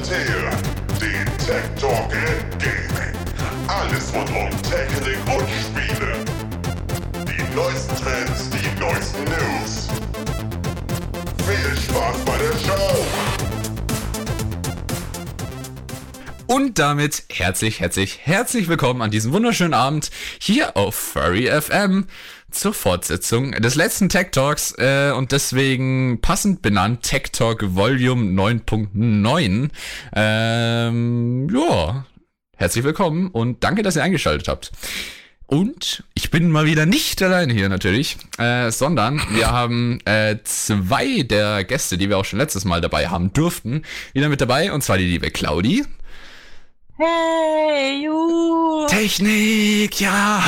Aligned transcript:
präsentiert 0.00 0.54
den 1.00 1.26
Tech 1.38 1.64
Talk 1.78 2.12
in 2.12 2.58
Gaming. 2.58 3.14
Alles 3.66 4.12
rund 4.14 4.30
um 4.30 4.50
Technik 4.62 5.18
und 5.26 5.46
Spiele. 5.60 6.24
Die 7.26 7.54
neuesten 7.54 7.96
Trends, 7.96 8.50
die 8.50 8.80
neuesten 8.80 9.24
News. 9.24 9.88
Viel 11.46 11.76
Spaß 11.76 12.16
bei 12.24 12.38
der 12.38 12.58
Show! 12.66 13.06
Und 16.46 16.78
damit 16.78 17.24
herzlich, 17.30 17.80
herzlich, 17.80 18.20
herzlich 18.22 18.68
willkommen 18.68 19.02
an 19.02 19.10
diesem 19.10 19.32
wunderschönen 19.32 19.74
Abend 19.74 20.10
hier 20.40 20.76
auf 20.76 20.94
Furry 20.94 21.46
FM 21.46 22.06
zur 22.50 22.74
Fortsetzung 22.74 23.52
des 23.52 23.74
letzten 23.74 24.08
Tech 24.08 24.28
Talks 24.32 24.74
äh, 24.78 25.12
und 25.16 25.32
deswegen 25.32 26.20
passend 26.20 26.62
benannt 26.62 27.02
Tech 27.02 27.30
Talk 27.32 27.74
Volume 27.74 28.32
9.9. 28.40 29.70
Ähm, 30.14 31.48
ja, 31.52 32.06
herzlich 32.56 32.84
willkommen 32.84 33.28
und 33.28 33.62
danke, 33.64 33.82
dass 33.82 33.96
ihr 33.96 34.02
eingeschaltet 34.02 34.48
habt. 34.48 34.72
Und 35.46 36.04
ich 36.14 36.30
bin 36.30 36.48
mal 36.50 36.66
wieder 36.66 36.86
nicht 36.86 37.20
alleine 37.22 37.52
hier 37.52 37.68
natürlich, 37.68 38.18
äh, 38.38 38.70
sondern 38.70 39.20
wir 39.32 39.46
haben 39.50 39.98
äh, 40.04 40.36
zwei 40.44 41.24
der 41.24 41.64
Gäste, 41.64 41.98
die 41.98 42.08
wir 42.08 42.18
auch 42.18 42.24
schon 42.24 42.38
letztes 42.38 42.64
Mal 42.64 42.80
dabei 42.80 43.08
haben 43.08 43.32
durften, 43.32 43.82
wieder 44.12 44.28
mit 44.28 44.40
dabei. 44.40 44.72
Und 44.72 44.82
zwar 44.82 44.96
die 44.96 45.06
liebe 45.06 45.30
Claudi. 45.30 45.84
Hey, 47.02 48.04
juhu. 48.04 48.86
Technik, 48.86 49.98
ja. 50.00 50.44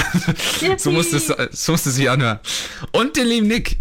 Yippie. 0.61 0.79
so 0.79 0.91
musste 0.91 1.17
es, 1.17 1.27
so 1.27 1.73
musste 1.73 1.89
es 1.89 1.95
sich 1.95 2.11
anhören. 2.11 2.41
Und 2.93 3.17
den 3.17 3.27
lieben 3.27 3.47
Nick. 3.49 3.79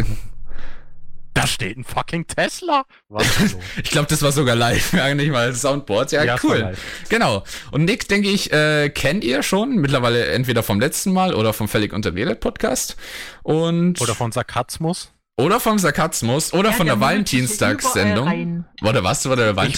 Da 1.33 1.47
steht 1.47 1.77
ein 1.77 1.83
fucking 1.83 2.27
Tesla. 2.27 2.85
Was? 3.09 3.25
Ich 3.83 3.89
glaube, 3.91 4.07
das 4.07 4.21
war 4.21 4.31
sogar 4.31 4.55
live, 4.55 4.93
nicht 5.15 5.31
mal 5.31 5.53
Soundboard. 5.53 6.13
Ja, 6.13 6.23
Ja, 6.23 6.37
cool. 6.43 6.73
Genau. 7.09 7.43
Und 7.71 7.83
Nick, 7.83 8.07
denke 8.07 8.29
ich, 8.29 8.53
äh, 8.53 8.89
kennt 8.89 9.25
ihr 9.25 9.43
schon 9.43 9.75
mittlerweile 9.75 10.27
entweder 10.27 10.63
vom 10.63 10.79
letzten 10.79 11.11
Mal 11.11 11.33
oder 11.33 11.51
vom 11.51 11.67
Völlig 11.67 11.91
Unterredet 11.91 12.39
Podcast. 12.39 12.95
Und 13.43 13.99
Oder 13.99 14.15
von 14.15 14.31
Sarkasmus. 14.31 15.11
oder 15.37 15.59
vom 15.59 15.77
Sarkasmus 15.77 16.53
oder 16.53 16.69
Ja, 16.69 16.75
von 16.75 16.85
der 16.85 16.95
der 16.95 17.01
Valentinstagssendung. 17.05 18.63
Oder 18.81 19.03
warst 19.03 19.25
du 19.25 19.29
bei 19.29 19.35
der 19.35 19.53
mag 19.53 19.71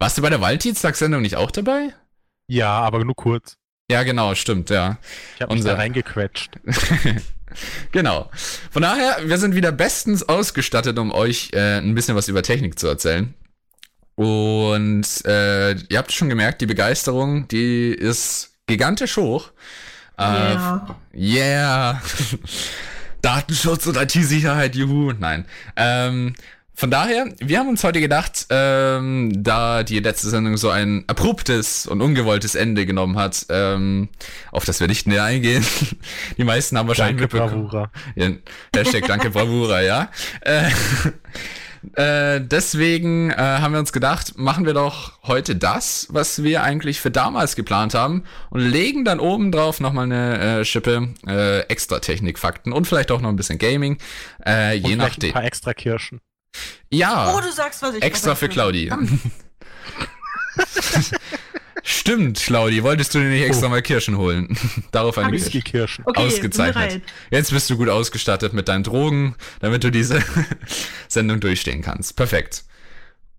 Warst 0.00 0.18
du 0.18 0.22
bei 0.22 0.30
der 0.30 0.40
Valentinstagssendung 0.40 1.22
nicht 1.22 1.36
auch 1.36 1.50
dabei? 1.52 1.94
Ja, 2.48 2.70
aber 2.80 3.04
nur 3.04 3.14
kurz. 3.14 3.54
Ja, 3.90 4.02
genau, 4.02 4.34
stimmt, 4.34 4.70
ja. 4.70 4.98
Ich 5.36 5.42
habe 5.42 5.52
mich 5.52 5.60
Unser- 5.60 5.72
da 5.72 5.76
reingequetscht. 5.76 6.50
Genau. 7.90 8.30
Von 8.70 8.82
daher, 8.82 9.28
wir 9.28 9.36
sind 9.36 9.56
wieder 9.56 9.72
bestens 9.72 10.22
ausgestattet, 10.28 10.96
um 11.00 11.10
euch 11.10 11.50
äh, 11.52 11.78
ein 11.78 11.96
bisschen 11.96 12.14
was 12.14 12.28
über 12.28 12.44
Technik 12.44 12.78
zu 12.78 12.86
erzählen. 12.86 13.34
Und 14.14 15.04
äh, 15.26 15.72
ihr 15.72 15.98
habt 15.98 16.12
schon 16.12 16.28
gemerkt, 16.28 16.60
die 16.60 16.66
Begeisterung, 16.66 17.48
die 17.48 17.88
ist 17.88 18.52
gigantisch 18.66 19.16
hoch. 19.16 19.50
Äh, 20.16 20.22
Ja. 20.22 20.96
Yeah. 21.12 22.02
Datenschutz 23.22 23.86
und 23.88 23.96
IT-Sicherheit, 23.96 24.76
juhu. 24.76 25.12
Nein. 25.18 25.44
Ähm, 25.74 26.34
von 26.80 26.90
daher, 26.90 27.26
wir 27.40 27.58
haben 27.58 27.68
uns 27.68 27.84
heute 27.84 28.00
gedacht, 28.00 28.46
ähm, 28.48 29.30
da 29.36 29.82
die 29.82 29.98
letzte 29.98 30.30
Sendung 30.30 30.56
so 30.56 30.70
ein 30.70 31.04
abruptes 31.08 31.86
und 31.86 32.00
ungewolltes 32.00 32.54
Ende 32.54 32.86
genommen 32.86 33.18
hat, 33.18 33.44
ähm, 33.50 34.08
auf 34.50 34.64
das 34.64 34.80
wir 34.80 34.86
nicht 34.86 35.06
näher 35.06 35.24
eingehen. 35.24 35.62
Die 36.38 36.44
meisten 36.44 36.78
haben 36.78 36.88
wahrscheinlich 36.88 37.20
Danke, 37.20 37.36
mitbekommen. 37.36 37.68
Bravura. 37.68 37.90
Ja, 38.16 38.30
Hashtag 38.74 39.06
danke 39.06 39.28
Bravura, 39.30 39.82
ja. 39.82 40.10
Äh, 40.40 40.70
äh, 42.36 42.40
deswegen 42.40 43.30
äh, 43.30 43.34
haben 43.36 43.74
wir 43.74 43.78
uns 43.78 43.92
gedacht, 43.92 44.38
machen 44.38 44.64
wir 44.64 44.72
doch 44.72 45.22
heute 45.24 45.56
das, 45.56 46.06
was 46.08 46.42
wir 46.42 46.62
eigentlich 46.62 46.98
für 47.02 47.10
damals 47.10 47.56
geplant 47.56 47.92
haben 47.92 48.24
und 48.48 48.60
legen 48.60 49.04
dann 49.04 49.20
oben 49.20 49.52
drauf 49.52 49.80
nochmal 49.80 50.04
eine 50.04 50.60
äh, 50.60 50.64
Schippe 50.64 51.10
äh, 51.26 51.60
extra 51.64 51.98
Technikfakten 51.98 52.72
und 52.72 52.86
vielleicht 52.86 53.10
auch 53.10 53.20
noch 53.20 53.28
ein 53.28 53.36
bisschen 53.36 53.58
Gaming, 53.58 53.98
äh, 54.46 54.76
je 54.76 54.84
Und 54.84 54.90
vielleicht 54.92 54.98
nachdem. 54.98 55.28
ein 55.28 55.34
paar 55.34 55.44
extra 55.44 55.74
Kirschen. 55.74 56.22
Ja, 56.90 57.34
Oh, 57.34 57.40
du 57.40 57.52
sagst, 57.52 57.82
was 57.82 57.94
ich 57.94 58.02
extra 58.02 58.34
für 58.34 58.48
Claudi. 58.48 58.90
Stimmt, 61.82 62.38
Claudi, 62.40 62.82
wolltest 62.82 63.14
du 63.14 63.18
dir 63.20 63.28
nicht 63.30 63.42
extra 63.44 63.68
mal 63.68 63.80
Kirschen 63.80 64.16
holen? 64.18 64.56
Darauf 64.92 65.16
eine 65.16 65.28
Hab 65.28 65.32
ich. 65.34 65.42
Kirsche. 65.44 65.54
Whisky-Kirschen. 65.54 66.04
Okay, 66.06 66.26
Ausgezeichnet. 66.26 67.02
Jetzt 67.30 67.50
bist 67.52 67.70
du 67.70 67.76
gut 67.76 67.88
ausgestattet 67.88 68.52
mit 68.52 68.68
deinen 68.68 68.84
Drogen, 68.84 69.34
damit 69.60 69.82
du 69.84 69.90
diese 69.90 70.22
Sendung 71.08 71.40
durchstehen 71.40 71.80
kannst. 71.82 72.16
Perfekt. 72.16 72.64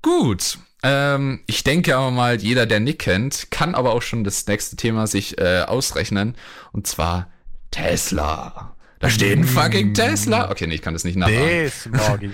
Gut. 0.01 0.57
Ähm, 0.83 1.41
ich 1.45 1.63
denke 1.63 1.95
aber 1.95 2.09
mal, 2.09 2.41
jeder, 2.41 2.65
der 2.65 2.79
Nick 2.79 2.99
kennt, 2.99 3.51
kann 3.51 3.75
aber 3.75 3.93
auch 3.93 4.01
schon 4.01 4.23
das 4.23 4.47
nächste 4.47 4.75
Thema 4.75 5.05
sich 5.05 5.37
äh, 5.37 5.61
ausrechnen. 5.61 6.35
Und 6.71 6.87
zwar 6.87 7.31
Tesla. 7.69 8.75
Da 8.99 9.09
steht 9.09 9.37
ein 9.37 9.43
fucking 9.43 9.93
Tesla. 9.93 10.49
Okay, 10.49 10.65
nee, 10.67 10.75
ich 10.75 10.81
kann 10.81 10.93
das 10.93 11.03
nicht 11.03 11.15
nachmachen. 11.15 11.65
Ich. 11.65 12.31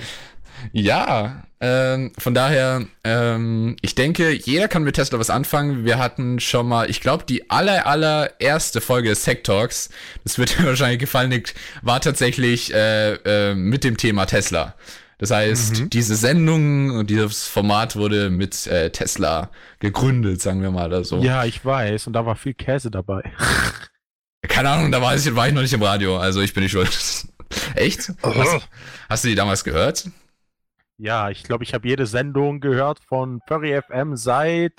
Ja, 0.71 1.43
ähm, 1.59 2.11
von 2.17 2.35
daher, 2.35 2.85
ähm, 3.03 3.77
ich 3.81 3.95
denke, 3.95 4.31
jeder 4.31 4.67
kann 4.67 4.83
mit 4.83 4.95
Tesla 4.95 5.17
was 5.17 5.31
anfangen. 5.31 5.85
Wir 5.85 5.97
hatten 5.97 6.39
schon 6.39 6.67
mal, 6.67 6.89
ich 6.89 7.01
glaube, 7.01 7.25
die 7.27 7.49
aller, 7.49 7.87
allererste 7.87 8.79
Folge 8.79 9.09
des 9.09 9.23
Tech 9.23 9.41
Talks, 9.43 9.89
das 10.23 10.37
wird 10.37 10.57
dir 10.59 10.65
wahrscheinlich 10.65 10.99
gefallen, 10.99 11.41
war 11.81 11.99
tatsächlich 11.99 12.73
äh, 12.73 13.13
äh, 13.13 13.55
mit 13.55 13.83
dem 13.83 13.97
Thema 13.97 14.25
Tesla. 14.25 14.75
Das 15.19 15.31
heißt, 15.31 15.85
diese 15.93 16.15
Sendung 16.15 16.91
und 16.91 17.09
dieses 17.09 17.47
Format 17.47 17.95
wurde 17.95 18.29
mit 18.29 18.67
äh, 18.67 18.91
Tesla 18.91 19.49
gegründet, 19.79 20.41
sagen 20.41 20.61
wir 20.61 20.69
mal 20.69 20.87
oder 20.87 21.03
so. 21.03 21.17
Ja, 21.23 21.43
ich 21.43 21.65
weiß. 21.65 22.05
Und 22.05 22.13
da 22.13 22.27
war 22.27 22.35
viel 22.35 22.53
Käse 22.53 22.91
dabei. 22.91 23.23
Keine 24.47 24.69
Ahnung, 24.69 24.91
da 24.91 25.01
war 25.01 25.15
ich, 25.15 25.35
war 25.35 25.47
ich 25.47 25.55
noch 25.55 25.63
nicht 25.63 25.73
im 25.73 25.81
Radio, 25.81 26.17
also 26.17 26.41
ich 26.41 26.53
bin 26.53 26.61
nicht 26.61 26.71
schuld. 26.71 26.89
Echt? 27.75 28.11
Hast, 28.21 28.69
hast 29.09 29.23
du 29.23 29.29
die 29.29 29.35
damals 29.35 29.63
gehört? 29.63 30.07
Ja, 30.99 31.29
ich 31.29 31.43
glaube, 31.43 31.63
ich 31.63 31.75
habe 31.75 31.87
jede 31.87 32.07
Sendung 32.07 32.59
gehört 32.59 32.99
von 32.99 33.39
Furry 33.47 33.79
FM 33.79 34.15
seit, 34.15 34.73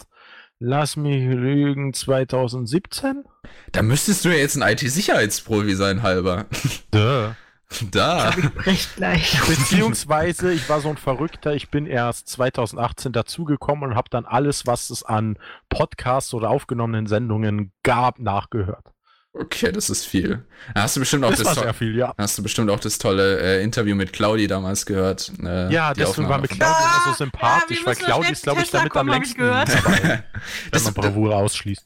lass 0.59 0.97
mich 0.97 1.23
lügen, 1.23 1.95
2017? 1.95 3.25
Da 3.71 3.83
müsstest 3.83 4.25
du 4.25 4.31
ja 4.31 4.37
jetzt 4.37 4.57
ein 4.57 4.69
IT-Sicherheitsprofi 4.69 5.75
sein, 5.75 6.03
halber. 6.03 6.47
Duh. 6.91 7.31
Da. 7.91 8.31
Recht 8.65 8.97
gleich. 8.97 9.39
Beziehungsweise, 9.47 10.53
ich 10.53 10.71
war 10.71 10.81
so 10.81 10.89
ein 10.89 10.97
Verrückter, 10.97 11.55
ich 11.55 11.71
bin 11.71 11.85
erst 11.85 12.27
2018 12.31 13.13
dazugekommen 13.13 13.91
und 13.91 13.95
habe 13.95 14.09
dann 14.09 14.25
alles, 14.25 14.67
was 14.67 14.89
es 14.89 15.03
an 15.03 15.39
Podcasts 15.69 16.33
oder 16.33 16.49
aufgenommenen 16.49 17.07
Sendungen 17.07 17.73
gab, 17.83 18.21
nachgehört. 18.21 18.95
Okay, 19.35 19.71
das 19.73 19.89
ist 19.91 20.05
viel. 20.07 20.45
Da 20.75 20.83
Hast 20.83 20.97
du 20.97 21.01
bestimmt 21.01 21.25
auch 21.25 21.31
Das 21.31 21.39
das, 21.41 21.47
war 21.49 21.55
to- 21.55 21.61
sehr 21.63 21.75
viel, 21.75 21.97
ja. 21.97 22.13
hast 22.19 22.37
du 22.39 22.43
bestimmt 22.43 22.71
auch 22.71 22.81
das 22.81 22.99
tolle 22.99 23.39
äh, 23.41 23.63
Interview 23.63 23.95
mit 23.95 24.13
Claudi 24.13 24.47
damals 24.49 24.85
gehört. 24.87 25.31
Äh, 25.43 25.71
Ja, 25.73 25.93
deswegen 25.95 26.29
war 26.29 26.39
mit 26.39 26.51
Claudia 26.51 26.67
immer 26.79 27.05
so 27.05 27.11
Ah, 27.11 27.15
sympathisch, 27.15 27.81
ja, 27.81 27.87
weil 27.87 27.97
schnell 27.97 28.33
ist, 28.33 28.43
glaube 28.43 28.63
ich, 28.63 28.71
damit 28.71 28.91
am 28.97 29.07
kommen, 29.07 29.09
ich 29.11 29.15
längsten 29.15 29.39
gehört. 29.41 29.69
dabei, 29.69 30.03
wenn 30.03 30.71
Das- 30.73 30.85
man 30.85 30.95
Bravura 30.95 31.37
ausschließt. 31.37 31.85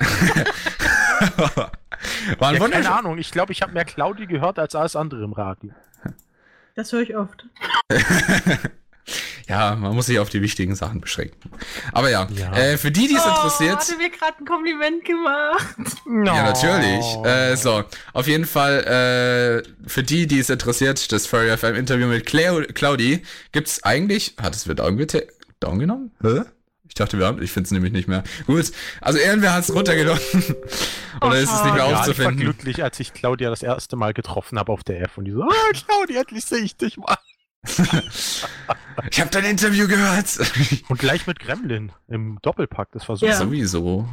war 2.38 2.48
ein 2.48 2.54
Ja, 2.56 2.68
keine 2.68 2.92
Ahnung, 2.92 3.18
ich 3.18 3.30
glaube, 3.30 3.52
ich 3.52 3.62
habe 3.62 3.72
mehr 3.72 3.84
Claudi 3.84 4.26
gehört 4.26 4.58
als 4.58 4.74
alles 4.74 4.96
andere 4.96 5.22
im 5.24 5.32
Radio. 5.32 5.72
Das 6.74 6.92
höre 6.92 7.00
ich 7.02 7.16
oft. 7.16 7.44
Ja, 9.48 9.74
man 9.76 9.94
muss 9.94 10.06
sich 10.06 10.18
auf 10.18 10.28
die 10.28 10.42
wichtigen 10.42 10.74
Sachen 10.74 11.00
beschränken. 11.00 11.50
Aber 11.92 12.10
ja, 12.10 12.28
Ja. 12.34 12.52
Äh, 12.52 12.78
für 12.78 12.90
die, 12.90 13.08
die 13.08 13.14
es 13.16 13.24
Oh, 13.24 13.28
interessiert. 13.30 13.76
Hatte 13.78 13.96
mir 13.96 14.10
gerade 14.10 14.38
ein 14.38 14.44
Kompliment 14.46 15.04
gemacht. 15.04 15.76
Ja, 16.24 16.42
natürlich. 16.42 17.06
Äh, 17.24 17.56
so, 17.56 17.84
auf 18.12 18.26
jeden 18.26 18.44
Fall, 18.46 19.64
äh, 19.64 19.88
für 19.88 20.02
die, 20.02 20.26
die 20.26 20.38
es 20.38 20.50
interessiert, 20.50 21.10
das 21.12 21.26
Furry 21.26 21.56
FM 21.56 21.74
Interview 21.74 22.06
mit 22.06 22.26
Clau 22.26 22.60
Claudi 22.74 23.22
gibt's 23.52 23.82
eigentlich, 23.82 24.34
hat 24.40 24.54
es 24.54 24.66
wird 24.68 24.80
down, 24.80 24.98
down 25.60 25.78
genommen? 25.78 26.10
Hä? 26.22 26.42
Ich 26.88 26.94
dachte, 26.94 27.18
wir 27.18 27.26
haben, 27.26 27.40
ich 27.42 27.52
finde 27.52 27.66
es 27.66 27.70
nämlich 27.70 27.92
nicht 27.92 28.08
mehr. 28.08 28.24
Gut, 28.46 28.72
also 29.00 29.18
irgendwer 29.18 29.52
hat 29.52 29.62
es 29.64 29.72
runtergenommen. 29.74 30.20
Oder 31.20 31.38
ist 31.38 31.52
es 31.52 31.62
nicht 31.64 31.74
mehr 31.74 31.84
ja, 31.84 31.86
ich 31.86 31.92
war 31.92 32.00
aufzufinden? 32.00 32.38
glücklich, 32.40 32.82
als 32.82 32.98
ich 32.98 33.12
Claudia 33.12 33.50
das 33.50 33.62
erste 33.62 33.96
Mal 33.96 34.14
getroffen 34.14 34.58
habe 34.58 34.72
auf 34.72 34.82
der 34.84 35.00
F 35.02 35.16
und 35.18 35.24
die 35.26 35.32
so, 35.32 35.42
ah, 35.42 35.70
Claudia, 35.72 36.20
endlich 36.22 36.44
sehe 36.44 36.58
ich 36.58 36.76
dich 36.76 36.96
mal. 36.96 37.16
Ich 39.10 39.20
habe 39.20 39.30
dein 39.30 39.44
Interview 39.44 39.86
gehört. 39.86 40.38
Und 40.88 40.98
gleich 40.98 41.26
mit 41.26 41.38
Gremlin 41.38 41.92
im 42.08 42.38
Doppelpack, 42.42 42.90
das 42.92 43.08
war 43.08 43.16
super. 43.16 43.30
Ja. 43.32 43.38
Sowieso. 43.38 44.08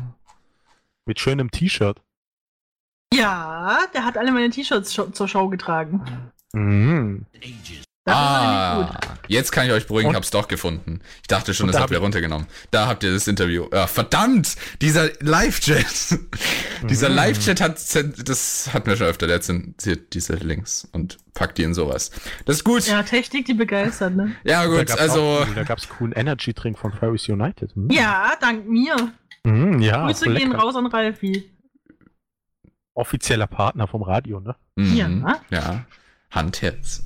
Mit 1.06 1.20
schönem 1.20 1.50
T-Shirt. 1.50 2.02
Ja, 3.14 3.80
der 3.94 4.06
hat 4.06 4.18
alle 4.18 4.32
meine 4.32 4.50
T-Shirts 4.50 4.92
zur 4.92 5.28
Show 5.28 5.50
getragen. 5.50 6.32
Mhm. 6.54 7.26
Das 8.08 8.16
ah, 8.16 8.72
ist 8.72 8.78
nämlich 8.78 9.02
gut. 9.02 9.30
jetzt 9.30 9.52
kann 9.52 9.66
ich 9.66 9.72
euch 9.72 9.88
beruhigen, 9.88 10.10
Und- 10.10 10.14
ich 10.14 10.18
hab's 10.18 10.30
doch 10.30 10.48
gefunden. 10.48 11.00
Ich 11.24 11.28
dachte 11.28 11.56
schon, 11.56 11.64
Und 11.64 11.68
das 11.70 11.78
da 11.78 11.82
habt 11.82 11.92
ihr 11.92 11.98
runtergenommen. 11.98 12.46
Da 12.70 12.86
habt 12.88 13.04
ihr 13.04 13.12
das 13.12 13.28
Interview. 13.28 13.68
Ja, 13.74 13.88
verdammt! 13.88 14.56
Dieser 14.80 15.10
Live-Chat. 15.22 16.20
dieser 16.88 17.10
Mhm. 17.10 17.16
Live-Chat 17.16 17.62
hat, 17.62 17.80
das 18.30 18.70
hat 18.74 18.86
mir 18.86 18.96
schon 18.96 19.08
öfter, 19.08 19.26
der 19.26 19.42
zensiert 19.42 20.14
diese 20.14 20.36
Links 20.36 20.88
und 20.92 21.18
packt 21.34 21.58
die 21.58 21.64
in 21.64 21.74
sowas. 21.74 22.12
Das 22.46 22.58
ist 22.58 22.64
gut. 22.64 22.86
Ja, 22.86 22.98
Ja, 22.98 23.04
Technik, 23.04 23.46
die 23.48 23.56
begeistert, 23.56 24.16
ne? 24.16 24.36
Da 24.44 24.68
gut, 24.68 24.86
gab's 24.86 25.02
also. 25.02 25.22
auch, 25.40 25.48
da 25.56 25.64
gab's 25.64 25.90
coolen 25.90 26.14
Energy 26.14 26.54
Drink 26.54 26.78
von 26.78 26.94
Furries 26.94 27.28
United. 27.28 27.74
Hm? 27.74 27.90
Ja, 27.90 28.34
dank 28.40 28.68
mir. 28.68 28.96
Mhm, 29.46 29.80
ja, 29.82 30.06
Grüße 30.06 30.32
gehen 30.32 30.52
raus 30.54 30.76
an 30.76 30.86
Ralfi. 30.86 31.50
Offizieller 32.94 33.48
Partner 33.48 33.88
vom 33.88 34.04
Radio, 34.04 34.40
ne? 34.40 34.56
Mhm, 34.76 34.96
Ja. 34.96 35.40
Ja. 35.50 35.86
Handherz. 36.36 37.04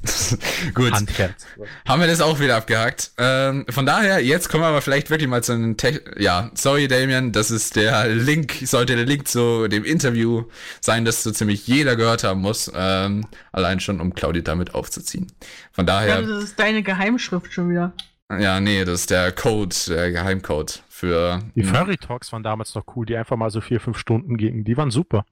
gut. 0.74 0.92
Handherz. 0.92 1.46
Haben 1.88 2.02
wir 2.02 2.08
das 2.08 2.20
auch 2.20 2.40
wieder 2.40 2.58
abgehakt. 2.58 3.12
Ähm, 3.18 3.66
von 3.70 3.86
daher, 3.86 4.24
jetzt 4.24 4.50
kommen 4.50 4.64
wir 4.64 4.68
aber 4.68 4.82
vielleicht 4.82 5.10
wirklich 5.10 5.30
mal 5.30 5.44
zu 5.44 5.54
einem 5.54 5.78
Tech. 5.78 6.02
Ja, 6.18 6.50
sorry 6.56 6.88
Damien, 6.88 7.32
das 7.32 7.52
ist 7.52 7.76
der 7.76 8.08
Link, 8.08 8.54
sollte 8.66 8.96
der 8.96 9.06
Link 9.06 9.28
zu 9.28 9.68
dem 9.68 9.86
Interview 9.86 10.46
sein, 10.82 11.06
das 11.06 11.24
so 11.24 11.32
ziemlich 11.32 11.68
jeder 11.68 11.96
gehört 11.96 12.24
haben 12.24 12.42
muss. 12.42 12.72
Ähm, 12.76 13.26
allein 13.52 13.80
schon, 13.80 14.02
um 14.02 14.14
Claudia 14.16 14.42
damit 14.42 14.74
aufzuziehen. 14.74 15.28
Von 15.72 15.86
daher, 15.86 16.22
das 16.24 16.44
ist 16.44 16.60
deine 16.60 16.82
Geheimschrift 16.84 17.54
schon 17.54 17.70
wieder. 17.70 17.94
ja, 18.40 18.60
nee, 18.60 18.84
das 18.84 19.02
ist 19.02 19.12
der 19.12 19.32
Code, 19.32 19.76
der 19.88 20.12
Geheimcode 20.12 20.82
für. 20.90 21.40
Die 21.56 21.64
Furry 21.64 21.98
Talks 21.98 22.32
waren 22.34 22.44
damals 22.44 22.74
noch 22.76 22.84
cool, 22.96 23.06
die 23.06 23.16
einfach 23.16 23.38
mal 23.38 23.52
so 23.52 23.62
vier, 23.62 23.80
fünf 23.80 23.98
Stunden 24.00 24.38
gingen. 24.38 24.64
Die 24.64 24.76
waren 24.76 24.90
super. 24.92 25.24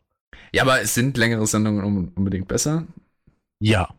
Ja, 0.53 0.61
aber 0.61 0.81
es 0.81 0.93
sind 0.93 1.17
längere 1.17 1.45
Sendungen 1.47 1.83
un- 1.83 2.11
unbedingt 2.15 2.47
besser. 2.47 2.85
Ja. 3.59 3.89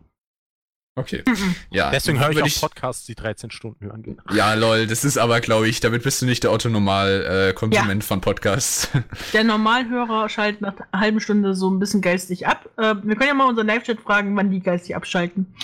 Okay. 0.99 1.23
Mhm. 1.29 1.55
Ja, 1.71 1.91
Deswegen 1.93 2.19
höre 2.19 2.45
ich 2.45 2.57
auch 2.57 2.61
Podcasts, 2.63 3.07
die 3.07 3.15
13 3.15 3.53
Stunden 3.53 3.85
hören. 3.87 4.03
gehen. 4.03 4.21
Ja, 4.33 4.55
lol, 4.55 4.89
das 4.89 5.05
ist 5.05 5.17
aber, 5.17 5.41
glaube 5.41 5.69
ich, 5.69 5.79
damit 5.79 6.03
bist 6.03 6.21
du 6.21 6.27
nicht 6.27 6.43
der 6.43 6.51
Otto-Normal-Konsument 6.53 7.51
äh, 7.51 7.53
Konsument 7.55 8.05
von 8.05 8.21
Podcasts. 8.21 8.89
Der 9.33 9.45
Normalhörer 9.45 10.29
schaltet 10.29 10.61
nach 10.61 10.75
einer 10.91 11.01
halben 11.01 11.21
Stunde 11.21 11.55
so 11.55 11.71
ein 11.71 11.79
bisschen 11.79 12.01
geistig 12.01 12.49
ab. 12.49 12.69
Äh, 12.77 12.97
wir 13.03 13.15
können 13.15 13.29
ja 13.29 13.35
mal 13.35 13.49
unseren 13.49 13.69
Live-Chat 13.69 14.01
fragen, 14.01 14.37
wann 14.37 14.51
die 14.51 14.59
geistig 14.61 14.97
abschalten. 14.97 15.55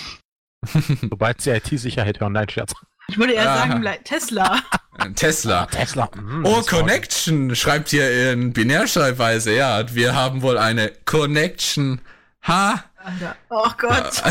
Sobald 1.00 1.40
sie 1.40 1.50
IT-Sicherheit 1.50 2.20
hören, 2.20 2.32
nein, 2.34 2.48
Scherz. 2.48 2.72
Ich 3.08 3.18
würde 3.18 3.32
eher 3.32 3.50
Aha. 3.50 3.68
sagen, 3.68 3.84
Tesla. 4.04 4.60
Tesla. 5.16 5.66
Tesla. 5.66 6.10
mhm, 6.14 6.46
Oh, 6.46 6.62
Connection, 6.62 7.54
schreibt 7.56 7.88
hier 7.88 8.32
in 8.32 8.52
Binärschreibweise. 8.52 9.52
Ja, 9.54 9.92
wir 9.94 10.14
haben 10.14 10.42
wohl 10.42 10.58
eine 10.58 10.92
Connection. 11.04 12.00
Ha? 12.46 12.84
Alter. 13.04 13.36
Oh 13.50 13.68
Gott. 13.76 14.22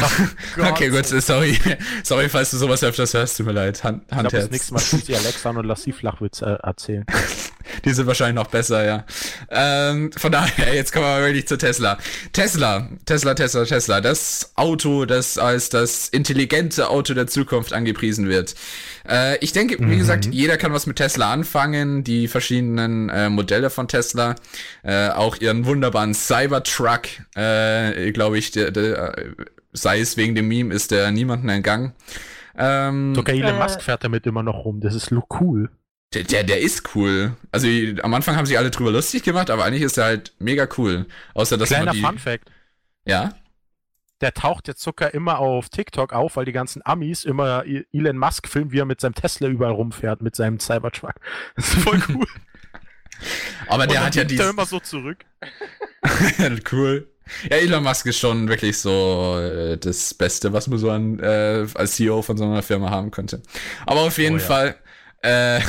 okay, 0.72 0.90
gut, 0.90 1.06
sorry. 1.06 1.60
Sorry, 2.04 2.28
falls 2.28 2.50
du 2.52 2.58
sowas 2.58 2.84
öfters 2.84 3.14
hörst, 3.14 3.38
tut 3.38 3.46
mir 3.46 3.52
leid. 3.52 3.84
Hand, 3.84 4.02
Ich 4.04 4.08
glaube, 4.10 4.24
das 4.24 4.34
Handherz. 4.34 4.52
nächste 4.52 4.74
Mal 4.74 4.80
schließt 4.84 5.06
sie 5.06 5.16
Alexa 5.16 5.50
und 5.52 5.66
lass 5.66 5.84
sie 5.84 5.92
Flachwitze 5.92 6.60
äh, 6.64 6.68
erzählen. 6.68 7.06
Die 7.86 7.94
sind 7.94 8.08
wahrscheinlich 8.08 8.36
noch 8.36 8.50
besser, 8.50 8.84
ja. 8.84 9.06
Ähm, 9.50 10.12
von 10.14 10.32
daher, 10.32 10.74
jetzt 10.74 10.92
kommen 10.92 11.06
wir 11.06 11.12
mal 11.12 11.22
wirklich 11.24 11.48
zu 11.48 11.58
Tesla. 11.58 11.98
Tesla, 12.34 12.90
Tesla, 13.06 13.36
Tesla, 13.36 13.66
Tesla. 13.66 14.02
Das 14.02 14.52
Auto, 14.56 15.06
das 15.06 15.38
als 15.38 15.70
das 15.70 16.10
intelligente 16.10 16.90
Auto 16.90 17.14
der 17.14 17.28
Zukunft 17.28 17.74
angepriesen 17.74 18.28
wird. 18.28 18.56
Äh, 19.08 19.38
ich 19.40 19.52
denke, 19.54 19.78
wie 19.80 19.84
Mhm. 19.84 19.98
gesagt, 19.98 20.26
jeder 20.26 20.58
kann 20.58 20.74
was 20.74 20.86
mit 20.88 20.98
Tesla 20.98 21.32
anfangen. 21.34 22.04
Die 22.04 22.28
verschiedenen 22.28 23.10
äh, 23.10 23.30
Modelle 23.30 23.70
von 23.70 23.88
Tesla, 23.88 24.36
äh, 24.84 25.10
auch 25.10 25.38
ihren 25.38 25.66
wunderbaren 25.66 26.14
Cybertruck, 26.14 27.02
äh, 27.36 28.12
glaube 28.12 28.38
ich, 28.38 28.52
der, 28.52 28.72
der, 28.72 29.18
äh, 29.18 29.32
sei 29.74 30.00
es 30.00 30.18
wegen 30.18 30.36
dem 30.36 30.48
Meme, 30.48 30.74
ist 30.74 30.92
der 30.92 31.12
niemanden 31.12 31.50
entgangen. 31.50 31.94
Ähm, 32.58 33.16
Sogar 33.16 33.36
Elon 33.36 33.56
Äh. 33.56 33.60
Musk 33.60 33.82
fährt 33.82 34.04
damit 34.04 34.26
immer 34.26 34.44
noch 34.44 34.66
rum. 34.66 34.80
Das 34.80 34.94
ist 34.96 35.12
cool. 35.40 35.70
der, 36.14 36.24
der, 36.24 36.44
der 36.44 36.62
ist 36.62 36.96
cool. 36.96 37.36
Also 37.52 37.66
die- 37.66 37.98
am 38.04 38.14
Anfang 38.14 38.36
haben 38.36 38.46
sich 38.46 38.58
alle 38.60 38.70
drüber 38.70 38.92
lustig 38.92 39.24
gemacht, 39.24 39.50
aber 39.50 39.66
eigentlich 39.66 39.82
ist 39.82 39.98
er 39.98 40.06
halt 40.06 40.32
mega 40.38 40.68
cool. 40.78 41.08
Außer 41.34 41.58
dass 41.58 41.70
Kleiner 41.70 41.86
man 41.86 41.96
die, 41.96 42.02
Fun 42.02 42.20
Fact. 42.20 42.52
Ja. 43.06 43.34
Der 44.22 44.34
taucht 44.34 44.68
jetzt 44.68 44.82
sogar 44.82 45.14
immer 45.14 45.40
auf 45.40 45.70
TikTok 45.70 46.14
auf, 46.14 46.38
weil 46.38 46.46
die 46.46 46.52
ganzen 46.54 46.82
Amis 46.86 47.26
immer 47.26 47.66
Elon 47.66 48.18
Musk 48.18 48.48
filmen, 48.48 48.72
wie 48.72 48.80
er 48.80 48.86
mit 48.86 49.02
seinem 49.02 49.16
Tesla 49.16 49.48
überall 49.50 49.74
rumfährt, 49.74 50.22
mit 50.22 50.36
seinem 50.36 50.60
Cybertruck. 50.60 51.16
Das 51.56 51.74
ist 51.74 51.82
voll 51.84 52.02
cool. 52.10 52.28
Aber 53.68 53.88
der 53.88 54.04
hat 54.06 54.16
ja 54.16 54.24
die 54.24 54.36
immer 54.36 54.66
so 54.66 54.80
zurück. 54.80 55.26
cool. 56.72 57.10
Ja, 57.50 57.58
Elon 57.58 57.84
Musk 57.84 58.06
ist 58.06 58.20
schon 58.20 58.48
wirklich 58.50 58.78
so 58.78 59.40
äh, 59.40 59.78
das 59.78 60.14
Beste, 60.14 60.52
was 60.52 60.68
man 60.68 60.78
so 60.78 60.90
an, 60.92 61.20
äh, 61.20 61.66
als 61.74 61.96
CEO 61.96 62.22
von 62.22 62.38
so 62.38 62.44
einer 62.44 62.62
Firma 62.64 62.90
haben 62.90 63.12
könnte. 63.12 63.42
Aber 63.86 64.02
auf 64.02 64.18
jeden 64.18 64.36
Oh 64.36 64.40
ja. 64.40 64.44
Fall, 64.46 64.76
äh, 65.22 65.62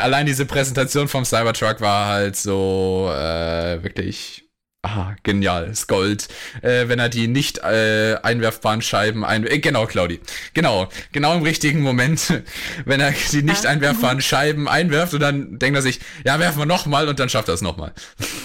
allein 0.00 0.24
diese 0.24 0.46
Präsentation 0.46 1.08
vom 1.08 1.24
Cybertruck 1.26 1.80
war 1.82 2.06
halt 2.06 2.36
so 2.36 3.10
äh, 3.14 3.82
wirklich 3.82 4.41
ah, 4.82 5.14
genial, 5.22 5.68
ist 5.68 5.86
Gold. 5.86 6.28
Äh, 6.60 6.88
wenn 6.88 6.98
er 6.98 7.08
die 7.08 7.28
nicht 7.28 7.58
äh, 7.58 8.16
einwerfbaren 8.22 8.82
Scheiben 8.82 9.24
ein 9.24 9.46
äh, 9.46 9.58
genau, 9.58 9.86
Claudi. 9.86 10.20
Genau, 10.54 10.88
genau 11.12 11.34
im 11.36 11.42
richtigen 11.42 11.80
Moment, 11.80 12.42
wenn 12.84 13.00
er 13.00 13.12
die 13.32 13.42
nicht 13.42 13.66
einwerfbaren 13.66 14.20
Scheiben 14.20 14.68
einwirft 14.68 15.14
und 15.14 15.20
dann 15.20 15.58
denkt 15.58 15.76
er 15.76 15.82
sich, 15.82 16.00
ja, 16.24 16.38
werfen 16.38 16.58
wir 16.58 16.66
nochmal 16.66 17.08
und 17.08 17.18
dann 17.20 17.28
schafft 17.28 17.48
er 17.48 17.54
es 17.54 17.62
nochmal. 17.62 17.92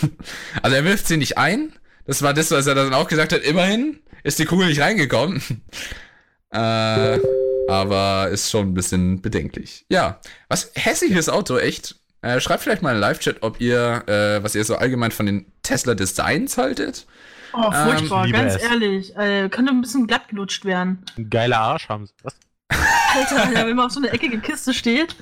also 0.61 0.75
er 0.75 0.83
wirft 0.85 1.07
sie 1.07 1.17
nicht 1.17 1.37
ein. 1.37 1.73
Das 2.05 2.21
war 2.21 2.33
das, 2.33 2.51
was 2.51 2.67
er 2.67 2.75
dann 2.75 2.93
auch 2.93 3.07
gesagt 3.07 3.33
hat. 3.33 3.41
Immerhin 3.41 3.99
ist 4.23 4.39
die 4.39 4.45
Kugel 4.45 4.67
nicht 4.67 4.79
reingekommen. 4.79 5.41
äh, 6.51 7.19
aber 7.67 8.29
ist 8.31 8.49
schon 8.49 8.69
ein 8.69 8.73
bisschen 8.73 9.21
bedenklich. 9.21 9.85
Ja, 9.89 10.21
was 10.47 10.71
hässliches 10.75 11.27
Auto, 11.27 11.57
echt. 11.57 11.95
Äh, 12.21 12.39
schreibt 12.39 12.63
vielleicht 12.63 12.81
mal 12.81 12.95
in 12.95 12.99
Live-Chat, 12.99 13.37
ob 13.41 13.61
ihr, 13.61 14.03
äh, 14.07 14.43
was 14.43 14.55
ihr 14.55 14.63
so 14.63 14.75
allgemein 14.75 15.11
von 15.11 15.25
den 15.25 15.45
Tesla-Designs 15.67 16.57
haltet. 16.57 17.05
Oh, 17.53 17.71
furchtbar, 17.71 18.25
ich 18.25 18.31
liebe 18.31 18.37
ganz 18.39 18.55
es. 18.55 18.61
ehrlich. 18.61 19.15
Äh, 19.15 19.49
könnte 19.49 19.71
ein 19.71 19.81
bisschen 19.81 20.07
glatt 20.07 20.27
gelutscht 20.29 20.65
werden. 20.65 21.03
Ein 21.17 21.29
geiler 21.29 21.59
Arsch 21.59 21.89
haben 21.89 22.05
sie. 22.05 22.13
Was? 22.23 22.35
Alter, 22.69 23.51
ja, 23.53 23.65
wenn 23.67 23.75
man 23.75 23.85
auf 23.87 23.91
so 23.91 23.99
einer 23.99 24.13
eckige 24.13 24.39
Kiste 24.39 24.73
steht. 24.73 25.15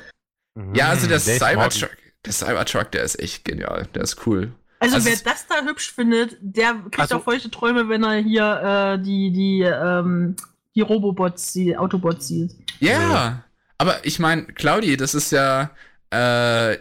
Ja, 0.74 0.90
also 0.90 1.08
der 1.08 1.18
Mhm, 1.20 1.22
Cybertruck, 1.40 1.92
der 2.26 2.34
Cybertruck, 2.34 2.92
der 2.92 3.04
ist 3.04 3.20
echt 3.20 3.46
genial. 3.46 3.88
Der 3.94 4.04
ist 4.04 4.26
cool. 4.26 4.52
Also, 4.80 4.96
Also 4.96 5.08
wer 5.10 5.18
das 5.24 5.48
da 5.48 5.62
hübsch 5.66 5.92
findet, 5.94 6.38
der 6.42 6.74
kriegt 6.74 7.00
Also- 7.00 7.18
auch 7.18 7.24
feuchte 7.24 7.50
Träume, 7.52 7.88
wenn 7.90 8.04
er 8.04 8.16
hier 8.18 8.96
äh, 8.98 9.02
die, 9.04 9.32
die, 9.32 9.62
ähm, 9.62 10.36
die 10.76 10.82
Robobots, 10.82 11.54
die 11.54 11.78
Autobots 11.78 12.28
sieht. 12.28 12.52
Ja, 12.80 13.44
aber 13.78 14.04
ich 14.04 14.20
meine, 14.20 14.44
Claudi, 14.48 14.98
das 14.98 15.14
ist 15.16 15.32
ja, 15.32 15.70
äh, 16.12 16.78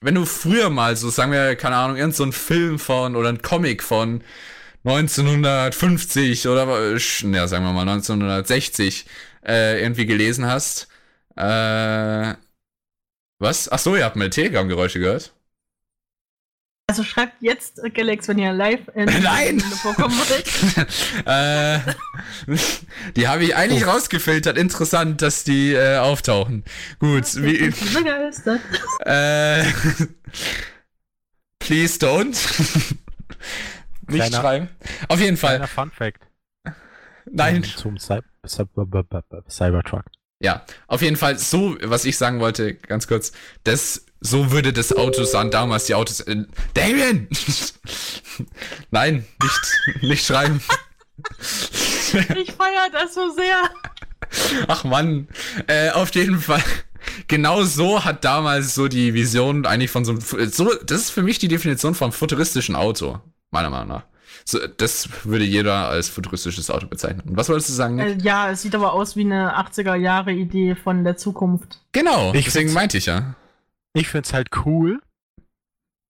wenn 0.00 0.14
du 0.14 0.24
früher 0.24 0.70
mal 0.70 0.96
so, 0.96 1.10
sagen 1.10 1.32
wir, 1.32 1.56
keine 1.56 1.76
Ahnung, 1.76 1.96
irgend 1.96 2.14
so 2.16 2.24
ein 2.24 2.32
Film 2.32 2.78
von 2.78 3.16
oder 3.16 3.28
ein 3.28 3.42
Comic 3.42 3.82
von 3.82 4.22
1950 4.84 6.48
oder, 6.48 6.66
ja, 6.96 7.48
sagen 7.48 7.64
wir 7.64 7.72
mal 7.72 7.88
1960 7.88 9.06
äh, 9.46 9.80
irgendwie 9.82 10.06
gelesen 10.06 10.46
hast, 10.46 10.88
äh, 11.36 12.34
was? 13.38 13.70
Ach 13.70 13.78
so, 13.78 13.96
ihr 13.96 14.04
habt 14.04 14.16
mal 14.16 14.30
Telegram-Geräusche 14.30 14.98
gehört? 15.00 15.32
Also 16.90 17.02
schreibt 17.04 17.42
jetzt 17.42 17.84
äh, 17.84 17.90
Galax, 17.90 18.28
wenn 18.28 18.38
ihr 18.38 18.52
live 18.54 18.80
in 18.94 19.04
Nein! 19.22 19.60
vorkommen 19.60 20.14
wollt. 20.16 21.26
äh, 22.56 22.58
die 23.14 23.28
habe 23.28 23.44
ich 23.44 23.54
eigentlich 23.54 23.86
rausgefiltert. 23.86 24.56
Interessant, 24.56 25.20
dass 25.20 25.44
die 25.44 25.74
äh, 25.74 25.98
auftauchen. 25.98 26.64
Gut, 26.98 27.24
wie, 27.42 27.56
Ich 27.56 27.78
bin 27.78 27.92
begeistert. 28.04 28.60
Äh, 29.04 29.64
please 31.58 31.98
don't. 31.98 32.28
Nicht 34.08 34.16
Kleiner- 34.16 34.40
schreiben. 34.40 34.68
Auf 35.08 35.20
jeden 35.20 35.36
Fall. 35.36 35.56
Kleiner 35.56 35.68
Fun 35.68 35.90
Fact. 35.90 36.26
Nein. 37.30 37.56
Ähm, 37.56 37.64
Zum 37.64 37.98
Cy 37.98 38.20
Cyber 38.46 38.86
Cybertruck. 39.50 40.04
Ja, 40.40 40.64
auf 40.86 41.02
jeden 41.02 41.16
Fall. 41.16 41.38
So, 41.38 41.76
was 41.82 42.06
ich 42.06 42.16
sagen 42.16 42.40
wollte, 42.40 42.74
ganz 42.76 43.06
kurz. 43.06 43.32
Das, 43.64 44.06
so 44.20 44.50
würde 44.50 44.72
das 44.72 44.92
Auto 44.94 45.24
sahen 45.24 45.50
damals 45.50 45.84
die 45.86 45.94
Autos. 45.94 46.20
Äh, 46.20 46.44
Damien! 46.74 47.28
Nein, 48.90 49.24
nicht, 49.42 50.02
nicht 50.02 50.26
schreiben. 50.26 50.60
Ich 52.10 52.52
feiere 52.52 52.88
das 52.90 53.12
so 53.12 53.30
sehr. 53.34 53.64
Ach 54.66 54.82
Mann. 54.84 55.28
Äh, 55.66 55.90
auf 55.90 56.14
jeden 56.14 56.38
Fall. 56.38 56.62
Genau 57.26 57.64
so 57.64 58.02
hat 58.02 58.24
damals 58.24 58.74
so 58.74 58.88
die 58.88 59.12
Vision 59.12 59.66
eigentlich 59.66 59.90
von 59.90 60.06
so 60.06 60.12
einem, 60.12 60.20
so, 60.50 60.72
das 60.86 61.02
ist 61.02 61.10
für 61.10 61.22
mich 61.22 61.38
die 61.38 61.48
Definition 61.48 61.94
vom 61.94 62.12
futuristischen 62.12 62.76
Auto. 62.76 63.20
Meiner 63.50 63.68
Meinung 63.68 63.88
nach. 63.88 64.04
So, 64.44 64.58
das 64.66 65.10
würde 65.24 65.44
jeder 65.44 65.88
als 65.88 66.08
futuristisches 66.08 66.70
Auto 66.70 66.86
bezeichnen. 66.86 67.28
Und 67.28 67.36
was 67.36 67.50
wolltest 67.50 67.68
du 67.68 67.74
sagen? 67.74 67.98
Äh, 67.98 68.16
ja, 68.22 68.50
es 68.50 68.62
sieht 68.62 68.74
aber 68.74 68.94
aus 68.94 69.14
wie 69.14 69.24
eine 69.26 69.58
80er-Jahre-Idee 69.58 70.74
von 70.74 71.04
der 71.04 71.18
Zukunft. 71.18 71.80
genau, 71.92 72.32
ich 72.32 72.46
deswegen 72.46 72.72
meinte 72.72 72.96
ich 72.96 73.06
ja. 73.06 73.34
Ich 73.98 74.06
find's 74.06 74.32
halt 74.32 74.50
cool, 74.64 75.02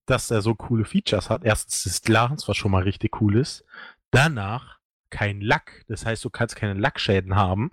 dass 0.05 0.31
er 0.31 0.43
so 0.43 0.55
coole 0.55 0.85
Features 0.85 1.31
hat. 1.31 1.43
Erstens 1.43 1.85
das 1.85 2.03
Glas, 2.03 2.47
was 2.47 2.55
schon 2.55 2.71
mal 2.71 2.83
richtig 2.83 3.23
cool 3.23 3.35
ist. 3.35 3.65
Danach 4.11 4.79
kein 5.09 5.41
Lack. 5.41 5.85
Das 5.89 6.05
heißt, 6.05 6.23
du 6.23 6.29
kannst 6.29 6.55
keine 6.55 6.75
Lackschäden 6.75 7.35
haben. 7.35 7.73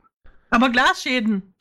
Aber 0.51 0.69
Glasschäden. 0.69 1.53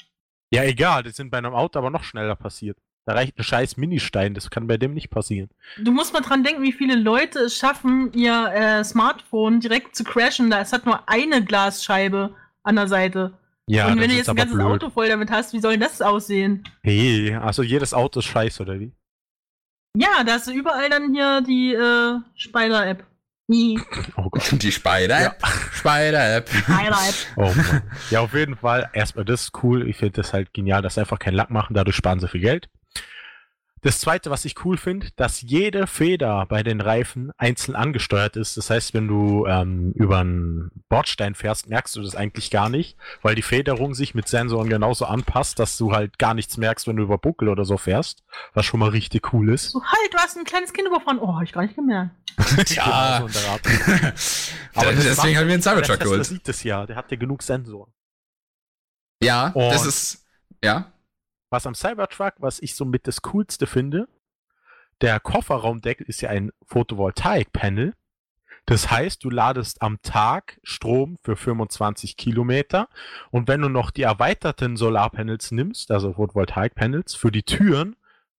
Ja, 0.52 0.62
egal, 0.62 1.02
das 1.02 1.16
sind 1.16 1.32
bei 1.32 1.38
einem 1.38 1.52
Auto 1.52 1.80
aber 1.80 1.90
noch 1.90 2.04
schneller 2.04 2.36
passiert. 2.36 2.78
Da 3.06 3.14
reicht 3.14 3.36
ein 3.36 3.42
scheiß 3.42 3.76
Ministein, 3.76 4.34
das 4.34 4.50
kann 4.50 4.68
bei 4.68 4.76
dem 4.76 4.94
nicht 4.94 5.10
passieren. 5.10 5.50
Du 5.78 5.90
musst 5.90 6.12
mal 6.12 6.20
dran 6.20 6.44
denken, 6.44 6.62
wie 6.62 6.72
viele 6.72 6.94
Leute 6.94 7.40
es 7.40 7.56
schaffen, 7.56 8.12
ihr 8.12 8.52
äh, 8.54 8.84
Smartphone 8.84 9.58
direkt 9.58 9.96
zu 9.96 10.04
crashen. 10.04 10.48
Da 10.48 10.60
es 10.60 10.72
hat 10.72 10.86
nur 10.86 11.08
eine 11.08 11.44
Glasscheibe 11.44 12.36
an 12.62 12.76
der 12.76 12.86
Seite. 12.86 13.36
Ja, 13.68 13.86
Und 13.88 13.92
wenn 14.00 14.02
das 14.02 14.10
du 14.10 14.16
jetzt 14.16 14.28
ein 14.28 14.36
ganzes 14.36 14.54
blöd. 14.54 14.66
Auto 14.66 14.90
voll 14.90 15.08
damit 15.08 15.30
hast, 15.30 15.52
wie 15.54 15.60
soll 15.60 15.72
denn 15.72 15.80
das 15.80 16.02
aussehen? 16.02 16.64
Hey, 16.82 17.34
also 17.34 17.62
jedes 17.62 17.94
Auto 17.94 18.20
ist 18.20 18.26
scheiße, 18.26 18.62
oder 18.62 18.78
wie? 18.78 18.92
Ja, 19.96 20.22
da 20.24 20.32
hast 20.34 20.48
du 20.48 20.52
überall 20.52 20.90
dann 20.90 21.14
hier 21.14 21.40
die 21.40 21.72
äh, 21.72 22.18
Spider-App. 22.34 23.04
Die 23.48 23.80
Oh 24.16 24.28
Gott. 24.30 24.50
Die 24.62 24.72
Spider-App. 24.72 25.42
Spider-App. 25.72 26.48
Spider-App. 26.48 27.14
Oh 27.36 27.52
Mann. 27.54 27.82
ja, 28.10 28.20
auf 28.20 28.34
jeden 28.34 28.56
Fall. 28.56 28.90
Erstmal 28.92 29.24
das 29.24 29.42
ist 29.44 29.62
cool. 29.62 29.88
Ich 29.88 29.96
finde 29.96 30.14
das 30.22 30.32
halt 30.32 30.52
genial, 30.52 30.82
dass 30.82 30.94
sie 30.94 31.00
einfach 31.00 31.18
keinen 31.18 31.34
Lack 31.34 31.50
machen. 31.50 31.74
Dadurch 31.74 31.96
sparen 31.96 32.20
sie 32.20 32.28
viel 32.28 32.40
Geld. 32.40 32.68
Das 33.84 34.00
zweite, 34.00 34.30
was 34.30 34.44
ich 34.46 34.64
cool 34.64 34.76
finde, 34.78 35.08
dass 35.16 35.42
jede 35.42 35.86
Feder 35.86 36.46
bei 36.46 36.62
den 36.62 36.80
Reifen 36.80 37.30
einzeln 37.36 37.76
angesteuert 37.76 38.34
ist. 38.36 38.56
Das 38.56 38.70
heißt, 38.70 38.94
wenn 38.94 39.06
du 39.06 39.46
ähm, 39.46 39.92
über 39.94 40.18
einen 40.20 40.70
Bordstein 40.88 41.34
fährst, 41.34 41.68
merkst 41.68 41.94
du 41.94 42.02
das 42.02 42.16
eigentlich 42.16 42.50
gar 42.50 42.70
nicht, 42.70 42.96
weil 43.22 43.34
die 43.34 43.42
Federung 43.42 43.94
sich 43.94 44.14
mit 44.14 44.26
Sensoren 44.26 44.68
genauso 44.70 45.04
anpasst, 45.04 45.58
dass 45.58 45.76
du 45.76 45.92
halt 45.92 46.18
gar 46.18 46.32
nichts 46.34 46.56
merkst, 46.56 46.88
wenn 46.88 46.96
du 46.96 47.02
über 47.02 47.18
Buckel 47.18 47.48
oder 47.50 47.64
so 47.66 47.76
fährst. 47.76 48.24
Was 48.54 48.64
schon 48.64 48.80
mal 48.80 48.88
richtig 48.88 49.32
cool 49.34 49.50
ist. 49.52 49.70
So, 49.70 49.82
halt, 49.84 50.12
du 50.14 50.16
hast 50.18 50.36
ein 50.38 50.44
kleines 50.44 50.72
Kind 50.72 50.88
überfahren. 50.88 51.18
Oh, 51.20 51.34
hab 51.36 51.42
ich 51.42 51.52
gar 51.52 51.62
nicht 51.62 51.76
gemerkt. 51.76 52.10
Ja. 52.74 53.18
Genau 53.18 53.28
so 53.28 53.40
der. 53.40 53.50
Aber 53.52 54.92
das 54.92 55.04
Deswegen 55.04 55.04
macht- 55.04 55.18
haben 55.18 55.26
wir 55.26 55.40
einen 55.40 55.48
Der 55.48 55.60
Cybertruck 55.62 56.00
geholt. 56.00 56.24
sieht 56.26 56.48
das 56.48 56.64
ja. 56.64 56.86
Der 56.86 56.96
hat 56.96 57.10
ja 57.10 57.16
genug 57.16 57.42
Sensoren. 57.42 57.92
Ja, 59.22 59.50
das 59.54 59.82
Und- 59.82 59.88
ist. 59.88 60.26
Ja. 60.64 60.90
Was 61.54 61.68
am 61.68 61.76
Cybertruck, 61.76 62.34
was 62.38 62.60
ich 62.60 62.74
so 62.74 62.84
mit 62.84 63.06
das 63.06 63.22
Coolste 63.22 63.68
finde, 63.68 64.08
der 65.00 65.20
Kofferraumdeckel 65.20 66.04
ist 66.04 66.20
ja 66.20 66.28
ein 66.28 66.50
Photovoltaik-Panel. 66.66 67.94
Das 68.66 68.90
heißt, 68.90 69.22
du 69.22 69.30
ladest 69.30 69.80
am 69.80 70.02
Tag 70.02 70.58
Strom 70.64 71.16
für 71.22 71.36
25 71.36 72.16
Kilometer 72.16 72.88
und 73.30 73.46
wenn 73.46 73.60
du 73.60 73.68
noch 73.68 73.92
die 73.92 74.02
erweiterten 74.02 74.76
Solarpanels 74.76 75.52
nimmst, 75.52 75.92
also 75.92 76.14
Photovoltaik-Panels, 76.14 77.14
für 77.14 77.30
die 77.30 77.44
Türen, 77.44 77.94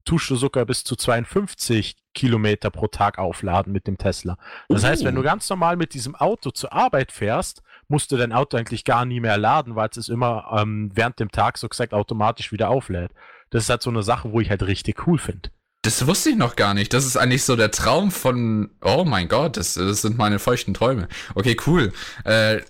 tust 0.05 0.29
du 0.31 0.37
sogar 0.37 0.65
bis 0.67 0.85
zu 0.85 0.97
52 0.97 1.97
Kilometer 2.15 2.71
pro 2.71 2.87
Tag 2.87 3.19
aufladen 3.19 3.73
mit 3.73 3.87
dem 3.87 3.99
Tesla. 3.99 4.37
Das 4.69 4.85
heißt, 4.85 5.05
wenn 5.05 5.15
du 5.15 5.23
ganz 5.23 5.49
normal 5.51 5.77
mit 5.77 5.95
diesem 5.95 6.15
Auto 6.15 6.51
zur 6.51 6.73
Arbeit 6.73 7.11
fährst, 7.11 7.63
musst 7.89 8.13
du 8.13 8.17
dein 8.17 8.33
Auto 8.33 8.57
eigentlich 8.57 8.85
gar 8.85 9.05
nie 9.05 9.21
mehr 9.21 9.37
laden, 9.37 9.75
weil 9.75 9.89
es 9.91 9.97
ist 9.97 10.09
immer 10.09 10.57
ähm, 10.57 10.91
während 10.95 11.19
dem 11.19 11.31
Tag 11.31 11.59
so 11.59 11.69
gesagt 11.69 11.93
automatisch 11.93 12.53
wieder 12.53 12.71
auflädt. 12.71 13.11
Das 13.51 13.65
ist 13.65 13.71
halt 13.71 13.83
so 13.83 13.91
eine 13.91 14.03
Sache, 14.03 14.33
wo 14.33 14.41
ich 14.41 14.51
halt 14.51 14.63
richtig 14.63 15.07
cool 15.07 15.19
finde. 15.19 15.51
Das 15.83 16.07
wusste 16.07 16.31
ich 16.31 16.37
noch 16.37 16.57
gar 16.57 16.73
nicht. 16.73 16.95
Das 16.95 17.05
ist 17.05 17.19
eigentlich 17.19 17.45
so 17.45 17.57
der 17.57 17.71
Traum 17.71 18.11
von. 18.11 18.71
Oh 18.81 19.05
mein 19.05 19.29
Gott, 19.29 19.59
das, 19.59 19.75
das 19.75 20.01
sind 20.01 20.17
meine 20.17 20.39
feuchten 20.39 20.73
Träume. 20.73 21.09
Okay, 21.35 21.57
cool. 21.67 21.93
Äh, 22.25 22.57
Äh, 22.57 22.63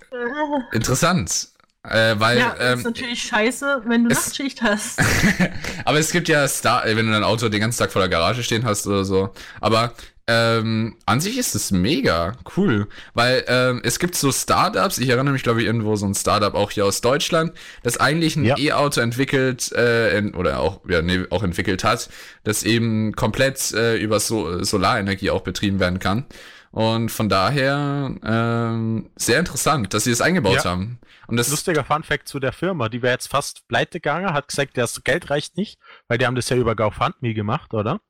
interessant. 0.73 1.49
Äh, 1.89 2.15
weil, 2.19 2.37
ja, 2.39 2.55
ähm, 2.59 2.79
ist 2.79 2.85
natürlich 2.85 3.21
scheiße, 3.23 3.83
wenn 3.85 4.03
du 4.05 4.11
es- 4.11 4.25
Nachtschicht 4.27 4.61
hast. 4.61 4.99
aber 5.85 5.99
es 5.99 6.11
gibt 6.11 6.27
ja 6.27 6.47
Star, 6.47 6.85
äh, 6.85 6.95
wenn 6.95 7.05
du 7.07 7.11
dein 7.13 7.23
Auto 7.23 7.49
den 7.49 7.59
ganzen 7.61 7.79
Tag 7.79 7.91
vor 7.91 8.01
der 8.01 8.09
Garage 8.09 8.43
stehen 8.43 8.65
hast 8.65 8.87
oder 8.87 9.05
so. 9.05 9.29
Aber 9.61 9.93
ähm, 10.27 10.95
an 11.05 11.19
sich 11.21 11.37
ist 11.37 11.53
es 11.53 11.69
mega 11.69 12.31
cool, 12.57 12.87
weil 13.13 13.43
ähm, 13.47 13.81
es 13.83 13.99
gibt 13.99 14.15
so 14.15 14.31
Startups. 14.31 14.97
Ich 14.97 15.07
erinnere 15.09 15.33
mich, 15.33 15.43
glaube 15.43 15.59
ich, 15.61 15.67
irgendwo 15.67 15.95
so 15.95 16.07
ein 16.07 16.15
Startup 16.15 16.55
auch 16.55 16.71
hier 16.71 16.85
aus 16.85 17.01
Deutschland, 17.01 17.51
das 17.83 17.97
eigentlich 17.97 18.35
ein 18.35 18.43
Ja. 18.43 18.57
E-Auto 18.57 19.01
entwickelt 19.01 19.71
äh, 19.73 20.17
in, 20.17 20.33
oder 20.33 20.59
auch 20.61 20.81
ja 20.89 21.03
nee, 21.03 21.25
auch 21.29 21.43
entwickelt 21.43 21.83
hat, 21.83 22.09
das 22.43 22.63
eben 22.63 23.11
komplett 23.15 23.71
äh, 23.73 23.97
über 23.97 24.19
so 24.19 24.63
Solarenergie 24.63 25.29
auch 25.29 25.41
betrieben 25.41 25.79
werden 25.79 25.99
kann. 25.99 26.25
Und 26.71 27.09
von 27.09 27.29
daher 27.29 28.11
ähm, 28.25 29.09
sehr 29.15 29.39
interessant, 29.39 29.93
dass 29.93 30.05
sie 30.05 30.09
das 30.09 30.21
eingebaut 30.21 30.55
Ja. 30.63 30.71
haben. 30.71 30.97
Und 31.27 31.37
das 31.37 31.49
Lustiger 31.49 31.83
Funfact 31.83 32.27
zu 32.27 32.39
der 32.39 32.53
Firma, 32.53 32.89
die 32.89 33.01
wäre 33.01 33.13
jetzt 33.13 33.27
fast 33.27 33.67
pleite 33.67 33.99
gegangen, 33.99 34.33
hat 34.33 34.47
gesagt, 34.47 34.77
das 34.77 35.03
Geld 35.03 35.29
reicht 35.29 35.57
nicht, 35.57 35.79
weil 36.07 36.17
die 36.17 36.25
haben 36.25 36.35
das 36.35 36.49
ja 36.49 36.57
über 36.57 36.75
GoFundMe 36.75 37.33
gemacht, 37.33 37.73
oder? 37.73 38.01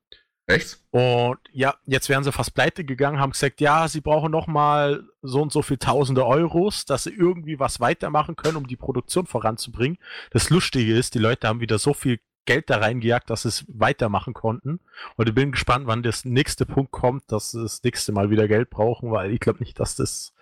echt? 0.48 0.80
Und 0.92 1.40
ja, 1.52 1.76
jetzt 1.86 2.10
wären 2.10 2.24
sie 2.24 2.32
fast 2.32 2.54
pleite 2.54 2.84
gegangen, 2.84 3.20
haben 3.20 3.32
gesagt, 3.32 3.62
ja, 3.62 3.88
sie 3.88 4.02
brauchen 4.02 4.32
noch 4.32 4.48
mal 4.48 5.04
so 5.22 5.42
und 5.42 5.52
so 5.52 5.62
viel 5.62 5.78
tausende 5.78 6.26
Euros, 6.26 6.86
dass 6.86 7.04
sie 7.04 7.14
irgendwie 7.14 7.60
was 7.60 7.80
weitermachen 7.80 8.36
können, 8.36 8.58
um 8.58 8.68
die 8.68 8.76
Produktion 8.76 9.26
voranzubringen. 9.26 9.98
Das 10.32 10.50
Lustige 10.50 10.96
ist, 10.96 11.16
die 11.16 11.20
Leute 11.20 11.48
haben 11.48 11.62
wieder 11.62 11.80
so 11.80 11.94
viel 11.94 12.20
Geld 12.46 12.70
da 12.70 12.78
reingejagt, 12.78 13.30
dass 13.30 13.42
sie 13.42 13.48
es 13.48 13.66
weitermachen 13.68 14.34
konnten. 14.34 14.80
Und 15.16 15.28
ich 15.28 15.34
bin 15.34 15.52
gespannt, 15.52 15.88
wann 15.88 16.04
das 16.04 16.26
nächste 16.26 16.68
Punkt 16.68 16.92
kommt, 16.92 17.32
dass 17.32 17.52
sie 17.52 17.64
das 17.64 17.82
nächste 17.84 18.12
Mal 18.12 18.30
wieder 18.30 18.48
Geld 18.48 18.70
brauchen, 18.70 19.12
weil 19.12 19.32
ich 19.32 19.40
glaube 19.40 19.60
nicht, 19.60 19.80
dass 19.80 19.96
das 19.96 20.34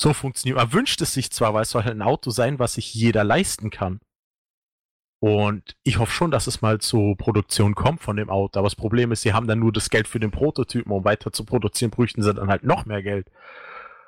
so 0.00 0.14
funktioniert. 0.14 0.56
Man 0.56 0.72
wünscht 0.72 1.00
es 1.02 1.12
sich 1.12 1.30
zwar, 1.30 1.52
weil 1.54 1.62
es 1.62 1.70
soll 1.70 1.84
halt 1.84 1.94
ein 1.94 2.02
Auto 2.02 2.30
sein, 2.30 2.58
was 2.58 2.74
sich 2.74 2.94
jeder 2.94 3.22
leisten 3.22 3.70
kann. 3.70 4.00
Und 5.22 5.76
ich 5.82 5.98
hoffe 5.98 6.12
schon, 6.12 6.30
dass 6.30 6.46
es 6.46 6.62
mal 6.62 6.80
zur 6.80 7.14
Produktion 7.16 7.74
kommt 7.74 8.00
von 8.00 8.16
dem 8.16 8.30
Auto. 8.30 8.58
Aber 8.58 8.66
das 8.66 8.76
Problem 8.76 9.12
ist, 9.12 9.20
sie 9.20 9.34
haben 9.34 9.46
dann 9.46 9.58
nur 9.58 9.72
das 9.72 9.90
Geld 9.90 10.08
für 10.08 10.18
den 10.18 10.30
Prototypen, 10.30 10.90
um 10.90 11.04
weiter 11.04 11.32
zu 11.32 11.44
produzieren, 11.44 11.90
bräuchten 11.90 12.22
sie 12.22 12.32
dann 12.32 12.48
halt 12.48 12.64
noch 12.64 12.86
mehr 12.86 13.02
Geld. 13.02 13.30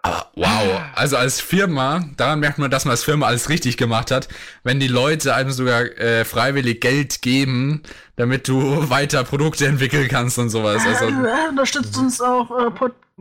Aber 0.04 0.30
wow, 0.35 0.80
also 0.97 1.16
als 1.16 1.40
Firma, 1.40 2.04
daran 2.16 2.40
merkt 2.40 2.59
man, 2.59 2.71
dass 2.73 2.85
man 2.85 2.90
als 2.90 3.04
Firma 3.04 3.26
alles 3.26 3.49
richtig 3.49 3.76
gemacht 3.76 4.11
hat, 4.11 4.26
wenn 4.64 4.80
die 4.80 4.88
Leute 4.88 5.32
einem 5.35 5.52
sogar 5.52 5.82
äh, 5.82 6.25
freiwillig 6.25 6.80
Geld 6.80 7.23
geben, 7.23 7.82
damit 8.16 8.49
du 8.49 8.56
weiter 8.90 9.23
Produkte 9.23 9.66
entwickeln 9.66 10.09
kannst 10.09 10.38
und 10.38 10.50
sowas. 10.50 10.82
Also 10.85 11.04
äh, 11.04 11.49
unterstützt 11.50 11.97
uns 11.99 12.21
auch 12.21 12.50
äh, 12.50 12.71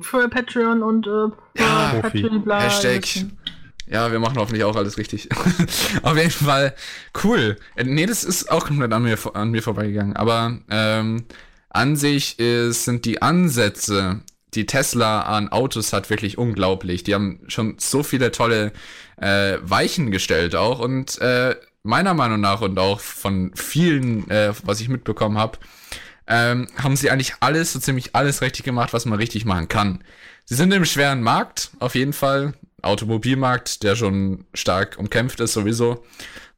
für 0.01 0.27
Patreon 0.27 0.81
und 0.81 1.05
äh, 1.05 1.61
Ja. 1.61 1.99
Patreon, 2.01 2.43
bla, 2.43 2.61
Hashtag. 2.61 3.05
Ja, 3.87 4.11
wir 4.11 4.19
machen 4.19 4.37
hoffentlich 4.37 4.63
auch 4.63 4.75
alles 4.75 4.97
richtig. 4.97 5.29
Auf 6.01 6.17
jeden 6.17 6.31
Fall 6.31 6.73
cool. 7.23 7.57
Äh, 7.75 7.83
Nee, 7.83 8.05
das 8.07 8.23
ist 8.23 8.49
auch 8.49 8.65
komplett 8.65 8.91
an 8.93 9.03
mir, 9.03 9.17
an 9.33 9.51
mir 9.51 9.61
vorbeigegangen. 9.61 10.15
Aber 10.15 10.57
ähm, 10.69 11.25
an 11.69 11.95
sich 11.95 12.39
ist, 12.39 12.85
sind 12.85 13.05
die 13.05 13.21
Ansätze, 13.21 14.21
die 14.53 14.65
Tesla 14.65 15.21
an 15.21 15.49
Autos 15.49 15.93
hat, 15.93 16.09
wirklich 16.09 16.37
unglaublich. 16.37 17.03
Die 17.03 17.13
haben 17.13 17.39
schon 17.47 17.75
so 17.77 18.03
viele 18.03 18.31
tolle 18.31 18.73
äh, 19.17 19.57
Weichen 19.61 20.11
gestellt 20.11 20.55
auch. 20.55 20.79
Und 20.79 21.19
äh, 21.21 21.55
meiner 21.83 22.13
Meinung 22.13 22.41
nach 22.41 22.61
und 22.61 22.77
auch 22.77 22.99
von 22.99 23.51
vielen, 23.55 24.29
äh, 24.29 24.53
was 24.63 24.81
ich 24.81 24.89
mitbekommen 24.89 25.37
habe, 25.37 25.57
ähm, 26.27 26.67
haben 26.77 26.95
sie 26.95 27.09
eigentlich 27.09 27.35
alles, 27.39 27.73
so 27.73 27.79
ziemlich 27.79 28.15
alles 28.15 28.41
richtig 28.41 28.63
gemacht, 28.63 28.93
was 28.93 29.05
man 29.05 29.19
richtig 29.19 29.45
machen 29.45 29.67
kann. 29.67 30.03
Sie 30.45 30.55
sind 30.55 30.73
im 30.73 30.85
schweren 30.85 31.21
Markt, 31.21 31.71
auf 31.79 31.95
jeden 31.95 32.13
Fall. 32.13 32.53
Automobilmarkt, 32.81 33.83
der 33.83 33.95
schon 33.95 34.45
stark 34.53 34.97
umkämpft 34.97 35.39
ist, 35.39 35.53
sowieso 35.53 36.03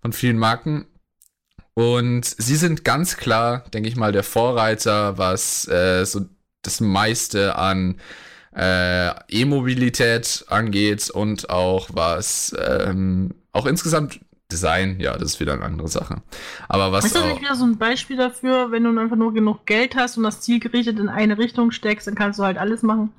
von 0.02 0.14
vielen 0.14 0.38
Marken. 0.38 0.86
Und 1.74 2.24
sie 2.24 2.56
sind 2.56 2.86
ganz 2.86 3.18
klar, 3.18 3.66
denke 3.74 3.90
ich 3.90 3.96
mal, 3.96 4.12
der 4.12 4.24
Vorreiter, 4.24 5.18
was 5.18 5.68
äh, 5.68 6.06
so 6.06 6.22
das 6.64 6.82
meiste 6.82 7.56
an 7.56 8.00
äh, 8.56 9.10
E-Mobilität 9.30 10.46
angeht 10.50 11.10
und 11.10 11.50
auch 11.50 11.90
was 11.94 12.56
ähm, 12.60 13.36
auch 13.52 13.66
insgesamt 13.66 14.20
Design, 14.52 15.00
ja, 15.00 15.18
das 15.18 15.34
ist 15.34 15.40
wieder 15.40 15.54
eine 15.54 15.64
andere 15.64 15.88
Sache. 15.88 16.22
Aber 16.70 16.92
was 16.92 17.06
Ist 17.06 17.16
das 17.16 17.26
nicht 17.26 17.42
wieder 17.42 17.56
so 17.56 17.66
ein 17.66 17.78
Beispiel 17.78 18.18
dafür, 18.18 18.72
wenn 18.72 18.84
du 18.84 18.98
einfach 19.00 19.16
nur 19.16 19.34
genug 19.34 19.66
Geld 19.66 19.96
hast 19.96 20.18
und 20.18 20.24
das 20.24 20.42
Ziel 20.42 20.60
gerichtet 20.60 21.00
in 21.00 21.10
eine 21.10 21.38
Richtung 21.38 21.72
steckst, 21.72 22.08
dann 22.08 22.16
kannst 22.16 22.40
du 22.40 22.44
halt 22.44 22.58
alles 22.58 22.84
machen? 22.84 23.12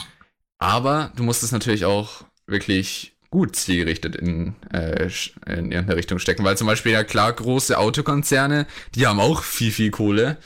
Aber 0.58 1.10
du 1.16 1.24
musst 1.24 1.42
es 1.42 1.50
natürlich 1.50 1.84
auch 1.84 2.24
wirklich 2.46 3.16
gut 3.30 3.56
zielgerichtet 3.56 4.14
in, 4.14 4.54
äh, 4.72 5.08
in 5.46 5.72
irgendeine 5.72 5.96
Richtung 5.96 6.20
stecken. 6.20 6.44
Weil 6.44 6.56
zum 6.56 6.68
Beispiel, 6.68 6.92
ja 6.92 7.02
klar, 7.02 7.32
große 7.32 7.76
Autokonzerne, 7.76 8.66
die 8.94 9.08
haben 9.08 9.18
auch 9.18 9.42
viel, 9.42 9.72
viel 9.72 9.90
Kohle. 9.90 10.38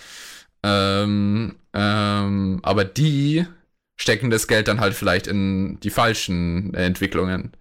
Ähm, 0.62 1.56
ähm, 1.72 2.60
aber 2.62 2.84
die 2.84 3.46
stecken 3.96 4.30
das 4.30 4.48
Geld 4.48 4.68
dann 4.68 4.80
halt 4.80 4.94
vielleicht 4.94 5.26
in 5.26 5.78
die 5.80 5.90
falschen 5.90 6.74
Entwicklungen. 6.74 7.52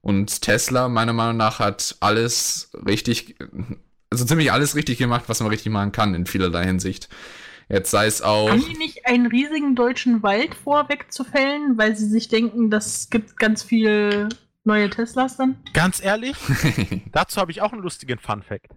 Und 0.00 0.42
Tesla, 0.42 0.88
meiner 0.88 1.12
Meinung 1.12 1.38
nach, 1.38 1.60
hat 1.60 1.96
alles 2.00 2.70
richtig, 2.86 3.36
also 4.10 4.24
ziemlich 4.24 4.52
alles 4.52 4.74
richtig 4.74 4.98
gemacht, 4.98 5.24
was 5.28 5.40
man 5.40 5.48
richtig 5.48 5.72
machen 5.72 5.92
kann 5.92 6.14
in 6.14 6.26
vielerlei 6.26 6.64
Hinsicht. 6.66 7.08
Jetzt 7.68 7.90
sei 7.90 8.06
es 8.06 8.20
auch. 8.20 8.50
Haben 8.50 8.64
die 8.66 8.76
nicht 8.76 9.06
einen 9.06 9.26
riesigen 9.26 9.74
deutschen 9.74 10.22
Wald 10.22 10.54
vor, 10.54 10.88
wegzufällen, 10.88 11.78
weil 11.78 11.96
sie 11.96 12.06
sich 12.06 12.28
denken, 12.28 12.70
das 12.70 13.08
gibt 13.08 13.38
ganz 13.38 13.62
viel 13.62 14.28
neue 14.64 14.90
Teslas 14.90 15.36
dann? 15.36 15.56
Ganz 15.72 16.02
ehrlich, 16.02 16.36
dazu 17.12 17.40
habe 17.40 17.50
ich 17.50 17.62
auch 17.62 17.72
einen 17.72 17.82
lustigen 17.82 18.18
Fun 18.18 18.42
Fact. 18.42 18.68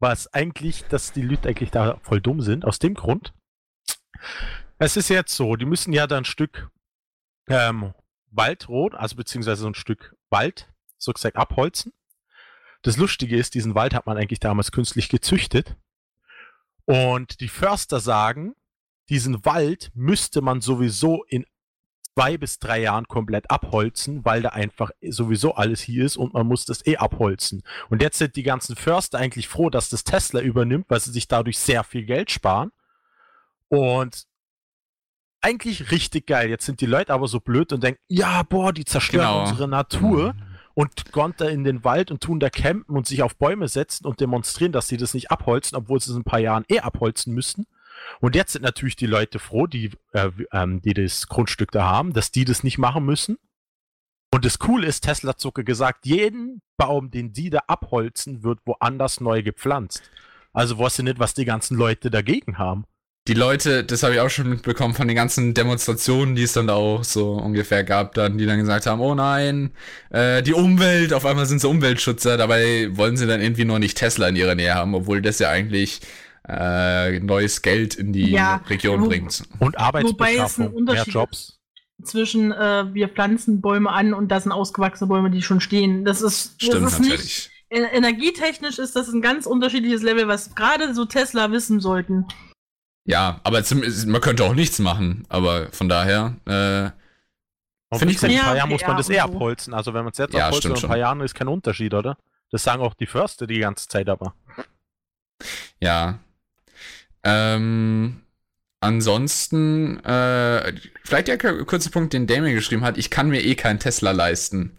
Was 0.00 0.32
eigentlich, 0.32 0.84
dass 0.84 1.12
die 1.12 1.22
Leute 1.22 1.48
eigentlich 1.48 1.70
da 1.70 1.98
voll 2.02 2.20
dumm 2.20 2.40
sind, 2.40 2.64
aus 2.64 2.78
dem 2.78 2.94
Grund. 2.94 3.34
Es 4.78 4.96
ist 4.96 5.10
jetzt 5.10 5.36
so, 5.36 5.56
die 5.56 5.66
müssen 5.66 5.92
ja 5.92 6.06
da 6.06 6.16
ein 6.16 6.24
Stück 6.24 6.70
ähm, 7.48 7.92
Waldrot, 8.30 8.94
also 8.94 9.16
beziehungsweise 9.16 9.62
so 9.62 9.68
ein 9.68 9.74
Stück 9.74 10.16
Wald, 10.30 10.72
so 10.96 11.12
gesagt, 11.12 11.36
abholzen. 11.36 11.92
Das 12.82 12.96
Lustige 12.96 13.36
ist, 13.36 13.54
diesen 13.54 13.74
Wald 13.74 13.92
hat 13.92 14.06
man 14.06 14.16
eigentlich 14.16 14.40
damals 14.40 14.72
künstlich 14.72 15.10
gezüchtet. 15.10 15.76
Und 16.86 17.40
die 17.40 17.48
Förster 17.48 18.00
sagen, 18.00 18.54
diesen 19.10 19.44
Wald 19.44 19.90
müsste 19.94 20.40
man 20.40 20.60
sowieso 20.60 21.24
in 21.24 21.44
zwei 22.14 22.36
bis 22.36 22.58
drei 22.58 22.82
Jahren 22.82 23.06
komplett 23.06 23.50
abholzen, 23.50 24.24
weil 24.24 24.42
da 24.42 24.50
einfach 24.50 24.90
sowieso 25.08 25.54
alles 25.54 25.80
hier 25.80 26.04
ist 26.04 26.16
und 26.16 26.34
man 26.34 26.46
muss 26.46 26.64
das 26.64 26.86
eh 26.86 26.96
abholzen. 26.96 27.62
Und 27.88 28.02
jetzt 28.02 28.18
sind 28.18 28.36
die 28.36 28.42
ganzen 28.42 28.76
Förster 28.76 29.18
eigentlich 29.18 29.48
froh, 29.48 29.70
dass 29.70 29.88
das 29.88 30.04
Tesla 30.04 30.40
übernimmt, 30.40 30.86
weil 30.88 31.00
sie 31.00 31.12
sich 31.12 31.28
dadurch 31.28 31.58
sehr 31.58 31.84
viel 31.84 32.04
Geld 32.04 32.30
sparen. 32.30 32.72
Und 33.68 34.24
eigentlich 35.40 35.90
richtig 35.90 36.26
geil. 36.26 36.50
Jetzt 36.50 36.66
sind 36.66 36.80
die 36.80 36.86
Leute 36.86 37.12
aber 37.14 37.28
so 37.28 37.40
blöd 37.40 37.72
und 37.72 37.82
denken, 37.82 38.00
ja, 38.08 38.42
boah, 38.42 38.72
die 38.72 38.84
zerstören 38.84 39.26
Genau. 39.26 39.40
unsere 39.42 39.68
Natur 39.68 40.34
und 40.74 41.12
gehen 41.12 41.34
da 41.36 41.46
in 41.46 41.64
den 41.64 41.84
Wald 41.84 42.10
und 42.10 42.22
tun 42.22 42.40
da 42.40 42.50
campen 42.50 42.96
und 42.96 43.06
sich 43.06 43.22
auf 43.22 43.36
Bäume 43.36 43.68
setzen 43.68 44.06
und 44.06 44.20
demonstrieren, 44.20 44.72
dass 44.72 44.88
sie 44.88 44.96
das 44.96 45.14
nicht 45.14 45.30
abholzen, 45.30 45.76
obwohl 45.76 46.00
sie 46.00 46.10
es 46.10 46.16
in 46.16 46.22
ein 46.22 46.24
paar 46.24 46.40
Jahren 46.40 46.64
eh 46.68 46.80
abholzen 46.80 47.32
müssten. 47.34 47.66
Und 48.20 48.34
jetzt 48.34 48.52
sind 48.52 48.62
natürlich 48.62 48.96
die 48.96 49.06
Leute 49.06 49.38
froh, 49.38 49.66
die, 49.66 49.90
äh, 50.12 50.30
ähm, 50.52 50.82
die 50.82 50.94
das 50.94 51.28
Grundstück 51.28 51.70
da 51.70 51.84
haben, 51.84 52.12
dass 52.12 52.30
die 52.30 52.44
das 52.44 52.64
nicht 52.64 52.78
machen 52.78 53.04
müssen. 53.04 53.38
Und 54.32 54.44
das 54.44 54.58
Coole 54.58 54.86
ist, 54.86 55.02
Tesla 55.02 55.30
hat 55.30 55.40
sogar 55.40 55.64
gesagt, 55.64 56.06
jeden 56.06 56.62
Baum, 56.76 57.10
den 57.10 57.32
die 57.32 57.50
da 57.50 57.60
abholzen, 57.66 58.42
wird 58.44 58.60
woanders 58.64 59.20
neu 59.20 59.42
gepflanzt. 59.42 60.02
Also 60.52 60.78
weißt 60.78 61.00
du 61.00 61.02
nicht, 61.04 61.18
was 61.18 61.34
die 61.34 61.44
ganzen 61.44 61.76
Leute 61.76 62.10
dagegen 62.10 62.58
haben. 62.58 62.84
Die 63.28 63.34
Leute, 63.34 63.84
das 63.84 64.02
habe 64.02 64.14
ich 64.14 64.20
auch 64.20 64.30
schon 64.30 64.48
mitbekommen 64.48 64.94
von 64.94 65.06
den 65.06 65.14
ganzen 65.14 65.52
Demonstrationen, 65.52 66.34
die 66.34 66.44
es 66.44 66.54
dann 66.54 66.70
auch 66.70 67.04
so 67.04 67.34
ungefähr 67.34 67.84
gab, 67.84 68.14
dann, 68.14 68.38
die 68.38 68.46
dann 68.46 68.58
gesagt 68.58 68.86
haben, 68.86 69.00
oh 69.00 69.14
nein, 69.14 69.72
äh, 70.08 70.42
die 70.42 70.54
Umwelt, 70.54 71.12
auf 71.12 71.26
einmal 71.26 71.44
sind 71.44 71.60
sie 71.60 71.68
Umweltschützer, 71.68 72.38
dabei 72.38 72.88
wollen 72.96 73.18
sie 73.18 73.26
dann 73.26 73.42
irgendwie 73.42 73.66
nur 73.66 73.78
nicht 73.78 73.98
Tesla 73.98 74.28
in 74.28 74.36
ihrer 74.36 74.54
Nähe 74.54 74.74
haben, 74.74 74.94
obwohl 74.94 75.20
das 75.20 75.38
ja 75.38 75.50
eigentlich 75.50 76.00
äh, 76.50 77.20
neues 77.20 77.62
Geld 77.62 77.94
in 77.94 78.12
die 78.12 78.30
Ja, 78.30 78.56
Region 78.68 79.02
wo- 79.02 79.08
bringt. 79.08 79.42
Und 79.58 79.74
Wobei 79.74 79.76
es 79.76 79.76
Arbeitsbeschaffung, 79.76 80.64
ein 80.66 80.70
mehr 80.70 80.76
Unterschied 80.78 81.14
Jobs. 81.14 81.58
Zwischen 82.02 82.50
äh, 82.52 82.92
wir 82.94 83.08
pflanzen 83.08 83.60
Bäume 83.60 83.90
an 83.90 84.14
und 84.14 84.28
das 84.28 84.44
sind 84.44 84.52
ausgewachsene 84.52 85.08
Bäume, 85.08 85.30
die 85.30 85.42
schon 85.42 85.60
stehen. 85.60 86.04
Das 86.04 86.22
ist, 86.22 86.54
Stimmt 86.62 86.82
das 86.82 86.92
ist 86.94 86.98
nicht. 87.00 87.10
natürlich. 87.10 87.50
e- 87.68 87.96
Energietechnisch 87.96 88.78
ist 88.78 88.96
das 88.96 89.08
ein 89.08 89.20
ganz 89.20 89.46
unterschiedliches 89.46 90.02
Level, 90.02 90.26
was 90.26 90.54
gerade 90.54 90.94
so 90.94 91.04
Tesla 91.04 91.52
wissen 91.52 91.78
sollten. 91.80 92.26
Ja, 93.04 93.40
aber 93.44 93.64
zum, 93.64 93.82
man 94.06 94.20
könnte 94.20 94.44
auch 94.44 94.54
nichts 94.54 94.78
machen, 94.78 95.24
aber 95.28 95.70
von 95.72 95.88
daher, 95.88 96.36
äh, 96.46 96.90
Finde 97.98 98.14
ich 98.14 98.22
in 98.22 98.30
ein 98.30 98.36
paar 98.38 98.52
Ja, 98.52 98.56
Jahren 98.58 98.68
muss 98.70 98.82
man 98.86 98.96
das 98.96 99.10
eh 99.10 99.14
so. 99.14 99.20
abholzen. 99.22 99.74
Also 99.74 99.92
wenn 99.92 100.04
man 100.04 100.12
es 100.12 100.18
jetzt 100.18 100.32
Ja, 100.32 100.46
abholzt, 100.46 100.58
stimmt 100.58 100.70
in 100.72 100.76
ein 100.76 100.80
schon. 100.80 100.88
paar 100.90 100.98
Jahren 100.98 101.20
ist 101.22 101.34
kein 101.34 101.48
Unterschied, 101.48 101.92
oder? 101.92 102.16
Das 102.52 102.62
sagen 102.62 102.82
auch 102.82 102.94
die 102.94 103.06
Förster 103.06 103.46
die 103.48 103.58
ganze 103.58 103.88
Zeit 103.88 104.08
aber. 104.08 104.34
ja. 105.80 106.18
Ähm, 107.24 108.22
ansonsten, 108.80 110.02
äh, 110.04 110.72
vielleicht 111.04 111.28
der 111.28 111.38
kurze 111.38 111.90
Punkt, 111.90 112.12
den 112.12 112.26
Damien 112.26 112.54
geschrieben 112.54 112.84
hat, 112.84 112.98
ich 112.98 113.10
kann 113.10 113.28
mir 113.28 113.42
eh 113.44 113.54
keinen 113.54 113.78
Tesla 113.78 114.10
leisten. 114.12 114.76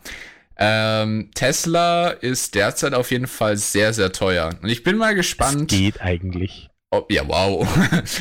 Ähm, 0.57 1.31
Tesla 1.33 2.09
ist 2.09 2.55
derzeit 2.55 2.93
auf 2.93 3.09
jeden 3.11 3.27
Fall 3.27 3.57
sehr, 3.57 3.93
sehr 3.93 4.11
teuer. 4.11 4.49
Und 4.61 4.69
ich 4.69 4.83
bin 4.83 4.97
mal 4.97 5.11
Es 5.11 5.17
gespannt. 5.17 5.69
geht 5.69 6.01
eigentlich. 6.01 6.69
Ob, 6.91 7.11
ja, 7.11 7.27
wow. 7.27 7.67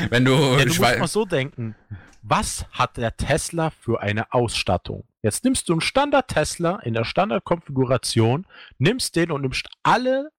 Wenn 0.11 0.25
du, 0.25 0.33
Ja, 0.33 0.65
du 0.65 0.71
ich 0.71 0.79
musst 0.79 0.99
mal 0.99 1.07
so 1.09 1.25
denken. 1.25 1.75
Was 2.23 2.67
hat 2.73 2.97
der 2.97 3.17
Tesla 3.17 3.71
für 3.71 4.00
eine 4.00 4.33
Ausstattung? 4.33 5.05
Jetzt 5.23 5.45
nimmst 5.45 5.69
du 5.69 5.73
einen 5.73 5.81
Standard-Tesla 5.81 6.81
in 6.83 6.95
der 6.95 7.05
Standardkonfiguration, 7.05 8.47
nimmst 8.79 9.17
den 9.17 9.31
und 9.31 9.43
nimmst 9.43 9.69
alle 9.83 10.31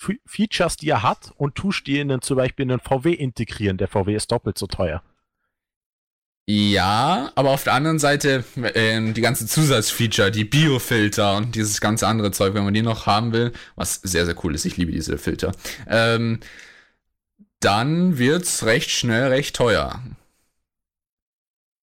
Fe- 0.00 0.18
Features, 0.24 0.76
die 0.76 0.88
er 0.88 1.02
hat, 1.02 1.32
und 1.36 1.54
tust 1.56 1.86
die 1.86 1.98
in 1.98 2.08
den, 2.08 2.22
zum 2.22 2.36
Beispiel 2.38 2.62
in 2.62 2.70
den 2.70 2.80
VW 2.80 3.12
integrieren. 3.12 3.76
Der 3.76 3.88
VW 3.88 4.14
ist 4.14 4.32
doppelt 4.32 4.56
so 4.56 4.66
teuer. 4.66 5.02
Ja, 6.48 7.30
aber 7.36 7.50
auf 7.50 7.64
der 7.64 7.74
anderen 7.74 7.98
Seite 8.00 8.42
ähm, 8.74 9.14
die 9.14 9.20
ganzen 9.20 9.46
Zusatzfeature, 9.46 10.30
die 10.32 10.44
Biofilter 10.44 11.36
und 11.36 11.54
dieses 11.54 11.80
ganze 11.80 12.08
andere 12.08 12.32
Zeug, 12.32 12.54
wenn 12.54 12.64
man 12.64 12.74
die 12.74 12.82
noch 12.82 13.06
haben 13.06 13.32
will, 13.32 13.52
was 13.76 13.96
sehr, 14.02 14.24
sehr 14.24 14.34
cool 14.42 14.54
ist, 14.54 14.64
ich 14.64 14.76
liebe 14.76 14.90
diese 14.90 15.16
Filter, 15.18 15.52
ähm, 15.86 16.40
dann 17.60 18.18
wird's 18.18 18.64
recht 18.64 18.90
schnell 18.90 19.28
recht 19.28 19.54
teuer. 19.54 20.02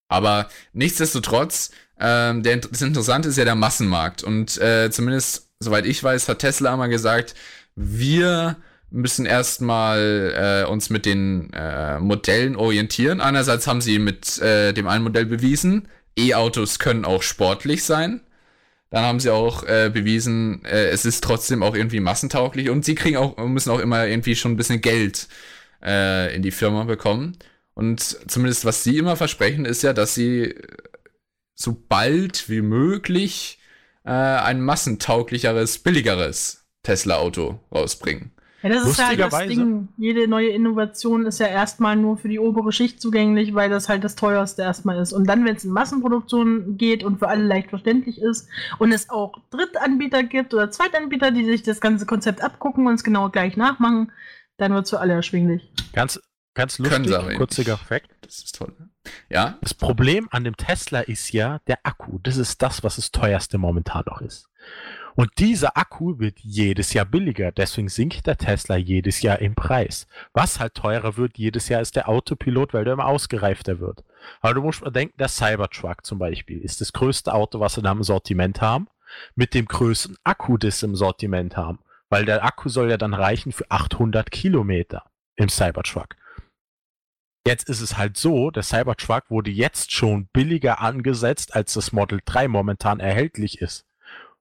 Aber 0.09 0.49
nichtsdestotrotz, 0.73 1.71
ähm, 1.99 2.43
der, 2.43 2.57
das 2.57 2.81
Interessante 2.81 3.29
ist 3.29 3.37
ja 3.37 3.45
der 3.45 3.55
Massenmarkt. 3.55 4.23
Und 4.23 4.57
äh, 4.57 4.89
zumindest, 4.91 5.49
soweit 5.59 5.85
ich 5.85 6.03
weiß, 6.03 6.27
hat 6.29 6.39
Tesla 6.39 6.73
einmal 6.73 6.89
gesagt, 6.89 7.35
wir 7.77 8.57
müssen 8.89 9.25
erstmal 9.25 10.63
äh, 10.65 10.69
uns 10.69 10.89
mit 10.89 11.05
den 11.05 11.53
äh, 11.53 11.99
Modellen 11.99 12.55
orientieren. 12.55 13.21
Einerseits 13.21 13.67
haben 13.67 13.81
sie 13.81 13.99
mit 13.99 14.39
äh, 14.39 14.73
dem 14.73 14.87
einen 14.87 15.03
Modell 15.03 15.25
bewiesen, 15.25 15.87
E-Autos 16.17 16.79
können 16.79 17.05
auch 17.05 17.21
sportlich 17.21 17.83
sein. 17.83 18.21
Dann 18.89 19.03
haben 19.03 19.19
sie 19.19 19.29
auch 19.29 19.63
äh, 19.63 19.91
bewiesen, 19.93 20.65
äh, 20.65 20.87
es 20.87 21.05
ist 21.05 21.23
trotzdem 21.23 21.61
auch 21.61 21.75
irgendwie 21.75 21.99
massentauglich 21.99 22.69
und 22.69 22.83
sie 22.83 22.95
kriegen 22.95 23.17
auch, 23.17 23.37
müssen 23.37 23.69
auch 23.69 23.79
immer 23.79 24.07
irgendwie 24.07 24.35
schon 24.35 24.53
ein 24.53 24.57
bisschen 24.57 24.81
Geld 24.81 25.27
äh, 25.83 26.33
in 26.35 26.41
die 26.41 26.51
Firma 26.51 26.85
bekommen. 26.85 27.37
Und 27.75 28.01
zumindest 28.01 28.65
was 28.65 28.83
sie 28.83 28.97
immer 28.97 29.15
versprechen, 29.17 29.65
ist 29.65 29.83
ja, 29.83 29.93
dass 29.93 30.15
sie 30.15 30.55
so 31.53 31.77
bald 31.87 32.49
wie 32.49 32.61
möglich 32.61 33.59
äh, 34.03 34.09
ein 34.09 34.61
massentauglicheres, 34.61 35.79
billigeres 35.79 36.66
Tesla-Auto 36.87 37.59
rausbringen. 37.73 38.31
Ja, 38.63 38.69
das 38.69 38.87
ist 38.87 38.97
halt 39.05 39.19
das 39.19 39.31
Lustigerweise- 39.31 39.49
Ding. 39.49 39.87
Jede 39.97 40.27
neue 40.27 40.47
Innovation 40.49 41.25
ist 41.27 41.39
ja 41.39 41.45
erstmal 41.47 41.95
nur 41.95 42.17
für 42.17 42.27
die 42.27 42.39
obere 42.39 42.71
Schicht 42.71 42.99
zugänglich, 43.01 43.53
weil 43.53 43.69
das 43.69 43.87
halt 43.87 44.03
das 44.03 44.15
teuerste 44.15 44.63
erstmal 44.63 44.99
ist. 44.99 45.13
Und 45.13 45.27
dann, 45.27 45.45
wenn 45.45 45.55
es 45.55 45.63
in 45.65 45.71
Massenproduktion 45.71 46.75
geht 46.77 47.03
und 47.03 47.19
für 47.19 47.27
alle 47.27 47.43
leicht 47.43 47.69
verständlich 47.69 48.19
ist 48.19 48.49
und 48.79 48.91
es 48.93 49.09
auch 49.09 49.33
Drittanbieter 49.51 50.23
gibt 50.23 50.53
oder 50.55 50.71
Zweitanbieter, 50.71 51.31
die 51.31 51.45
sich 51.45 51.61
das 51.61 51.79
ganze 51.81 52.05
Konzept 52.07 52.41
abgucken 52.41 52.87
und 52.87 52.95
es 52.95 53.03
genau 53.03 53.29
gleich 53.29 53.57
nachmachen, 53.57 54.11
dann 54.57 54.73
wird 54.73 54.85
es 54.85 54.89
für 54.89 54.99
alle 54.99 55.13
erschwinglich. 55.13 55.71
Ganz, 55.93 56.19
ganz 56.55 56.79
lustig, 56.79 57.05
eben 57.11 57.37
kurziger. 57.37 57.77
Fact. 57.77 58.09
Das 58.21 58.39
ist 58.39 58.55
toll. 58.55 58.73
Ja, 59.29 59.57
Das 59.61 59.73
Problem 59.75 60.27
an 60.31 60.43
dem 60.43 60.57
Tesla 60.57 61.01
ist 61.01 61.31
ja 61.31 61.59
der 61.67 61.77
Akku. 61.83 62.17
Das 62.23 62.37
ist 62.37 62.61
das, 62.63 62.83
was 62.83 62.95
das 62.95 63.11
teuerste 63.11 63.57
momentan 63.59 64.03
noch 64.07 64.19
ist. 64.21 64.49
Und 65.17 65.31
dieser 65.39 65.75
Akku 65.75 66.19
wird 66.19 66.39
jedes 66.41 66.93
Jahr 66.93 67.05
billiger. 67.05 67.51
Deswegen 67.51 67.89
sinkt 67.89 68.27
der 68.27 68.37
Tesla 68.37 68.75
jedes 68.75 69.23
Jahr 69.23 69.39
im 69.39 69.55
Preis. 69.55 70.05
Was 70.31 70.59
halt 70.59 70.75
teurer 70.75 71.17
wird 71.17 71.39
jedes 71.39 71.69
Jahr 71.69 71.81
ist 71.81 71.95
der 71.95 72.07
Autopilot, 72.07 72.75
weil 72.75 72.83
der 72.83 72.93
immer 72.93 73.07
ausgereifter 73.07 73.79
wird. 73.79 74.03
Aber 74.41 74.53
du 74.53 74.61
musst 74.61 74.83
mal 74.83 74.91
denken, 74.91 75.17
der 75.17 75.27
Cybertruck 75.27 76.05
zum 76.05 76.19
Beispiel 76.19 76.61
ist 76.61 76.81
das 76.81 76.93
größte 76.93 77.33
Auto, 77.33 77.59
was 77.59 77.73
sie 77.73 77.81
da 77.81 77.93
im 77.93 78.03
Sortiment 78.03 78.61
haben, 78.61 78.89
mit 79.33 79.55
dem 79.55 79.65
größten 79.65 80.17
Akku, 80.23 80.57
das 80.57 80.81
sie 80.81 80.85
im 80.85 80.95
Sortiment 80.95 81.57
haben. 81.57 81.79
Weil 82.09 82.25
der 82.25 82.45
Akku 82.45 82.69
soll 82.69 82.91
ja 82.91 82.97
dann 82.97 83.15
reichen 83.15 83.51
für 83.51 83.65
800 83.71 84.29
Kilometer 84.29 85.03
im 85.35 85.49
Cybertruck. 85.49 86.15
Jetzt 87.47 87.69
ist 87.69 87.81
es 87.81 87.97
halt 87.97 88.17
so, 88.17 88.51
der 88.51 88.61
Cybertruck 88.61 89.31
wurde 89.31 89.49
jetzt 89.49 89.91
schon 89.91 90.27
billiger 90.27 90.79
angesetzt, 90.79 91.55
als 91.55 91.73
das 91.73 91.91
Model 91.91 92.19
3 92.23 92.49
momentan 92.49 92.99
erhältlich 92.99 93.61
ist. 93.61 93.86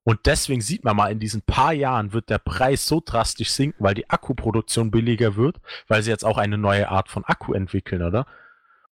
Und 0.09 0.21
deswegen 0.27 0.61
sieht 0.61 0.85
man 0.85 0.95
mal, 0.95 1.11
in 1.11 1.19
diesen 1.19 1.43
paar 1.43 1.73
Jahren 1.73 2.13
wird 2.13 2.31
der 2.31 2.39
Preis 2.39 2.87
so 2.87 3.03
drastisch 3.05 3.51
sinken, 3.51 3.83
weil 3.83 3.95
die 3.95 4.09
Akkuproduktion 4.09 4.93
billiger 4.93 5.35
wird, 5.35 5.61
weil 5.89 6.05
sie 6.05 6.11
jetzt 6.11 6.25
auch 6.25 6.39
eine 6.39 6.57
neue 6.57 6.89
Art 6.89 7.09
von 7.09 7.25
Akku 7.25 7.55
entwickeln, 7.55 8.03
oder? 8.03 8.25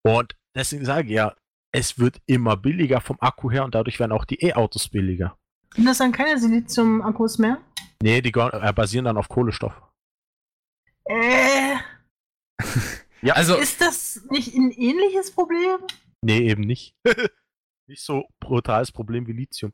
Und 0.02 0.36
deswegen 0.54 0.84
sage 0.84 1.08
ich 1.08 1.14
ja, 1.14 1.34
es 1.72 1.98
wird 1.98 2.20
immer 2.26 2.58
billiger 2.58 3.00
vom 3.00 3.16
Akku 3.20 3.50
her 3.50 3.64
und 3.64 3.74
dadurch 3.74 3.98
werden 3.98 4.12
auch 4.12 4.26
die 4.26 4.44
E-Autos 4.44 4.90
billiger. 4.90 5.38
Sind 5.74 5.86
das 5.86 5.96
dann 5.96 6.12
keine 6.12 6.38
Silizium-Akkus 6.38 7.38
mehr? 7.38 7.58
Nee, 8.02 8.20
die 8.20 8.32
äh, 8.32 8.72
basieren 8.74 9.06
dann 9.06 9.16
auf 9.16 9.30
Kohlenstoff. 9.30 9.80
Äh, 11.06 11.76
also 13.30 13.56
ist 13.56 13.80
das 13.80 14.26
nicht 14.28 14.54
ein 14.54 14.72
ähnliches 14.72 15.30
Problem? 15.30 15.78
Nee, 16.20 16.50
eben 16.50 16.64
nicht. 16.64 16.94
nicht 17.86 18.02
so 18.02 18.28
brutales 18.40 18.92
Problem 18.92 19.26
wie 19.26 19.32
Lithium. 19.32 19.72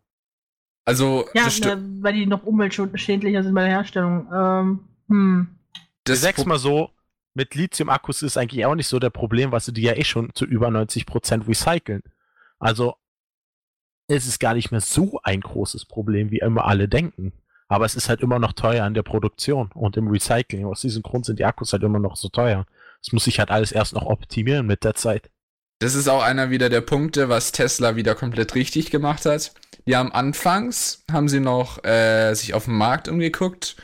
Also, 0.84 1.26
Ja, 1.34 1.48
ne, 1.48 1.82
weil 2.00 2.12
die 2.12 2.26
noch 2.26 2.44
umweltschädlicher 2.44 3.42
sind 3.42 3.54
bei 3.54 3.62
der 3.62 3.70
Herstellung. 3.70 4.28
Ähm, 4.34 4.80
hm. 5.08 5.48
das 6.04 6.20
Sechs 6.20 6.42
Pro- 6.42 6.48
mal 6.48 6.58
so, 6.58 6.90
mit 7.34 7.54
Lithium-Akkus 7.54 8.22
ist 8.22 8.36
eigentlich 8.36 8.64
auch 8.66 8.74
nicht 8.74 8.86
so 8.86 8.98
der 8.98 9.10
Problem, 9.10 9.50
weil 9.50 9.60
sie 9.60 9.72
die 9.72 9.82
ja 9.82 9.94
eh 9.94 10.04
schon 10.04 10.32
zu 10.34 10.44
über 10.44 10.68
90% 10.68 11.48
recyceln. 11.48 12.02
Also, 12.58 12.96
es 14.08 14.26
ist 14.26 14.38
gar 14.38 14.54
nicht 14.54 14.70
mehr 14.70 14.80
so 14.80 15.18
ein 15.22 15.40
großes 15.40 15.86
Problem, 15.86 16.30
wie 16.30 16.38
immer 16.38 16.66
alle 16.66 16.88
denken. 16.88 17.32
Aber 17.68 17.86
es 17.86 17.96
ist 17.96 18.08
halt 18.10 18.20
immer 18.20 18.38
noch 18.38 18.52
teuer 18.52 18.86
in 18.86 18.94
der 18.94 19.02
Produktion 19.02 19.70
und 19.74 19.96
im 19.96 20.08
Recycling. 20.08 20.66
Aus 20.66 20.82
diesem 20.82 21.02
Grund 21.02 21.24
sind 21.24 21.38
die 21.38 21.46
Akkus 21.46 21.72
halt 21.72 21.82
immer 21.82 21.98
noch 21.98 22.16
so 22.16 22.28
teuer. 22.28 22.66
Es 23.00 23.12
muss 23.12 23.24
sich 23.24 23.38
halt 23.38 23.50
alles 23.50 23.72
erst 23.72 23.94
noch 23.94 24.04
optimieren 24.04 24.66
mit 24.66 24.84
der 24.84 24.94
Zeit. 24.94 25.30
Das 25.80 25.94
ist 25.94 26.08
auch 26.08 26.22
einer 26.22 26.50
wieder 26.50 26.68
der 26.68 26.82
Punkte, 26.82 27.28
was 27.28 27.52
Tesla 27.52 27.96
wieder 27.96 28.14
komplett 28.14 28.54
richtig 28.54 28.90
gemacht 28.90 29.26
hat. 29.26 29.52
Die 29.86 29.96
haben 29.96 30.12
anfangs, 30.12 31.04
haben 31.10 31.28
sie 31.28 31.40
noch 31.40 31.84
äh, 31.84 32.34
sich 32.34 32.54
auf 32.54 32.64
dem 32.64 32.78
Markt 32.78 33.08
umgeguckt 33.08 33.76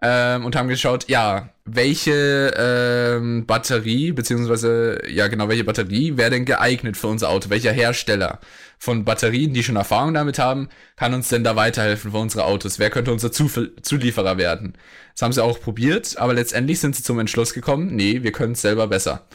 ähm, 0.00 0.44
und 0.44 0.56
haben 0.56 0.68
geschaut, 0.68 1.08
ja, 1.08 1.50
welche 1.64 2.52
ähm, 2.56 3.46
Batterie, 3.46 4.12
beziehungsweise, 4.12 5.00
ja 5.08 5.28
genau, 5.28 5.48
welche 5.48 5.64
Batterie 5.64 6.16
wäre 6.16 6.30
denn 6.30 6.44
geeignet 6.44 6.96
für 6.96 7.06
unser 7.06 7.28
Auto? 7.28 7.50
Welcher 7.50 7.72
Hersteller 7.72 8.40
von 8.78 9.04
Batterien, 9.04 9.54
die 9.54 9.62
schon 9.62 9.76
Erfahrung 9.76 10.14
damit 10.14 10.38
haben, 10.38 10.70
kann 10.96 11.14
uns 11.14 11.28
denn 11.28 11.44
da 11.44 11.54
weiterhelfen 11.54 12.10
für 12.10 12.18
unsere 12.18 12.44
Autos? 12.44 12.78
Wer 12.78 12.90
könnte 12.90 13.12
unser 13.12 13.30
Zuf 13.30 13.60
Zulieferer 13.82 14.38
werden? 14.38 14.76
Das 15.14 15.22
haben 15.22 15.32
sie 15.32 15.44
auch 15.44 15.60
probiert, 15.60 16.16
aber 16.18 16.34
letztendlich 16.34 16.80
sind 16.80 16.96
sie 16.96 17.04
zum 17.04 17.20
Entschluss 17.20 17.52
gekommen, 17.54 17.94
nee, 17.94 18.22
wir 18.22 18.32
können 18.32 18.54
es 18.54 18.62
selber 18.62 18.88
besser. 18.88 19.26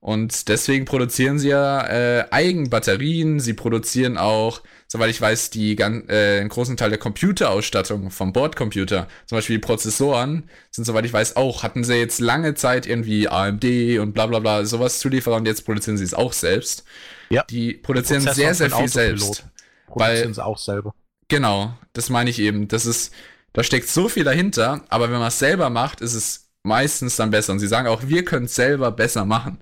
Und 0.00 0.48
deswegen 0.48 0.84
produzieren 0.84 1.38
sie 1.38 1.48
ja 1.48 1.86
äh, 1.86 2.26
Eigenbatterien. 2.30 3.40
Sie 3.40 3.52
produzieren 3.54 4.16
auch, 4.16 4.62
soweit 4.88 5.10
ich 5.10 5.20
weiß, 5.20 5.50
die 5.50 5.76
ganz, 5.76 6.08
äh, 6.10 6.40
einen 6.40 6.48
großen 6.48 6.76
Teil 6.76 6.90
der 6.90 6.98
Computerausstattung 6.98 8.10
vom 8.10 8.32
Bordcomputer. 8.32 9.06
Zum 9.26 9.36
Beispiel 9.36 9.56
die 9.56 9.60
Prozessoren 9.60 10.48
sind, 10.70 10.84
soweit 10.84 11.04
ich 11.04 11.12
weiß, 11.12 11.36
auch. 11.36 11.62
Hatten 11.62 11.84
sie 11.84 11.94
jetzt 11.94 12.20
lange 12.20 12.54
Zeit 12.54 12.86
irgendwie 12.86 13.28
AMD 13.28 13.64
und 14.00 14.12
bla 14.12 14.26
bla 14.26 14.38
bla 14.40 14.64
sowas 14.64 14.98
Zulieferer 14.98 15.36
und 15.36 15.46
jetzt 15.46 15.64
produzieren 15.64 15.98
sie 15.98 16.04
es 16.04 16.14
auch 16.14 16.32
selbst. 16.32 16.84
Ja. 17.28 17.44
Die 17.44 17.74
produzieren 17.74 18.22
sehr, 18.22 18.54
sehr 18.54 18.70
viel 18.70 18.88
selbst. 18.88 19.44
Produzieren 19.86 20.34
sie 20.34 20.44
auch 20.44 20.58
selber. 20.58 20.94
Genau, 21.28 21.76
das 21.92 22.08
meine 22.08 22.30
ich 22.30 22.38
eben. 22.38 22.68
Das 22.68 22.86
ist, 22.86 23.12
da 23.52 23.62
steckt 23.62 23.88
so 23.88 24.08
viel 24.08 24.24
dahinter, 24.24 24.82
aber 24.88 25.10
wenn 25.10 25.18
man 25.18 25.28
es 25.28 25.38
selber 25.38 25.68
macht, 25.68 26.00
ist 26.00 26.14
es 26.14 26.48
meistens 26.62 27.16
dann 27.16 27.30
besser. 27.30 27.52
Und 27.52 27.58
sie 27.58 27.68
sagen 27.68 27.86
auch, 27.88 28.02
wir 28.06 28.24
können 28.24 28.46
es 28.46 28.54
selber 28.54 28.90
besser 28.90 29.26
machen. 29.26 29.58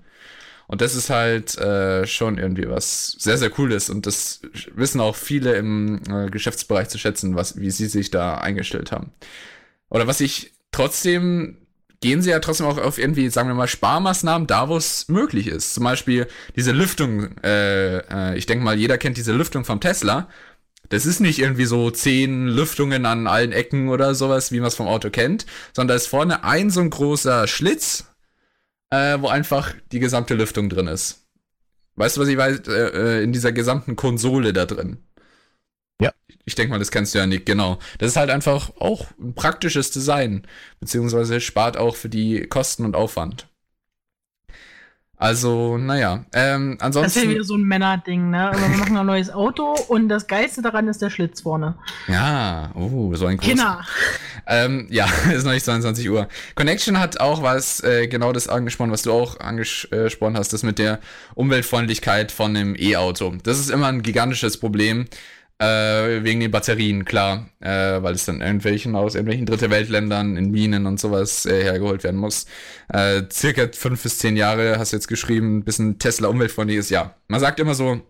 Und 0.67 0.81
das 0.81 0.95
ist 0.95 1.09
halt 1.09 1.57
äh, 1.57 2.05
schon 2.05 2.37
irgendwie 2.37 2.69
was 2.69 3.15
sehr, 3.19 3.37
sehr 3.37 3.49
Cooles. 3.49 3.89
Und 3.89 4.05
das 4.05 4.41
wissen 4.75 4.99
auch 4.99 5.15
viele 5.15 5.55
im 5.55 6.01
äh, 6.09 6.29
Geschäftsbereich 6.29 6.89
zu 6.89 6.97
schätzen, 6.97 7.35
was, 7.35 7.57
wie 7.57 7.71
sie 7.71 7.87
sich 7.87 8.11
da 8.11 8.35
eingestellt 8.35 8.91
haben. 8.91 9.11
Oder 9.89 10.07
was 10.07 10.19
ich 10.19 10.51
trotzdem, 10.73 11.57
gehen 12.01 12.21
sie 12.21 12.31
ja 12.31 12.39
trotzdem 12.39 12.67
auch 12.67 12.77
auf 12.77 12.97
irgendwie, 12.97 13.29
sagen 13.29 13.47
wir 13.47 13.55
mal, 13.55 13.69
Sparmaßnahmen 13.69 14.45
da, 14.45 14.67
wo 14.67 14.75
es 14.75 15.07
möglich 15.07 15.47
ist. 15.47 15.73
Zum 15.73 15.85
Beispiel 15.85 16.27
diese 16.57 16.73
Lüftung, 16.73 17.37
äh, 17.43 17.99
äh, 17.99 18.37
ich 18.37 18.45
denke 18.45 18.65
mal, 18.65 18.77
jeder 18.77 18.97
kennt 18.97 19.15
diese 19.15 19.31
Lüftung 19.31 19.63
vom 19.63 19.79
Tesla. 19.79 20.27
Das 20.89 21.05
ist 21.05 21.21
nicht 21.21 21.39
irgendwie 21.39 21.65
so 21.65 21.91
zehn 21.91 22.47
Lüftungen 22.47 23.05
an 23.05 23.27
allen 23.27 23.53
Ecken 23.53 23.87
oder 23.89 24.15
sowas, 24.15 24.51
wie 24.51 24.59
man 24.59 24.67
es 24.67 24.75
vom 24.75 24.87
Auto 24.87 25.09
kennt, 25.09 25.45
sondern 25.73 25.89
da 25.89 25.95
ist 25.95 26.07
vorne 26.07 26.43
ein 26.43 26.69
so 26.69 26.81
ein 26.81 26.89
großer 26.89 27.47
Schlitz, 27.47 28.05
äh, 28.89 29.17
wo 29.19 29.27
einfach 29.27 29.73
die 29.91 29.99
gesamte 29.99 30.35
Lüftung 30.35 30.69
drin 30.69 30.87
ist. 30.87 31.27
Weißt 31.95 32.17
du, 32.17 32.21
was 32.21 32.27
ich 32.27 32.37
weiß? 32.37 32.59
Äh, 32.67 32.71
äh, 32.71 33.23
in 33.23 33.33
dieser 33.33 33.51
gesamten 33.51 33.95
Konsole 33.95 34.53
da 34.53 34.65
drin. 34.65 34.97
Ja. 36.01 36.13
Ich 36.45 36.55
denke 36.55 36.71
mal, 36.71 36.79
das 36.79 36.91
kennst 36.91 37.13
du 37.13 37.19
ja 37.19 37.25
nicht, 37.25 37.45
genau. 37.45 37.79
Das 37.97 38.11
ist 38.11 38.17
halt 38.17 38.29
einfach 38.29 38.71
auch 38.77 39.07
ein 39.19 39.33
praktisches 39.33 39.91
Design, 39.91 40.45
beziehungsweise 40.79 41.41
spart 41.41 41.75
auch 41.75 41.95
für 41.95 42.09
die 42.09 42.47
Kosten 42.47 42.85
und 42.85 42.95
Aufwand. 42.95 43.47
Also, 45.19 45.79
naja. 45.79 46.25
Ähm, 46.31 46.77
Das 46.79 46.89
ist 46.89 46.95
ja 46.95 47.01
ansonsten. 47.01 47.29
wieder 47.31 47.43
so 47.43 47.55
ein 47.55 47.63
Männerding, 47.63 48.29
ne? 48.29 48.49
Aber 48.49 48.59
wir 48.59 48.77
machen 48.77 48.95
ein 48.97 49.05
neues 49.05 49.31
Auto 49.31 49.73
und 49.87 50.09
das 50.09 50.27
Geilste 50.27 50.61
daran 50.61 50.87
ist 50.87 51.01
der 51.01 51.09
Schlitz 51.09 51.41
vorne. 51.41 51.73
Ja, 52.07 52.69
oh, 52.75 53.15
so 53.15 53.25
ein 53.25 53.37
großer. 53.37 53.49
Kinder. 53.49 53.85
Ähm, 54.45 54.87
ja, 54.91 55.07
ist 55.33 55.43
noch 55.43 55.53
nicht 55.53 55.65
22 55.65 56.07
Uhr. 56.09 56.27
Connection 56.53 56.99
hat 56.99 57.19
auch 57.19 57.41
was, 57.41 57.83
äh, 57.83 58.07
genau 58.07 58.31
das 58.31 58.47
angesprochen, 58.47 58.91
was 58.91 59.01
du 59.01 59.11
auch 59.11 59.39
angesprochen 59.39 60.37
hast, 60.37 60.53
das 60.53 60.61
mit 60.61 60.77
der 60.77 60.99
Umweltfreundlichkeit 61.33 62.31
von 62.31 62.55
einem 62.55 62.75
E-Auto. 62.77 63.33
Das 63.43 63.59
ist 63.59 63.71
immer 63.71 63.87
ein 63.87 64.03
gigantisches 64.03 64.59
Problem, 64.59 65.05
äh, 65.59 66.23
wegen 66.23 66.39
den 66.39 66.51
Batterien, 66.51 67.05
klar, 67.05 67.49
äh, 67.59 68.01
weil 68.01 68.13
es 68.13 68.25
dann 68.25 68.41
irgendwelchen 68.41 68.95
aus 68.95 69.15
irgendwelchen 69.15 69.45
Dritte 69.45 69.69
Weltländern 69.69 70.37
in 70.37 70.51
Minen 70.51 70.85
und 70.85 70.99
sowas 70.99 71.45
äh, 71.45 71.63
hergeholt 71.63 72.03
werden 72.03 72.19
muss. 72.19 72.45
Äh, 72.89 73.23
circa 73.31 73.67
fünf 73.73 74.03
bis 74.03 74.19
zehn 74.19 74.37
Jahre 74.37 74.77
hast 74.77 74.93
du 74.93 74.97
jetzt 74.97 75.07
geschrieben, 75.07 75.63
bis 75.63 75.79
ein 75.79 75.99
Tesla 75.99 76.27
umweltfreundlich 76.27 76.79
ist. 76.79 76.89
Ja, 76.89 77.15
man 77.27 77.39
sagt 77.39 77.59
immer 77.59 77.73
so, 77.73 78.01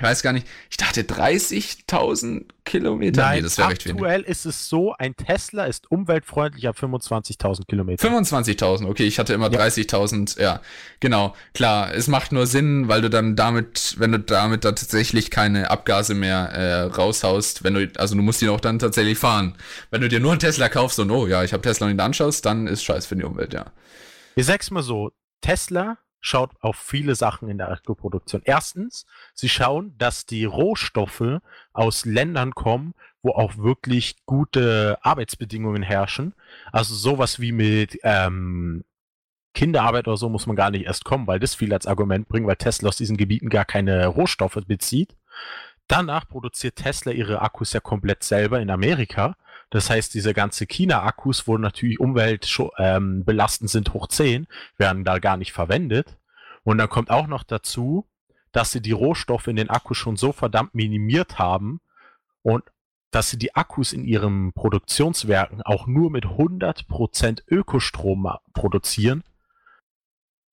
ich 0.00 0.06
weiß 0.06 0.22
gar 0.22 0.32
nicht, 0.32 0.46
ich 0.70 0.78
dachte 0.78 1.02
30.000 1.02 2.46
Kilometer. 2.64 3.20
Nein, 3.20 3.36
nee, 3.36 3.42
das 3.42 3.58
wäre 3.58 3.68
recht 3.68 3.84
wenig. 3.84 4.00
aktuell 4.00 4.22
ist 4.22 4.46
es 4.46 4.66
so, 4.66 4.94
ein 4.94 5.14
Tesla 5.14 5.66
ist 5.66 5.90
umweltfreundlich 5.90 6.66
ab 6.66 6.78
25.000 6.80 7.66
Kilometer. 7.66 8.08
25.000, 8.08 8.88
okay, 8.88 9.04
ich 9.04 9.18
hatte 9.18 9.34
immer 9.34 9.52
Ja. 9.52 9.60
30.000, 9.60 10.40
ja, 10.40 10.62
genau, 11.00 11.34
klar, 11.52 11.92
es 11.94 12.08
macht 12.08 12.32
nur 12.32 12.46
Sinn, 12.46 12.88
weil 12.88 13.02
du 13.02 13.10
dann 13.10 13.36
damit, 13.36 13.96
wenn 13.98 14.12
du 14.12 14.20
damit 14.20 14.64
dann 14.64 14.74
tatsächlich 14.74 15.30
keine 15.30 15.70
Abgase 15.70 16.14
mehr 16.14 16.48
äh, 16.48 16.80
raushaust, 16.84 17.62
wenn 17.62 17.74
du, 17.74 17.90
also 17.98 18.14
du 18.14 18.22
musst 18.22 18.40
ihn 18.40 18.48
auch 18.48 18.60
dann 18.60 18.78
tatsächlich 18.78 19.18
fahren. 19.18 19.54
Wenn 19.90 20.00
du 20.00 20.08
dir 20.08 20.20
nur 20.20 20.30
einen 20.30 20.40
Tesla 20.40 20.70
kaufst 20.70 20.98
und 20.98 21.10
oh 21.10 21.26
ja, 21.26 21.44
ich 21.44 21.52
habe 21.52 21.62
Tesla 21.62 21.88
und 21.88 21.92
ihn 21.92 22.00
anschaust, 22.00 22.46
dann 22.46 22.66
ist 22.66 22.82
scheiß 22.84 23.04
für 23.04 23.16
die 23.16 23.24
Umwelt, 23.24 23.52
ja. 23.52 23.66
Ich 24.34 24.46
sag's 24.46 24.70
mal 24.70 24.82
so, 24.82 25.12
Tesla 25.42 25.98
schaut 26.20 26.50
auf 26.60 26.76
viele 26.76 27.14
Sachen 27.14 27.48
in 27.48 27.58
der 27.58 27.70
Akkuproduktion. 27.70 28.42
Erstens, 28.44 29.06
sie 29.34 29.48
schauen, 29.48 29.94
dass 29.98 30.26
die 30.26 30.44
Rohstoffe 30.44 31.40
aus 31.72 32.04
Ländern 32.04 32.52
kommen, 32.54 32.94
wo 33.22 33.32
auch 33.32 33.56
wirklich 33.58 34.16
gute 34.26 34.98
Arbeitsbedingungen 35.02 35.82
herrschen. 35.82 36.34
Also 36.72 36.94
sowas 36.94 37.40
wie 37.40 37.52
mit 37.52 37.98
ähm, 38.02 38.84
Kinderarbeit 39.54 40.06
oder 40.08 40.16
so 40.16 40.28
muss 40.28 40.46
man 40.46 40.56
gar 40.56 40.70
nicht 40.70 40.86
erst 40.86 41.04
kommen, 41.04 41.26
weil 41.26 41.40
das 41.40 41.54
viel 41.54 41.72
als 41.72 41.86
Argument 41.86 42.28
bringt, 42.28 42.46
weil 42.46 42.56
Tesla 42.56 42.88
aus 42.88 42.96
diesen 42.96 43.16
Gebieten 43.16 43.48
gar 43.48 43.64
keine 43.64 44.06
Rohstoffe 44.06 44.58
bezieht. 44.66 45.16
Danach 45.88 46.28
produziert 46.28 46.76
Tesla 46.76 47.12
ihre 47.12 47.42
Akkus 47.42 47.72
ja 47.72 47.80
komplett 47.80 48.22
selber 48.22 48.60
in 48.60 48.70
Amerika. 48.70 49.34
Das 49.70 49.90
heißt, 49.90 50.14
diese 50.14 50.34
ganze 50.34 50.66
China-Akkus, 50.66 51.46
wo 51.46 51.58
natürlich 51.58 51.98
umweltbelastend 51.98 53.68
ähm, 53.68 53.72
sind, 53.72 53.92
hoch 53.92 54.06
10, 54.06 54.46
werden 54.76 55.04
da 55.04 55.18
gar 55.18 55.36
nicht 55.36 55.52
verwendet. 55.52 56.16
Und 56.62 56.78
dann 56.78 56.88
kommt 56.88 57.10
auch 57.10 57.26
noch 57.26 57.42
dazu, 57.42 58.06
dass 58.52 58.72
sie 58.72 58.80
die 58.80 58.92
Rohstoffe 58.92 59.46
in 59.46 59.56
den 59.56 59.70
Akkus 59.70 59.96
schon 59.96 60.16
so 60.16 60.32
verdammt 60.32 60.74
minimiert 60.74 61.38
haben 61.38 61.80
und 62.42 62.64
dass 63.10 63.30
sie 63.30 63.38
die 63.38 63.54
Akkus 63.54 63.92
in 63.92 64.04
ihren 64.04 64.52
Produktionswerken 64.52 65.62
auch 65.62 65.86
nur 65.86 66.10
mit 66.10 66.24
100% 66.26 67.42
Ökostrom 67.48 68.28
produzieren, 68.54 69.24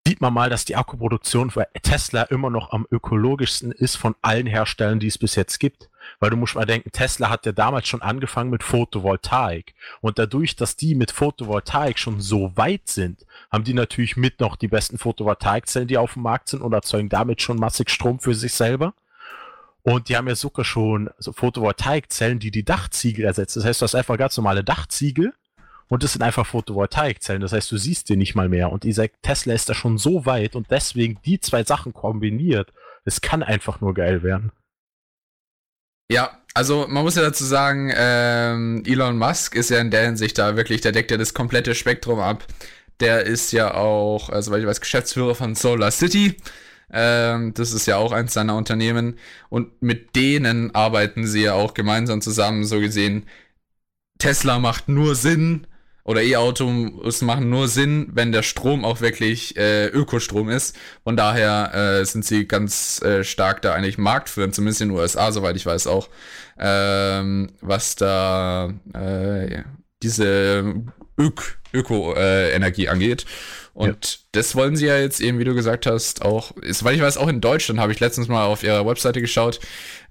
sieht 0.07 0.21
man 0.21 0.33
mal, 0.33 0.49
dass 0.49 0.63
die 0.63 0.77
Akkuproduktion 0.77 1.51
für 1.51 1.67
Tesla 1.83 2.23
immer 2.23 2.49
noch 2.49 2.71
am 2.71 2.87
ökologischsten 2.89 3.73
ist 3.73 3.97
von 3.97 4.15
allen 4.21 4.47
Herstellern, 4.47 5.01
die 5.01 5.07
es 5.07 5.17
bis 5.17 5.35
jetzt 5.35 5.59
gibt. 5.59 5.89
Weil 6.21 6.29
du 6.29 6.37
musst 6.37 6.55
mal 6.55 6.65
denken, 6.65 6.93
Tesla 6.93 7.29
hat 7.29 7.45
ja 7.45 7.51
damals 7.51 7.89
schon 7.89 8.01
angefangen 8.01 8.49
mit 8.49 8.63
Photovoltaik. 8.63 9.75
Und 9.99 10.17
dadurch, 10.17 10.55
dass 10.55 10.77
die 10.77 10.95
mit 10.95 11.11
Photovoltaik 11.11 11.99
schon 11.99 12.21
so 12.21 12.55
weit 12.55 12.87
sind, 12.87 13.25
haben 13.51 13.65
die 13.65 13.73
natürlich 13.73 14.15
mit 14.15 14.39
noch 14.39 14.55
die 14.55 14.69
besten 14.69 14.97
Photovoltaikzellen, 14.97 15.89
die 15.89 15.97
auf 15.97 16.13
dem 16.13 16.23
Markt 16.23 16.47
sind 16.47 16.61
und 16.61 16.71
erzeugen 16.71 17.09
damit 17.09 17.41
schon 17.41 17.59
massig 17.59 17.89
Strom 17.89 18.21
für 18.21 18.33
sich 18.33 18.53
selber. 18.53 18.93
Und 19.83 20.07
die 20.07 20.15
haben 20.15 20.29
ja 20.29 20.35
sogar 20.35 20.63
schon 20.63 21.09
so 21.17 21.33
Photovoltaikzellen, 21.33 22.39
die 22.39 22.51
die 22.51 22.63
Dachziegel 22.63 23.25
ersetzen. 23.25 23.59
Das 23.59 23.67
heißt, 23.67 23.81
du 23.81 23.83
hast 23.83 23.95
einfach 23.95 24.17
ganz 24.17 24.37
normale 24.37 24.63
Dachziegel 24.63 25.33
und 25.89 26.03
das 26.03 26.13
sind 26.13 26.21
einfach 26.21 26.45
Photovoltaikzellen. 26.45 27.41
Das 27.41 27.53
heißt, 27.53 27.71
du 27.71 27.77
siehst 27.77 28.09
die 28.09 28.17
nicht 28.17 28.35
mal 28.35 28.49
mehr. 28.49 28.71
Und 28.71 28.83
dieser 28.83 29.07
Tesla 29.21 29.53
ist 29.53 29.69
da 29.69 29.73
schon 29.73 29.97
so 29.97 30.25
weit 30.25 30.55
und 30.55 30.69
deswegen 30.69 31.19
die 31.25 31.39
zwei 31.39 31.63
Sachen 31.63 31.93
kombiniert. 31.93 32.73
Es 33.05 33.21
kann 33.21 33.41
einfach 33.41 33.79
nur 33.79 33.93
geil 33.93 34.21
werden. 34.21 34.51
Ja, 36.11 36.41
also 36.53 36.87
man 36.87 37.03
muss 37.03 37.15
ja 37.15 37.21
dazu 37.21 37.43
sagen, 37.43 37.91
ähm, 37.95 38.83
Elon 38.85 39.17
Musk 39.17 39.55
ist 39.55 39.69
ja 39.69 39.79
in 39.79 39.91
der 39.91 40.05
Hinsicht 40.05 40.37
da 40.37 40.55
wirklich, 40.55 40.81
der 40.81 40.91
deckt 40.91 41.11
ja 41.11 41.17
das 41.17 41.33
komplette 41.33 41.75
Spektrum 41.75 42.19
ab. 42.19 42.45
Der 42.99 43.25
ist 43.25 43.51
ja 43.51 43.73
auch, 43.75 44.29
also 44.29 44.51
weil 44.51 44.61
ich 44.61 44.67
weiß, 44.67 44.81
Geschäftsführer 44.81 45.35
von 45.35 45.55
Solar 45.55 45.91
City. 45.91 46.35
Ähm, 46.91 47.53
das 47.53 47.73
ist 47.73 47.85
ja 47.85 47.97
auch 47.97 48.11
eins 48.11 48.33
seiner 48.33 48.55
Unternehmen. 48.55 49.19
Und 49.49 49.81
mit 49.81 50.15
denen 50.15 50.73
arbeiten 50.73 51.27
sie 51.27 51.43
ja 51.43 51.53
auch 51.53 51.73
gemeinsam 51.73 52.21
zusammen, 52.21 52.65
so 52.65 52.79
gesehen. 52.79 53.27
Tesla 54.17 54.59
macht 54.59 54.89
nur 54.89 55.15
Sinn, 55.15 55.67
oder 56.07 56.23
E-Autos 56.23 57.21
machen 57.21 57.49
nur 57.49 57.67
Sinn, 57.67 58.07
wenn 58.13 58.31
der 58.31 58.41
Strom 58.41 58.85
auch 58.85 59.01
wirklich 59.01 59.57
äh, 59.57 59.87
Ökostrom 59.87 60.49
ist. 60.49 60.75
Von 61.03 61.17
daher 61.17 61.99
äh, 61.99 62.05
sind 62.05 62.23
sie 62.23 62.47
ganz 62.47 63.01
äh, 63.01 63.25
stark 63.25 63.61
da 63.61 63.73
eigentlich 63.73 63.97
marktführend, 63.97 64.55
zumindest 64.55 64.81
in 64.81 64.89
den 64.89 64.97
USA, 64.97 65.33
soweit 65.33 65.57
ich 65.57 65.65
weiß 65.65 65.85
auch, 65.87 66.07
ähm, 66.57 67.49
was 67.59 67.97
da 67.97 68.73
äh, 68.93 69.63
diese 70.01 70.75
Ök 71.19 71.59
Öko-Energie 71.73 72.87
angeht. 72.87 73.25
Und 73.73 74.21
das 74.31 74.55
wollen 74.55 74.77
sie 74.77 74.87
ja 74.87 74.97
jetzt 74.97 75.19
eben, 75.19 75.39
wie 75.39 75.43
du 75.43 75.53
gesagt 75.53 75.85
hast, 75.85 76.23
auch, 76.23 76.55
ist, 76.57 76.85
weil 76.85 76.95
ich 76.95 77.01
weiß, 77.01 77.17
auch 77.17 77.27
in 77.27 77.41
Deutschland 77.41 77.81
habe 77.81 77.91
ich 77.91 77.99
letztens 77.99 78.29
mal 78.29 78.45
auf 78.45 78.63
ihrer 78.63 78.87
Webseite 78.87 79.19
geschaut, 79.19 79.59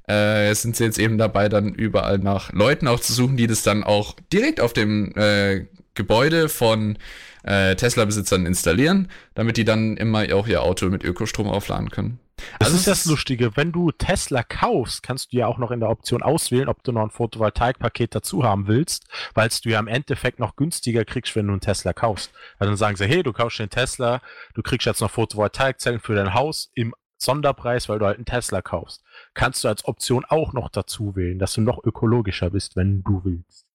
äh, 0.06 0.54
sind 0.54 0.76
sie 0.76 0.84
jetzt 0.84 0.98
eben 0.98 1.16
dabei, 1.16 1.48
dann 1.48 1.74
überall 1.74 2.18
nach 2.18 2.52
Leuten 2.52 2.86
auch 2.86 3.00
zu 3.00 3.14
suchen, 3.14 3.38
die 3.38 3.46
das 3.46 3.62
dann 3.62 3.82
auch 3.82 4.14
direkt 4.30 4.60
auf 4.60 4.74
dem 4.74 5.12
äh, 5.16 5.66
Gebäude 5.96 6.48
von 6.48 6.98
äh, 7.42 7.74
Tesla-Besitzern 7.74 8.46
installieren, 8.46 9.10
damit 9.34 9.56
die 9.56 9.64
dann 9.64 9.96
immer 9.96 10.24
auch 10.34 10.46
ihr 10.46 10.62
Auto 10.62 10.86
mit 10.86 11.04
Ökostrom 11.04 11.48
aufladen 11.48 11.90
können. 11.90 12.20
Das 12.58 12.68
Also 12.68 12.74
ist 12.74 12.80
es 12.80 12.84
das 12.86 13.04
Lustige. 13.06 13.56
Wenn 13.56 13.72
du 13.72 13.92
Tesla 13.92 14.42
kaufst, 14.42 15.02
kannst 15.02 15.32
du 15.32 15.38
ja 15.38 15.46
auch 15.46 15.58
noch 15.58 15.70
in 15.70 15.80
der 15.80 15.88
Option 15.88 16.22
auswählen, 16.22 16.68
ob 16.68 16.82
du 16.82 16.92
noch 16.92 17.02
ein 17.02 17.10
Photovoltaikpaket 17.10 18.14
dazu 18.14 18.44
haben 18.44 18.66
willst, 18.66 19.06
weil 19.34 19.48
du 19.48 19.70
ja 19.70 19.78
im 19.78 19.88
Endeffekt 19.88 20.38
noch 20.38 20.56
günstiger 20.56 21.04
kriegst, 21.04 21.34
wenn 21.34 21.46
du 21.46 21.52
einen 21.52 21.60
Tesla 21.60 21.92
kaufst. 21.92 22.32
Weil 22.58 22.68
dann 22.68 22.76
sagen 22.76 22.96
sie, 22.96 23.06
hey, 23.06 23.22
du 23.22 23.32
kaufst 23.32 23.58
den 23.58 23.70
Tesla, 23.70 24.20
du 24.54 24.62
kriegst 24.62 24.86
jetzt 24.86 25.00
noch 25.00 25.10
Photovoltaikzellen 25.10 26.00
für 26.00 26.14
dein 26.14 26.34
Haus 26.34 26.70
im 26.74 26.94
Sonderpreis, 27.18 27.88
weil 27.88 27.98
du 27.98 28.06
halt 28.06 28.16
einen 28.16 28.26
Tesla 28.26 28.60
kaufst. 28.60 29.02
Kannst 29.32 29.64
du 29.64 29.68
als 29.68 29.86
Option 29.86 30.26
auch 30.26 30.52
noch 30.52 30.68
dazu 30.68 31.16
wählen, 31.16 31.38
dass 31.38 31.54
du 31.54 31.62
noch 31.62 31.82
ökologischer 31.82 32.50
bist, 32.50 32.76
wenn 32.76 33.02
du 33.02 33.22
willst. 33.24 33.66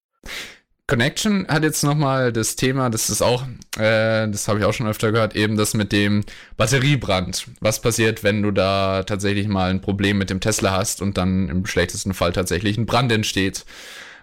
Connection 0.91 1.47
hat 1.47 1.63
jetzt 1.63 1.83
nochmal 1.83 2.33
das 2.33 2.57
Thema, 2.57 2.89
das 2.89 3.09
ist 3.09 3.21
auch, 3.21 3.43
äh, 3.77 4.27
das 4.27 4.49
habe 4.49 4.59
ich 4.59 4.65
auch 4.65 4.73
schon 4.73 4.87
öfter 4.87 5.13
gehört, 5.13 5.37
eben 5.37 5.55
das 5.55 5.73
mit 5.73 5.93
dem 5.93 6.25
Batteriebrand. 6.57 7.47
Was 7.61 7.81
passiert, 7.81 8.23
wenn 8.23 8.41
du 8.43 8.51
da 8.51 9.03
tatsächlich 9.03 9.47
mal 9.47 9.69
ein 9.69 9.79
Problem 9.79 10.17
mit 10.17 10.29
dem 10.29 10.41
Tesla 10.41 10.71
hast 10.71 11.01
und 11.01 11.17
dann 11.17 11.47
im 11.47 11.65
schlechtesten 11.65 12.13
Fall 12.13 12.33
tatsächlich 12.33 12.77
ein 12.77 12.85
Brand 12.85 13.09
entsteht? 13.13 13.63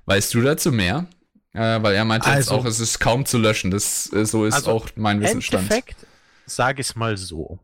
Weißt 0.04 0.34
du 0.34 0.42
dazu 0.42 0.70
mehr? 0.70 1.06
Äh, 1.54 1.82
weil 1.82 1.94
er 1.94 2.04
meinte 2.04 2.28
jetzt 2.28 2.36
Also- 2.36 2.56
auch, 2.56 2.64
es 2.66 2.80
ist 2.80 2.98
kaum 2.98 3.24
zu 3.24 3.38
löschen. 3.38 3.70
Das, 3.70 4.12
äh, 4.12 4.26
so 4.26 4.44
ist 4.44 4.52
Also, 4.54 4.70
auch 4.72 4.88
mein 4.94 5.22
Wissensstand. 5.22 5.62
Endeffekt, 5.70 5.96
sage 6.44 6.82
ich 6.82 6.88
es 6.90 6.96
mal 6.96 7.16
so. 7.16 7.58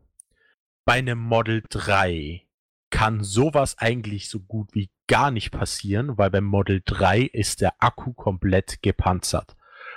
Bei 0.83 0.93
einem 0.93 1.19
Model 1.19 1.61
3 1.69 2.41
kann 2.95 3.23
sowas 3.25 3.77
eigentlich 3.77 4.29
so 4.29 4.39
gut 4.39 4.69
wie 4.73 4.89
gar 5.07 5.29
nicht 5.29 5.51
passieren, 5.51 6.17
weil 6.17 6.31
beim 6.31 6.45
Model 6.45 6.81
3 6.85 7.23
ist 7.23 7.59
der 7.59 7.73
Akku 7.79 8.13
komplett 8.13 8.81
gepanzert. 8.81 9.55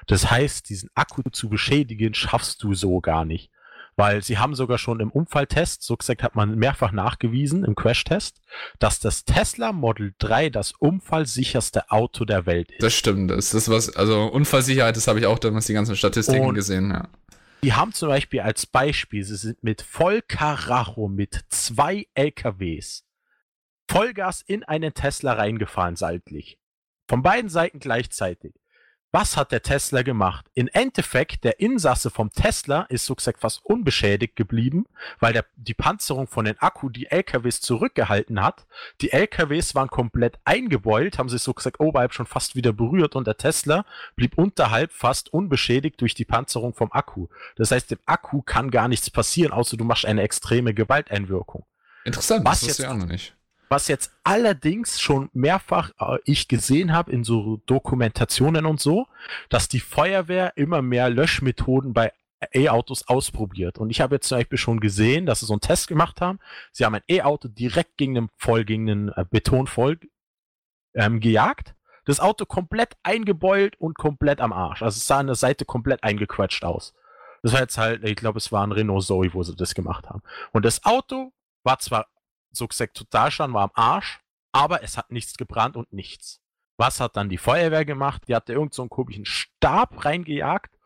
Das 0.08 0.30
heißt, 0.32 0.68
diesen 0.68 0.90
Akku 0.96 1.22
zu 1.30 1.48
beschädigen, 1.48 2.14
schaffst 2.14 2.60
du 2.64 2.74
so 2.74 3.00
gar 3.00 3.24
nicht. 3.24 3.50
Weil 3.94 4.22
sie 4.22 4.38
haben 4.38 4.54
sogar 4.56 4.78
schon 4.78 4.98
im 5.00 5.10
Unfalltest, 5.12 5.82
so 5.82 5.96
gesagt 5.96 6.22
hat 6.24 6.34
man 6.34 6.56
mehrfach 6.56 6.90
nachgewiesen, 6.92 7.64
im 7.64 7.74
Crashtest, 7.76 8.40
dass 8.80 8.98
das 8.98 9.24
Tesla 9.24 9.72
Model 9.72 10.14
3 10.18 10.50
das 10.50 10.72
unfallsicherste 10.72 11.90
Auto 11.90 12.24
der 12.24 12.46
Welt 12.46 12.70
ist. 12.72 12.82
Das 12.82 12.94
stimmt. 12.94 13.30
Das 13.30 13.54
ist 13.54 13.68
was, 13.68 13.94
also 13.96 14.24
Unfallsicherheit, 14.26 14.96
das 14.96 15.06
habe 15.06 15.20
ich 15.20 15.26
auch 15.26 15.38
damals 15.38 15.66
die 15.66 15.72
ganzen 15.72 15.94
Statistiken 15.96 16.46
Und- 16.46 16.54
gesehen, 16.54 16.90
ja. 16.90 17.08
Die 17.62 17.72
haben 17.72 17.92
zum 17.92 18.08
Beispiel 18.08 18.40
als 18.40 18.66
Beispiel, 18.66 19.24
sie 19.24 19.36
sind 19.36 19.64
mit 19.64 19.82
Vollkaracho 19.82 21.08
mit 21.08 21.44
zwei 21.48 22.06
LKWs 22.14 23.04
Vollgas 23.88 24.42
in 24.42 24.64
einen 24.64 24.92
Tesla 24.92 25.32
reingefahren, 25.32 25.96
seitlich. 25.96 26.58
Von 27.08 27.22
beiden 27.22 27.48
Seiten 27.48 27.80
gleichzeitig. 27.80 28.54
Was 29.10 29.38
hat 29.38 29.52
der 29.52 29.62
Tesla 29.62 30.02
gemacht? 30.02 30.44
Im 30.52 30.68
Endeffekt, 30.70 31.42
der 31.44 31.60
Insasse 31.60 32.10
vom 32.10 32.30
Tesla 32.30 32.82
ist 32.90 33.06
so 33.06 33.14
gesagt 33.14 33.40
fast 33.40 33.64
unbeschädigt 33.64 34.36
geblieben, 34.36 34.84
weil 35.18 35.32
der, 35.32 35.46
die 35.56 35.72
Panzerung 35.72 36.26
von 36.26 36.44
den 36.44 36.58
Akku 36.58 36.90
die 36.90 37.06
LKWs 37.10 37.62
zurückgehalten 37.62 38.42
hat. 38.42 38.66
Die 39.00 39.10
LKWs 39.12 39.74
waren 39.74 39.88
komplett 39.88 40.38
eingebeult, 40.44 41.16
haben 41.18 41.30
sich 41.30 41.40
so 41.40 41.54
gesagt 41.54 41.80
oberhalb 41.80 42.12
schon 42.12 42.26
fast 42.26 42.54
wieder 42.54 42.74
berührt 42.74 43.16
und 43.16 43.26
der 43.26 43.38
Tesla 43.38 43.86
blieb 44.14 44.36
unterhalb 44.36 44.92
fast 44.92 45.32
unbeschädigt 45.32 45.98
durch 46.02 46.14
die 46.14 46.26
Panzerung 46.26 46.74
vom 46.74 46.92
Akku. 46.92 47.28
Das 47.56 47.70
heißt, 47.70 47.90
dem 47.90 47.98
Akku 48.04 48.42
kann 48.42 48.70
gar 48.70 48.88
nichts 48.88 49.08
passieren, 49.10 49.52
außer 49.52 49.78
du 49.78 49.84
machst 49.84 50.04
eine 50.04 50.20
extreme 50.20 50.74
Gewalteinwirkung. 50.74 51.64
Interessant, 52.04 52.44
Was 52.44 52.60
das 52.60 52.76
jetzt- 52.76 52.86
auch 52.86 52.94
noch 52.94 53.06
nicht. 53.06 53.34
Was 53.68 53.88
jetzt 53.88 54.12
allerdings 54.24 55.00
schon 55.00 55.28
mehrfach 55.32 55.90
äh, 55.98 56.18
ich 56.24 56.48
gesehen 56.48 56.92
habe 56.92 57.12
in 57.12 57.24
so 57.24 57.60
Dokumentationen 57.66 58.66
und 58.66 58.80
so, 58.80 59.06
dass 59.48 59.68
die 59.68 59.80
Feuerwehr 59.80 60.56
immer 60.56 60.82
mehr 60.82 61.10
Löschmethoden 61.10 61.92
bei 61.92 62.12
E-Autos 62.54 63.08
ausprobiert. 63.08 63.78
Und 63.78 63.90
ich 63.90 64.00
habe 64.00 64.16
jetzt 64.16 64.28
zum 64.28 64.38
Beispiel 64.38 64.58
schon 64.58 64.80
gesehen, 64.80 65.26
dass 65.26 65.40
sie 65.40 65.46
so 65.46 65.54
einen 65.54 65.60
Test 65.60 65.88
gemacht 65.88 66.20
haben. 66.20 66.38
Sie 66.72 66.84
haben 66.84 66.94
ein 66.94 67.02
E-Auto 67.08 67.48
direkt 67.48 67.96
gegen 67.96 68.14
den 68.14 68.28
voll, 68.36 68.64
gegen 68.64 68.86
den 68.86 69.08
äh, 69.08 69.24
Beton 69.28 69.66
voll 69.66 69.98
ähm, 70.94 71.20
gejagt. 71.20 71.74
Das 72.04 72.20
Auto 72.20 72.46
komplett 72.46 72.96
eingebeult 73.02 73.78
und 73.80 73.98
komplett 73.98 74.40
am 74.40 74.52
Arsch. 74.52 74.82
Also 74.82 74.96
es 74.96 75.06
sah 75.06 75.18
an 75.18 75.26
der 75.26 75.36
Seite 75.36 75.64
komplett 75.64 76.02
eingequetscht 76.04 76.64
aus. 76.64 76.94
Das 77.42 77.52
war 77.52 77.60
jetzt 77.60 77.76
halt, 77.76 78.02
ich 78.04 78.16
glaube, 78.16 78.38
es 78.38 78.50
war 78.50 78.66
ein 78.66 78.72
Renault 78.72 79.04
Zoe, 79.04 79.34
wo 79.34 79.42
sie 79.42 79.54
das 79.54 79.74
gemacht 79.74 80.08
haben. 80.08 80.22
Und 80.52 80.64
das 80.64 80.84
Auto 80.84 81.32
war 81.64 81.78
zwar 81.78 82.06
so 82.58 82.68
gesagt 82.68 82.96
total 82.96 83.30
schon, 83.30 83.54
war 83.54 83.64
am 83.64 83.70
Arsch, 83.74 84.20
aber 84.52 84.82
es 84.82 84.98
hat 84.98 85.10
nichts 85.10 85.36
gebrannt 85.36 85.76
und 85.76 85.92
nichts. 85.92 86.40
Was 86.76 87.00
hat 87.00 87.16
dann 87.16 87.28
die 87.28 87.38
Feuerwehr 87.38 87.84
gemacht? 87.84 88.22
Die 88.28 88.34
hatte 88.34 88.52
irgend 88.52 88.74
so 88.74 88.82
einen 88.82 88.90
komischen 88.90 89.24
Stab 89.24 90.04
reingejagt, 90.04 90.78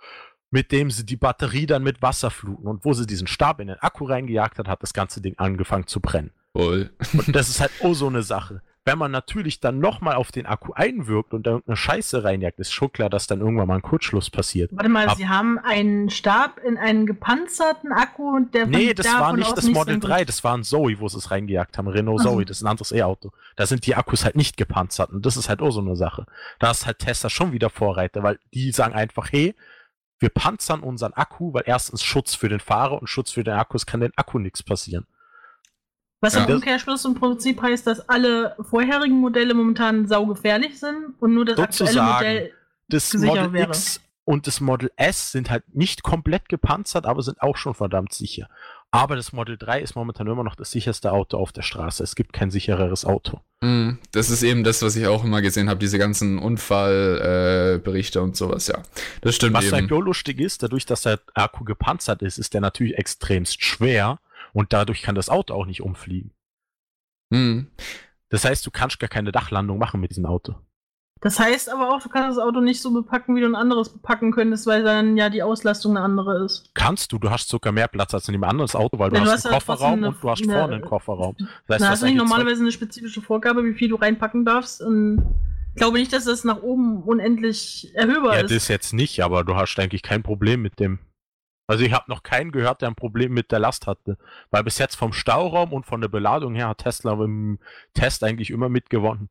mit 0.50 0.72
dem 0.72 0.90
sie 0.90 1.04
die 1.04 1.16
Batterie 1.16 1.66
dann 1.66 1.82
mit 1.82 2.00
Wasser 2.00 2.30
fluten. 2.30 2.66
Und 2.66 2.84
wo 2.84 2.92
sie 2.92 3.06
diesen 3.06 3.26
Stab 3.26 3.60
in 3.60 3.68
den 3.68 3.78
Akku 3.78 4.06
reingejagt 4.06 4.58
hat, 4.58 4.68
hat 4.68 4.82
das 4.82 4.94
ganze 4.94 5.20
Ding 5.20 5.36
angefangen 5.38 5.86
zu 5.86 6.00
brennen. 6.00 6.32
Wohl. 6.54 6.94
Und 7.12 7.34
das 7.34 7.48
ist 7.48 7.60
halt 7.60 7.72
oh 7.80 7.94
so 7.94 8.06
eine 8.06 8.22
Sache. 8.22 8.62
Wenn 8.84 8.98
man 8.98 9.12
natürlich 9.12 9.60
dann 9.60 9.78
nochmal 9.78 10.16
auf 10.16 10.32
den 10.32 10.44
Akku 10.44 10.72
einwirkt 10.72 11.34
und 11.34 11.46
da 11.46 11.52
irgendeine 11.52 11.76
Scheiße 11.76 12.24
reinjagt, 12.24 12.58
ist 12.58 12.72
schon 12.72 12.90
klar, 12.90 13.08
dass 13.08 13.28
dann 13.28 13.38
irgendwann 13.40 13.68
mal 13.68 13.76
ein 13.76 13.82
Kurzschluss 13.82 14.28
passiert. 14.28 14.72
Warte 14.72 14.88
mal, 14.88 15.06
Ab- 15.06 15.16
Sie 15.16 15.28
haben 15.28 15.60
einen 15.60 16.10
Stab 16.10 16.58
in 16.58 16.76
einen 16.76 17.06
gepanzerten 17.06 17.92
Akku, 17.92 18.40
der 18.52 18.62
von 18.62 18.70
Nee, 18.72 18.92
das 18.92 19.06
war 19.06 19.36
nicht 19.36 19.56
das 19.56 19.66
Model 19.70 19.94
sein 19.94 20.00
3, 20.00 20.24
das 20.24 20.42
war 20.42 20.56
ein 20.56 20.64
Zoe, 20.64 20.98
wo 20.98 21.06
sie 21.06 21.18
es 21.18 21.30
reingejagt 21.30 21.78
haben. 21.78 21.86
Renault 21.86 22.22
so. 22.22 22.30
Zoe, 22.30 22.44
das 22.44 22.56
ist 22.56 22.62
ein 22.64 22.68
anderes 22.68 22.90
E-Auto. 22.90 23.30
Da 23.54 23.66
sind 23.66 23.86
die 23.86 23.94
Akkus 23.94 24.24
halt 24.24 24.34
nicht 24.34 24.56
gepanzert 24.56 25.10
und 25.10 25.24
das 25.24 25.36
ist 25.36 25.48
halt 25.48 25.62
auch 25.62 25.70
so 25.70 25.80
eine 25.80 25.94
Sache. 25.94 26.26
Da 26.58 26.72
ist 26.72 26.84
halt 26.84 26.98
Tesla 26.98 27.30
schon 27.30 27.52
wieder 27.52 27.70
Vorreiter, 27.70 28.24
weil 28.24 28.40
die 28.52 28.72
sagen 28.72 28.94
einfach, 28.94 29.30
hey, 29.30 29.54
wir 30.18 30.28
panzern 30.30 30.80
unseren 30.80 31.12
Akku, 31.12 31.52
weil 31.54 31.64
erstens 31.66 32.02
Schutz 32.02 32.34
für 32.34 32.48
den 32.48 32.60
Fahrer 32.60 33.00
und 33.00 33.06
Schutz 33.08 33.30
für 33.30 33.44
den 33.44 33.54
Akkus 33.54 33.86
kann 33.86 34.00
den 34.00 34.12
Akku 34.16 34.40
nichts 34.40 34.62
passieren. 34.62 35.06
Was 36.22 36.34
Ja. 36.34 36.44
im 36.44 36.54
Umkehrschluss 36.54 37.04
im 37.04 37.14
Prinzip 37.14 37.60
heißt, 37.60 37.86
dass 37.86 38.08
alle 38.08 38.56
vorherigen 38.70 39.20
Modelle 39.20 39.52
momentan 39.54 40.06
saugefährlich 40.06 40.78
sind 40.78 41.14
und 41.20 41.34
nur 41.34 41.44
das 41.44 41.58
aktuelle 41.58 41.90
Sozusagen. 41.92 42.26
Modell. 42.28 42.52
Das 42.88 43.10
Sicher 43.10 43.26
Model 43.26 43.52
wäre. 43.52 43.68
X 43.68 44.00
und 44.24 44.46
das 44.46 44.60
Model 44.60 44.92
S 44.96 45.32
sind 45.32 45.50
halt 45.50 45.64
nicht 45.74 46.02
komplett 46.04 46.48
gepanzert, 46.48 47.06
aber 47.06 47.22
sind 47.22 47.42
auch 47.42 47.56
schon 47.56 47.74
verdammt 47.74 48.12
sicher. 48.12 48.48
Aber 48.92 49.16
das 49.16 49.32
Model 49.32 49.56
3 49.56 49.80
ist 49.80 49.96
momentan 49.96 50.26
immer 50.26 50.44
noch 50.44 50.54
das 50.54 50.70
sicherste 50.70 51.12
Auto 51.12 51.38
auf 51.38 51.50
der 51.50 51.62
Straße. 51.62 52.04
Es 52.04 52.14
gibt 52.14 52.32
kein 52.34 52.50
sichereres 52.50 53.04
Auto. 53.06 53.40
Mm, 53.62 53.92
Das 54.12 54.28
ist 54.30 54.42
eben 54.42 54.62
das, 54.64 54.82
was 54.82 54.94
ich 54.96 55.06
auch 55.08 55.24
immer 55.24 55.40
gesehen 55.42 55.68
habe, 55.70 55.80
diese 55.80 55.98
ganzen 55.98 56.38
Unfallberichte 56.38 58.18
äh, 58.18 58.22
und 58.22 58.36
sowas, 58.36 58.68
ja. 58.68 58.78
Das 59.22 59.34
stimmt 59.34 59.54
Was 59.54 59.64
eben. 59.64 59.72
halt 59.74 59.90
nur 59.90 60.04
lustig 60.04 60.38
ist, 60.40 60.62
dadurch, 60.62 60.86
dass 60.86 61.02
der 61.02 61.18
Akku 61.34 61.64
gepanzert 61.64 62.22
ist, 62.22 62.38
ist 62.38 62.54
der 62.54 62.60
natürlich 62.60 62.96
extremst 62.98 63.64
schwer 63.64 64.18
und 64.52 64.72
dadurch 64.72 65.02
kann 65.02 65.14
das 65.14 65.28
Auto 65.28 65.54
auch 65.54 65.66
nicht 65.66 65.82
umfliegen. 65.82 66.32
Mm. 67.30 67.66
Das 68.28 68.44
heißt, 68.44 68.64
du 68.66 68.70
kannst 68.70 68.98
gar 68.98 69.08
keine 69.08 69.32
Dachlandung 69.32 69.78
machen 69.78 70.00
mit 70.00 70.10
diesem 70.10 70.26
Auto. 70.26 70.54
Das 71.20 71.38
heißt 71.38 71.70
aber 71.70 71.94
auch, 71.94 72.02
du 72.02 72.08
kannst 72.08 72.36
das 72.36 72.44
Auto 72.44 72.60
nicht 72.60 72.82
so 72.82 72.92
bepacken, 72.92 73.36
wie 73.36 73.40
du 73.40 73.46
ein 73.46 73.54
anderes 73.54 73.90
bepacken 73.90 74.32
könntest, 74.32 74.66
weil 74.66 74.82
dann 74.82 75.16
ja 75.16 75.30
die 75.30 75.42
Auslastung 75.44 75.96
eine 75.96 76.04
andere 76.04 76.44
ist. 76.44 76.70
Kannst 76.74 77.12
du, 77.12 77.18
du 77.18 77.30
hast 77.30 77.48
sogar 77.48 77.72
mehr 77.72 77.86
Platz 77.86 78.12
als 78.12 78.26
in 78.28 78.34
einem 78.34 78.42
anderes 78.44 78.74
Auto, 78.74 78.98
weil 78.98 79.10
du 79.10 79.16
Ja, 79.16 79.22
du 79.24 79.30
hast 79.30 79.44
hast 79.44 79.46
einen 79.46 79.52
ja 79.54 79.58
Kofferraum 79.60 79.92
eine- 79.98 80.08
und 80.08 80.22
du 80.22 80.30
hast 80.30 80.42
eine- 80.42 80.52
vorne 80.52 80.74
einen 80.74 80.84
Kofferraum. 80.84 81.36
Das 81.38 81.46
heißt, 81.46 81.50
du 81.68 81.70
hast 81.70 81.80
du 81.80 81.86
nicht 81.86 81.90
eigentlich 81.92 82.02
zwei- 82.02 82.14
normalerweise 82.36 82.60
eine 82.62 82.72
spezifische 82.72 83.22
Vorgabe, 83.22 83.64
wie 83.64 83.74
viel 83.74 83.88
du 83.90 83.94
reinpacken 83.96 84.44
darfst? 84.44 84.82
Und 84.82 85.22
ich 85.74 85.76
glaube 85.76 85.98
nicht, 85.98 86.12
dass 86.12 86.24
das 86.24 86.42
nach 86.42 86.60
oben 86.62 87.02
unendlich 87.04 87.92
erhöhbar 87.94 88.34
Ja, 88.34 88.40
ist. 88.42 88.52
das 88.52 88.66
jetzt 88.66 88.92
nicht, 88.92 89.22
aber 89.22 89.44
du 89.44 89.54
hast 89.54 89.78
eigentlich 89.78 90.02
kein 90.02 90.24
Problem 90.24 90.60
mit 90.60 90.80
dem. 90.80 90.98
Also 91.72 91.86
ich 91.86 91.94
habe 91.94 92.04
noch 92.10 92.22
keinen 92.22 92.52
gehört, 92.52 92.82
der 92.82 92.88
ein 92.88 92.94
Problem 92.94 93.32
mit 93.32 93.50
der 93.50 93.58
Last 93.58 93.86
hatte. 93.86 94.18
Weil 94.50 94.62
bis 94.62 94.76
jetzt 94.76 94.94
vom 94.94 95.14
Stauraum 95.14 95.72
und 95.72 95.86
von 95.86 96.02
der 96.02 96.08
Beladung 96.08 96.54
her 96.54 96.68
hat 96.68 96.82
Tesla 96.84 97.14
im 97.14 97.58
Test 97.94 98.22
eigentlich 98.24 98.50
immer 98.50 98.68
mitgewonnen, 98.68 99.30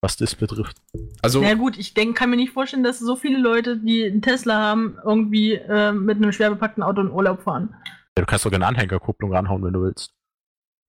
was 0.00 0.16
das 0.16 0.36
betrifft. 0.36 0.76
Also, 1.20 1.40
Na 1.42 1.54
gut, 1.54 1.76
ich 1.76 1.92
denk, 1.92 2.16
kann 2.16 2.30
mir 2.30 2.36
nicht 2.36 2.52
vorstellen, 2.52 2.84
dass 2.84 3.00
so 3.00 3.16
viele 3.16 3.40
Leute, 3.40 3.76
die 3.76 4.04
einen 4.04 4.22
Tesla 4.22 4.54
haben, 4.54 4.98
irgendwie 5.04 5.54
äh, 5.54 5.90
mit 5.90 6.18
einem 6.18 6.30
schwer 6.30 6.50
bepackten 6.50 6.84
Auto 6.84 7.00
in 7.00 7.10
Urlaub 7.10 7.42
fahren. 7.42 7.74
Ja, 8.16 8.22
du 8.22 8.26
kannst 8.26 8.44
sogar 8.44 8.58
eine 8.58 8.68
Anhängerkupplung 8.68 9.34
ranhauen, 9.34 9.64
wenn 9.64 9.72
du 9.72 9.82
willst. 9.82 10.14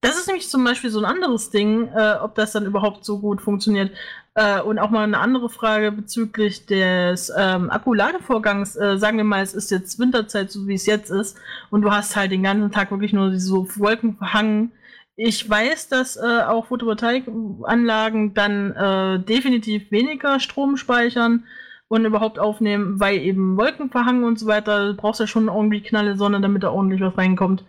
Das 0.06 0.16
ist 0.16 0.28
nämlich 0.28 0.48
zum 0.48 0.62
Beispiel 0.62 0.88
so 0.88 1.00
ein 1.00 1.04
anderes 1.04 1.50
Ding, 1.50 1.88
äh, 1.88 2.14
ob 2.22 2.36
das 2.36 2.52
dann 2.52 2.64
überhaupt 2.64 3.04
so 3.04 3.18
gut 3.18 3.40
funktioniert. 3.40 3.90
Äh, 4.34 4.60
und 4.60 4.78
auch 4.78 4.90
mal 4.90 5.02
eine 5.02 5.18
andere 5.18 5.50
Frage 5.50 5.90
bezüglich 5.90 6.64
des 6.64 7.32
ähm, 7.36 7.70
Akkuladevorgangs. 7.70 8.76
Äh, 8.76 8.98
sagen 8.98 9.16
wir 9.16 9.24
mal, 9.24 9.42
es 9.42 9.52
ist 9.52 9.72
jetzt 9.72 9.98
Winterzeit, 9.98 10.52
so 10.52 10.68
wie 10.68 10.74
es 10.74 10.86
jetzt 10.86 11.10
ist, 11.10 11.36
und 11.70 11.82
du 11.82 11.90
hast 11.90 12.14
halt 12.14 12.30
den 12.30 12.44
ganzen 12.44 12.70
Tag 12.70 12.92
wirklich 12.92 13.12
nur 13.12 13.36
so 13.40 13.66
Wolken 13.78 14.16
verhangen. 14.16 14.70
Ich 15.16 15.50
weiß, 15.50 15.88
dass 15.88 16.16
äh, 16.16 16.42
auch 16.46 16.66
Photovoltaikanlagen 16.66 18.32
dann 18.32 18.76
äh, 18.76 19.18
definitiv 19.18 19.90
weniger 19.90 20.38
Strom 20.38 20.76
speichern 20.76 21.42
und 21.88 22.04
überhaupt 22.04 22.38
aufnehmen, 22.38 23.00
weil 23.00 23.18
eben 23.18 23.56
Wolken 23.56 23.90
verhangen 23.90 24.22
und 24.22 24.38
so 24.38 24.46
weiter. 24.46 24.92
Du 24.92 24.96
brauchst 24.96 25.18
ja 25.18 25.26
schon 25.26 25.48
irgendwie 25.48 25.80
knalle 25.82 26.16
Sonne, 26.16 26.40
damit 26.40 26.62
da 26.62 26.70
ordentlich 26.70 27.00
was 27.00 27.18
reinkommt. 27.18 27.64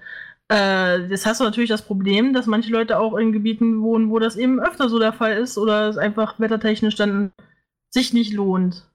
Äh, 0.51 1.07
jetzt 1.07 1.25
hast 1.25 1.41
du 1.41 1.43
natürlich 1.43 1.69
das 1.69 1.81
Problem, 1.81 2.33
dass 2.33 2.45
manche 2.45 2.71
Leute 2.71 2.99
auch 2.99 3.15
in 3.15 3.33
Gebieten 3.33 3.81
wohnen, 3.81 4.09
wo 4.09 4.19
das 4.19 4.37
eben 4.37 4.59
öfter 4.59 4.87
so 4.87 4.97
der 4.97 5.13
Fall 5.13 5.37
ist 5.37 5.57
oder 5.57 5.89
es 5.89 5.97
einfach 5.97 6.39
wettertechnisch 6.39 6.95
dann 6.95 7.33
sich 7.89 8.13
nicht 8.13 8.33
lohnt. 8.33 8.89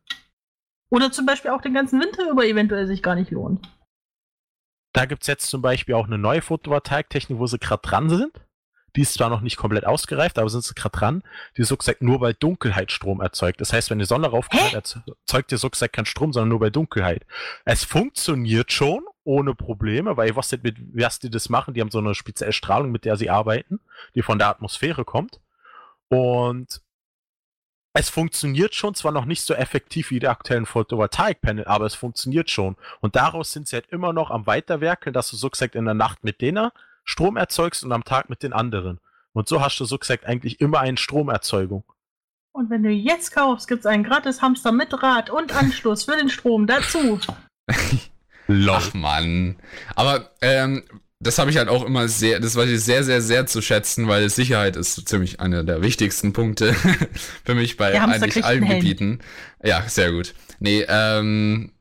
Oder 0.90 1.12
zum 1.12 1.26
Beispiel 1.26 1.50
auch 1.50 1.62
den 1.62 1.74
ganzen 1.74 2.00
Winter 2.00 2.30
über 2.30 2.46
eventuell 2.46 2.86
sich 2.86 3.02
gar 3.02 3.14
nicht 3.14 3.30
lohnt. 3.30 3.66
Da 4.94 5.06
gibt 5.06 5.22
es 5.22 5.26
jetzt 5.26 5.48
zum 5.48 5.62
Beispiel 5.62 5.94
auch 5.94 6.06
eine 6.06 6.18
neue 6.18 6.42
Photovoltaiktechnik, 6.42 7.38
wo 7.38 7.46
sie 7.46 7.58
gerade 7.58 7.82
dran 7.82 8.10
sind. 8.10 8.32
Die 8.94 9.00
ist 9.00 9.14
zwar 9.14 9.30
noch 9.30 9.40
nicht 9.40 9.56
komplett 9.56 9.86
ausgereift, 9.86 10.38
aber 10.38 10.50
sind 10.50 10.64
sie 10.64 10.74
gerade 10.74 10.98
dran. 10.98 11.22
Die 11.56 11.62
gesagt 11.62 12.02
nur 12.02 12.20
bei 12.20 12.34
Dunkelheit 12.34 12.92
Strom 12.92 13.22
erzeugt. 13.22 13.62
Das 13.62 13.72
heißt, 13.72 13.88
wenn 13.88 13.98
die 13.98 14.04
Sonne 14.04 14.28
raufkommt, 14.28 14.74
erzeugt 14.74 15.50
die 15.50 15.56
so 15.56 15.70
gesagt 15.70 15.94
keinen 15.94 16.04
Strom, 16.04 16.34
sondern 16.34 16.50
nur 16.50 16.60
bei 16.60 16.68
Dunkelheit. 16.68 17.24
Es 17.64 17.84
funktioniert 17.84 18.70
schon 18.70 19.02
ohne 19.24 19.54
Probleme, 19.54 20.16
weil 20.16 20.30
ich 20.30 20.36
nicht, 20.36 20.64
mit 20.64 20.76
was 20.94 21.18
die 21.18 21.30
das 21.30 21.48
machen. 21.48 21.74
Die 21.74 21.80
haben 21.80 21.90
so 21.90 21.98
eine 21.98 22.14
spezielle 22.14 22.52
Strahlung, 22.52 22.90
mit 22.90 23.04
der 23.04 23.16
sie 23.16 23.30
arbeiten, 23.30 23.80
die 24.14 24.22
von 24.22 24.38
der 24.38 24.48
Atmosphäre 24.48 25.04
kommt. 25.04 25.40
Und 26.08 26.80
es 27.94 28.08
funktioniert 28.08 28.74
schon, 28.74 28.94
zwar 28.94 29.12
noch 29.12 29.26
nicht 29.26 29.42
so 29.42 29.54
effektiv 29.54 30.10
wie 30.10 30.18
die 30.18 30.28
aktuellen 30.28 30.66
Photovoltaikpanel, 30.66 31.66
aber 31.66 31.86
es 31.86 31.94
funktioniert 31.94 32.50
schon. 32.50 32.76
Und 33.00 33.16
daraus 33.16 33.52
sind 33.52 33.68
sie 33.68 33.76
halt 33.76 33.88
immer 33.90 34.12
noch 34.12 34.30
am 34.30 34.46
Weiterwerkeln, 34.46 35.12
dass 35.12 35.30
du 35.30 35.36
so 35.36 35.50
gesagt 35.50 35.74
in 35.74 35.84
der 35.84 35.94
Nacht 35.94 36.24
mit 36.24 36.40
denen 36.40 36.70
Strom 37.04 37.36
erzeugst 37.36 37.84
und 37.84 37.92
am 37.92 38.04
Tag 38.04 38.30
mit 38.30 38.42
den 38.42 38.52
anderen. 38.52 38.98
Und 39.32 39.48
so 39.48 39.60
hast 39.60 39.78
du 39.78 39.84
so 39.84 39.98
gesagt 39.98 40.24
eigentlich 40.24 40.60
immer 40.60 40.80
eine 40.80 40.96
Stromerzeugung. 40.96 41.84
Und 42.52 42.70
wenn 42.70 42.82
du 42.82 42.90
jetzt 42.90 43.32
kaufst, 43.32 43.66
gibt 43.66 43.80
es 43.80 43.86
einen 43.86 44.04
gratis 44.04 44.42
Hamster 44.42 44.72
mit 44.72 45.02
Rad 45.02 45.30
und 45.30 45.54
Anschluss 45.56 46.04
für 46.04 46.16
den 46.16 46.28
Strom 46.28 46.66
dazu. 46.66 47.18
Loch, 48.46 48.94
Mann. 48.94 49.56
Aber 49.94 50.30
ähm, 50.40 50.82
das 51.22 51.38
habe 51.38 51.50
ich 51.50 51.56
halt 51.56 51.68
auch 51.68 51.84
immer 51.84 52.08
sehr, 52.08 52.40
das 52.40 52.56
weiß 52.56 52.68
ich 52.68 52.80
sehr, 52.80 53.04
sehr, 53.04 53.22
sehr 53.22 53.46
zu 53.46 53.62
schätzen, 53.62 54.08
weil 54.08 54.28
Sicherheit 54.28 54.76
ist 54.76 55.08
ziemlich 55.08 55.40
einer 55.40 55.62
der 55.62 55.82
wichtigsten 55.82 56.32
Punkte 56.32 56.74
für 57.44 57.54
mich 57.54 57.76
bei 57.76 58.00
eigentlich 58.00 58.44
allen 58.44 58.68
Gebieten. 58.68 59.20
Ja, 59.62 59.84
sehr 59.86 60.10
gut. 60.10 60.34
Nee, 60.58 60.84
ähm, 60.88 61.72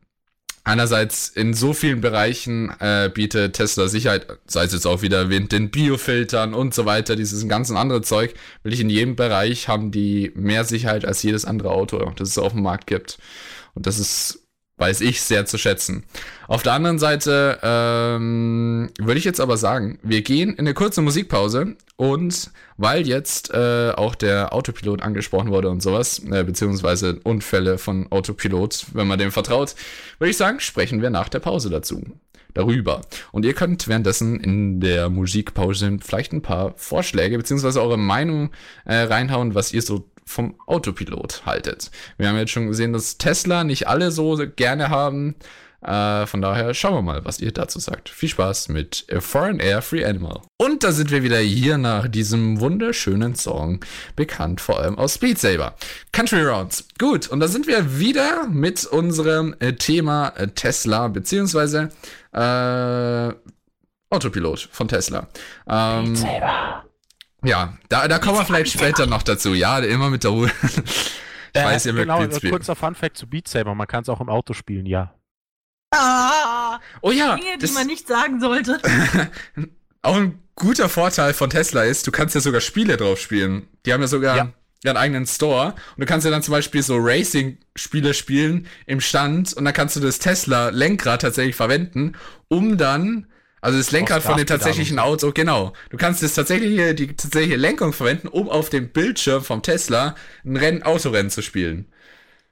einerseits 0.63 1.29
in 1.29 1.53
so 1.55 1.73
vielen 1.73 2.01
Bereichen 2.01 2.71
äh, 2.79 3.09
bietet 3.11 3.55
Tesla 3.55 3.87
Sicherheit, 3.87 4.27
sei 4.45 4.65
es 4.65 4.73
jetzt 4.73 4.85
auch 4.85 5.01
wieder 5.01 5.25
mit 5.25 5.51
den 5.51 5.71
Biofiltern 5.71 6.53
und 6.53 6.75
so 6.75 6.85
weiter, 6.85 7.15
dieses 7.15 7.47
ganzen 7.47 7.77
andere 7.77 8.03
Zeug, 8.03 8.35
will 8.61 8.73
ich 8.73 8.79
in 8.79 8.89
jedem 8.89 9.15
Bereich 9.15 9.67
haben 9.67 9.91
die 9.91 10.31
mehr 10.35 10.65
Sicherheit 10.65 11.03
als 11.03 11.23
jedes 11.23 11.45
andere 11.45 11.71
Auto, 11.71 12.11
das 12.15 12.29
es 12.29 12.37
auf 12.37 12.53
dem 12.53 12.61
Markt 12.61 12.85
gibt. 12.85 13.17
Und 13.73 13.87
das 13.87 13.97
ist 13.97 14.47
weiß 14.81 15.01
ich 15.01 15.21
sehr 15.21 15.45
zu 15.45 15.57
schätzen. 15.59 16.03
Auf 16.47 16.63
der 16.63 16.73
anderen 16.73 16.97
Seite 16.99 17.59
ähm, 17.61 18.89
würde 18.99 19.19
ich 19.19 19.23
jetzt 19.23 19.39
aber 19.39 19.55
sagen, 19.55 19.99
wir 20.01 20.23
gehen 20.23 20.49
in 20.49 20.59
eine 20.59 20.73
kurze 20.73 21.01
Musikpause 21.01 21.75
und 21.97 22.49
weil 22.77 23.07
jetzt 23.07 23.53
äh, 23.53 23.91
auch 23.95 24.15
der 24.15 24.53
Autopilot 24.53 25.03
angesprochen 25.03 25.51
wurde 25.51 25.69
und 25.69 25.83
sowas, 25.83 26.19
äh, 26.31 26.43
beziehungsweise 26.43 27.19
Unfälle 27.23 27.77
von 27.77 28.11
Autopilot, 28.11 28.87
wenn 28.93 29.07
man 29.07 29.19
dem 29.19 29.31
vertraut, 29.31 29.75
würde 30.17 30.31
ich 30.31 30.37
sagen, 30.37 30.59
sprechen 30.59 31.01
wir 31.01 31.11
nach 31.11 31.29
der 31.29 31.39
Pause 31.39 31.69
dazu 31.69 32.03
darüber. 32.53 33.01
Und 33.31 33.45
ihr 33.45 33.53
könnt 33.53 33.87
währenddessen 33.87 34.39
in 34.39 34.81
der 34.81 35.09
Musikpause 35.09 35.99
vielleicht 36.01 36.33
ein 36.33 36.41
paar 36.41 36.73
Vorschläge 36.75 37.37
beziehungsweise 37.37 37.81
eure 37.81 37.97
Meinung 37.97 38.49
äh, 38.85 38.95
reinhauen, 38.95 39.55
was 39.55 39.73
ihr 39.73 39.81
so 39.81 40.10
vom 40.25 40.55
Autopilot 40.65 41.45
haltet. 41.45 41.91
Wir 42.17 42.29
haben 42.29 42.37
jetzt 42.37 42.51
schon 42.51 42.67
gesehen, 42.67 42.93
dass 42.93 43.17
Tesla 43.17 43.63
nicht 43.63 43.87
alle 43.87 44.11
so 44.11 44.37
gerne 44.55 44.89
haben. 44.89 45.35
Äh, 45.81 46.27
von 46.27 46.41
daher 46.41 46.73
schauen 46.75 46.93
wir 46.93 47.01
mal, 47.01 47.25
was 47.25 47.39
ihr 47.39 47.51
dazu 47.51 47.79
sagt. 47.79 48.09
Viel 48.09 48.29
Spaß 48.29 48.69
mit 48.69 49.05
A 49.11 49.19
Foreign 49.19 49.59
Air 49.59 49.81
Free 49.81 50.05
Animal. 50.05 50.41
Und 50.57 50.83
da 50.83 50.91
sind 50.91 51.09
wir 51.09 51.23
wieder 51.23 51.39
hier 51.39 51.79
nach 51.79 52.07
diesem 52.07 52.59
wunderschönen 52.59 53.33
Song, 53.33 53.79
bekannt 54.15 54.61
vor 54.61 54.79
allem 54.79 54.97
aus 54.99 55.15
Speed 55.15 55.39
Saber. 55.39 55.75
Country 56.11 56.43
Rounds. 56.43 56.87
Gut, 56.99 57.27
und 57.29 57.39
da 57.39 57.47
sind 57.47 57.65
wir 57.65 57.97
wieder 57.97 58.47
mit 58.47 58.85
unserem 58.85 59.55
äh, 59.59 59.73
Thema 59.73 60.29
äh, 60.37 60.49
Tesla, 60.49 61.07
beziehungsweise 61.07 61.89
äh, 62.31 63.33
Autopilot 64.11 64.69
von 64.71 64.87
Tesla. 64.87 65.27
Ähm, 65.67 66.15
Speed 66.15 66.17
Saber. 66.17 66.85
Ja, 67.43 67.77
da, 67.89 68.07
da 68.07 68.19
kommen 68.19 68.37
wir 68.37 68.45
vielleicht 68.45 68.71
später 68.71 69.07
noch 69.07 69.23
dazu. 69.23 69.53
Ja, 69.53 69.79
immer 69.79 70.09
mit 70.09 70.23
der 70.23 70.31
Ruhe. 70.31 70.51
ich 70.63 71.21
äh, 71.53 71.63
weiß, 71.63 71.87
ihr 71.87 71.93
genau, 71.93 72.21
mögt 72.21 72.49
kurzer 72.49 72.75
Funfact 72.75 73.17
zu 73.17 73.27
Beat 73.27 73.47
Saber. 73.47 73.73
Man 73.73 73.87
kann 73.87 74.03
es 74.03 74.09
auch 74.09 74.21
im 74.21 74.29
Auto 74.29 74.53
spielen, 74.53 74.85
ja. 74.85 75.13
Ah, 75.93 76.79
oh 77.01 77.11
ja. 77.11 77.35
Dinge, 77.35 77.57
die 77.57 77.71
man 77.71 77.87
nicht 77.87 78.07
sagen 78.07 78.39
sollte. 78.39 78.79
auch 80.01 80.15
ein 80.15 80.39
guter 80.55 80.87
Vorteil 80.87 81.33
von 81.33 81.49
Tesla 81.49 81.83
ist, 81.83 82.07
du 82.07 82.11
kannst 82.11 82.35
ja 82.35 82.41
sogar 82.41 82.61
Spiele 82.61 82.95
drauf 82.95 83.19
spielen. 83.19 83.67
Die 83.85 83.93
haben 83.93 84.01
ja 84.01 84.07
sogar 84.07 84.37
ja. 84.37 84.53
einen 84.85 84.97
eigenen 84.97 85.25
Store. 85.25 85.73
Und 85.95 85.99
du 86.01 86.05
kannst 86.05 86.25
ja 86.25 86.31
dann 86.31 86.43
zum 86.43 86.53
Beispiel 86.53 86.83
so 86.83 86.97
Racing-Spiele 86.97 88.13
spielen 88.13 88.67
im 88.85 89.01
Stand 89.01 89.53
und 89.53 89.65
dann 89.65 89.73
kannst 89.73 89.95
du 89.95 89.99
das 89.99 90.19
Tesla-Lenkrad 90.19 91.23
tatsächlich 91.23 91.55
verwenden, 91.55 92.13
um 92.47 92.77
dann 92.77 93.27
also 93.61 93.77
das 93.77 93.91
Lenkrad 93.91 94.23
von 94.23 94.37
dem 94.37 94.47
tatsächlichen 94.47 94.97
Auto, 94.97 95.31
genau. 95.31 95.73
Du 95.91 95.97
kannst 95.97 96.23
das 96.23 96.33
tatsächliche, 96.33 96.95
die 96.95 97.07
tatsächliche 97.15 97.57
Lenkung 97.57 97.93
verwenden, 97.93 98.27
um 98.27 98.49
auf 98.49 98.69
dem 98.69 98.89
Bildschirm 98.89 99.43
vom 99.43 99.61
Tesla 99.61 100.15
ein 100.43 100.57
Rennen, 100.57 100.83
Autorennen 100.83 101.29
zu 101.29 101.43
spielen. 101.43 101.85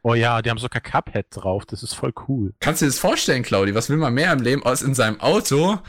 Oh 0.03 0.13
ja, 0.13 0.41
die 0.41 0.49
haben 0.49 0.59
sogar 0.59 0.81
Cuphead 0.81 1.25
drauf, 1.31 1.65
das 1.65 1.83
ist 1.83 1.93
voll 1.93 2.13
cool. 2.27 2.53
Kannst 2.59 2.81
du 2.81 2.85
dir 2.85 2.91
das 2.91 2.99
vorstellen, 2.99 3.43
Claudi? 3.43 3.75
Was 3.75 3.89
will 3.89 3.97
man 3.97 4.13
mehr 4.13 4.31
im 4.31 4.39
Leben, 4.39 4.63
als 4.63 4.81
in 4.81 4.93
seinem 4.93 5.19
Auto 5.19 5.79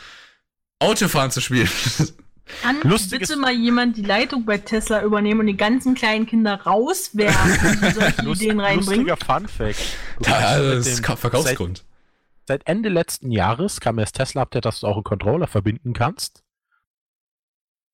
Autofahren 0.80 1.30
zu 1.30 1.40
spielen? 1.40 1.68
Kann 2.62 2.80
Lustiges 2.82 3.28
bitte 3.28 3.40
mal 3.40 3.52
jemand 3.52 3.96
die 3.96 4.02
Leitung 4.02 4.44
bei 4.44 4.58
Tesla 4.58 5.04
übernehmen 5.04 5.40
und 5.40 5.46
die 5.46 5.56
ganzen 5.56 5.94
kleinen 5.94 6.26
Kinder 6.26 6.60
rauswerfen 6.62 7.78
und 7.84 7.94
solche 7.94 8.22
Lust, 8.24 8.42
Ideen 8.42 8.58
reinbringen? 8.58 9.06
Lustiger 9.06 9.16
Funfact. 9.16 9.80
Da, 10.20 10.58
das 10.58 10.86
ist 10.86 11.06
Verkaufsgrund. 11.06 11.78
Seit 11.78 11.89
Ende 12.64 12.88
letzten 12.88 13.30
Jahres 13.30 13.80
kam 13.80 13.96
das 13.96 14.12
Tesla-Update, 14.12 14.64
dass 14.64 14.80
du 14.80 14.86
auch 14.86 14.96
einen 14.96 15.04
Controller 15.04 15.46
verbinden 15.46 15.92
kannst. 15.92 16.42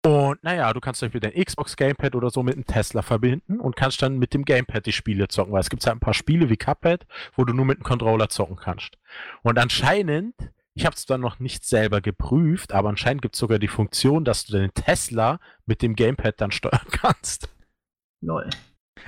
Und 0.06 0.42
naja, 0.44 0.72
du 0.72 0.80
kannst 0.80 1.00
zum 1.00 1.08
Beispiel 1.08 1.20
dein 1.20 1.44
Xbox 1.44 1.74
Gamepad 1.76 2.14
oder 2.14 2.30
so 2.30 2.44
mit 2.44 2.54
einem 2.54 2.64
Tesla 2.64 3.02
verbinden 3.02 3.58
und 3.58 3.74
kannst 3.74 4.00
dann 4.02 4.18
mit 4.18 4.34
dem 4.34 4.44
Gamepad 4.44 4.86
die 4.86 4.92
Spiele 4.92 5.26
zocken, 5.26 5.52
weil 5.52 5.60
es 5.60 5.68
gibt 5.68 5.84
halt 5.84 5.96
ein 5.96 6.00
paar 6.00 6.14
Spiele 6.14 6.48
wie 6.48 6.56
Cuphead, 6.56 7.06
wo 7.34 7.44
du 7.44 7.52
nur 7.52 7.64
mit 7.64 7.78
einem 7.78 7.84
Controller 7.84 8.28
zocken 8.28 8.54
kannst. 8.54 8.98
Und 9.42 9.58
anscheinend, 9.58 10.34
ich 10.74 10.86
habe 10.86 10.94
es 10.94 11.06
zwar 11.06 11.18
noch 11.18 11.40
nicht 11.40 11.64
selber 11.64 12.00
geprüft, 12.00 12.72
aber 12.72 12.88
anscheinend 12.88 13.22
gibt 13.22 13.34
es 13.34 13.40
sogar 13.40 13.58
die 13.58 13.66
Funktion, 13.66 14.24
dass 14.24 14.44
du 14.44 14.56
den 14.56 14.72
Tesla 14.74 15.40
mit 15.64 15.82
dem 15.82 15.96
Gamepad 15.96 16.40
dann 16.40 16.52
steuern 16.52 16.86
kannst. 16.92 17.48
Lol. 18.20 18.48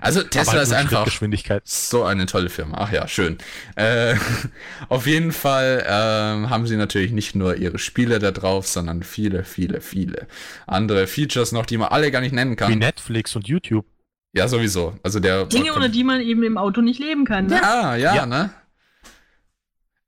Also 0.00 0.22
Tesla 0.22 0.54
halt 0.54 0.62
ist 0.62 0.72
einfach 0.72 1.04
Geschwindigkeit. 1.04 1.62
so 1.66 2.04
eine 2.04 2.26
tolle 2.26 2.50
Firma. 2.50 2.78
Ach 2.80 2.92
ja, 2.92 3.08
schön. 3.08 3.38
Äh, 3.74 4.14
auf 4.88 5.06
jeden 5.06 5.32
Fall 5.32 5.82
äh, 5.84 6.48
haben 6.48 6.66
sie 6.66 6.76
natürlich 6.76 7.12
nicht 7.12 7.34
nur 7.34 7.56
ihre 7.56 7.78
Spiele 7.78 8.18
da 8.18 8.30
drauf, 8.30 8.66
sondern 8.66 9.02
viele, 9.02 9.44
viele, 9.44 9.80
viele 9.80 10.28
andere 10.66 11.06
Features 11.06 11.52
noch, 11.52 11.66
die 11.66 11.78
man 11.78 11.88
alle 11.88 12.10
gar 12.10 12.20
nicht 12.20 12.32
nennen 12.32 12.56
kann. 12.56 12.70
Wie 12.70 12.76
Netflix 12.76 13.34
und 13.34 13.48
YouTube. 13.48 13.86
Ja, 14.32 14.46
sowieso. 14.46 14.98
Also 15.02 15.20
der 15.20 15.46
Dinge, 15.46 15.74
ohne 15.74 15.90
die 15.90 16.04
man 16.04 16.20
eben 16.20 16.42
im 16.42 16.58
Auto 16.58 16.80
nicht 16.80 17.00
leben 17.00 17.24
kann. 17.24 17.46
Ne? 17.46 17.56
Ja, 17.60 17.96
ja, 17.96 18.14
ja, 18.14 18.26
ne? 18.26 18.50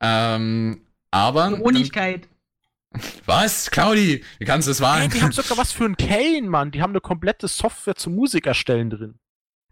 Ähm, 0.01 0.87
aber. 1.11 1.61
Ohigkeit. 1.61 2.29
Was? 3.27 3.71
Claudi, 3.71 4.25
wie 4.39 4.45
kannst 4.45 4.67
du 4.69 4.71
das 4.71 4.81
wagen? 4.81 5.03
Hey, 5.03 5.11
die 5.11 5.23
haben 5.23 5.33
sogar 5.33 5.59
was 5.59 5.71
für 5.71 5.85
ein 5.85 5.97
Kane, 5.97 6.49
Mann. 6.49 6.73
Die 6.73 6.83
haben 6.83 6.91
eine 6.91 7.01
komplette 7.01 7.47
Software 7.47 7.95
zum 7.95 8.17
Musik 8.17 8.47
erstellen 8.47 8.91
drin. 8.91 9.21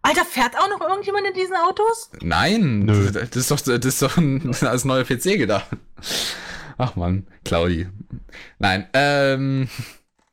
Alter, 0.09 0.25
fährt 0.25 0.57
auch 0.57 0.71
noch 0.71 0.81
irgendjemand 0.81 1.27
in 1.27 1.35
diesen 1.35 1.55
Autos? 1.55 2.11
Nein, 2.23 2.81
Nö. 2.81 3.11
das 3.11 3.37
ist 3.37 3.51
doch, 3.51 3.61
das 3.61 3.85
ist 3.85 4.01
doch 4.01 4.17
ein, 4.17 4.55
als 4.63 4.87
neuer 4.87 5.05
PC 5.05 5.37
gedacht. 5.37 5.69
Ach 6.79 6.97
man, 6.97 7.27
Claudi. 7.45 7.89
Nein, 8.59 8.89
ähm, 8.95 9.69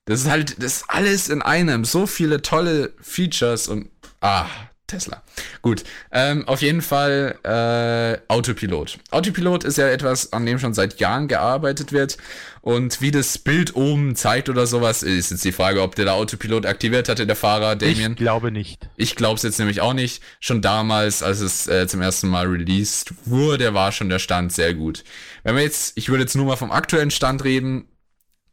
das 0.06 0.22
ist 0.22 0.30
halt, 0.30 0.64
das 0.64 0.78
ist 0.78 0.86
alles 0.88 1.28
in 1.28 1.42
einem. 1.42 1.84
So 1.84 2.08
viele 2.08 2.42
tolle 2.42 2.94
Features 3.02 3.68
und, 3.68 3.90
ah, 4.22 4.46
Tesla. 4.88 5.24
Gut, 5.62 5.84
ähm, 6.12 6.48
auf 6.48 6.62
jeden 6.62 6.82
Fall 6.82 7.40
äh, 7.44 8.32
Autopilot. 8.32 9.00
Autopilot 9.12 9.64
ist 9.64 9.78
ja 9.78 9.88
etwas, 9.88 10.32
an 10.34 10.46
dem 10.46 10.60
schon 10.60 10.74
seit 10.74 11.00
Jahren 11.00 11.28
gearbeitet 11.28 11.92
wird. 11.92 12.18
Und 12.62 13.00
wie 13.02 13.12
das 13.12 13.38
Bild 13.38 13.76
oben 13.76 14.16
zeigt 14.16 14.50
oder 14.50 14.66
sowas, 14.66 15.04
ist 15.04 15.32
jetzt 15.32 15.46
die 15.46 15.52
Frage, 15.52 15.82
ob 15.82 15.96
der 15.96 16.06
da 16.06 16.14
Autopilot 16.14 16.66
aktiviert 16.66 17.10
hatte, 17.10 17.28
der 17.28 17.36
Fahrer, 17.36 17.76
Damien. 17.76 18.14
Ich 18.14 18.18
glaube 18.18 18.52
nicht. 18.52 18.90
Ich 18.96 19.16
glaube 19.16 19.36
es 19.36 19.44
jetzt 19.44 19.60
nämlich 19.60 19.82
auch 19.82 19.94
nicht. 19.94 20.24
Schon 20.40 20.62
damals, 20.62 21.22
als 21.22 21.42
es 21.42 21.68
äh, 21.68 21.88
zum 21.88 22.02
ersten 22.02 22.28
Mal 22.28 22.48
released 22.48 23.14
wurde, 23.26 23.74
war 23.74 23.92
schon 23.92 24.10
der 24.10 24.20
Stand 24.20 24.52
sehr 24.52 24.74
gut. 24.74 25.04
Wenn 25.44 25.56
wir 25.56 25.64
jetzt, 25.64 25.96
ich 25.96 26.10
würde 26.10 26.24
jetzt 26.24 26.36
nur 26.36 26.46
mal 26.46 26.56
vom 26.56 26.72
aktuellen 26.72 27.12
Stand 27.12 27.44
reden, 27.44 27.88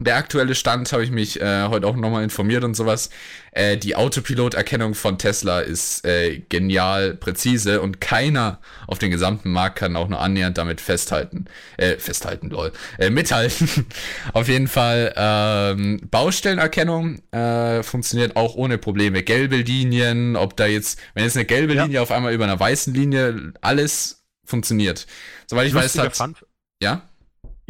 der 0.05 0.17
aktuelle 0.17 0.55
Stand 0.55 0.93
habe 0.93 1.05
ich 1.05 1.11
mich 1.11 1.41
äh, 1.41 1.65
heute 1.69 1.87
auch 1.87 1.97
nochmal 1.97 2.25
informiert 2.25 2.65
und 2.65 2.75
sowas. 2.75 3.11
Äh, 3.53 3.77
die 3.77 3.97
Autopilot-Erkennung 3.97 4.95
von 4.95 5.19
Tesla 5.19 5.61
ist 5.61 6.05
äh, 6.07 6.40
genial 6.48 7.15
präzise 7.15 7.81
und 7.81 8.00
keiner 8.00 8.61
auf 8.87 8.98
dem 8.98 9.11
gesamten 9.11 9.50
Markt 9.50 9.79
kann 9.79 9.96
auch 9.96 10.09
nur 10.09 10.21
annähernd 10.21 10.59
damit 10.59 10.81
festhalten. 10.81 11.46
Äh, 11.77 11.98
festhalten, 11.98 12.50
lol. 12.50 12.73
Äh, 12.98 13.11
mithalten. 13.11 13.69
auf 14.33 14.48
jeden 14.48 14.69
Fall. 14.69 15.13
Ähm, 15.17 16.00
Baustellenerkennung 16.11 17.21
äh, 17.33 17.83
funktioniert 17.83 18.37
auch 18.37 18.55
ohne 18.55 18.79
Probleme. 18.79 19.23
Gelbe 19.23 19.57
Linien, 19.57 20.37
ob 20.37 20.57
da 20.57 20.67
jetzt, 20.67 20.98
wenn 21.15 21.25
jetzt 21.25 21.37
eine 21.37 21.44
gelbe 21.44 21.75
ja. 21.75 21.85
Linie 21.85 22.03
auf 22.03 22.11
einmal 22.11 22.33
über 22.33 22.44
einer 22.44 22.59
weißen 22.59 22.94
Linie, 22.94 23.53
alles 23.61 24.25
funktioniert. 24.44 25.07
Soweit 25.46 25.67
ich 25.67 25.73
Lustiger 25.73 26.05
weiß, 26.05 26.21
hat. 26.21 26.37
Fun 26.38 26.48
ja? 26.83 27.03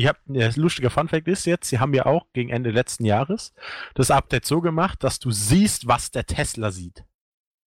Ich 0.02 0.08
habe 0.08 0.18
ein 0.28 0.52
lustiger 0.56 0.90
Funfact 0.90 1.28
ist 1.28 1.46
jetzt, 1.46 1.68
sie 1.68 1.78
haben 1.78 1.94
ja 1.94 2.06
auch 2.06 2.26
gegen 2.32 2.50
Ende 2.50 2.72
letzten 2.72 3.04
Jahres 3.04 3.54
das 3.94 4.10
Update 4.10 4.44
so 4.44 4.60
gemacht, 4.60 5.04
dass 5.04 5.20
du 5.20 5.30
siehst, 5.30 5.86
was 5.86 6.10
der 6.10 6.26
Tesla 6.26 6.72
sieht 6.72 7.04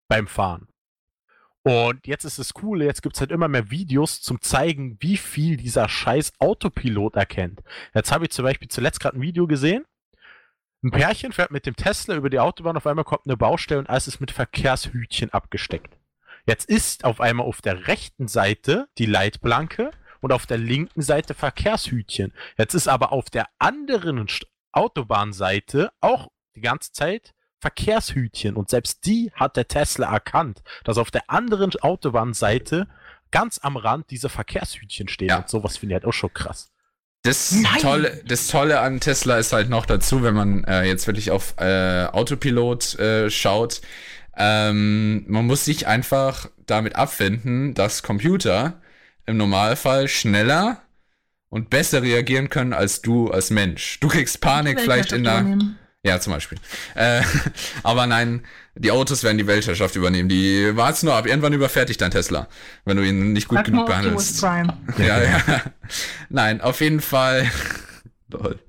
beim 0.10 0.28
Fahren. 0.28 0.68
Und 1.64 2.06
jetzt 2.06 2.26
ist 2.26 2.38
das 2.38 2.54
Coole, 2.54 2.84
jetzt 2.84 3.02
gibt 3.02 3.16
es 3.16 3.22
halt 3.22 3.32
immer 3.32 3.48
mehr 3.48 3.72
Videos 3.72 4.22
zum 4.22 4.42
zeigen, 4.42 4.98
wie 5.00 5.16
viel 5.16 5.56
dieser 5.56 5.88
scheiß 5.88 6.34
Autopilot 6.40 7.16
erkennt. 7.16 7.64
Jetzt 7.94 8.12
habe 8.12 8.26
ich 8.26 8.32
zum 8.32 8.44
Beispiel 8.44 8.68
zuletzt 8.68 9.00
gerade 9.00 9.18
ein 9.18 9.22
Video 9.22 9.48
gesehen. 9.48 9.86
Ein 10.84 10.92
Pärchen 10.92 11.32
fährt 11.32 11.52
mit 11.52 11.66
dem 11.66 11.78
Tesla 11.78 12.16
über 12.16 12.30
die 12.30 12.40
Autobahn, 12.40 12.76
auf 12.76 12.86
einmal 12.86 13.06
kommt 13.06 13.26
eine 13.26 13.38
Baustelle 13.38 13.80
und 13.80 13.90
alles 13.90 14.10
ist 14.10 14.20
mit 14.20 14.32
Verkehrshütchen 14.32 15.32
abgesteckt. 15.32 15.98
Jetzt 16.46 16.70
ist 16.70 17.06
auf 17.06 17.22
einmal 17.22 17.48
auf 17.48 17.62
der 17.62 17.88
rechten 17.88 18.28
Seite 18.28 18.90
die 18.98 19.08
Leitplanke 19.08 19.92
und 20.26 20.32
auf 20.32 20.48
der 20.48 20.58
linken 20.58 21.04
Seite 21.04 21.36
Verkehrshütchen. 21.36 22.34
Jetzt 22.58 22.74
ist 22.74 22.88
aber 22.88 23.12
auf 23.12 23.30
der 23.30 23.46
anderen 23.60 24.26
Autobahnseite 24.72 25.92
auch 26.02 26.30
die 26.56 26.62
ganze 26.62 26.92
Zeit 26.94 27.36
Verkehrshütchen 27.60 28.56
und 28.56 28.72
selbst 28.72 29.06
die 29.06 29.32
hat 29.36 29.56
der 29.56 29.68
Tesla 29.68 30.12
erkannt, 30.12 30.64
dass 30.84 30.98
auf 30.98 31.12
der 31.12 31.30
anderen 31.30 31.72
Autobahnseite 31.80 32.88
ganz 33.30 33.60
am 33.62 33.78
Rand 33.78 34.10
diese 34.10 34.30
Verkehrshütchen 34.30 35.10
stehen 35.10 35.30
ja. 35.30 35.38
und 35.38 35.50
sowas 35.50 35.78
finde 35.78 35.94
ich 35.94 36.02
halt 36.02 36.06
auch 36.08 36.18
schon 36.18 36.34
krass. 36.34 36.72
Das 37.22 37.56
Tolle, 37.80 38.24
das 38.26 38.48
Tolle 38.48 38.80
an 38.80 39.00
Tesla 39.00 39.38
ist 39.38 39.54
halt 39.54 39.70
noch 39.70 39.86
dazu, 39.86 40.24
wenn 40.24 40.34
man 40.34 40.64
äh, 40.64 40.86
jetzt 40.86 41.06
wirklich 41.06 41.30
auf 41.30 41.54
äh, 41.60 42.06
Autopilot 42.06 42.98
äh, 42.98 43.30
schaut, 43.30 43.82
ähm, 44.36 45.24
man 45.28 45.46
muss 45.46 45.66
sich 45.66 45.86
einfach 45.86 46.50
damit 46.66 46.96
abfinden, 46.96 47.76
dass 47.76 48.02
Computer 48.02 48.82
im 49.26 49.38
Normalfall 49.38 50.08
schneller 50.08 50.82
und 51.50 51.70
besser 51.70 52.02
reagieren 52.02 52.50
können 52.50 52.74
als 52.74 53.02
du 53.02 53.32
als 53.32 53.50
Mensch. 53.50 54.00
Du 54.00 54.08
kriegst 54.08 54.42
Panik 54.42 54.80
vielleicht 54.80 55.12
in 55.12 55.24
der... 55.24 55.40
Übernehmen. 55.40 55.80
Ja, 56.04 56.20
zum 56.20 56.34
Beispiel. 56.34 56.60
Äh, 56.94 57.24
aber 57.84 58.06
nein, 58.06 58.44
die 58.76 58.92
Autos 58.92 59.24
werden 59.24 59.40
die 59.40 59.48
Weltherrschaft 59.48 59.96
übernehmen. 59.96 60.30
Die 60.30 60.76
warten 60.76 61.08
nur 61.08 61.16
ab. 61.16 61.26
Irgendwann 61.26 61.54
überfertigt 61.54 62.00
dein 62.00 62.12
Tesla, 62.12 62.48
wenn 62.86 62.98
du 62.98 63.04
ihn 63.04 63.34
nicht 63.34 63.48
gut 63.48 63.60
Sag 63.60 63.66
genug 63.66 63.88
behandelst. 63.88 64.44
Ja, 64.98 65.24
ja. 65.24 65.42
nein, 66.30 66.62
auf 66.62 66.80
jeden 66.82 67.02
Fall. 67.02 67.50
Lol. 68.30 68.60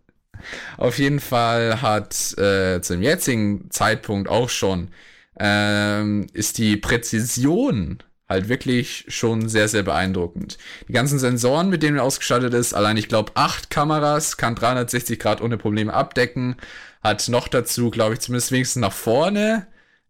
Auf 0.78 0.98
jeden 0.98 1.20
Fall 1.20 1.82
hat 1.82 2.38
äh, 2.38 2.80
zum 2.80 3.02
jetzigen 3.02 3.70
Zeitpunkt 3.70 4.30
auch 4.30 4.48
schon 4.48 4.88
ähm, 5.38 6.28
ist 6.32 6.58
die 6.58 6.76
Präzision 6.76 7.98
halt 8.28 8.48
wirklich 8.48 9.04
schon 9.08 9.48
sehr, 9.48 9.68
sehr 9.68 9.82
beeindruckend. 9.82 10.58
Die 10.88 10.92
ganzen 10.92 11.18
Sensoren, 11.18 11.70
mit 11.70 11.82
denen 11.82 11.98
er 11.98 12.02
ausgestattet 12.04 12.54
ist, 12.54 12.74
allein 12.74 12.96
ich 12.96 13.08
glaube 13.08 13.32
acht 13.34 13.70
Kameras, 13.70 14.36
kann 14.36 14.54
360 14.54 15.18
Grad 15.18 15.40
ohne 15.40 15.56
Probleme 15.56 15.92
abdecken, 15.92 16.56
hat 17.02 17.28
noch 17.28 17.48
dazu, 17.48 17.90
glaube 17.90 18.14
ich, 18.14 18.20
zumindest 18.20 18.50
wenigstens 18.52 18.80
nach 18.80 18.92
vorne 18.92 19.66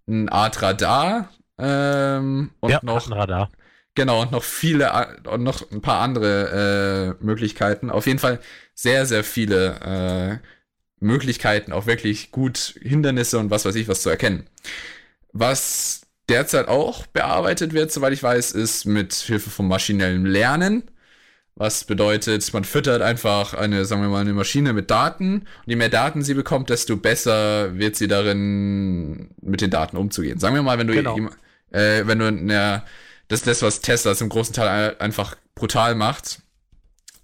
ein 0.08 0.28
Art 0.28 0.62
Radar 0.62 1.30
ähm, 1.58 2.50
und 2.60 2.70
ja, 2.70 2.80
noch 2.82 3.06
ein 3.06 3.12
Radar. 3.12 3.50
Genau, 3.94 4.22
und 4.22 4.30
noch 4.30 4.42
viele 4.42 4.92
und 5.24 5.42
noch 5.42 5.70
ein 5.70 5.80
paar 5.80 6.00
andere 6.00 7.16
äh, 7.20 7.24
Möglichkeiten. 7.24 7.90
Auf 7.90 8.06
jeden 8.06 8.18
Fall 8.18 8.40
sehr, 8.74 9.06
sehr 9.06 9.24
viele 9.24 10.40
äh, 10.42 10.46
Möglichkeiten, 11.00 11.72
auch 11.72 11.86
wirklich 11.86 12.30
gut 12.30 12.78
Hindernisse 12.80 13.38
und 13.38 13.50
was 13.50 13.64
weiß 13.64 13.74
ich 13.74 13.88
was 13.88 14.02
zu 14.02 14.10
erkennen. 14.10 14.46
Was 15.32 16.05
derzeit 16.28 16.68
auch 16.68 17.06
bearbeitet 17.06 17.72
wird, 17.72 17.92
soweit 17.92 18.12
ich 18.12 18.22
weiß, 18.22 18.52
ist 18.52 18.84
mit 18.84 19.14
Hilfe 19.14 19.50
von 19.50 19.68
maschinellem 19.68 20.24
Lernen. 20.24 20.84
Was 21.58 21.84
bedeutet, 21.84 22.52
man 22.52 22.64
füttert 22.64 23.00
einfach 23.00 23.54
eine, 23.54 23.86
sagen 23.86 24.02
wir 24.02 24.10
mal, 24.10 24.20
eine 24.20 24.34
Maschine 24.34 24.74
mit 24.74 24.90
Daten. 24.90 25.38
Und 25.38 25.46
je 25.64 25.76
mehr 25.76 25.88
Daten 25.88 26.22
sie 26.22 26.34
bekommt, 26.34 26.68
desto 26.68 26.98
besser 26.98 27.78
wird 27.78 27.96
sie 27.96 28.08
darin, 28.08 29.30
mit 29.40 29.62
den 29.62 29.70
Daten 29.70 29.96
umzugehen. 29.96 30.38
Sagen 30.38 30.54
wir 30.54 30.62
mal, 30.62 30.78
wenn 30.78 30.86
du, 30.86 30.92
genau. 30.92 31.16
äh, 31.70 32.06
wenn 32.06 32.18
du, 32.18 32.30
na, 32.30 32.84
das 33.28 33.40
ist 33.40 33.46
das, 33.46 33.62
was 33.62 33.80
Tesla 33.80 34.14
zum 34.14 34.28
großen 34.28 34.54
Teil 34.54 34.96
einfach 34.98 35.36
brutal 35.54 35.94
macht. 35.94 36.40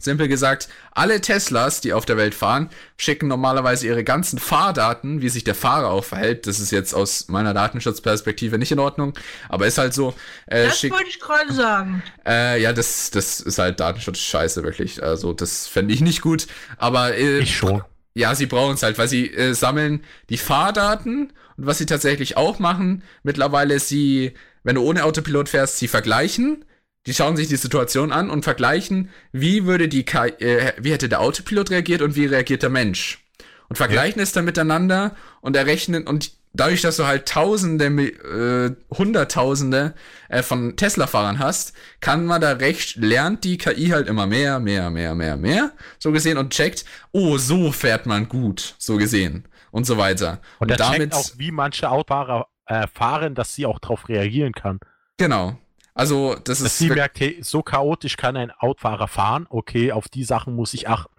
Simpel 0.05 0.29
gesagt, 0.29 0.69
alle 0.93 1.21
Teslas, 1.21 1.81
die 1.81 1.93
auf 1.93 2.05
der 2.05 2.17
Welt 2.17 2.35
fahren, 2.35 2.71
schicken 2.97 3.29
normalerweise 3.29 3.87
ihre 3.87 4.05
ganzen 4.05 4.39
Fahrdaten, 4.39 5.23
wie 5.23 5.29
sich 5.29 5.45
der 5.45 5.55
Fahrer 5.55 5.91
auch 5.91 6.05
verhält. 6.05 6.47
Das 6.47 6.61
ist 6.61 6.71
jetzt 6.71 6.95
aus 6.95 7.29
meiner 7.29 7.55
Datenschutzperspektive 7.55 8.59
nicht 8.59 8.73
in 8.73 8.79
Ordnung, 8.79 9.15
aber 9.49 9.67
ist 9.67 9.79
halt 9.79 9.95
so. 9.95 10.15
Äh, 10.47 10.65
das 10.65 10.83
wollte 10.85 11.09
ich 11.09 11.21
gerade 11.21 11.53
sagen. 11.53 12.03
Äh, 12.27 12.61
ja, 12.61 12.73
das, 12.73 13.11
das 13.11 13.41
ist 13.41 13.59
halt 13.59 13.81
Datenschutz-Scheiße, 13.81 14.63
wirklich. 14.63 15.03
Also, 15.03 15.33
das 15.33 15.67
fände 15.67 15.95
ich 15.95 16.01
nicht 16.01 16.21
gut. 16.21 16.47
Aber. 16.77 17.15
Äh, 17.15 17.39
ich 17.39 17.57
schon. 17.57 17.83
Ja, 18.15 18.35
sie 18.35 18.47
brauchen 18.47 18.75
es 18.75 18.83
halt, 18.83 18.99
weil 18.99 19.09
sie 19.09 19.33
äh, 19.33 19.55
sammeln 19.55 20.05
die 20.29 20.37
Fahrdaten 20.37 21.33
und 21.57 21.67
was 21.67 21.79
sie 21.79 21.87
tatsächlich 21.87 22.37
auch 22.37 22.59
machen, 22.59 23.03
mittlerweile 23.23 23.79
sie, 23.81 24.35
wenn 24.65 24.75
du 24.75 24.83
ohne 24.83 25.05
Autopilot 25.05 25.49
fährst, 25.49 25.79
sie 25.79 25.89
vergleichen 25.89 26.65
die 27.07 27.15
schauen 27.15 27.37
sich 27.37 27.49
die 27.49 27.57
Situation 27.57 28.13
an 28.13 28.31
und 28.31 28.45
vergleichen, 28.45 29.11
wie 29.33 29.67
würde 29.67 29.89
die 29.89 30.05
KI, 30.05 30.31
äh, 30.39 30.73
wie 30.79 30.93
hätte 30.93 31.09
der 31.09 31.21
Autopilot 31.21 31.71
reagiert 31.71 32.03
und 32.03 32.17
wie 32.17 32.27
reagiert 32.27 32.63
der 32.63 32.71
Mensch. 32.71 33.25
Und 33.69 33.77
vergleichen 33.77 34.19
ja. 34.19 34.25
es 34.25 34.33
dann 34.33 34.45
miteinander 34.45 35.17
und 35.41 35.57
errechnen 35.57 36.07
und 36.07 36.33
dadurch, 36.53 36.83
dass 36.83 36.97
du 36.97 37.07
halt 37.07 37.27
Tausende, 37.27 37.87
äh, 37.87 38.95
Hunderttausende 38.95 39.95
äh, 40.29 40.43
von 40.43 40.77
Tesla-Fahrern 40.77 41.39
hast, 41.39 41.73
kann 42.01 42.27
man 42.27 42.41
da 42.41 42.53
recht, 42.53 42.97
lernt 42.97 43.45
die 43.45 43.59
KI 43.59 43.89
halt 43.89 44.09
immer 44.09 44.27
mehr, 44.27 44.61
mehr, 44.61 44.91
mehr, 44.91 45.15
mehr, 45.15 45.37
mehr, 45.37 45.73
so 45.99 46.13
gesehen 46.13 46.39
und 46.39 46.51
checkt, 46.51 46.85
oh, 47.13 47.39
so 47.39 47.73
fährt 47.73 48.07
man 48.07 48.29
gut, 48.29 48.75
so 48.79 48.97
gesehen 48.97 49.49
und 49.71 49.87
so 49.87 49.97
weiter. 49.97 50.41
Und, 50.59 50.71
und 50.71 50.81
damit 50.81 51.15
auch, 51.15 51.31
wie 51.39 51.51
manche 51.51 51.91
Autofahrer 51.91 52.47
äh, 52.67 52.87
fahren, 52.87 53.35
dass 53.35 53.55
sie 53.55 53.67
auch 53.67 53.79
darauf 53.79 54.09
reagieren 54.09 54.53
kann. 54.53 54.81
Genau. 55.17 55.59
Also, 55.95 56.35
das 56.35 56.59
Dass 56.59 56.61
ist. 56.61 56.79
Sie 56.79 56.89
merkt, 56.89 57.21
hey, 57.21 57.39
so 57.43 57.63
chaotisch 57.63 58.17
kann 58.17 58.37
ein 58.37 58.51
Autofahrer 58.51 59.09
fahren. 59.09 59.47
Okay, 59.51 59.93
auf 59.93 60.09
die 60.09 60.25
Sachen 60.25 60.55
muss 60.55 60.75
ich 60.75 60.89
achten. 60.89 61.15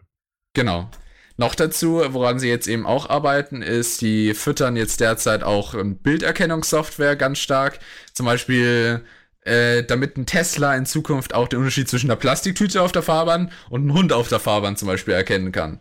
Genau. 0.54 0.90
Noch 1.36 1.56
dazu, 1.56 2.02
woran 2.10 2.38
sie 2.38 2.48
jetzt 2.48 2.68
eben 2.68 2.86
auch 2.86 3.10
arbeiten, 3.10 3.64
ist, 3.64 4.02
die 4.02 4.36
füttern 4.36 4.76
jetzt 4.76 5.00
derzeit 5.00 5.44
auch 5.44 5.74
Bilderkennungssoftware 5.76 7.16
ganz 7.16 7.40
stark. 7.40 7.80
Zum 8.14 8.28
Beispiel, 8.28 9.04
äh, 9.42 9.84
damit 9.84 10.16
ein 10.18 10.28
Tesla 10.28 10.76
in 10.76 10.86
Zukunft 10.86 11.34
auch 11.34 11.48
den 11.48 11.60
Unterschied 11.60 11.90
zwischen 11.90 12.10
einer 12.10 12.20
Plastiktüte 12.20 12.82
auf 12.82 12.92
der 12.92 13.02
Fahrbahn 13.02 13.52
und 13.70 13.82
einem 13.82 13.94
Hund 13.94 14.14
auf 14.14 14.28
der 14.28 14.40
Fahrbahn 14.40 14.78
zum 14.78 14.88
Beispiel 14.88 15.16
erkennen 15.16 15.52
kann. 15.52 15.80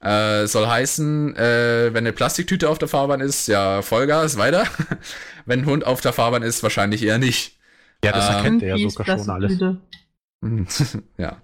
Äh, 0.00 0.46
soll 0.46 0.66
heißen, 0.66 1.36
äh, 1.36 1.90
wenn 1.92 2.04
eine 2.04 2.12
Plastiktüte 2.12 2.68
auf 2.68 2.78
der 2.78 2.88
Fahrbahn 2.88 3.20
ist, 3.20 3.46
ja, 3.46 3.82
Vollgas, 3.82 4.36
weiter. 4.36 4.64
wenn 5.46 5.60
ein 5.60 5.66
Hund 5.66 5.86
auf 5.86 6.00
der 6.00 6.12
Fahrbahn 6.12 6.42
ist, 6.42 6.62
wahrscheinlich 6.62 7.02
eher 7.02 7.18
nicht. 7.18 7.58
Ja, 8.02 8.12
das 8.12 8.28
ähm, 8.28 8.34
erkennt 8.36 8.62
er 8.62 8.76
ja 8.76 8.88
sogar 8.88 9.18
schon 9.18 9.30
alles. 9.30 9.58
ja. 11.18 11.42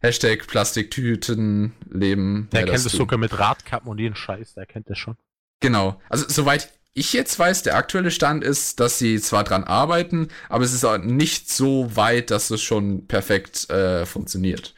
Hashtag 0.00 0.46
Plastiktüten 0.46 1.72
leben. 1.90 2.48
Der 2.52 2.64
kennt 2.64 2.76
es 2.76 2.92
sogar 2.92 3.18
mit 3.18 3.38
Radkappen 3.38 3.88
und 3.88 3.98
jeden 3.98 4.14
Scheiß, 4.14 4.54
der 4.54 4.66
kennt 4.66 4.88
das 4.90 4.98
schon. 4.98 5.16
Genau. 5.60 6.00
Also 6.08 6.26
soweit 6.28 6.70
ich 6.92 7.12
jetzt 7.12 7.38
weiß, 7.38 7.62
der 7.62 7.76
aktuelle 7.76 8.10
Stand 8.10 8.42
ist, 8.42 8.80
dass 8.80 8.98
sie 8.98 9.20
zwar 9.20 9.44
dran 9.44 9.64
arbeiten, 9.64 10.28
aber 10.48 10.64
es 10.64 10.72
ist 10.72 10.84
auch 10.84 10.98
nicht 10.98 11.50
so 11.50 11.94
weit, 11.94 12.30
dass 12.30 12.50
es 12.50 12.62
schon 12.62 13.06
perfekt 13.06 13.68
äh, 13.68 14.06
funktioniert. 14.06 14.74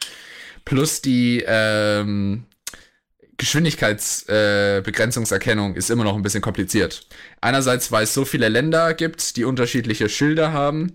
Plus 0.64 1.01
die 1.01 1.44
ähm, 1.46 2.44
Geschwindigkeitsbegrenzungserkennung 3.39 5.74
äh, 5.74 5.78
ist 5.78 5.91
immer 5.91 6.05
noch 6.05 6.14
ein 6.16 6.22
bisschen 6.22 6.43
kompliziert. 6.43 7.07
Einerseits, 7.41 7.91
weil 7.93 8.05
es 8.05 8.12
so 8.12 8.24
viele 8.24 8.49
Länder 8.49 8.95
gibt, 8.95 9.36
die 9.36 9.45
unterschiedliche 9.45 10.09
Schilder 10.09 10.53
haben 10.53 10.95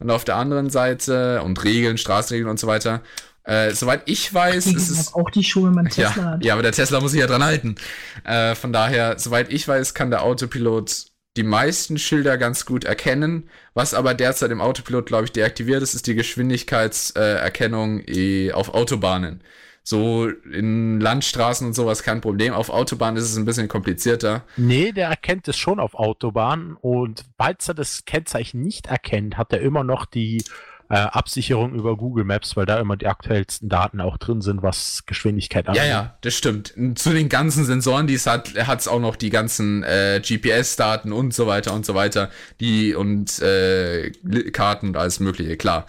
und 0.00 0.10
auf 0.10 0.24
der 0.24 0.36
anderen 0.36 0.70
Seite 0.70 1.42
und 1.42 1.62
Regeln, 1.64 1.96
Straßenregeln 1.96 2.50
und 2.50 2.58
so 2.58 2.66
weiter. 2.66 3.02
Äh, 3.44 3.72
soweit 3.72 4.02
ich 4.06 4.32
weiß, 4.32 4.66
ist 4.66 4.90
es 4.90 5.14
auch 5.14 5.30
die 5.30 5.44
Schuhe, 5.44 5.70
man 5.70 5.86
Tesla 5.86 6.02
ja, 6.02 6.24
hat. 6.24 6.44
Ja, 6.44 6.54
aber 6.54 6.62
der 6.62 6.72
Tesla 6.72 7.00
muss 7.00 7.12
sich 7.12 7.20
ja 7.20 7.26
dran 7.26 7.44
halten. 7.44 7.76
Äh, 8.24 8.54
von 8.54 8.72
daher, 8.72 9.18
soweit 9.18 9.52
ich 9.52 9.68
weiß, 9.68 9.94
kann 9.94 10.10
der 10.10 10.22
Autopilot 10.22 11.06
die 11.36 11.42
meisten 11.42 11.98
Schilder 11.98 12.38
ganz 12.38 12.64
gut 12.64 12.84
erkennen. 12.84 13.50
Was 13.74 13.92
aber 13.92 14.14
derzeit 14.14 14.50
im 14.50 14.60
Autopilot, 14.60 15.06
glaube 15.06 15.26
ich, 15.26 15.32
deaktiviert 15.32 15.82
ist, 15.82 15.94
ist 15.94 16.06
die 16.06 16.14
Geschwindigkeitserkennung 16.14 18.02
äh, 18.06 18.52
auf 18.52 18.72
Autobahnen. 18.72 19.42
So 19.86 20.28
in 20.28 20.98
Landstraßen 20.98 21.66
und 21.66 21.74
sowas 21.74 22.02
kein 22.02 22.22
Problem. 22.22 22.54
Auf 22.54 22.70
Autobahnen 22.70 23.18
ist 23.18 23.30
es 23.30 23.36
ein 23.36 23.44
bisschen 23.44 23.68
komplizierter. 23.68 24.44
Nee, 24.56 24.92
der 24.92 25.08
erkennt 25.08 25.46
es 25.46 25.58
schon 25.58 25.78
auf 25.78 25.94
Autobahnen 25.94 26.76
und 26.80 27.24
falls 27.36 27.68
er 27.68 27.74
das 27.74 28.06
Kennzeichen 28.06 28.62
nicht 28.62 28.86
erkennt, 28.86 29.36
hat 29.36 29.52
er 29.52 29.60
immer 29.60 29.84
noch 29.84 30.06
die 30.06 30.42
äh, 30.88 30.96
Absicherung 30.96 31.74
über 31.74 31.96
Google 31.96 32.24
Maps, 32.24 32.56
weil 32.56 32.66
da 32.66 32.78
immer 32.78 32.96
die 32.96 33.06
aktuellsten 33.06 33.68
Daten 33.68 34.00
auch 34.00 34.16
drin 34.16 34.40
sind, 34.40 34.62
was 34.62 35.04
Geschwindigkeit 35.06 35.66
angeht. 35.66 35.82
Ja, 35.82 35.88
ja, 35.88 36.18
das 36.20 36.34
stimmt. 36.34 36.74
Zu 36.94 37.10
den 37.10 37.28
ganzen 37.28 37.64
Sensoren, 37.64 38.06
die 38.06 38.14
es 38.14 38.26
hat, 38.26 38.54
hat 38.66 38.80
es 38.80 38.88
auch 38.88 39.00
noch 39.00 39.16
die 39.16 39.30
ganzen 39.30 39.82
äh, 39.82 40.20
GPS-Daten 40.22 41.12
und 41.12 41.34
so 41.34 41.46
weiter 41.46 41.74
und 41.74 41.84
so 41.84 41.94
weiter, 41.94 42.30
die 42.60 42.94
und 42.94 43.40
äh, 43.40 44.12
Karten 44.52 44.88
und 44.88 44.96
alles 44.96 45.20
Mögliche, 45.20 45.56
klar. 45.56 45.86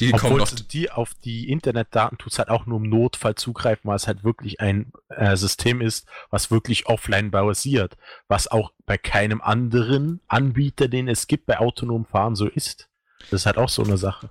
Die 0.00 0.12
kommen 0.12 0.40
Obwohl 0.40 0.46
sie 0.46 0.64
die 0.64 0.90
auf 0.90 1.12
die 1.24 1.50
Internetdaten 1.50 2.16
tut 2.16 2.32
es 2.32 2.38
halt 2.38 2.48
auch 2.48 2.64
nur 2.64 2.78
im 2.78 2.88
Notfall 2.88 3.34
zugreifen, 3.34 3.88
weil 3.88 3.96
es 3.96 4.06
halt 4.06 4.24
wirklich 4.24 4.60
ein 4.60 4.92
äh, 5.10 5.36
System 5.36 5.82
ist, 5.82 6.06
was 6.30 6.50
wirklich 6.50 6.86
offline 6.86 7.30
basiert, 7.30 7.96
was 8.26 8.48
auch 8.48 8.72
bei 8.86 8.96
keinem 8.96 9.42
anderen 9.42 10.20
Anbieter, 10.26 10.88
den 10.88 11.06
es 11.06 11.26
gibt, 11.26 11.46
bei 11.46 11.58
autonomem 11.58 12.06
Fahren 12.06 12.34
so 12.34 12.46
ist. 12.46 12.88
Das 13.30 13.42
ist 13.42 13.46
halt 13.46 13.58
auch 13.58 13.68
so 13.68 13.84
eine 13.84 13.98
Sache. 13.98 14.30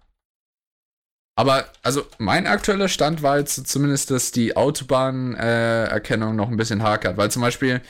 Aber 1.36 1.70
also 1.84 2.06
mein 2.18 2.48
aktueller 2.48 2.90
Stand 2.90 3.24
war 3.24 3.38
jetzt 3.38 3.66
zumindest, 3.66 4.12
dass 4.12 4.32
die 4.32 4.58
Autobahnerkennung 4.58 6.36
noch 6.36 6.50
ein 6.50 6.58
bisschen 6.58 6.84
hakert, 6.84 7.16
weil 7.16 7.32
zum 7.32 7.42
Beispiel 7.42 7.82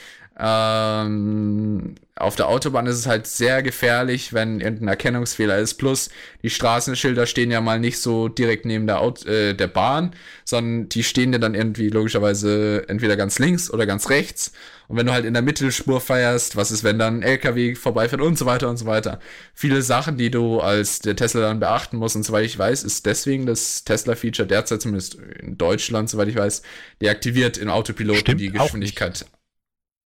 ähm, 0.41 1.95
auf 2.15 2.35
der 2.35 2.47
Autobahn 2.47 2.85
ist 2.85 2.97
es 2.97 3.07
halt 3.07 3.27
sehr 3.27 3.61
gefährlich, 3.61 4.33
wenn 4.33 4.61
irgendein 4.61 4.87
Erkennungsfehler 4.87 5.57
ist. 5.57 5.75
Plus 5.75 6.09
die 6.43 6.49
Straßenschilder 6.49 7.25
stehen 7.25 7.51
ja 7.51 7.59
mal 7.59 7.79
nicht 7.79 7.99
so 7.99 8.29
direkt 8.29 8.65
neben 8.65 8.87
der, 8.87 9.01
Aut 9.01 9.25
äh, 9.25 9.53
der 9.53 9.67
Bahn, 9.67 10.11
sondern 10.45 10.89
die 10.89 11.03
stehen 11.03 11.33
ja 11.33 11.39
dann 11.39 11.55
irgendwie 11.55 11.89
logischerweise 11.89 12.85
entweder 12.87 13.17
ganz 13.17 13.39
links 13.39 13.71
oder 13.71 13.85
ganz 13.85 14.09
rechts. 14.09 14.53
Und 14.87 14.97
wenn 14.97 15.05
du 15.05 15.11
halt 15.11 15.25
in 15.25 15.33
der 15.33 15.43
Mittelspur 15.43 16.01
feierst, 16.01 16.55
was 16.55 16.71
ist, 16.71 16.83
wenn 16.83 16.97
dann 16.97 17.19
ein 17.19 17.23
LKW 17.23 17.75
vorbeifährt 17.75 18.21
und 18.21 18.37
so 18.37 18.45
weiter 18.45 18.69
und 18.69 18.77
so 18.77 18.85
weiter. 18.85 19.19
Viele 19.53 19.81
Sachen, 19.81 20.17
die 20.17 20.31
du 20.31 20.61
als 20.61 20.99
der 20.99 21.15
Tesla 21.15 21.41
dann 21.41 21.59
beachten 21.59 21.97
musst. 21.97 22.15
Und 22.15 22.23
soweit 22.23 22.45
ich 22.45 22.57
weiß, 22.57 22.83
ist 22.83 23.05
deswegen 23.05 23.45
das 23.45 23.83
Tesla-Feature 23.83 24.47
derzeit 24.47 24.81
zumindest 24.81 25.15
in 25.15 25.57
Deutschland, 25.57 26.09
soweit 26.09 26.29
ich 26.29 26.35
weiß, 26.35 26.63
deaktiviert 27.01 27.57
im 27.57 27.69
Autopilot 27.69 28.17
Stimmt 28.17 28.41
die 28.41 28.51
Geschwindigkeit. 28.51 29.25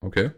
Okay. 0.04 0.32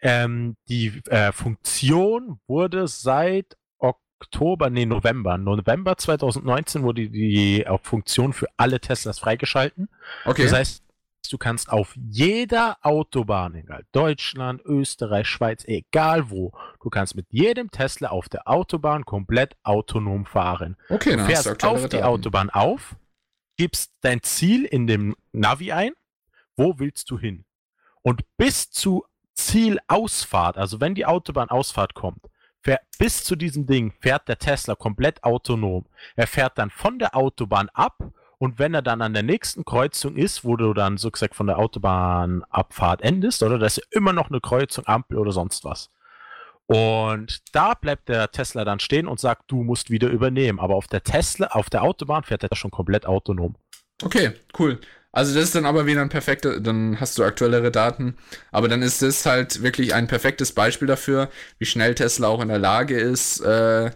Ähm, 0.00 0.56
die 0.68 1.02
äh, 1.06 1.32
Funktion 1.32 2.38
wurde 2.46 2.86
seit 2.86 3.56
Oktober, 3.78 4.70
nee, 4.70 4.86
November. 4.86 5.38
November 5.38 5.96
2019 5.96 6.82
wurde 6.82 7.08
die 7.08 7.64
äh, 7.64 7.78
Funktion 7.82 8.32
für 8.32 8.46
alle 8.56 8.80
Teslas 8.80 9.18
freigeschalten. 9.18 9.88
Okay. 10.24 10.44
Das 10.44 10.52
heißt, 10.52 10.84
du 11.30 11.38
kannst 11.38 11.70
auf 11.70 11.94
jeder 11.96 12.76
Autobahn, 12.82 13.54
egal 13.54 13.84
Deutschland, 13.92 14.62
Österreich, 14.64 15.26
Schweiz, 15.26 15.64
egal 15.66 16.30
wo, 16.30 16.52
du 16.82 16.90
kannst 16.90 17.16
mit 17.16 17.26
jedem 17.30 17.70
Tesla 17.70 18.10
auf 18.10 18.28
der 18.28 18.46
Autobahn 18.46 19.04
komplett 19.04 19.56
autonom 19.62 20.24
fahren. 20.26 20.76
okay, 20.88 21.16
Du 21.16 21.24
fährst 21.24 21.46
du 21.46 21.66
auf 21.66 21.84
die 21.84 21.96
Daten. 21.96 22.04
Autobahn 22.04 22.50
auf, 22.50 22.96
gibst 23.56 23.92
dein 24.02 24.22
Ziel 24.22 24.64
in 24.64 24.86
dem 24.86 25.16
Navi 25.32 25.72
ein, 25.72 25.92
wo 26.56 26.78
willst 26.78 27.10
du 27.10 27.18
hin? 27.18 27.45
Und 28.06 28.22
bis 28.36 28.70
zu 28.70 29.04
Zielausfahrt, 29.34 30.58
also 30.58 30.80
wenn 30.80 30.94
die 30.94 31.06
Autobahnausfahrt 31.06 31.94
kommt, 31.94 32.20
fähr, 32.62 32.80
bis 33.00 33.24
zu 33.24 33.34
diesem 33.34 33.66
Ding 33.66 33.92
fährt 33.98 34.28
der 34.28 34.38
Tesla 34.38 34.76
komplett 34.76 35.24
autonom. 35.24 35.86
Er 36.14 36.28
fährt 36.28 36.56
dann 36.56 36.70
von 36.70 37.00
der 37.00 37.16
Autobahn 37.16 37.68
ab 37.70 37.98
und 38.38 38.60
wenn 38.60 38.74
er 38.74 38.82
dann 38.82 39.02
an 39.02 39.12
der 39.12 39.24
nächsten 39.24 39.64
Kreuzung 39.64 40.14
ist, 40.14 40.44
wo 40.44 40.54
du 40.54 40.72
dann 40.72 40.98
so 40.98 41.10
gesagt 41.10 41.34
von 41.34 41.48
der 41.48 41.58
Autobahnabfahrt 41.58 43.02
endest, 43.02 43.42
oder 43.42 43.58
da 43.58 43.66
ist 43.66 43.82
immer 43.90 44.12
noch 44.12 44.30
eine 44.30 44.40
Kreuzung, 44.40 44.86
Ampel 44.86 45.18
oder 45.18 45.32
sonst 45.32 45.64
was. 45.64 45.90
Und 46.66 47.42
da 47.52 47.74
bleibt 47.74 48.08
der 48.08 48.30
Tesla 48.30 48.64
dann 48.64 48.78
stehen 48.78 49.08
und 49.08 49.18
sagt, 49.18 49.50
du 49.50 49.64
musst 49.64 49.90
wieder 49.90 50.10
übernehmen. 50.10 50.60
Aber 50.60 50.76
auf 50.76 50.86
der 50.86 51.02
Tesla, 51.02 51.48
auf 51.48 51.70
der 51.70 51.82
Autobahn 51.82 52.22
fährt 52.22 52.44
er 52.44 52.54
schon 52.54 52.70
komplett 52.70 53.04
autonom. 53.04 53.56
Okay, 54.00 54.32
cool. 54.60 54.80
Also 55.16 55.34
das 55.34 55.44
ist 55.44 55.54
dann 55.54 55.64
aber 55.64 55.86
wieder 55.86 56.02
ein 56.02 56.10
perfekter, 56.10 56.60
dann 56.60 57.00
hast 57.00 57.16
du 57.16 57.24
aktuellere 57.24 57.70
Daten. 57.70 58.18
Aber 58.52 58.68
dann 58.68 58.82
ist 58.82 59.00
das 59.00 59.24
halt 59.24 59.62
wirklich 59.62 59.94
ein 59.94 60.08
perfektes 60.08 60.52
Beispiel 60.52 60.86
dafür, 60.86 61.30
wie 61.58 61.64
schnell 61.64 61.94
Tesla 61.94 62.28
auch 62.28 62.42
in 62.42 62.48
der 62.48 62.58
Lage 62.58 62.98
ist, 63.00 63.40
äh, 63.40 63.92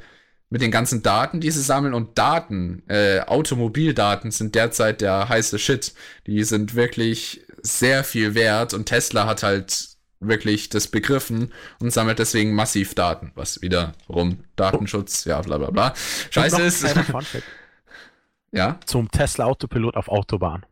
mit 0.49 0.63
den 0.63 0.71
ganzen 0.71 1.03
Daten, 1.03 1.43
die 1.43 1.51
sie 1.51 1.61
sammeln 1.61 1.93
und 1.93 2.17
Daten, 2.17 2.85
äh, 2.89 3.21
Automobildaten 3.21 4.31
sind 4.31 4.55
derzeit 4.55 5.03
der 5.03 5.29
heiße 5.29 5.59
Shit. 5.59 5.93
Die 6.27 6.43
sind 6.43 6.75
wirklich 6.75 7.43
sehr 7.61 8.03
viel 8.03 8.35
wert 8.35 8.73
und 8.73 8.87
Tesla 8.87 9.27
hat 9.27 9.43
halt 9.43 9.91
wirklich 10.21 10.71
das 10.71 10.89
begriffen 10.89 11.53
und 11.81 11.93
sammelt 11.93 12.19
deswegen 12.19 12.55
massiv 12.55 12.95
Daten, 12.95 13.33
was 13.35 13.61
wiederum 13.61 14.45
Datenschutz, 14.57 15.27
ja, 15.27 15.43
bla 15.43 15.59
bla 15.59 15.71
bla. 15.71 15.93
Scheiße 16.31 16.63
ist. 16.63 16.83
ja. 18.53 18.81
zum 18.87 19.11
Tesla 19.11 19.45
Autopilot 19.45 19.97
auf 19.97 20.09
Autobahn. 20.09 20.65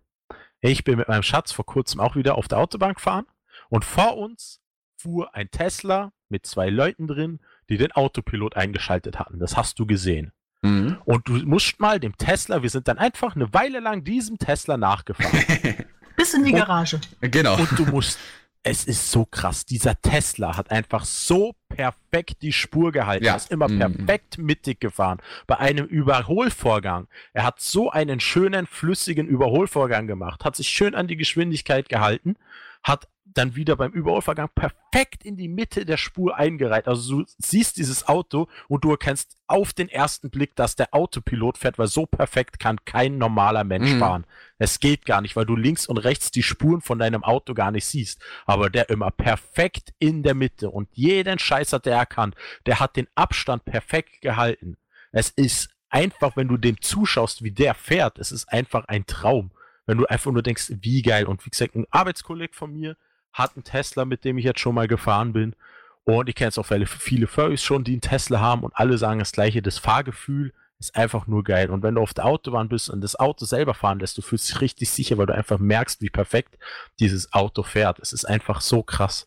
Ich 0.61 0.85
bin 0.85 0.99
mit 0.99 1.09
meinem 1.09 1.23
Schatz 1.23 1.53
vor 1.53 1.67
kurzem 1.67 2.01
auch 2.01 2.17
wieder 2.17 2.37
auf 2.37 2.49
der 2.49 2.59
Autobahn 2.59 2.95
gefahren 2.95 3.27
und 3.69 3.85
vor 3.85 4.17
uns 4.17 4.61
fuhr 5.01 5.35
ein 5.35 5.51
Tesla 5.51 6.13
mit 6.29 6.47
zwei 6.47 6.69
Leuten 6.69 7.07
drin, 7.07 7.41
die 7.69 7.77
den 7.79 7.93
Autopilot 7.93 8.57
eingeschaltet 8.57 9.19
hatten. 9.19 9.39
Das 9.39 9.57
hast 9.57 9.79
du 9.79 9.87
gesehen. 9.87 10.33
Mhm. 10.63 10.99
Und 11.05 11.29
du 11.29 11.35
musst 11.47 11.79
mal 11.79 12.01
dem 12.01 12.17
Tesla, 12.17 12.63
wir 12.63 12.71
sind 12.71 12.89
dann 12.89 12.99
einfach 12.99 13.37
eine 13.37 13.53
Weile 13.55 13.79
lang 13.81 14.03
diesem 14.03 14.39
Tesla 14.39 14.77
nachgefahren. 14.77 15.85
Bis 16.17 16.35
in 16.35 16.45
die 16.45 16.53
Und- 16.53 16.59
Garage. 16.59 17.01
genau. 17.21 17.57
Und 17.57 17.79
du 17.79 17.87
musst, 17.87 18.19
es 18.63 18.85
ist 18.85 19.11
so 19.11 19.25
krass, 19.25 19.65
dieser 19.65 20.01
Tesla 20.03 20.57
hat 20.57 20.71
einfach 20.71 21.05
so 21.05 21.55
perfekt 21.69 22.43
die 22.43 22.53
Spur 22.53 22.93
gehalten. 22.93 23.25
Ja. 23.25 23.33
Er 23.33 23.37
ist 23.37 23.51
immer 23.51 23.69
Mhm. 23.69 23.79
perfekt 23.79 24.39
mittig 24.39 24.81
gefahren. 24.81 25.19
Bei 25.47 25.59
einem 25.59 25.87
Überholvorgang. 25.87 27.09
Er 27.33 27.45
hat 27.45 27.61
so 27.61 27.91
einen 27.91 28.21
schönen, 28.21 28.67
flüssigen 28.67 29.27
Überholvorgang 29.27 30.07
gemacht, 30.07 30.45
hat 30.45 30.57
sich 30.57 30.69
schön 30.69 30.95
an 30.95 31.07
die 31.09 31.17
Geschwindigkeit 31.17 31.89
gehalten, 31.89 32.37
hat 32.89 33.09
dann 33.25 33.55
wieder 33.55 33.77
beim 33.77 33.93
Überholvorgang 33.93 34.49
perfekt 34.55 35.23
in 35.25 35.37
die 35.37 35.49
Mitte 35.49 35.85
der 35.85 35.99
Spur 35.99 36.37
eingereiht. 36.37 36.89
Also 36.89 37.19
du 37.19 37.25
siehst 37.39 37.77
dieses 37.77 38.09
Auto 38.09 38.49
und 38.69 38.85
du 38.85 38.91
erkennst 38.91 39.37
auf 39.47 39.73
den 39.73 39.89
ersten 39.89 40.31
Blick, 40.31 40.57
dass 40.57 40.77
der 40.77 40.93
Autopilot 40.95 41.59
fährt, 41.59 41.79
weil 41.79 41.87
so 41.87 42.07
perfekt 42.07 42.59
kann 42.59 42.85
kein 42.85 43.19
normaler 43.19 43.65
Mensch 43.65 43.93
Mhm. 43.93 43.99
fahren. 43.99 44.27
Es 44.59 44.81
geht 44.81 45.05
gar 45.05 45.21
nicht, 45.21 45.37
weil 45.37 45.45
du 45.47 45.55
links 45.55 45.87
und 45.87 45.99
rechts 45.99 46.31
die 46.31 46.43
Spuren 46.43 46.81
von 46.81 46.99
deinem 46.99 47.23
Auto 47.23 47.55
gar 47.55 47.71
nicht 47.71 47.85
siehst. 47.85 48.21
Aber 48.47 48.71
der 48.71 48.89
immer 48.89 49.11
perfekt 49.11 49.93
in 49.99 50.23
der 50.23 50.35
Mitte 50.35 50.71
und 50.71 50.89
jeden 50.93 51.39
Scheiß 51.39 51.73
hat 51.75 51.87
er 51.87 51.97
erkannt. 51.99 52.35
Der 52.67 52.81
hat 52.81 52.97
den 52.97 53.07
Abstand 53.15 53.65
perfekt 53.67 54.21
gehalten. 54.23 54.79
Es 55.13 55.31
ist 55.31 55.69
einfach, 55.91 56.37
wenn 56.37 56.49
du 56.49 56.57
dem 56.57 56.81
zuschaust, 56.81 57.45
wie 57.45 57.51
der 57.53 57.75
fährt, 57.75 58.19
es 58.19 58.33
ist 58.33 58.49
einfach 58.51 58.87
ein 58.89 59.07
Traum. 59.07 59.53
Wenn 59.89 59.97
du 59.97 60.05
einfach 60.05 60.31
nur 60.31 60.43
denkst, 60.43 60.75
wie 60.83 61.01
geil. 61.01 61.25
Und 61.25 61.47
wie 61.47 61.51
gesagt, 61.51 61.75
ein 61.75 61.87
Arbeitskollege 61.91 62.53
von 62.55 62.75
mir 62.75 62.97
hat 63.33 63.57
einen 63.57 63.65
Tesla, 63.65 64.05
mit 64.05 64.23
dem 64.23 64.37
ich 64.37 64.45
jetzt 64.45 64.61
schon 64.61 64.75
mal 64.75 64.87
gefahren 64.87 65.33
bin. 65.33 65.57
Und 66.05 66.29
ich 66.29 66.35
kenne 66.35 66.49
jetzt 66.49 66.59
auch 66.59 66.67
viele, 66.67 66.85
viele 66.87 67.27
Furries 67.27 67.63
schon, 67.63 67.85
die 67.85 67.93
einen 67.93 68.03
Tesla 68.03 68.39
haben 68.39 68.65
und 68.65 68.77
alle 68.77 68.99
sagen 68.99 69.19
das 69.19 69.33
gleiche. 69.33 69.63
Das 69.63 69.79
Fahrgefühl 69.79 70.53
ist 70.79 70.95
einfach 70.95 71.27
nur 71.27 71.43
geil. 71.43 71.71
Und 71.71 71.83
wenn 71.83 71.95
du 71.95 72.03
auf 72.03 72.13
der 72.13 72.27
Autobahn 72.27 72.69
bist 72.69 72.91
und 72.91 73.01
das 73.01 73.19
Auto 73.19 73.47
selber 73.47 73.73
fahren 73.73 73.99
lässt, 73.99 74.19
du 74.19 74.23
fühlst 74.23 74.51
dich 74.51 74.61
richtig 74.61 74.91
sicher, 74.91 75.17
weil 75.17 75.25
du 75.25 75.35
einfach 75.35 75.59
merkst, 75.59 76.03
wie 76.03 76.11
perfekt 76.11 76.59
dieses 77.01 77.33
Auto 77.33 77.63
fährt. 77.63 77.99
Es 77.99 78.13
ist 78.13 78.27
einfach 78.27 78.61
so 78.61 78.83
krass. 78.83 79.27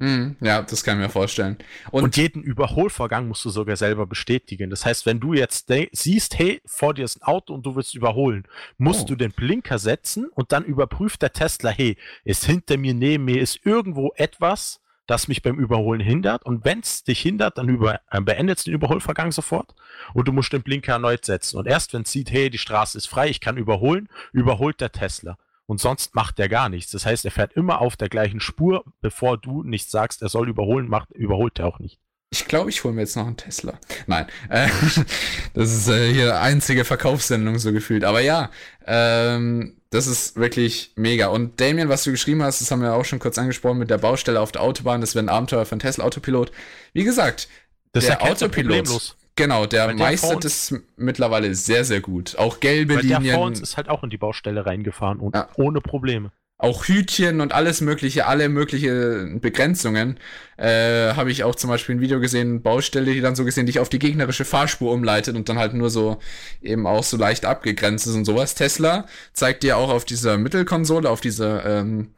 Mhm, 0.00 0.36
ja, 0.40 0.62
das 0.62 0.84
kann 0.84 0.98
ich 0.98 1.06
mir 1.06 1.10
vorstellen. 1.10 1.56
Und, 1.90 2.04
Und, 2.04 2.16
jeden 2.16 2.40
Überholvorgang 2.42 3.26
musst 3.26 3.44
du 3.44 3.50
sogar 3.50 3.76
selber 3.76 4.06
bestätigen. 4.06 4.70
Das 4.70 4.86
heißt, 4.86 5.06
wenn 5.06 5.18
du 5.18 5.34
jetzt 5.34 5.72
siehst, 5.90 6.38
hey, 6.38 6.60
vor 6.64 6.94
dir 6.94 7.04
ist 7.04 7.16
ein 7.20 7.22
Auto 7.24 7.52
und 7.52 7.66
du 7.66 7.74
willst 7.74 7.96
überholen, 7.96 8.46
musst 8.76 9.02
Oh. 9.02 9.06
du 9.08 9.16
den 9.16 9.32
Blinker 9.32 9.78
setzen 9.80 10.26
und 10.28 10.52
dann 10.52 10.64
überprüft 10.64 11.20
der 11.22 11.32
Tesla, 11.32 11.70
hey, 11.70 11.96
ist 12.24 12.44
hinter 12.44 12.76
mir, 12.76 12.94
neben 12.94 13.24
mir, 13.24 13.40
ist 13.40 13.58
irgendwo 13.64 14.12
etwas, 14.14 14.80
das 15.08 15.26
mich 15.26 15.42
beim 15.42 15.58
Überholen 15.58 16.00
hindert. 16.00 16.44
Und 16.44 16.64
wenn 16.64 16.78
es 16.78 17.02
dich 17.02 17.20
hindert, 17.20 17.58
dann 17.58 17.68
über, 17.68 18.00
äh, 18.10 18.20
beendet 18.20 18.64
den 18.66 18.74
Überholvorgang 18.74 19.32
sofort 19.32 19.74
und 20.14 20.28
du 20.28 20.32
musst 20.32 20.52
den 20.52 20.62
Blinker 20.62 20.92
erneut 20.92 21.24
setzen. 21.24 21.56
Und 21.58 21.66
erst 21.66 21.92
wenn 21.92 22.02
es 22.02 22.12
sieht, 22.12 22.30
hey, 22.30 22.50
die 22.50 22.58
Straße 22.58 22.96
ist 22.96 23.06
frei, 23.08 23.28
ich 23.30 23.40
kann 23.40 23.56
überholen, 23.56 24.08
überholt 24.32 24.80
der 24.80 24.92
Tesla. 24.92 25.38
Und 25.68 25.80
sonst 25.80 26.14
macht 26.14 26.38
er 26.40 26.48
gar 26.48 26.70
nichts. 26.70 26.92
Das 26.92 27.04
heißt, 27.04 27.26
er 27.26 27.30
fährt 27.30 27.52
immer 27.52 27.80
auf 27.82 27.96
der 27.96 28.08
gleichen 28.08 28.40
Spur, 28.40 28.84
bevor 29.02 29.36
du 29.36 29.62
nicht 29.62 29.90
sagst, 29.90 30.22
er 30.22 30.30
soll 30.30 30.48
überholen, 30.48 30.88
macht, 30.88 31.10
überholt 31.12 31.58
er 31.58 31.66
auch 31.66 31.78
nicht. 31.78 32.00
ich 32.30 32.46
glaube, 32.46 32.70
ich 32.70 32.84
hole 32.84 32.94
mir 32.94 33.02
jetzt 33.02 33.16
noch 33.16 33.26
einen 33.26 33.36
Tesla. 33.36 33.78
Nein, 34.06 34.26
äh, 34.48 34.68
das 35.54 35.72
ist 35.74 35.88
äh, 35.88 36.10
hier 36.12 36.40
einzige 36.40 36.84
Verkaufssendung 36.86 37.58
so 37.58 37.72
gefühlt. 37.72 38.04
Aber 38.04 38.20
ja, 38.20 38.50
ähm, 38.86 39.76
das 39.90 40.06
ist 40.06 40.36
wirklich 40.36 40.92
mega. 40.96 41.28
Und 41.28 41.60
Damien, 41.60 41.88
was 41.90 42.04
du 42.04 42.10
geschrieben 42.12 42.42
hast, 42.42 42.60
das 42.62 42.70
haben 42.70 42.82
wir 42.82 42.94
auch 42.94 43.04
schon 43.04 43.18
kurz 43.18 43.36
angesprochen 43.38 43.78
mit 43.78 43.90
der 43.90 43.98
Baustelle 43.98 44.40
auf 44.40 44.52
der 44.52 44.62
Autobahn. 44.62 45.02
Das 45.02 45.14
wäre 45.14 45.24
ein 45.26 45.28
Abenteuer 45.30 45.66
von 45.66 45.78
Tesla 45.80 46.04
Autopilot. 46.04 46.50
Wie 46.94 47.04
gesagt, 47.04 47.48
Das 47.92 48.04
der 48.06 48.20
er 48.20 48.22
Autopilot, 48.22 48.52
problemlos. 48.84 49.17
Genau, 49.38 49.64
der 49.64 49.86
der 49.86 49.96
meistert 49.96 50.44
es 50.44 50.74
mittlerweile 50.96 51.54
sehr, 51.54 51.84
sehr 51.84 52.00
gut. 52.02 52.36
Auch 52.36 52.60
gelbe 52.60 52.96
Weil 52.96 53.02
der 53.02 53.16
vor 53.16 53.22
Linien. 53.24 53.40
uns 53.42 53.60
ist 53.60 53.76
halt 53.78 53.88
auch 53.88 54.02
in 54.04 54.10
die 54.10 54.18
Baustelle 54.18 54.66
reingefahren 54.66 55.18
und 55.20 55.34
Ja. 55.34 55.48
ohne 55.56 55.80
Probleme. 55.80 56.30
auch 56.60 56.86
Hütchen 56.88 57.40
und 57.40 57.52
alles 57.52 57.80
mögliche, 57.80 58.26
alle 58.26 58.48
mögliche 58.48 59.28
Begrenzungen, 59.40 60.18
äh, 60.56 61.12
habe 61.14 61.30
ich 61.30 61.44
auch 61.44 61.54
zum 61.54 61.70
Beispiel 61.70 61.94
ein 61.94 62.00
Video 62.00 62.18
gesehen, 62.18 62.62
Baustelle, 62.62 63.12
die 63.14 63.20
dann 63.20 63.36
so 63.36 63.44
gesehen 63.44 63.66
dich 63.66 63.78
auf 63.78 63.88
die 63.88 64.00
gegnerische 64.00 64.44
Fahrspur 64.44 64.90
umleitet 64.92 65.36
und 65.36 65.48
dann 65.48 65.56
halt 65.56 65.74
nur 65.74 65.88
so 65.88 66.18
eben 66.60 66.84
auch 66.88 67.04
so 67.04 67.16
leicht 67.16 67.44
abgegrenzt 67.44 68.08
ist 68.08 68.14
und 68.16 68.24
sowas. 68.24 68.56
Tesla 68.56 69.06
zeigt 69.32 69.62
dir 69.62 69.76
auch 69.76 69.88
auf 69.88 70.04
dieser 70.04 70.36
Mittelkonsole, 70.36 71.08
auf 71.08 71.20
dieser, 71.20 71.64
ähm, 71.64 72.08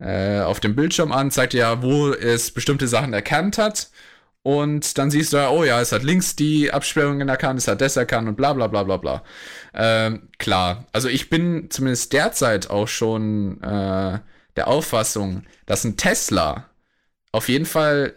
äh, 0.00 0.40
auf 0.40 0.58
dem 0.58 0.74
Bildschirm 0.74 1.12
an, 1.12 1.30
zeigt 1.30 1.52
dir 1.52 1.58
ja, 1.60 1.80
wo 1.80 2.08
es 2.10 2.50
bestimmte 2.50 2.88
Sachen 2.88 3.12
erkannt 3.12 3.56
hat 3.56 3.88
und 4.46 4.96
dann 4.96 5.10
siehst 5.10 5.32
du, 5.32 5.50
oh 5.50 5.64
ja, 5.64 5.80
es 5.80 5.90
hat 5.90 6.04
links 6.04 6.36
die 6.36 6.70
Absperrungen 6.70 7.28
erkannt, 7.28 7.58
es 7.58 7.66
hat 7.66 7.80
das 7.80 7.96
erkannt 7.96 8.28
und 8.28 8.36
bla 8.36 8.52
bla 8.52 8.68
bla 8.68 8.84
bla 8.84 8.96
bla. 8.96 9.24
Ähm, 9.74 10.28
klar, 10.38 10.86
also 10.92 11.08
ich 11.08 11.28
bin 11.30 11.68
zumindest 11.68 12.12
derzeit 12.12 12.70
auch 12.70 12.86
schon 12.86 13.60
äh, 13.60 14.20
der 14.54 14.68
Auffassung, 14.68 15.42
dass 15.66 15.82
ein 15.82 15.96
Tesla 15.96 16.70
auf 17.32 17.48
jeden 17.48 17.66
Fall 17.66 18.14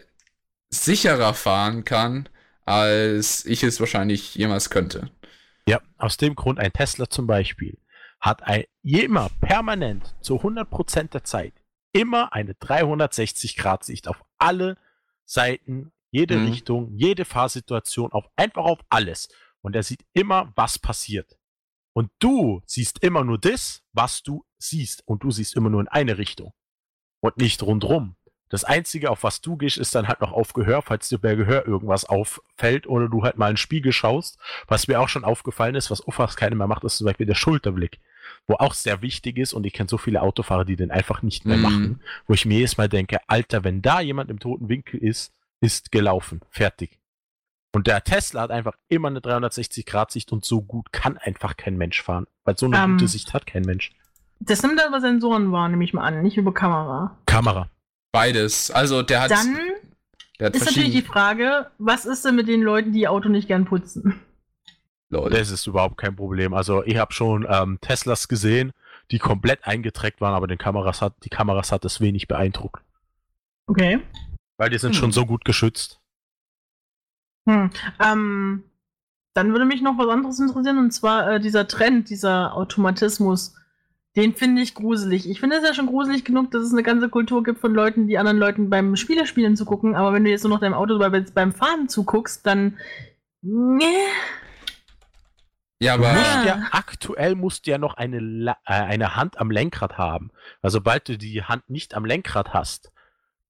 sicherer 0.68 1.34
fahren 1.34 1.84
kann, 1.84 2.28
als 2.64 3.44
ich 3.44 3.64
es 3.64 3.80
wahrscheinlich 3.80 4.36
jemals 4.36 4.70
könnte. 4.70 5.10
Ja, 5.66 5.80
aus 5.98 6.16
dem 6.16 6.36
Grund 6.36 6.60
ein 6.60 6.72
Tesla 6.72 7.10
zum 7.10 7.26
Beispiel 7.26 7.76
hat 8.20 8.44
ein, 8.44 8.66
immer 8.84 9.30
permanent 9.40 10.14
zu 10.20 10.36
100% 10.36 11.10
der 11.10 11.24
Zeit 11.24 11.54
immer 11.90 12.32
eine 12.32 12.52
360-Grad-Sicht 12.52 14.06
auf 14.06 14.22
alle 14.38 14.76
Seiten 15.24 15.90
jede 16.10 16.38
mhm. 16.38 16.46
Richtung, 16.46 16.92
jede 16.96 17.24
Fahrsituation, 17.24 18.12
auf 18.12 18.26
einfach 18.36 18.64
auf 18.64 18.80
alles. 18.88 19.28
Und 19.62 19.76
er 19.76 19.82
sieht 19.82 20.04
immer, 20.12 20.52
was 20.56 20.78
passiert. 20.78 21.36
Und 21.92 22.10
du 22.18 22.62
siehst 22.66 23.02
immer 23.02 23.24
nur 23.24 23.38
das, 23.38 23.82
was 23.92 24.22
du 24.22 24.44
siehst. 24.58 25.02
Und 25.06 25.22
du 25.22 25.30
siehst 25.30 25.56
immer 25.56 25.70
nur 25.70 25.80
in 25.80 25.88
eine 25.88 26.18
Richtung. 26.18 26.52
Und 27.20 27.36
nicht 27.36 27.62
rundrum. 27.62 28.16
Das 28.48 28.64
Einzige, 28.64 29.10
auf 29.10 29.22
was 29.22 29.40
du 29.40 29.56
gehst, 29.56 29.78
ist 29.78 29.94
dann 29.94 30.08
halt 30.08 30.20
noch 30.20 30.32
auf 30.32 30.52
Gehör, 30.54 30.82
falls 30.82 31.08
dir 31.08 31.18
bei 31.18 31.36
Gehör 31.36 31.66
irgendwas 31.66 32.04
auffällt 32.04 32.86
oder 32.88 33.08
du 33.08 33.22
halt 33.22 33.38
mal 33.38 33.48
in 33.48 33.52
den 33.52 33.58
Spiegel 33.58 33.92
schaust. 33.92 34.38
Was 34.66 34.88
mir 34.88 35.00
auch 35.00 35.08
schon 35.08 35.24
aufgefallen 35.24 35.76
ist, 35.76 35.90
was 35.90 36.06
oft 36.06 36.36
keiner 36.36 36.56
mehr 36.56 36.66
macht, 36.66 36.82
ist 36.82 36.96
zum 36.96 37.04
Beispiel 37.04 37.26
der 37.26 37.36
Schulterblick. 37.36 38.00
Wo 38.46 38.54
auch 38.54 38.74
sehr 38.74 39.02
wichtig 39.02 39.38
ist 39.38 39.52
und 39.52 39.66
ich 39.66 39.72
kenne 39.72 39.88
so 39.88 39.98
viele 39.98 40.22
Autofahrer, 40.22 40.64
die 40.64 40.76
den 40.76 40.90
einfach 40.90 41.22
nicht 41.22 41.46
mehr 41.46 41.58
mhm. 41.58 41.62
machen. 41.62 42.02
Wo 42.26 42.34
ich 42.34 42.44
mir 42.44 42.58
jedes 42.58 42.76
Mal 42.76 42.88
denke, 42.88 43.18
Alter, 43.28 43.62
wenn 43.62 43.82
da 43.82 44.00
jemand 44.00 44.30
im 44.30 44.40
toten 44.40 44.68
Winkel 44.68 45.00
ist, 45.00 45.32
ist 45.60 45.92
gelaufen. 45.92 46.40
Fertig. 46.50 46.98
Und 47.72 47.86
der 47.86 48.02
Tesla 48.02 48.42
hat 48.42 48.50
einfach 48.50 48.74
immer 48.88 49.08
eine 49.08 49.20
360-Grad-Sicht 49.20 50.32
und 50.32 50.44
so 50.44 50.62
gut 50.62 50.92
kann 50.92 51.18
einfach 51.18 51.56
kein 51.56 51.76
Mensch 51.76 52.02
fahren. 52.02 52.26
Weil 52.44 52.58
so 52.58 52.66
eine 52.66 52.76
um, 52.76 52.82
ähm, 52.82 52.90
gute 52.96 53.08
Sicht 53.08 53.32
hat 53.32 53.46
kein 53.46 53.62
Mensch. 53.62 53.92
Das 54.40 54.62
nimmt 54.62 54.80
aber 54.84 55.00
Sensoren 55.00 55.52
wahr, 55.52 55.68
nehme 55.68 55.84
ich 55.84 55.92
mal 55.92 56.04
an, 56.04 56.22
nicht 56.22 56.36
über 56.36 56.52
Kamera. 56.52 57.16
Kamera. 57.26 57.68
Beides. 58.10 58.70
Also 58.70 59.02
der 59.02 59.22
hat. 59.22 59.30
Dann 59.30 59.58
der 60.40 60.46
hat 60.46 60.56
ist 60.56 60.64
natürlich 60.64 60.92
die 60.92 61.02
Frage, 61.02 61.70
was 61.78 62.06
ist 62.06 62.24
denn 62.24 62.34
mit 62.34 62.48
den 62.48 62.62
Leuten, 62.62 62.92
die 62.92 63.00
ihr 63.00 63.12
Auto 63.12 63.28
nicht 63.28 63.46
gern 63.46 63.66
putzen? 63.66 64.18
Lol. 65.10 65.28
Das 65.28 65.50
ist 65.50 65.66
überhaupt 65.66 65.98
kein 65.98 66.16
Problem. 66.16 66.54
Also 66.54 66.82
ich 66.84 66.96
habe 66.96 67.12
schon 67.12 67.46
ähm, 67.48 67.78
Teslas 67.80 68.28
gesehen, 68.28 68.72
die 69.10 69.18
komplett 69.18 69.66
eingeträgt 69.66 70.20
waren, 70.20 70.34
aber 70.34 70.46
den 70.46 70.56
Kameras 70.56 71.02
hat, 71.02 71.14
die 71.24 71.28
Kameras 71.28 71.72
hat 71.72 71.84
es 71.84 72.00
wenig 72.00 72.26
beeindruckt. 72.26 72.82
Okay. 73.66 74.00
Weil 74.60 74.68
die 74.68 74.76
sind 74.76 74.92
hm. 74.92 75.00
schon 75.00 75.12
so 75.12 75.24
gut 75.24 75.46
geschützt. 75.46 76.02
Hm. 77.48 77.70
Ähm, 77.98 78.62
dann 79.32 79.52
würde 79.52 79.64
mich 79.64 79.80
noch 79.80 79.96
was 79.96 80.08
anderes 80.08 80.38
interessieren, 80.38 80.76
und 80.76 80.90
zwar 80.90 81.32
äh, 81.32 81.40
dieser 81.40 81.66
Trend, 81.66 82.10
dieser 82.10 82.54
Automatismus. 82.54 83.54
Den 84.16 84.34
finde 84.34 84.60
ich 84.60 84.74
gruselig. 84.74 85.30
Ich 85.30 85.40
finde 85.40 85.56
es 85.56 85.66
ja 85.66 85.72
schon 85.72 85.86
gruselig 85.86 86.26
genug, 86.26 86.50
dass 86.50 86.62
es 86.62 86.74
eine 86.74 86.82
ganze 86.82 87.08
Kultur 87.08 87.42
gibt 87.42 87.58
von 87.58 87.72
Leuten, 87.72 88.06
die 88.06 88.18
anderen 88.18 88.36
Leuten 88.36 88.68
beim 88.68 88.96
Spielespielen 88.96 89.56
zugucken, 89.56 89.94
aber 89.94 90.12
wenn 90.12 90.24
du 90.24 90.30
jetzt 90.30 90.42
nur 90.42 90.50
noch 90.50 90.60
deinem 90.60 90.74
Auto 90.74 90.98
bei, 90.98 91.08
beim 91.08 91.52
Fahren 91.52 91.88
zuguckst, 91.88 92.46
dann. 92.46 92.78
Nee. 93.40 93.84
Ja, 95.78 95.94
aber 95.94 96.12
musst 96.12 96.44
ja, 96.44 96.68
aktuell 96.72 97.34
musst 97.34 97.66
du 97.66 97.70
ja 97.70 97.78
noch 97.78 97.94
eine, 97.94 98.54
äh, 98.66 98.74
eine 98.74 99.16
Hand 99.16 99.40
am 99.40 99.50
Lenkrad 99.50 99.96
haben. 99.96 100.30
Also 100.60 100.80
sobald 100.80 101.08
du 101.08 101.16
die 101.16 101.44
Hand 101.44 101.70
nicht 101.70 101.94
am 101.94 102.04
Lenkrad 102.04 102.52
hast, 102.52 102.92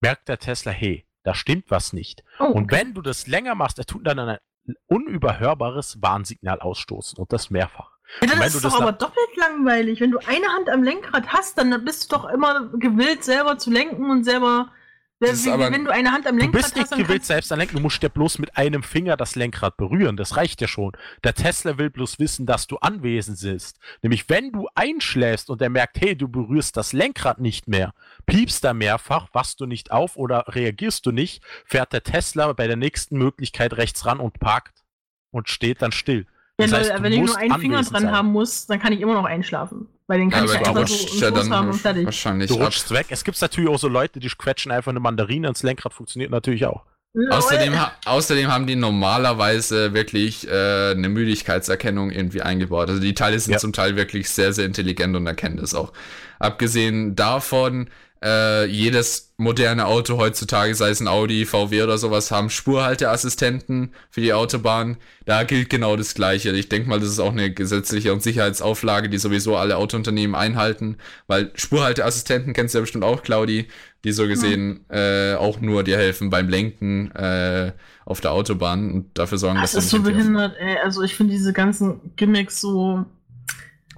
merkt 0.01 0.29
der 0.29 0.39
Tesla, 0.39 0.73
hey, 0.73 1.07
da 1.23 1.35
stimmt 1.35 1.71
was 1.71 1.93
nicht. 1.93 2.25
Oh, 2.39 2.45
okay. 2.45 2.53
Und 2.53 2.71
wenn 2.73 2.95
du 2.95 3.03
das 3.03 3.27
länger 3.27 3.55
machst, 3.55 3.79
er 3.79 3.87
tut 3.87 4.07
dann 4.07 4.19
ein 4.19 4.39
unüberhörbares 4.87 6.01
Warnsignal 6.01 6.61
ausstoßen 6.61 7.19
und 7.19 7.33
das 7.33 7.51
mehrfach. 7.51 7.91
Ja, 8.23 8.29
dann 8.29 8.43
ist 8.43 8.55
es 8.55 8.63
doch 8.63 8.81
aber 8.81 8.93
doppelt 8.93 9.37
langweilig. 9.37 10.01
Wenn 10.01 10.11
du 10.11 10.19
eine 10.19 10.47
Hand 10.49 10.69
am 10.69 10.83
Lenkrad 10.83 11.29
hast, 11.29 11.59
dann 11.59 11.85
bist 11.85 12.11
du 12.11 12.17
doch 12.17 12.29
immer 12.29 12.71
gewillt, 12.75 13.25
selber 13.25 13.59
zu 13.59 13.71
lenken 13.71 14.11
und 14.11 14.25
selber 14.25 14.73
wie, 15.21 15.51
aber, 15.51 15.71
wenn 15.71 15.85
du 15.85 15.93
eine 15.93 16.13
Hand 16.13 16.27
am 16.27 16.39
Lenkrad 16.39 16.63
hast. 16.63 16.77
Du 16.77 16.81
bist 16.81 16.91
nicht 16.93 17.07
gewillt, 17.07 17.25
selbst 17.25 17.53
an 17.53 17.59
Lenken. 17.59 17.77
Du 17.77 17.83
musst 17.83 18.03
ja 18.03 18.09
bloß 18.09 18.39
mit 18.39 18.57
einem 18.57 18.83
Finger 18.83 19.17
das 19.17 19.37
Lenkrad 19.37 19.77
berühren. 19.77 20.17
Das 20.17 20.37
reicht 20.37 20.61
ja 20.61 20.69
schon. 20.69 20.93
Der 21.23 21.35
Tesla 21.35 21.79
will 21.79 21.91
bloß 21.91 22.19
wissen, 22.19 22.47
dass 22.47 22.67
du 22.67 22.79
anwesend 22.79 23.41
bist. 23.41 23.79
Nämlich, 24.03 24.29
wenn 24.29 24.53
du 24.53 24.69
einschläfst 24.75 25.51
und 25.51 25.61
er 25.61 25.69
merkt, 25.69 26.01
hey, 26.01 26.17
du 26.17 26.29
berührst 26.29 26.77
das 26.77 26.93
Lenkrad 26.93 27.39
nicht 27.39 27.69
mehr, 27.69 27.93
piepst 28.27 28.65
er 28.65 28.75
mehrfach, 28.75 29.29
wachst 29.33 29.61
du 29.61 29.67
nicht 29.67 29.93
auf 29.93 30.17
oder 30.17 30.45
reagierst 30.49 31.05
du 31.05 31.13
nicht, 31.13 31.43
fährt 31.65 31.93
der 31.93 32.03
Tesla 32.03 32.53
bei 32.53 32.67
der 32.67 32.77
nächsten 32.77 33.19
Möglichkeit 33.19 33.75
rechts 33.75 34.07
ran 34.07 34.21
und 34.21 34.41
parkt 34.41 34.85
und 35.31 35.49
steht 35.49 35.83
dann 35.83 35.93
still. 35.93 36.27
Ja, 36.61 36.67
das 36.67 36.91
heißt, 36.91 37.03
wenn 37.03 37.13
ich 37.13 37.21
nur 37.21 37.37
einen 37.37 37.61
Finger 37.61 37.83
dran 37.83 38.03
sein. 38.03 38.13
haben 38.13 38.33
muss, 38.33 38.67
dann 38.67 38.81
kann 38.81 38.93
ich 38.93 39.01
immer 39.01 39.15
noch 39.15 39.25
einschlafen. 39.25 39.89
Weil 40.07 40.19
den 40.19 40.31
kann 40.31 40.47
ja, 40.47 40.55
ich 40.55 40.67
einfach 40.67 40.89
so 40.89 41.19
ja 41.19 41.31
dann 41.31 41.55
haben 41.55 41.69
und 41.69 41.75
fertig. 41.75 42.05
Wahrscheinlich 42.05 42.49
du 42.49 42.57
rutschst 42.57 42.91
weg. 42.91 43.07
Es 43.11 43.23
gibt 43.23 43.41
natürlich 43.41 43.71
auch 43.71 43.79
so 43.79 43.89
Leute, 43.89 44.19
die 44.19 44.29
quetschen 44.29 44.73
einfach 44.73 44.91
eine 44.91 45.01
Mandarine 45.01 45.49
ins 45.49 45.63
Lenkrad, 45.63 45.93
funktioniert 45.95 46.31
natürlich 46.31 46.67
auch. 46.67 46.85
Außerdem, 47.31 47.75
außerdem 48.05 48.53
haben 48.53 48.69
die 48.69 48.77
normalerweise 48.77 49.95
wirklich 49.95 50.47
äh, 50.47 50.93
eine 50.93 51.09
Müdigkeitserkennung 51.09 52.13
irgendwie 52.13 52.41
eingebaut. 52.41 52.89
Also 52.89 53.01
die 53.01 53.15
Teile 53.15 53.39
sind 53.41 53.53
ja. 53.53 53.59
zum 53.59 53.73
Teil 53.73 53.97
wirklich 53.97 54.31
sehr, 54.31 54.53
sehr 54.53 54.65
intelligent 54.65 55.17
und 55.17 55.27
erkennen 55.27 55.57
das 55.57 55.75
auch. 55.75 55.93
Abgesehen 56.39 57.17
davon 57.17 57.91
äh, 58.23 58.67
jedes 58.67 59.30
moderne 59.41 59.87
Auto 59.87 60.19
heutzutage, 60.19 60.75
sei 60.75 60.91
es 60.91 61.01
ein 61.01 61.09
Audi, 61.09 61.47
VW 61.47 61.83
oder 61.83 61.99
sowas, 61.99 62.31
haben 62.31 62.51
Spurhalteassistenten 62.51 63.93
für 64.11 64.21
die 64.21 64.33
Autobahn. 64.33 64.99
Da 65.25 65.45
gilt 65.45 65.71
genau 65.71 65.97
das 65.97 66.15
Gleiche. 66.15 66.51
Ich 66.51 66.69
denke 66.69 66.89
mal, 66.89 67.01
das 67.01 67.09
ist 67.09 67.21
auch 67.21 67.33
eine 67.33 67.51
gesetzliche 67.51 68.13
und 68.13 68.23
Sicherheitsauflage, 68.23 69.09
die 69.09 69.19
sowieso 69.19 69.57
alle 69.57 69.79
Autounternehmen 69.79 70.37
einhalten, 70.37 70.99
weil 71.27 71.51
Spurhalteassistenten 71.55 72.53
kennst 72.53 72.75
du 72.75 72.79
ja 72.79 72.83
bestimmt 72.83 73.05
auch, 73.05 73.23
Claudi, 73.23 73.67
die 74.05 74.13
so 74.13 74.29
gesehen 74.29 74.85
ja. 74.91 75.33
äh, 75.33 75.35
auch 75.37 75.61
nur 75.61 75.85
dir 75.85 75.97
helfen 75.97 76.31
beim 76.31 76.49
Lenken 76.49 77.11
äh, 77.13 77.73
auf 78.05 78.21
der 78.21 78.33
Autobahn 78.33 78.93
und 78.93 79.19
dafür 79.19 79.39
sorgen, 79.39 79.57
das 79.57 79.73
dass 79.73 79.85
Das 79.85 79.85
ist 79.85 79.91
so 79.91 80.03
behindert, 80.03 80.57
ey. 80.59 80.77
Also 80.85 81.03
ich 81.03 81.15
finde 81.15 81.33
diese 81.33 81.53
ganzen 81.53 82.15
Gimmicks 82.17 82.61
so 82.61 83.07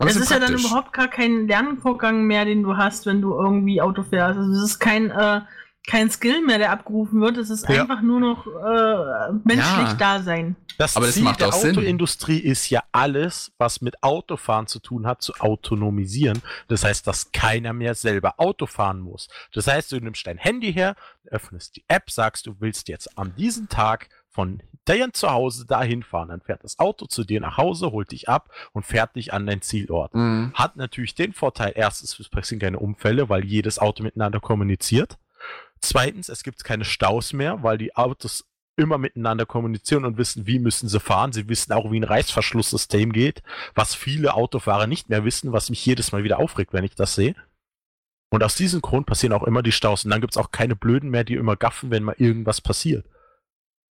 aber 0.03 0.11
es 0.11 0.17
ist 0.17 0.29
praktisch. 0.29 0.49
ja 0.49 0.57
dann 0.57 0.61
überhaupt 0.61 0.93
gar 0.93 1.09
kein 1.09 1.47
Lernvorgang 1.47 2.25
mehr, 2.25 2.45
den 2.45 2.63
du 2.63 2.77
hast, 2.77 3.07
wenn 3.07 3.21
du 3.21 3.35
irgendwie 3.35 3.81
Auto 3.81 4.03
fährst. 4.03 4.39
Also 4.39 4.53
es 4.53 4.63
ist 4.63 4.79
kein, 4.79 5.11
äh, 5.11 5.41
kein 5.87 6.11
Skill 6.11 6.43
mehr, 6.43 6.59
der 6.59 6.71
abgerufen 6.73 7.21
wird. 7.21 7.37
Es 7.39 7.51
ist 7.51 7.69
ja. 7.69 7.83
einfach 7.83 8.03
nur 8.03 8.21
noch 8.21 8.47
äh, 8.47 9.33
menschlich 9.45 9.89
ja. 9.89 9.95
da 9.95 10.23
sein. 10.23 10.57
Das 10.79 10.97
Aber 10.97 11.09
Ziel 11.11 11.25
das 11.25 11.37
der 11.37 11.55
Autoindustrie 11.55 12.39
ist 12.39 12.69
ja 12.71 12.83
alles, 12.93 13.53
was 13.59 13.81
mit 13.81 14.03
Autofahren 14.03 14.67
zu 14.67 14.81
tun 14.81 15.07
hat, 15.07 15.23
zu 15.23 15.35
autonomisieren. 15.39 16.43
Das 16.69 16.83
heißt, 16.85 17.07
dass 17.07 17.31
keiner 17.31 17.73
mehr 17.73 17.95
selber 17.95 18.35
Auto 18.39 18.67
fahren 18.67 19.01
muss. 19.01 19.29
Das 19.53 19.67
heißt, 19.67 19.93
du 19.93 20.01
nimmst 20.01 20.27
dein 20.27 20.39
Handy 20.39 20.73
her, 20.73 20.97
öffnest 21.27 21.77
die 21.77 21.85
App, 21.89 22.11
sagst, 22.11 22.47
du 22.47 22.57
willst 22.59 22.89
jetzt 22.89 23.17
an 23.17 23.35
diesem 23.37 23.69
Tag 23.69 24.09
von 24.33 24.63
dein 24.85 25.13
Zuhause 25.13 25.67
dahin 25.67 26.03
fahren. 26.03 26.29
Dann 26.29 26.41
fährt 26.41 26.65
das 26.65 26.79
Auto 26.79 27.07
zu 27.07 27.25
dir 27.25 27.41
nach 27.41 27.57
Hause, 27.57 27.93
holt 27.93 28.11
dich 28.11 28.29
ab 28.29 28.51
und 28.73 28.85
fährt 28.85 29.15
dich 29.17 29.33
an 29.33 29.47
dein 29.47 29.63
Zielort. 29.63 30.15
Mhm. 30.15 30.53
Hat 30.55 30.77
natürlich 30.77 31.15
den 31.15 31.33
Vorteil, 31.33 31.73
erstens, 31.77 32.19
es 32.19 32.29
passieren 32.29 32.61
keine 32.61 32.79
Unfälle, 32.79 33.29
weil 33.29 33.45
jedes 33.45 33.79
Auto 33.79 34.03
miteinander 34.03 34.41
kommuniziert. 34.41 35.19
Zweitens, 35.81 36.29
es 36.29 36.43
gibt 36.43 36.65
keine 36.65 36.85
Staus 36.85 37.33
mehr, 37.33 37.63
weil 37.63 37.79
die 37.79 37.95
Autos 37.97 38.45
immer 38.77 38.99
miteinander 38.99 39.45
kommunizieren 39.45 40.05
und 40.05 40.17
wissen, 40.17 40.47
wie 40.47 40.59
müssen 40.59 40.89
sie 40.89 41.01
fahren. 41.01 41.33
Sie 41.33 41.49
wissen 41.49 41.73
auch, 41.73 41.91
wie 41.91 42.01
ein 42.01 42.05
Reißverschlusssystem 42.05 43.13
geht, 43.13 43.43
was 43.75 43.95
viele 43.95 44.35
Autofahrer 44.35 44.87
nicht 44.87 45.11
mehr 45.11 45.25
wissen, 45.25 45.53
was 45.53 45.71
mich 45.71 45.85
jedes 45.85 46.13
Mal 46.13 46.25
wieder 46.25 46.39
aufregt, 46.39 46.73
wenn 46.73 46.85
ich 46.85 46.95
das 46.95 47.15
sehe. 47.15 47.35
Und 48.31 48.43
aus 48.43 48.55
diesem 48.55 48.81
Grund 48.81 49.07
passieren 49.07 49.35
auch 49.35 49.43
immer 49.43 49.63
die 49.63 49.73
Staus. 49.73 50.05
Und 50.05 50.11
dann 50.11 50.23
gibt 50.23 50.33
es 50.33 50.39
auch 50.39 50.53
keine 50.53 50.75
Blöden 50.75 51.11
mehr, 51.11 51.23
die 51.23 51.35
immer 51.35 51.57
gaffen, 51.57 51.91
wenn 51.91 52.03
mal 52.03 52.15
irgendwas 52.17 52.63
passiert. 52.63 53.05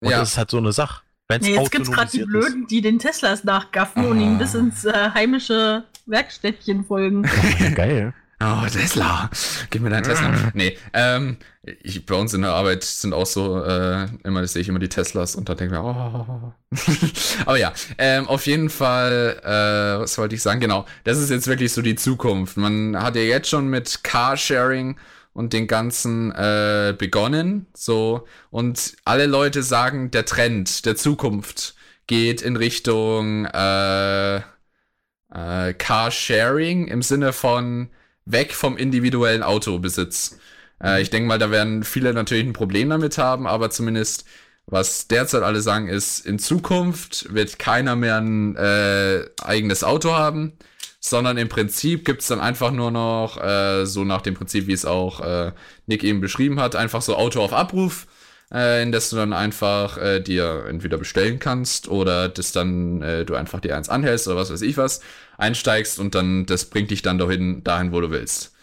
Und 0.02 0.10
ja. 0.12 0.20
das 0.20 0.32
ist 0.32 0.38
halt 0.38 0.52
so 0.52 0.58
eine 0.58 0.72
Sache. 0.72 1.04
Wenn's 1.28 1.46
nee, 1.46 1.56
jetzt 1.56 1.72
gibt 1.72 1.86
es 1.86 1.92
gerade 1.92 2.12
die 2.12 2.26
Blöden, 2.26 2.68
die 2.68 2.82
den 2.82 3.00
Teslas 3.00 3.44
nachgaffen 3.44 4.04
ah. 4.04 4.10
und 4.10 4.20
ihnen 4.20 4.38
bis 4.38 4.54
ins 4.54 4.84
äh, 4.84 5.12
heimische 5.14 5.86
Werkstättchen 6.06 6.84
folgen. 6.84 7.22
Geil. 7.76 8.14
Oh, 8.44 8.66
Tesla. 8.66 9.30
Gib 9.70 9.84
mir 9.84 9.92
deinen 9.92 10.04
Tesla. 10.04 10.34
nee, 10.56 10.76
ähm, 10.94 11.38
ich, 11.84 12.06
bei 12.08 12.16
uns 12.16 12.34
in 12.34 12.42
der 12.42 12.52
Arbeit 12.52 12.84
sind 12.84 13.14
auch 13.14 13.28
so, 13.28 13.64
äh, 13.64 14.08
immer 14.24 14.46
sehe 14.48 14.64
ich 14.64 14.68
immer 14.68 14.80
die 14.80 14.90
Teslas 14.90 15.36
und 15.36 15.48
da 15.48 15.54
denke 15.54 15.76
ich 15.76 15.82
mir, 15.82 15.86
oh. 15.86 16.54
Aber 17.46 17.58
ja, 17.58 17.72
ähm, 18.00 18.28
auf 18.28 18.48
jeden 18.48 18.72
Fall, 18.72 19.40
äh, 19.44 20.02
was 20.02 20.18
wollte 20.18 20.34
ich 20.34 20.42
sagen? 20.42 20.60
Genau, 20.60 20.86
das 21.04 21.20
ist 21.20 21.30
jetzt 21.30 21.46
wirklich 21.46 21.72
so 21.72 21.84
die 21.84 21.96
Zukunft. 21.96 22.58
Man 22.58 22.98
hat 23.00 23.16
ja 23.16 23.22
jetzt 23.22 23.48
schon 23.48 23.68
mit 23.68 24.04
Carsharing 24.04 24.98
und 25.34 25.54
den 25.54 25.68
ganzen 25.68 26.32
äh, 26.32 26.96
begonnen. 26.98 27.68
So, 27.74 28.28
und 28.50 28.96
alle 29.06 29.26
Leute 29.26 29.64
sagen, 29.64 30.12
der 30.12 30.26
Trend 30.26 30.86
der 30.86 30.96
Zukunft 30.96 31.76
geht 32.08 32.42
in 32.42 32.58
Richtung 32.58 33.46
äh, 33.46 34.38
äh, 34.38 35.74
Carsharing 35.78 36.88
im 36.88 37.02
Sinne 37.02 37.34
von 37.34 37.90
weg 38.26 38.54
vom 38.54 38.78
individuellen 38.78 39.44
Autobesitz. 39.44 40.38
Äh, 40.84 41.02
ich 41.02 41.10
denke 41.10 41.28
mal, 41.28 41.40
da 41.40 41.52
werden 41.52 41.84
viele 41.84 42.14
natürlich 42.14 42.46
ein 42.46 42.54
Problem 42.54 42.90
damit 42.90 43.18
haben, 43.18 43.48
aber 43.48 43.70
zumindest 43.70 44.26
was 44.68 45.08
derzeit 45.08 45.44
alle 45.44 45.62
sagen, 45.62 45.88
ist, 45.88 46.26
in 46.26 46.40
Zukunft 46.40 47.34
wird 47.34 47.60
keiner 47.60 47.96
mehr 47.96 48.18
ein 48.18 48.56
äh, 48.56 49.26
eigenes 49.42 49.84
Auto 49.84 50.14
haben, 50.14 50.54
sondern 51.02 51.38
im 51.38 51.50
Prinzip 51.50 52.06
gibt's 52.06 52.28
dann 52.28 52.40
einfach 52.40 52.72
nur 52.72 52.92
noch, 52.92 53.38
äh, 53.44 53.86
so 53.86 54.04
nach 54.06 54.22
dem 54.22 54.36
Prinzip, 54.36 54.68
wie 54.68 54.74
es 54.74 54.86
auch 54.86 55.20
äh, 55.22 55.52
Nick 55.88 56.04
eben 56.06 56.22
beschrieben 56.22 56.60
hat, 56.62 56.76
einfach 56.78 57.02
so 57.02 57.16
Auto 57.18 57.42
auf 57.42 57.54
Abruf, 57.54 58.08
äh, 58.54 58.84
in 58.84 58.92
das 58.92 59.10
du 59.10 59.16
dann 59.18 59.34
einfach 59.34 59.98
äh, 59.98 60.20
dir 60.22 60.66
entweder 60.70 60.98
bestellen 61.00 61.40
kannst 61.40 61.88
oder 61.90 62.30
das 62.30 62.52
dann 62.52 63.02
äh, 63.02 63.26
du 63.26 63.36
einfach 63.36 63.60
dir 63.60 63.76
eins 63.76 63.90
anhältst 63.90 64.28
oder 64.28 64.38
was 64.38 64.52
weiß 64.52 64.62
ich 64.62 64.78
was, 64.78 65.02
einsteigst 65.38 66.00
und 66.00 66.14
dann 66.16 66.46
das 66.46 66.66
bringt 66.66 66.92
dich 66.92 67.02
dann 67.02 67.18
dahin, 67.18 67.64
dahin 67.64 67.92
wo 67.92 68.00
du 68.02 68.12
willst. 68.12 68.54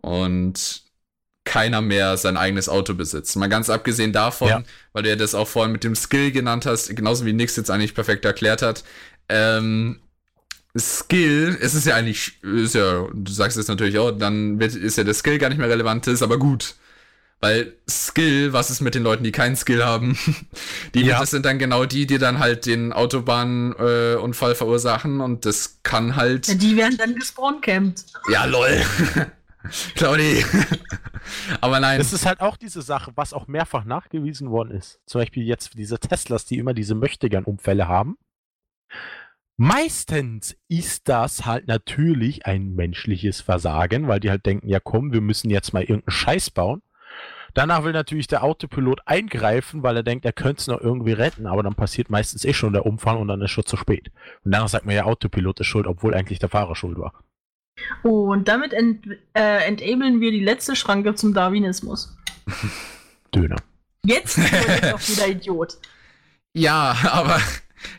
Und 0.00 0.82
keiner 1.44 1.80
mehr 1.80 2.16
sein 2.16 2.36
eigenes 2.36 2.68
Auto 2.68 2.94
besitzt. 2.94 3.34
Mal 3.36 3.48
ganz 3.48 3.68
abgesehen 3.70 4.12
davon, 4.12 4.48
Ja. 4.48 4.62
weil 4.92 5.02
du 5.02 5.08
ja 5.08 5.16
das 5.16 5.34
auch 5.34 5.48
vorhin 5.48 5.72
mit 5.72 5.82
dem 5.82 5.96
Skill 5.96 6.30
genannt 6.30 6.66
hast, 6.66 6.94
genauso 6.94 7.26
wie 7.26 7.32
Nix 7.32 7.56
jetzt 7.56 7.70
eigentlich 7.70 7.94
perfekt 7.94 8.24
erklärt 8.24 8.62
hat. 8.62 8.84
Ähm, 9.28 9.98
Skill, 10.78 11.58
es 11.60 11.74
ist 11.74 11.86
ja 11.86 11.96
eigentlich, 11.96 12.42
ist 12.42 12.74
ja, 12.74 13.06
du 13.12 13.30
sagst 13.32 13.58
es 13.58 13.68
natürlich 13.68 13.98
auch, 13.98 14.10
dann 14.10 14.58
wird, 14.58 14.74
ist 14.74 14.96
ja 14.96 15.04
der 15.04 15.14
Skill 15.14 15.38
gar 15.38 15.48
nicht 15.50 15.58
mehr 15.58 15.68
relevant, 15.68 16.06
ist 16.06 16.22
aber 16.22 16.38
gut. 16.38 16.76
Weil 17.40 17.74
Skill, 17.90 18.52
was 18.52 18.70
ist 18.70 18.80
mit 18.80 18.94
den 18.94 19.02
Leuten, 19.02 19.24
die 19.24 19.32
keinen 19.32 19.56
Skill 19.56 19.84
haben? 19.84 20.16
Die, 20.94 21.02
Ja. 21.02 21.18
das 21.18 21.30
sind 21.30 21.44
dann 21.44 21.58
genau 21.58 21.84
die, 21.86 22.06
die 22.06 22.18
dann 22.18 22.38
halt 22.38 22.66
den 22.66 22.92
Autobahnunfall 22.92 24.52
äh, 24.52 24.54
verursachen 24.54 25.20
und 25.20 25.44
das 25.44 25.80
kann 25.82 26.14
halt. 26.14 26.46
Ja, 26.46 26.54
die 26.54 26.76
werden 26.76 26.96
dann 26.96 27.16
gespawncampt. 27.16 28.04
Ja, 28.30 28.44
lol. 28.44 28.80
Claudi. 29.96 30.44
aber 31.60 31.80
nein. 31.80 31.98
Das 31.98 32.12
ist 32.12 32.26
halt 32.26 32.40
auch 32.40 32.56
diese 32.56 32.80
Sache, 32.82 33.12
was 33.16 33.32
auch 33.32 33.48
mehrfach 33.48 33.84
nachgewiesen 33.84 34.50
worden 34.50 34.70
ist. 34.70 35.00
Zum 35.06 35.20
Beispiel 35.20 35.44
jetzt 35.44 35.72
diese 35.76 35.98
Teslas, 35.98 36.46
die 36.46 36.58
immer 36.58 36.74
diese 36.74 36.94
Möchtegern-Unfälle 36.94 37.88
haben. 37.88 38.16
Meistens 39.56 40.56
ist 40.68 41.08
das 41.08 41.44
halt 41.44 41.68
natürlich 41.68 42.46
ein 42.46 42.74
menschliches 42.74 43.40
Versagen, 43.40 44.08
weil 44.08 44.20
die 44.20 44.30
halt 44.30 44.46
denken, 44.46 44.68
ja 44.68 44.80
komm, 44.80 45.12
wir 45.12 45.20
müssen 45.20 45.50
jetzt 45.50 45.72
mal 45.72 45.82
irgendeinen 45.82 46.10
Scheiß 46.10 46.50
bauen. 46.50 46.82
Danach 47.54 47.84
will 47.84 47.92
natürlich 47.92 48.28
der 48.28 48.44
Autopilot 48.44 49.02
eingreifen, 49.04 49.82
weil 49.82 49.96
er 49.96 50.02
denkt, 50.02 50.24
er 50.24 50.32
könnte 50.32 50.60
es 50.60 50.66
noch 50.68 50.80
irgendwie 50.80 51.12
retten, 51.12 51.46
aber 51.46 51.62
dann 51.62 51.74
passiert 51.74 52.08
meistens 52.08 52.46
eh 52.46 52.54
schon 52.54 52.72
der 52.72 52.86
Umfang 52.86 53.18
und 53.18 53.28
dann 53.28 53.42
ist 53.42 53.50
schon 53.50 53.66
zu 53.66 53.76
spät. 53.76 54.10
Und 54.42 54.52
danach 54.52 54.68
sagt 54.68 54.86
man 54.86 54.94
ja, 54.94 55.04
Autopilot 55.04 55.60
ist 55.60 55.66
schuld, 55.66 55.86
obwohl 55.86 56.14
eigentlich 56.14 56.38
der 56.38 56.48
Fahrer 56.48 56.74
schuld 56.74 56.98
war. 56.98 57.12
Oh, 58.04 58.32
und 58.32 58.48
damit 58.48 58.72
ent 58.72 59.06
äh, 59.34 59.66
enablen 59.66 60.20
wir 60.20 60.30
die 60.30 60.40
letzte 60.40 60.76
Schranke 60.76 61.14
zum 61.14 61.34
Darwinismus. 61.34 62.16
Döner. 63.34 63.56
Jetzt 64.04 64.36
bin 64.36 64.44
ich 64.46 64.94
auch 64.94 65.00
wieder 65.00 65.28
Idiot. 65.28 65.78
Ja, 66.54 66.96
aber 67.10 67.40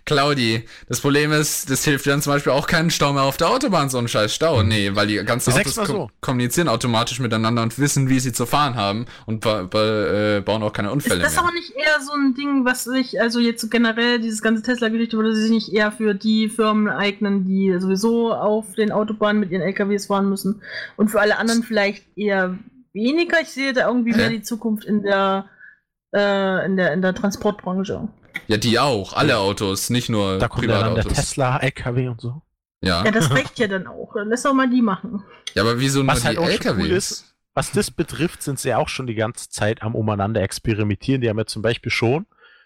Claudi, 0.05 0.65
das 0.87 1.01
Problem 1.01 1.31
ist, 1.31 1.69
das 1.69 1.83
hilft 1.83 2.07
dann 2.07 2.21
zum 2.21 2.33
Beispiel 2.33 2.51
auch 2.51 2.67
keinen 2.67 2.89
Stau 2.89 3.13
mehr 3.13 3.23
auf 3.23 3.37
der 3.37 3.49
Autobahn, 3.49 3.89
so 3.89 3.97
ein 3.97 4.07
scheiß 4.07 4.33
Stau. 4.33 4.63
Nee, 4.63 4.91
weil 4.95 5.07
die 5.07 5.15
ganzen 5.23 5.51
Ich 5.51 5.57
Autos 5.57 5.75
so. 5.75 6.09
kommunizieren 6.21 6.67
automatisch 6.67 7.19
miteinander 7.19 7.61
und 7.63 7.77
wissen, 7.79 8.09
wie 8.09 8.19
sie 8.19 8.33
zu 8.33 8.45
fahren 8.45 8.75
haben 8.75 9.05
und 9.25 9.41
ba 9.41 9.63
ba 9.63 9.79
äh, 10.37 10.41
bauen 10.41 10.63
auch 10.63 10.73
keine 10.73 10.89
Ist 10.89 10.93
Unfälle 10.93 11.21
das 11.21 11.33
mehr. 11.35 11.43
aber 11.43 11.53
nicht 11.53 11.71
eher 11.75 12.01
so 12.01 12.13
ein 12.13 12.33
Ding, 12.35 12.65
was 12.65 12.83
sich, 12.83 13.19
also 13.21 13.39
jetzt 13.39 13.69
generell, 13.71 14.19
dieses 14.19 14.41
ganze 14.41 14.63
Tesla-Geschichte, 14.63 15.17
würde 15.17 15.35
sich 15.35 15.49
nicht 15.51 15.73
eher 15.73 15.91
für 15.91 16.13
die 16.13 16.49
Firmen 16.49 16.89
eignen, 16.89 17.45
die 17.45 17.75
sowieso 17.79 18.33
auf 18.33 18.73
den 18.75 18.91
Autobahnen 18.91 19.39
mit 19.39 19.51
ihren 19.51 19.61
LKWs 19.61 20.07
fahren 20.07 20.29
müssen 20.29 20.61
und 20.95 21.09
für 21.09 21.19
alle 21.21 21.37
anderen 21.37 21.63
vielleicht 21.63 22.05
eher 22.17 22.57
weniger? 22.93 23.41
Ich 23.41 23.49
sehe 23.49 23.73
da 23.73 23.87
irgendwie 23.87 24.13
mehr 24.13 24.29
die 24.29 24.41
Zukunft 24.41 24.85
in 24.85 25.01
der, 25.03 25.45
äh, 26.15 26.65
in 26.65 26.77
der, 26.77 26.93
in 26.93 27.01
der 27.01 27.13
Transportbranche. 27.15 28.07
Ja, 28.47 28.57
die 28.57 28.79
auch, 28.79 29.13
alle 29.13 29.37
Autos, 29.37 29.89
nicht 29.89 30.09
nur 30.09 30.37
Da 30.39 30.47
kommt 30.47 30.67
dann 30.69 30.95
der 30.95 31.01
Privatautos. 31.03 31.13
Tesla, 31.17 31.57
LKW 31.57 32.07
und 32.09 32.21
so. 32.21 32.41
Ja. 32.81 33.05
Ja, 33.05 33.11
das 33.11 33.31
reicht 33.31 33.59
ja 33.59 33.67
dann 33.67 33.87
auch. 33.87 34.13
Dann 34.13 34.29
lass 34.29 34.43
doch 34.43 34.53
mal 34.53 34.69
die 34.69 34.81
machen. 34.81 35.23
ja, 35.53 35.61
aber 35.61 35.79
wieso 35.79 35.99
nur 36.03 36.09
Was 36.13 36.21
die 36.21 36.27
halt 36.27 36.37
schon 36.37 36.47
LKWs? 36.47 36.77
cool 36.83 36.91
ist, 36.91 37.35
Was 37.53 37.71
das 37.71 37.91
betrifft, 37.91 38.43
sind 38.43 38.59
sie 38.59 38.69
ja 38.69 38.77
auch 38.77 38.89
schon 38.89 39.07
die 39.07 39.15
ganze 39.15 39.49
Zeit 39.49 39.81
am 39.83 39.95
umeinander 39.95 40.41
experimentieren. 40.41 41.21
Die 41.21 41.29
haben 41.29 41.37
ja 41.37 41.45
zum 41.45 41.61
Beispiel 41.61 41.91
schon 41.91 42.25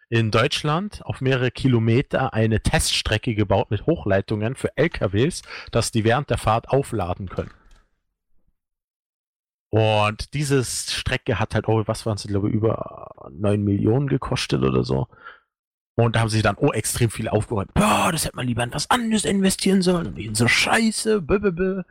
in 0.10 0.32
Deutschland 0.32 1.02
auf 1.06 1.22
mehrere 1.22 1.52
Kilometer 1.52 2.34
eine 2.34 2.62
Teststrecke 2.62 3.36
gebaut 3.36 3.70
mit 3.70 3.86
Hochleitungen 3.86 4.56
für 4.56 4.76
LKWs, 4.78 5.42
dass 5.72 5.92
die 5.92 6.04
während 6.04 6.30
der 6.30 6.38
Fahrt 6.38 6.70
aufladen 6.70 7.30
können. 7.30 7.52
Und 9.70 10.34
diese 10.34 10.64
Strecke 10.64 11.40
hat 11.40 11.54
halt, 11.54 11.68
oh, 11.68 11.84
was 11.86 12.06
waren 12.06 12.18
sie, 12.18 12.30
glaube 12.30 12.48
ich, 12.48 12.56
über 12.56 13.12
9 13.32 13.62
Millionen 13.64 14.08
gekostet 14.08 14.64
oder 14.64 14.84
so. 14.84 15.08
Und 16.00 16.16
da 16.16 16.20
haben 16.20 16.30
sie 16.30 16.44
dann, 16.44 16.58
oh, 16.58 16.72
extrem 16.72 17.10
viel 17.10 17.28
aufgeräumt. 17.28 17.74
Boah, 17.74 18.10
das 18.12 18.26
hätte 18.26 18.36
man 18.36 18.46
lieber 18.46 18.64
in 18.64 18.74
was 18.74 18.90
anderes 18.92 19.26
investieren 19.26 19.82
sollen. 19.82 20.14
Nicht 20.14 20.28
in 20.28 20.36
so 20.36 20.48
Scheiße. 20.48 21.28
Weil 21.28 21.84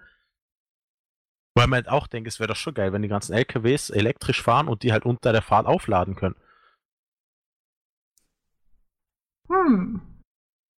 man 1.55 1.73
halt 1.73 1.89
auch 1.89 2.07
denkt, 2.07 2.29
es 2.29 2.39
wäre 2.39 2.49
doch 2.49 2.57
schon 2.57 2.75
geil, 2.75 2.93
wenn 2.93 3.03
die 3.03 3.09
ganzen 3.09 3.33
LKWs 3.33 3.91
elektrisch 3.91 4.43
fahren 4.43 4.69
und 4.69 4.85
die 4.85 4.93
halt 4.93 5.05
unter 5.05 5.33
der 5.33 5.43
Fahrt 5.43 5.67
aufladen 5.67 6.15
können. 6.15 6.37
Hm. 9.49 10.01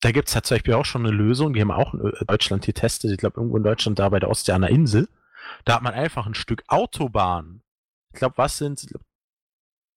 Da 0.02 0.12
gibt 0.12 0.30
es 0.30 0.36
halt 0.36 0.46
zum 0.46 0.56
Beispiel 0.56 0.76
auch 0.76 0.86
schon 0.86 1.06
eine 1.06 1.16
Lösung, 1.16 1.54
die 1.54 1.60
haben 1.62 1.72
auch 1.72 1.94
in 1.94 2.02
Ö- 2.02 2.26
Deutschland 2.28 2.66
getestet, 2.66 3.12
ich 3.12 3.18
glaube 3.18 3.40
irgendwo 3.40 3.58
in 3.58 3.64
Deutschland 3.64 4.00
da 4.00 4.08
bei 4.10 4.20
der 4.20 4.30
Ostsee 4.30 4.52
an 4.52 4.62
der 4.62 4.70
Insel. 4.70 5.10
Da 5.66 5.76
hat 5.76 5.82
man 5.82 5.94
einfach 5.94 6.28
ein 6.28 6.36
Stück 6.36 6.64
Autobahn, 6.68 7.62
ich 8.14 8.20
glaube, 8.20 8.38
was 8.38 8.58
sind 8.58 8.80
es, 8.80 8.94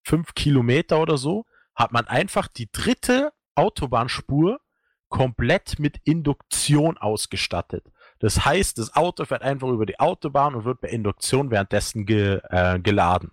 fünf 0.07 0.35
Kilometer 0.35 1.01
oder 1.01 1.19
so, 1.19 1.45
hat 1.81 1.93
man 1.93 2.07
einfach 2.07 2.47
die 2.47 2.71
dritte 2.71 3.33
Autobahnspur 3.55 4.61
komplett 5.09 5.79
mit 5.79 5.99
Induktion 6.05 6.99
ausgestattet. 6.99 7.85
Das 8.19 8.45
heißt, 8.45 8.77
das 8.77 8.95
Auto 8.95 9.25
fährt 9.25 9.43
einfach 9.43 9.69
über 9.69 9.87
die 9.87 9.99
Autobahn 9.99 10.55
und 10.55 10.67
wird 10.67 10.83
bei 10.83 10.89
Induktion 10.89 11.51
währenddessen 11.51 12.05
ge, 12.05 12.41
äh, 12.51 12.79
geladen. 12.79 13.33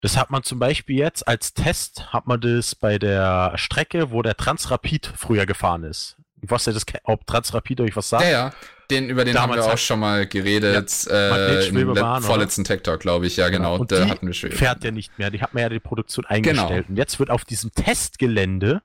Das 0.00 0.16
hat 0.16 0.30
man 0.30 0.42
zum 0.44 0.58
Beispiel 0.58 0.96
jetzt 0.96 1.28
als 1.28 1.52
Test, 1.52 2.10
hat 2.10 2.26
man 2.26 2.40
das 2.40 2.74
bei 2.74 2.98
der 2.98 3.52
Strecke, 3.56 4.12
wo 4.12 4.22
der 4.22 4.38
Transrapid 4.38 5.06
früher 5.14 5.44
gefahren 5.44 5.84
ist. 5.84 6.16
Ich 6.42 6.50
weiß 6.50 6.66
nicht, 6.66 6.76
das, 6.76 7.00
ob 7.04 7.26
Transrapid 7.26 7.80
euch 7.80 7.96
was 7.96 8.08
sagt. 8.08 8.24
Ja, 8.24 8.30
ja. 8.30 8.52
Den, 8.90 9.08
über 9.08 9.24
den 9.24 9.36
haben 9.38 9.50
Damals 9.50 9.66
wir 9.66 9.74
auch 9.74 9.78
schon 9.78 10.00
mal 10.00 10.26
geredet. 10.26 10.74
Magnet 11.06 11.06
äh, 11.08 11.68
Im 11.68 12.22
vorletzten 12.22 12.64
Tech 12.64 12.82
Talk, 12.82 12.98
glaube 13.00 13.26
ich. 13.26 13.36
Ja, 13.36 13.48
genau. 13.48 13.76
Und 13.76 13.92
da 13.92 14.08
hatten 14.08 14.26
wir 14.26 14.34
schon. 14.34 14.50
fährt 14.50 14.82
ja 14.82 14.90
nicht 14.90 15.16
mehr. 15.18 15.30
Die 15.30 15.40
hat 15.40 15.54
man 15.54 15.62
ja 15.62 15.68
die 15.68 15.78
Produktion 15.78 16.24
Genau. 16.28 16.34
eingestellt. 16.62 16.88
Und 16.88 16.96
jetzt 16.96 17.18
wird 17.20 17.30
auf 17.30 17.44
diesem 17.44 17.70
Testgelände, 17.72 18.82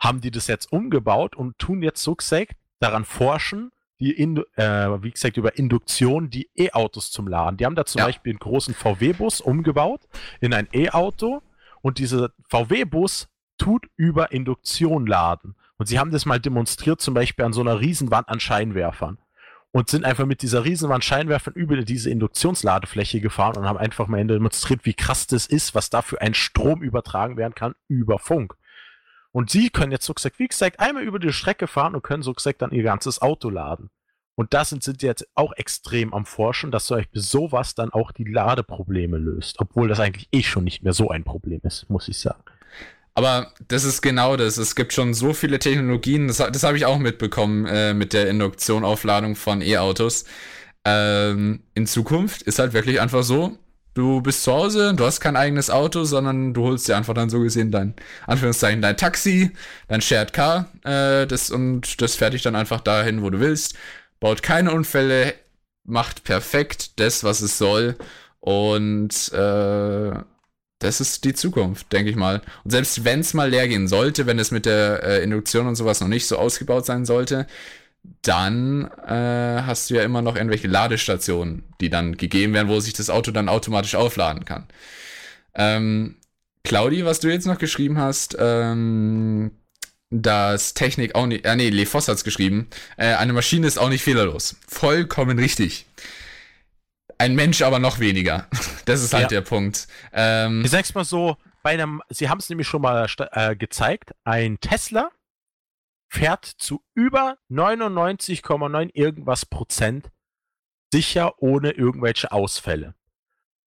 haben 0.00 0.20
die 0.20 0.30
das 0.32 0.48
jetzt 0.48 0.72
umgebaut 0.72 1.36
und 1.36 1.56
tun 1.58 1.82
jetzt 1.82 2.02
so 2.02 2.16
gesagt 2.16 2.52
daran 2.80 3.04
forschen, 3.04 3.70
die, 4.00 4.12
Indu 4.12 4.42
äh, 4.56 5.02
wie 5.02 5.10
gesagt, 5.10 5.36
über 5.36 5.56
Induktion 5.56 6.30
die 6.30 6.48
E-Autos 6.56 7.10
zum 7.10 7.26
Laden. 7.28 7.56
Die 7.56 7.64
haben 7.66 7.74
da 7.76 7.84
zum 7.84 8.00
Ja. 8.00 8.06
Beispiel 8.06 8.32
einen 8.32 8.38
großen 8.38 8.74
VW-Bus 8.74 9.40
umgebaut 9.40 10.00
in 10.40 10.52
ein 10.54 10.68
E-Auto 10.72 11.42
und 11.80 11.98
dieser 11.98 12.30
VW-Bus 12.48 13.28
tut 13.56 13.86
über 13.96 14.30
Induktion 14.32 15.06
laden. 15.06 15.56
Und 15.78 15.86
sie 15.86 15.98
haben 15.98 16.10
das 16.10 16.26
mal 16.26 16.40
demonstriert, 16.40 17.00
zum 17.00 17.14
Beispiel 17.14 17.44
an 17.44 17.52
so 17.52 17.60
einer 17.60 17.80
Riesenwand 17.80 18.28
an 18.28 18.40
Scheinwerfern. 18.40 19.18
Und 19.70 19.90
sind 19.90 20.04
einfach 20.04 20.26
mit 20.26 20.42
dieser 20.42 20.64
Riesenwand 20.64 21.04
Scheinwerfern 21.04 21.54
über 21.54 21.76
diese 21.76 22.10
Induktionsladefläche 22.10 23.20
gefahren 23.20 23.58
und 23.58 23.66
haben 23.66 23.78
einfach 23.78 24.08
mal 24.08 24.26
demonstriert, 24.26 24.84
wie 24.84 24.94
krass 24.94 25.26
das 25.26 25.46
ist, 25.46 25.74
was 25.74 25.90
da 25.90 26.02
für 26.02 26.20
ein 26.20 26.34
Strom 26.34 26.82
übertragen 26.82 27.36
werden 27.36 27.54
kann 27.54 27.74
über 27.86 28.18
Funk. 28.18 28.56
Und 29.30 29.50
sie 29.50 29.68
können 29.68 29.92
jetzt 29.92 30.06
so 30.06 30.14
gesagt, 30.14 30.38
wie 30.38 30.48
gesagt, 30.48 30.80
einmal 30.80 31.04
über 31.04 31.18
die 31.18 31.32
Strecke 31.32 31.66
fahren 31.66 31.94
und 31.94 32.02
können 32.02 32.22
so 32.22 32.32
gesagt 32.32 32.62
dann 32.62 32.72
ihr 32.72 32.82
ganzes 32.82 33.20
Auto 33.20 33.50
laden. 33.50 33.90
Und 34.34 34.54
da 34.54 34.64
sind 34.64 34.82
sie 34.84 34.94
jetzt 35.00 35.28
auch 35.34 35.52
extrem 35.52 36.14
am 36.14 36.24
Forschen, 36.24 36.70
dass 36.70 36.88
Beispiel 36.88 37.20
sowas 37.20 37.74
dann 37.74 37.90
auch 37.90 38.10
die 38.10 38.24
Ladeprobleme 38.24 39.18
löst. 39.18 39.60
Obwohl 39.60 39.88
das 39.88 40.00
eigentlich 40.00 40.28
eh 40.32 40.42
schon 40.42 40.64
nicht 40.64 40.82
mehr 40.82 40.92
so 40.92 41.10
ein 41.10 41.24
Problem 41.24 41.60
ist, 41.64 41.90
muss 41.90 42.08
ich 42.08 42.18
sagen. 42.18 42.42
Aber 43.18 43.52
das 43.66 43.82
ist 43.82 44.00
genau 44.00 44.36
das. 44.36 44.58
Es 44.58 44.76
gibt 44.76 44.92
schon 44.92 45.12
so 45.12 45.34
viele 45.34 45.58
Technologien. 45.58 46.28
Das, 46.28 46.36
das 46.36 46.62
habe 46.62 46.76
ich 46.76 46.86
auch 46.86 46.98
mitbekommen 46.98 47.66
äh, 47.66 47.92
mit 47.92 48.12
der 48.12 48.28
Induktion-Aufladung 48.28 49.34
von 49.34 49.60
E-Autos. 49.60 50.24
Ähm, 50.84 51.64
in 51.74 51.88
Zukunft 51.88 52.42
ist 52.42 52.60
halt 52.60 52.74
wirklich 52.74 53.00
einfach 53.00 53.24
so, 53.24 53.58
du 53.94 54.20
bist 54.20 54.44
zu 54.44 54.52
Hause, 54.52 54.94
du 54.94 55.04
hast 55.04 55.18
kein 55.18 55.34
eigenes 55.34 55.68
Auto, 55.68 56.04
sondern 56.04 56.54
du 56.54 56.62
holst 56.62 56.86
dir 56.86 56.96
einfach 56.96 57.12
dann 57.12 57.28
so 57.28 57.40
gesehen 57.40 57.72
dein, 57.72 57.94
Anführungszeichen, 58.28 58.82
dein 58.82 58.96
Taxi, 58.96 59.50
dein 59.88 60.00
Shared 60.00 60.32
Car, 60.32 60.68
äh, 60.84 61.26
das, 61.26 61.50
und 61.50 62.00
das 62.00 62.14
fährt 62.14 62.34
dich 62.34 62.42
dann 62.42 62.54
einfach 62.54 62.82
dahin, 62.82 63.22
wo 63.22 63.30
du 63.30 63.40
willst, 63.40 63.74
baut 64.20 64.44
keine 64.44 64.70
Unfälle, 64.70 65.34
macht 65.82 66.22
perfekt 66.22 67.00
das, 67.00 67.24
was 67.24 67.40
es 67.40 67.58
soll 67.58 67.96
und 68.38 69.32
äh, 69.32 70.12
das 70.78 71.00
ist 71.00 71.24
die 71.24 71.34
Zukunft, 71.34 71.92
denke 71.92 72.10
ich 72.10 72.16
mal. 72.16 72.40
Und 72.64 72.70
selbst 72.70 73.04
wenn 73.04 73.20
es 73.20 73.34
mal 73.34 73.50
leer 73.50 73.68
gehen 73.68 73.88
sollte, 73.88 74.26
wenn 74.26 74.38
es 74.38 74.50
mit 74.50 74.66
der 74.66 75.02
äh, 75.02 75.22
Induktion 75.22 75.66
und 75.66 75.74
sowas 75.74 76.00
noch 76.00 76.08
nicht 76.08 76.26
so 76.26 76.36
ausgebaut 76.36 76.86
sein 76.86 77.04
sollte, 77.04 77.46
dann 78.22 78.90
äh, 79.06 79.62
hast 79.62 79.90
du 79.90 79.94
ja 79.94 80.02
immer 80.02 80.22
noch 80.22 80.36
irgendwelche 80.36 80.68
Ladestationen, 80.68 81.64
die 81.80 81.90
dann 81.90 82.16
gegeben 82.16 82.54
werden, 82.54 82.68
wo 82.68 82.80
sich 82.80 82.92
das 82.92 83.10
Auto 83.10 83.32
dann 83.32 83.48
automatisch 83.48 83.96
aufladen 83.96 84.44
kann. 84.44 84.66
Ähm, 85.54 86.16
Claudi, 86.62 87.04
was 87.04 87.20
du 87.20 87.28
jetzt 87.28 87.46
noch 87.46 87.58
geschrieben 87.58 87.98
hast, 87.98 88.36
ähm, 88.38 89.50
dass 90.10 90.74
Technik 90.74 91.14
auch 91.14 91.26
nicht, 91.26 91.44
äh, 91.44 91.56
nee, 91.56 91.70
Lefoss 91.70 92.08
hat's 92.08 92.24
geschrieben, 92.24 92.68
äh, 92.96 93.14
eine 93.14 93.32
Maschine 93.32 93.66
ist 93.66 93.78
auch 93.78 93.88
nicht 93.88 94.02
fehlerlos. 94.02 94.56
Vollkommen 94.66 95.38
richtig. 95.38 95.86
Ein 97.18 97.34
Mensch 97.34 97.62
aber 97.62 97.78
noch 97.78 97.98
weniger. 97.98 98.46
Das 98.84 99.02
ist 99.02 99.12
halt 99.12 99.24
Ja. 99.24 99.28
der 99.28 99.40
Punkt. 99.42 99.86
Ähm, 100.14 100.62
Ich 100.64 100.70
sag's 100.70 100.94
mal 100.94 101.04
so, 101.04 101.36
bei 101.62 101.72
einem, 101.72 102.00
Sie 102.08 102.30
haben 102.30 102.38
es 102.38 102.48
nämlich 102.48 102.66
schon 102.66 102.80
mal 102.80 103.06
äh, 103.32 103.54
gezeigt, 103.54 104.14
ein 104.24 104.58
Tesla 104.60 105.10
fährt 106.08 106.46
zu 106.46 106.82
über 106.94 107.36
99,9 107.50 108.90
irgendwas 108.94 109.44
Prozent 109.44 110.10
sicher 110.90 111.42
ohne 111.42 111.72
irgendwelche 111.72 112.32
Ausfälle. 112.32 112.94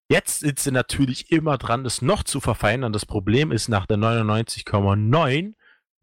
Jetzt 0.09 0.39
sind 0.39 0.57
sie 0.59 0.71
natürlich 0.71 1.31
immer 1.31 1.59
dran, 1.59 1.83
das 1.83 2.01
noch 2.01 2.23
zu 2.23 2.41
verfeinern. 2.41 2.91
Das 2.93 3.05
Problem 3.05 3.51
ist 3.51 3.69
nach 3.69 3.85
der 3.85 3.97
99,9 3.97 5.53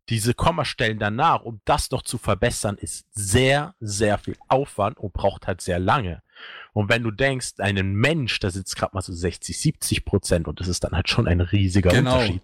diese 0.08 0.32
Kommastellen 0.32 0.98
danach, 0.98 1.42
um 1.42 1.60
das 1.64 1.90
noch 1.90 2.02
zu 2.02 2.18
verbessern, 2.18 2.78
ist 2.78 3.06
sehr, 3.10 3.74
sehr 3.80 4.16
viel 4.18 4.36
Aufwand 4.48 4.96
und 4.98 5.12
braucht 5.12 5.46
halt 5.46 5.60
sehr 5.60 5.78
lange. 5.78 6.22
Und 6.78 6.88
wenn 6.88 7.02
du 7.02 7.10
denkst, 7.10 7.54
einen 7.58 7.96
Mensch, 7.96 8.38
da 8.38 8.52
sitzt 8.52 8.76
gerade 8.76 8.94
mal 8.94 9.02
so 9.02 9.12
60, 9.12 9.58
70 9.58 10.04
Prozent 10.04 10.46
und 10.46 10.60
das 10.60 10.68
ist 10.68 10.84
dann 10.84 10.92
halt 10.92 11.08
schon 11.08 11.26
ein 11.26 11.40
riesiger 11.40 11.90
Genau. 11.90 12.12
Unterschied. 12.12 12.42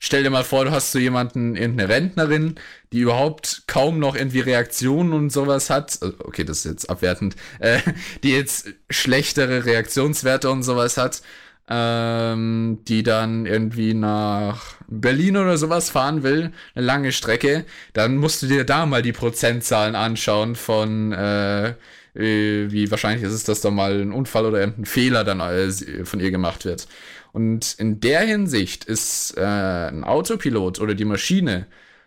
Stell 0.00 0.24
dir 0.24 0.30
mal 0.30 0.42
vor, 0.42 0.64
du 0.64 0.72
hast 0.72 0.90
so 0.90 0.98
jemanden, 0.98 1.54
irgendeine 1.54 1.88
Rentnerin, 1.88 2.56
die 2.92 2.98
überhaupt 2.98 3.62
kaum 3.68 4.00
noch 4.00 4.16
irgendwie 4.16 4.40
Reaktionen 4.40 5.12
und 5.12 5.30
sowas 5.30 5.70
hat. 5.70 5.98
Also, 6.02 6.16
Okay, 6.18 6.42
das 6.42 6.58
ist 6.58 6.64
jetzt 6.64 6.90
abwertend. 6.90 7.36
Äh, 7.60 7.78
die 8.24 8.30
jetzt 8.32 8.74
schlechtere 8.90 9.64
Reaktionswerte 9.64 10.50
und 10.50 10.64
sowas 10.64 10.96
hat. 10.96 11.22
Ähm, 11.68 12.78
die 12.88 13.04
dann 13.04 13.46
irgendwie 13.46 13.94
nach 13.94 14.74
Berlin 14.88 15.36
oder 15.36 15.56
sowas 15.58 15.90
fahren 15.90 16.24
will, 16.24 16.52
eine 16.74 16.86
lange 16.86 17.12
Strecke, 17.12 17.66
dann 17.92 18.16
musst 18.18 18.42
du 18.42 18.46
dir 18.48 18.64
da 18.64 18.84
mal 18.86 19.02
die 19.02 19.12
Prozentzahlen 19.12 19.94
anschauen 19.96 20.54
von, 20.56 21.12
äh, 21.12 21.74
äh, 22.16 22.70
wie 22.70 22.90
wahrscheinlich 22.90 23.24
ist 23.24 23.32
es, 23.32 23.44
dass 23.44 23.60
da 23.60 23.70
mal 23.70 24.00
ein 24.00 24.12
Unfall 24.12 24.46
oder 24.46 24.60
irgendein 24.60 24.86
Fehler 24.86 25.24
dann 25.24 25.40
äh, 25.40 26.04
von 26.04 26.20
ihr 26.20 26.30
gemacht 26.30 26.64
wird. 26.64 26.88
Und 27.32 27.74
in 27.78 28.00
der 28.00 28.20
Hinsicht 28.20 28.84
ist 28.84 29.36
äh, 29.36 29.42
ein 29.42 30.04
Autopilot 30.04 30.80
oder 30.80 30.94
die 30.94 31.04
Maschine 31.04 31.66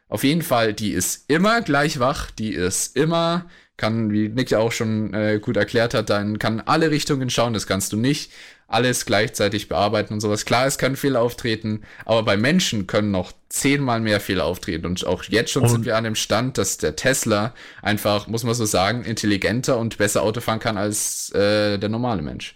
auf 0.09 0.23
jeden 0.23 0.41
Fall, 0.41 0.73
die 0.73 0.91
ist 0.91 1.29
immer 1.29 1.61
gleich 1.61 1.99
wach, 1.99 2.31
die 2.31 2.53
ist 2.53 2.97
immer, 2.97 3.45
kann, 3.77 4.11
wie 4.11 4.27
Nick 4.27 4.49
ja 4.49 4.57
auch 4.57 4.71
schon 4.71 5.13
äh, 5.13 5.39
gut 5.39 5.55
erklärt 5.55 5.93
hat, 5.93 6.09
dann 6.09 6.39
kann 6.39 6.61
alle 6.61 6.89
Richtungen 6.89 7.29
schauen, 7.29 7.53
das 7.53 7.67
kannst 7.67 7.93
du 7.93 7.97
nicht 7.97 8.31
alles 8.69 9.05
gleichzeitig 9.05 9.67
bearbeiten 9.67 10.13
und 10.13 10.21
sowas. 10.21 10.45
Klar, 10.45 10.65
es 10.67 10.77
können 10.77 10.95
Fehler 10.95 11.21
auftreten, 11.21 11.81
aber 12.05 12.23
bei 12.23 12.37
Menschen 12.37 12.87
können 12.87 13.11
noch 13.11 13.33
zehnmal 13.49 13.99
mehr 13.99 14.19
Fehler 14.19 14.45
auftreten. 14.45 14.85
Und 14.85 15.05
auch 15.05 15.23
jetzt 15.23 15.51
schon 15.51 15.63
Und- 15.63 15.69
sind 15.69 15.85
wir 15.85 15.97
an 15.97 16.03
dem 16.03 16.15
Stand, 16.15 16.57
dass 16.57 16.77
der 16.77 16.95
Tesla 16.95 17.53
einfach, 17.81 18.27
muss 18.27 18.43
man 18.43 18.53
so 18.53 18.65
sagen, 18.65 19.03
intelligenter 19.03 19.77
und 19.77 19.97
besser 19.97 20.21
Auto 20.21 20.39
fahren 20.39 20.59
kann 20.59 20.77
als 20.77 21.31
äh, 21.31 21.77
der 21.79 21.89
normale 21.89 22.21
Mensch. 22.21 22.55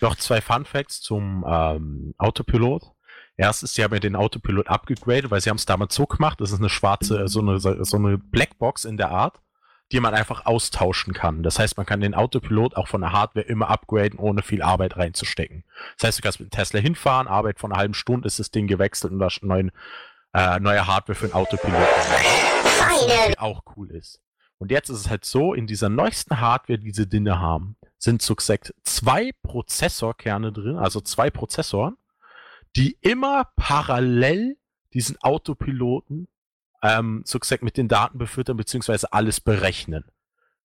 Noch 0.00 0.16
zwei 0.16 0.40
Fun 0.40 0.64
Facts 0.66 1.00
zum 1.00 1.44
ähm, 1.48 2.14
Autopilot. 2.18 2.82
Erstens, 3.38 3.74
sie 3.74 3.84
haben 3.84 3.92
ja 3.94 4.00
den 4.00 4.16
Autopilot 4.16 4.66
abgegradet, 4.66 5.30
weil 5.30 5.40
sie 5.40 5.50
haben 5.50 5.58
es 5.58 5.66
damals 5.66 5.94
so 5.94 6.06
gemacht, 6.06 6.40
das 6.40 6.52
ist 6.52 6.58
eine 6.58 6.68
schwarze, 6.70 7.20
äh, 7.22 7.28
so 7.28 7.40
eine, 7.40 7.58
so 7.60 7.96
eine 7.96 8.18
Blackbox 8.18 8.84
in 8.84 8.96
der 8.96 9.10
Art, 9.10 9.38
die 9.92 10.00
man 10.00 10.14
einfach 10.14 10.46
austauschen 10.46 11.12
kann. 11.12 11.42
Das 11.42 11.58
heißt, 11.58 11.76
man 11.76 11.86
kann 11.86 12.00
den 12.00 12.14
Autopilot 12.14 12.76
auch 12.76 12.88
von 12.88 13.02
der 13.02 13.12
Hardware 13.12 13.46
immer 13.46 13.68
upgraden, 13.70 14.18
ohne 14.18 14.42
viel 14.42 14.62
Arbeit 14.62 14.96
reinzustecken. 14.96 15.64
Das 15.96 16.08
heißt, 16.08 16.18
du 16.18 16.22
kannst 16.22 16.40
mit 16.40 16.52
dem 16.52 16.56
Tesla 16.56 16.80
hinfahren, 16.80 17.28
Arbeit 17.28 17.60
von 17.60 17.70
einer 17.70 17.80
halben 17.80 17.94
Stunde 17.94 18.26
ist 18.26 18.38
das 18.38 18.50
Ding 18.50 18.66
gewechselt 18.66 19.12
und 19.12 19.20
da 19.20 19.28
ist 19.28 19.42
neuen, 19.42 19.70
äh, 20.32 20.58
neue 20.58 20.86
Hardware 20.86 21.14
für 21.14 21.28
den 21.28 21.34
Autopilot. 21.34 21.76
Was 21.78 23.38
auch 23.38 23.62
cool 23.76 23.90
ist. 23.90 24.20
Und 24.58 24.70
jetzt 24.70 24.88
ist 24.88 25.00
es 25.00 25.10
halt 25.10 25.24
so, 25.24 25.54
in 25.54 25.66
dieser 25.66 25.88
neuesten 25.88 26.40
Hardware, 26.40 26.78
die 26.78 26.92
sie 26.92 27.08
Dinge 27.08 27.38
haben, 27.38 27.76
sind 27.98 28.22
so 28.22 28.34
gesagt 28.34 28.74
zwei 28.84 29.32
Prozessorkerne 29.42 30.52
drin, 30.52 30.76
also 30.76 31.00
zwei 31.00 31.30
Prozessoren, 31.30 31.96
die 32.74 32.96
immer 33.00 33.50
parallel 33.56 34.56
diesen 34.94 35.20
Autopiloten 35.20 36.28
ähm, 36.86 37.22
so 37.24 37.38
mit 37.60 37.76
den 37.76 37.88
Daten 37.88 38.18
befüttern, 38.18 38.56
beziehungsweise 38.56 39.12
alles 39.12 39.40
berechnen. 39.40 40.04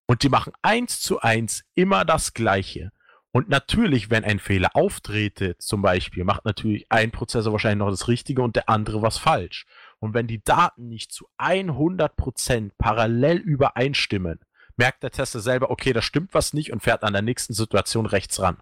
Und 0.05 0.23
die 0.23 0.29
machen 0.29 0.53
eins 0.61 1.01
zu 1.01 1.21
eins 1.21 1.63
immer 1.75 2.05
das 2.05 2.33
Gleiche. 2.33 2.91
Und 3.31 3.49
natürlich, 3.49 4.11
wenn 4.11 4.23
ein 4.23 4.37
Fehler 4.37 4.75
auftrete, 4.75 5.57
zum 5.57 5.81
Beispiel, 5.81 6.23
macht 6.23 6.45
natürlich 6.45 6.85
ein 6.89 7.09
Prozessor 7.09 7.51
wahrscheinlich 7.51 7.79
noch 7.79 7.89
das 7.89 8.07
Richtige 8.07 8.43
und 8.43 8.55
der 8.55 8.69
andere 8.69 9.01
was 9.01 9.17
falsch. 9.17 9.65
Und 9.97 10.13
wenn 10.13 10.27
die 10.27 10.43
Daten 10.43 10.87
nicht 10.87 11.11
zu 11.11 11.27
100% 11.39 12.71
parallel 12.77 13.37
übereinstimmen, 13.37 14.39
merkt 14.77 15.01
der 15.01 15.09
Tester 15.09 15.39
selber, 15.39 15.71
okay, 15.71 15.93
da 15.93 16.03
stimmt 16.03 16.35
was 16.35 16.53
nicht 16.53 16.71
und 16.71 16.83
fährt 16.83 17.03
an 17.03 17.13
der 17.13 17.21
nächsten 17.23 17.53
Situation 17.53 18.05
rechts 18.05 18.39
ran. 18.39 18.57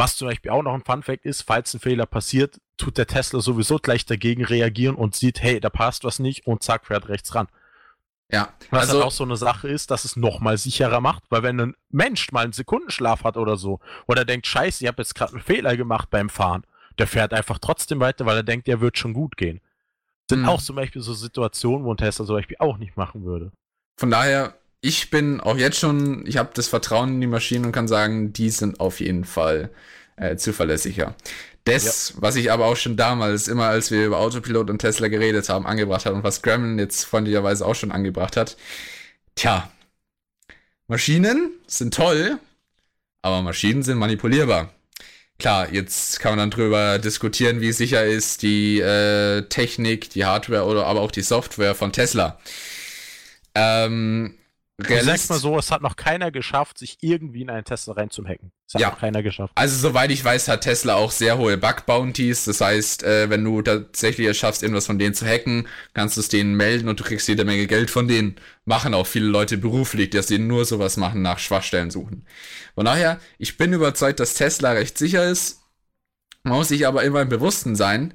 Was 0.00 0.16
zum 0.16 0.28
Beispiel 0.28 0.50
auch 0.50 0.62
noch 0.62 0.74
ein 0.74 0.82
Funfact 0.84 1.24
ist, 1.24 1.42
falls 1.42 1.74
ein 1.74 1.80
Fehler 1.80 2.06
passiert, 2.06 2.60
tut 2.76 2.96
der 2.96 3.06
Tesla 3.06 3.40
sowieso 3.40 3.78
gleich 3.78 4.06
dagegen 4.06 4.44
reagieren 4.44 4.96
und 4.96 5.14
sieht, 5.14 5.42
hey, 5.42 5.60
da 5.60 5.68
passt 5.68 6.04
was 6.04 6.18
nicht 6.18 6.46
und 6.46 6.62
zack, 6.62 6.86
fährt 6.86 7.08
rechts 7.08 7.34
ran. 7.34 7.48
Ja, 8.32 8.52
Was 8.70 8.82
also 8.82 8.98
dann 8.98 9.08
auch 9.08 9.10
so 9.12 9.24
eine 9.24 9.36
Sache 9.36 9.68
ist, 9.68 9.90
dass 9.90 10.04
es 10.04 10.16
nochmal 10.16 10.56
sicherer 10.56 11.00
macht, 11.00 11.24
weil 11.30 11.42
wenn 11.42 11.60
ein 11.60 11.74
Mensch 11.90 12.30
mal 12.32 12.44
einen 12.44 12.52
Sekundenschlaf 12.52 13.24
hat 13.24 13.36
oder 13.36 13.56
so, 13.56 13.80
oder 14.06 14.24
denkt, 14.24 14.46
scheiße, 14.46 14.84
ich 14.84 14.88
habe 14.88 15.02
jetzt 15.02 15.14
gerade 15.14 15.32
einen 15.32 15.42
Fehler 15.42 15.76
gemacht 15.76 16.10
beim 16.10 16.30
Fahren, 16.30 16.64
der 16.98 17.06
fährt 17.06 17.34
einfach 17.34 17.58
trotzdem 17.58 17.98
weiter, 18.00 18.26
weil 18.26 18.36
er 18.36 18.42
denkt, 18.42 18.68
der 18.68 18.80
wird 18.80 18.98
schon 18.98 19.12
gut 19.14 19.36
gehen. 19.36 19.60
Sind 20.30 20.42
Mhm. 20.42 20.48
auch 20.48 20.62
zum 20.62 20.76
Beispiel 20.76 21.02
so 21.02 21.12
Situationen, 21.12 21.84
wo 21.84 21.92
ein 21.92 21.96
Tesla 21.96 22.24
zum 22.24 22.36
Beispiel 22.36 22.56
auch 22.60 22.78
nicht 22.78 22.96
machen 22.96 23.24
würde. 23.24 23.50
Von 23.98 24.10
daher, 24.10 24.54
ich 24.80 25.10
bin 25.10 25.40
auch 25.40 25.56
jetzt 25.56 25.78
schon, 25.78 26.26
ich 26.26 26.36
habe 26.36 26.50
das 26.54 26.68
Vertrauen 26.68 27.14
in 27.14 27.20
die 27.20 27.26
Maschinen 27.26 27.66
und 27.66 27.72
kann 27.72 27.88
sagen, 27.88 28.32
die 28.32 28.50
sind 28.50 28.80
auf 28.80 29.00
jeden 29.00 29.24
Fall 29.24 29.70
äh, 30.16 30.36
zuverlässiger. 30.36 31.14
Das, 31.64 32.14
was 32.16 32.36
ich 32.36 32.50
aber 32.50 32.66
auch 32.66 32.76
schon 32.76 32.96
damals, 32.96 33.46
immer 33.46 33.66
als 33.66 33.90
wir 33.90 34.06
über 34.06 34.18
Autopilot 34.18 34.70
und 34.70 34.78
Tesla 34.78 35.08
geredet 35.08 35.48
haben, 35.50 35.66
angebracht 35.66 36.06
hat 36.06 36.14
und 36.14 36.24
was 36.24 36.42
Gremlin 36.42 36.78
jetzt 36.78 37.04
freundlicherweise 37.04 37.66
auch 37.66 37.74
schon 37.74 37.92
angebracht 37.92 38.36
hat. 38.36 38.56
Tja, 39.34 39.70
Maschinen 40.88 41.52
sind 41.66 41.94
toll, 41.94 42.38
aber 43.22 43.42
Maschinen 43.42 43.82
sind 43.82 43.98
manipulierbar. 43.98 44.72
Klar, 45.38 45.72
jetzt 45.72 46.20
kann 46.20 46.32
man 46.32 46.38
dann 46.38 46.50
drüber 46.50 46.98
diskutieren, 46.98 47.60
wie 47.60 47.72
sicher 47.72 48.04
ist 48.04 48.42
die 48.42 48.80
äh, 48.80 49.42
Technik, 49.42 50.10
die 50.10 50.24
Hardware 50.24 50.64
oder 50.64 50.86
aber 50.86 51.00
auch 51.00 51.10
die 51.10 51.22
Software 51.22 51.74
von 51.74 51.92
Tesla. 51.92 52.38
Ähm, 53.54 54.34
Ich 54.82 54.88
Realist- 54.88 55.30
mal 55.30 55.38
so, 55.38 55.58
es 55.58 55.70
hat 55.70 55.82
noch 55.82 55.96
keiner 55.96 56.30
geschafft, 56.30 56.78
sich 56.78 56.98
irgendwie 57.00 57.42
in 57.42 57.50
einen 57.50 57.64
Tesla 57.64 57.94
reinzuhacken. 57.94 58.52
Es 58.66 58.74
hat 58.74 58.80
Ja. 58.80 58.90
noch 58.90 58.98
keiner 59.00 59.22
geschafft. 59.22 59.52
Also 59.56 59.76
soweit 59.76 60.10
ich 60.10 60.24
weiß, 60.24 60.48
hat 60.48 60.62
Tesla 60.62 60.94
auch 60.94 61.10
sehr 61.10 61.38
hohe 61.38 61.56
Bug-Bounties. 61.56 62.44
Das 62.44 62.60
heißt, 62.60 63.02
äh, 63.02 63.28
wenn 63.30 63.44
du 63.44 63.62
tatsächlich 63.62 64.26
es 64.28 64.36
schaffst, 64.38 64.62
irgendwas 64.62 64.86
von 64.86 64.98
denen 64.98 65.14
zu 65.14 65.26
hacken, 65.26 65.66
kannst 65.92 66.16
du 66.16 66.20
es 66.20 66.28
denen 66.28 66.54
melden 66.54 66.88
und 66.88 67.00
du 67.00 67.04
kriegst 67.04 67.26
jede 67.28 67.44
Menge 67.44 67.66
Geld 67.66 67.90
von 67.90 68.08
denen. 68.08 68.36
Machen 68.64 68.94
auch 68.94 69.06
viele 69.06 69.26
Leute 69.26 69.58
beruflich, 69.58 70.10
dass 70.10 70.28
sie 70.28 70.38
nur 70.38 70.64
sowas 70.64 70.96
machen, 70.96 71.22
nach 71.22 71.38
Schwachstellen 71.38 71.90
suchen. 71.90 72.26
Von 72.74 72.84
daher, 72.84 73.20
ich 73.38 73.56
bin 73.56 73.72
überzeugt, 73.72 74.20
dass 74.20 74.34
Tesla 74.34 74.72
recht 74.72 74.96
sicher 74.98 75.24
ist. 75.28 75.60
Man 76.42 76.54
muss 76.54 76.68
sich 76.68 76.86
aber 76.86 77.02
immer 77.04 77.20
im 77.22 77.28
Bewussten 77.28 77.76
sein, 77.76 78.14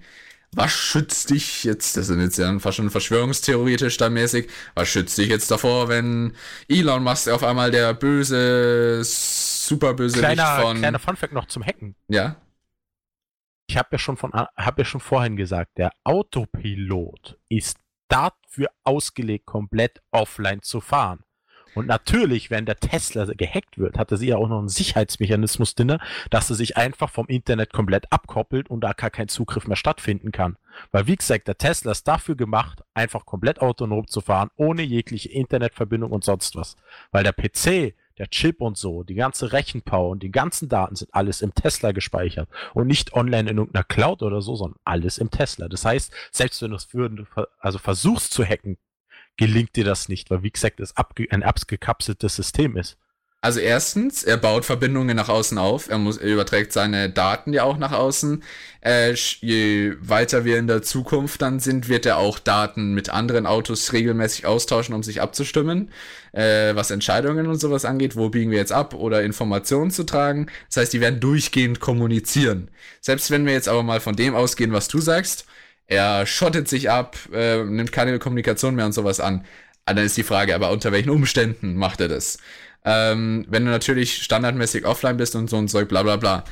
was 0.55 0.71
schützt 0.71 1.29
dich 1.29 1.63
jetzt, 1.63 1.97
das 1.97 2.07
sind 2.07 2.21
jetzt 2.21 2.37
ja 2.37 2.57
fast 2.59 2.77
schon 2.77 2.89
verschwörungstheoretisch 2.89 3.97
da 3.97 4.09
mäßig, 4.09 4.49
was 4.73 4.87
schützt 4.87 5.17
dich 5.17 5.27
jetzt 5.27 5.51
davor, 5.51 5.89
wenn 5.89 6.33
Elon 6.69 7.03
Musk 7.03 7.27
auf 7.29 7.43
einmal 7.43 7.71
der 7.71 7.93
böse, 7.93 9.01
superböse 9.03 10.19
Kleiner, 10.19 10.61
von... 10.61 10.77
kleiner 10.77 10.99
Funfact 10.99 11.33
noch 11.33 11.47
zum 11.47 11.63
Hacken. 11.65 11.95
Ja, 12.07 12.37
Ich 13.67 13.77
habe 13.77 13.89
ja 13.93 13.97
schon 13.97 14.15
von, 14.15 14.31
habe 14.33 14.81
ja 14.81 14.85
schon 14.85 15.01
vorhin 15.01 15.35
gesagt, 15.35 15.77
der 15.77 15.91
Autopilot 16.03 17.37
ist 17.49 17.77
dafür 18.07 18.69
ausgelegt, 18.83 19.45
komplett 19.45 20.01
offline 20.11 20.61
zu 20.61 20.79
fahren. 20.79 21.23
Und 21.75 21.87
natürlich, 21.87 22.49
wenn 22.49 22.65
der 22.65 22.79
Tesla 22.79 23.25
gehackt 23.25 23.77
wird, 23.77 23.97
hatte 23.97 24.17
sie 24.17 24.27
ja 24.27 24.37
auch 24.37 24.47
noch 24.47 24.59
einen 24.59 24.69
Sicherheitsmechanismus 24.69 25.75
drin, 25.75 25.97
dass 26.29 26.49
er 26.49 26.55
sich 26.55 26.77
einfach 26.77 27.09
vom 27.09 27.27
Internet 27.27 27.73
komplett 27.73 28.11
abkoppelt 28.11 28.69
und 28.69 28.81
da 28.81 28.93
gar 28.93 29.09
kein 29.09 29.27
Zugriff 29.27 29.67
mehr 29.67 29.75
stattfinden 29.75 30.31
kann. 30.31 30.57
Weil 30.91 31.07
wie 31.07 31.15
gesagt, 31.15 31.47
der 31.47 31.57
Tesla 31.57 31.91
ist 31.91 32.07
dafür 32.07 32.35
gemacht, 32.35 32.83
einfach 32.93 33.25
komplett 33.25 33.61
autonom 33.61 34.07
zu 34.07 34.21
fahren, 34.21 34.49
ohne 34.55 34.81
jegliche 34.81 35.29
Internetverbindung 35.29 36.11
und 36.11 36.23
sonst 36.23 36.55
was. 36.55 36.75
Weil 37.11 37.23
der 37.23 37.33
PC, 37.33 37.93
der 38.17 38.29
Chip 38.29 38.61
und 38.61 38.77
so, 38.77 39.03
die 39.03 39.15
ganze 39.15 39.51
Rechenpower 39.51 40.09
und 40.09 40.23
die 40.23 40.31
ganzen 40.31 40.69
Daten 40.69 40.95
sind 40.95 41.13
alles 41.13 41.41
im 41.41 41.53
Tesla 41.53 41.91
gespeichert 41.91 42.47
und 42.73 42.87
nicht 42.87 43.13
online 43.13 43.49
in 43.49 43.57
irgendeiner 43.57 43.83
Cloud 43.83 44.23
oder 44.23 44.41
so, 44.41 44.55
sondern 44.55 44.79
alles 44.85 45.17
im 45.17 45.29
Tesla. 45.29 45.67
Das 45.67 45.83
heißt, 45.83 46.13
selbst 46.31 46.61
wenn 46.61 46.71
du 46.71 46.77
es 46.77 46.87
also 47.59 47.77
versuchst 47.77 48.33
zu 48.33 48.45
hacken, 48.45 48.77
gelingt 49.37 49.75
dir 49.75 49.83
das 49.83 50.09
nicht, 50.09 50.29
weil 50.29 50.43
wie 50.43 50.51
gesagt, 50.51 50.79
es 50.79 50.93
ein 50.97 51.43
abgekapseltes 51.43 52.35
System 52.35 52.77
ist. 52.77 52.97
Also 53.45 53.59
erstens, 53.59 54.23
er 54.23 54.37
baut 54.37 54.65
Verbindungen 54.65 55.15
nach 55.15 55.29
außen 55.29 55.59
auf. 55.59 55.87
Er, 55.87 55.99
muss, 55.99 56.17
er 56.17 56.33
überträgt 56.33 56.73
seine 56.73 57.11
Daten 57.11 57.53
ja 57.53 57.61
auch 57.61 57.77
nach 57.77 57.91
außen. 57.91 58.41
Äh, 58.81 59.13
je 59.13 59.93
weiter 59.99 60.45
wir 60.45 60.57
in 60.57 60.65
der 60.65 60.81
Zukunft 60.81 61.43
dann 61.43 61.59
sind, 61.59 61.87
wird 61.87 62.07
er 62.07 62.17
auch 62.17 62.39
Daten 62.39 62.95
mit 62.95 63.09
anderen 63.09 63.45
Autos 63.45 63.93
regelmäßig 63.93 64.47
austauschen, 64.47 64.95
um 64.95 65.03
sich 65.03 65.21
abzustimmen, 65.21 65.91
äh, 66.31 66.73
was 66.73 66.89
Entscheidungen 66.89 67.45
und 67.45 67.59
sowas 67.59 67.85
angeht. 67.85 68.15
Wo 68.15 68.29
biegen 68.29 68.49
wir 68.49 68.57
jetzt 68.57 68.71
ab 68.71 68.95
oder 68.95 69.21
Informationen 69.21 69.91
zu 69.91 70.05
tragen. 70.05 70.47
Das 70.69 70.77
heißt, 70.77 70.93
die 70.93 71.01
werden 71.01 71.19
durchgehend 71.19 71.79
kommunizieren. 71.79 72.71
Selbst 72.99 73.29
wenn 73.29 73.45
wir 73.45 73.53
jetzt 73.53 73.69
aber 73.69 73.83
mal 73.83 73.99
von 73.99 74.15
dem 74.15 74.33
ausgehen, 74.33 74.73
was 74.73 74.87
du 74.87 74.99
sagst, 74.99 75.45
er 75.87 76.25
schottet 76.25 76.67
sich 76.67 76.89
ab, 76.89 77.17
äh, 77.33 77.63
nimmt 77.63 77.91
keine 77.91 78.17
Kommunikation 78.19 78.75
mehr 78.75 78.85
und 78.85 78.93
sowas 78.93 79.19
an. 79.19 79.45
Ah, 79.85 79.93
dann 79.93 80.05
ist 80.05 80.17
die 80.17 80.23
Frage, 80.23 80.55
aber 80.55 80.71
unter 80.71 80.91
welchen 80.91 81.11
Umständen 81.11 81.75
macht 81.75 82.01
er 82.01 82.07
das? 82.07 82.39
Ähm, 82.83 83.45
wenn 83.49 83.65
du 83.65 83.71
natürlich 83.71 84.23
standardmäßig 84.23 84.85
offline 84.85 85.17
bist 85.17 85.35
und 85.35 85.49
so 85.49 85.57
ein 85.57 85.67
Zeug, 85.67 85.87
bla 85.89 86.03
bla 86.03 86.15
bla. 86.17 86.43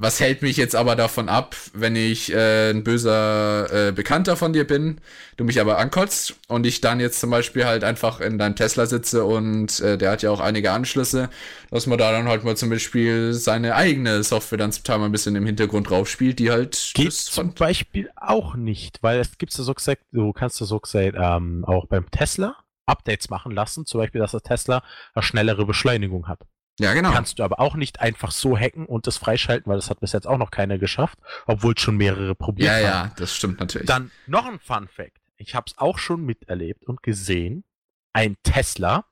Was 0.00 0.20
hält 0.20 0.42
mich 0.42 0.56
jetzt 0.56 0.76
aber 0.76 0.94
davon 0.94 1.28
ab, 1.28 1.56
wenn 1.72 1.96
ich 1.96 2.32
äh, 2.32 2.70
ein 2.70 2.84
böser 2.84 3.88
äh, 3.88 3.92
Bekannter 3.92 4.36
von 4.36 4.52
dir 4.52 4.64
bin, 4.64 5.00
du 5.36 5.42
mich 5.42 5.60
aber 5.60 5.78
ankotzt 5.78 6.36
und 6.46 6.66
ich 6.66 6.80
dann 6.80 7.00
jetzt 7.00 7.18
zum 7.18 7.30
Beispiel 7.30 7.64
halt 7.64 7.82
einfach 7.82 8.20
in 8.20 8.38
deinem 8.38 8.54
Tesla 8.54 8.86
sitze 8.86 9.24
und 9.24 9.80
äh, 9.80 9.98
der 9.98 10.12
hat 10.12 10.22
ja 10.22 10.30
auch 10.30 10.38
einige 10.38 10.70
Anschlüsse, 10.70 11.30
dass 11.72 11.88
man 11.88 11.98
da 11.98 12.12
dann 12.12 12.28
halt 12.28 12.44
mal 12.44 12.56
zum 12.56 12.70
Beispiel 12.70 13.32
seine 13.32 13.74
eigene 13.74 14.22
Software 14.22 14.58
dann 14.58 14.70
zum 14.70 14.84
Teil 14.84 14.98
mal 14.98 15.06
ein 15.06 15.12
bisschen 15.12 15.34
im 15.34 15.44
Hintergrund 15.44 15.90
draufspielt, 15.90 16.38
die 16.38 16.52
halt 16.52 16.92
Geht 16.94 17.12
zum 17.12 17.54
Beispiel 17.54 18.08
auch 18.14 18.54
nicht, 18.54 19.02
weil 19.02 19.18
es 19.18 19.36
gibt 19.36 19.52
ja 19.58 19.64
so 19.64 19.74
gesagt, 19.74 20.02
du 20.12 20.32
kannst 20.32 20.60
ja 20.60 20.66
so 20.66 20.78
gesagt 20.78 21.16
ähm, 21.18 21.64
auch 21.64 21.86
beim 21.86 22.08
Tesla 22.12 22.54
Updates 22.86 23.30
machen 23.30 23.50
lassen, 23.50 23.84
zum 23.84 24.00
Beispiel, 24.00 24.20
dass 24.20 24.30
der 24.30 24.42
Tesla 24.42 24.84
eine 25.14 25.22
schnellere 25.24 25.66
Beschleunigung 25.66 26.28
hat. 26.28 26.40
Ja, 26.78 26.94
genau. 26.94 27.10
Kannst 27.10 27.38
du 27.38 27.42
aber 27.42 27.58
auch 27.60 27.74
nicht 27.74 28.00
einfach 28.00 28.30
so 28.30 28.56
hacken 28.56 28.86
und 28.86 29.06
das 29.06 29.16
freischalten, 29.16 29.70
weil 29.70 29.78
das 29.78 29.90
hat 29.90 30.00
bis 30.00 30.12
jetzt 30.12 30.26
auch 30.26 30.38
noch 30.38 30.50
keiner 30.50 30.78
geschafft, 30.78 31.18
obwohl 31.46 31.74
es 31.76 31.82
schon 31.82 31.96
mehrere 31.96 32.34
probiert 32.34 32.70
haben. 32.70 32.82
Ja, 32.82 33.04
ja, 33.04 33.12
das 33.16 33.34
stimmt 33.34 33.58
natürlich. 33.58 33.86
Dann 33.86 34.10
noch 34.26 34.46
ein 34.46 34.60
Fun 34.60 34.88
Fact. 34.88 35.18
Ich 35.36 35.54
habe 35.54 35.66
es 35.68 35.78
auch 35.78 35.98
schon 35.98 36.24
miterlebt 36.24 36.84
und 36.84 37.02
gesehen. 37.02 37.64
Ein 38.12 38.36
Tesla 38.42 39.04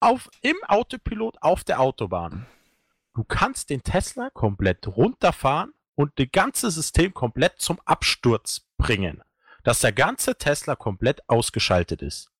auf, 0.00 0.28
im 0.42 0.56
Autopilot 0.66 1.36
auf 1.40 1.64
der 1.64 1.80
Autobahn. 1.80 2.46
Du 3.14 3.24
kannst 3.24 3.70
den 3.70 3.82
Tesla 3.82 4.30
komplett 4.30 4.86
runterfahren 4.86 5.72
und 5.94 6.12
das 6.16 6.26
ganze 6.32 6.70
System 6.70 7.14
komplett 7.14 7.60
zum 7.60 7.80
Absturz 7.84 8.66
bringen. 8.76 9.22
Dass 9.64 9.80
der 9.80 9.92
ganze 9.92 10.36
Tesla 10.36 10.76
komplett 10.76 11.28
ausgeschaltet 11.28 12.02
ist. 12.02 12.30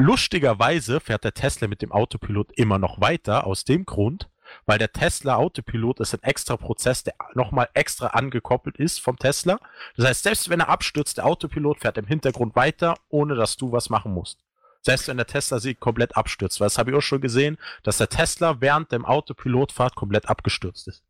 Lustigerweise 0.00 1.00
fährt 1.00 1.24
der 1.24 1.34
Tesla 1.34 1.66
mit 1.66 1.82
dem 1.82 1.90
Autopilot 1.90 2.52
immer 2.52 2.78
noch 2.78 3.00
weiter, 3.00 3.44
aus 3.44 3.64
dem 3.64 3.84
Grund, 3.84 4.28
weil 4.64 4.78
der 4.78 4.92
Tesla 4.92 5.34
Autopilot 5.34 5.98
ist 5.98 6.14
ein 6.14 6.22
extra 6.22 6.56
Prozess, 6.56 7.02
der 7.02 7.14
nochmal 7.34 7.68
extra 7.74 8.06
angekoppelt 8.06 8.76
ist 8.76 9.00
vom 9.00 9.18
Tesla. 9.18 9.58
Das 9.96 10.06
heißt, 10.06 10.22
selbst 10.22 10.50
wenn 10.50 10.60
er 10.60 10.68
abstürzt, 10.68 11.16
der 11.18 11.26
Autopilot 11.26 11.80
fährt 11.80 11.98
im 11.98 12.06
Hintergrund 12.06 12.54
weiter, 12.54 12.94
ohne 13.08 13.34
dass 13.34 13.56
du 13.56 13.72
was 13.72 13.90
machen 13.90 14.14
musst. 14.14 14.38
Selbst 14.82 15.08
wenn 15.08 15.16
der 15.16 15.26
Tesla 15.26 15.58
sie 15.58 15.74
komplett 15.74 16.16
abstürzt, 16.16 16.60
weil 16.60 16.66
das 16.66 16.78
habe 16.78 16.92
ich 16.92 16.96
auch 16.96 17.02
schon 17.02 17.20
gesehen, 17.20 17.58
dass 17.82 17.98
der 17.98 18.08
Tesla 18.08 18.60
während 18.60 18.92
dem 18.92 19.04
Autopilotfahrt 19.04 19.96
komplett 19.96 20.28
abgestürzt 20.28 20.86
ist. 20.86 21.02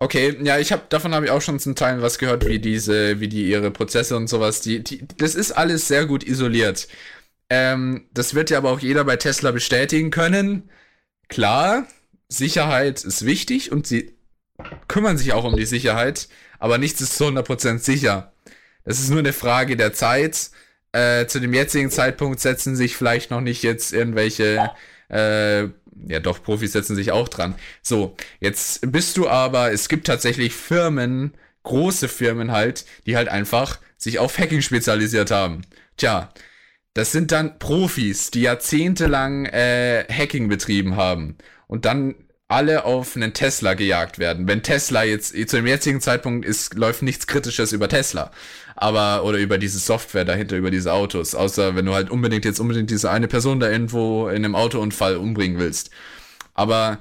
Okay, 0.00 0.38
ja, 0.44 0.58
ich 0.58 0.70
habe 0.70 0.82
davon 0.88 1.12
habe 1.12 1.26
ich 1.26 1.32
auch 1.32 1.42
schon 1.42 1.58
zum 1.58 1.74
Teil 1.74 2.00
was 2.00 2.18
gehört, 2.18 2.46
wie 2.46 2.60
diese, 2.60 3.18
wie 3.18 3.26
die 3.26 3.50
ihre 3.50 3.72
Prozesse 3.72 4.16
und 4.16 4.28
sowas, 4.28 4.60
die, 4.60 4.84
die 4.84 5.04
das 5.16 5.34
ist 5.34 5.50
alles 5.50 5.88
sehr 5.88 6.06
gut 6.06 6.22
isoliert. 6.22 6.86
Ähm, 7.50 8.06
das 8.12 8.34
wird 8.34 8.50
ja 8.50 8.58
aber 8.58 8.70
auch 8.70 8.80
jeder 8.80 9.04
bei 9.04 9.16
Tesla 9.16 9.50
bestätigen 9.50 10.10
können. 10.10 10.70
Klar, 11.28 11.86
Sicherheit 12.28 13.04
ist 13.04 13.24
wichtig 13.24 13.72
und 13.72 13.86
sie 13.86 14.14
kümmern 14.88 15.16
sich 15.18 15.32
auch 15.32 15.44
um 15.44 15.56
die 15.56 15.66
Sicherheit, 15.66 16.28
aber 16.58 16.78
nichts 16.78 17.00
ist 17.00 17.16
zu 17.16 17.24
100% 17.24 17.78
sicher. 17.78 18.32
Das 18.84 19.00
ist 19.00 19.10
nur 19.10 19.20
eine 19.20 19.32
Frage 19.32 19.76
der 19.76 19.92
Zeit. 19.92 20.50
Äh, 20.92 21.26
zu 21.26 21.40
dem 21.40 21.52
jetzigen 21.52 21.90
Zeitpunkt 21.90 22.40
setzen 22.40 22.74
sich 22.74 22.96
vielleicht 22.96 23.30
noch 23.30 23.42
nicht 23.42 23.62
jetzt 23.62 23.92
irgendwelche, 23.92 24.70
äh, 25.10 25.62
ja 25.62 26.20
doch, 26.22 26.42
Profis 26.42 26.72
setzen 26.72 26.96
sich 26.96 27.12
auch 27.12 27.28
dran. 27.28 27.54
So, 27.82 28.16
jetzt 28.40 28.90
bist 28.90 29.16
du 29.16 29.28
aber, 29.28 29.72
es 29.72 29.88
gibt 29.88 30.06
tatsächlich 30.06 30.54
Firmen, 30.54 31.34
große 31.64 32.08
Firmen 32.08 32.52
halt, 32.52 32.86
die 33.06 33.16
halt 33.16 33.28
einfach 33.28 33.78
sich 33.98 34.18
auf 34.18 34.38
Hacking 34.38 34.62
spezialisiert 34.62 35.30
haben. 35.30 35.62
Tja, 35.98 36.32
das 36.94 37.12
sind 37.12 37.32
dann 37.32 37.58
Profis, 37.58 38.30
die 38.30 38.42
jahrzehntelang 38.42 39.46
äh, 39.46 40.04
Hacking 40.10 40.48
betrieben 40.48 40.96
haben 40.96 41.36
und 41.66 41.84
dann 41.84 42.14
alle 42.48 42.84
auf 42.86 43.14
einen 43.14 43.34
Tesla 43.34 43.74
gejagt 43.74 44.18
werden. 44.18 44.48
Wenn 44.48 44.62
Tesla 44.62 45.04
jetzt 45.04 45.34
zu 45.34 45.56
dem 45.56 45.66
jetzigen 45.66 46.00
Zeitpunkt 46.00 46.46
ist, 46.46 46.74
läuft 46.74 47.02
nichts 47.02 47.26
Kritisches 47.26 47.72
über 47.72 47.88
Tesla, 47.88 48.30
aber 48.74 49.24
oder 49.24 49.38
über 49.38 49.58
diese 49.58 49.78
Software 49.78 50.24
dahinter, 50.24 50.56
über 50.56 50.70
diese 50.70 50.94
Autos, 50.94 51.34
außer 51.34 51.76
wenn 51.76 51.84
du 51.84 51.92
halt 51.92 52.10
unbedingt 52.10 52.46
jetzt 52.46 52.58
unbedingt 52.58 52.90
diese 52.90 53.10
eine 53.10 53.28
Person 53.28 53.60
da 53.60 53.70
irgendwo 53.70 54.28
in 54.28 54.36
einem 54.36 54.54
Autounfall 54.54 55.16
umbringen 55.18 55.58
willst. 55.58 55.90
Aber 56.54 57.00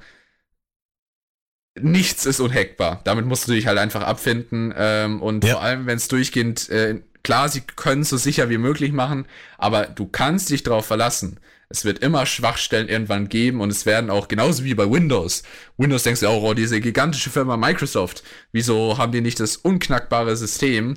nichts 1.79 2.25
ist 2.25 2.39
unhackbar. 2.39 3.01
Damit 3.03 3.25
musst 3.25 3.47
du 3.47 3.53
dich 3.53 3.67
halt 3.67 3.77
einfach 3.77 4.01
abfinden 4.01 4.73
ähm, 4.77 5.21
und 5.21 5.43
ja. 5.43 5.53
vor 5.53 5.61
allem, 5.61 5.85
wenn 5.85 5.97
es 5.97 6.07
durchgehend 6.07 6.69
äh, 6.69 7.01
Klar, 7.27 7.49
sie 7.49 7.59
können 7.59 8.03
es 8.03 8.09
so 8.09 8.15
sicher 8.15 8.49
wie 8.49 8.57
möglich 8.57 8.93
machen, 8.93 9.25
aber 9.57 9.87
du 9.87 10.07
kannst 10.07 10.49
dich 10.49 10.63
darauf 10.63 10.85
verlassen. 10.85 11.41
Es 11.67 11.83
wird 11.83 11.99
immer 11.99 12.25
Schwachstellen 12.25 12.87
irgendwann 12.87 13.27
geben 13.27 13.59
und 13.59 13.69
es 13.69 13.85
werden 13.85 14.09
auch 14.09 14.29
genauso 14.29 14.63
wie 14.63 14.73
bei 14.73 14.89
Windows. 14.89 15.43
Windows 15.75 16.03
denkst 16.03 16.21
du 16.21 16.29
auch, 16.29 16.41
oh, 16.41 16.53
diese 16.53 16.79
gigantische 16.79 17.29
Firma 17.29 17.57
Microsoft, 17.57 18.23
wieso 18.53 18.97
haben 18.97 19.11
die 19.11 19.19
nicht 19.19 19.41
das 19.41 19.57
unknackbare 19.57 20.37
System? 20.37 20.93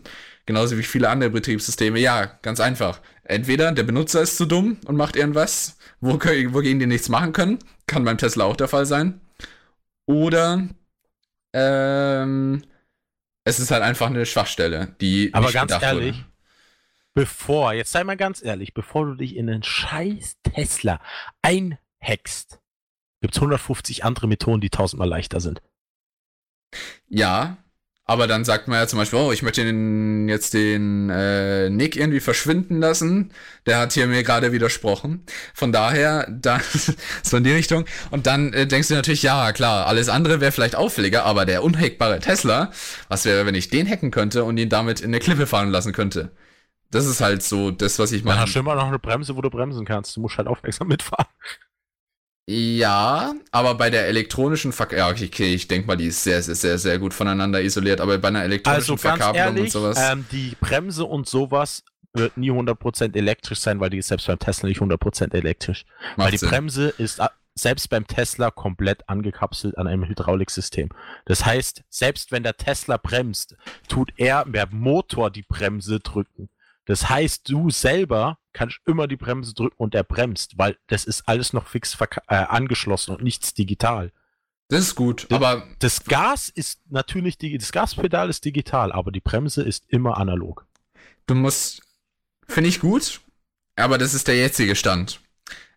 Genauso 0.46 0.78
wie 0.78 0.84
viele 0.84 1.08
andere 1.08 1.30
Betriebssysteme. 1.30 1.98
Ja, 1.98 2.26
ganz 2.42 2.60
einfach. 2.60 3.00
Entweder 3.24 3.72
der 3.72 3.82
Benutzer 3.82 4.22
ist 4.22 4.36
zu 4.36 4.46
dumm 4.46 4.76
und 4.86 4.94
macht 4.94 5.16
irgendwas, 5.16 5.78
wo, 6.00 6.12
wogegen 6.12 6.78
die 6.78 6.86
nichts 6.86 7.08
machen 7.08 7.32
können. 7.32 7.58
Kann 7.88 8.04
beim 8.04 8.18
Tesla 8.18 8.44
auch 8.44 8.56
der 8.56 8.68
Fall 8.68 8.86
sein. 8.86 9.20
Oder 10.06 10.68
ähm, 11.52 12.62
es 13.44 13.58
ist 13.58 13.70
halt 13.70 13.82
einfach 13.82 14.06
eine 14.06 14.26
Schwachstelle, 14.26 14.94
die. 15.00 15.32
Aber 15.32 15.52
ganz 15.52 15.72
ehrlich, 15.72 16.16
wurde. 16.16 16.32
bevor, 17.14 17.72
jetzt 17.72 17.92
sei 17.92 18.04
mal 18.04 18.16
ganz 18.16 18.42
ehrlich, 18.42 18.74
bevor 18.74 19.06
du 19.06 19.14
dich 19.14 19.36
in 19.36 19.48
einen 19.48 19.62
scheiß 19.62 20.38
Tesla 20.42 21.00
einhackst, 21.42 22.60
gibt 23.20 23.34
es 23.34 23.40
150 23.40 24.04
andere 24.04 24.26
Methoden, 24.28 24.60
die 24.60 24.70
tausendmal 24.70 25.08
leichter 25.08 25.40
sind. 25.40 25.62
Ja, 27.08 27.58
aber 28.10 28.26
dann 28.26 28.44
sagt 28.44 28.66
man 28.66 28.76
ja 28.76 28.88
zum 28.88 28.98
Beispiel, 28.98 29.20
oh, 29.20 29.30
ich 29.30 29.42
möchte 29.42 29.64
den, 29.64 30.28
jetzt 30.28 30.52
den 30.52 31.10
äh, 31.10 31.70
Nick 31.70 31.94
irgendwie 31.94 32.18
verschwinden 32.18 32.80
lassen. 32.80 33.30
Der 33.66 33.78
hat 33.78 33.92
hier 33.92 34.08
mir 34.08 34.24
gerade 34.24 34.50
widersprochen. 34.50 35.22
Von 35.54 35.70
daher, 35.70 36.26
da 36.28 36.58
so 37.22 37.36
in 37.36 37.44
die 37.44 37.52
Richtung. 37.52 37.84
Und 38.10 38.26
dann 38.26 38.52
äh, 38.52 38.66
denkst 38.66 38.88
du 38.88 38.94
natürlich, 38.94 39.22
ja, 39.22 39.52
klar, 39.52 39.86
alles 39.86 40.08
andere 40.08 40.40
wäre 40.40 40.50
vielleicht 40.50 40.74
auffälliger, 40.74 41.24
aber 41.24 41.46
der 41.46 41.62
unhackbare 41.62 42.18
Tesla, 42.18 42.72
was 43.06 43.26
wäre, 43.26 43.46
wenn 43.46 43.54
ich 43.54 43.70
den 43.70 43.88
hacken 43.88 44.10
könnte 44.10 44.42
und 44.42 44.56
ihn 44.56 44.68
damit 44.68 44.98
in 44.98 45.10
eine 45.10 45.20
Klippe 45.20 45.46
fahren 45.46 45.70
lassen 45.70 45.92
könnte? 45.92 46.32
Das 46.90 47.06
ist 47.06 47.20
halt 47.20 47.44
so 47.44 47.70
das, 47.70 48.00
was 48.00 48.10
ich 48.10 48.24
meine. 48.24 48.38
Dann 48.38 48.46
hast 48.46 48.56
du 48.56 48.58
immer 48.58 48.74
noch 48.74 48.88
eine 48.88 48.98
Bremse, 48.98 49.36
wo 49.36 49.40
du 49.40 49.50
bremsen 49.50 49.86
kannst. 49.86 50.16
Du 50.16 50.20
musst 50.20 50.36
halt 50.36 50.48
aufmerksam 50.48 50.88
mitfahren. 50.88 51.26
Ja, 52.46 53.32
aber 53.52 53.74
bei 53.76 53.90
der 53.90 54.08
elektronischen 54.08 54.72
Verkabelung, 54.72 55.16
ja, 55.16 55.26
okay, 55.26 55.54
ich 55.54 55.68
denke 55.68 55.86
mal, 55.86 55.96
die 55.96 56.06
ist 56.06 56.22
sehr, 56.24 56.42
sehr, 56.42 56.56
sehr, 56.56 56.78
sehr 56.78 56.98
gut 56.98 57.14
voneinander 57.14 57.62
isoliert, 57.62 58.00
aber 58.00 58.18
bei 58.18 58.28
einer 58.28 58.42
elektronischen 58.42 58.94
also 58.94 58.96
Verkabelung 58.96 59.46
ehrlich, 59.46 59.62
und 59.62 59.70
sowas. 59.70 59.98
Ähm, 60.00 60.26
die 60.32 60.56
Bremse 60.60 61.04
und 61.04 61.28
sowas 61.28 61.84
wird 62.12 62.36
nie 62.36 62.50
100% 62.50 63.16
elektrisch 63.16 63.60
sein, 63.60 63.78
weil 63.78 63.90
die 63.90 63.98
ist 63.98 64.08
selbst 64.08 64.26
beim 64.26 64.38
Tesla 64.38 64.68
nicht 64.68 64.80
100% 64.80 65.32
elektrisch. 65.32 65.84
Macht 66.16 66.18
weil 66.18 66.30
die 66.32 66.38
Sinn. 66.38 66.48
Bremse 66.48 66.88
ist 66.98 67.20
selbst 67.54 67.88
beim 67.88 68.06
Tesla 68.06 68.50
komplett 68.50 69.08
angekapselt 69.08 69.78
an 69.78 69.86
einem 69.86 70.08
Hydrauliksystem. 70.08 70.88
Das 71.26 71.44
heißt, 71.44 71.84
selbst 71.88 72.32
wenn 72.32 72.42
der 72.42 72.56
Tesla 72.56 72.96
bremst, 72.96 73.56
tut 73.88 74.12
er 74.16 74.44
der 74.44 74.68
Motor 74.70 75.30
die 75.30 75.42
Bremse 75.42 76.00
drücken. 76.00 76.48
Das 76.86 77.08
heißt, 77.08 77.48
du 77.48 77.70
selber 77.70 78.38
kannst 78.52 78.80
immer 78.86 79.06
die 79.06 79.16
Bremse 79.16 79.54
drücken 79.54 79.76
und 79.76 79.94
er 79.94 80.04
bremst, 80.04 80.58
weil 80.58 80.76
das 80.88 81.04
ist 81.04 81.28
alles 81.28 81.52
noch 81.52 81.66
fix 81.66 81.96
äh, 82.00 82.34
angeschlossen 82.34 83.14
und 83.14 83.22
nichts 83.22 83.54
digital. 83.54 84.12
Das 84.68 84.80
ist 84.80 84.94
gut, 84.94 85.26
das, 85.28 85.36
aber 85.36 85.66
das 85.80 86.04
Gas 86.04 86.48
ist 86.48 86.80
natürlich 86.90 87.38
das 87.38 87.72
Gaspedal 87.72 88.30
ist 88.30 88.44
digital, 88.44 88.92
aber 88.92 89.10
die 89.10 89.20
Bremse 89.20 89.62
ist 89.62 89.84
immer 89.88 90.16
analog. 90.16 90.66
Du 91.26 91.34
musst 91.34 91.82
finde 92.46 92.68
ich 92.68 92.80
gut, 92.80 93.20
aber 93.76 93.98
das 93.98 94.14
ist 94.14 94.28
der 94.28 94.36
jetzige 94.36 94.76
Stand. 94.76 95.20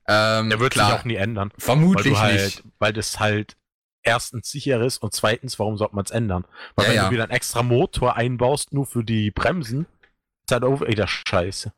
Ähm, 0.07 0.49
der 0.49 0.59
wird 0.59 0.73
klar, 0.73 0.91
sich 0.91 0.99
auch 0.99 1.05
nie 1.05 1.15
ändern. 1.15 1.51
Vermutlich 1.57 2.15
weil 2.15 2.33
nicht. 2.33 2.57
Halt, 2.57 2.63
weil 2.79 2.93
das 2.93 3.19
halt 3.19 3.57
erstens 4.03 4.51
sicher 4.51 4.81
ist 4.81 4.97
und 4.97 5.13
zweitens, 5.13 5.57
warum 5.59 5.77
sollte 5.77 5.95
man 5.95 6.05
es 6.05 6.11
ändern? 6.11 6.45
Weil 6.75 6.85
ja, 6.85 6.89
wenn 6.89 6.97
ja. 6.97 7.05
du 7.05 7.11
wieder 7.11 7.23
einen 7.23 7.31
extra 7.31 7.63
Motor 7.63 8.15
einbaust, 8.15 8.73
nur 8.73 8.85
für 8.85 9.03
die 9.03 9.31
Bremsen, 9.31 9.87
ist 10.45 10.51
halt 10.51 10.63
auch 10.63 10.81
wieder 10.81 11.07
scheiße. 11.07 11.73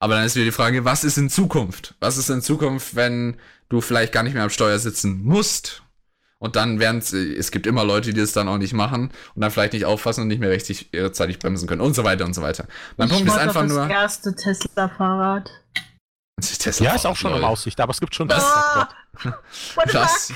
Aber 0.00 0.14
dann 0.14 0.24
ist 0.24 0.34
wieder 0.34 0.46
die 0.46 0.52
Frage, 0.52 0.84
was 0.84 1.04
ist 1.04 1.18
in 1.18 1.28
Zukunft? 1.28 1.94
Was 2.00 2.16
ist 2.16 2.30
in 2.30 2.40
Zukunft, 2.40 2.96
wenn 2.96 3.36
du 3.68 3.80
vielleicht 3.80 4.12
gar 4.12 4.22
nicht 4.22 4.34
mehr 4.34 4.42
am 4.42 4.50
Steuer 4.50 4.78
sitzen 4.78 5.22
musst? 5.22 5.82
Und 6.38 6.56
dann 6.56 6.80
werden 6.80 7.00
es 7.00 7.50
gibt 7.50 7.66
immer 7.66 7.84
Leute, 7.84 8.14
die 8.14 8.20
das 8.20 8.32
dann 8.32 8.48
auch 8.48 8.56
nicht 8.56 8.72
machen 8.72 9.12
und 9.34 9.42
dann 9.42 9.50
vielleicht 9.50 9.74
nicht 9.74 9.84
auffassen 9.84 10.22
und 10.22 10.28
nicht 10.28 10.40
mehr 10.40 10.48
rechtzeitig 10.48 11.38
bremsen 11.38 11.68
können 11.68 11.82
und 11.82 11.94
so 11.94 12.02
weiter 12.02 12.24
und 12.24 12.32
so 12.34 12.40
weiter. 12.40 12.66
Mein 12.96 13.08
ich 13.08 13.14
Punkt 13.14 13.28
ist 13.28 13.36
einfach 13.36 13.60
das 13.60 13.70
nur. 13.70 13.82
Das 13.82 13.90
erste 13.90 14.34
Tesla-Fahrrad. 14.34 15.50
Tesla 16.40 16.86
Ja, 16.86 16.94
ist 16.94 17.04
auch 17.04 17.16
schon 17.16 17.36
in 17.36 17.44
Aussicht, 17.44 17.78
aber 17.78 17.90
es 17.90 18.00
gibt 18.00 18.14
schon 18.14 18.30
Ah, 18.30 18.88
Tesla. 19.14 19.38
what 19.74 19.88
the 19.88 19.92
Das? 19.92 20.32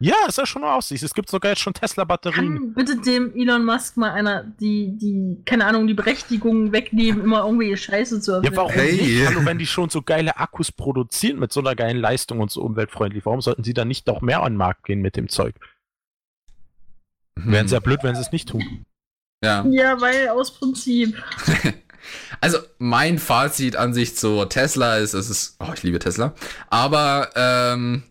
Ja, 0.00 0.14
ist 0.28 0.38
ja 0.38 0.46
schon 0.46 0.62
Aussicht. 0.62 1.02
Es 1.02 1.12
gibt 1.12 1.28
sogar 1.28 1.50
jetzt 1.50 1.60
schon 1.60 1.74
Tesla-Batterien. 1.74 2.54
Kann 2.54 2.72
bitte 2.72 2.96
dem 3.00 3.34
Elon 3.34 3.64
Musk 3.64 3.96
mal 3.96 4.12
einer 4.12 4.44
die, 4.44 4.96
die, 4.96 5.42
keine 5.44 5.66
Ahnung, 5.66 5.88
die 5.88 5.94
Berechtigung 5.94 6.70
wegnehmen, 6.70 7.22
immer 7.24 7.44
irgendwie 7.44 7.76
Scheiße 7.76 8.20
zu 8.20 8.30
Ja, 8.30 8.36
erfinden? 8.36 8.56
warum 8.56 8.72
Hey. 8.72 8.92
nicht? 8.96 9.26
Hallo, 9.26 9.44
wenn 9.44 9.58
die 9.58 9.66
schon 9.66 9.90
so 9.90 10.00
geile 10.02 10.36
Akkus 10.36 10.70
produzieren 10.70 11.40
mit 11.40 11.52
so 11.52 11.58
einer 11.58 11.74
geilen 11.74 11.96
Leistung 12.00 12.38
und 12.38 12.50
so 12.52 12.62
umweltfreundlich, 12.62 13.26
warum 13.26 13.40
sollten 13.40 13.64
sie 13.64 13.74
dann 13.74 13.88
nicht 13.88 14.06
noch 14.06 14.20
mehr 14.20 14.40
an 14.42 14.52
den 14.52 14.56
Markt 14.58 14.84
gehen 14.84 15.00
mit 15.00 15.16
dem 15.16 15.28
Zeug? 15.28 15.56
Wären 17.34 17.62
Hm, 17.62 17.68
sehr 17.68 17.80
blöd, 17.80 18.00
wenn 18.04 18.14
sie 18.14 18.20
es 18.20 18.30
nicht 18.30 18.48
tun. 18.50 18.84
ja. 19.42 19.64
Ja, 19.68 20.00
weil 20.00 20.28
aus 20.28 20.54
Prinzip. 20.54 21.20
Also 22.40 22.58
mein 22.78 23.18
Fazit 23.18 23.74
an 23.76 23.92
sich 23.92 24.16
zu 24.16 24.44
Tesla 24.46 24.96
ist, 24.98 25.12
es 25.14 25.28
ist, 25.28 25.56
oh, 25.58 25.72
ich 25.74 25.82
liebe 25.82 25.98
Tesla, 25.98 26.32
aber 26.70 27.30
ähm, 27.34 28.04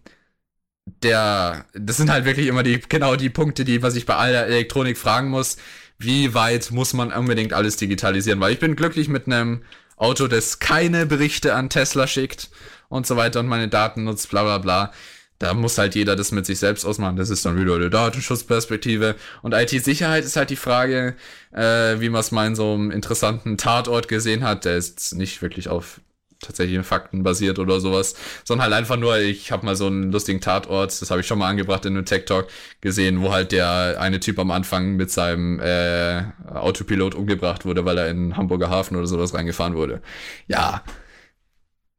der, 1.03 1.65
das 1.73 1.97
sind 1.97 2.09
halt 2.09 2.25
wirklich 2.25 2.47
immer 2.47 2.63
die 2.63 2.79
genau 2.79 3.15
die 3.15 3.29
Punkte, 3.29 3.65
die 3.65 3.83
was 3.83 3.95
ich 3.95 4.05
bei 4.05 4.15
aller 4.15 4.47
Elektronik 4.47 4.97
fragen 4.97 5.29
muss. 5.29 5.57
Wie 5.99 6.33
weit 6.33 6.71
muss 6.71 6.93
man 6.93 7.11
unbedingt 7.11 7.53
alles 7.53 7.77
digitalisieren? 7.77 8.39
Weil 8.39 8.53
ich 8.53 8.59
bin 8.59 8.75
glücklich 8.75 9.09
mit 9.09 9.25
einem 9.27 9.63
Auto, 9.97 10.27
das 10.27 10.59
keine 10.59 11.05
Berichte 11.05 11.55
an 11.55 11.69
Tesla 11.69 12.07
schickt 12.07 12.49
und 12.89 13.07
so 13.07 13.17
weiter 13.17 13.39
und 13.39 13.47
meine 13.47 13.67
Daten 13.67 14.03
nutzt, 14.03 14.29
bla 14.29 14.43
bla 14.43 14.57
bla. 14.59 14.93
Da 15.39 15.53
muss 15.53 15.77
halt 15.77 15.93
jeder 15.93 16.15
das 16.15 16.31
mit 16.31 16.45
sich 16.47 16.57
selbst 16.57 16.83
ausmachen. 16.85 17.15
Das 17.15 17.29
ist 17.29 17.45
dann 17.45 17.59
wieder 17.59 17.75
eine 17.75 17.91
Datenschutzperspektive. 17.91 19.15
Und 19.43 19.53
IT-Sicherheit 19.53 20.23
ist 20.23 20.35
halt 20.35 20.49
die 20.49 20.55
Frage, 20.55 21.15
äh, 21.51 21.99
wie 21.99 22.09
man 22.09 22.21
es 22.21 22.31
mal 22.31 22.47
in 22.47 22.55
so 22.55 22.73
einem 22.73 22.89
interessanten 22.89 23.57
Tatort 23.57 24.07
gesehen 24.07 24.43
hat. 24.43 24.65
Der 24.65 24.77
ist 24.77 25.13
nicht 25.15 25.43
wirklich 25.43 25.69
auf 25.69 26.01
tatsächlichen 26.39 26.83
Fakten 26.83 27.23
basiert 27.23 27.59
oder 27.59 27.79
sowas, 27.79 28.15
sondern 28.43 28.65
halt 28.65 28.73
einfach 28.73 28.97
nur, 28.97 29.17
ich 29.17 29.51
habe 29.51 29.65
mal 29.65 29.75
so 29.75 29.87
einen 29.87 30.11
lustigen 30.11 30.41
Tatort, 30.41 31.01
das 31.01 31.09
habe 31.09 31.21
ich 31.21 31.27
schon 31.27 31.39
mal 31.39 31.49
angebracht 31.49 31.85
in 31.85 31.95
einem 31.95 32.05
Tech 32.05 32.25
Talk 32.25 32.47
gesehen, 32.81 33.21
wo 33.21 33.31
halt 33.31 33.51
der 33.51 33.97
eine 33.99 34.19
Typ 34.19 34.39
am 34.39 34.51
Anfang 34.51 34.95
mit 34.95 35.11
seinem 35.11 35.59
äh, 35.59 36.23
Autopilot 36.53 37.15
umgebracht 37.15 37.65
wurde, 37.65 37.85
weil 37.85 37.97
er 37.97 38.09
in 38.09 38.37
Hamburger 38.37 38.69
Hafen 38.69 38.95
oder 38.97 39.07
sowas 39.07 39.33
reingefahren 39.33 39.75
wurde. 39.75 40.01
Ja. 40.47 40.83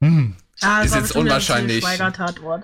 Hm. 0.02 0.36
Ah, 0.60 0.80
Ist 0.82 0.94
jetzt 0.94 1.14
unwahrscheinlich. 1.14 1.84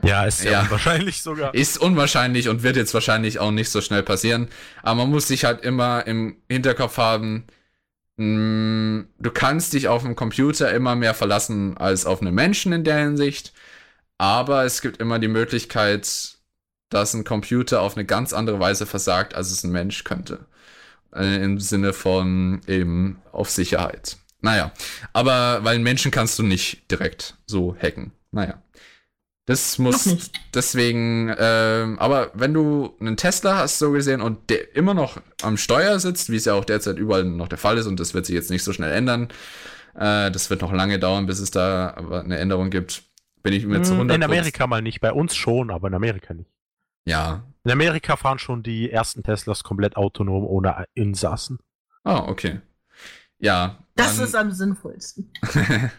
Ja, 0.02 0.24
ist 0.24 0.42
ja, 0.44 0.50
Ja. 0.50 0.60
unwahrscheinlich 0.62 1.22
sogar. 1.22 1.54
Ist 1.54 1.78
unwahrscheinlich 1.78 2.48
und 2.48 2.62
wird 2.64 2.76
jetzt 2.76 2.92
wahrscheinlich 2.92 3.38
auch 3.38 3.52
nicht 3.52 3.70
so 3.70 3.80
schnell 3.80 4.02
passieren. 4.02 4.48
Aber 4.82 4.96
man 5.02 5.10
muss 5.10 5.28
sich 5.28 5.44
halt 5.44 5.62
immer 5.64 6.04
im 6.06 6.36
Hinterkopf 6.48 6.96
haben, 6.98 7.44
mh, 8.16 9.04
du 9.18 9.30
kannst 9.30 9.72
dich 9.72 9.88
auf 9.88 10.04
einen 10.04 10.16
Computer 10.16 10.72
immer 10.72 10.96
mehr 10.96 11.14
verlassen 11.14 11.76
als 11.76 12.06
auf 12.06 12.20
einen 12.20 12.34
Menschen 12.34 12.72
in 12.72 12.84
der 12.84 12.98
Hinsicht. 12.98 13.52
Aber 14.18 14.64
es 14.64 14.80
gibt 14.80 14.98
immer 14.98 15.18
die 15.18 15.28
Möglichkeit, 15.28 16.38
dass 16.88 17.14
ein 17.14 17.24
Computer 17.24 17.80
auf 17.82 17.96
eine 17.96 18.04
ganz 18.04 18.32
andere 18.32 18.60
Weise 18.60 18.86
versagt, 18.86 19.34
als 19.34 19.50
es 19.50 19.64
ein 19.64 19.72
Mensch 19.72 20.04
könnte. 20.04 20.46
Äh, 21.14 21.42
Im 21.44 21.58
Sinne 21.60 21.92
von 21.92 22.60
eben 22.66 23.20
auf 23.32 23.50
Sicherheit. 23.50 24.16
Naja, 24.40 24.72
aber 25.12 25.64
weil 25.64 25.76
einen 25.76 25.84
Menschen 25.84 26.10
kannst 26.10 26.38
du 26.38 26.42
nicht 26.42 26.90
direkt 26.90 27.36
so 27.46 27.74
hacken. 27.76 28.12
Naja. 28.30 28.62
Das 29.46 29.78
muss 29.78 30.30
deswegen, 30.54 31.34
ähm, 31.38 31.98
aber 31.98 32.30
wenn 32.32 32.54
du 32.54 32.96
einen 32.98 33.18
Tesla 33.18 33.58
hast, 33.58 33.78
so 33.78 33.92
gesehen, 33.92 34.22
und 34.22 34.48
der 34.48 34.74
immer 34.74 34.94
noch 34.94 35.20
am 35.42 35.58
Steuer 35.58 36.00
sitzt, 36.00 36.30
wie 36.30 36.36
es 36.36 36.46
ja 36.46 36.54
auch 36.54 36.64
derzeit 36.64 36.96
überall 36.96 37.24
noch 37.24 37.48
der 37.48 37.58
Fall 37.58 37.76
ist, 37.76 37.86
und 37.86 38.00
das 38.00 38.14
wird 38.14 38.24
sich 38.24 38.34
jetzt 38.34 38.50
nicht 38.50 38.64
so 38.64 38.72
schnell 38.72 38.92
ändern, 38.92 39.28
äh, 39.94 40.30
das 40.30 40.48
wird 40.48 40.62
noch 40.62 40.72
lange 40.72 40.98
dauern, 40.98 41.26
bis 41.26 41.40
es 41.40 41.50
da 41.50 41.92
aber 41.94 42.20
eine 42.20 42.38
Änderung 42.38 42.70
gibt, 42.70 43.02
bin 43.42 43.52
ich 43.52 43.66
mir 43.66 43.82
zu 43.82 43.90
Hm, 43.90 44.10
100 44.10 44.16
In 44.16 44.22
Amerika 44.22 44.66
mal 44.66 44.80
nicht, 44.80 45.00
bei 45.00 45.12
uns 45.12 45.36
schon, 45.36 45.70
aber 45.70 45.88
in 45.88 45.94
Amerika 45.94 46.32
nicht. 46.32 46.50
Ja. 47.04 47.44
In 47.64 47.70
Amerika 47.70 48.16
fahren 48.16 48.38
schon 48.38 48.62
die 48.62 48.90
ersten 48.90 49.22
Teslas 49.22 49.62
komplett 49.62 49.96
autonom 49.96 50.44
ohne 50.44 50.86
Insassen. 50.94 51.58
Ah, 52.02 52.20
okay. 52.28 52.60
Ja. 53.38 53.78
Das 53.94 54.18
ist 54.18 54.34
am 54.34 54.52
sinnvollsten. 54.52 55.30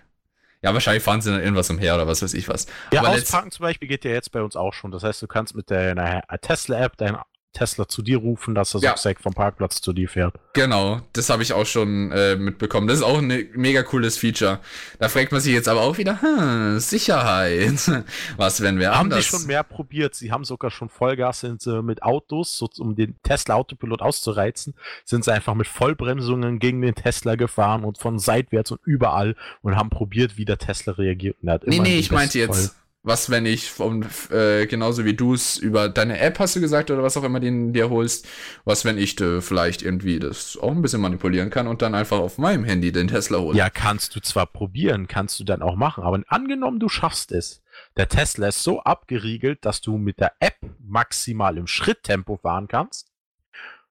ja, 0.66 0.74
wahrscheinlich 0.74 1.04
fahren 1.04 1.22
sie 1.22 1.30
dann 1.30 1.42
irgendwas 1.42 1.70
umher 1.70 1.94
oder 1.94 2.08
was 2.08 2.24
weiß 2.24 2.34
ich 2.34 2.50
was. 2.50 2.66
Ja, 2.92 3.02
Aber 3.02 3.10
ausparken 3.10 3.52
zum 3.52 3.62
Beispiel 3.62 3.88
geht 3.88 4.04
ja 4.04 4.10
jetzt 4.10 4.32
bei 4.32 4.42
uns 4.42 4.56
auch 4.56 4.74
schon. 4.74 4.90
Das 4.90 5.04
heißt, 5.04 5.22
du 5.22 5.28
kannst 5.28 5.56
mit 5.56 5.70
deiner 5.70 6.24
Tesla-App 6.42 6.98
deinen 6.98 7.18
Tesla 7.56 7.88
zu 7.88 8.02
dir 8.04 8.18
rufen, 8.18 8.54
dass 8.54 8.74
er 8.76 8.82
Ja. 8.82 8.90
sozusagen 8.92 9.22
vom 9.24 9.34
Parkplatz 9.34 9.82
zu 9.82 9.94
dir 9.94 10.08
fährt. 10.08 10.36
Genau, 10.54 11.02
das 11.14 11.30
habe 11.30 11.42
ich 11.42 11.54
auch 11.54 11.66
schon 11.66 12.12
äh, 12.12 12.36
mitbekommen. 12.36 12.88
Das 12.88 12.98
ist 12.98 13.04
auch 13.04 13.18
ein 13.18 13.48
mega 13.54 13.82
cooles 13.84 14.18
Feature. 14.18 14.60
Da 15.00 15.10
fragt 15.10 15.32
man 15.32 15.42
sich 15.42 15.54
jetzt 15.54 15.68
aber 15.68 15.82
auch 15.82 15.98
wieder, 15.98 16.22
hm, 16.22 16.80
Sicherheit. 16.80 17.90
Was, 18.38 18.62
wenn 18.62 18.80
wir 18.80 18.92
Haben 18.92 19.10
die 19.10 19.16
anders... 19.16 19.26
schon 19.26 19.46
mehr 19.48 19.64
probiert? 19.64 20.16
Sie 20.16 20.32
haben 20.32 20.46
sogar 20.46 20.70
schon 20.72 20.90
Vollgas 20.90 21.40
sind 21.40 21.62
sie 21.62 21.82
mit 21.82 22.04
Autos, 22.04 22.58
so, 22.58 22.70
um 22.80 22.96
den 22.96 23.16
Tesla 23.24 23.56
Autopilot 23.56 24.02
auszureizen, 24.02 24.74
sind 25.04 25.24
sie 25.24 25.34
einfach 25.34 25.54
mit 25.56 25.68
Vollbremsungen 25.68 26.60
gegen 26.60 26.82
den 26.82 26.96
Tesla 26.96 27.36
gefahren 27.36 27.84
und 27.84 27.98
von 27.98 28.20
seitwärts 28.20 28.72
und 28.72 28.82
überall 28.86 29.36
und 29.62 29.76
haben 29.76 29.90
probiert, 29.90 30.38
wie 30.38 30.46
der 30.46 30.58
Tesla 30.58 30.94
reagiert. 30.94 31.38
Und 31.42 31.50
hat 31.50 31.66
Nee, 31.68 31.80
nee, 31.80 31.98
ich 31.98 32.12
meinte 32.12 32.40
jetzt, 32.40 32.76
was, 33.06 33.30
wenn 33.30 33.46
ich 33.46 33.70
vom, 33.70 34.04
äh, 34.32 34.66
genauso 34.66 35.06
wie 35.06 35.14
du 35.14 35.36
es 35.36 35.58
über 35.58 35.90
deine 35.90 36.20
App 36.20 36.40
hast 36.40 36.56
du 36.56 36.60
gesagt 36.60 36.90
oder 36.90 37.04
was 37.04 37.16
auch 37.16 37.24
immer 37.24 37.40
den 37.40 37.72
dir 37.72 37.90
holst, 37.92 38.28
was, 38.66 38.84
wenn 38.84 38.98
ich 38.98 39.20
äh, 39.22 39.42
vielleicht 39.42 39.84
irgendwie 39.84 40.18
das 40.18 40.58
auch 40.58 40.72
ein 40.72 40.82
bisschen 40.82 41.02
manipulieren 41.02 41.52
kann 41.52 41.68
und 41.68 41.84
dann 41.84 41.94
einfach 41.94 42.18
auf 42.18 42.40
meinem 42.40 42.64
Handy 42.64 42.92
den 42.92 43.08
Tesla 43.08 43.38
hole. 43.38 43.58
Ja, 43.58 43.70
kannst 43.70 44.16
du 44.16 44.22
zwar 44.22 44.48
probieren, 44.48 45.08
kannst 45.08 45.40
du 45.40 45.44
dann 45.44 45.62
auch 45.62 45.76
machen, 45.76 46.04
aber 46.04 46.20
angenommen, 46.28 46.80
du 46.80 46.90
schaffst 46.90 47.32
es. 47.32 47.62
Der 47.96 48.10
Tesla 48.10 48.48
ist 48.48 48.64
so 48.64 48.82
abgeriegelt, 48.82 49.64
dass 49.66 49.82
du 49.82 49.98
mit 49.98 50.20
der 50.20 50.34
App 50.40 50.58
maximal 50.80 51.58
im 51.58 51.68
Schritttempo 51.68 52.38
fahren 52.38 52.68
kannst. 52.68 53.12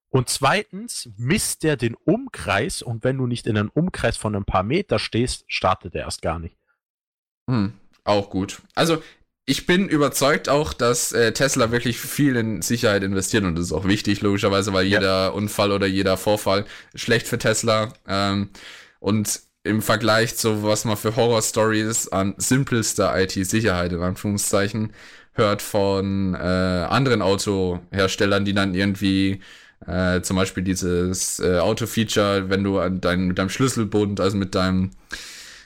Und 0.09 0.29
zweitens 0.29 1.11
misst 1.17 1.63
der 1.63 1.77
den 1.77 1.95
Umkreis 1.95 2.83
und 2.83 3.05
wenn 3.05 3.19
du 3.19 3.27
nicht 3.27 3.47
in 3.47 3.57
einem 3.57 3.71
Umkreis 3.73 4.17
von 4.17 4.35
ein 4.35 4.45
paar 4.45 4.63
Meter 4.65 4.99
stehst, 4.99 5.45
startet 5.47 5.95
er 5.95 6.03
erst 6.03 6.23
gar 6.23 6.39
nicht. 6.39 6.57
Hm, 7.49 7.75
auch 8.05 8.31
gut. 8.31 8.63
Also, 8.75 9.03
ich 9.47 9.67
bin 9.67 9.89
überzeugt 9.89 10.49
auch, 10.49 10.73
dass 10.73 11.13
äh, 11.13 11.33
Tesla 11.33 11.71
wirklich 11.71 11.99
viel 11.99 12.37
in 12.37 12.63
Sicherheit 12.63 13.03
investiert 13.03 13.45
und 13.45 13.57
das 13.57 13.67
ist 13.67 13.73
auch 13.73 13.87
wichtig, 13.87 14.23
logischerweise, 14.23 14.73
weil 14.73 14.87
Ja. 14.87 15.01
jeder 15.01 15.35
Unfall 15.35 15.73
oder 15.73 15.87
jeder 15.87 16.17
Vorfall 16.17 16.65
schlecht 16.95 17.27
für 17.29 17.39
Tesla. 17.39 17.93
Ähm, 18.09 18.49
und 19.01 19.41
im 19.63 19.83
Vergleich 19.83 20.37
zu 20.37 20.63
was 20.63 20.85
man 20.85 20.97
für 20.97 21.17
Horror-Stories 21.17 22.09
an 22.09 22.35
simpelster 22.39 23.19
IT-Sicherheit 23.21 23.93
in 23.93 24.03
Anführungszeichen 24.03 24.93
hört 25.33 25.63
von 25.63 26.35
äh, 26.35 26.39
anderen 26.39 27.21
Autoherstellern, 27.23 28.45
die 28.45 28.55
dann 28.55 28.75
irgendwie 28.75 29.41
äh, 29.87 30.21
zum 30.23 30.37
Beispiel 30.37 30.63
dieses 30.63 31.41
äh, 31.41 31.59
Auto-Feature, 31.59 32.49
wenn 32.49 32.65
du 32.65 32.79
an 32.79 33.01
dein, 33.01 33.27
mit 33.27 33.39
deinem 33.39 33.49
Schlüsselbund, 33.51 34.21
also 34.21 34.37
mit 34.37 34.55
deinem 34.55 34.91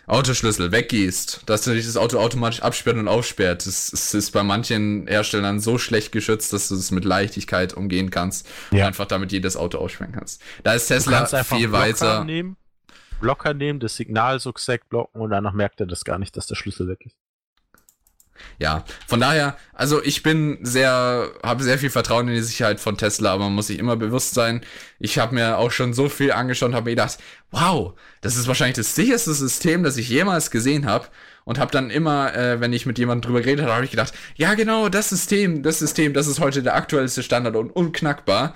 Autoschlüssel 0.09 0.73
weggehst, 0.73 1.43
dass 1.47 1.63
du 1.63 1.73
dich 1.75 1.87
das 1.87 1.97
Auto 1.97 2.19
automatisch 2.19 2.63
absperrt 2.63 2.97
und 2.97 3.09
aufsperrt. 3.09 3.67
Das, 3.67 3.91
das 3.91 4.15
ist 4.15 4.31
bei 4.33 4.43
manchen 4.43 5.07
Herstellern 5.07 5.61
so 5.61 5.79
schlecht 5.79 6.13
geschützt, 6.13 6.53
dass 6.53 6.69
du 6.69 6.75
es 6.75 6.91
mit 6.91 7.05
Leichtigkeit 7.05 7.75
umgehen 7.75 8.11
kannst 8.11 8.47
und 8.71 8.79
Ja. 8.79 8.87
einfach 8.87 9.07
damit 9.07 9.33
jedes 9.33 9.57
Auto 9.57 9.79
aussperren 9.79 10.13
kannst. 10.13 10.41
Da 10.65 10.73
ist 10.73 10.87
Tesla 10.89 11.27
viel 11.45 11.73
weiter. 11.73 12.25
nehmen, 12.25 12.57
Blocker 13.21 13.53
nehmen, 13.53 13.81
das 13.81 13.97
Signal 13.97 14.39
so 14.41 14.53
gesagt 14.53 14.89
blocken 14.89 15.21
und 15.21 15.31
danach 15.31 15.53
merkt 15.53 15.81
er 15.81 15.87
das 15.87 16.05
gar 16.05 16.19
nicht, 16.19 16.37
dass 16.37 16.47
der 16.47 16.55
Schlüssel 16.55 16.89
weg 16.89 17.01
ist. 17.05 17.17
Ja, 18.59 18.85
von 19.07 19.21
daher, 19.21 19.57
also 19.73 20.03
ich 20.03 20.23
bin 20.23 20.59
sehr, 20.63 21.31
habe 21.43 21.63
sehr 21.63 21.79
viel 21.79 21.91
Vertrauen 21.91 22.29
in 22.29 22.35
die 22.35 22.43
Sicherheit 22.43 22.81
von 22.81 22.97
Tesla, 22.97 23.33
aber 23.33 23.45
man 23.45 23.55
muss 23.55 23.69
sich 23.69 23.79
immer 23.79 23.97
bewusst 23.97 24.35
sein. 24.35 24.63
Ich 24.99 25.19
habe 25.19 25.35
mir 25.35 25.59
auch 25.59 25.71
schon 25.71 25.95
so 25.95 26.09
viel 26.09 26.33
angeschaut 26.33 26.71
und 26.71 26.75
habe 26.75 26.87
mir 26.87 26.97
gedacht, 26.97 27.19
wow, 27.51 27.95
das 28.21 28.37
ist 28.37 28.49
wahrscheinlich 28.49 28.77
das 28.77 28.95
sicherste 28.95 29.35
System, 29.35 29.83
das 29.83 29.97
ich 29.97 30.09
jemals 30.09 30.51
gesehen 30.51 30.87
habe. 30.87 31.07
Und 31.45 31.59
habe 31.59 31.71
dann 31.71 31.89
immer, 31.89 32.35
äh, 32.35 32.61
wenn 32.61 32.75
ich 32.75 32.85
mit 32.85 32.99
jemandem 32.99 33.27
drüber 33.27 33.41
geredet 33.41 33.65
habe, 33.65 33.75
habe 33.75 33.85
ich 33.85 33.91
gedacht, 33.91 34.13
ja 34.37 34.53
genau, 34.53 34.91
das 34.91 35.09
System, 35.09 35.63
das 35.63 35.79
System, 35.79 36.13
das 36.13 36.27
ist 36.27 36.41
heute 36.41 36.63
der 36.63 36.75
aktuellste 36.75 37.23
Standard 37.23 37.57
und 37.57 37.71
unknackbar. 37.71 38.55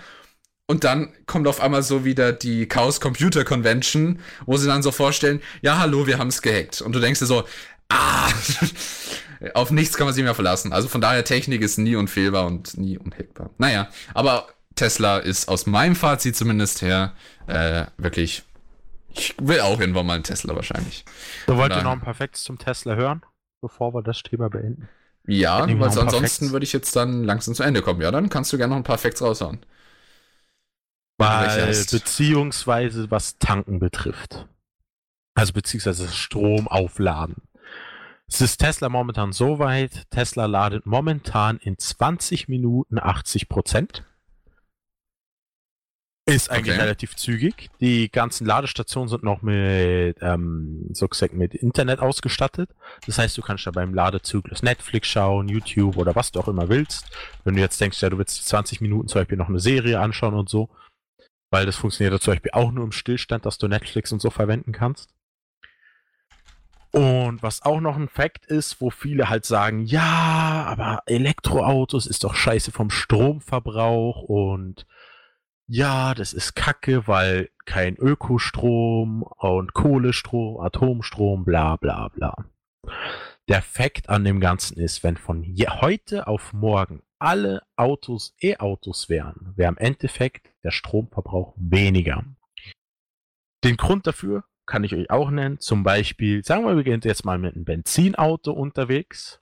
Und 0.67 0.85
dann 0.85 1.13
kommt 1.27 1.49
auf 1.49 1.61
einmal 1.61 1.83
so 1.83 2.05
wieder 2.05 2.33
die 2.33 2.67
Chaos 2.67 3.01
Computer 3.01 3.45
Convention, 3.45 4.21
wo 4.47 4.57
sie 4.57 4.67
dann 4.67 4.83
so 4.83 4.91
vorstellen, 4.91 5.43
ja 5.61 5.79
hallo, 5.79 6.07
wir 6.07 6.19
haben 6.19 6.29
es 6.29 6.43
gehackt. 6.43 6.81
Und 6.81 6.95
du 6.95 7.01
denkst 7.01 7.21
dir 7.21 7.27
so, 7.27 7.45
ah, 7.89 8.29
auf 9.55 9.71
nichts 9.71 9.97
kann 9.97 10.07
man 10.07 10.15
sich 10.15 10.25
mehr 10.25 10.35
verlassen. 10.35 10.73
Also 10.73 10.89
von 10.89 11.01
daher, 11.01 11.25
Technik 11.25 11.63
ist 11.63 11.79
nie 11.79 11.97
unfehlbar 11.97 12.47
und 12.47 12.77
nie 12.77 12.99
unhackbar. 12.99 13.51
Naja, 13.59 13.89
aber 14.15 14.49
Tesla 14.75 15.19
ist 15.19 15.49
aus 15.49 15.67
meinem 15.67 15.97
Fazit 15.97 16.37
zumindest 16.37 16.83
her 16.83 17.13
äh, 17.47 17.87
wirklich 17.97 18.45
Ich 19.15 19.35
will 19.41 19.61
auch 19.61 19.79
irgendwann 19.79 20.07
mal 20.07 20.15
einen 20.15 20.25
Tesla 20.25 20.55
wahrscheinlich. 20.55 21.05
So, 21.47 21.57
wollt 21.57 21.73
ihr 21.73 21.83
noch 21.83 21.93
ein 21.93 22.01
Perfektes 22.01 22.45
zum 22.45 22.59
Tesla 22.59 22.95
hören, 22.95 23.23
bevor 23.61 23.95
wir 23.95 24.03
das 24.03 24.23
Thema 24.23 24.49
beenden? 24.49 24.89
Ja, 25.27 25.69
weil 25.69 25.99
ansonsten 25.99 26.51
würde 26.51 26.65
ich 26.65 26.73
jetzt 26.73 26.97
dann 26.97 27.23
langsam 27.23 27.55
zu 27.55 27.63
Ende 27.63 27.83
kommen. 27.83 28.01
Ja, 28.01 28.11
dann 28.11 28.29
kannst 28.29 28.53
du 28.53 28.57
gerne 28.57 28.71
noch 28.71 28.79
ein 28.79 28.85
paar 28.85 28.99
Facts 28.99 29.23
raushauen. 29.23 29.65
Weil, 31.19 31.67
beziehungsweise 31.69 33.11
was 33.11 33.39
Tanken 33.39 33.79
betrifft. 33.79 34.49
Also 35.35 35.53
beziehungsweise 35.53 36.09
Strom 36.09 36.67
aufladen. 36.67 37.37
Es 38.33 38.41
ist 38.41 38.57
Tesla 38.57 38.89
momentan 38.89 39.33
so 39.33 39.59
weit, 39.59 40.11
Tesla 40.11 40.47
ladet 40.47 40.87
momentan 40.87 41.59
in 41.59 41.77
20 41.77 42.49
Minuten 42.49 42.99
80 42.99 43.47
Prozent. 43.51 44.05
Ist 46.25 46.51
eigentlich 46.51 46.77
Okay. 46.77 46.81
relativ 46.81 47.15
zügig. 47.15 47.69
Die 47.83 48.11
ganzen 48.11 48.47
Ladestationen 48.47 49.11
sind 49.11 49.23
noch 49.23 49.43
mit, 49.43 50.17
ähm, 50.23 50.89
so 50.95 51.09
gesagt, 51.09 51.35
mit 51.35 51.55
Internet 51.55 51.99
ausgestattet. 52.01 52.71
Das 53.05 53.19
heißt, 53.19 53.37
du 53.37 53.43
kannst 53.43 53.67
da 53.67 53.71
beim 53.71 53.93
Ladezyklus 53.93 54.63
Netflix 54.63 55.09
schauen, 55.09 55.49
YouTube 55.49 55.99
oder 55.99 56.15
was 56.15 56.33
du 56.33 56.41
auch 56.41 56.49
immer 56.49 56.71
willst. 56.71 57.11
Wenn 57.45 57.57
du 57.57 57.61
jetzt 57.61 57.79
denkst, 57.83 58.01
ja, 58.01 58.09
du 58.09 58.17
willst 58.17 58.47
20 58.47 58.81
Minuten 58.81 59.09
zum 59.09 59.21
Beispiel 59.21 59.37
noch 59.37 59.51
eine 59.51 59.61
Serie 59.61 60.01
anschauen 60.01 60.33
und 60.33 60.49
so. 60.49 60.71
Weil 61.51 61.67
das 61.67 61.77
funktioniert 61.77 62.15
ja 62.15 62.21
zum 62.21 62.33
Beispiel 62.33 62.53
auch 62.55 62.73
nur 62.73 62.85
im 62.85 62.93
Stillstand, 62.93 63.45
dass 63.45 63.59
du 63.59 63.69
Netflix 63.69 64.11
und 64.11 64.23
so 64.23 64.31
verwenden 64.31 64.73
kannst. 64.73 65.11
Und 66.93 67.43
was 67.43 67.63
auch 67.63 67.81
noch 67.81 67.97
ein 67.97 68.09
Fakt 68.09 68.45
ist, 68.45 68.83
wo 68.83 68.91
viele 68.91 69.31
halt 69.31 69.47
sagen, 69.47 69.85
ja, 69.87 70.67
aber 70.69 71.03
Elektroautos 71.07 72.07
ist 72.07 72.23
doch 72.23 72.35
scheiße 72.35 72.71
vom 72.71 72.91
Stromverbrauch 72.91 74.23
und 74.23 74.87
ja, 75.67 76.13
das 76.13 76.35
ist 76.35 76.55
Kacke, 76.55 77.07
weil 77.07 77.49
kein 77.65 77.97
Ökostrom 77.97 79.23
und 79.23 79.73
Kohlestrom, 79.73 80.61
Atomstrom, 80.61 81.47
bla 81.47 81.77
bla 81.77 82.09
bla. 82.09 82.45
Der 83.49 83.63
Fakt 83.63 84.11
an 84.11 84.25
dem 84.25 84.41
Ganzen 84.41 84.79
ist, 84.79 85.03
wenn 85.03 85.17
von 85.17 85.43
heute 85.81 86.27
auf 86.27 86.53
morgen 86.53 87.03
alle 87.19 87.63
Autos 87.75 88.35
E-Autos 88.39 89.09
wären, 89.09 89.55
wäre 89.57 89.71
im 89.71 89.79
Endeffekt 89.79 90.51
der 90.63 90.73
Stromverbrauch 90.73 91.55
weniger. 91.57 92.25
Den 93.65 93.79
Grund 93.79 94.07
dafür 94.07 94.45
kann 94.67 94.85
ich 94.85 94.95
euch 94.95 95.11
auch 95.11 95.31
nennen. 95.31 95.59
Zum 95.61 95.83
Beispiel, 95.83 96.45
sagen 96.45 96.65
wir, 96.65 96.77
wir 96.77 96.85
gehen 96.85 97.01
jetzt 97.03 97.25
mal 97.25 97.39
mit 97.39 97.55
einem 97.55 97.65
Benzinauto 97.65 98.53
unterwegs 98.53 99.41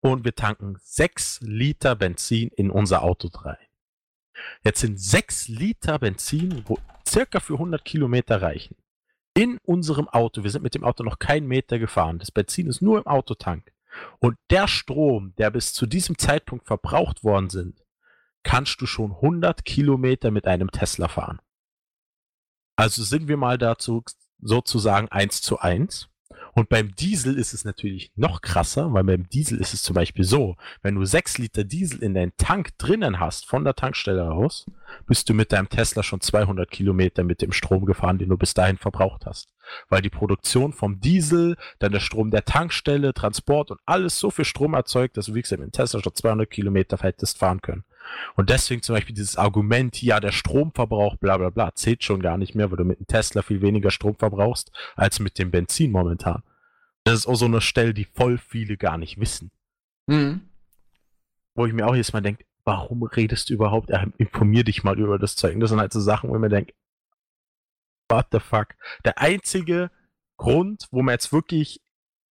und 0.00 0.24
wir 0.24 0.34
tanken 0.34 0.76
6 0.80 1.40
Liter 1.42 1.96
Benzin 1.96 2.48
in 2.48 2.70
unser 2.70 3.02
Auto 3.02 3.28
rein. 3.38 3.56
Jetzt 4.62 4.80
sind 4.80 5.00
6 5.00 5.48
Liter 5.48 5.98
Benzin, 5.98 6.62
wo 6.66 6.78
circa 7.06 7.40
für 7.40 7.54
100 7.54 7.84
Kilometer 7.84 8.42
reichen. 8.42 8.76
In 9.34 9.58
unserem 9.64 10.08
Auto, 10.08 10.44
wir 10.44 10.50
sind 10.50 10.62
mit 10.62 10.74
dem 10.74 10.84
Auto 10.84 11.02
noch 11.02 11.18
keinen 11.18 11.46
Meter 11.46 11.78
gefahren. 11.78 12.18
Das 12.18 12.30
Benzin 12.30 12.68
ist 12.68 12.80
nur 12.80 12.98
im 12.98 13.06
Autotank. 13.06 13.72
Und 14.18 14.36
der 14.50 14.68
Strom, 14.68 15.34
der 15.36 15.50
bis 15.50 15.72
zu 15.72 15.86
diesem 15.86 16.18
Zeitpunkt 16.18 16.66
verbraucht 16.66 17.24
worden 17.24 17.50
sind, 17.50 17.84
kannst 18.42 18.80
du 18.80 18.86
schon 18.86 19.12
100 19.12 19.64
Kilometer 19.64 20.30
mit 20.30 20.46
einem 20.46 20.70
Tesla 20.70 21.08
fahren. 21.08 21.40
Also 22.76 23.02
sind 23.02 23.26
wir 23.26 23.36
mal 23.36 23.58
dazu 23.58 24.04
sozusagen 24.40 25.08
eins 25.08 25.40
zu 25.40 25.58
eins. 25.58 26.08
Und 26.54 26.68
beim 26.70 26.94
Diesel 26.94 27.38
ist 27.38 27.52
es 27.52 27.64
natürlich 27.64 28.12
noch 28.14 28.40
krasser, 28.40 28.92
weil 28.92 29.04
beim 29.04 29.28
Diesel 29.28 29.58
ist 29.58 29.74
es 29.74 29.82
zum 29.82 29.94
Beispiel 29.94 30.24
so, 30.24 30.56
wenn 30.82 30.94
du 30.94 31.04
6 31.04 31.38
Liter 31.38 31.64
Diesel 31.64 32.02
in 32.02 32.14
deinen 32.14 32.32
Tank 32.38 32.76
drinnen 32.78 33.20
hast, 33.20 33.46
von 33.46 33.64
der 33.64 33.74
Tankstelle 33.74 34.22
raus, 34.22 34.66
bist 35.06 35.28
du 35.28 35.34
mit 35.34 35.52
deinem 35.52 35.68
Tesla 35.68 36.02
schon 36.02 36.20
200 36.20 36.70
Kilometer 36.70 37.24
mit 37.24 37.42
dem 37.42 37.52
Strom 37.52 37.84
gefahren, 37.84 38.18
den 38.18 38.30
du 38.30 38.38
bis 38.38 38.54
dahin 38.54 38.78
verbraucht 38.78 39.26
hast. 39.26 39.48
Weil 39.88 40.02
die 40.02 40.10
Produktion 40.10 40.72
vom 40.72 41.00
Diesel, 41.00 41.56
dann 41.78 41.92
der 41.92 42.00
Strom 42.00 42.30
der 42.30 42.44
Tankstelle, 42.44 43.14
Transport 43.14 43.70
und 43.70 43.80
alles 43.86 44.18
so 44.18 44.30
viel 44.30 44.44
Strom 44.44 44.74
erzeugt, 44.74 45.16
dass 45.16 45.26
du, 45.26 45.34
wie 45.34 45.42
gesagt, 45.42 45.60
mit 45.60 45.72
dem 45.72 45.72
Tesla 45.72 46.00
schon 46.02 46.14
200 46.14 46.50
Kilometer 46.50 46.96
hättest 46.98 47.38
fahren 47.38 47.60
können. 47.60 47.84
Und 48.36 48.50
deswegen 48.50 48.82
zum 48.82 48.94
Beispiel 48.94 49.14
dieses 49.14 49.36
Argument, 49.36 50.00
ja, 50.02 50.20
der 50.20 50.32
Stromverbrauch, 50.32 51.16
bla 51.16 51.36
bla 51.38 51.50
bla, 51.50 51.74
zählt 51.74 52.04
schon 52.04 52.20
gar 52.20 52.38
nicht 52.38 52.54
mehr, 52.54 52.70
weil 52.70 52.78
du 52.78 52.84
mit 52.84 53.00
dem 53.00 53.06
Tesla 53.06 53.42
viel 53.42 53.62
weniger 53.62 53.90
Strom 53.90 54.16
verbrauchst, 54.16 54.70
als 54.94 55.18
mit 55.18 55.38
dem 55.38 55.50
Benzin 55.50 55.90
momentan. 55.90 56.42
Das 57.04 57.14
ist 57.14 57.26
auch 57.26 57.36
so 57.36 57.46
eine 57.46 57.60
Stelle, 57.60 57.94
die 57.94 58.04
voll 58.04 58.38
viele 58.38 58.76
gar 58.76 58.98
nicht 58.98 59.20
wissen. 59.20 59.50
Mhm. 60.06 60.42
Wo 61.54 61.66
ich 61.66 61.72
mir 61.72 61.86
auch 61.86 61.94
jedes 61.94 62.12
Mal 62.12 62.20
denke, 62.20 62.44
warum 62.64 63.02
redest 63.04 63.48
du 63.48 63.54
überhaupt? 63.54 63.90
Ja, 63.90 64.04
informier 64.18 64.64
dich 64.64 64.84
mal 64.84 64.98
über 64.98 65.18
das 65.18 65.36
Zeug. 65.36 65.54
Und 65.54 65.60
das 65.60 65.70
sind 65.70 65.80
halt 65.80 65.92
so 65.92 66.00
Sachen, 66.00 66.28
wo 66.28 66.34
ich 66.34 66.40
mir 66.40 66.48
denke, 66.48 66.74
what 68.08 68.26
the 68.32 68.40
fuck? 68.40 68.74
Der 69.04 69.18
einzige 69.18 69.90
Grund, 70.36 70.88
wo 70.90 71.02
man 71.02 71.12
jetzt 71.14 71.32
wirklich 71.32 71.80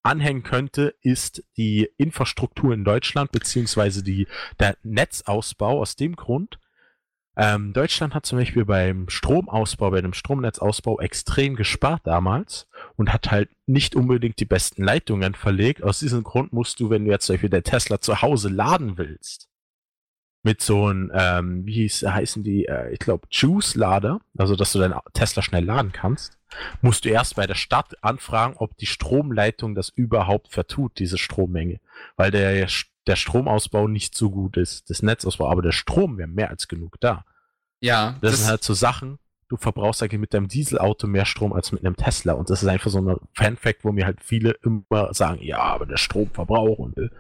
anhängen 0.03 0.43
könnte, 0.43 0.94
ist 1.01 1.44
die 1.57 1.89
Infrastruktur 1.97 2.74
in 2.74 2.85
Deutschland, 2.85 3.31
beziehungsweise 3.32 4.03
die, 4.03 4.27
der 4.59 4.77
Netzausbau 4.82 5.81
aus 5.81 5.97
dem 5.97 6.16
Grund. 6.16 6.59
Ähm, 7.35 7.73
Deutschland 7.73 8.15
hat 8.15 8.27
zum 8.27 8.39
Beispiel 8.39 8.66
beim 8.66 9.09
Stromausbau, 9.09 9.90
bei 9.90 10.03
dem 10.03 10.12
Stromnetzausbau 10.12 11.01
extrem 11.01 11.57
gespart 11.57 12.07
damals 12.07 12.69
und 12.97 13.12
hat 13.12 13.31
halt 13.31 13.49
nicht 13.66 13.94
unbedingt 13.94 14.39
die 14.39 14.44
besten 14.44 14.85
Leitungen 14.85 15.35
verlegt. 15.35 15.82
Aus 15.82 16.01
diesem 16.01 16.24
Grund 16.24 16.53
musst 16.53 16.78
du, 16.81 16.90
wenn 16.90 17.05
du 17.05 17.11
jetzt 17.11 17.27
zum 17.27 17.35
Beispiel 17.35 17.49
der 17.49 17.62
Tesla 17.62 18.01
zu 18.01 18.20
Hause 18.20 18.51
laden 18.51 18.99
willst, 18.99 19.49
mit 20.43 20.60
so 20.60 20.86
einem, 20.86 21.10
ähm, 21.14 21.66
wie 21.66 21.74
hieß, 21.74 22.02
heißen 22.02 22.43
die, 22.43 22.66
äh, 22.66 22.93
ich 22.93 22.98
glaube, 22.98 23.27
Juice-Lader, 23.31 24.20
also 24.36 24.56
dass 24.56 24.73
du 24.73 24.81
deinen 24.81 24.98
Tesla 25.12 25.43
schnell 25.43 25.64
laden 25.64 25.93
kannst, 25.93 26.39
musst 26.81 27.05
du 27.05 27.10
erst 27.10 27.36
bei 27.36 27.47
der 27.47 27.55
Stadt 27.55 28.02
anfragen, 28.02 28.55
ob 28.56 28.77
die 28.77 28.86
Stromleitung 28.86 29.74
das 29.74 29.89
überhaupt 29.89 30.48
vertut, 30.48 30.98
diese 30.98 31.16
Strommenge. 31.16 31.81
Weil 32.16 32.31
der, 32.31 32.66
der 33.06 33.16
Stromausbau 33.16 33.89
nicht 33.89 34.16
so 34.16 34.31
gut 34.31 34.56
ist, 34.56 34.90
das 34.90 35.02
Netzausbau, 35.02 35.48
aber 35.48 35.62
der 35.62 35.73
Strom 35.73 36.19
wäre 36.19 36.28
mehr 36.28 36.51
als 36.51 36.69
genug 36.69 37.01
da. 37.01 37.24
Ja, 37.81 38.16
Das, 38.20 38.39
sind 38.39 38.48
halt 38.48 38.62
so 38.62 38.74
Sachen, 38.74 39.19
du 39.48 39.56
verbrauchst 39.56 40.02
eigentlich 40.02 40.20
mit 40.20 40.35
deinem 40.35 40.48
Dieselauto 40.48 41.06
mehr 41.06 41.24
Strom 41.24 41.52
als 41.52 41.73
mit 41.73 41.85
einem 41.85 41.97
Tesla. 41.97 42.32
Und 42.32 42.48
das 42.51 42.62
ist 42.62 42.69
einfach 42.69 42.90
so 42.90 43.01
ein 43.01 43.16
Fan-Fact, 43.35 43.85
wo 43.85 43.93
mir 43.93 44.06
halt 44.06 44.23
viele 44.23 44.56
immer 44.62 45.12
sagen, 45.14 45.43
ja, 45.43 45.59
aber 45.59 45.86
der 45.86 45.98
Stromverbrauch 45.98 46.78
und 46.78 46.97
äh, 46.98 47.10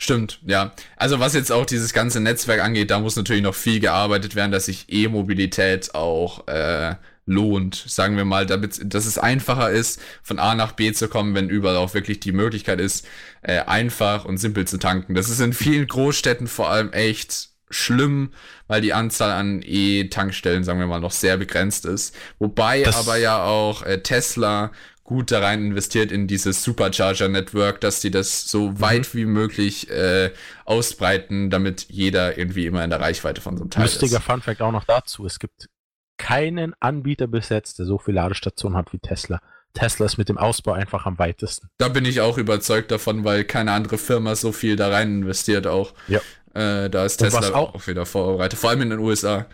Stimmt, 0.00 0.40
ja. 0.46 0.72
Also 0.96 1.18
was 1.18 1.34
jetzt 1.34 1.50
auch 1.50 1.66
dieses 1.66 1.92
ganze 1.92 2.20
Netzwerk 2.20 2.62
angeht, 2.62 2.90
da 2.90 3.00
muss 3.00 3.16
natürlich 3.16 3.42
noch 3.42 3.54
viel 3.56 3.80
gearbeitet 3.80 4.36
werden, 4.36 4.52
dass 4.52 4.66
sich 4.66 4.86
E-Mobilität 4.88 5.94
auch 5.94 6.46
äh, 6.46 6.94
lohnt, 7.26 7.74
sagen 7.88 8.16
wir 8.16 8.24
mal, 8.24 8.46
damit, 8.46 8.80
dass 8.94 9.06
es 9.06 9.18
einfacher 9.18 9.70
ist, 9.70 10.00
von 10.22 10.38
A 10.38 10.54
nach 10.54 10.72
B 10.72 10.92
zu 10.92 11.08
kommen, 11.08 11.34
wenn 11.34 11.48
überall 11.48 11.76
auch 11.76 11.94
wirklich 11.94 12.20
die 12.20 12.30
Möglichkeit 12.32 12.80
ist, 12.80 13.06
äh, 13.42 13.58
einfach 13.60 14.24
und 14.24 14.38
simpel 14.38 14.66
zu 14.68 14.78
tanken. 14.78 15.14
Das 15.14 15.28
ist 15.28 15.40
in 15.40 15.52
vielen 15.52 15.88
Großstädten 15.88 16.46
vor 16.46 16.70
allem 16.70 16.92
echt 16.92 17.48
schlimm, 17.68 18.30
weil 18.68 18.80
die 18.80 18.94
Anzahl 18.94 19.32
an 19.32 19.62
E-Tankstellen, 19.64 20.62
sagen 20.64 20.78
wir 20.78 20.86
mal, 20.86 21.00
noch 21.00 21.10
sehr 21.10 21.36
begrenzt 21.36 21.84
ist. 21.86 22.14
Wobei 22.38 22.82
Das- 22.82 22.96
aber 22.96 23.16
ja 23.16 23.42
auch 23.42 23.82
äh, 23.82 24.00
Tesla 24.02 24.70
gut 25.08 25.30
da 25.30 25.40
rein 25.40 25.64
investiert 25.64 26.12
in 26.12 26.26
dieses 26.26 26.62
Supercharger-Network, 26.64 27.80
dass 27.80 28.00
die 28.00 28.10
das 28.10 28.46
so 28.50 28.78
weit 28.78 29.14
wie 29.14 29.24
möglich 29.24 29.88
äh, 29.88 30.32
ausbreiten, 30.66 31.48
damit 31.48 31.86
jeder 31.88 32.36
irgendwie 32.36 32.66
immer 32.66 32.84
in 32.84 32.90
der 32.90 33.00
Reichweite 33.00 33.40
von 33.40 33.56
so 33.56 33.62
einem 33.62 33.70
Teil 33.70 33.84
lustiger 33.84 34.18
ist. 34.18 34.24
Fun-Fact 34.24 34.60
auch 34.60 34.70
noch 34.70 34.84
dazu. 34.84 35.24
Es 35.24 35.38
gibt 35.38 35.70
keinen 36.18 36.74
Anbieter 36.78 37.26
bis 37.26 37.48
jetzt, 37.48 37.78
der 37.78 37.86
so 37.86 37.96
viele 37.96 38.16
Ladestationen 38.16 38.76
hat 38.76 38.92
wie 38.92 38.98
Tesla. 38.98 39.40
Tesla 39.72 40.04
ist 40.04 40.18
mit 40.18 40.28
dem 40.28 40.36
Ausbau 40.36 40.72
einfach 40.72 41.06
am 41.06 41.18
weitesten. 41.18 41.68
Da 41.78 41.88
bin 41.88 42.04
ich 42.04 42.20
auch 42.20 42.36
überzeugt 42.36 42.90
davon, 42.90 43.24
weil 43.24 43.44
keine 43.44 43.72
andere 43.72 43.96
Firma 43.96 44.34
so 44.34 44.52
viel 44.52 44.76
da 44.76 44.88
rein 44.90 45.22
investiert 45.22 45.66
auch. 45.66 45.94
Ja. 46.08 46.18
Äh, 46.52 46.90
da 46.90 47.06
ist 47.06 47.22
Und 47.22 47.30
Tesla 47.30 47.54
auch- 47.54 47.74
auch 47.74 47.86
wieder 47.86 48.04
vorbereitet, 48.04 48.58
vor 48.58 48.68
allem 48.68 48.82
in 48.82 48.90
den 48.90 48.98
USA. 48.98 49.46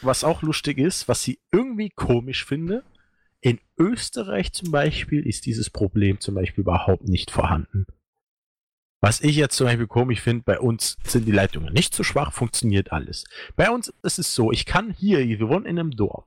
Was 0.00 0.24
auch 0.24 0.40
lustig 0.40 0.78
ist, 0.78 1.06
was 1.06 1.28
ich 1.28 1.38
irgendwie 1.52 1.90
komisch 1.90 2.46
finde, 2.46 2.82
in 3.46 3.60
Österreich 3.78 4.52
zum 4.52 4.72
Beispiel 4.72 5.24
ist 5.24 5.46
dieses 5.46 5.70
Problem 5.70 6.18
zum 6.18 6.34
Beispiel 6.34 6.62
überhaupt 6.62 7.08
nicht 7.08 7.30
vorhanden. 7.30 7.86
Was 9.00 9.20
ich 9.20 9.36
jetzt 9.36 9.56
zum 9.56 9.68
Beispiel 9.68 9.86
komisch 9.86 10.20
finde, 10.20 10.42
bei 10.42 10.58
uns 10.58 10.96
sind 11.04 11.26
die 11.26 11.32
Leitungen 11.32 11.72
nicht 11.72 11.94
so 11.94 12.02
schwach, 12.02 12.32
funktioniert 12.32 12.90
alles. 12.90 13.24
Bei 13.54 13.70
uns 13.70 13.94
ist 14.02 14.18
es 14.18 14.34
so, 14.34 14.50
ich 14.50 14.66
kann 14.66 14.90
hier, 14.90 15.20
wir 15.20 15.48
wohnen 15.48 15.64
in 15.64 15.78
einem 15.78 15.92
Dorf, 15.92 16.24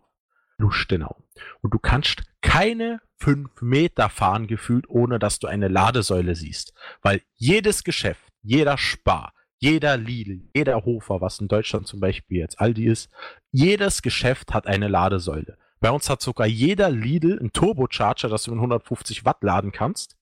Lustenau, 0.57 1.21
und 1.59 1.73
du 1.73 1.77
kannst 1.77 2.23
keine 2.39 3.01
fünf 3.17 3.61
Meter 3.61 4.07
fahren 4.07 4.47
gefühlt, 4.47 4.89
ohne 4.89 5.19
dass 5.19 5.39
du 5.39 5.47
eine 5.47 5.67
Ladesäule 5.67 6.35
siehst. 6.35 6.73
Weil 7.01 7.21
jedes 7.35 7.83
Geschäft, 7.83 8.31
jeder 8.43 8.77
Spar, 8.77 9.33
jeder 9.57 9.97
Lidl, 9.97 10.47
jeder 10.55 10.85
Hofer, 10.85 11.19
was 11.19 11.41
in 11.41 11.49
Deutschland 11.49 11.85
zum 11.85 11.99
Beispiel 11.99 12.37
jetzt 12.37 12.61
Aldi 12.61 12.85
ist, 12.85 13.09
jedes 13.51 14.01
Geschäft 14.01 14.53
hat 14.53 14.67
eine 14.67 14.87
Ladesäule. 14.87 15.57
Bei 15.79 15.91
uns 15.91 16.09
hat 16.09 16.21
sogar 16.21 16.47
jeder 16.47 16.89
Lidl 16.89 17.39
einen 17.39 17.53
Turbocharger, 17.53 18.27
dass 18.27 18.43
du 18.43 18.51
mit 18.51 18.57
150 18.57 19.25
Watt 19.25 19.43
laden 19.43 19.71
kannst. 19.71 20.17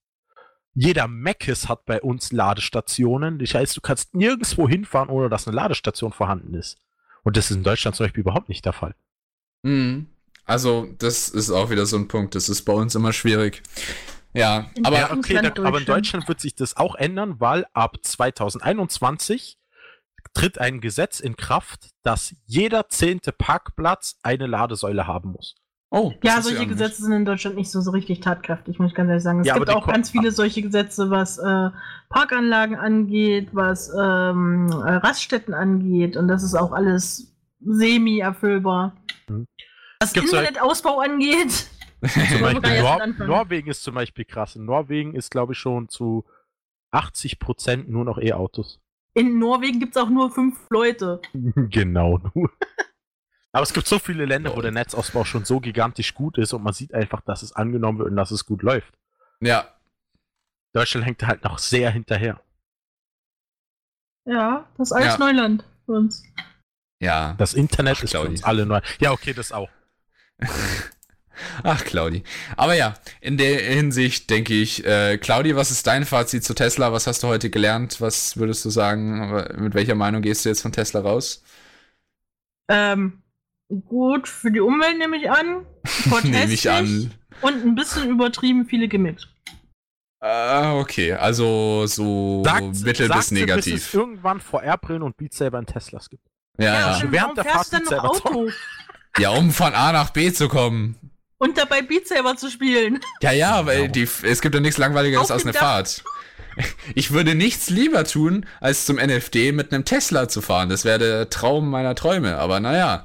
Jeder 0.74 1.08
Meckes 1.08 1.68
hat 1.68 1.84
bei 1.86 2.00
uns 2.00 2.30
Ladestationen. 2.30 3.38
Das 3.38 3.54
heißt, 3.54 3.76
du 3.76 3.80
kannst 3.80 4.14
nirgendwo 4.14 4.68
hinfahren, 4.68 5.08
ohne 5.08 5.28
dass 5.28 5.48
eine 5.48 5.56
Ladestation 5.56 6.12
vorhanden 6.12 6.54
ist. 6.54 6.78
Und 7.24 7.36
das 7.36 7.50
ist 7.50 7.56
in 7.56 7.64
Deutschland 7.64 7.96
zum 7.96 8.04
Beispiel 8.04 8.20
überhaupt 8.20 8.48
nicht 8.48 8.64
der 8.64 8.72
Fall. 8.72 8.94
Mhm. 9.62 10.06
Also, 10.44 10.88
das 10.98 11.28
ist 11.28 11.50
auch 11.50 11.70
wieder 11.70 11.84
so 11.84 11.96
ein 11.96 12.08
Punkt. 12.08 12.34
Das 12.34 12.48
ist 12.48 12.62
bei 12.62 12.72
uns 12.72 12.94
immer 12.94 13.12
schwierig. 13.12 13.62
Ja, 14.32 14.70
In 14.76 14.86
aber 14.86 14.98
Ja, 14.98 15.12
okay, 15.12 15.34
da, 15.34 15.48
aber 15.48 15.78
in 15.78 15.84
Deutschland. 15.84 15.88
Deutschland 15.88 16.28
wird 16.28 16.40
sich 16.40 16.54
das 16.54 16.76
auch 16.76 16.94
ändern, 16.94 17.40
weil 17.40 17.66
ab 17.72 17.96
2021 18.00 19.58
tritt 20.34 20.58
ein 20.58 20.80
Gesetz 20.80 21.20
in 21.20 21.36
Kraft, 21.36 21.90
dass 22.02 22.34
jeder 22.46 22.88
zehnte 22.88 23.32
Parkplatz 23.32 24.18
eine 24.22 24.46
Ladesäule 24.46 25.06
haben 25.06 25.32
muss. 25.32 25.56
oh, 25.90 26.12
das 26.20 26.34
Ja, 26.34 26.42
solche. 26.42 26.66
Gesetze 26.66 27.02
sind 27.02 27.12
in 27.12 27.24
Deutschland 27.24 27.56
nicht 27.56 27.70
so, 27.70 27.80
so 27.80 27.90
richtig 27.90 28.20
tatkräftig, 28.20 28.78
muss 28.78 28.90
ich 28.90 28.94
ganz 28.94 29.08
ehrlich 29.08 29.22
sagen. 29.22 29.40
Es 29.40 29.46
Ja, 29.46 29.54
aber 29.54 29.64
gibt 29.64 29.76
auch 29.76 29.86
ganz 29.86 30.10
viele 30.10 30.30
solche 30.30 30.62
Gesetze, 30.62 31.10
was 31.10 31.38
äh, 31.38 31.70
Parkanlagen 32.08 32.76
angeht, 32.76 33.48
was 33.52 33.88
ähm, 33.90 34.68
äh, 34.70 34.94
Raststätten 34.94 35.54
angeht 35.54 36.16
und 36.16 36.28
das 36.28 36.42
ist 36.42 36.54
auch 36.54 36.72
alles 36.72 37.34
semi-erfüllbar. 37.60 38.96
Mhm. 39.28 39.46
Was 40.00 40.12
Gibt's 40.12 40.32
Internetausbau 40.32 41.00
angeht, 41.00 41.68
Zum 42.06 42.40
Beispiel 42.40 42.80
Nor? 42.80 43.06
Norwegen 43.26 43.68
ist 43.68 43.82
zum 43.82 43.94
Beispiel 43.94 44.24
krass. 44.24 44.54
In 44.54 44.64
Norwegen 44.64 45.14
ist, 45.14 45.30
glaube 45.30 45.52
ich, 45.52 45.58
schon 45.58 45.88
zu 45.88 46.24
80% 46.92 47.88
nur 47.88 48.04
noch 48.04 48.18
E-Autos. 48.18 48.80
In 49.18 49.38
Norwegen 49.38 49.80
gibt 49.80 49.96
es 49.96 50.02
auch 50.02 50.08
nur 50.08 50.30
fünf 50.30 50.58
Leute. 50.70 51.20
genau. 51.70 52.18
nur. 52.34 52.50
Aber 53.52 53.62
es 53.62 53.72
gibt 53.72 53.86
so 53.86 53.98
viele 53.98 54.24
Länder, 54.24 54.54
wo 54.56 54.60
der 54.60 54.70
Netzausbau 54.72 55.24
schon 55.24 55.44
so 55.44 55.58
gigantisch 55.60 56.14
gut 56.14 56.38
ist 56.38 56.52
und 56.52 56.62
man 56.62 56.72
sieht 56.72 56.94
einfach, 56.94 57.20
dass 57.22 57.42
es 57.42 57.52
angenommen 57.52 57.98
wird 57.98 58.10
und 58.10 58.16
dass 58.16 58.30
es 58.30 58.44
gut 58.46 58.62
läuft. 58.62 58.94
Ja, 59.40 59.74
Deutschland 60.74 61.06
hängt 61.06 61.26
halt 61.26 61.42
noch 61.44 61.58
sehr 61.58 61.90
hinterher. 61.90 62.40
Ja, 64.26 64.68
das 64.76 64.88
ist 64.90 64.92
alles 64.92 65.14
Ja. 65.14 65.18
Neuland 65.18 65.64
für 65.86 65.92
uns. 65.92 66.22
ja. 67.00 67.34
Das 67.38 67.54
Internet 67.54 67.96
Ach, 67.98 68.04
ist 68.04 68.10
für 68.12 68.20
uns 68.20 68.44
alle 68.44 68.66
neu. 68.66 68.80
Ja, 69.00 69.12
okay, 69.12 69.32
das 69.32 69.50
auch. 69.52 69.70
Ach, 71.62 71.84
Claudi. 71.84 72.22
Aber 72.56 72.74
ja, 72.74 72.94
in 73.20 73.36
der 73.36 73.60
Hinsicht 73.60 74.30
denke 74.30 74.54
ich, 74.54 74.84
äh, 74.84 75.18
Claudi, 75.18 75.56
was 75.56 75.70
ist 75.70 75.86
dein 75.86 76.04
Fazit 76.04 76.44
zu 76.44 76.54
Tesla? 76.54 76.92
Was 76.92 77.06
hast 77.06 77.22
du 77.22 77.28
heute 77.28 77.50
gelernt? 77.50 78.00
Was 78.00 78.36
würdest 78.36 78.64
du 78.64 78.70
sagen? 78.70 79.44
Mit 79.58 79.74
welcher 79.74 79.94
Meinung 79.94 80.22
gehst 80.22 80.44
du 80.44 80.48
jetzt 80.48 80.62
von 80.62 80.72
Tesla 80.72 81.00
raus? 81.00 81.42
Ähm, 82.70 83.22
gut 83.86 84.28
für 84.28 84.50
die 84.50 84.60
Umwelt 84.60 84.98
nehme 84.98 85.16
ich 85.16 85.30
an. 85.30 85.66
Nehme 86.24 86.52
ich 86.52 86.70
an. 86.70 87.12
Und 87.40 87.64
ein 87.64 87.74
bisschen 87.74 88.10
übertrieben 88.10 88.66
viele 88.66 88.88
Gimmicks. 88.88 89.28
Ah, 90.20 90.74
okay. 90.74 91.12
Also 91.12 91.86
so 91.86 92.42
mittel 92.42 92.46
sagt 92.46 92.70
bis 92.72 92.80
sie, 92.80 93.08
Bis 93.08 93.16
es 93.16 93.30
negativ. 93.30 93.94
irgendwann 93.94 94.40
VR-Brillen 94.40 95.02
und 95.02 95.16
Beat 95.16 95.32
Saber 95.32 95.58
in 95.58 95.66
Teslas 95.66 96.08
gibt. 96.10 96.24
Ja, 96.58 96.74
ja. 96.74 96.94
stimmt, 96.94 97.12
Während 97.12 97.36
der 97.36 97.44
fährst 97.44 97.72
du 97.72 97.84
Fahrt 97.84 98.04
Auto? 98.04 98.48
Ja, 99.18 99.30
um 99.30 99.50
von 99.50 99.74
A 99.74 99.92
nach 99.92 100.10
B 100.10 100.32
zu 100.32 100.48
kommen. 100.48 100.96
Und 101.38 101.56
dabei 101.56 101.82
Beat 101.82 102.08
Saber 102.08 102.36
zu 102.36 102.50
spielen. 102.50 103.00
Ja, 103.22 103.32
ja, 103.32 103.64
weil 103.64 103.88
die, 103.88 104.08
es 104.22 104.40
gibt 104.40 104.54
ja 104.54 104.60
nichts 104.60 104.78
Langweiligeres 104.78 105.30
als 105.30 105.44
eine. 105.44 105.52
Fahrt. 105.52 106.02
Ich 106.96 107.12
würde 107.12 107.36
nichts 107.36 107.70
lieber 107.70 108.02
tun, 108.02 108.44
als 108.60 108.84
zum 108.84 108.96
NFD 108.96 109.52
mit 109.52 109.72
einem 109.72 109.84
Tesla 109.84 110.28
zu 110.28 110.40
fahren. 110.40 110.68
Das 110.68 110.84
wäre 110.84 110.98
der 110.98 111.30
Traum 111.30 111.70
meiner 111.70 111.94
Träume. 111.94 112.36
Aber 112.38 112.58
naja. 112.58 113.04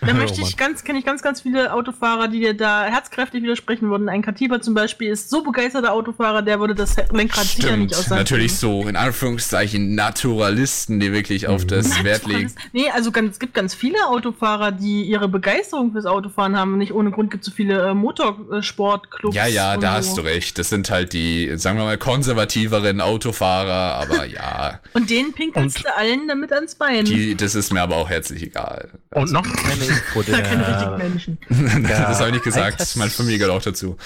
Da 0.00 0.08
Oh 0.14 0.14
möchte 0.14 0.40
ich 0.40 0.56
ganz, 0.56 0.84
kenne 0.84 0.98
ich 0.98 1.04
ganz, 1.04 1.22
ganz 1.22 1.40
viele 1.40 1.72
Autofahrer, 1.72 2.28
die 2.28 2.40
dir 2.40 2.54
da 2.54 2.84
herzkräftig 2.84 3.42
widersprechen 3.42 3.90
würden. 3.90 4.08
Ein 4.08 4.22
Katiba 4.22 4.60
zum 4.60 4.74
Beispiel 4.74 5.10
ist 5.10 5.30
so 5.30 5.42
begeisterter 5.42 5.92
Autofahrer, 5.92 6.42
der 6.42 6.60
würde 6.60 6.74
das 6.74 6.96
Lenkrad 7.12 7.44
sicher 7.44 7.76
nicht 7.76 7.94
Stimmt, 7.94 8.06
aus 8.06 8.10
natürlich 8.10 8.56
so, 8.56 8.82
in 8.86 8.96
Anführungszeichen, 8.96 9.94
Naturalisten, 9.94 11.00
die 11.00 11.12
wirklich 11.12 11.48
auf 11.48 11.66
das 11.66 12.04
Wert 12.04 12.26
legen. 12.26 12.52
Nee, 12.72 12.90
also 12.90 13.10
ganz, 13.12 13.32
es 13.32 13.38
gibt 13.38 13.54
ganz 13.54 13.74
viele 13.74 14.06
Autofahrer, 14.08 14.72
die 14.72 15.02
ihre 15.02 15.28
Begeisterung 15.28 15.92
fürs 15.92 16.06
Autofahren 16.06 16.56
haben. 16.56 16.78
Nicht 16.78 16.92
ohne 16.92 17.10
Grund 17.10 17.30
gibt 17.30 17.42
es 17.44 17.50
so 17.50 17.54
viele 17.54 17.88
äh, 17.88 17.94
Motorsportclubs. 17.94 19.34
Ja, 19.34 19.46
ja, 19.46 19.76
da 19.76 19.92
so. 19.92 19.96
hast 20.10 20.18
du 20.18 20.20
recht. 20.22 20.58
Das 20.58 20.68
sind 20.68 20.90
halt 20.90 21.12
die, 21.12 21.52
sagen 21.56 21.78
wir 21.78 21.84
mal, 21.84 21.98
konservativeren 21.98 23.00
Autofahrer, 23.00 23.94
aber 23.94 24.24
ja, 24.26 24.80
Und 24.92 25.10
denen 25.10 25.32
pinkelst 25.32 25.84
du 25.84 25.96
allen 25.96 26.28
damit 26.28 26.52
ans 26.52 26.74
Bein. 26.74 27.04
die, 27.04 27.34
das 27.34 27.54
ist 27.54 27.72
mir 27.72 27.82
aber 27.82 27.96
auch 27.96 28.08
herzlich 28.10 28.42
egal. 28.42 28.90
Und 29.10 29.32
noch 29.32 29.44
eine 29.44 29.93
da 30.14 30.40
keine 30.42 30.66
richtigen 30.68 30.98
der, 30.98 31.08
Menschen. 31.08 31.38
das 31.86 32.18
habe 32.20 32.28
ich 32.28 32.34
nicht 32.34 32.44
gesagt. 32.44 32.78
Test- 32.78 32.96
Meine 32.96 33.10
Familie 33.10 33.38
gehört 33.38 33.54
auch 33.56 33.62
dazu. 33.62 33.96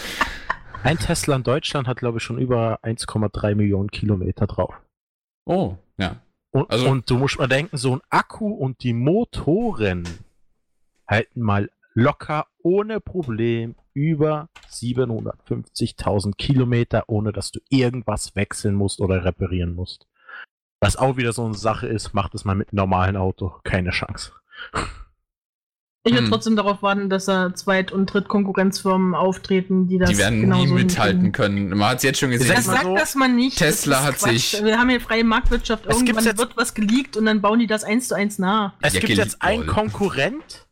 ein 0.83 0.99
Tesla 0.99 1.37
in 1.37 1.43
Deutschland 1.43 1.89
hat, 1.89 1.99
glaube 1.99 2.19
ich, 2.19 2.25
schon 2.25 2.39
über 2.39 2.81
1,3 2.85 3.55
Millionen 3.55 3.91
Kilometer 3.91 4.47
drauf. 4.47 4.75
Oh, 5.45 5.77
ja. 5.99 6.17
Und, 6.51 6.71
Also- 6.71 6.89
und 6.89 7.09
du 7.11 7.19
musst 7.19 7.39
mal 7.39 7.47
denken, 7.49 7.77
so 7.77 7.95
ein 7.97 8.01
Akku 8.11 8.49
und 8.49 8.83
die 8.83 8.93
Motoren 8.95 10.05
halten 11.07 11.41
mal 11.43 11.71
locker 11.95 12.47
ohne 12.63 13.01
Problem 13.01 13.75
über 13.95 14.49
750.000 14.71 16.37
Kilometer, 16.37 17.05
ohne 17.09 17.33
dass 17.33 17.51
du 17.51 17.61
irgendwas 17.69 18.37
wechseln 18.37 18.75
musst 18.75 19.01
oder 19.01 19.25
reparieren 19.25 19.75
musst. 19.75 20.07
Was 20.81 20.97
auch 20.97 21.17
wieder 21.17 21.33
so 21.33 21.45
eine 21.45 21.55
Sache 21.55 21.89
ist, 21.89 22.15
macht 22.15 22.35
es 22.35 22.45
mal 22.45 22.55
mit 22.55 22.69
einem 22.71 22.77
normalen 22.77 23.17
Auto. 23.17 23.57
Keine 23.65 23.91
Chance. 23.91 24.33
Ich 26.05 26.13
würde 26.13 26.25
Hm. 26.25 26.31
trotzdem 26.31 26.57
darauf 26.57 26.81
warten, 26.83 27.11
dass 27.11 27.25
da 27.27 27.53
Zweit- 27.55 27.93
und 27.93 28.07
Drittkonkurrenzfirmen 28.07 29.15
auftreten, 29.15 29.89
die 29.89 29.99
das 29.99 30.11
Die 30.11 30.17
werden 30.19 30.49
nie 30.49 30.67
mithalten 30.69 31.23
hinkriegen. 31.25 31.33
können. 31.33 31.69
Man 31.71 31.89
hat 31.91 31.97
es 31.99 32.03
jetzt 32.05 32.21
schon 32.21 32.31
gesehen. 32.31 32.55
Das 32.55 32.65
sagt 32.67 32.85
so, 32.85 32.95
das 32.95 33.15
man 33.15 33.35
nicht. 33.37 33.59
Tesla 33.59 34.05
hat 34.05 34.17
Quatsch. 34.19 34.53
sich- 34.53 34.65
Wir 34.65 34.79
haben 34.79 34.89
hier 34.89 35.01
freie 35.01 35.25
Marktwirtschaft. 35.25 35.87
Es 35.87 35.97
Irgendwann 35.97 36.25
jetzt- 36.25 36.39
wird 36.39 36.57
was 36.57 36.73
geleakt 36.75 37.17
und 37.17 37.27
dann 37.27 37.43
bauen 37.43 37.59
die 37.59 37.67
das 37.67 37.85
eins 37.85 38.09
zu 38.09 38.15
eins 38.15 38.39
nach. 38.39 38.75
Es 38.81 38.95
Ja, 38.95 39.01
gibt 39.01 39.11
geleakt 39.11 39.33
jetzt 39.33 39.43
einen 39.43 39.61
wohl. 39.61 39.67
Konkurrent, 39.67 40.67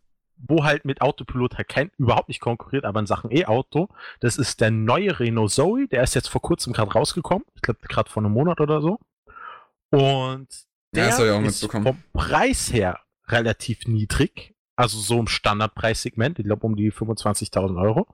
wo 0.49 0.65
halt 0.65 0.85
mit 0.85 1.03
Autopilot 1.03 1.59
halt 1.59 1.69
kein, 1.69 1.91
überhaupt 1.99 2.29
nicht 2.29 2.41
konkurriert, 2.41 2.85
aber 2.85 3.01
in 3.01 3.07
Sachen 3.07 3.31
E-Auto. 3.31 3.89
Das 4.21 4.39
ist 4.39 4.61
der 4.61 4.71
neue 4.71 5.19
Renault 5.19 5.51
Zoe. 5.51 5.89
Der 5.89 6.03
ist 6.05 6.15
jetzt 6.15 6.29
vor 6.29 6.41
kurzem 6.41 6.73
gerade 6.73 6.93
rausgekommen. 6.93 7.45
Ich 7.57 7.63
glaube, 7.63 7.81
gerade 7.89 8.09
vor 8.09 8.23
einem 8.23 8.33
Monat 8.33 8.61
oder 8.61 8.81
so. 8.81 8.99
Und 9.91 10.47
Ja, 10.95 11.17
der 11.19 11.37
auch 11.37 11.43
ist 11.43 11.65
vom 11.71 11.99
Preis 12.13 12.73
her 12.73 13.01
relativ 13.29 13.87
niedrig. 13.87 14.55
Also 14.77 14.99
so 14.99 15.19
im 15.19 15.27
Standardpreissegment. 15.27 16.39
Ich 16.39 16.45
glaube 16.45 16.67
um 16.67 16.77
die 16.77 16.93
25.000 16.93 17.81
Euro. 17.83 18.07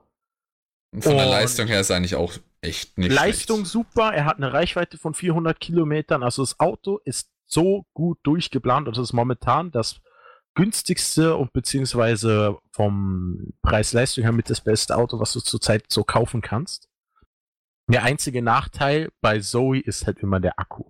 Und 0.93 1.03
von 1.03 1.15
der 1.15 1.25
Und- 1.25 1.31
Leistung 1.31 1.67
her 1.67 1.79
ist 1.81 1.91
eigentlich 1.91 2.15
auch 2.15 2.33
echt 2.61 2.97
nicht 2.97 3.11
Leistung 3.11 3.57
schlecht. 3.59 3.71
super. 3.71 4.13
Er 4.13 4.25
hat 4.25 4.37
eine 4.37 4.53
Reichweite 4.53 4.97
von 4.97 5.13
400 5.13 5.59
Kilometern. 5.59 6.23
Also 6.23 6.41
das 6.43 6.59
Auto 6.59 6.99
ist 7.03 7.29
so 7.45 7.85
gut 7.93 8.19
durchgeplant 8.23 8.87
und 8.87 8.97
es 8.97 9.03
ist 9.03 9.13
momentan 9.13 9.71
das 9.71 9.99
günstigste 10.55 11.35
und 11.35 11.51
beziehungsweise 11.51 12.57
vom 12.71 13.53
Preis-Leistung 13.63 14.23
her 14.23 14.31
mit 14.31 14.49
das 14.49 14.61
beste 14.61 14.95
Auto, 14.95 15.19
was 15.19 15.33
du 15.33 15.39
zurzeit 15.39 15.85
so 15.89 16.03
kaufen 16.03 16.41
kannst. 16.41 16.87
Der 17.87 18.03
einzige 18.03 18.41
Nachteil 18.41 19.09
bei 19.19 19.39
Zoe 19.39 19.79
ist 19.79 20.05
halt 20.05 20.19
immer 20.19 20.39
der 20.39 20.59
Akku. 20.59 20.85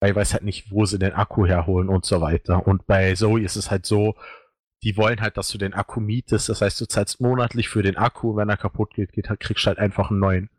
Weil 0.00 0.10
ich 0.10 0.16
weiß 0.16 0.32
halt 0.32 0.44
nicht, 0.44 0.70
wo 0.70 0.86
sie 0.86 0.98
den 0.98 1.12
Akku 1.12 1.46
herholen 1.46 1.88
und 1.88 2.06
so 2.06 2.20
weiter. 2.20 2.66
Und 2.66 2.86
bei 2.86 3.14
Zoe 3.14 3.42
ist 3.42 3.56
es 3.56 3.70
halt 3.70 3.86
so, 3.86 4.14
die 4.82 4.96
wollen 4.96 5.20
halt, 5.20 5.36
dass 5.36 5.48
du 5.48 5.58
den 5.58 5.74
Akku 5.74 6.00
mietest. 6.00 6.48
Das 6.48 6.60
heißt, 6.60 6.80
du 6.80 6.86
zahlst 6.86 7.20
monatlich 7.20 7.68
für 7.68 7.82
den 7.82 7.96
Akku. 7.96 8.36
Wenn 8.36 8.48
er 8.48 8.56
kaputt 8.56 8.94
geht, 8.94 9.12
geht 9.12 9.28
kriegst 9.40 9.64
du 9.64 9.68
halt 9.68 9.78
einfach 9.78 10.10
einen 10.10 10.18
neuen. 10.20 10.50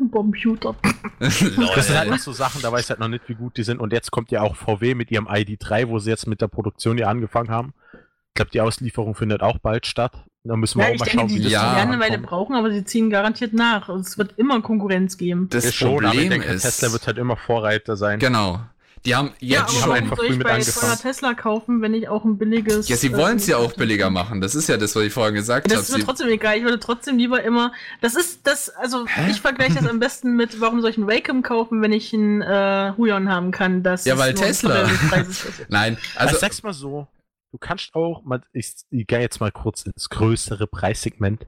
Ein 0.00 0.10
Computer. 0.10 0.76
Das 1.18 1.38
sind 1.40 1.98
halt 1.98 2.10
noch 2.10 2.18
so 2.18 2.30
Sachen, 2.32 2.62
da 2.62 2.70
weiß 2.70 2.84
ich 2.84 2.90
halt 2.90 3.00
noch 3.00 3.08
nicht, 3.08 3.28
wie 3.28 3.34
gut 3.34 3.56
die 3.56 3.64
sind. 3.64 3.80
Und 3.80 3.92
jetzt 3.92 4.10
kommt 4.12 4.30
ja 4.30 4.42
auch 4.42 4.54
VW 4.54 4.94
mit 4.94 5.10
ihrem 5.10 5.26
ID3, 5.26 5.88
wo 5.88 5.98
sie 5.98 6.10
jetzt 6.10 6.26
mit 6.26 6.40
der 6.40 6.46
Produktion 6.48 6.96
ja 6.98 7.08
angefangen 7.08 7.50
haben. 7.50 7.74
Ich 7.94 8.34
glaube, 8.34 8.50
die 8.52 8.60
Auslieferung 8.60 9.16
findet 9.16 9.42
auch 9.42 9.58
bald 9.58 9.86
statt. 9.86 10.12
Da 10.44 10.54
müssen 10.54 10.78
wir 10.78 10.86
Ja, 10.88 10.94
auch 10.94 10.98
mal 10.98 11.04
denke, 11.06 11.18
schauen, 11.18 11.28
die 11.28 11.34
wie 11.40 11.42
das 11.42 11.52
Ja. 11.52 11.72
eine 11.74 11.98
Weile 11.98 12.18
brauchen, 12.18 12.54
aber 12.54 12.70
sie 12.70 12.84
ziehen 12.84 13.10
garantiert 13.10 13.52
nach. 13.52 13.88
Und 13.88 14.00
Es 14.06 14.16
wird 14.16 14.38
immer 14.38 14.62
Konkurrenz 14.62 15.16
geben. 15.18 15.48
Das 15.50 15.64
Ist 15.64 15.74
schon, 15.74 16.04
aber 16.04 16.14
ich 16.14 16.20
Problem 16.20 16.30
denke, 16.30 16.46
ist, 16.48 16.62
Tesla 16.62 16.92
wird 16.92 17.06
halt 17.08 17.18
immer 17.18 17.36
Vorreiter 17.36 17.96
sein. 17.96 18.20
genau. 18.20 18.60
Die 19.06 19.14
haben 19.14 19.32
Ja, 19.40 19.60
jetzt 19.60 19.68
haben 19.68 19.68
schon. 19.70 19.80
warum 19.82 19.94
einfach 19.94 20.16
soll 20.16 20.26
früh 20.26 20.32
ich 20.32 20.38
mit 20.38 20.46
bei 20.46 20.54
angefangen. 20.54 20.98
Tesla 21.00 21.34
kaufen, 21.34 21.82
wenn 21.82 21.94
ich 21.94 22.08
auch 22.08 22.24
ein 22.24 22.36
billiges... 22.38 22.88
Ja, 22.88 22.96
sie 22.96 23.12
wollen 23.16 23.36
es 23.36 23.46
ja 23.46 23.56
auch 23.56 23.72
billiger 23.74 24.10
machen. 24.10 24.40
Das 24.40 24.54
ist 24.54 24.68
ja 24.68 24.76
das, 24.76 24.94
was 24.96 25.04
ich 25.04 25.12
vorhin 25.12 25.34
gesagt 25.34 25.66
habe. 25.66 25.74
Das 25.74 25.88
ist 25.88 25.92
mir 25.94 26.00
Sie- 26.00 26.04
trotzdem 26.04 26.28
egal. 26.28 26.56
Ich 26.56 26.64
würde 26.64 26.78
trotzdem 26.80 27.16
lieber 27.18 27.42
immer. 27.42 27.72
Das 28.00 28.14
ist 28.16 28.46
das. 28.46 28.68
Also 28.70 29.06
Hä? 29.06 29.30
ich 29.30 29.40
vergleiche 29.40 29.74
das 29.74 29.86
am 29.86 30.00
besten 30.00 30.34
mit, 30.36 30.60
warum 30.60 30.80
soll 30.80 30.90
ich 30.90 30.96
einen 30.98 31.06
Wacom 31.08 31.42
kaufen, 31.42 31.80
wenn 31.82 31.92
ich 31.92 32.12
einen 32.12 32.42
äh, 32.42 32.92
Huion 32.96 33.28
haben 33.28 33.50
kann? 33.50 33.82
Das 33.82 34.04
Ja, 34.04 34.14
ist 34.14 34.20
weil 34.20 34.34
Tesla. 34.34 34.88
Nein, 35.68 35.96
Also, 36.16 36.30
also 36.34 36.38
sag's 36.40 36.62
mal 36.62 36.72
so, 36.72 37.06
du 37.52 37.58
kannst 37.58 37.94
auch, 37.94 38.22
mal, 38.24 38.42
ich, 38.52 38.74
ich 38.90 39.06
gehe 39.06 39.20
jetzt 39.20 39.40
mal 39.40 39.52
kurz 39.52 39.82
ins 39.84 40.08
größere 40.08 40.66
Preissegment, 40.66 41.46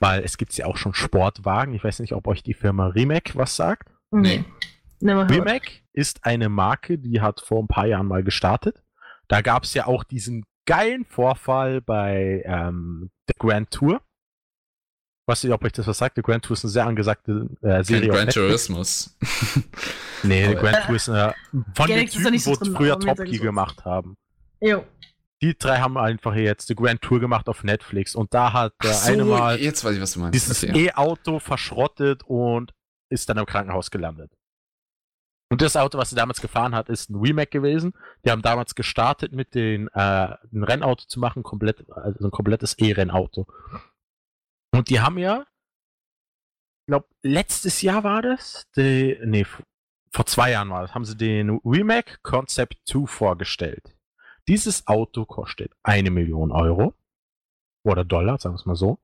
weil 0.00 0.22
es 0.22 0.38
gibt 0.38 0.56
ja 0.56 0.66
auch 0.66 0.76
schon 0.76 0.94
Sportwagen. 0.94 1.74
Ich 1.74 1.82
weiß 1.82 1.98
nicht, 2.00 2.12
ob 2.12 2.26
euch 2.28 2.42
die 2.42 2.54
Firma 2.54 2.86
Rimac 2.86 3.34
was 3.36 3.56
sagt. 3.56 3.88
Nee. 4.10 4.44
Rimac 5.02 5.82
ist 5.92 6.24
eine 6.24 6.48
Marke, 6.48 6.98
die 6.98 7.20
hat 7.20 7.40
vor 7.40 7.62
ein 7.62 7.68
paar 7.68 7.86
Jahren 7.86 8.06
mal 8.06 8.22
gestartet. 8.22 8.82
Da 9.28 9.40
gab 9.42 9.64
es 9.64 9.74
ja 9.74 9.86
auch 9.86 10.04
diesen 10.04 10.44
geilen 10.66 11.04
Vorfall 11.04 11.80
bei 11.80 12.42
ähm, 12.46 13.10
der 13.28 13.34
Grand 13.38 13.70
Tour. 13.70 14.00
Weiß 15.26 15.44
nicht, 15.44 15.52
ob 15.52 15.62
euch 15.64 15.72
das 15.72 15.86
was 15.86 15.98
sagt. 15.98 16.16
Der 16.16 16.24
Grand 16.24 16.42
Tour 16.44 16.54
ist 16.54 16.64
eine 16.64 16.70
sehr 16.70 16.86
angesagte 16.86 17.48
äh, 17.60 17.84
Serie. 17.84 18.10
auf 18.10 18.16
Gran 18.16 18.26
Netflix. 18.26 18.34
Tourismus. 18.34 19.18
Nee, 20.24 20.46
Aber- 20.46 20.54
Grand 20.56 20.84
Tour 20.86 20.96
ist 20.96 21.08
eine, 21.08 21.34
von 21.74 21.86
den 21.86 22.08
Typen, 22.08 22.32
nicht 22.32 22.42
so 22.42 22.50
wo 22.50 22.56
drin, 22.56 22.74
früher 22.74 22.98
Top 22.98 23.18
Gear 23.18 23.38
gemacht 23.40 23.84
haben. 23.84 24.16
Jo. 24.60 24.84
die 25.40 25.56
drei 25.56 25.78
haben 25.78 25.96
einfach 25.96 26.34
jetzt 26.34 26.68
die 26.70 26.74
Grand 26.74 27.00
Tour 27.02 27.20
gemacht 27.20 27.48
auf 27.48 27.62
Netflix 27.62 28.16
und 28.16 28.34
da 28.34 28.52
hat 28.52 28.72
der 28.82 28.94
so, 28.94 29.12
eine 29.12 29.24
mal 29.24 29.60
jetzt 29.60 29.84
weiß 29.84 29.94
ich, 29.94 30.00
was 30.02 30.14
du 30.14 30.20
meinst. 30.20 30.34
dieses 30.34 30.64
Okay. 30.64 30.86
E-Auto 30.86 31.38
verschrottet 31.38 32.24
und 32.24 32.74
ist 33.10 33.28
dann 33.28 33.38
im 33.38 33.46
Krankenhaus 33.46 33.92
gelandet. 33.92 34.32
Und 35.50 35.62
das 35.62 35.76
Auto, 35.76 35.96
was 35.96 36.12
er 36.12 36.16
damals 36.16 36.42
gefahren 36.42 36.74
hat, 36.74 36.88
ist 36.88 37.08
ein 37.08 37.16
Remake 37.16 37.50
gewesen. 37.50 37.94
Die 38.24 38.30
haben 38.30 38.42
damals 38.42 38.74
gestartet 38.74 39.32
mit 39.32 39.54
den 39.54 39.88
äh, 39.88 40.36
ein 40.52 40.62
Rennauto 40.62 41.06
zu 41.06 41.20
machen, 41.20 41.42
komplett, 41.42 41.90
also 41.90 42.26
ein 42.26 42.30
komplettes 42.30 42.74
E-Rennauto. 42.78 43.46
Und 44.72 44.90
die 44.90 45.00
haben 45.00 45.16
ja, 45.16 45.46
ich 46.80 46.86
glaube, 46.88 47.06
letztes 47.22 47.80
Jahr 47.80 48.04
war 48.04 48.20
das, 48.20 48.66
die, 48.76 49.18
nee, 49.24 49.46
vor 50.12 50.26
zwei 50.26 50.50
Jahren 50.50 50.70
war 50.70 50.82
das, 50.82 50.94
haben 50.94 51.04
sie 51.04 51.16
den 51.16 51.60
Remake 51.64 52.18
Concept 52.22 52.76
2 52.84 53.06
vorgestellt. 53.06 53.94
Dieses 54.48 54.86
Auto 54.86 55.24
kostet 55.24 55.72
eine 55.82 56.10
Million 56.10 56.52
Euro 56.52 56.94
oder 57.84 58.04
Dollar, 58.04 58.38
sagen 58.38 58.54
wir 58.54 58.60
es 58.60 58.66
mal 58.66 58.76
so, 58.76 58.98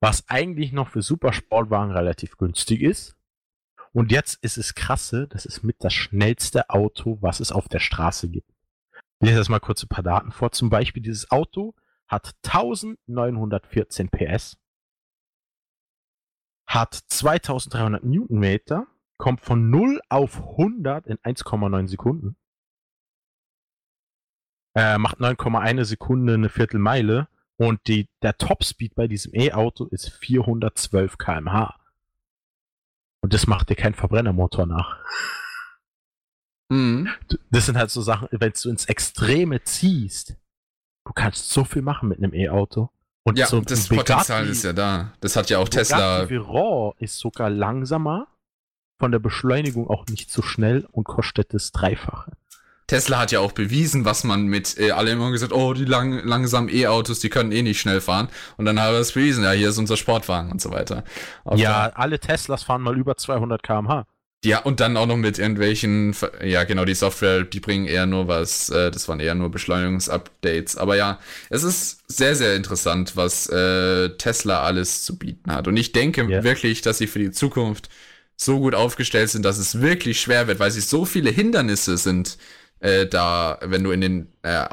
was 0.00 0.28
eigentlich 0.28 0.72
noch 0.72 0.88
für 0.88 1.02
Supersportwagen 1.02 1.92
relativ 1.92 2.36
günstig 2.36 2.82
ist. 2.82 3.13
Und 3.94 4.10
jetzt 4.10 4.42
ist 4.42 4.58
es 4.58 4.74
krasse, 4.74 5.28
das 5.28 5.46
ist 5.46 5.62
mit 5.62 5.76
das 5.78 5.94
schnellste 5.94 6.68
Auto, 6.68 7.18
was 7.20 7.38
es 7.38 7.52
auf 7.52 7.68
der 7.68 7.78
Straße 7.78 8.28
gibt. 8.28 8.50
Ich 9.20 9.28
lese 9.28 9.38
jetzt 9.38 9.48
mal 9.48 9.60
kurz 9.60 9.84
ein 9.84 9.88
paar 9.88 10.02
Daten 10.02 10.32
vor. 10.32 10.50
Zum 10.50 10.68
Beispiel 10.68 11.00
dieses 11.00 11.30
Auto 11.30 11.74
hat 12.08 12.34
1914 12.42 14.10
PS, 14.10 14.58
hat 16.66 16.92
2300 16.92 18.02
Newtonmeter, 18.02 18.88
kommt 19.16 19.40
von 19.40 19.70
0 19.70 20.00
auf 20.08 20.38
100 20.38 21.06
in 21.06 21.18
1,9 21.18 21.86
Sekunden, 21.86 22.36
äh, 24.74 24.98
macht 24.98 25.18
9,1 25.18 25.84
Sekunde 25.84 26.34
eine 26.34 26.48
Viertelmeile 26.48 27.28
und 27.56 27.86
die, 27.86 28.08
der 28.22 28.36
Topspeed 28.38 28.96
bei 28.96 29.06
diesem 29.06 29.32
E-Auto 29.34 29.86
ist 29.86 30.10
412 30.10 31.16
km/h. 31.16 31.83
Und 33.24 33.32
das 33.32 33.46
macht 33.46 33.70
dir 33.70 33.74
kein 33.74 33.94
Verbrennermotor 33.94 34.66
nach. 34.66 34.98
Mhm. 36.70 37.08
Das 37.50 37.64
sind 37.64 37.78
halt 37.78 37.90
so 37.90 38.02
Sachen, 38.02 38.28
wenn 38.32 38.52
du 38.62 38.68
ins 38.68 38.84
Extreme 38.84 39.64
ziehst, 39.64 40.36
du 41.06 41.12
kannst 41.14 41.48
so 41.48 41.64
viel 41.64 41.80
machen 41.80 42.10
mit 42.10 42.18
einem 42.18 42.34
E-Auto. 42.34 42.90
Und 43.26 43.38
Ja, 43.38 43.46
so 43.46 43.62
das 43.62 43.88
Bugatti- 43.88 43.96
Potenzial 43.96 44.46
ist 44.46 44.62
ja 44.62 44.74
da. 44.74 45.14
Das 45.20 45.36
hat 45.36 45.48
ja 45.48 45.56
auch 45.58 45.70
Tesla. 45.70 46.16
Bugatti 46.26 46.34
Veyron 46.34 46.92
ist 46.98 47.18
sogar 47.18 47.48
langsamer, 47.48 48.26
von 49.00 49.10
der 49.10 49.20
Beschleunigung 49.20 49.88
auch 49.88 50.04
nicht 50.08 50.30
so 50.30 50.42
schnell 50.42 50.86
und 50.92 51.04
kostet 51.04 51.54
das 51.54 51.72
Dreifache. 51.72 52.32
Tesla 52.86 53.18
hat 53.20 53.32
ja 53.32 53.40
auch 53.40 53.52
bewiesen, 53.52 54.04
was 54.04 54.24
man 54.24 54.46
mit, 54.46 54.78
äh, 54.78 54.90
alle 54.90 55.12
immer 55.12 55.30
gesagt, 55.30 55.52
oh, 55.52 55.72
die 55.72 55.84
lang, 55.86 56.24
langsamen 56.24 56.68
E-Autos, 56.68 57.18
die 57.20 57.30
können 57.30 57.50
eh 57.52 57.62
nicht 57.62 57.80
schnell 57.80 58.00
fahren. 58.00 58.28
Und 58.56 58.66
dann 58.66 58.80
hat 58.80 58.92
er 58.92 59.00
es 59.00 59.12
bewiesen, 59.12 59.42
ja, 59.44 59.52
hier 59.52 59.70
ist 59.70 59.78
unser 59.78 59.96
Sportwagen 59.96 60.52
und 60.52 60.60
so 60.60 60.70
weiter. 60.70 61.02
Auf 61.44 61.58
ja, 61.58 61.90
alle 61.94 62.18
Teslas 62.18 62.62
fahren 62.62 62.82
mal 62.82 62.96
über 62.96 63.16
200 63.16 63.62
km/h. 63.62 64.06
Ja, 64.44 64.58
und 64.58 64.80
dann 64.80 64.98
auch 64.98 65.06
noch 65.06 65.16
mit 65.16 65.38
irgendwelchen, 65.38 66.14
ja 66.44 66.64
genau, 66.64 66.84
die 66.84 66.94
Software, 66.94 67.44
die 67.44 67.60
bringen 67.60 67.86
eher 67.86 68.04
nur 68.04 68.28
was, 68.28 68.68
äh, 68.68 68.90
das 68.90 69.08
waren 69.08 69.18
eher 69.18 69.34
nur 69.34 69.50
Beschleunigungsupdates. 69.50 70.76
Aber 70.76 70.96
ja, 70.96 71.18
es 71.48 71.62
ist 71.62 72.02
sehr, 72.08 72.34
sehr 72.36 72.54
interessant, 72.54 73.16
was 73.16 73.48
äh, 73.48 74.10
Tesla 74.18 74.62
alles 74.62 75.02
zu 75.04 75.18
bieten 75.18 75.50
hat. 75.50 75.66
Und 75.66 75.78
ich 75.78 75.92
denke 75.92 76.26
Ja. 76.30 76.44
wirklich, 76.44 76.82
dass 76.82 76.98
sie 76.98 77.06
für 77.06 77.20
die 77.20 77.30
Zukunft 77.30 77.88
so 78.36 78.58
gut 78.58 78.74
aufgestellt 78.74 79.30
sind, 79.30 79.44
dass 79.46 79.56
es 79.56 79.80
wirklich 79.80 80.20
schwer 80.20 80.46
wird, 80.46 80.58
weil 80.58 80.70
sie 80.70 80.80
so 80.82 81.06
viele 81.06 81.30
Hindernisse 81.30 81.96
sind, 81.96 82.36
äh, 82.84 83.06
da, 83.06 83.58
wenn 83.62 83.82
du 83.84 83.90
in 83.90 84.00
den 84.00 84.32
äh, 84.42 84.66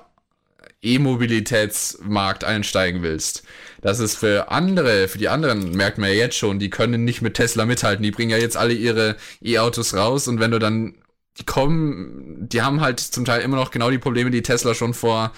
E-Mobilitätsmarkt 0.82 2.44
einsteigen 2.44 3.02
willst. 3.04 3.44
Das 3.82 4.00
ist 4.00 4.16
für 4.16 4.52
andere, 4.52 5.08
für 5.08 5.18
die 5.18 5.30
anderen 5.30 5.72
merkt 5.72 5.98
man 5.98 6.10
ja 6.10 6.16
jetzt 6.16 6.38
schon, 6.38 6.60
die 6.60 6.70
können 6.70 7.04
nicht 7.06 7.22
mit 7.22 7.36
Tesla 7.36 7.66
mithalten. 7.66 8.04
Die 8.04 8.12
bringen 8.12 8.32
ja 8.32 8.38
jetzt 8.38 8.58
alle 8.58 8.74
ihre 8.74 9.16
E-Autos 9.44 9.94
raus 9.96 10.28
und 10.28 10.40
wenn 10.40 10.52
du 10.52 10.60
dann, 10.60 10.96
die 11.40 11.46
kommen, 11.46 12.48
die 12.50 12.62
haben 12.62 12.82
halt 12.82 13.00
zum 13.00 13.26
Teil 13.26 13.42
immer 13.42 13.58
noch 13.58 13.72
genau 13.72 13.90
die 13.92 13.98
Probleme, 14.00 14.32
die 14.32 14.42
Tesla 14.42 14.74
schon 14.74 14.94
vor 14.94 15.32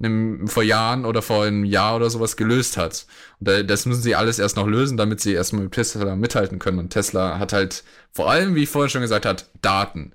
einem, 0.00 0.48
vor 0.48 0.62
Jahren 0.62 1.04
oder 1.04 1.22
vor 1.22 1.44
einem 1.44 1.64
Jahr 1.64 1.96
oder 1.96 2.10
sowas 2.10 2.36
gelöst 2.36 2.76
hat. 2.76 3.06
Und 3.40 3.48
da- 3.48 3.62
das 3.62 3.86
müssen 3.86 4.02
sie 4.02 4.14
alles 4.16 4.38
erst 4.38 4.56
noch 4.56 4.66
lösen, 4.66 4.96
damit 4.96 5.20
sie 5.20 5.32
erstmal 5.34 5.64
mit 5.64 5.72
Tesla 5.72 6.16
mithalten 6.16 6.58
können. 6.58 6.78
Und 6.78 6.90
Tesla 6.90 7.38
hat 7.38 7.52
halt 7.52 7.84
vor 8.12 8.30
allem, 8.30 8.54
wie 8.54 8.64
ich 8.64 8.68
vorhin 8.70 8.90
schon 8.90 9.02
gesagt 9.02 9.26
hat, 9.26 9.50
Daten. 9.62 10.12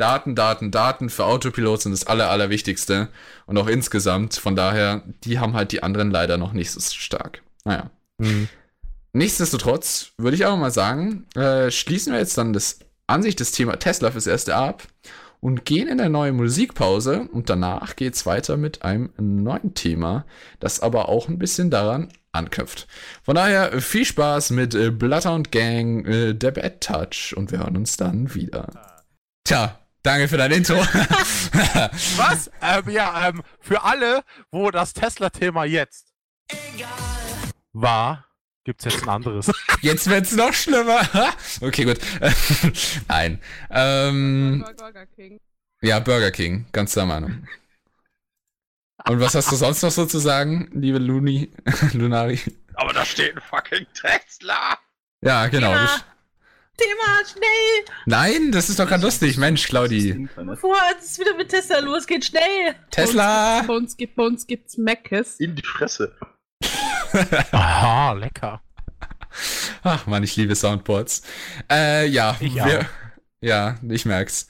Daten, 0.00 0.34
Daten, 0.34 0.70
Daten 0.70 1.10
für 1.10 1.26
Autopilot 1.26 1.82
sind 1.82 1.92
das 1.92 2.06
aller, 2.06 2.30
allerwichtigste. 2.30 3.08
Und 3.46 3.58
auch 3.58 3.66
insgesamt. 3.66 4.34
Von 4.34 4.56
daher, 4.56 5.02
die 5.24 5.38
haben 5.38 5.54
halt 5.54 5.72
die 5.72 5.82
anderen 5.82 6.10
leider 6.10 6.38
noch 6.38 6.52
nicht 6.52 6.70
so 6.70 6.80
stark. 6.80 7.42
Naja. 7.64 7.90
Mhm. 8.18 8.48
Nichtsdestotrotz 9.12 10.12
würde 10.18 10.36
ich 10.36 10.46
aber 10.46 10.56
mal 10.56 10.70
sagen, 10.70 11.26
äh, 11.34 11.70
schließen 11.70 12.12
wir 12.12 12.20
jetzt 12.20 12.38
dann 12.38 12.52
das 12.52 12.78
an 13.06 13.22
sich 13.22 13.34
das 13.34 13.50
Thema 13.50 13.76
Tesla 13.76 14.12
fürs 14.12 14.28
erste 14.28 14.54
ab 14.54 14.84
und 15.40 15.64
gehen 15.64 15.88
in 15.88 16.00
eine 16.00 16.10
neue 16.10 16.32
Musikpause 16.32 17.28
und 17.32 17.50
danach 17.50 17.96
geht's 17.96 18.24
weiter 18.24 18.56
mit 18.56 18.82
einem 18.82 19.10
neuen 19.16 19.74
Thema, 19.74 20.26
das 20.60 20.80
aber 20.80 21.08
auch 21.08 21.28
ein 21.28 21.38
bisschen 21.38 21.70
daran 21.70 22.08
anknüpft. 22.30 22.86
Von 23.24 23.34
daher 23.34 23.80
viel 23.80 24.04
Spaß 24.04 24.50
mit 24.50 24.74
äh, 24.74 24.90
Bloodhound 24.90 25.50
Gang, 25.50 26.04
äh, 26.06 26.34
der 26.34 26.52
Bad 26.52 26.80
Touch 26.80 27.34
und 27.36 27.50
wir 27.50 27.58
hören 27.58 27.76
uns 27.76 27.96
dann 27.96 28.34
wieder. 28.34 28.68
Tja, 29.44 29.79
danke 30.02 30.28
für 30.28 30.36
dein 30.36 30.52
Intro. 30.52 30.76
Was? 32.16 32.50
ähm, 32.62 32.90
ja, 32.90 33.28
ähm, 33.28 33.42
für 33.60 33.82
alle, 33.82 34.22
wo 34.50 34.70
das 34.70 34.92
Tesla-Thema 34.92 35.64
jetzt 35.64 36.12
war, 37.72 38.26
gibt's 38.64 38.84
jetzt 38.84 39.02
ein 39.02 39.08
anderes. 39.08 39.50
Jetzt 39.82 40.08
wird's 40.10 40.32
noch 40.32 40.52
schlimmer. 40.52 41.00
okay, 41.60 41.84
gut. 41.84 41.98
Nein. 43.08 43.40
Ähm, 43.70 44.64
Burger 44.76 45.06
King. 45.06 45.40
Ja, 45.80 45.98
Burger 45.98 46.30
King, 46.30 46.66
ganz 46.72 46.92
der 46.92 47.06
Meinung. 47.06 47.46
Und 49.08 49.20
was 49.20 49.34
hast 49.34 49.50
du 49.50 49.56
sonst 49.56 49.82
noch 49.82 49.90
so 49.90 50.04
zu 50.04 50.18
sagen, 50.18 50.68
liebe 50.74 50.98
Luni, 50.98 51.50
Lunari? 51.94 52.38
Aber 52.74 52.92
da 52.92 53.04
steht 53.04 53.34
ein 53.34 53.40
fucking 53.40 53.86
Tesla! 53.94 54.78
Ja, 55.22 55.46
genau. 55.48 55.72
Thema. 55.72 56.04
Thema, 56.80 57.24
schnell! 57.30 57.94
nein, 58.06 58.52
das 58.52 58.70
ist 58.70 58.78
doch 58.78 58.88
gerade 58.88 59.02
lustig. 59.02 59.36
Mensch, 59.36 59.66
Claudi. 59.66 60.28
Bevor 60.34 60.76
es 60.98 61.18
wieder 61.18 61.36
mit 61.36 61.50
Tesla 61.50 61.80
losgeht, 61.80 62.24
schnell! 62.24 62.74
Tesla! 62.90 63.62
Bei 63.66 63.74
uns, 63.74 63.96
gibt, 63.98 64.16
bei 64.16 64.22
uns 64.22 64.46
gibt's 64.46 64.78
Meckes. 64.78 65.38
In 65.40 65.56
die 65.56 65.62
Fresse. 65.62 66.16
Aha, 67.52 68.12
lecker. 68.12 68.62
Ach 69.82 70.06
man, 70.06 70.22
ich 70.22 70.36
liebe 70.36 70.54
Soundboards. 70.54 71.22
Äh, 71.70 72.06
ja. 72.06 72.36
Ich 72.40 72.54
wir-. 72.54 72.86
Ja, 73.42 73.76
ich 73.88 74.06
merk's. 74.06 74.48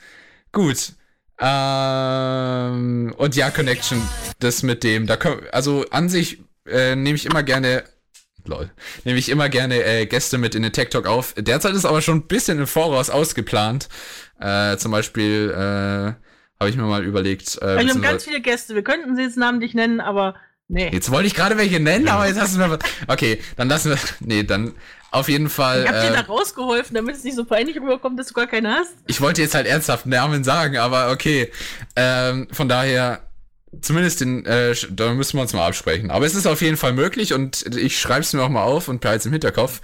Gut. 0.52 0.92
Ähm, 1.40 3.12
und 3.16 3.34
ja, 3.34 3.50
Connection, 3.50 4.00
das 4.38 4.62
mit 4.62 4.84
dem, 4.84 5.06
da 5.06 5.16
können, 5.16 5.42
also 5.52 5.86
an 5.90 6.08
sich 6.08 6.44
äh, 6.66 6.94
nehme 6.94 7.16
ich 7.16 7.24
immer 7.24 7.42
gerne, 7.42 7.84
lol, 8.50 8.70
nehme 9.04 9.18
ich 9.18 9.28
immer 9.28 9.48
gerne 9.48 9.82
äh, 9.82 10.06
Gäste 10.06 10.36
mit 10.38 10.54
in 10.54 10.62
den 10.62 10.72
Tech 10.72 10.90
Talk 10.90 11.06
auf. 11.06 11.34
Derzeit 11.38 11.74
ist 11.74 11.84
aber 11.86 12.02
schon 12.02 12.18
ein 12.18 12.26
bisschen 12.26 12.58
im 12.58 12.66
Voraus 12.66 13.08
ausgeplant. 13.08 13.88
Äh, 14.38 14.76
zum 14.76 14.92
Beispiel 14.92 15.50
äh, 15.54 16.14
habe 16.60 16.68
ich 16.68 16.76
mir 16.76 16.82
mal 16.82 17.04
überlegt, 17.04 17.56
äh, 17.62 17.78
wir 17.78 17.88
haben 17.88 18.02
ganz 18.02 18.24
viele 18.24 18.40
Gäste. 18.40 18.74
Wir 18.74 18.82
könnten 18.84 19.16
sie 19.16 19.22
jetzt 19.22 19.36
namentlich 19.38 19.72
nennen, 19.74 20.00
aber 20.00 20.34
nee. 20.68 20.90
Jetzt 20.92 21.10
wollte 21.10 21.26
ich 21.26 21.34
gerade 21.34 21.56
welche 21.56 21.80
nennen, 21.80 22.08
aber 22.08 22.26
jetzt 22.26 22.38
hast 22.40 22.54
du 22.54 22.58
mir 22.58 22.70
was. 22.70 22.78
Okay, 23.08 23.40
dann 23.56 23.68
lassen 23.68 23.90
wir. 23.90 23.98
Nee, 24.20 24.42
dann 24.42 24.74
auf 25.10 25.28
jeden 25.28 25.48
Fall. 25.48 25.82
Ich 25.84 25.88
hab 25.88 26.00
dir 26.02 26.12
da 26.12 26.20
Äh, 26.20 26.24
rausgeholfen, 26.26 26.94
damit 26.94 27.16
es 27.16 27.24
nicht 27.24 27.36
so 27.36 27.44
peinlich 27.44 27.76
rüberkommt, 27.76 28.18
dass 28.18 28.28
du 28.28 28.34
gar 28.34 28.46
keine 28.46 28.74
hast. 28.74 28.94
ich 29.06 29.20
wollte 29.20 29.42
jetzt 29.42 29.54
halt 29.54 29.66
ernsthaft 29.66 30.06
Namen 30.06 30.44
sagen, 30.44 30.76
aber 30.76 31.10
okay. 31.10 31.50
Ähm, 31.96 32.46
von 32.52 32.68
daher, 32.68 33.20
zumindest 33.80 34.20
den, 34.20 34.44
äh, 34.46 34.74
da 34.90 35.14
müssen 35.14 35.36
wir 35.36 35.42
uns 35.42 35.52
mal 35.52 35.66
absprechen. 35.66 36.10
Aber 36.10 36.26
es 36.26 36.34
ist 36.34 36.46
auf 36.46 36.62
jeden 36.62 36.76
Fall 36.76 36.92
möglich 36.92 37.32
und 37.32 37.76
ich 37.76 37.98
schreibe 37.98 38.20
es 38.20 38.32
mir 38.32 38.42
auch 38.42 38.48
mal 38.48 38.62
auf 38.62 38.88
und 38.88 39.00
behalte 39.00 39.20
es 39.20 39.26
im 39.26 39.32
Hinterkopf. 39.32 39.80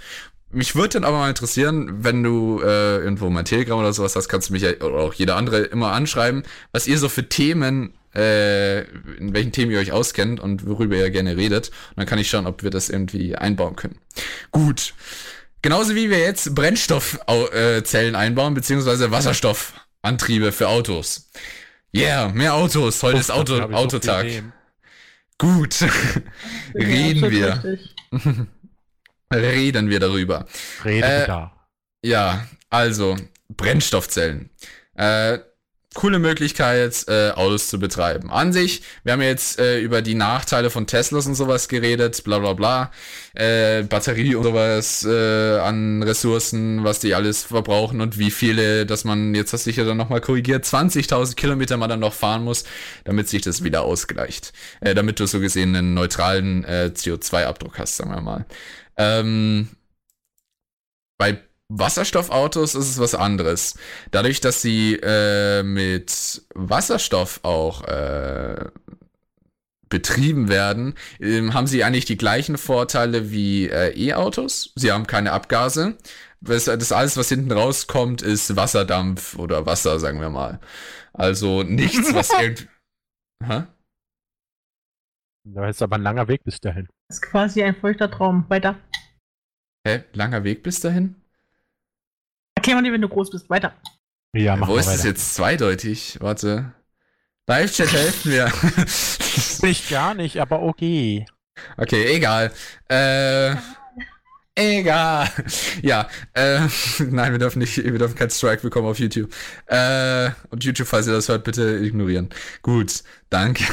Mich 0.49 0.75
würde 0.75 0.89
dann 0.89 1.03
aber 1.03 1.17
mal 1.17 1.29
interessieren, 1.29 2.03
wenn 2.03 2.23
du 2.23 2.61
äh, 2.61 2.97
irgendwo 2.97 3.29
mein 3.29 3.45
Telegram 3.45 3.79
oder 3.79 3.91
sowas 3.91 4.15
hast, 4.15 4.29
kannst 4.29 4.49
du 4.49 4.53
mich 4.53 4.61
ja, 4.61 4.71
oder 4.79 4.95
auch 4.95 5.13
jeder 5.13 5.35
andere 5.35 5.59
immer 5.59 5.91
anschreiben, 5.91 6.43
was 6.71 6.87
ihr 6.87 6.97
so 6.97 7.09
für 7.09 7.27
Themen, 7.27 7.93
äh, 8.15 8.81
in 9.17 9.33
welchen 9.33 9.51
Themen 9.51 9.71
ihr 9.71 9.79
euch 9.79 9.91
auskennt 9.91 10.39
und 10.39 10.65
worüber 10.65 10.95
ihr 10.95 11.09
gerne 11.09 11.35
redet. 11.35 11.67
Und 11.67 11.97
dann 11.97 12.05
kann 12.05 12.19
ich 12.19 12.29
schauen, 12.29 12.47
ob 12.47 12.63
wir 12.63 12.69
das 12.69 12.89
irgendwie 12.89 13.35
einbauen 13.35 13.75
können. 13.75 13.99
Gut. 14.51 14.93
Genauso 15.61 15.95
wie 15.95 16.09
wir 16.09 16.19
jetzt 16.19 16.55
Brennstoffzellen 16.55 18.15
einbauen, 18.15 18.53
beziehungsweise 18.53 19.11
Wasserstoffantriebe 19.11 20.53
für 20.53 20.69
Autos. 20.69 21.29
Yeah, 21.95 22.29
mehr 22.29 22.53
Autos. 22.53 23.01
Heute 23.01 23.19
ist 23.19 23.31
Auto, 23.31 23.59
Autotag. 23.59 24.27
Gut. 25.37 25.81
Reden 26.73 27.31
wir. 27.31 27.77
Reden 29.33 29.89
wir 29.89 29.99
darüber. 29.99 30.45
Rede 30.83 31.07
Äh, 31.07 31.27
da. 31.27 31.67
Ja, 32.03 32.47
also, 32.69 33.15
Brennstoffzellen. 33.49 34.49
Äh, 34.95 35.39
coole 35.97 36.19
Möglichkeit, 36.19 37.05
äh, 37.07 37.31
Autos 37.31 37.69
zu 37.69 37.79
betreiben. 37.79 38.29
An 38.29 38.53
sich, 38.53 38.83
wir 39.03 39.13
haben 39.13 39.21
jetzt 39.23 39.59
äh, 39.59 39.79
über 39.79 40.03
die 40.03 40.13
Nachteile 40.13 40.69
von 40.69 40.85
Teslas 40.85 41.25
und 41.25 41.33
sowas 41.33 41.67
geredet, 41.67 42.23
bla 42.23 42.37
bla 42.37 42.53
bla. 42.53 42.91
Äh, 43.33 43.81
Batterie 43.81 44.35
und 44.35 44.43
sowas 44.43 45.03
äh, 45.09 45.57
an 45.57 46.03
Ressourcen, 46.03 46.83
was 46.83 46.99
die 46.99 47.15
alles 47.15 47.43
verbrauchen 47.43 47.99
und 47.99 48.19
wie 48.19 48.29
viele, 48.29 48.85
dass 48.85 49.05
man, 49.05 49.33
jetzt 49.33 49.53
hast 49.53 49.65
du 49.65 49.71
dich 49.71 49.77
ja 49.77 49.85
dann 49.85 49.97
nochmal 49.97 50.21
korrigiert, 50.21 50.65
20.000 50.65 51.35
Kilometer 51.35 51.77
man 51.77 51.89
dann 51.89 52.01
noch 52.01 52.13
fahren 52.13 52.43
muss, 52.43 52.63
damit 53.03 53.27
sich 53.27 53.41
das 53.41 53.63
wieder 53.63 53.81
ausgleicht. 53.81 54.53
Äh, 54.81 54.93
damit 54.93 55.19
du 55.19 55.25
so 55.25 55.39
gesehen 55.39 55.75
einen 55.75 55.95
neutralen 55.95 56.63
äh, 56.63 56.91
CO2-Abdruck 56.93 57.79
hast, 57.79 57.97
sagen 57.97 58.11
wir 58.11 58.21
mal. 58.21 58.45
Ähm, 58.97 59.69
bei 61.17 61.39
Wasserstoffautos 61.69 62.75
ist 62.75 62.89
es 62.89 62.99
was 62.99 63.13
anderes. 63.13 63.77
Dadurch, 64.11 64.39
dass 64.39 64.61
sie 64.61 64.95
äh, 64.95 65.63
mit 65.63 66.41
Wasserstoff 66.53 67.41
auch 67.43 67.83
äh, 67.83 68.65
betrieben 69.89 70.49
werden, 70.49 70.95
ähm, 71.19 71.53
haben 71.53 71.67
sie 71.67 71.83
eigentlich 71.83 72.05
die 72.05 72.17
gleichen 72.17 72.57
Vorteile 72.57 73.31
wie 73.31 73.67
äh, 73.67 73.93
E-Autos. 73.97 74.71
Sie 74.75 74.91
haben 74.91 75.07
keine 75.07 75.31
Abgase. 75.33 75.97
Das, 76.39 76.65
das 76.65 76.91
alles, 76.91 77.17
was 77.17 77.29
hinten 77.29 77.51
rauskommt, 77.51 78.21
ist 78.21 78.55
Wasserdampf 78.55 79.37
oder 79.37 79.65
Wasser, 79.65 79.99
sagen 79.99 80.21
wir 80.21 80.29
mal. 80.29 80.59
Also 81.13 81.63
nichts, 81.63 82.13
was 82.13 82.29
irgendwie. 82.39 82.67
Hä? 83.43 83.63
Da 85.49 85.67
ist 85.67 85.81
aber 85.81 85.95
ein 85.95 86.03
langer 86.03 86.27
Weg 86.27 86.43
bis 86.43 86.59
dahin. 86.59 86.87
Das 87.07 87.17
ist 87.17 87.21
quasi 87.21 87.63
ein 87.63 87.75
feuchter 87.75 88.11
Traum. 88.11 88.45
Weiter. 88.49 88.79
Hä? 89.87 90.03
Langer 90.13 90.43
Weg 90.43 90.63
bis 90.63 90.79
dahin? 90.79 91.15
Mal 92.75 92.83
dir, 92.83 92.93
wenn 92.93 93.01
du 93.01 93.09
groß 93.09 93.29
bist. 93.31 93.49
Weiter. 93.49 93.73
Ja, 94.33 94.55
mach 94.55 94.67
Wo 94.67 94.73
mal 94.73 94.79
ist 94.79 94.87
weiter. 94.87 95.07
jetzt 95.07 95.35
zweideutig? 95.35 96.17
Warte. 96.19 96.73
Live-Chat, 97.47 97.91
helft 97.91 98.25
mir. 98.25 98.51
Ich 99.63 99.89
gar 99.89 100.13
nicht, 100.13 100.37
aber 100.39 100.61
okay. 100.61 101.25
okay, 101.77 102.15
egal. 102.15 102.51
Äh, 102.89 103.55
egal. 104.55 105.29
Ja, 105.81 106.07
äh, 106.33 106.59
nein, 106.99 107.31
wir 107.31 107.39
dürfen 107.39 107.59
nicht, 107.59 107.77
wir 107.77 107.97
dürfen 107.97 108.15
keinen 108.15 108.29
Strike 108.29 108.61
bekommen 108.61 108.87
auf 108.87 108.99
YouTube. 108.99 109.33
Äh, 109.67 110.31
und 110.49 110.63
YouTube, 110.63 110.87
falls 110.87 111.07
ihr 111.07 111.13
das 111.13 111.29
hört, 111.29 111.43
bitte 111.43 111.77
ignorieren. 111.77 112.29
Gut, 112.61 113.03
danke. 113.29 113.63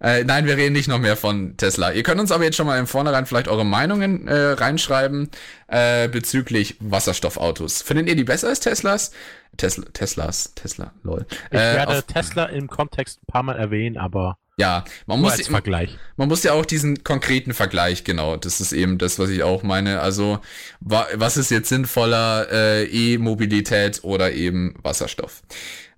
Äh, 0.00 0.24
nein, 0.24 0.46
wir 0.46 0.56
reden 0.56 0.72
nicht 0.72 0.88
noch 0.88 0.98
mehr 0.98 1.16
von 1.16 1.56
Tesla. 1.56 1.92
Ihr 1.92 2.02
könnt 2.02 2.20
uns 2.20 2.32
aber 2.32 2.44
jetzt 2.44 2.56
schon 2.56 2.66
mal 2.66 2.78
im 2.78 2.86
Vornherein 2.86 3.26
vielleicht 3.26 3.48
eure 3.48 3.64
Meinungen 3.64 4.28
äh, 4.28 4.34
reinschreiben 4.34 5.30
äh, 5.68 6.08
bezüglich 6.08 6.76
Wasserstoffautos. 6.80 7.82
Findet 7.82 8.08
ihr 8.08 8.16
die 8.16 8.24
besser 8.24 8.48
als 8.48 8.60
Teslas? 8.60 9.12
Tesla, 9.56 9.86
Teslas, 9.92 10.52
Tesla, 10.54 10.92
lol. 11.02 11.26
Ich 11.50 11.58
Äh, 11.58 11.74
werde 11.76 12.02
Tesla 12.02 12.46
im 12.46 12.68
Kontext 12.68 13.20
ein 13.22 13.26
paar 13.32 13.42
Mal 13.44 13.56
erwähnen, 13.56 13.96
aber 13.96 14.36
Ja, 14.56 14.84
man 15.06 15.20
nur 15.20 15.30
muss, 15.30 15.38
als 15.38 15.48
Vergleich. 15.48 15.98
man 16.16 16.28
muss 16.28 16.44
ja 16.44 16.52
auch 16.52 16.64
diesen 16.64 17.02
konkreten 17.02 17.54
Vergleich, 17.54 18.04
genau, 18.04 18.36
das 18.36 18.60
ist 18.60 18.72
eben 18.72 18.98
das, 18.98 19.18
was 19.18 19.30
ich 19.30 19.42
auch 19.42 19.64
meine. 19.64 20.00
Also, 20.00 20.38
wa 20.80 21.08
was 21.14 21.36
ist 21.36 21.50
jetzt 21.50 21.68
sinnvoller, 21.68 22.46
äh, 22.52 22.84
E-Mobilität 22.84 24.04
oder 24.04 24.32
eben 24.32 24.76
Wasserstoff? 24.82 25.42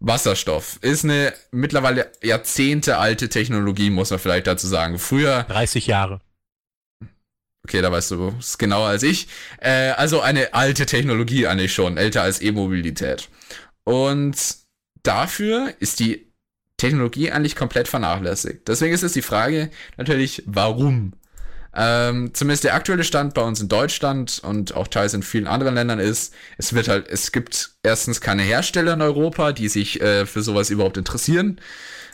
Wasserstoff 0.00 0.78
ist 0.80 1.04
eine 1.04 1.34
mittlerweile 1.50 2.10
Jahrzehnte 2.22 2.96
alte 2.96 3.28
Technologie, 3.28 3.90
muss 3.90 4.10
man 4.10 4.18
vielleicht 4.18 4.46
dazu 4.46 4.66
sagen. 4.66 4.98
Früher 4.98 5.44
30 5.44 5.86
Jahre. 5.86 6.20
Okay, 7.66 7.82
da 7.82 7.90
weißt 7.90 8.12
du 8.12 8.32
es 8.38 8.58
genauer 8.58 8.88
als 8.88 9.02
ich. 9.02 9.28
Äh, 9.58 9.90
also 9.90 10.20
eine 10.20 10.54
alte 10.54 10.86
Technologie 10.86 11.46
eigentlich 11.46 11.74
schon, 11.74 11.96
älter 11.96 12.22
als 12.22 12.40
E-Mobilität. 12.40 13.28
Und 13.84 14.36
dafür 15.02 15.74
ist 15.80 16.00
die 16.00 16.25
Technologie 16.76 17.30
eigentlich 17.30 17.56
komplett 17.56 17.88
vernachlässigt. 17.88 18.68
Deswegen 18.68 18.94
ist 18.94 19.02
es 19.02 19.12
die 19.12 19.22
Frage 19.22 19.70
natürlich, 19.96 20.42
warum? 20.46 21.14
Ähm, 21.78 22.32
zumindest 22.32 22.64
der 22.64 22.74
aktuelle 22.74 23.04
Stand 23.04 23.34
bei 23.34 23.42
uns 23.42 23.60
in 23.60 23.68
Deutschland 23.68 24.40
und 24.42 24.74
auch 24.74 24.88
teils 24.88 25.12
in 25.12 25.22
vielen 25.22 25.46
anderen 25.46 25.74
Ländern 25.74 25.98
ist, 25.98 26.32
es 26.56 26.72
wird 26.72 26.88
halt, 26.88 27.06
es 27.08 27.32
gibt 27.32 27.72
erstens 27.82 28.22
keine 28.22 28.42
Hersteller 28.42 28.94
in 28.94 29.02
Europa, 29.02 29.52
die 29.52 29.68
sich 29.68 30.00
äh, 30.00 30.24
für 30.24 30.42
sowas 30.42 30.70
überhaupt 30.70 30.96
interessieren. 30.96 31.60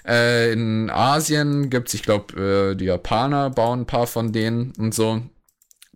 Äh, 0.05 0.53
in 0.53 0.91
Asien 0.91 1.71
gibt's, 1.71 1.95
ich 1.95 2.03
glaube, 2.03 2.73
äh, 2.73 2.75
die 2.75 2.87
Japaner 2.87 3.51
bauen 3.51 3.83
ein 3.83 3.87
paar 3.87 4.09
von 4.09 4.33
denen 4.33 4.73
und 4.79 4.95
so 4.95 5.23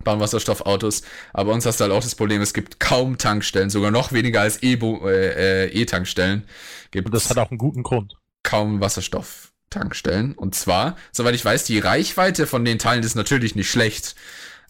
bauen 0.04 0.20
Wasserstoffautos. 0.20 1.02
Aber 1.32 1.52
uns 1.52 1.66
hast 1.66 1.80
du 1.80 1.84
halt 1.84 1.92
auch 1.92 2.02
das 2.02 2.14
Problem, 2.14 2.40
es 2.42 2.54
gibt 2.54 2.78
kaum 2.78 3.18
Tankstellen, 3.18 3.70
sogar 3.70 3.90
noch 3.90 4.12
weniger 4.12 4.42
als 4.42 4.62
äh, 4.62 4.74
äh, 4.74 5.66
E-Tankstellen. 5.72 6.44
Gibt 6.92 7.06
Und 7.06 7.14
das 7.14 7.28
hat 7.30 7.38
auch 7.38 7.50
einen 7.50 7.58
guten 7.58 7.82
Grund. 7.82 8.14
Kaum 8.46 8.80
Wasserstofftankstellen. 8.80 10.32
Und 10.32 10.54
zwar, 10.54 10.96
soweit 11.12 11.34
ich 11.34 11.44
weiß, 11.44 11.64
die 11.64 11.78
Reichweite 11.78 12.46
von 12.46 12.64
den 12.64 12.78
Teilen 12.78 13.02
ist 13.02 13.16
natürlich 13.16 13.54
nicht 13.54 13.70
schlecht. 13.70 14.14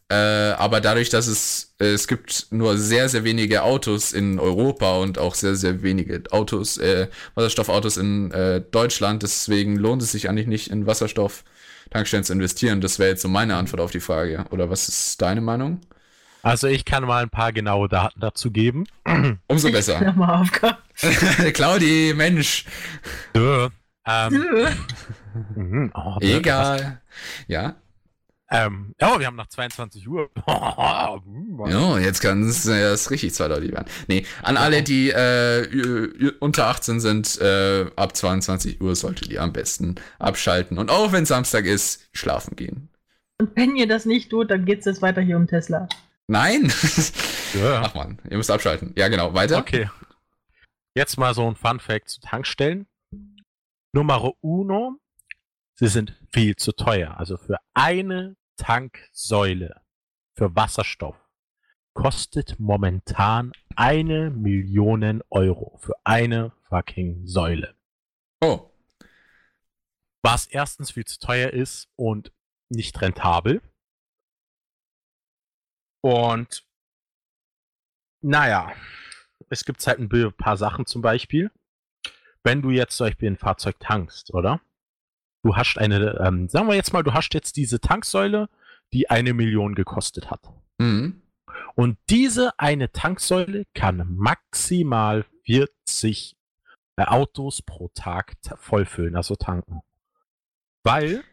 Äh, 0.08 0.14
aber 0.14 0.80
dadurch, 0.80 1.10
dass 1.10 1.26
es, 1.26 1.74
äh, 1.80 1.86
es 1.86 2.06
gibt 2.06 2.46
nur 2.50 2.78
sehr, 2.78 3.08
sehr 3.08 3.24
wenige 3.24 3.62
Autos 3.62 4.12
in 4.12 4.38
Europa 4.38 4.98
und 4.98 5.18
auch 5.18 5.34
sehr, 5.34 5.56
sehr 5.56 5.82
wenige 5.82 6.22
Autos, 6.30 6.78
äh, 6.78 7.08
Wasserstoffautos 7.34 7.96
in 7.96 8.30
äh, 8.30 8.60
Deutschland, 8.60 9.24
deswegen 9.24 9.76
lohnt 9.76 10.02
es 10.02 10.12
sich 10.12 10.28
eigentlich 10.28 10.46
nicht 10.46 10.70
in 10.70 10.86
Wasserstofftankstellen 10.86 12.24
zu 12.24 12.32
investieren. 12.32 12.80
Das 12.80 13.00
wäre 13.00 13.10
jetzt 13.10 13.22
so 13.22 13.28
meine 13.28 13.56
Antwort 13.56 13.80
auf 13.80 13.90
die 13.90 14.00
Frage. 14.00 14.44
Oder 14.50 14.70
was 14.70 14.88
ist 14.88 15.20
deine 15.22 15.40
Meinung? 15.40 15.80
Also 16.46 16.68
ich 16.68 16.84
kann 16.84 17.02
mal 17.02 17.24
ein 17.24 17.28
paar 17.28 17.52
genaue 17.52 17.88
Daten 17.88 18.20
dazu 18.20 18.52
geben. 18.52 18.86
Umso 19.48 19.72
besser. 19.72 20.00
Nochmal 20.00 20.42
Aufgabe. 20.42 20.78
Claudi, 21.52 22.14
Mensch. 22.14 22.66
Dö. 23.34 23.68
Ähm, 24.06 24.46
mhm, 25.56 25.92
oh, 25.92 26.18
Egal. 26.20 27.02
Ja. 27.48 27.74
Ähm, 28.48 28.94
ja, 29.00 29.18
wir 29.18 29.26
haben 29.26 29.34
nach 29.34 29.48
22 29.48 30.06
Uhr. 30.06 30.30
Ja, 31.66 31.98
jetzt 31.98 32.20
kann 32.20 32.48
es 32.48 32.64
erst 32.64 33.10
richtig 33.10 33.34
zweideutig 33.34 33.72
werden. 33.72 33.88
Nee, 34.06 34.24
an 34.44 34.56
alle, 34.56 34.84
die 34.84 35.10
äh, 35.10 36.32
unter 36.38 36.68
18 36.68 37.00
sind, 37.00 37.40
äh, 37.40 37.86
ab 37.96 38.14
22 38.14 38.80
Uhr 38.80 38.94
solltet 38.94 39.30
ihr 39.30 39.42
am 39.42 39.52
besten 39.52 39.96
abschalten. 40.20 40.78
Und 40.78 40.92
auch 40.92 41.10
wenn 41.10 41.26
Samstag 41.26 41.64
ist, 41.64 42.08
schlafen 42.12 42.54
gehen. 42.54 42.88
Und 43.38 43.50
wenn 43.56 43.74
ihr 43.74 43.88
das 43.88 44.06
nicht 44.06 44.30
tut, 44.30 44.52
dann 44.52 44.64
geht's 44.64 44.86
jetzt 44.86 45.02
weiter 45.02 45.22
hier 45.22 45.36
um 45.36 45.48
Tesla. 45.48 45.88
Nein! 46.28 46.72
Ja. 47.54 47.82
Ach 47.84 47.94
man, 47.94 48.20
ihr 48.28 48.36
müsst 48.36 48.50
abschalten. 48.50 48.92
Ja, 48.96 49.08
genau. 49.08 49.32
Weiter. 49.32 49.58
Okay. 49.58 49.88
Jetzt 50.94 51.16
mal 51.16 51.32
so 51.32 51.46
ein 51.48 51.56
Fun 51.56 51.80
Fact 51.80 52.08
zu 52.08 52.20
Tankstellen. 52.20 52.86
Nummer 53.92 54.32
uno. 54.42 54.98
Sie 55.74 55.86
sind 55.88 56.20
viel 56.32 56.56
zu 56.56 56.72
teuer. 56.72 57.16
Also 57.18 57.36
für 57.36 57.56
eine 57.72 58.36
Tanksäule 58.56 59.80
für 60.34 60.54
Wasserstoff 60.54 61.16
kostet 61.94 62.58
momentan 62.58 63.52
eine 63.74 64.30
Million 64.30 65.22
Euro 65.30 65.78
für 65.78 65.94
eine 66.04 66.52
fucking 66.68 67.26
Säule. 67.26 67.74
Oh. 68.40 68.70
Was 70.22 70.46
erstens 70.46 70.90
viel 70.90 71.04
zu 71.04 71.18
teuer 71.18 71.50
ist 71.50 71.88
und 71.96 72.32
nicht 72.68 73.00
rentabel. 73.00 73.62
Und 76.06 76.64
naja, 78.20 78.72
es 79.50 79.64
gibt 79.64 79.84
halt 79.88 79.98
ein 79.98 80.32
paar 80.36 80.56
Sachen 80.56 80.86
zum 80.86 81.02
Beispiel. 81.02 81.50
Wenn 82.44 82.62
du 82.62 82.70
jetzt 82.70 82.96
zum 82.96 83.08
Beispiel 83.08 83.28
ein 83.28 83.36
Fahrzeug 83.36 83.80
tankst, 83.80 84.32
oder? 84.32 84.60
Du 85.42 85.56
hast 85.56 85.78
eine, 85.78 86.16
ähm, 86.24 86.48
sagen 86.48 86.68
wir 86.68 86.76
jetzt 86.76 86.92
mal, 86.92 87.02
du 87.02 87.12
hast 87.12 87.34
jetzt 87.34 87.56
diese 87.56 87.80
Tanksäule, 87.80 88.48
die 88.92 89.10
eine 89.10 89.34
Million 89.34 89.74
gekostet 89.74 90.30
hat. 90.30 90.48
Mhm. 90.78 91.22
Und 91.74 91.98
diese 92.08 92.56
eine 92.56 92.92
Tanksäule 92.92 93.64
kann 93.74 94.06
maximal 94.14 95.24
40 95.44 96.36
äh, 96.98 97.02
Autos 97.02 97.62
pro 97.62 97.88
Tag 97.94 98.40
ta- 98.42 98.56
vollfüllen, 98.56 99.16
also 99.16 99.34
tanken. 99.34 99.80
Weil 100.84 101.24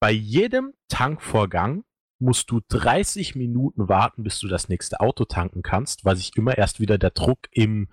bei 0.00 0.12
jedem 0.12 0.72
Tankvorgang 0.88 1.84
musst 2.22 2.50
du 2.50 2.60
30 2.68 3.34
Minuten 3.34 3.88
warten, 3.88 4.22
bis 4.22 4.38
du 4.38 4.48
das 4.48 4.68
nächste 4.68 5.00
Auto 5.00 5.24
tanken 5.24 5.62
kannst, 5.62 6.04
weil 6.04 6.16
sich 6.16 6.36
immer 6.36 6.56
erst 6.56 6.80
wieder 6.80 6.98
der 6.98 7.10
Druck 7.10 7.48
im, 7.50 7.88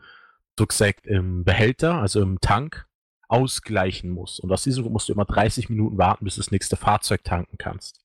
im 1.04 1.44
Behälter, 1.44 1.96
also 1.96 2.22
im 2.22 2.40
Tank, 2.40 2.88
ausgleichen 3.28 4.10
muss. 4.10 4.40
Und 4.40 4.52
aus 4.52 4.64
diesem 4.64 4.84
Grund 4.84 4.94
musst 4.94 5.10
du 5.10 5.14
immer 5.14 5.26
30 5.26 5.70
Minuten 5.70 5.98
warten, 5.98 6.26
bis 6.26 6.36
du 6.36 6.42
das 6.42 6.52
nächste 6.52 6.76
Fahrzeug 6.78 7.24
tanken 7.24 7.58
kannst. 7.58 8.02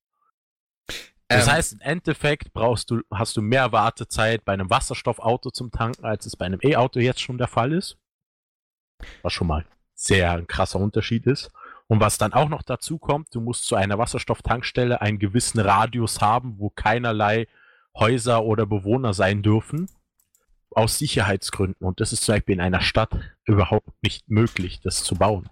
Das 1.28 1.46
Ähm, 1.46 1.52
heißt, 1.54 1.72
im 1.74 1.80
Endeffekt 1.80 2.52
brauchst 2.52 2.90
du, 2.90 3.00
hast 3.10 3.36
du 3.36 3.42
mehr 3.42 3.72
Wartezeit 3.72 4.44
bei 4.44 4.52
einem 4.52 4.70
Wasserstoffauto 4.70 5.50
zum 5.50 5.70
Tanken, 5.70 6.04
als 6.04 6.26
es 6.26 6.36
bei 6.36 6.44
einem 6.44 6.60
E-Auto 6.62 7.00
jetzt 7.00 7.20
schon 7.20 7.38
der 7.38 7.48
Fall 7.48 7.72
ist. 7.72 7.96
Was 9.22 9.32
schon 9.32 9.46
mal 9.46 9.64
sehr 9.94 10.32
ein 10.32 10.46
krasser 10.46 10.78
Unterschied 10.78 11.26
ist. 11.26 11.50
Und 11.88 12.00
was 12.00 12.18
dann 12.18 12.32
auch 12.32 12.48
noch 12.48 12.62
dazu 12.62 12.98
kommt, 12.98 13.34
du 13.34 13.40
musst 13.40 13.66
zu 13.66 13.76
einer 13.76 13.98
Wasserstofftankstelle 13.98 15.00
einen 15.00 15.18
gewissen 15.18 15.60
Radius 15.60 16.20
haben, 16.20 16.58
wo 16.58 16.70
keinerlei 16.70 17.46
Häuser 17.96 18.44
oder 18.44 18.66
Bewohner 18.66 19.14
sein 19.14 19.42
dürfen. 19.42 19.88
aus 20.74 20.98
Sicherheitsgründen. 20.98 21.86
Und 21.86 22.00
das 22.00 22.12
ist 22.12 22.24
zum 22.24 22.34
Beispiel 22.34 22.54
in 22.54 22.60
einer 22.60 22.80
Stadt 22.80 23.10
überhaupt 23.44 23.88
nicht 24.02 24.28
möglich, 24.28 24.80
das 24.82 25.04
zu 25.04 25.14
bauen. 25.14 25.48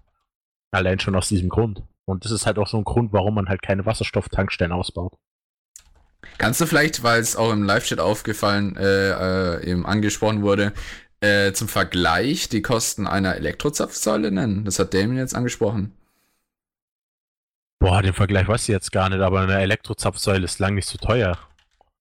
Allein 0.73 0.99
schon 0.99 1.15
aus 1.15 1.29
diesem 1.29 1.49
Grund. 1.49 1.83
Und 2.05 2.25
das 2.25 2.33
ist 2.33 2.47
halt 2.47 2.59
auch 2.59 2.67
so 2.67 2.79
ein 2.79 2.85
Grund, 2.85 3.13
warum 3.13 3.35
man 3.37 3.49
halt 3.49 3.63
keine 3.63 3.87
Wasserstofftankstellen 3.87 4.73
ausbaut. 4.73 5.15
Kannst 6.39 6.61
du 6.61 6.67
vielleicht, 6.67 7.03
weil 7.03 7.21
es 7.21 7.37
auch 7.37 7.53
im 7.53 7.63
Live-Chat 7.63 8.01
aufgefallen, 8.01 8.77
äh, 8.77 9.59
äh, 9.59 9.71
eben 9.71 9.87
angesprochen 9.87 10.43
wurde, 10.43 10.73
äh, 11.21 11.53
zum 11.53 11.69
Vergleich 11.69 12.49
die 12.49 12.63
Kosten 12.63 13.07
einer 13.07 13.37
Elektrozapfsäule 13.37 14.31
nennen? 14.33 14.65
Das 14.65 14.79
hat 14.79 14.95
Damien 14.95 15.19
jetzt 15.19 15.35
angesprochen. 15.35 15.93
Boah, 17.83 18.01
den 18.01 18.13
Vergleich 18.13 18.47
weiß 18.47 18.63
ich 18.63 18.69
jetzt 18.69 18.93
gar 18.93 19.09
nicht, 19.11 19.21
aber 19.21 19.41
eine 19.41 19.61
Elektrozapfsäule 19.61 20.45
ist 20.45 20.61
lang 20.61 20.77
nicht 20.77 20.89
so 20.89 20.99
teuer. 20.99 21.37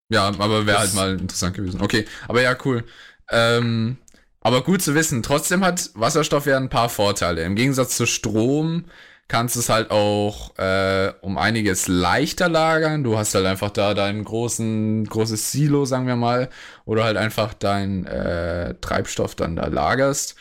Ja, 0.09 0.27
aber 0.27 0.67
wäre 0.67 0.77
halt 0.77 0.93
mal 0.93 1.19
interessant 1.19 1.55
gewesen. 1.55 1.81
Okay, 1.81 2.05
aber 2.27 2.43
ja, 2.43 2.55
cool. 2.65 2.83
Ähm, 3.31 3.97
aber 4.41 4.61
gut 4.63 4.83
zu 4.83 4.93
wissen. 4.93 5.23
Trotzdem 5.23 5.65
hat 5.65 5.89
Wasserstoff 5.95 6.45
ja 6.45 6.57
ein 6.57 6.69
paar 6.69 6.87
Vorteile. 6.87 7.43
Im 7.43 7.55
Gegensatz 7.55 7.97
zu 7.97 8.05
Strom 8.05 8.85
kannst 9.27 9.55
du 9.55 9.59
es 9.59 9.69
halt 9.69 9.89
auch 9.89 10.55
äh, 10.59 11.13
um 11.21 11.39
einiges 11.39 11.87
leichter 11.87 12.47
lagern. 12.47 13.03
Du 13.03 13.17
hast 13.17 13.33
halt 13.33 13.47
einfach 13.47 13.71
da 13.71 13.95
dein 13.95 14.23
großen, 14.23 15.05
großes 15.05 15.51
Silo, 15.51 15.85
sagen 15.85 16.05
wir 16.05 16.15
mal, 16.15 16.49
oder 16.85 17.05
halt 17.05 17.17
einfach 17.17 17.55
dein 17.55 18.05
äh, 18.05 18.75
Treibstoff 18.81 19.33
dann 19.33 19.55
da 19.55 19.65
lagerst. 19.65 20.35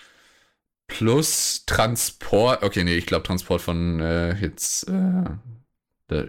Plus 0.90 1.64
Transport. 1.66 2.62
Okay, 2.62 2.84
nee, 2.84 2.96
ich 2.96 3.06
glaube 3.06 3.26
Transport 3.26 3.62
von 3.62 4.00
äh, 4.00 4.34
jetzt. 4.34 4.88
Äh, 4.88 5.24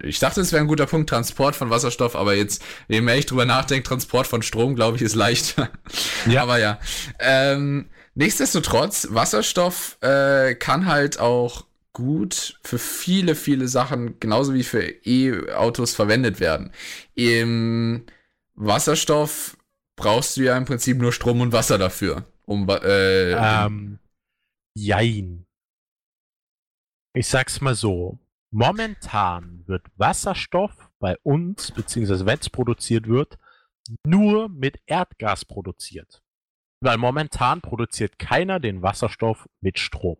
ich 0.03 0.19
dachte, 0.19 0.41
es 0.41 0.51
wäre 0.51 0.61
ein 0.61 0.67
guter 0.67 0.85
Punkt, 0.85 1.09
Transport 1.09 1.55
von 1.55 1.71
Wasserstoff, 1.71 2.15
aber 2.15 2.35
jetzt, 2.35 2.63
je 2.87 3.01
mehr 3.01 3.17
ich 3.17 3.25
drüber 3.25 3.45
nachdenke, 3.45 3.81
Transport 3.81 4.27
von 4.27 4.43
Strom, 4.43 4.75
glaube 4.75 4.97
ich, 4.97 5.01
ist 5.01 5.15
leichter. 5.15 5.69
Ja. 6.27 6.43
aber 6.43 6.59
ja. 6.59 6.79
Ähm, 7.19 7.89
nichtsdestotrotz, 8.13 9.07
Wasserstoff 9.09 9.97
äh, 10.01 10.53
kann 10.53 10.85
halt 10.85 11.19
auch 11.19 11.65
gut 11.93 12.59
für 12.63 12.77
viele, 12.77 13.33
viele 13.33 13.67
Sachen, 13.67 14.19
genauso 14.19 14.53
wie 14.53 14.63
für 14.63 14.83
E-Autos 14.83 15.95
verwendet 15.95 16.39
werden. 16.39 16.71
Im 17.15 18.05
Wasserstoff 18.53 19.57
brauchst 19.95 20.37
du 20.37 20.41
ja 20.41 20.55
im 20.57 20.65
Prinzip 20.65 20.99
nur 20.99 21.11
Strom 21.11 21.41
und 21.41 21.53
Wasser 21.53 21.79
dafür. 21.79 22.25
Um, 22.45 22.69
äh, 22.69 23.31
Ähm, 23.31 23.99
jein. 24.75 25.45
Ich 27.13 27.27
sag's 27.27 27.61
mal 27.61 27.75
so. 27.75 28.19
Momentan 28.53 29.65
wird 29.67 29.85
Wasserstoff 29.95 30.91
bei 30.99 31.17
uns, 31.23 31.71
beziehungsweise 31.71 32.25
wenn 32.25 32.39
es 32.39 32.49
produziert 32.49 33.07
wird, 33.07 33.37
nur 34.05 34.49
mit 34.49 34.81
Erdgas 34.85 35.45
produziert. 35.45 36.21
Weil 36.81 36.97
momentan 36.97 37.61
produziert 37.61 38.19
keiner 38.19 38.59
den 38.59 38.81
Wasserstoff 38.81 39.47
mit 39.61 39.79
Strom. 39.79 40.17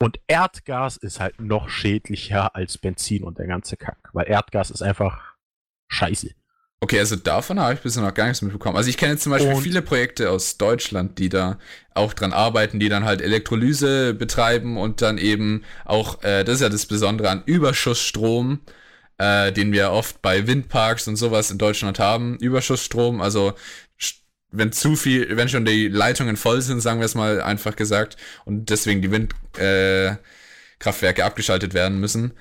Und 0.00 0.20
Erdgas 0.26 0.96
ist 0.96 1.20
halt 1.20 1.40
noch 1.40 1.68
schädlicher 1.68 2.54
als 2.54 2.78
Benzin 2.78 3.24
und 3.24 3.38
der 3.38 3.46
ganze 3.46 3.76
Kack. 3.76 4.10
Weil 4.12 4.28
Erdgas 4.28 4.70
ist 4.70 4.82
einfach 4.82 5.36
scheiße. 5.88 6.34
Okay, 6.80 6.98
also 6.98 7.16
davon 7.16 7.58
habe 7.58 7.72
ich 7.74 7.80
bisher 7.80 8.02
noch 8.02 8.12
gar 8.12 8.26
nichts 8.26 8.42
mitbekommen. 8.42 8.76
Also 8.76 8.90
ich 8.90 8.98
kenne 8.98 9.16
zum 9.16 9.32
Beispiel 9.32 9.54
Und- 9.54 9.62
viele 9.62 9.80
Projekte 9.80 10.30
aus 10.30 10.58
Deutschland, 10.58 11.18
die 11.18 11.30
da 11.30 11.58
auch 11.94 12.12
dran 12.12 12.34
arbeiten, 12.34 12.78
die 12.78 12.90
dann 12.90 13.04
halt 13.04 13.22
Elektrolyse 13.22 14.12
betreiben 14.12 14.76
und 14.76 15.00
dann 15.00 15.16
eben 15.16 15.64
auch, 15.86 16.22
äh, 16.22 16.44
das 16.44 16.56
ist 16.56 16.60
ja 16.60 16.68
das 16.68 16.84
Besondere 16.84 17.30
an 17.30 17.42
Überschussstrom, 17.46 18.60
äh, 19.16 19.52
den 19.52 19.72
wir 19.72 19.90
oft 19.90 20.20
bei 20.20 20.46
Windparks 20.46 21.08
und 21.08 21.16
sowas 21.16 21.50
in 21.50 21.56
Deutschland 21.56 21.98
haben. 21.98 22.36
Überschussstrom, 22.36 23.22
also 23.22 23.54
wenn 24.50 24.70
zu 24.70 24.96
viel, 24.96 25.34
wenn 25.36 25.48
schon 25.48 25.64
die 25.64 25.88
Leitungen 25.88 26.36
voll 26.36 26.60
sind, 26.62 26.80
sagen 26.80 27.00
wir 27.00 27.06
es 27.06 27.14
mal 27.14 27.40
einfach 27.40 27.74
gesagt, 27.74 28.16
und 28.44 28.70
deswegen 28.70 29.02
die 29.02 29.10
Windkraftwerke 29.10 31.22
äh, 31.22 31.24
abgeschaltet 31.24 31.74
werden 31.74 31.98
müssen, 32.00 32.32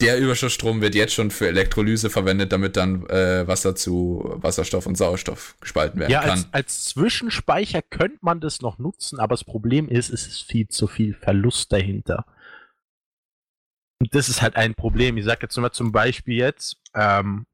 der 0.00 0.18
Überschussstrom 0.18 0.82
wird 0.82 0.94
jetzt 0.94 1.14
schon 1.14 1.30
für 1.30 1.48
Elektrolyse 1.48 2.10
verwendet, 2.10 2.52
damit 2.52 2.76
dann 2.76 3.06
äh, 3.08 3.46
Wasser 3.48 3.74
zu 3.74 4.22
Wasserstoff 4.36 4.86
und 4.86 4.96
Sauerstoff 4.96 5.56
gespalten 5.60 5.98
werden 6.00 6.10
Ja, 6.10 6.20
kann. 6.20 6.30
als, 6.30 6.48
als 6.52 6.84
Zwischenspeicher 6.84 7.80
könnte 7.82 8.18
man 8.20 8.40
das 8.40 8.60
noch 8.60 8.78
nutzen, 8.78 9.18
aber 9.20 9.32
das 9.34 9.44
Problem 9.44 9.88
ist, 9.88 10.10
es 10.10 10.26
ist 10.26 10.42
viel 10.42 10.68
zu 10.68 10.86
viel 10.86 11.14
Verlust 11.14 11.72
dahinter. 11.72 12.26
Und 13.98 14.14
das 14.14 14.28
ist 14.28 14.42
halt 14.42 14.56
ein 14.56 14.74
Problem. 14.74 15.16
Ich 15.16 15.24
sage 15.24 15.40
jetzt 15.42 15.56
mal 15.56 15.72
zum 15.72 15.92
Beispiel 15.92 16.36
jetzt, 16.36 16.76
ähm, 16.94 17.46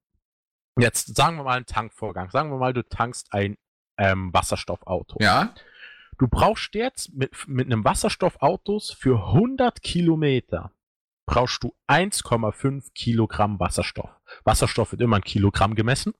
jetzt 0.77 1.15
sagen 1.15 1.37
wir 1.37 1.45
mal 1.45 1.57
einen 1.57 1.67
Tankvorgang. 1.67 2.31
Sagen 2.31 2.51
wir 2.51 2.59
mal, 2.59 2.73
du 2.73 2.83
tankst 2.83 3.33
ein 3.33 3.57
ähm, 3.99 4.33
Wasserstoffauto. 4.33 5.19
ja, 5.21 5.55
Du 6.19 6.29
brauchst 6.29 6.75
jetzt 6.75 7.13
mit, 7.15 7.33
mit 7.49 7.67
einem 7.67 7.85
Wasserstoffautos 7.85 8.91
für 8.93 9.29
100 9.29 9.83
Kilometer 9.83 10.73
brauchst 11.27 11.63
du 11.63 11.75
1,5 11.89 12.93
Kilogramm 12.95 13.59
Wasserstoff. 13.61 14.11
Wasserstoff 14.45 14.93
wird 14.93 15.03
immer 15.03 15.17
in 15.17 15.25
Kilogramm 15.25 15.75
gemessen. 15.75 16.15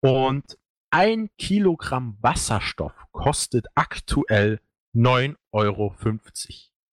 Und 0.00 0.58
ein 0.90 1.30
Kilogramm 1.38 2.18
Wasserstoff 2.20 2.92
kostet 3.12 3.66
aktuell 3.74 4.60
9,50 4.94 5.36
Euro. 5.52 5.94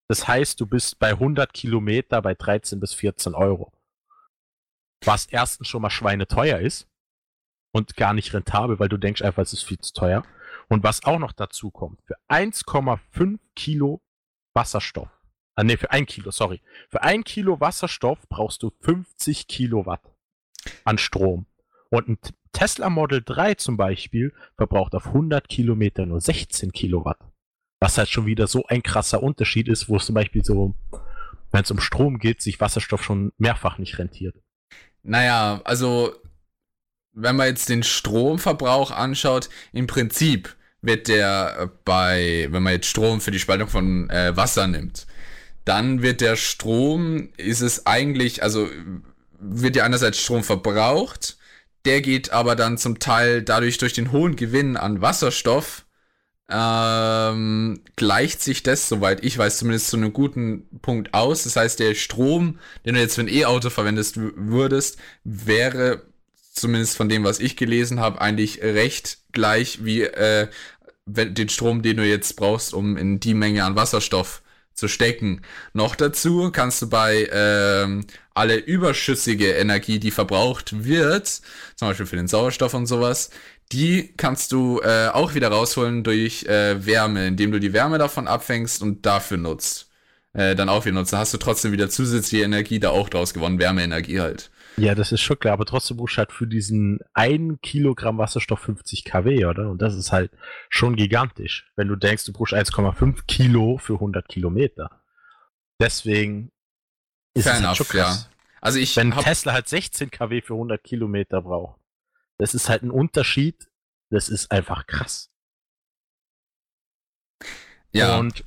Das 0.08 0.28
heißt, 0.28 0.60
du 0.60 0.66
bist 0.66 1.00
bei 1.00 1.12
100 1.12 1.54
Kilometer 1.54 2.22
bei 2.22 2.34
13 2.34 2.80
bis 2.80 2.94
14 2.94 3.34
Euro. 3.36 3.72
Was 5.06 5.26
erstens 5.28 5.68
schon 5.68 5.82
mal 5.82 5.90
schweineteuer 5.90 6.60
ist 6.60 6.88
und 7.74 7.96
gar 7.96 8.14
nicht 8.14 8.34
rentabel, 8.34 8.80
weil 8.80 8.90
du 8.90 8.98
denkst 8.98 9.22
einfach, 9.22 9.44
es 9.44 9.54
ist 9.54 9.64
viel 9.64 9.80
zu 9.80 9.94
teuer. 9.94 10.24
Und 10.68 10.84
was 10.84 11.04
auch 11.04 11.20
noch 11.20 11.32
dazu 11.32 11.72
kommt, 11.72 12.02
für 12.06 12.16
1,5 12.30 13.40
Kilo 13.56 14.02
Wasserstoff, 14.54 15.10
ah 15.62 15.64
nee, 15.64 15.78
für 15.78 15.92
ein 15.92 16.08
Kilo, 16.08 16.32
sorry, 16.32 16.60
für 16.90 17.04
ein 17.04 17.24
Kilo 17.24 17.60
Wasserstoff 17.60 18.28
brauchst 18.30 18.64
du 18.64 18.72
50 18.82 19.48
Kilowatt 19.48 20.02
an 20.86 20.98
Strom. 20.98 21.46
Und 21.92 22.08
ein 22.08 22.18
Tesla 22.52 22.90
Model 22.90 23.22
3 23.24 23.54
zum 23.56 23.78
Beispiel 23.78 24.34
verbraucht 24.58 24.96
auf 24.96 25.08
100 25.08 25.48
Kilometer 25.48 26.08
nur 26.08 26.20
16 26.20 26.72
Kilowatt. 26.72 27.20
Was 27.80 27.98
halt 28.00 28.10
schon 28.10 28.26
wieder 28.26 28.48
so 28.48 28.66
ein 28.68 28.82
krasser 28.82 29.22
Unterschied 29.22 29.68
ist, 29.68 29.88
wo 29.88 29.98
es 29.98 30.08
zum 30.08 30.16
Beispiel 30.16 30.44
so, 30.44 30.74
wenn 31.52 31.62
es 31.62 31.70
um 31.70 31.80
Strom 31.80 32.18
geht, 32.18 32.42
sich 32.42 32.60
Wasserstoff 32.60 33.04
schon 33.04 33.32
mehrfach 33.38 33.78
nicht 33.78 34.00
rentiert. 34.00 34.36
naja, 35.04 35.62
also 35.64 36.16
wenn 37.14 37.36
man 37.36 37.48
jetzt 37.48 37.70
den 37.70 37.84
Stromverbrauch 37.84 38.90
anschaut, 38.90 39.50
im 39.74 39.86
Prinzip 39.86 40.56
wird 40.82 41.08
der 41.08 41.56
äh, 41.60 41.68
bei, 41.86 42.48
wenn 42.50 42.64
man 42.64 42.74
jetzt 42.74 42.88
Strom 42.88 43.22
für 43.22 43.32
die 43.32 43.40
Spaltung 43.40 43.68
von 43.68 44.10
äh, 44.10 44.36
Wasser 44.36 44.66
nimmt, 44.66 45.06
dann 45.66 46.02
wird 46.02 46.22
der 46.22 46.36
Strom, 46.36 47.30
ist 47.38 47.62
es 47.62 47.86
eigentlich, 47.86 48.44
also 48.44 48.70
wird 49.40 49.76
ja 49.76 49.84
einerseits 49.84 50.20
Strom 50.20 50.44
verbraucht, 50.44 51.38
der 51.86 52.02
geht 52.02 52.32
aber 52.32 52.56
dann 52.56 52.78
zum 52.78 53.00
Teil 53.00 53.42
dadurch 53.42 53.78
durch 53.78 53.94
den 53.94 54.12
hohen 54.12 54.36
Gewinn 54.36 54.78
an 54.78 55.02
Wasserstoff, 55.02 55.86
ähm, 56.50 57.82
gleicht 57.96 58.42
sich 58.42 58.62
das, 58.62 58.90
soweit 58.90 59.24
ich 59.24 59.38
weiß, 59.38 59.58
zumindest 59.60 59.88
zu 59.88 59.98
einem 59.98 60.12
guten 60.12 60.68
Punkt 60.82 61.14
aus. 61.14 61.44
Das 61.44 61.56
heißt, 61.56 61.80
der 61.80 61.96
Strom, 61.96 62.60
den 62.86 62.96
du 62.96 63.00
jetzt 63.00 63.16
für 63.16 63.22
ein 63.22 63.30
E-Auto 63.30 63.70
verwendest 63.70 64.16
würdest, 64.18 64.98
wäre 65.24 66.04
zumindest 66.54 66.98
von 66.98 67.08
dem, 67.08 67.24
was 67.24 67.40
ich 67.40 67.56
gelesen 67.56 68.02
habe, 68.02 68.20
eigentlich 68.20 68.62
recht 68.62 69.20
gleich 69.32 69.86
wie 69.86 70.02
äh, 70.02 70.50
den 71.06 71.50
Strom, 71.50 71.82
den 71.82 71.98
du 71.98 72.06
jetzt 72.06 72.36
brauchst, 72.36 72.74
um 72.74 72.98
in 72.98 73.20
die 73.20 73.34
Menge 73.34 73.64
an 73.64 73.76
Wasserstoff 73.76 74.42
zu 74.82 74.88
stecken. 74.88 75.42
Noch 75.74 75.96
dazu 75.96 76.52
kannst 76.52 76.82
du 76.82 76.90
bei 76.90 77.30
ähm, 77.32 78.06
alle 78.34 78.56
überschüssige 78.56 79.52
Energie, 79.52 80.00
die 80.00 80.10
verbraucht 80.10 80.84
wird, 80.84 81.28
zum 81.76 81.88
Beispiel 81.88 82.08
für 82.08 82.16
den 82.16 82.28
Sauerstoff 82.28 82.74
und 82.74 82.88
sowas, 82.88 83.30
die 83.72 84.14
kannst 84.18 84.52
du 84.52 84.82
äh, 84.82 85.10
auch 85.10 85.36
wieder 85.36 85.50
rausholen 85.50 86.04
durch 86.04 86.44
äh, 86.46 86.84
Wärme, 86.84 87.28
indem 87.28 87.52
du 87.52 87.60
die 87.60 87.74
Wärme 87.74 88.00
davon 88.00 88.28
abfängst 88.28 88.82
und 88.82 89.06
dafür 89.06 89.38
nutzt. 89.38 89.90
Äh, 90.34 90.56
dann 90.56 90.68
auch 90.68 90.86
wieder 90.86 90.96
nutzt. 90.96 91.14
Dann 91.14 91.20
hast 91.20 91.34
du 91.34 91.38
trotzdem 91.38 91.72
wieder 91.72 91.90
zusätzliche 91.90 92.44
Energie 92.44 92.80
da 92.80 92.90
auch 92.90 93.08
draus 93.08 93.34
gewonnen, 93.36 93.60
Wärmeenergie 93.60 94.20
halt. 94.20 94.50
Ja, 94.78 94.96
das 94.96 95.12
ist 95.12 95.22
schon 95.22 95.38
klar, 95.38 95.54
aber 95.54 95.66
trotzdem 95.66 95.98
brauchst 95.98 96.16
du 96.16 96.20
halt 96.20 96.32
für 96.32 96.48
diesen 96.48 97.00
1 97.14 97.60
Kilogramm 97.62 98.18
Wasserstoff 98.18 98.62
50 98.62 99.04
kW, 99.04 99.46
oder? 99.46 99.70
Und 99.70 99.82
das 99.82 99.96
ist 99.96 100.12
halt 100.12 100.32
schon 100.70 100.96
gigantisch, 100.96 101.72
wenn 101.76 101.88
du 101.88 101.96
denkst, 101.96 102.26
du 102.26 102.34
brauchst 102.34 102.54
1,5 102.54 103.26
Kilo 103.28 103.78
für 103.78 103.96
100 103.96 104.28
Kilometer. 104.28 105.04
Deswegen 105.80 106.52
ist 107.34 107.44
Fair 107.44 107.54
es 107.54 107.60
halt 107.60 107.64
enough, 107.64 107.78
schon 107.78 107.88
krass. 107.88 108.30
Also 108.62 108.80
ich 108.80 108.96
Wenn 108.96 109.12
Tesla 109.12 109.54
halt 109.54 109.68
16 109.68 110.12
kW 110.12 110.42
für 110.42 110.54
100 110.54 110.84
Kilometer 110.84 111.42
braucht, 111.42 111.80
das 112.38 112.54
ist 112.54 112.70
halt 112.70 112.84
ein 112.84 112.92
Unterschied, 112.92 113.70
das 114.10 114.30
ist 114.30 114.52
einfach 114.52 114.88
krass. 114.88 115.32
ja, 117.92 118.18
Und 118.20 118.44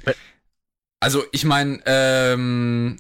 also 1.01 1.25
ich 1.33 1.45
meine, 1.45 1.83
ähm, 1.85 2.97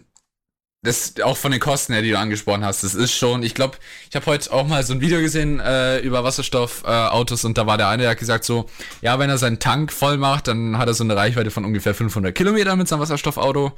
das 0.84 1.14
auch 1.22 1.36
von 1.36 1.50
den 1.50 1.60
Kosten 1.60 1.94
her, 1.94 2.02
die 2.02 2.10
du 2.10 2.18
angesprochen 2.18 2.64
hast, 2.64 2.84
das 2.84 2.94
ist 2.94 3.12
schon, 3.12 3.42
ich 3.42 3.54
glaube, 3.54 3.78
ich 4.10 4.14
habe 4.14 4.26
heute 4.26 4.52
auch 4.52 4.66
mal 4.66 4.84
so 4.84 4.92
ein 4.92 5.00
Video 5.00 5.18
gesehen 5.18 5.58
äh, 5.58 5.98
über 6.00 6.22
Wasserstoffautos 6.24 7.42
äh, 7.42 7.46
und 7.46 7.58
da 7.58 7.66
war 7.66 7.78
der 7.78 7.88
eine, 7.88 8.02
der 8.02 8.10
hat 8.10 8.18
gesagt 8.18 8.44
so, 8.44 8.66
ja, 9.00 9.18
wenn 9.18 9.30
er 9.30 9.38
seinen 9.38 9.58
Tank 9.58 9.92
voll 9.92 10.18
macht, 10.18 10.46
dann 10.46 10.76
hat 10.78 10.86
er 10.86 10.94
so 10.94 11.02
eine 11.02 11.16
Reichweite 11.16 11.50
von 11.50 11.64
ungefähr 11.64 11.94
500 11.94 12.34
Kilometer 12.34 12.76
mit 12.76 12.86
seinem 12.86 13.00
Wasserstoffauto 13.00 13.72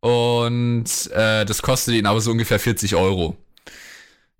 und 0.00 1.10
äh, 1.12 1.44
das 1.44 1.62
kostet 1.62 1.94
ihn 1.94 2.06
aber 2.06 2.20
so 2.20 2.30
ungefähr 2.30 2.60
40 2.60 2.94
Euro. 2.94 3.36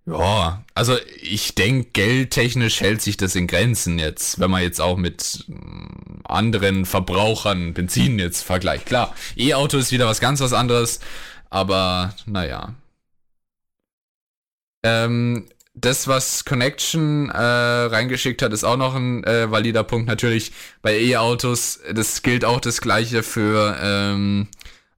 Ja, 0.07 0.65
also 0.75 0.97
ich 1.21 1.55
denke, 1.55 1.91
geldtechnisch 1.93 2.81
hält 2.81 3.03
sich 3.03 3.17
das 3.17 3.35
in 3.35 3.47
Grenzen 3.47 3.99
jetzt, 3.99 4.41
wenn 4.41 4.51
man 4.51 4.63
jetzt 4.63 4.81
auch 4.81 4.97
mit 4.97 5.45
mm, 5.47 6.23
anderen 6.25 6.87
Verbrauchern 6.87 7.75
Benzin 7.75 8.19
jetzt 8.19 8.43
vergleicht. 8.43 8.87
Klar, 8.87 9.15
E-Auto 9.37 9.77
ist 9.77 9.93
wieder 9.93 10.07
was 10.07 10.21
ganz 10.21 10.41
was 10.41 10.53
anderes, 10.53 11.01
aber 11.51 12.15
naja. 12.27 12.75
Ähm, 14.83 15.47
das, 15.75 16.09
was 16.09 16.45
Connection 16.45 17.31
äh, 17.31 17.39
reingeschickt 17.39 18.43
hat, 18.43 18.53
ist 18.53 18.65
auch 18.65 18.77
noch 18.77 18.95
ein 18.95 19.25
äh, 19.25 19.51
valider 19.51 19.85
Punkt. 19.85 20.09
Natürlich 20.09 20.53
bei 20.83 20.99
E-Autos, 20.99 21.81
das 21.93 22.23
gilt 22.23 22.45
auch 22.45 22.61
das 22.61 22.81
gleiche 22.81 23.23
für 23.23 23.77
ähm, 23.81 24.49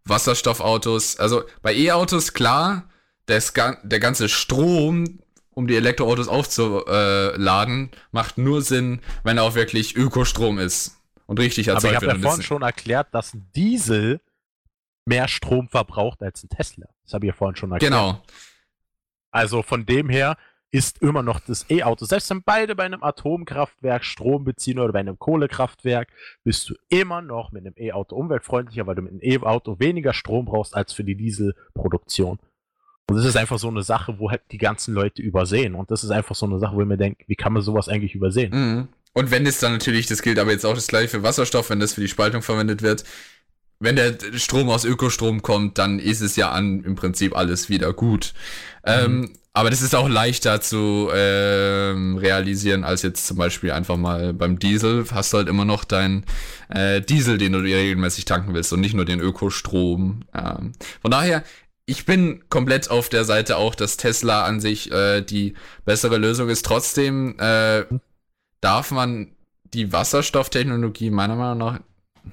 Wasserstoffautos. 0.04 1.18
Also 1.18 1.42
bei 1.62 1.74
E-Autos, 1.74 2.32
klar, 2.32 2.84
das, 3.26 3.52
der 3.54 4.00
ganze 4.00 4.28
Strom, 4.28 5.20
um 5.54 5.66
die 5.66 5.76
Elektroautos 5.76 6.28
aufzuladen, 6.28 7.90
macht 8.10 8.38
nur 8.38 8.62
Sinn, 8.62 9.00
wenn 9.24 9.38
er 9.38 9.44
auch 9.44 9.54
wirklich 9.54 9.94
Ökostrom 9.96 10.58
ist 10.58 10.96
und 11.26 11.38
richtig 11.38 11.68
erzeugt 11.68 11.96
Aber 11.96 12.04
ich 12.06 12.10
habe 12.10 12.20
ja 12.20 12.28
vorhin 12.28 12.42
schon 12.42 12.62
erklärt, 12.62 13.08
dass 13.12 13.32
Diesel 13.54 14.20
mehr 15.04 15.28
Strom 15.28 15.68
verbraucht 15.68 16.22
als 16.22 16.42
ein 16.42 16.48
Tesla. 16.48 16.86
Das 17.04 17.14
habe 17.14 17.26
ich 17.26 17.32
ja 17.32 17.36
vorhin 17.36 17.56
schon 17.56 17.72
erklärt. 17.72 17.92
Genau. 17.92 18.22
Also 19.30 19.62
von 19.62 19.86
dem 19.86 20.08
her 20.08 20.36
ist 20.70 21.02
immer 21.02 21.22
noch 21.22 21.38
das 21.40 21.68
E-Auto. 21.70 22.06
Selbst 22.06 22.30
wenn 22.30 22.42
beide 22.42 22.74
bei 22.74 22.84
einem 22.84 23.02
Atomkraftwerk 23.02 24.04
Strom 24.04 24.44
beziehen 24.44 24.78
oder 24.78 24.92
bei 24.92 25.00
einem 25.00 25.18
Kohlekraftwerk, 25.18 26.08
bist 26.44 26.68
du 26.70 26.74
immer 26.88 27.20
noch 27.20 27.52
mit 27.52 27.66
einem 27.66 27.74
E-Auto 27.76 28.16
umweltfreundlicher, 28.16 28.86
weil 28.86 28.94
du 28.94 29.02
mit 29.02 29.12
einem 29.12 29.20
E-Auto 29.22 29.78
weniger 29.78 30.14
Strom 30.14 30.46
brauchst 30.46 30.74
als 30.74 30.94
für 30.94 31.04
die 31.04 31.14
Dieselproduktion. 31.14 32.38
Und 33.06 33.16
das 33.16 33.26
ist 33.26 33.36
einfach 33.36 33.58
so 33.58 33.68
eine 33.68 33.82
Sache, 33.82 34.18
wo 34.18 34.30
halt 34.30 34.42
die 34.50 34.58
ganzen 34.58 34.94
Leute 34.94 35.20
übersehen. 35.20 35.74
Und 35.74 35.90
das 35.90 36.04
ist 36.04 36.10
einfach 36.10 36.34
so 36.34 36.46
eine 36.46 36.58
Sache, 36.58 36.74
wo 36.74 36.80
ich 36.80 36.86
mir 36.86 36.96
denke, 36.96 37.24
wie 37.26 37.36
kann 37.36 37.52
man 37.52 37.60
sowas 37.60 37.88
eigentlich 37.88 38.14
übersehen? 38.14 38.52
Mhm. 38.52 38.88
Und 39.12 39.30
wenn 39.30 39.44
es 39.44 39.60
dann 39.60 39.72
natürlich, 39.72 40.06
das 40.06 40.22
gilt 40.22 40.38
aber 40.38 40.52
jetzt 40.52 40.64
auch 40.64 40.74
das 40.74 40.86
gleiche 40.86 41.08
für 41.08 41.22
Wasserstoff, 41.22 41.68
wenn 41.68 41.80
das 41.80 41.92
für 41.92 42.00
die 42.00 42.08
Spaltung 42.08 42.40
verwendet 42.40 42.80
wird, 42.80 43.04
wenn 43.82 43.96
der 43.96 44.16
Strom 44.36 44.70
aus 44.70 44.84
Ökostrom 44.84 45.42
kommt, 45.42 45.78
dann 45.78 45.98
ist 45.98 46.20
es 46.20 46.36
ja 46.36 46.50
an 46.50 46.84
im 46.84 46.94
Prinzip 46.94 47.36
alles 47.36 47.68
wieder 47.68 47.92
gut. 47.92 48.32
Ähm, 48.84 49.12
mhm. 49.12 49.24
Ähm, 49.24 49.32
aber 49.54 49.68
das 49.68 49.82
ist 49.82 49.94
auch 49.94 50.08
leichter 50.08 50.62
zu 50.62 51.10
ähm, 51.12 52.16
realisieren 52.16 52.84
als 52.84 53.02
jetzt 53.02 53.26
zum 53.26 53.36
Beispiel 53.36 53.72
einfach 53.72 53.98
mal 53.98 54.32
beim 54.32 54.58
Diesel. 54.58 55.04
Hast 55.10 55.32
du 55.32 55.38
halt 55.38 55.48
immer 55.48 55.66
noch 55.66 55.84
deinen 55.84 56.24
äh, 56.70 57.02
Diesel, 57.02 57.36
den 57.36 57.52
du 57.52 57.58
regelmäßig 57.58 58.24
tanken 58.24 58.54
willst 58.54 58.72
und 58.72 58.80
nicht 58.80 58.94
nur 58.94 59.04
den 59.04 59.20
Ökostrom. 59.20 60.22
Ähm, 60.34 60.72
von 61.02 61.10
daher, 61.10 61.44
ich 61.84 62.06
bin 62.06 62.44
komplett 62.48 62.90
auf 62.90 63.10
der 63.10 63.26
Seite 63.26 63.58
auch, 63.58 63.74
dass 63.74 63.98
Tesla 63.98 64.44
an 64.46 64.58
sich 64.58 64.90
äh, 64.90 65.20
die 65.20 65.54
bessere 65.84 66.16
Lösung 66.16 66.48
ist. 66.48 66.64
Trotzdem 66.64 67.38
äh, 67.38 67.84
darf 68.62 68.90
man 68.90 69.32
die 69.64 69.92
Wasserstofftechnologie 69.92 71.10
meiner 71.10 71.36
Meinung 71.36 71.58
nach 71.58 71.80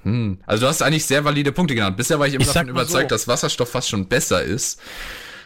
hm. 0.03 0.40
Also 0.45 0.61
du 0.61 0.68
hast 0.68 0.82
eigentlich 0.82 1.06
sehr 1.06 1.24
valide 1.26 1.52
Punkte 1.52 1.76
genannt. 1.76 1.98
Bisher 1.98 2.20
war 2.20 2.28
ich 2.28 2.34
immer 2.34 2.44
ich 2.44 2.52
davon 2.52 2.70
überzeugt, 2.70 3.10
so. 3.10 3.16
dass 3.16 3.28
Wasserstoff 3.28 3.70
fast 3.70 3.90
schon 3.90 4.07
besser 4.07 4.41
ist. 4.41 4.82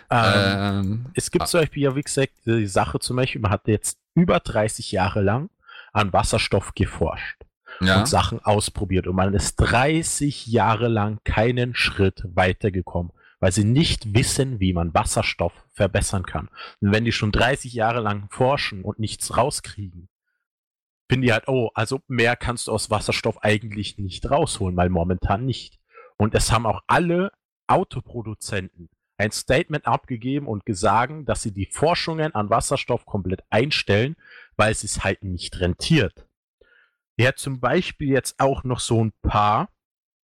Ähm, 0.10 0.34
ähm, 0.36 1.06
es 1.16 1.32
gibt 1.32 1.44
ah. 1.44 1.48
zum 1.48 1.62
Beispiel 1.62 1.84
ja, 1.84 1.96
wie 1.96 2.02
gesagt, 2.02 2.34
die 2.46 2.68
Sache 2.68 3.00
zum 3.00 3.16
Beispiel, 3.16 3.42
man 3.42 3.52
hat 3.52 3.68
jetzt 3.68 3.98
über 4.16 4.40
30 4.40 4.92
Jahre 4.92 5.22
lang 5.22 5.50
an 5.92 6.14
Wasserstoff 6.14 6.74
geforscht 6.76 7.38
ja. 7.82 8.00
und 8.00 8.08
Sachen 8.08 8.44
ausprobiert 8.44 9.08
und 9.08 9.16
man 9.16 9.34
ist 9.34 9.56
30 9.56 10.48
Jahre 10.48 10.88
lang 10.88 11.20
keinen 11.24 11.76
Schritt 11.76 12.24
weitergekommen, 12.26 13.12
weil 13.40 13.52
sie 13.52 13.64
nicht 13.64 14.14
wissen, 14.14 14.60
wie 14.60 14.74
man 14.74 14.94
Wasserstoff 14.94 15.54
verbessern 15.72 16.24
kann. 16.26 16.50
Und 16.82 16.92
wenn 16.92 17.06
die 17.06 17.12
schon 17.12 17.32
30 17.32 17.74
Jahre 17.74 18.02
lang 18.02 18.28
forschen 18.30 18.84
und 18.84 19.00
nichts 19.00 19.36
rauskriegen, 19.38 20.10
finde 21.14 21.28
ich 21.28 21.34
halt, 21.34 21.48
oh, 21.48 21.70
also 21.76 22.02
mehr 22.08 22.36
kannst 22.36 22.66
du 22.66 22.72
aus 22.72 22.90
Wasserstoff 22.90 23.38
eigentlich 23.44 24.00
nicht 24.00 24.32
rausholen, 24.32 24.76
weil 24.76 24.90
momentan 24.90 25.46
nicht. 25.46 25.80
Und 26.18 26.34
es 26.34 26.52
haben 26.52 26.66
auch 26.66 26.82
alle 26.88 27.32
Autoproduzenten 27.68 28.90
ein 29.18 29.32
Statement 29.32 29.86
abgegeben 29.86 30.48
und 30.48 30.66
gesagt, 30.66 31.30
dass 31.30 31.44
sie 31.44 31.54
die 31.54 31.68
Forschungen 31.68 32.34
an 32.34 32.50
Wasserstoff 32.50 33.06
komplett 33.06 33.44
einstellen, 33.52 34.16
weil 34.58 34.72
es 34.72 34.80
sich 34.80 35.04
halt 35.04 35.24
nicht 35.24 35.60
rentiert. 35.60 36.28
Er 37.16 37.28
hat 37.28 37.38
zum 37.38 37.60
Beispiel 37.60 38.10
jetzt 38.10 38.40
auch 38.40 38.64
noch 38.64 38.80
so 38.80 39.04
ein 39.04 39.14
paar 39.22 39.70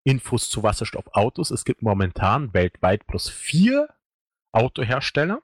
Infos 0.03 0.49
zu 0.49 0.63
Wasserstoffautos. 0.63 1.51
Es 1.51 1.65
gibt 1.65 1.83
momentan 1.83 2.51
weltweit 2.55 3.05
plus 3.05 3.29
vier 3.29 3.89
Autohersteller, 4.53 5.43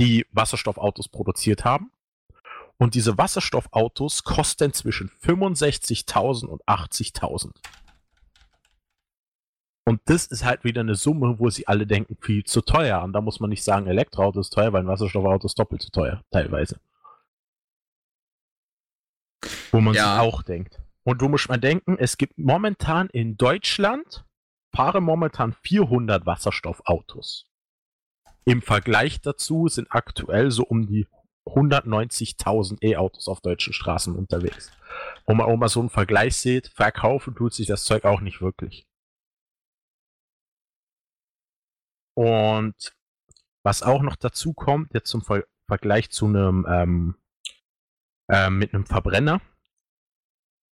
die 0.00 0.24
Wasserstoffautos 0.32 1.08
produziert 1.08 1.66
haben. 1.66 1.92
Und 2.78 2.94
diese 2.94 3.16
Wasserstoffautos 3.16 4.24
kosten 4.24 4.72
zwischen 4.72 5.10
65.000 5.22 6.46
und 6.46 6.64
80.000. 6.66 7.52
Und 9.86 10.00
das 10.06 10.26
ist 10.26 10.44
halt 10.44 10.64
wieder 10.64 10.80
eine 10.80 10.94
Summe, 10.94 11.38
wo 11.38 11.50
sie 11.50 11.68
alle 11.68 11.86
denken, 11.86 12.16
viel 12.20 12.44
zu 12.44 12.62
teuer. 12.62 13.02
Und 13.02 13.12
da 13.12 13.20
muss 13.20 13.38
man 13.38 13.50
nicht 13.50 13.62
sagen, 13.62 13.86
Elektroauto 13.86 14.40
ist 14.40 14.50
teuer, 14.50 14.72
weil 14.72 14.82
ein 14.82 14.88
Wasserstoffauto 14.88 15.46
ist 15.46 15.58
doppelt 15.58 15.82
so 15.82 15.90
teuer, 15.90 16.22
teilweise. 16.30 16.80
Wo 19.70 19.80
man 19.80 19.94
ja. 19.94 20.14
sich 20.14 20.22
auch 20.22 20.42
denkt. 20.42 20.80
Und 21.04 21.20
wo 21.20 21.28
muss 21.28 21.48
man 21.48 21.60
denken, 21.60 21.98
es 21.98 22.16
gibt 22.16 22.38
momentan 22.38 23.08
in 23.10 23.36
Deutschland, 23.36 24.24
fahren 24.74 25.04
momentan 25.04 25.52
400 25.52 26.24
Wasserstoffautos. 26.24 27.46
Im 28.46 28.62
Vergleich 28.62 29.20
dazu 29.20 29.68
sind 29.68 29.88
aktuell 29.90 30.50
so 30.50 30.64
um 30.64 30.86
die 30.86 31.06
190.000 31.46 32.82
E-Autos 32.82 33.28
auf 33.28 33.40
deutschen 33.40 33.72
Straßen 33.72 34.14
unterwegs. 34.16 34.70
Wo 35.26 35.34
man 35.34 35.58
mal 35.58 35.68
so 35.68 35.80
einen 35.80 35.90
Vergleich 35.90 36.36
sieht, 36.36 36.68
verkaufen 36.68 37.34
tut 37.34 37.54
sich 37.54 37.66
das 37.66 37.84
Zeug 37.84 38.04
auch 38.04 38.20
nicht 38.20 38.40
wirklich. 38.40 38.86
Und 42.16 42.94
was 43.64 43.82
auch 43.82 44.02
noch 44.02 44.16
dazu 44.16 44.52
kommt, 44.52 44.94
jetzt 44.94 45.10
zum 45.10 45.22
Ver 45.22 45.44
Vergleich 45.66 46.10
zu 46.10 46.26
einem 46.26 46.66
ähm, 46.68 47.14
äh, 48.28 48.50
mit 48.50 48.74
einem 48.74 48.84
Verbrenner, 48.84 49.40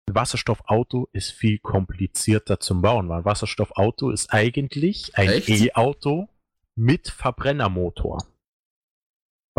ein 0.09 0.15
Wasserstoffauto 0.15 1.07
ist 1.11 1.31
viel 1.31 1.59
komplizierter 1.59 2.59
zum 2.59 2.81
Bauen, 2.81 3.07
weil 3.07 3.19
ein 3.19 3.25
Wasserstoffauto 3.25 4.09
ist 4.09 4.33
eigentlich 4.33 5.15
ein 5.15 5.43
E-Auto 5.45 6.27
mit 6.75 7.09
Verbrennermotor. 7.09 8.25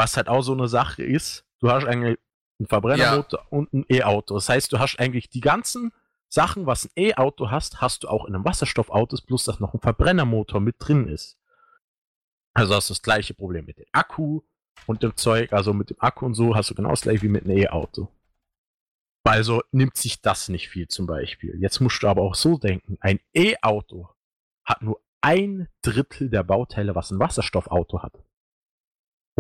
Was 0.01 0.17
halt 0.17 0.29
auch 0.29 0.41
so 0.41 0.55
eine 0.55 0.67
Sache 0.67 1.03
ist, 1.03 1.45
du 1.59 1.71
hast 1.71 1.85
eigentlich 1.85 2.19
einen 2.59 2.67
Verbrennermotor 2.67 3.39
ja. 3.39 3.47
und 3.51 3.71
ein 3.75 3.85
E-Auto. 3.91 4.35
Das 4.35 4.49
heißt, 4.49 4.73
du 4.73 4.79
hast 4.79 4.99
eigentlich 4.99 5.29
die 5.29 5.43
ganzen 5.43 5.93
Sachen, 6.27 6.65
was 6.65 6.87
ein 6.87 6.93
E-Auto 6.97 7.51
hast, 7.51 7.83
hast 7.83 8.05
du 8.05 8.09
auch 8.09 8.25
in 8.25 8.35
einem 8.35 8.47
Wasserstoffauto, 8.47 9.19
plus 9.27 9.45
dass 9.45 9.61
noch 9.61 9.75
ein 9.75 9.81
Verbrennermotor 9.81 10.59
mit 10.59 10.77
drin 10.79 11.07
ist. 11.07 11.37
Also 12.55 12.75
hast 12.75 12.89
du 12.89 12.95
das 12.95 13.03
gleiche 13.03 13.35
Problem 13.35 13.67
mit 13.67 13.77
dem 13.77 13.85
Akku 13.93 14.41
und 14.87 15.03
dem 15.03 15.17
Zeug, 15.17 15.53
also 15.53 15.75
mit 15.75 15.91
dem 15.91 16.01
Akku 16.01 16.25
und 16.25 16.33
so 16.33 16.57
hast 16.57 16.71
du 16.71 16.75
genau 16.75 16.89
das 16.89 17.03
gleiche 17.03 17.21
wie 17.21 17.29
mit 17.29 17.45
einem 17.45 17.59
E-Auto. 17.59 18.09
Also 19.23 19.61
nimmt 19.71 19.99
sich 19.99 20.23
das 20.23 20.49
nicht 20.49 20.71
viel 20.71 20.89
zum 20.89 21.05
Beispiel. 21.05 21.61
Jetzt 21.61 21.81
musst 21.81 22.03
du 22.03 22.09
aber 22.09 22.23
auch 22.23 22.37
so 22.37 22.57
denken, 22.57 22.97
ein 23.03 23.21
E-Auto 23.35 24.09
hat 24.65 24.81
nur 24.81 24.99
ein 25.21 25.69
Drittel 25.83 26.31
der 26.31 26.43
Bauteile, 26.43 26.95
was 26.95 27.11
ein 27.11 27.19
Wasserstoffauto 27.19 28.03
hat. 28.03 28.25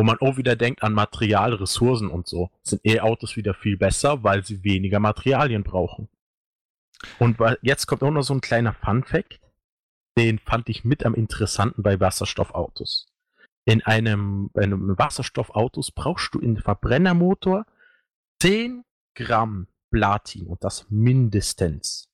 Wo 0.00 0.04
man 0.04 0.16
auch 0.20 0.38
wieder 0.38 0.56
denkt 0.56 0.82
an 0.82 0.94
Material, 0.94 1.52
Ressourcen 1.52 2.08
und 2.08 2.26
so, 2.26 2.48
sind 2.62 2.80
E-Autos 2.86 3.36
wieder 3.36 3.52
viel 3.52 3.76
besser, 3.76 4.24
weil 4.24 4.42
sie 4.42 4.64
weniger 4.64 4.98
Materialien 4.98 5.62
brauchen. 5.62 6.08
Und 7.18 7.36
jetzt 7.60 7.84
kommt 7.84 8.02
auch 8.02 8.10
noch 8.10 8.22
so 8.22 8.32
ein 8.32 8.40
kleiner 8.40 8.72
Fun-Fact, 8.72 9.38
den 10.16 10.38
fand 10.38 10.70
ich 10.70 10.86
mit 10.86 11.04
am 11.04 11.14
interessanten 11.14 11.82
bei 11.82 12.00
Wasserstoffautos. 12.00 13.08
In 13.66 13.82
einem, 13.82 14.48
bei 14.54 14.62
einem 14.62 14.96
Wasserstoffautos 14.96 15.90
brauchst 15.90 16.32
du 16.32 16.38
in 16.38 16.56
Verbrennermotor 16.56 17.66
10 18.40 18.84
Gramm 19.14 19.66
Platin 19.90 20.46
und 20.46 20.64
das 20.64 20.86
mindestens. 20.88 22.08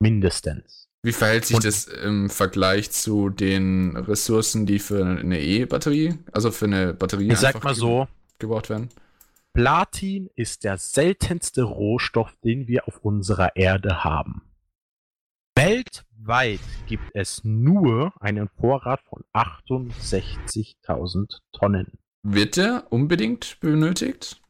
Mindestens. 0.00 0.85
Wie 1.06 1.12
verhält 1.12 1.44
sich 1.44 1.56
und 1.56 1.64
das 1.64 1.84
im 1.84 2.30
Vergleich 2.30 2.90
zu 2.90 3.30
den 3.30 3.96
Ressourcen, 3.96 4.66
die 4.66 4.78
für 4.78 5.04
eine 5.04 5.40
E-Batterie, 5.40 6.18
also 6.32 6.50
für 6.50 6.64
eine 6.64 6.94
Batterie 6.94 7.30
ich 7.30 7.38
sag 7.38 7.62
mal 7.62 7.74
so, 7.74 8.08
gebraucht 8.38 8.70
werden? 8.70 8.88
Platin 9.52 10.28
ist 10.34 10.64
der 10.64 10.78
seltenste 10.78 11.62
Rohstoff, 11.62 12.34
den 12.44 12.66
wir 12.66 12.88
auf 12.88 12.98
unserer 12.98 13.56
Erde 13.56 14.04
haben. 14.04 14.42
Weltweit 15.54 16.06
Weltweit 16.26 16.60
gibt 16.86 17.10
es 17.14 17.44
nur 17.44 18.12
einen 18.20 18.48
Vorrat 18.48 19.00
von 19.02 19.22
68.000 19.32 21.38
Tonnen. 21.52 21.98
Wird 22.22 22.56
der 22.56 22.86
unbedingt 22.90 23.60
benötigt? 23.60 24.42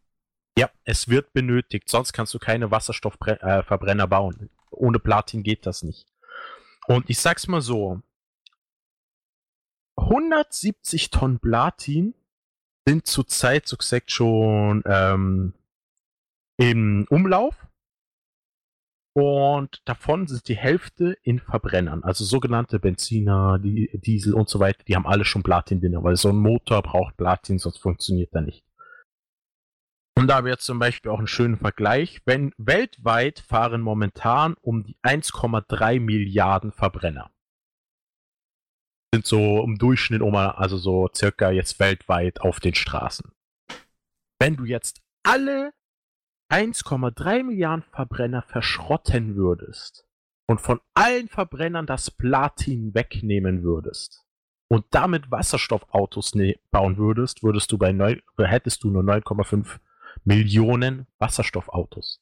Ja, 0.58 0.70
es 0.84 1.08
wird 1.08 1.34
benötigt, 1.34 1.90
sonst 1.90 2.14
kannst 2.14 2.32
du 2.32 2.38
keine 2.38 2.70
Wasserstoffverbrenner 2.70 4.06
bauen. 4.06 4.48
Ohne 4.70 4.98
Platin 4.98 5.42
geht 5.42 5.66
das 5.66 5.82
nicht. 5.82 6.06
Und 6.88 7.10
ich 7.10 7.18
sag's 7.18 7.46
mal 7.48 7.60
so: 7.60 8.00
170 9.96 11.10
Tonnen 11.10 11.40
Platin 11.40 12.14
sind 12.86 13.06
zurzeit 13.06 13.66
so 13.66 13.76
gesagt 13.76 14.10
schon 14.10 14.82
ähm, 14.86 15.54
im 16.56 17.06
Umlauf. 17.10 17.54
Und 19.14 19.80
davon 19.86 20.26
sind 20.26 20.46
die 20.46 20.58
Hälfte 20.58 21.16
in 21.22 21.38
Verbrennern, 21.38 22.04
also 22.04 22.22
sogenannte 22.22 22.78
Benziner, 22.78 23.58
die, 23.58 23.88
Diesel 23.94 24.34
und 24.34 24.50
so 24.50 24.60
weiter, 24.60 24.84
die 24.86 24.94
haben 24.94 25.06
alle 25.06 25.24
schon 25.24 25.42
Platin 25.42 25.80
drin, 25.80 25.96
weil 26.02 26.16
so 26.16 26.28
ein 26.28 26.36
Motor 26.36 26.82
braucht 26.82 27.16
Platin, 27.16 27.58
sonst 27.58 27.78
funktioniert 27.78 28.34
er 28.34 28.42
nicht. 28.42 28.65
Und 30.18 30.28
da 30.28 30.36
haben 30.36 30.46
wir 30.46 30.52
jetzt 30.52 30.64
zum 30.64 30.78
Beispiel 30.78 31.10
auch 31.10 31.18
einen 31.18 31.26
schönen 31.26 31.58
Vergleich. 31.58 32.22
Wenn 32.24 32.54
weltweit 32.56 33.40
fahren 33.40 33.82
momentan 33.82 34.54
um 34.62 34.82
die 34.82 34.96
1,3 35.02 36.00
Milliarden 36.00 36.72
Verbrenner. 36.72 37.30
Sind 39.12 39.26
so 39.26 39.62
im 39.62 39.76
Durchschnitt 39.76 40.22
um, 40.22 40.34
also 40.34 40.78
so 40.78 41.08
circa 41.14 41.50
jetzt 41.50 41.78
weltweit 41.80 42.40
auf 42.40 42.60
den 42.60 42.74
Straßen. 42.74 43.30
Wenn 44.40 44.56
du 44.56 44.64
jetzt 44.64 45.02
alle 45.22 45.74
1,3 46.50 47.42
Milliarden 47.42 47.84
Verbrenner 47.92 48.40
verschrotten 48.40 49.36
würdest 49.36 50.06
und 50.48 50.62
von 50.62 50.80
allen 50.94 51.28
Verbrennern 51.28 51.86
das 51.86 52.10
Platin 52.10 52.94
wegnehmen 52.94 53.62
würdest 53.62 54.24
und 54.68 54.86
damit 54.90 55.30
Wasserstoffautos 55.30 56.34
ne 56.34 56.58
bauen 56.70 56.96
würdest, 56.96 57.42
würdest 57.42 57.70
du 57.70 57.76
bei 57.76 57.92
neu 57.92 58.16
hättest 58.38 58.82
du 58.82 58.90
nur 58.90 59.02
9,5 59.02 59.78
Millionen 60.26 61.06
Wasserstoffautos. 61.18 62.20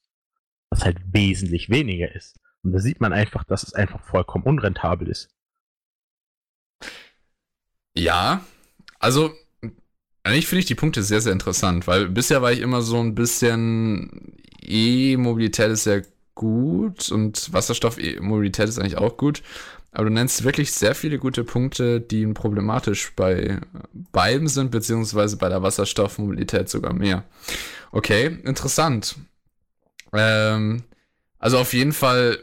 Was 0.69 0.85
halt 0.85 0.97
wesentlich 1.11 1.69
weniger 1.69 2.13
ist. 2.13 2.39
Und 2.63 2.71
da 2.71 2.79
sieht 2.79 3.01
man 3.01 3.13
einfach, 3.13 3.43
dass 3.43 3.63
es 3.63 3.73
einfach 3.73 4.01
vollkommen 4.01 4.45
unrentabel 4.45 5.07
ist. 5.07 5.29
Ja, 7.95 8.45
also 8.99 9.33
eigentlich 10.23 10.47
finde 10.47 10.61
ich 10.61 10.65
die 10.65 10.75
Punkte 10.75 11.03
sehr, 11.03 11.21
sehr 11.21 11.33
interessant, 11.33 11.87
weil 11.87 12.09
bisher 12.09 12.41
war 12.41 12.51
ich 12.51 12.59
immer 12.59 12.81
so 12.81 12.99
ein 12.99 13.15
bisschen 13.15 14.35
E-Mobilität 14.61 15.69
ist 15.69 15.83
sehr 15.83 16.03
gut 16.33 17.11
und 17.11 17.53
Wasserstoff-Mobilität 17.53 18.67
ist 18.67 18.79
eigentlich 18.79 18.97
auch 18.97 19.17
gut. 19.17 19.43
Aber 19.95 20.09
du 20.09 20.11
nennst 20.11 20.43
wirklich 20.43 20.73
sehr 20.73 20.93
viele 20.93 21.17
gute 21.17 21.45
Punkte, 21.45 22.01
die 22.01 22.27
problematisch 22.27 23.13
bei 23.15 23.61
beiden 24.11 24.49
sind, 24.49 24.69
beziehungsweise 24.69 25.37
bei 25.37 25.47
der 25.47 25.63
Wasserstoffmobilität 25.63 26.67
sogar 26.69 26.93
mehr. 26.93 27.23
Okay, 27.93 28.39
interessant. 28.43 29.15
Ähm, 30.11 30.83
also 31.39 31.59
auf 31.59 31.71
jeden 31.71 31.93
Fall 31.93 32.39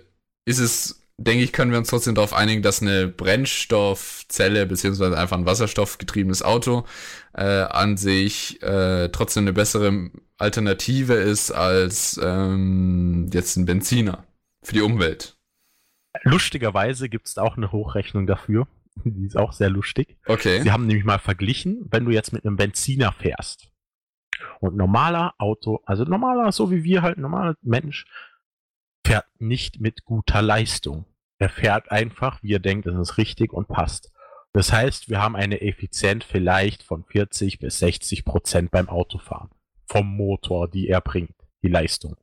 ist 0.46 0.60
es, 0.60 1.02
denke 1.18 1.44
ich, 1.44 1.52
können 1.52 1.72
wir 1.72 1.78
uns 1.78 1.88
trotzdem 1.88 2.14
darauf 2.14 2.32
einigen, 2.32 2.62
dass 2.62 2.80
eine 2.80 3.06
Brennstoffzelle, 3.06 4.64
beziehungsweise 4.64 5.18
einfach 5.18 5.36
ein 5.36 5.44
wasserstoffgetriebenes 5.44 6.42
Auto 6.42 6.86
äh, 7.34 7.42
an 7.42 7.98
sich 7.98 8.62
äh, 8.62 9.10
trotzdem 9.10 9.44
eine 9.44 9.52
bessere 9.52 10.10
Alternative 10.38 11.14
ist 11.14 11.50
als 11.50 12.18
ähm, 12.22 13.28
jetzt 13.30 13.58
ein 13.58 13.66
Benziner 13.66 14.24
für 14.62 14.72
die 14.72 14.80
Umwelt. 14.80 15.36
Lustigerweise 16.22 17.08
gibt 17.08 17.26
es 17.26 17.38
auch 17.38 17.56
eine 17.56 17.72
Hochrechnung 17.72 18.26
dafür. 18.26 18.66
Die 19.04 19.26
ist 19.26 19.36
auch 19.36 19.52
sehr 19.52 19.70
lustig. 19.70 20.18
Okay. 20.26 20.60
Sie 20.62 20.70
haben 20.70 20.86
nämlich 20.86 21.04
mal 21.04 21.18
verglichen, 21.18 21.86
wenn 21.90 22.04
du 22.04 22.10
jetzt 22.10 22.32
mit 22.32 22.44
einem 22.44 22.56
Benziner 22.56 23.12
fährst 23.12 23.72
und 24.60 24.76
normaler 24.76 25.34
Auto, 25.38 25.80
also 25.86 26.04
normaler, 26.04 26.52
so 26.52 26.70
wie 26.70 26.84
wir 26.84 27.02
halt, 27.02 27.18
normaler 27.18 27.56
Mensch, 27.62 28.06
fährt 29.06 29.26
nicht 29.38 29.80
mit 29.80 30.04
guter 30.04 30.42
Leistung. 30.42 31.06
Er 31.38 31.48
fährt 31.48 31.90
einfach, 31.90 32.42
wie 32.42 32.54
er 32.54 32.60
denkt, 32.60 32.86
es 32.86 32.96
ist 32.96 33.18
richtig 33.18 33.52
und 33.52 33.68
passt. 33.68 34.12
Das 34.52 34.72
heißt, 34.72 35.08
wir 35.08 35.20
haben 35.20 35.34
eine 35.34 35.62
Effizienz 35.62 36.24
vielleicht 36.24 36.82
von 36.82 37.04
40 37.04 37.58
bis 37.58 37.78
60 37.78 38.24
Prozent 38.24 38.70
beim 38.70 38.88
Autofahren. 38.88 39.50
Vom 39.86 40.14
Motor, 40.16 40.68
die 40.68 40.88
er 40.88 41.00
bringt, 41.00 41.34
die 41.62 41.68
Leistung. 41.68 42.16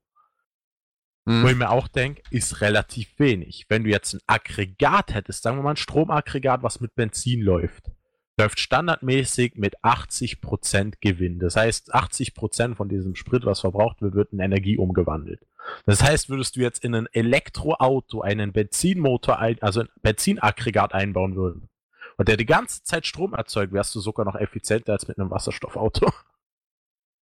Hm. 1.30 1.44
Wo 1.44 1.48
ich 1.48 1.56
mir 1.56 1.70
auch 1.70 1.88
denke, 1.88 2.24
ist 2.32 2.62
relativ 2.62 3.08
wenig. 3.20 3.68
Wenn 3.70 3.84
du 3.84 3.92
jetzt 3.92 4.16
ein 4.16 4.20
Aggregat 4.26 5.14
hättest, 5.14 5.44
sagen 5.44 5.58
wir 5.58 5.62
mal 5.62 5.72
ein 5.72 5.78
Stromaggregat, 5.78 6.64
was 6.64 6.80
mit 6.80 6.96
Benzin 6.96 7.42
läuft, 7.42 7.92
läuft 8.40 8.60
standardmäßig 8.60 9.54
mit 9.56 9.78
80% 9.84 10.96
Gewinn. 11.02 11.38
Das 11.38 11.56
heißt, 11.56 11.94
80% 11.94 12.74
von 12.74 12.90
diesem 12.90 13.14
Sprit, 13.14 13.46
was 13.46 13.60
verbraucht 13.60 14.02
wird, 14.02 14.16
wird 14.16 14.34
in 14.34 14.40
Energie 14.40 14.78
umgewandelt. 14.78 15.46
Das 15.86 16.02
heißt, 16.02 16.30
würdest 16.30 16.56
du 16.56 16.62
jetzt 16.62 16.84
in 16.84 16.96
ein 16.96 17.06
Elektroauto 17.12 18.22
einen 18.22 18.52
Benzinmotor, 18.52 19.40
also 19.62 19.82
ein 19.82 19.90
Benzinaggregat 20.02 20.96
einbauen 20.96 21.36
würden 21.36 21.70
und 22.18 22.28
der 22.28 22.38
die 22.38 22.48
ganze 22.48 22.82
Zeit 22.82 23.06
Strom 23.06 23.36
erzeugt, 23.36 23.72
wärst 23.72 23.94
du 23.94 24.00
sogar 24.00 24.26
noch 24.26 24.36
effizienter 24.36 24.94
als 24.94 25.08
mit 25.08 25.20
einem 25.20 25.30
Wasserstoffauto. 25.30 26.12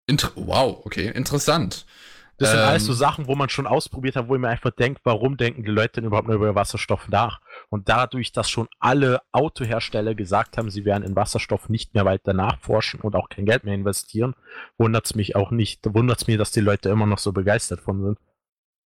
Inter 0.08 0.34
wow, 0.36 0.86
okay, 0.86 1.08
interessant. 1.08 1.86
Das 2.44 2.52
sind 2.52 2.60
Ähm. 2.60 2.68
alles 2.68 2.86
so 2.86 2.94
Sachen, 2.94 3.28
wo 3.28 3.36
man 3.36 3.48
schon 3.50 3.68
ausprobiert 3.68 4.16
hat, 4.18 4.28
wo 4.28 4.36
ich 4.36 4.42
mir 4.42 4.50
einfach 4.50 4.72
denkt, 4.72 5.02
warum 5.06 5.38
denken 5.38 5.64
die 5.64 5.72
Leute 5.72 6.02
denn 6.02 6.06
überhaupt 6.06 6.28
nur 6.28 6.36
über 6.36 6.56
Wasserstoff 6.56 7.08
nach? 7.08 7.40
Und 7.70 7.88
dadurch, 7.88 8.34
dass 8.34 8.50
schon 8.50 8.68
alle 8.80 9.22
Autohersteller 9.32 10.14
gesagt 10.14 10.58
haben, 10.58 10.70
sie 10.70 10.84
werden 10.84 11.04
in 11.04 11.16
Wasserstoff 11.16 11.70
nicht 11.70 11.94
mehr 11.94 12.04
weiter 12.06 12.34
nachforschen 12.34 13.00
und 13.00 13.16
auch 13.16 13.30
kein 13.30 13.46
Geld 13.46 13.64
mehr 13.64 13.76
investieren, 13.76 14.36
wundert 14.78 15.06
es 15.06 15.16
mich 15.16 15.36
auch 15.36 15.52
nicht, 15.52 15.82
wundert 15.94 16.22
es 16.22 16.28
mir, 16.28 16.38
dass 16.38 16.52
die 16.52 16.60
Leute 16.62 16.90
immer 16.90 17.06
noch 17.06 17.20
so 17.20 17.32
begeistert 17.32 17.80
von 17.80 18.04
sind. 18.04 18.18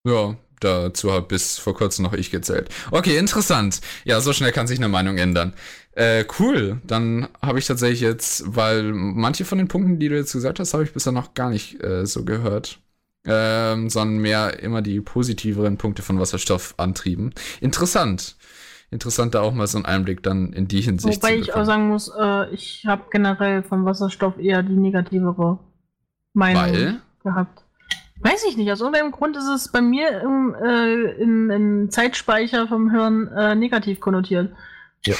Ja, 0.06 0.36
dazu 0.60 1.12
habe 1.12 1.28
bis 1.28 1.58
vor 1.58 1.74
kurzem 1.76 2.04
noch 2.04 2.14
ich 2.14 2.32
gezählt. 2.32 2.70
Okay, 2.92 3.18
interessant. 3.18 3.82
Ja, 4.06 4.22
so 4.22 4.34
schnell 4.34 4.52
kann 4.52 4.68
sich 4.68 4.80
eine 4.80 4.88
Meinung 4.88 5.18
ändern. 5.18 5.54
Äh, 5.94 6.26
cool. 6.40 6.80
Dann 6.86 7.28
habe 7.42 7.60
ich 7.60 7.66
tatsächlich 7.66 8.02
jetzt, 8.02 8.44
weil 8.56 8.94
manche 8.94 9.46
von 9.46 9.58
den 9.58 9.68
Punkten, 9.68 10.00
die 10.00 10.10
du 10.10 10.16
jetzt 10.16 10.34
gesagt 10.34 10.60
hast, 10.60 10.74
habe 10.74 10.84
ich 10.84 10.94
bisher 10.94 11.12
noch 11.12 11.34
gar 11.34 11.50
nicht 11.50 11.84
äh, 11.84 12.06
so 12.06 12.24
gehört. 12.24 12.80
Ähm, 13.28 13.90
sondern 13.90 14.20
mehr 14.20 14.60
immer 14.62 14.82
die 14.82 15.02
positiveren 15.02 15.78
Punkte 15.78 16.02
von 16.02 16.20
Wasserstoffantrieben. 16.20 17.34
Interessant. 17.60 18.38
Interessant, 18.90 19.36
da 19.36 19.42
auch 19.42 19.54
mal 19.54 19.68
so 19.68 19.78
einen 19.78 19.86
Einblick 19.86 20.24
dann 20.24 20.54
in 20.54 20.70
die 20.70 20.80
Hinsicht 20.80 21.22
Wobei 21.22 21.34
zu 21.34 21.42
ich 21.42 21.42
auch 21.42 21.46
bekommen. 21.48 21.66
sagen 21.66 21.88
muss, 21.90 22.12
äh, 22.18 22.54
ich 22.54 22.86
habe 22.86 23.04
generell 23.12 23.64
vom 23.64 23.84
Wasserstoff 23.86 24.38
eher 24.38 24.64
die 24.64 24.78
negativere 24.78 25.60
Meinung 26.34 26.62
Weil? 26.64 27.02
gehabt. 27.22 27.64
Weiß 28.22 28.46
ich 28.50 28.56
nicht, 28.58 28.72
aus 28.72 28.80
irgendeinem 28.80 29.12
Grund 29.12 29.36
ist 29.36 29.48
es 29.48 29.72
bei 29.72 29.82
mir 29.82 30.22
im, 30.22 30.56
äh, 30.56 31.12
im, 31.22 31.52
im 31.52 31.92
Zeitspeicher 31.92 32.68
vom 32.68 32.90
Hirn 32.90 33.28
äh, 33.28 33.56
negativ 33.56 34.00
konnotiert. 34.00 34.54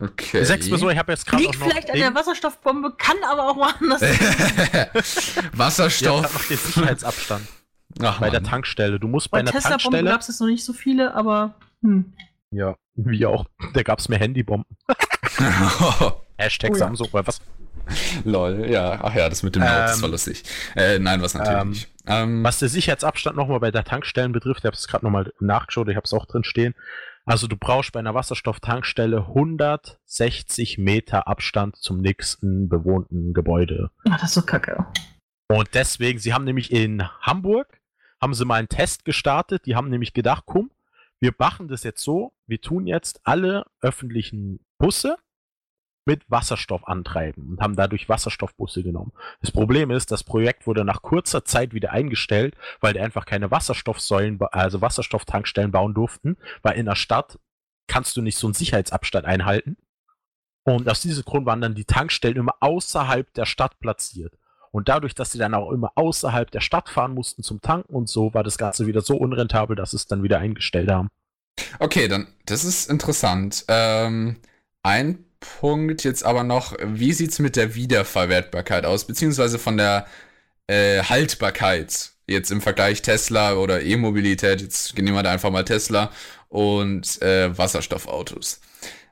Okay. 0.00 0.40
Mal 0.70 0.78
so, 0.78 0.90
ich 0.90 0.98
habe 0.98 1.12
jetzt 1.12 1.26
gerade 1.26 1.42
Liegt 1.42 1.56
vielleicht 1.56 1.90
an 1.90 1.96
der 1.96 2.10
den, 2.10 2.14
Wasserstoffbombe, 2.16 2.94
kann 2.98 3.16
aber 3.30 3.48
auch 3.50 3.56
woanders. 3.56 4.00
ja, 4.72 4.86
Wasserstoff. 5.52 6.22
grad 6.22 6.34
noch 6.34 6.44
den 6.44 6.56
Sicherheitsabstand 6.56 7.46
Ach, 8.02 8.18
bei 8.20 8.30
der 8.30 8.40
Mann. 8.40 8.50
Tankstelle. 8.50 8.98
Du 8.98 9.06
musst 9.06 9.30
bei, 9.30 9.36
Bei 9.38 9.40
einer 9.42 9.52
Tesla-Bomben 9.52 9.82
Tankstelle. 9.82 10.10
gab 10.10 10.20
es 10.20 10.28
jetzt 10.28 10.40
noch 10.40 10.48
nicht 10.48 10.64
so 10.64 10.72
viele, 10.72 11.14
aber 11.14 11.54
hm. 11.82 12.12
Ja, 12.50 12.76
wie 12.94 13.26
auch. 13.26 13.46
Da 13.72 13.82
gab's 13.82 14.08
mehr 14.08 14.18
Handybomben. 14.18 14.76
Hashtag 16.38 16.70
Oh 16.70 16.74
ja. 16.74 16.78
Samsung 16.78 17.08
oder 17.12 17.26
was? 17.26 17.40
Lol, 18.24 18.66
ja. 18.70 18.98
Ach 19.02 19.14
ja, 19.14 19.28
das 19.28 19.42
mit 19.42 19.54
dem 19.56 19.62
Note, 19.62 19.72
das 19.74 19.96
Ähm, 19.96 20.02
war 20.02 20.08
lustig. 20.08 20.42
Äh, 20.74 20.98
nein, 20.98 21.20
was 21.20 21.34
natürlich 21.34 21.60
ähm, 21.60 21.68
nicht. 21.70 21.88
Ähm, 22.06 22.44
Was 22.44 22.58
der 22.60 22.68
Sicherheitsabstand 22.68 23.36
nochmal 23.36 23.60
bei 23.60 23.70
der 23.70 23.84
Tankstellen 23.84 24.32
betrifft, 24.32 24.60
ich 24.60 24.64
habe 24.66 24.76
es 24.76 24.88
gerade 24.88 25.04
nochmal 25.04 25.32
nachgeschaut, 25.40 25.88
ich 25.88 25.96
habe 25.96 26.04
es 26.04 26.12
auch 26.12 26.26
drin 26.26 26.44
stehen. 26.44 26.74
Also 27.26 27.46
du 27.46 27.56
brauchst 27.56 27.92
bei 27.92 28.00
einer 28.00 28.14
Wasserstofftankstelle 28.14 29.28
160 29.28 30.76
Meter 30.76 31.26
Abstand 31.26 31.76
zum 31.76 31.98
nächsten 31.98 32.68
bewohnten 32.68 33.32
Gebäude. 33.32 33.90
Ach, 34.10 34.20
das 34.20 34.30
ist 34.30 34.34
so 34.34 34.42
kacke. 34.42 34.86
Und 35.48 35.70
deswegen, 35.72 36.18
sie 36.18 36.34
haben 36.34 36.44
nämlich 36.44 36.70
in 36.70 37.08
Hamburg, 37.20 37.80
haben 38.20 38.34
sie 38.34 38.44
mal 38.44 38.56
einen 38.56 38.68
Test 38.68 39.06
gestartet, 39.06 39.64
die 39.64 39.74
haben 39.74 39.88
nämlich 39.88 40.12
gedacht, 40.12 40.44
komm, 40.46 40.70
wir 41.20 41.32
machen 41.38 41.68
das 41.68 41.82
jetzt 41.82 42.02
so, 42.02 42.34
wir 42.46 42.60
tun 42.60 42.86
jetzt 42.86 43.20
alle 43.24 43.64
öffentlichen 43.80 44.60
Busse 44.76 45.16
mit 46.06 46.30
Wasserstoff 46.30 46.86
antreiben 46.86 47.48
und 47.50 47.60
haben 47.60 47.76
dadurch 47.76 48.08
Wasserstoffbusse 48.08 48.82
genommen. 48.82 49.12
Das 49.40 49.50
Problem 49.50 49.90
ist, 49.90 50.10
das 50.10 50.24
Projekt 50.24 50.66
wurde 50.66 50.84
nach 50.84 51.02
kurzer 51.02 51.44
Zeit 51.44 51.72
wieder 51.72 51.92
eingestellt, 51.92 52.56
weil 52.80 52.92
die 52.92 53.00
einfach 53.00 53.24
keine 53.24 53.50
Wasserstoffsäulen, 53.50 54.38
also 54.52 54.80
Wasserstofftankstellen 54.80 55.70
bauen 55.70 55.94
durften, 55.94 56.36
weil 56.62 56.76
in 56.76 56.86
der 56.86 56.96
Stadt 56.96 57.38
kannst 57.86 58.16
du 58.16 58.22
nicht 58.22 58.38
so 58.38 58.46
einen 58.46 58.54
Sicherheitsabstand 58.54 59.26
einhalten. 59.26 59.76
Und 60.64 60.88
aus 60.88 61.02
diesem 61.02 61.24
Grund 61.24 61.46
waren 61.46 61.60
dann 61.60 61.74
die 61.74 61.84
Tankstellen 61.84 62.38
immer 62.38 62.54
außerhalb 62.60 63.32
der 63.34 63.44
Stadt 63.44 63.78
platziert. 63.80 64.34
Und 64.70 64.88
dadurch, 64.88 65.14
dass 65.14 65.30
sie 65.30 65.38
dann 65.38 65.54
auch 65.54 65.70
immer 65.70 65.92
außerhalb 65.94 66.50
der 66.50 66.60
Stadt 66.60 66.88
fahren 66.88 67.14
mussten 67.14 67.42
zum 67.42 67.60
Tanken 67.60 67.94
und 67.94 68.08
so, 68.08 68.34
war 68.34 68.42
das 68.42 68.58
Ganze 68.58 68.86
wieder 68.86 69.02
so 69.02 69.16
unrentabel, 69.16 69.76
dass 69.76 69.92
sie 69.92 69.98
es 69.98 70.06
dann 70.06 70.22
wieder 70.22 70.38
eingestellt 70.38 70.90
haben. 70.90 71.10
Okay, 71.78 72.08
dann, 72.08 72.26
das 72.46 72.64
ist 72.64 72.90
interessant. 72.90 73.64
Ähm, 73.68 74.40
ein 74.82 75.24
Punkt 75.60 76.04
jetzt 76.04 76.24
aber 76.24 76.44
noch, 76.44 76.74
wie 76.82 77.12
sieht's 77.12 77.38
mit 77.38 77.56
der 77.56 77.74
Wiederverwertbarkeit 77.74 78.84
aus, 78.84 79.06
beziehungsweise 79.06 79.58
von 79.58 79.76
der 79.76 80.06
äh, 80.66 81.02
Haltbarkeit? 81.02 82.10
Jetzt 82.26 82.50
im 82.50 82.62
Vergleich 82.62 83.02
Tesla 83.02 83.54
oder 83.54 83.82
E-Mobilität, 83.82 84.62
jetzt 84.62 84.96
nehmen 84.96 85.14
wir 85.14 85.22
da 85.22 85.32
einfach 85.32 85.50
mal 85.50 85.64
Tesla 85.64 86.10
und 86.48 87.20
äh, 87.20 87.56
Wasserstoffautos. 87.56 88.60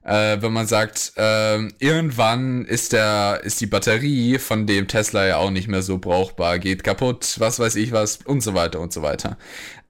Äh, 0.04 0.40
wenn 0.40 0.52
man 0.52 0.66
sagt, 0.66 1.12
äh, 1.16 1.58
irgendwann 1.78 2.64
ist 2.64 2.92
der, 2.92 3.40
ist 3.44 3.60
die 3.60 3.66
Batterie 3.66 4.38
von 4.38 4.66
dem 4.66 4.88
Tesla 4.88 5.26
ja 5.26 5.36
auch 5.36 5.50
nicht 5.50 5.68
mehr 5.68 5.82
so 5.82 5.98
brauchbar, 5.98 6.58
geht 6.58 6.82
kaputt, 6.82 7.36
was 7.38 7.58
weiß 7.58 7.76
ich 7.76 7.92
was 7.92 8.16
und 8.24 8.40
so 8.40 8.54
weiter 8.54 8.80
und 8.80 8.92
so 8.92 9.02
weiter. 9.02 9.36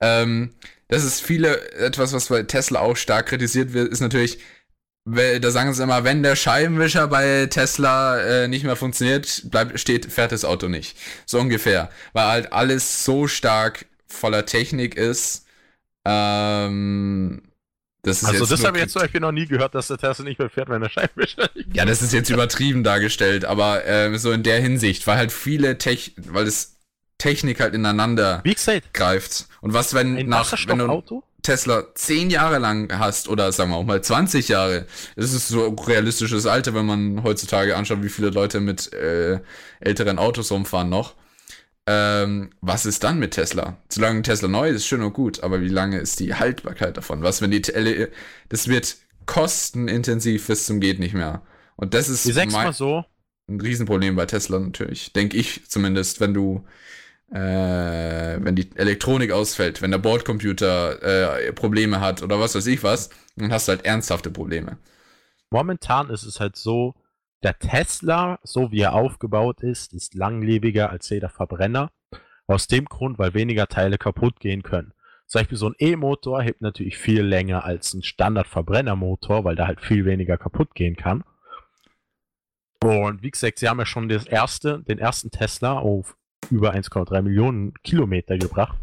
Ähm, 0.00 0.50
das 0.88 1.04
ist 1.04 1.22
viele, 1.22 1.70
etwas, 1.72 2.12
was 2.12 2.26
bei 2.26 2.42
Tesla 2.42 2.80
auch 2.80 2.96
stark 2.96 3.26
kritisiert 3.26 3.72
wird, 3.72 3.90
ist 3.90 4.00
natürlich, 4.00 4.38
da 5.04 5.50
sagen 5.50 5.74
sie 5.74 5.82
immer, 5.82 6.04
wenn 6.04 6.22
der 6.22 6.36
Scheibenwischer 6.36 7.08
bei 7.08 7.46
Tesla 7.46 8.20
äh, 8.20 8.48
nicht 8.48 8.64
mehr 8.64 8.76
funktioniert, 8.76 9.50
bleibt, 9.50 9.78
steht, 9.80 10.06
fährt 10.06 10.32
das 10.32 10.44
Auto 10.44 10.68
nicht. 10.68 10.96
So 11.26 11.40
ungefähr. 11.40 11.90
Weil 12.12 12.26
halt 12.26 12.52
alles 12.52 13.04
so 13.04 13.26
stark 13.26 13.86
voller 14.06 14.46
Technik 14.46 14.94
ist. 14.94 15.46
Ähm, 16.04 17.42
das 18.02 18.22
ist 18.22 18.28
Also 18.28 18.46
das 18.46 18.64
habe 18.64 18.76
ich 18.76 18.82
jetzt 18.82 18.92
zum 18.92 19.02
Beispiel 19.02 19.20
noch 19.20 19.32
nie 19.32 19.46
gehört, 19.46 19.74
dass 19.74 19.88
der 19.88 19.98
Tesla 19.98 20.24
nicht 20.24 20.38
mehr 20.38 20.50
fährt, 20.50 20.68
wenn 20.68 20.82
der 20.82 20.88
Scheibenwischer 20.88 21.48
nicht 21.54 21.74
ja, 21.74 21.84
das 21.84 22.02
ist 22.02 22.12
jetzt 22.12 22.30
übertrieben 22.30 22.82
dargestellt, 22.84 23.44
aber 23.44 23.84
ähm, 23.84 24.16
so 24.18 24.32
in 24.32 24.42
der 24.42 24.60
Hinsicht, 24.60 25.06
weil 25.06 25.16
halt 25.16 25.32
viele 25.32 25.78
Tech, 25.78 26.14
weil 26.16 26.44
das 26.44 26.76
Technik 27.18 27.60
halt 27.60 27.74
ineinander 27.74 28.40
Wie 28.42 28.54
gesagt, 28.54 28.92
greift. 28.92 29.46
Und 29.60 29.72
was, 29.72 29.94
wenn 29.94 30.16
ein 30.16 30.28
nach, 30.28 30.52
wenn 30.66 30.78
du 30.78 30.88
Wasserstoffauto? 30.88 31.22
Tesla 31.42 31.86
zehn 31.94 32.30
Jahre 32.30 32.58
lang 32.58 32.98
hast 32.98 33.28
oder 33.28 33.50
sagen 33.52 33.70
wir 33.70 33.76
auch 33.76 33.84
mal 33.84 34.02
20 34.02 34.48
Jahre, 34.48 34.86
das 35.16 35.32
ist 35.32 35.48
so 35.48 35.68
realistisches 35.68 36.46
Alter, 36.46 36.74
wenn 36.74 36.86
man 36.86 37.22
heutzutage 37.22 37.76
anschaut, 37.76 38.02
wie 38.02 38.08
viele 38.08 38.30
Leute 38.30 38.60
mit 38.60 38.92
äh, 38.92 39.40
älteren 39.80 40.18
Autos 40.18 40.52
rumfahren 40.52 40.88
noch. 40.88 41.14
Ähm, 41.86 42.50
was 42.60 42.86
ist 42.86 43.02
dann 43.02 43.18
mit 43.18 43.32
Tesla? 43.32 43.76
Solange 43.88 44.22
Tesla 44.22 44.46
neu 44.46 44.70
ist, 44.70 44.86
schön 44.86 45.02
und 45.02 45.14
gut, 45.14 45.42
aber 45.42 45.60
wie 45.60 45.68
lange 45.68 45.98
ist 45.98 46.20
die 46.20 46.34
Haltbarkeit 46.34 46.96
davon? 46.96 47.22
Was, 47.22 47.42
wenn 47.42 47.50
die 47.50 47.62
Tele 47.62 48.10
das 48.48 48.68
wird 48.68 48.96
kostenintensiv 49.26 50.46
bis 50.46 50.66
zum 50.66 50.80
geht 50.80 50.98
nicht 50.98 51.14
mehr. 51.14 51.42
Und 51.76 51.94
das 51.94 52.08
ist 52.08 52.24
so, 52.72 53.04
ein 53.48 53.60
Riesenproblem 53.60 54.16
bei 54.16 54.26
Tesla 54.26 54.58
natürlich. 54.58 55.12
Denke 55.12 55.36
ich 55.36 55.68
zumindest, 55.68 56.20
wenn 56.20 56.34
du, 56.34 56.64
äh, 57.32 58.38
wenn 58.44 58.54
die 58.54 58.70
Elektronik 58.76 59.32
ausfällt, 59.32 59.80
wenn 59.80 59.90
der 59.90 59.98
Bordcomputer 59.98 61.46
äh, 61.46 61.52
Probleme 61.52 62.00
hat 62.00 62.22
oder 62.22 62.38
was 62.38 62.54
weiß 62.54 62.66
ich 62.66 62.82
was, 62.82 63.10
dann 63.36 63.52
hast 63.52 63.68
du 63.68 63.72
halt 63.72 63.84
ernsthafte 63.84 64.30
Probleme. 64.30 64.78
momentan 65.50 66.10
ist 66.10 66.24
es 66.24 66.40
halt 66.40 66.56
so, 66.56 66.94
der 67.42 67.58
Tesla, 67.58 68.38
so 68.44 68.70
wie 68.70 68.80
er 68.80 68.94
aufgebaut 68.94 69.62
ist, 69.62 69.92
ist 69.94 70.14
langlebiger 70.14 70.90
als 70.90 71.08
jeder 71.08 71.28
Verbrenner. 71.28 71.90
Aus 72.46 72.66
dem 72.66 72.84
Grund, 72.84 73.18
weil 73.18 73.34
weniger 73.34 73.66
Teile 73.66 73.98
kaputt 73.98 74.38
gehen 74.40 74.62
können. 74.62 74.92
Zum 75.26 75.40
Beispiel 75.40 75.58
so 75.58 75.68
ein 75.68 75.74
E-Motor 75.78 76.42
hebt 76.42 76.60
natürlich 76.60 76.98
viel 76.98 77.22
länger 77.22 77.64
als 77.64 77.94
ein 77.94 78.02
Standard-Verbrennermotor, 78.02 79.44
weil 79.44 79.56
da 79.56 79.66
halt 79.66 79.80
viel 79.80 80.04
weniger 80.04 80.36
kaputt 80.36 80.74
gehen 80.74 80.96
kann. 80.96 81.24
Und 82.82 83.22
wie 83.22 83.30
gesagt, 83.30 83.58
sie 83.58 83.68
haben 83.68 83.78
ja 83.78 83.86
schon 83.86 84.08
das 84.08 84.26
erste, 84.26 84.82
den 84.82 84.98
ersten 84.98 85.30
Tesla 85.30 85.78
auf 85.78 86.16
über 86.50 86.74
1,3 86.74 87.22
Millionen 87.22 87.74
Kilometer 87.82 88.38
gebracht. 88.38 88.78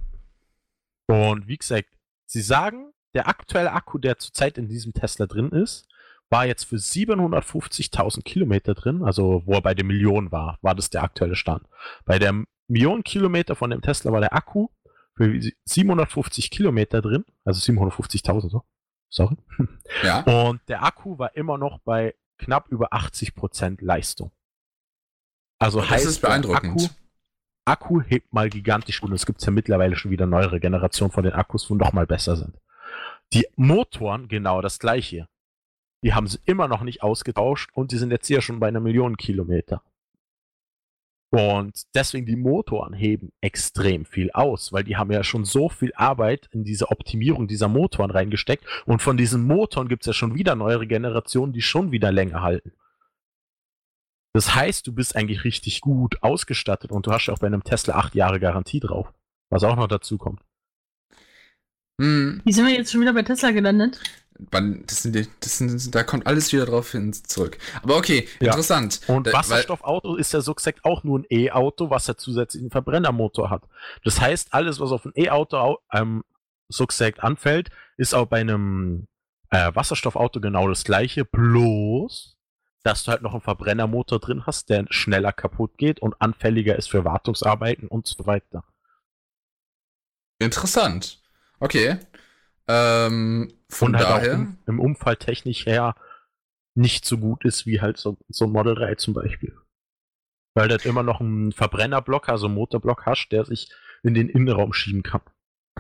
Und 1.08 1.48
wie 1.48 1.58
gesagt, 1.58 1.90
sie 2.26 2.42
sagen, 2.42 2.94
der 3.14 3.28
aktuelle 3.28 3.72
Akku, 3.72 3.98
der 3.98 4.20
zurzeit 4.20 4.58
in 4.58 4.68
diesem 4.68 4.94
Tesla 4.94 5.26
drin 5.26 5.50
ist, 5.50 5.88
war 6.30 6.46
jetzt 6.46 6.66
für 6.66 6.76
750.000 6.76 8.24
Kilometer 8.24 8.76
drin, 8.76 9.04
also 9.04 9.42
wo 9.46 9.54
er 9.54 9.62
bei 9.62 9.74
der 9.74 9.86
Million 9.86 10.32
war, 10.32 10.60
war 10.62 10.76
das 10.76 10.92
der 10.92 11.04
aktuelle 11.04 11.36
Stand. 11.36 11.64
Bei 12.06 12.20
der 12.20 12.44
Million 12.68 13.04
Kilometer 13.04 13.56
von 13.56 13.72
dem 13.72 13.82
Tesla 13.82 14.12
war 14.12 14.20
der 14.20 14.34
Akku 14.34 14.68
für 15.16 15.42
750 15.66 16.52
Kilometer 16.52 17.02
drin, 17.02 17.26
also 17.44 17.60
750.000, 17.60 18.50
so. 18.50 18.64
Sorry. 19.12 19.38
Ja. 20.04 20.22
Und 20.22 20.62
der 20.68 20.84
Akku 20.84 21.18
war 21.18 21.36
immer 21.36 21.58
noch 21.58 21.80
bei 21.80 22.14
knapp 22.38 22.70
über 22.70 22.94
80% 22.94 23.84
Leistung. 23.84 24.32
Also 25.58 25.80
Das 25.82 25.90
heißt, 25.90 26.06
ist 26.06 26.22
beeindruckend. 26.22 26.84
Akku, 26.84 26.94
Akku 27.70 28.02
hebt 28.02 28.34
mal 28.34 28.50
gigantisch 28.50 29.04
und 29.04 29.14
es 29.14 29.26
gibt 29.28 29.46
ja 29.46 29.52
mittlerweile 29.52 29.96
schon 29.96 30.12
wieder 30.12 30.26
neuere 30.26 30.60
Generationen 30.60 31.12
von 31.12 31.24
den 31.24 31.34
Akkus, 31.34 31.70
wo 31.70 31.76
noch 31.76 31.94
mal 31.94 32.08
besser 32.08 32.36
sind. 32.36 32.58
Die 33.32 33.46
Motoren 33.56 34.28
genau 34.28 34.62
das 34.62 34.80
gleiche. 34.80 35.28
Die 36.04 36.14
haben 36.14 36.28
sie 36.28 36.40
immer 36.46 36.68
noch 36.68 36.82
nicht 36.82 37.04
ausgetauscht 37.04 37.70
und 37.74 37.92
die 37.92 37.98
sind 37.98 38.12
jetzt 38.12 38.26
hier 38.26 38.42
schon 38.42 38.60
bei 38.60 38.68
einer 38.68 38.80
Million 38.80 39.18
Kilometer. 39.18 39.84
Und 41.32 41.84
deswegen 41.94 42.26
die 42.26 42.36
Motoren 42.36 42.94
heben 42.94 43.32
extrem 43.40 44.06
viel 44.06 44.32
aus, 44.32 44.74
weil 44.74 44.84
die 44.84 44.98
haben 44.98 45.12
ja 45.12 45.24
schon 45.24 45.46
so 45.46 45.70
viel 45.70 45.92
Arbeit 45.94 46.50
in 46.52 46.64
diese 46.64 46.90
Optimierung 46.90 47.48
dieser 47.48 47.68
Motoren 47.68 48.10
reingesteckt 48.10 48.66
und 48.88 49.04
von 49.04 49.16
diesen 49.16 49.44
Motoren 49.44 49.90
gibt 49.90 50.04
es 50.04 50.08
ja 50.08 50.14
schon 50.14 50.34
wieder 50.34 50.56
neuere 50.56 50.88
Generationen, 50.88 51.54
die 51.54 51.62
schon 51.62 51.92
wieder 51.92 52.12
länger 52.12 52.42
halten. 52.42 52.72
Das 54.40 54.56
heißt, 54.56 54.88
du 54.88 54.94
bist 54.94 55.18
eigentlich 55.18 55.44
richtig 55.44 55.82
gut 55.82 56.24
ausgestattet 56.24 56.94
und 56.94 57.06
du 57.06 57.12
hast 57.12 57.26
ja 57.26 57.34
auch 57.34 57.40
bei 57.40 57.48
einem 57.48 57.62
Tesla 57.62 57.96
acht 57.96 58.16
Jahre 58.16 58.40
Garantie 58.40 58.80
drauf, 58.80 59.12
was 59.50 59.66
auch 59.66 59.76
noch 59.76 59.88
dazu 59.90 60.18
kommt. 60.18 60.40
Hm, 62.00 62.40
Wie 62.46 62.54
sind 62.54 62.66
wir 62.66 62.74
jetzt 62.74 62.90
schon 62.90 63.02
wieder 63.02 63.12
bei 63.14 63.24
Tesla 63.24 63.52
gelandet? 63.52 64.00
das 64.52 65.04
sind, 65.04 65.14
die- 65.14 65.28
das 65.42 65.58
sind, 65.58 65.94
da 65.94 66.04
kommt 66.04 66.26
alles 66.26 66.54
wieder 66.54 66.66
drauf 66.66 66.94
hin 66.94 67.12
zurück. 67.12 67.58
Aber 67.84 67.98
okay, 67.98 68.30
Ja. 68.40 68.52
interessant. 68.52 69.02
Und 69.08 69.28
Da- 69.28 69.34
weil- 69.34 69.40
Wasserstoffauto 69.40 70.16
ist 70.16 70.32
ja 70.32 70.40
so 70.40 70.54
gesagt 70.56 70.86
auch 70.86 71.04
nur 71.04 71.20
ein 71.20 71.26
E-Auto, 71.30 71.90
was 71.90 72.08
ja 72.08 72.16
zusätzlich 72.16 72.62
einen 72.64 72.72
Verbrennermotor 72.72 73.50
hat. 73.50 73.64
Das 74.06 74.22
heißt, 74.22 74.54
alles, 74.54 74.80
was 74.80 74.94
auf 74.94 75.04
ein 75.04 75.12
E-Auto 75.18 75.58
au- 75.58 75.80
ähm, 75.92 76.24
so 76.70 76.88
gesagt 76.88 77.20
anfällt, 77.20 77.72
ist 77.98 78.14
auch 78.16 78.28
bei 78.28 78.40
einem 78.40 79.08
äh, 79.52 79.76
Wasserstoffauto 79.76 80.40
genau 80.40 80.70
das 80.70 80.86
gleiche, 80.86 81.26
bloß, 81.26 82.38
dass 82.84 83.04
du 83.04 83.12
halt 83.12 83.22
noch 83.22 83.34
einen 83.34 83.42
Verbrennermotor 83.42 84.20
drin 84.20 84.46
hast, 84.46 84.70
der 84.70 84.86
schneller 84.90 85.34
kaputt 85.34 85.78
geht 85.78 86.00
und 86.00 86.22
anfälliger 86.22 86.76
ist 86.76 86.90
für 86.90 87.06
Wartungsarbeiten 87.06 87.88
und 87.88 88.08
so 88.08 88.26
weiter. 88.26 88.64
Interessant. 90.40 91.22
Okay. 91.60 92.00
Ähm, 92.68 93.54
von 93.70 93.96
halt 93.96 94.08
daher. 94.08 94.34
im, 94.34 94.58
im 94.66 94.80
Umfall 94.80 95.18
technisch 95.18 95.66
her 95.66 95.96
nicht 96.76 97.06
so 97.06 97.18
gut 97.18 97.44
ist 97.44 97.66
wie 97.66 97.82
halt 97.82 97.98
so, 97.98 98.18
so 98.30 98.46
ein 98.46 98.52
Model 98.52 98.76
3 98.76 98.96
zum 98.96 99.14
Beispiel. 99.14 99.58
Weil 100.54 100.70
du 100.70 100.74
halt 100.74 100.86
immer 100.86 101.04
noch 101.04 101.20
einen 101.20 101.52
Verbrennerblock, 101.52 102.30
also 102.30 102.46
einen 102.46 102.56
Motorblock 102.56 103.06
hast, 103.06 103.30
der 103.30 103.46
sich 103.46 103.72
in 104.04 104.14
den 104.14 104.30
Innenraum 104.30 104.72
schieben 104.74 105.04
kann. 105.04 105.22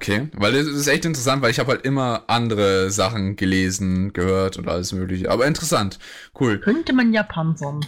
Okay, 0.01 0.29
weil 0.31 0.53
das 0.53 0.65
ist 0.65 0.87
echt 0.87 1.03
interessant, 1.03 1.41
weil 1.41 1.51
ich 1.51 1.59
habe 1.59 1.71
halt 1.71 1.85
immer 1.85 2.23
andere 2.27 2.89
Sachen 2.89 3.35
gelesen, 3.35 4.13
gehört 4.13 4.55
und 4.55 4.69
alles 4.69 4.93
mögliche. 4.93 5.29
Aber 5.29 5.45
interessant. 5.45 5.99
Cool. 6.39 6.57
Könnte 6.61 6.93
man 6.93 7.11
ja 7.11 7.21
panzern. 7.21 7.81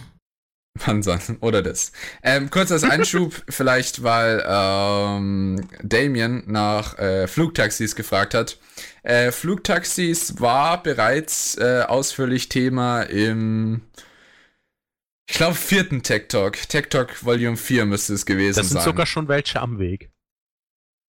Panzer 0.78 1.18
oder 1.40 1.62
das. 1.62 1.92
Ähm, 2.22 2.50
kurz 2.50 2.70
als 2.70 2.84
Einschub, 2.84 3.42
vielleicht, 3.48 4.02
weil 4.02 4.44
ähm, 4.46 5.66
Damien 5.82 6.42
nach 6.46 6.98
äh, 6.98 7.26
Flugtaxis 7.26 7.96
gefragt 7.96 8.34
hat. 8.34 8.58
Äh, 9.02 9.32
Flugtaxis 9.32 10.38
war 10.38 10.82
bereits 10.82 11.56
äh, 11.56 11.84
ausführlich 11.88 12.50
Thema 12.50 13.04
im, 13.04 13.80
ich 15.26 15.36
glaube, 15.36 15.54
vierten 15.54 16.02
Tech 16.02 16.28
Talk. 16.28 16.68
Tech 16.68 16.90
Talk 16.90 17.24
Volume 17.24 17.56
4 17.56 17.86
müsste 17.86 18.12
es 18.12 18.26
gewesen 18.26 18.58
Das 18.58 18.68
sind 18.68 18.78
sein. 18.78 18.84
sogar 18.84 19.06
schon 19.06 19.28
welche 19.28 19.62
am 19.62 19.78
Weg. 19.78 20.10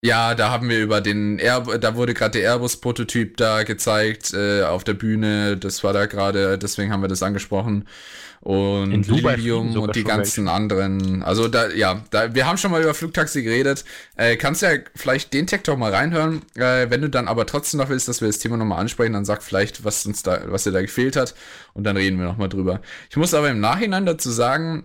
Ja, 0.06 0.36
da 0.36 0.52
haben 0.52 0.68
wir 0.68 0.82
über 0.82 1.00
den 1.00 1.40
Air, 1.40 1.62
da 1.80 1.96
wurde 1.96 2.14
gerade 2.14 2.38
der 2.38 2.52
Airbus-Prototyp 2.52 3.38
da 3.38 3.64
gezeigt 3.64 4.34
äh, 4.34 4.64
auf 4.64 4.84
der 4.84 4.96
Bühne. 4.96 5.56
Das 5.56 5.82
war 5.82 5.94
da 5.94 6.08
gerade, 6.08 6.58
deswegen 6.58 6.92
haben 6.92 7.02
wir 7.02 7.08
das 7.08 7.24
angesprochen. 7.24 7.88
Und 8.42 9.06
sogar 9.06 9.36
und 9.38 9.96
die 9.96 10.04
ganzen 10.04 10.50
anderen. 10.50 11.24
Also 11.24 11.48
da, 11.48 11.70
ja, 11.70 12.04
da, 12.10 12.36
wir 12.36 12.46
haben 12.46 12.58
schon 12.58 12.72
mal 12.72 12.82
über 12.82 12.94
Flugtaxi 12.94 13.42
geredet. 13.44 13.86
Äh, 14.18 14.36
kannst 14.36 14.62
ja 14.62 14.72
vielleicht 14.94 15.34
den 15.34 15.48
Tech 15.48 15.62
Talk 15.62 15.80
mal 15.80 15.94
reinhören. 15.94 16.42
Äh, 16.56 16.90
wenn 16.90 17.02
du 17.02 17.10
dann 17.10 17.30
aber 17.30 17.46
trotzdem 17.46 17.80
noch 17.80 17.88
willst, 17.88 18.10
dass 18.10 18.20
wir 18.20 18.28
das 18.28 18.40
Thema 18.40 18.58
nochmal 18.58 18.82
ansprechen, 18.82 19.14
dann 19.14 19.24
sag 19.24 19.42
vielleicht, 19.42 19.86
was 19.86 20.06
uns 20.06 20.22
da, 20.22 20.42
was 20.48 20.66
dir 20.66 20.74
da 20.74 20.82
gefehlt 20.82 21.16
hat. 21.16 21.34
Und 21.74 21.86
dann 21.86 21.96
reden 21.96 22.20
wir 22.20 22.26
nochmal 22.26 22.50
drüber. 22.50 22.82
Ich 23.10 23.16
muss 23.16 23.34
aber 23.34 23.50
im 23.50 23.62
Nachhinein 23.62 24.06
dazu 24.06 24.30
sagen, 24.30 24.84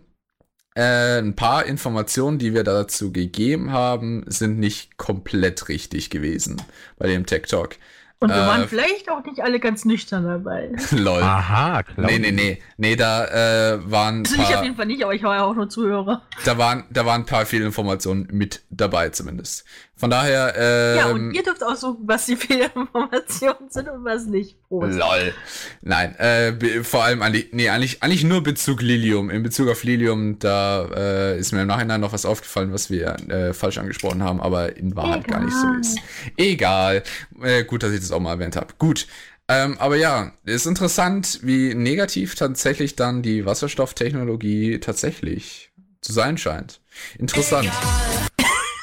äh, 0.79 1.19
ein 1.19 1.35
paar 1.35 1.67
Informationen, 1.67 2.39
die 2.39 2.55
wir 2.55 2.63
dazu 2.63 3.13
gegeben 3.13 3.73
haben, 3.73 4.25
sind 4.29 4.61
nicht 4.61 4.97
komplett 4.97 5.69
richtig 5.69 6.09
gewesen 6.09 6.63
bei 6.99 7.09
dem 7.09 7.27
Tech 7.27 7.43
Talk. 7.49 7.77
Und 8.21 8.31
wir 8.31 8.37
Äh, 8.43 8.47
waren 8.47 8.69
vielleicht 8.69 9.11
auch 9.11 9.25
nicht 9.25 9.41
alle 9.43 9.61
ganz 9.61 9.85
nüchtern 9.85 10.25
dabei. 10.25 10.71
Lol. 10.91 11.23
Aha, 11.23 11.83
klar. 11.83 12.07
Nee, 12.07 12.19
nee, 12.19 12.33
nee. 12.33 12.63
Nee, 12.77 12.97
da 12.97 13.27
äh, 13.75 13.91
waren 13.91 14.21
Also 14.21 14.35
ich 14.35 14.41
auf 14.41 14.49
paar, 14.51 14.63
jeden 14.65 14.77
Fall 14.77 14.87
nicht, 14.87 15.03
aber 15.03 15.15
ich 15.15 15.23
war 15.23 15.37
ja 15.37 15.45
auch 15.45 15.55
nur 15.55 15.69
Zuhörer. 15.69 16.23
da 16.45 16.59
waren, 16.59 16.85
da 16.91 17.05
waren 17.07 17.23
ein 17.23 17.27
paar 17.27 17.47
Fehlinformationen 17.47 18.29
mit 18.33 18.63
dabei 18.71 19.11
zumindest. 19.11 19.65
Von 19.99 20.11
daher, 20.11 20.55
ähm, 20.57 20.97
ja, 20.97 21.07
und 21.09 21.35
ihr 21.35 21.43
dürft 21.43 21.63
aussuchen, 21.65 21.99
was 22.07 22.27
die 22.27 22.37
Fehlinformationen 22.37 23.69
sind 23.69 23.89
und 23.89 24.05
was 24.05 24.27
nicht. 24.27 24.57
Prost. 24.69 24.97
Lol. 24.97 25.35
Nein, 25.83 26.15
äh, 26.17 26.85
vor 26.85 27.03
allem 27.03 27.21
eigentlich, 27.21 27.49
nee, 27.51 27.69
eigentlich, 27.69 28.01
eigentlich 28.03 28.23
nur 28.23 28.45
Bezug 28.45 28.81
Lilium. 28.81 29.29
In 29.29 29.43
Bezug 29.43 29.69
auf 29.69 29.83
Lilium, 29.83 30.39
da 30.39 30.85
äh, 30.95 31.39
ist 31.39 31.51
mir 31.53 31.63
im 31.63 31.67
Nachhinein 31.67 32.01
noch 32.01 32.13
was 32.13 32.25
aufgefallen, 32.25 32.73
was 32.73 32.91
wir 32.91 33.17
äh, 33.29 33.53
falsch 33.53 33.79
angesprochen 33.79 34.23
haben, 34.23 34.41
aber 34.41 34.77
in 34.77 34.95
Wahrheit 34.95 35.27
gar 35.27 35.41
nicht 35.41 35.57
so 35.57 35.67
Egal. 35.67 35.81
ist. 35.81 35.99
Egal. 36.37 37.03
Äh, 37.43 37.65
gut, 37.65 37.83
dass 37.83 37.91
ich 37.91 38.01
das 38.01 38.13
auch 38.13 38.21
mal 38.21 38.35
erwähnt 38.35 38.55
habe. 38.55 38.75
Gut. 38.79 39.09
Ähm, 39.49 39.79
aber 39.79 39.97
ja, 39.97 40.33
ist 40.45 40.67
interessant, 40.67 41.41
wie 41.43 41.75
negativ 41.75 42.37
tatsächlich 42.37 42.95
dann 42.95 43.23
die 43.23 43.47
Wasserstofftechnologie 43.47 44.79
tatsächlich 44.79 45.73
zu 46.03 46.13
sein 46.13 46.39
scheint. 46.39 46.81
Interessant. 47.19 47.71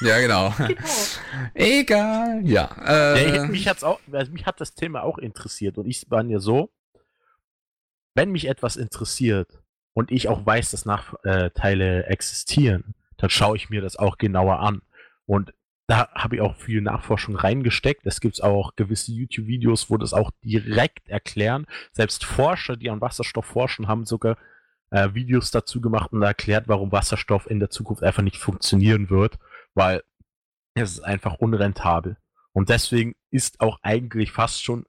Ja, 0.00 0.20
genau. 0.20 0.54
Egal. 1.54 2.40
Ja. 2.44 2.70
Äh, 3.14 3.36
Ja, 3.36 3.46
mich, 3.46 3.68
hat's 3.68 3.84
auch, 3.84 4.00
also 4.12 4.32
mich 4.32 4.46
hat 4.46 4.60
das 4.60 4.74
Thema 4.74 5.02
auch 5.02 5.18
interessiert 5.18 5.78
und 5.78 5.86
ich 5.86 6.10
war 6.10 6.24
ja 6.24 6.38
so, 6.38 6.70
wenn 8.14 8.30
mich 8.32 8.46
etwas 8.48 8.76
interessiert 8.76 9.62
und 9.94 10.10
ich 10.10 10.28
auch 10.28 10.44
weiß, 10.44 10.70
dass 10.70 10.84
Nachteile 10.84 12.06
existieren, 12.06 12.94
dann 13.16 13.30
schaue 13.30 13.56
ich 13.56 13.70
mir 13.70 13.80
das 13.80 13.96
auch 13.96 14.18
genauer 14.18 14.60
an. 14.60 14.82
Und 15.26 15.52
da 15.86 16.08
habe 16.14 16.36
ich 16.36 16.42
auch 16.42 16.56
viel 16.56 16.80
Nachforschung 16.80 17.36
reingesteckt. 17.36 18.06
Es 18.06 18.20
gibt 18.20 18.42
auch 18.42 18.74
gewisse 18.76 19.12
YouTube-Videos, 19.12 19.88
wo 19.88 19.96
das 19.96 20.12
auch 20.12 20.30
direkt 20.42 21.08
erklären. 21.08 21.66
Selbst 21.92 22.24
Forscher, 22.24 22.76
die 22.76 22.90
an 22.90 23.00
Wasserstoff 23.00 23.46
forschen, 23.46 23.86
haben 23.86 24.04
sogar 24.04 24.36
äh, 24.90 25.14
Videos 25.14 25.50
dazu 25.50 25.80
gemacht 25.80 26.12
und 26.12 26.22
erklärt, 26.22 26.68
warum 26.68 26.92
Wasserstoff 26.92 27.48
in 27.48 27.60
der 27.60 27.70
Zukunft 27.70 28.02
einfach 28.02 28.22
nicht 28.22 28.38
funktionieren 28.38 29.10
wird, 29.10 29.38
weil 29.76 30.02
es 30.74 30.92
ist 30.92 31.00
einfach 31.00 31.34
unrentabel. 31.38 32.16
Und 32.52 32.70
deswegen 32.70 33.14
ist 33.30 33.60
auch 33.60 33.78
eigentlich 33.82 34.32
fast 34.32 34.64
schon 34.64 34.84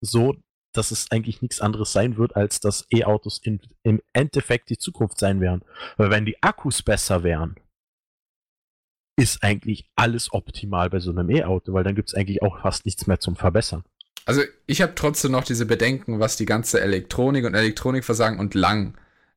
so, 0.00 0.36
dass 0.74 0.90
es 0.90 1.10
eigentlich 1.10 1.42
nichts 1.42 1.60
anderes 1.60 1.92
sein 1.92 2.16
wird, 2.18 2.36
als 2.36 2.60
dass 2.60 2.86
E-Autos 2.90 3.40
im 3.82 4.02
Endeffekt 4.12 4.70
die 4.70 4.78
Zukunft 4.78 5.18
sein 5.18 5.40
werden. 5.40 5.62
Weil 5.96 6.10
wenn 6.10 6.26
die 6.26 6.40
Akkus 6.42 6.82
besser 6.82 7.22
wären, 7.22 7.56
ist 9.16 9.42
eigentlich 9.42 9.90
alles 9.96 10.32
optimal 10.32 10.90
bei 10.90 11.00
so 11.00 11.10
einem 11.10 11.28
E-Auto, 11.30 11.72
weil 11.72 11.82
dann 11.82 11.96
gibt 11.96 12.10
es 12.10 12.14
eigentlich 12.14 12.42
auch 12.42 12.60
fast 12.60 12.86
nichts 12.86 13.06
mehr 13.06 13.18
zum 13.18 13.34
Verbessern. 13.34 13.82
Also 14.26 14.42
ich 14.66 14.82
habe 14.82 14.94
trotzdem 14.94 15.32
noch 15.32 15.44
diese 15.44 15.66
Bedenken, 15.66 16.20
was 16.20 16.36
die 16.36 16.44
ganze 16.44 16.80
Elektronik 16.80 17.46
und 17.46 17.54
Elektronikversagen 17.54 18.38
und 18.38 18.54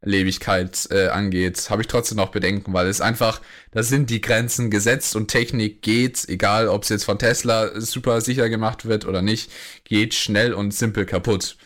Langlebigkeit 0.02 0.88
äh, 0.92 1.08
angeht, 1.08 1.70
habe 1.70 1.82
ich 1.82 1.88
trotzdem 1.88 2.18
noch 2.18 2.32
Bedenken, 2.32 2.74
weil 2.74 2.88
es 2.88 3.02
einfach, 3.02 3.42
da 3.72 3.84
sind 3.84 4.10
die 4.10 4.22
Grenzen 4.22 4.72
gesetzt 4.72 5.16
und 5.16 5.28
Technik 5.28 5.82
geht, 5.82 6.28
egal 6.28 6.68
ob 6.68 6.84
es 6.84 6.90
jetzt 6.90 7.04
von 7.06 7.20
Tesla 7.20 7.80
super 7.80 8.22
sicher 8.22 8.50
gemacht 8.50 8.86
wird 8.86 9.06
oder 9.06 9.22
nicht, 9.22 9.52
geht 9.84 10.14
schnell 10.14 10.54
und 10.54 10.74
simpel 10.74 11.06
kaputt. 11.06 11.58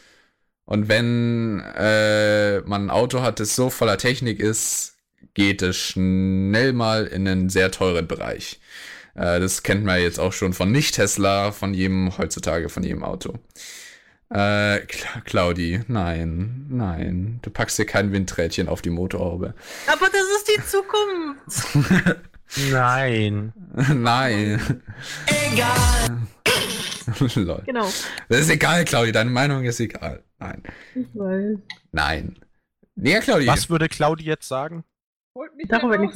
Und 0.66 0.90
wenn 0.90 1.62
äh, 1.78 2.62
man 2.62 2.86
ein 2.86 2.90
Auto 2.90 3.22
hat, 3.22 3.40
das 3.40 3.56
so 3.56 3.70
voller 3.70 3.98
Technik 3.98 4.40
ist, 4.40 4.96
geht 5.34 5.62
es 5.62 5.78
schnell 5.78 6.74
mal 6.74 7.06
in 7.06 7.28
einen 7.28 7.50
sehr 7.50 7.72
teuren 7.72 8.08
Bereich. 8.08 8.60
Äh, 9.16 9.40
das 9.40 9.64
kennt 9.64 9.86
man 9.86 10.02
jetzt 10.02 10.20
auch 10.20 10.34
schon 10.34 10.54
von 10.54 10.72
Nicht-Tesla, 10.72 11.52
von 11.52 11.74
jedem, 11.74 12.18
heutzutage 12.18 12.70
von 12.70 12.84
jedem 12.84 13.04
Auto. 13.04 13.36
Äh, 14.30 14.80
Cla 14.80 15.22
Claudi, 15.24 15.82
nein, 15.88 16.66
nein. 16.70 17.40
Du 17.42 17.52
packst 17.52 17.78
dir 17.78 17.86
kein 17.86 18.12
Windrädchen 18.12 18.68
auf 18.68 18.82
die 18.82 18.90
Motorhaube. 18.90 19.54
Aber 19.88 20.08
das 20.08 20.26
ist 20.38 20.50
die 20.50 20.64
Zukunft. 20.66 22.20
Nein. 22.72 23.54
nein. 23.94 24.82
Egal. 25.26 26.28
Lol. 27.36 27.64
genau. 27.66 27.90
Das 28.30 28.40
ist 28.42 28.50
egal, 28.50 28.86
Claudi, 28.86 29.12
deine 29.12 29.30
Meinung 29.30 29.64
ist 29.66 29.80
egal. 29.80 30.24
Nein. 30.40 30.64
Ich 30.94 31.08
weiß. 31.14 31.58
Nein. 31.92 32.38
Ja, 32.96 33.20
Claudi. 33.20 33.48
Was 33.48 33.70
würde 33.70 33.90
Claudi 33.90 34.24
jetzt 34.24 34.48
sagen? 34.48 34.84
Holt 35.36 35.56
mich 35.56 35.68
Darüber 35.68 35.98
nicht 35.98 36.14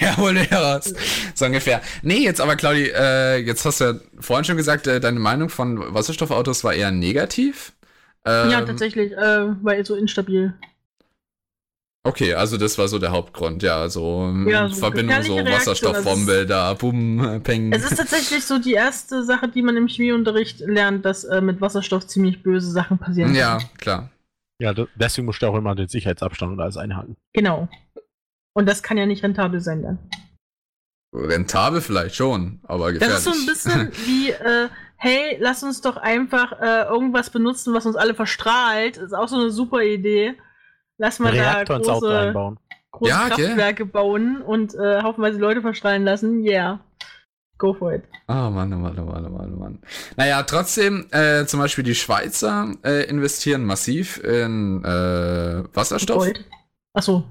ja, 0.00 0.14
dir 0.32 0.56
raus. 0.56 0.92
So 1.34 1.46
ungefähr. 1.46 1.80
Nee, 2.02 2.18
jetzt 2.18 2.40
aber, 2.40 2.56
Claudi, 2.56 2.90
äh, 2.94 3.38
jetzt 3.38 3.64
hast 3.64 3.80
du 3.80 3.84
ja 3.84 3.94
vorhin 4.20 4.44
schon 4.44 4.56
gesagt, 4.56 4.86
äh, 4.86 5.00
deine 5.00 5.20
Meinung 5.20 5.48
von 5.48 5.94
Wasserstoffautos 5.94 6.64
war 6.64 6.74
eher 6.74 6.90
negativ. 6.90 7.72
Ähm, 8.26 8.50
Ja, 8.50 8.62
tatsächlich, 8.62 9.12
äh, 9.12 9.46
weil 9.62 9.84
so 9.84 9.94
instabil. 9.94 10.54
Okay, 12.06 12.34
also 12.34 12.58
das 12.58 12.76
war 12.76 12.86
so 12.88 12.98
der 12.98 13.12
Hauptgrund, 13.12 13.62
ja, 13.62 13.78
also 13.78 14.30
Ja, 14.46 14.66
in 14.66 14.72
so 14.72 14.80
Verbindung 14.80 15.22
so 15.22 15.36
Wasserstoffbombe 15.38 16.44
da, 16.44 16.74
bumm, 16.74 17.40
peng. 17.42 17.72
Es 17.72 17.90
ist 17.90 17.96
tatsächlich 17.96 18.44
so 18.44 18.58
die 18.58 18.74
erste 18.74 19.24
Sache, 19.24 19.48
die 19.48 19.62
man 19.62 19.74
im 19.78 19.88
Chemieunterricht 19.88 20.60
lernt, 20.60 21.06
dass 21.06 21.24
äh, 21.24 21.40
mit 21.40 21.62
Wasserstoff 21.62 22.06
ziemlich 22.06 22.42
böse 22.42 22.70
Sachen 22.70 22.98
passieren. 22.98 23.34
ja, 23.34 23.56
können. 23.56 23.78
klar. 23.78 24.10
Ja, 24.58 24.74
deswegen 24.94 25.24
musst 25.24 25.40
du 25.40 25.46
auch 25.46 25.56
immer 25.56 25.74
den 25.74 25.88
Sicherheitsabstand 25.88 26.52
und 26.52 26.60
alles 26.60 26.76
einhalten. 26.76 27.16
Genau. 27.32 27.68
Und 28.54 28.66
das 28.68 28.82
kann 28.82 28.96
ja 28.96 29.06
nicht 29.06 29.22
rentabel 29.22 29.60
sein 29.60 29.82
dann. 29.82 29.98
Rentabel 31.14 31.80
vielleicht 31.80 32.14
schon, 32.16 32.60
aber 32.64 32.92
Das 32.92 33.00
gefährlich. 33.00 33.16
ist 33.18 33.24
so 33.24 33.30
ein 33.30 33.46
bisschen 33.46 33.92
wie, 34.06 34.30
äh, 34.30 34.68
hey, 34.96 35.36
lass 35.40 35.62
uns 35.62 35.80
doch 35.80 35.96
einfach 35.96 36.52
äh, 36.60 36.82
irgendwas 36.84 37.30
benutzen, 37.30 37.74
was 37.74 37.86
uns 37.86 37.96
alle 37.96 38.14
verstrahlt. 38.14 38.96
Ist 38.96 39.12
auch 39.12 39.28
so 39.28 39.36
eine 39.36 39.50
super 39.50 39.82
Idee. 39.82 40.34
Lass 40.98 41.18
mal 41.18 41.32
Reaktor 41.32 41.80
da 41.80 41.92
große, 41.92 42.18
einbauen. 42.18 42.58
große 42.92 43.10
Ja? 43.10 43.28
Kraftwerke 43.28 43.86
bauen 43.86 44.42
und 44.42 44.74
äh, 44.74 45.02
haufenweise 45.02 45.38
Leute 45.38 45.60
verstrahlen 45.60 46.04
lassen. 46.04 46.44
Yeah. 46.44 46.80
Go 47.58 47.72
for 47.74 47.92
it. 47.94 48.02
Oh 48.26 48.32
Mann, 48.50 48.72
oh 48.72 48.76
Mann, 48.78 48.98
oh 48.98 49.04
Mann, 49.04 49.26
oh 49.26 49.30
Mann, 49.30 49.54
oh 49.54 49.60
Mann. 49.60 49.78
Naja, 50.16 50.42
trotzdem, 50.42 51.06
äh, 51.12 51.46
zum 51.46 51.60
Beispiel 51.60 51.84
die 51.84 51.94
Schweizer 51.94 52.74
äh, 52.84 53.04
investieren 53.08 53.64
massiv 53.64 54.18
in 54.18 54.84
äh, 54.84 55.62
Wasserstoff. 55.72 56.18
Gold. 56.24 56.44
Achso. 56.92 57.24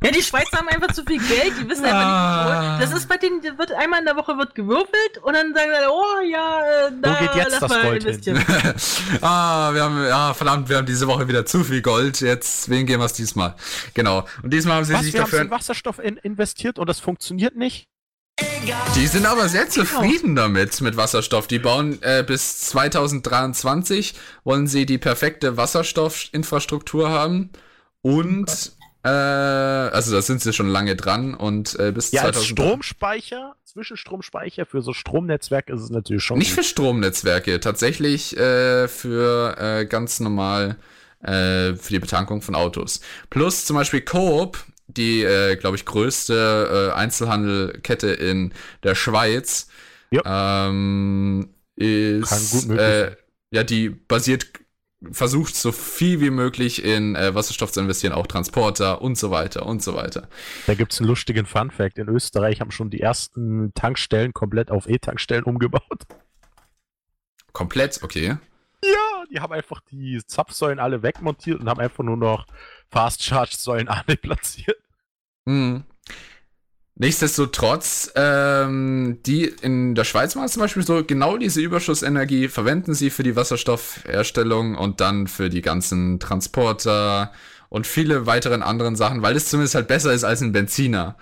Ja, 0.00 0.12
die 0.12 0.22
Schweizer 0.22 0.58
haben 0.58 0.68
einfach 0.68 0.92
zu 0.92 1.02
viel 1.04 1.18
Geld, 1.18 1.54
die 1.60 1.68
wissen 1.68 1.84
einfach 1.84 1.98
Ah. 2.00 2.76
nicht, 2.78 2.86
wo. 2.88 2.90
Das 2.92 3.00
ist 3.02 3.08
bei 3.08 3.16
denen, 3.16 3.42
wird 3.42 3.72
einmal 3.72 3.98
in 3.98 4.04
der 4.06 4.14
Woche 4.14 4.38
wird 4.38 4.54
gewürfelt 4.54 5.18
und 5.22 5.32
dann 5.34 5.52
sagen 5.52 5.70
sie, 5.70 5.88
oh 5.90 6.20
ja, 6.30 6.60
äh, 6.86 6.92
da 7.02 7.14
geht 7.18 7.34
jetzt 7.34 7.50
lass 7.50 7.60
das 7.60 7.70
mal 7.70 7.82
Gold 7.82 8.02
hin? 8.04 8.12
investieren. 8.12 8.44
ah, 9.22 9.74
wir 9.74 9.82
haben, 9.82 10.04
ja, 10.06 10.34
verdammt, 10.34 10.68
wir 10.68 10.76
haben 10.76 10.86
diese 10.86 11.08
Woche 11.08 11.26
wieder 11.26 11.44
zu 11.46 11.64
viel 11.64 11.82
Gold. 11.82 12.20
Jetzt, 12.20 12.68
wen 12.68 12.86
gehen 12.86 13.00
wir 13.00 13.06
es 13.06 13.14
diesmal? 13.14 13.56
Genau. 13.94 14.24
Und 14.42 14.52
diesmal 14.52 14.76
haben 14.76 14.84
sie 14.84 14.94
Was, 14.94 15.02
sich 15.02 15.14
wir 15.14 15.22
haben 15.22 15.30
dafür. 15.30 15.44
in 15.44 15.50
Wasserstoff 15.50 15.98
in 15.98 16.16
investiert 16.18 16.78
und 16.78 16.88
das 16.88 17.00
funktioniert 17.00 17.56
nicht? 17.56 17.88
Die 18.94 19.06
sind 19.08 19.26
aber 19.26 19.48
sehr 19.48 19.68
zufrieden 19.68 20.36
damit, 20.36 20.80
mit 20.80 20.96
Wasserstoff. 20.96 21.48
Die 21.48 21.58
bauen 21.58 22.00
äh, 22.02 22.22
bis 22.24 22.60
2023, 22.68 24.14
wollen 24.44 24.68
sie 24.68 24.86
die 24.86 24.98
perfekte 24.98 25.56
Wasserstoffinfrastruktur 25.56 27.10
haben. 27.10 27.50
Und, 28.02 28.72
äh, 29.08 29.94
also 29.94 30.12
da 30.12 30.22
sind 30.22 30.40
sie 30.40 30.52
schon 30.52 30.68
lange 30.68 30.96
dran 30.96 31.34
und 31.34 31.78
äh, 31.78 31.92
bis 31.92 32.12
Ja, 32.12 32.22
als 32.22 32.36
2000 32.36 32.58
Stromspeicher, 32.58 33.56
Zwischenstromspeicher 33.64 34.66
für 34.66 34.82
so 34.82 34.92
Stromnetzwerk 34.92 35.68
ist 35.70 35.80
es 35.80 35.90
natürlich 35.90 36.22
schon. 36.22 36.38
Nicht 36.38 36.50
gut. 36.50 36.64
für 36.64 36.64
Stromnetzwerke, 36.64 37.60
tatsächlich 37.60 38.36
äh, 38.36 38.88
für 38.88 39.56
äh, 39.58 39.86
ganz 39.86 40.20
normal 40.20 40.76
äh, 41.22 41.74
für 41.74 41.90
die 41.90 41.98
Betankung 41.98 42.42
von 42.42 42.54
Autos. 42.54 43.00
Plus 43.30 43.64
zum 43.64 43.76
Beispiel 43.76 44.00
Coop, 44.02 44.64
die, 44.86 45.22
äh, 45.22 45.56
glaube 45.56 45.76
ich, 45.76 45.84
größte 45.84 46.90
äh, 46.90 46.96
Einzelhandelkette 46.96 48.08
in 48.08 48.52
der 48.82 48.94
Schweiz, 48.94 49.68
ähm, 50.24 51.50
ist, 51.76 52.70
äh, 52.70 53.16
ja, 53.50 53.64
die 53.64 53.90
basiert, 53.90 54.46
versucht 55.12 55.54
so 55.54 55.70
viel 55.72 56.20
wie 56.20 56.30
möglich 56.30 56.84
in 56.84 57.14
äh, 57.14 57.34
Wasserstoff 57.34 57.72
zu 57.72 57.80
investieren, 57.80 58.12
auch 58.12 58.26
Transporter 58.26 59.00
und 59.00 59.16
so 59.16 59.30
weiter 59.30 59.66
und 59.66 59.82
so 59.82 59.94
weiter. 59.94 60.28
Da 60.66 60.74
gibt 60.74 60.92
es 60.92 61.00
einen 61.00 61.08
lustigen 61.08 61.46
Fun-Fact. 61.46 61.98
In 61.98 62.08
Österreich 62.08 62.60
haben 62.60 62.70
schon 62.70 62.90
die 62.90 63.00
ersten 63.00 63.72
Tankstellen 63.74 64.32
komplett 64.32 64.70
auf 64.70 64.88
E-Tankstellen 64.88 65.44
umgebaut. 65.44 66.06
Komplett, 67.52 68.02
okay. 68.02 68.38
Ja, 68.84 69.24
die 69.30 69.40
haben 69.40 69.52
einfach 69.52 69.80
die 69.90 70.20
Zapfsäulen 70.26 70.78
alle 70.78 71.02
wegmontiert 71.02 71.60
und 71.60 71.68
haben 71.68 71.80
einfach 71.80 72.04
nur 72.04 72.16
noch 72.16 72.46
Fast-Charge-Säulen 72.90 73.88
alle 73.88 74.16
platziert. 74.16 74.78
Hm. 75.46 75.84
Nichtsdestotrotz, 77.00 78.10
ähm, 78.16 79.18
die 79.24 79.44
in 79.44 79.94
der 79.94 80.02
Schweiz 80.02 80.34
machen 80.34 80.48
zum 80.48 80.62
Beispiel 80.62 80.84
so, 80.84 81.04
genau 81.04 81.36
diese 81.36 81.60
Überschussenergie 81.60 82.48
verwenden 82.48 82.92
sie 82.92 83.10
für 83.10 83.22
die 83.22 83.36
Wasserstoffherstellung 83.36 84.74
und 84.74 85.00
dann 85.00 85.28
für 85.28 85.48
die 85.48 85.62
ganzen 85.62 86.18
Transporter 86.18 87.32
und 87.68 87.86
viele 87.86 88.26
weiteren 88.26 88.64
anderen 88.64 88.96
Sachen, 88.96 89.22
weil 89.22 89.36
es 89.36 89.48
zumindest 89.48 89.76
halt 89.76 89.86
besser 89.86 90.12
ist 90.12 90.24
als 90.24 90.42
ein 90.42 90.50
Benziner. 90.50 91.16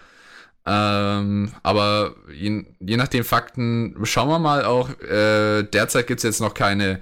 Ähm, 0.65 1.53
aber 1.63 2.17
je, 2.33 2.65
je 2.81 2.97
nach 2.97 3.09
den 3.09 3.25
Fakten, 3.25 3.97
schauen 4.05 4.29
wir 4.31 4.39
mal 4.39 4.65
auch, 4.65 4.89
äh, 5.03 5.63
derzeit 5.63 6.07
gibt's 6.07 6.23
jetzt 6.25 6.41
noch 6.41 6.55
keine 6.55 7.01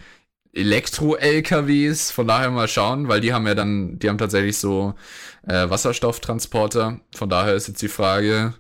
Elektro-LKWs, 0.53 2.11
von 2.11 2.27
daher 2.27 2.51
mal 2.51 2.69
schauen, 2.69 3.09
weil 3.09 3.21
die 3.21 3.33
haben 3.33 3.47
ja 3.47 3.55
dann, 3.55 3.99
die 3.99 4.09
haben 4.09 4.19
tatsächlich 4.19 4.59
so 4.59 4.95
äh, 5.47 5.69
Wasserstofftransporter. 5.69 7.01
Von 7.15 7.29
daher 7.29 7.55
ist 7.55 7.69
jetzt 7.69 7.83
die 7.83 7.89
Frage, 7.89 8.55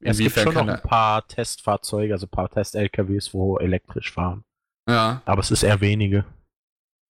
Es 0.00 0.18
gibt 0.18 0.38
schon 0.38 0.54
noch 0.54 0.66
ein 0.68 0.82
paar 0.82 1.26
Testfahrzeuge, 1.26 2.12
also 2.14 2.26
ein 2.26 2.30
paar 2.30 2.50
Test-LKWs, 2.50 3.32
wo 3.34 3.58
elektrisch 3.58 4.12
fahren. 4.12 4.44
ja, 4.88 5.22
Aber 5.24 5.40
es 5.40 5.50
ist 5.50 5.62
eher 5.62 5.80
wenige. 5.80 6.24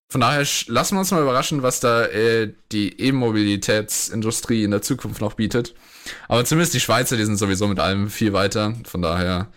Von 0.09 0.21
daher 0.21 0.47
lassen 0.69 0.95
wir 0.95 1.01
uns 1.01 1.11
mal 1.11 1.23
überraschen, 1.23 1.63
was 1.63 1.81
da 1.81 2.05
äh, 2.05 2.53
die 2.71 3.01
E-Mobilitätsindustrie 3.01 4.63
in 4.63 4.71
der 4.71 4.83
Zukunft 4.83 5.21
noch 5.21 5.35
bietet. 5.35 5.75
Aber 6.29 6.45
zumindest 6.45 6.75
die 6.75 6.81
Schweizer, 6.81 7.17
die 7.17 7.25
sind 7.25 7.39
sowieso 7.39 7.67
mit 7.67 7.81
allem 7.81 8.09
viel 8.09 8.33
weiter. 8.33 8.75
Von 8.85 9.03
daher, 9.03 9.49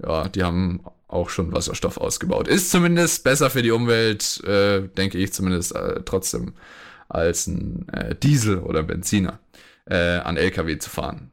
ja, 0.00 0.28
die 0.28 0.44
haben 0.44 0.84
auch 1.08 1.28
schon 1.28 1.52
Wasserstoff 1.52 1.98
ausgebaut. 1.98 2.46
Ist 2.46 2.70
zumindest 2.70 3.24
besser 3.24 3.50
für 3.50 3.62
die 3.62 3.72
Umwelt, 3.72 4.42
äh, 4.44 4.82
denke 4.88 5.18
ich 5.18 5.32
zumindest 5.32 5.74
äh, 5.74 6.02
trotzdem, 6.04 6.54
als 7.08 7.46
ein 7.46 7.88
äh, 7.90 8.14
Diesel 8.14 8.58
oder 8.58 8.82
Benziner 8.82 9.38
äh, 9.86 10.18
an 10.18 10.36
LKW 10.36 10.78
zu 10.78 10.90
fahren. 10.90 11.32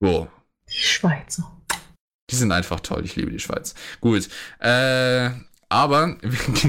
So, 0.00 0.28
Die 0.68 0.74
Schweizer. 0.76 1.50
die 2.30 2.36
sind 2.36 2.52
einfach 2.52 2.80
toll. 2.80 3.04
Ich 3.04 3.16
liebe 3.16 3.30
die 3.30 3.38
Schweiz. 3.38 3.74
Gut. 4.00 4.28
Äh, 4.58 5.30
aber 5.68 6.16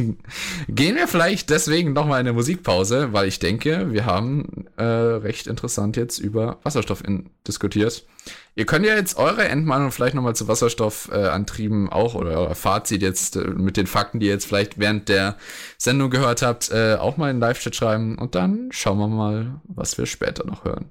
gehen 0.68 0.96
wir 0.96 1.08
vielleicht 1.08 1.50
deswegen 1.50 1.94
nochmal 1.94 2.22
in 2.22 2.28
eine 2.28 2.34
Musikpause, 2.34 3.14
weil 3.14 3.28
ich 3.28 3.40
denke, 3.40 3.92
wir 3.92 4.06
haben 4.06 4.66
äh, 4.78 4.84
recht 4.84 5.48
interessant 5.48 5.98
jetzt 5.98 6.20
über 6.20 6.60
Wasserstoff 6.64 7.04
in, 7.04 7.30
diskutiert. 7.48 8.06
Ihr 8.56 8.66
könnt 8.66 8.86
ja 8.86 8.96
jetzt 8.96 9.18
eure 9.18 9.48
Endmeinung 9.48 9.92
vielleicht 9.92 10.16
nochmal 10.16 10.36
zu 10.36 10.48
Wasserstoffantrieben 10.48 11.88
äh, 11.88 11.92
auch 11.92 12.16
oder 12.16 12.40
euer 12.40 12.56
Fazit 12.56 13.02
jetzt 13.02 13.36
äh, 13.36 13.50
mit 13.50 13.78
den 13.78 13.86
Fakten, 13.86 14.20
die 14.20 14.28
ihr 14.28 14.34
jetzt 14.34 14.46
vielleicht 14.46 14.80
während 14.80 15.10
der 15.10 15.36
Sendung 15.78 16.10
gehört 16.10 16.42
habt, 16.42 16.72
äh, 16.72 16.96
auch 16.96 17.18
mal 17.18 17.30
in 17.30 17.38
den 17.38 17.42
Live-Chat 17.42 17.76
schreiben 17.76 18.18
und 18.18 18.34
dann 18.34 18.70
schauen 18.72 18.98
wir 18.98 19.08
mal, 19.08 19.60
was 19.66 19.98
wir 19.98 20.06
später 20.06 20.46
noch 20.46 20.64
hören. 20.64 20.90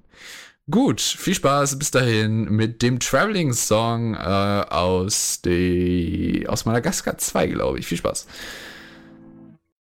Gut, 0.70 1.02
viel 1.02 1.34
Spaß 1.34 1.78
bis 1.78 1.90
dahin 1.90 2.44
mit 2.44 2.80
dem 2.80 2.98
Traveling 2.98 3.52
Song 3.52 4.14
äh, 4.14 4.18
aus 4.18 5.42
die 5.42 6.46
aus 6.48 6.64
Madagaskar 6.64 7.18
2, 7.18 7.48
glaube 7.48 7.78
ich. 7.78 7.86
Viel 7.86 7.98
Spaß. 7.98 8.26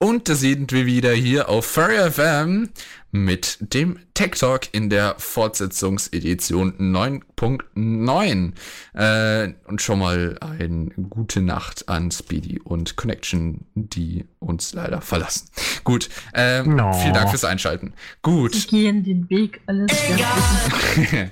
Und 0.01 0.29
da 0.29 0.35
sind 0.35 0.73
wir 0.73 0.85
wieder 0.85 1.13
hier 1.13 1.49
auf 1.49 1.67
Furry 1.67 2.11
FM 2.11 2.71
mit 3.13 3.59
dem 3.61 3.99
Tech 4.15 4.33
Talk 4.33 4.73
in 4.73 4.89
der 4.89 5.15
Fortsetzungsedition 5.19 6.73
9.9. 6.79 8.53
Äh, 8.95 9.53
und 9.67 9.83
schon 9.83 9.99
mal 9.99 10.39
eine 10.41 10.87
gute 11.11 11.43
Nacht 11.43 11.89
an 11.91 12.11
Speedy 12.11 12.59
und 12.59 12.97
Connection, 12.97 13.67
die 13.75 14.25
uns 14.39 14.73
leider 14.73 15.03
verlassen. 15.03 15.49
Gut, 15.85 16.09
ähm, 16.35 16.75
No. 16.75 16.93
vielen 16.95 17.13
Dank 17.15 17.29
fürs 17.31 17.45
Einschalten. 17.45 17.93
Gut. 18.23 18.55
Die 18.55 18.67
gehen 18.67 19.05
den 19.05 19.29
Weg, 19.29 19.61
alles. 19.67 19.93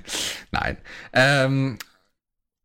Nein. 0.51 0.77
Ähm, 1.15 1.78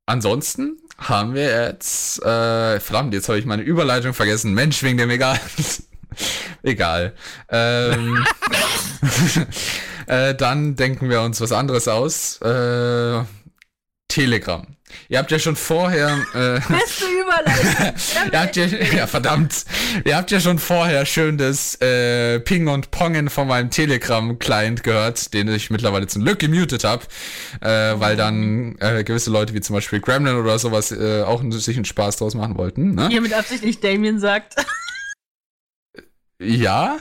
ansonsten 0.05 0.77
haben 0.97 1.33
wir 1.35 1.67
jetzt, 1.67 2.21
äh, 2.21 2.79
verdammt, 2.81 3.13
jetzt 3.13 3.29
habe 3.29 3.39
ich 3.39 3.45
meine 3.45 3.63
Überleitung 3.63 4.13
vergessen. 4.13 4.53
Mensch, 4.53 4.83
wegen 4.83 4.97
dem 4.97 5.09
egal. 5.09 5.39
egal. 6.63 7.13
Ähm, 7.49 8.25
äh, 10.07 10.35
dann 10.35 10.75
denken 10.75 11.09
wir 11.09 11.21
uns 11.21 11.41
was 11.41 11.51
anderes 11.51 11.87
aus. 11.87 12.41
Äh, 12.41 13.23
Telegram. 14.07 14.65
Ihr 15.09 15.19
habt 15.19 15.31
ja 15.31 15.39
schon 15.39 15.55
vorher, 15.55 16.09
äh, 16.33 16.59
Beste 16.73 17.05
Überleitung. 17.05 17.93
Ihr 18.31 18.39
habt 18.39 18.55
ja, 18.55 18.65
ja, 18.65 19.07
verdammt. 19.07 19.65
Ihr 20.03 20.15
habt 20.15 20.31
ja 20.31 20.39
schon 20.39 20.59
vorher 20.59 21.05
schön 21.05 21.37
das 21.37 21.75
äh, 21.81 22.39
Ping 22.39 22.67
und 22.67 22.91
Pongen 22.91 23.29
von 23.29 23.47
meinem 23.47 23.69
Telegram-Client 23.69 24.83
gehört, 24.83 25.33
den 25.33 25.47
ich 25.49 25.69
mittlerweile 25.69 26.07
zum 26.07 26.23
Glück 26.23 26.39
gemutet 26.39 26.83
habe, 26.83 27.03
äh, 27.61 27.99
weil 27.99 28.15
dann 28.15 28.77
äh, 28.79 29.03
gewisse 29.03 29.31
Leute 29.31 29.53
wie 29.53 29.61
zum 29.61 29.75
Beispiel 29.75 29.99
Gremlin 29.99 30.35
oder 30.35 30.57
sowas 30.59 30.91
äh, 30.91 31.23
auch 31.23 31.43
sich 31.51 31.75
einen 31.75 31.85
Spaß 31.85 32.17
draus 32.17 32.35
machen 32.35 32.57
wollten. 32.57 32.95
Ne? 32.95 33.09
Hier 33.09 33.21
mit 33.21 33.33
Absicht 33.33 33.63
nicht 33.63 33.83
Damien 33.83 34.19
sagt. 34.19 34.55
Ja, 36.39 36.97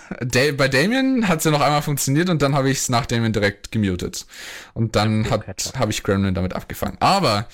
bei 0.57 0.69
Damien 0.69 1.27
hat 1.27 1.39
es 1.39 1.45
ja 1.45 1.51
noch 1.51 1.61
einmal 1.61 1.83
funktioniert 1.83 2.31
und 2.31 2.41
dann 2.41 2.55
habe 2.55 2.71
ich 2.71 2.79
es 2.79 2.89
nach 2.89 3.05
Damien 3.07 3.33
direkt 3.33 3.73
gemutet. 3.73 4.27
Und 4.75 4.95
dann 4.95 5.29
habe 5.29 5.91
ich 5.91 6.03
Gremlin 6.05 6.35
damit 6.35 6.53
abgefangen. 6.55 6.97
Aber 7.01 7.49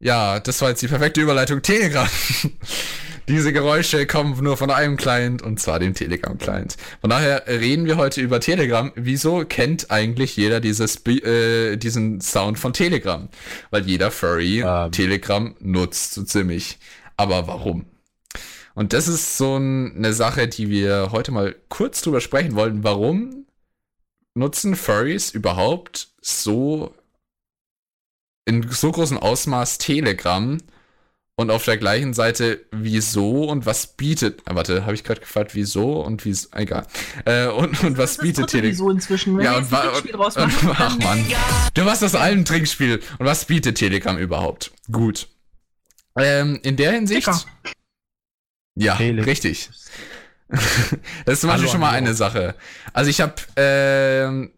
ja, 0.00 0.40
das 0.40 0.60
war 0.60 0.70
jetzt 0.70 0.82
die 0.82 0.88
perfekte 0.88 1.20
Überleitung 1.20 1.62
Telegram. 1.62 2.08
Diese 3.28 3.54
Geräusche 3.54 4.06
kommen 4.06 4.36
nur 4.42 4.58
von 4.58 4.70
einem 4.70 4.98
Client 4.98 5.40
und 5.40 5.58
zwar 5.58 5.78
dem 5.78 5.94
Telegram-Client. 5.94 6.76
Von 7.00 7.08
daher 7.08 7.44
reden 7.46 7.86
wir 7.86 7.96
heute 7.96 8.20
über 8.20 8.38
Telegram. 8.38 8.92
Wieso 8.96 9.46
kennt 9.46 9.90
eigentlich 9.90 10.36
jeder 10.36 10.60
dieses, 10.60 11.06
äh, 11.06 11.76
diesen 11.76 12.20
Sound 12.20 12.58
von 12.58 12.74
Telegram? 12.74 13.28
Weil 13.70 13.86
jeder 13.86 14.10
Furry 14.10 14.60
Ähm. 14.60 14.92
Telegram 14.92 15.54
nutzt 15.60 16.12
so 16.12 16.22
ziemlich. 16.24 16.78
Aber 17.16 17.46
warum? 17.46 17.86
Und 18.74 18.92
das 18.92 19.06
ist 19.08 19.36
so 19.36 19.56
ein, 19.56 19.96
eine 19.96 20.12
Sache, 20.12 20.48
die 20.48 20.68
wir 20.68 21.10
heute 21.12 21.30
mal 21.32 21.54
kurz 21.68 22.02
drüber 22.02 22.20
sprechen 22.20 22.54
wollen. 22.56 22.82
Warum 22.84 23.46
nutzen 24.34 24.74
Furries 24.74 25.30
überhaupt 25.30 26.08
so 26.20 26.92
in 28.46 28.68
so 28.70 28.90
großem 28.92 29.16
Ausmaß 29.18 29.78
Telegram 29.78 30.58
und 31.36 31.50
auf 31.50 31.64
der 31.64 31.76
gleichen 31.78 32.14
Seite 32.14 32.64
wieso 32.70 33.44
und 33.48 33.64
was 33.66 33.96
bietet. 33.96 34.42
Ah, 34.44 34.54
warte, 34.54 34.82
habe 34.84 34.94
ich 34.94 35.02
gerade 35.02 35.20
gefragt, 35.20 35.54
wieso 35.54 36.00
und 36.02 36.24
wieso. 36.24 36.48
Egal. 36.52 36.86
Äh, 37.24 37.46
und, 37.48 37.80
und 37.84 37.96
was 37.98 38.18
bietet 38.18 38.48
Telegram? 38.48 38.72
Wieso 38.72 38.90
inzwischen. 38.90 39.36
Wenn 39.38 39.44
Ja, 39.44 39.56
und, 39.58 39.70
wa- 39.70 39.80
ein 39.96 40.14
und, 40.14 40.36
und 40.36 40.54
ach 40.80 40.98
Mann, 40.98 41.24
du 41.74 41.84
machst 41.84 42.04
aus 42.04 42.14
allem 42.14 42.44
Trinkspiel. 42.44 43.00
Und 43.18 43.26
was 43.26 43.44
bietet 43.46 43.78
Telegram 43.78 44.18
überhaupt? 44.18 44.72
Gut. 44.90 45.28
Ähm, 46.16 46.60
in 46.62 46.76
der 46.76 46.92
Hinsicht. 46.92 47.22
Sticker. 47.22 47.44
Ja, 48.74 48.96
Tele- 48.96 49.24
richtig. 49.26 49.70
das 50.48 50.60
ist 51.34 51.40
zum 51.40 51.48
Beispiel 51.48 51.64
Hallo 51.64 51.68
schon 51.68 51.80
mal 51.80 51.90
eine 51.90 52.14
Sache. 52.14 52.54
Also 52.92 53.10
ich 53.10 53.20
habe 53.20 53.34
ähm, 53.56 54.52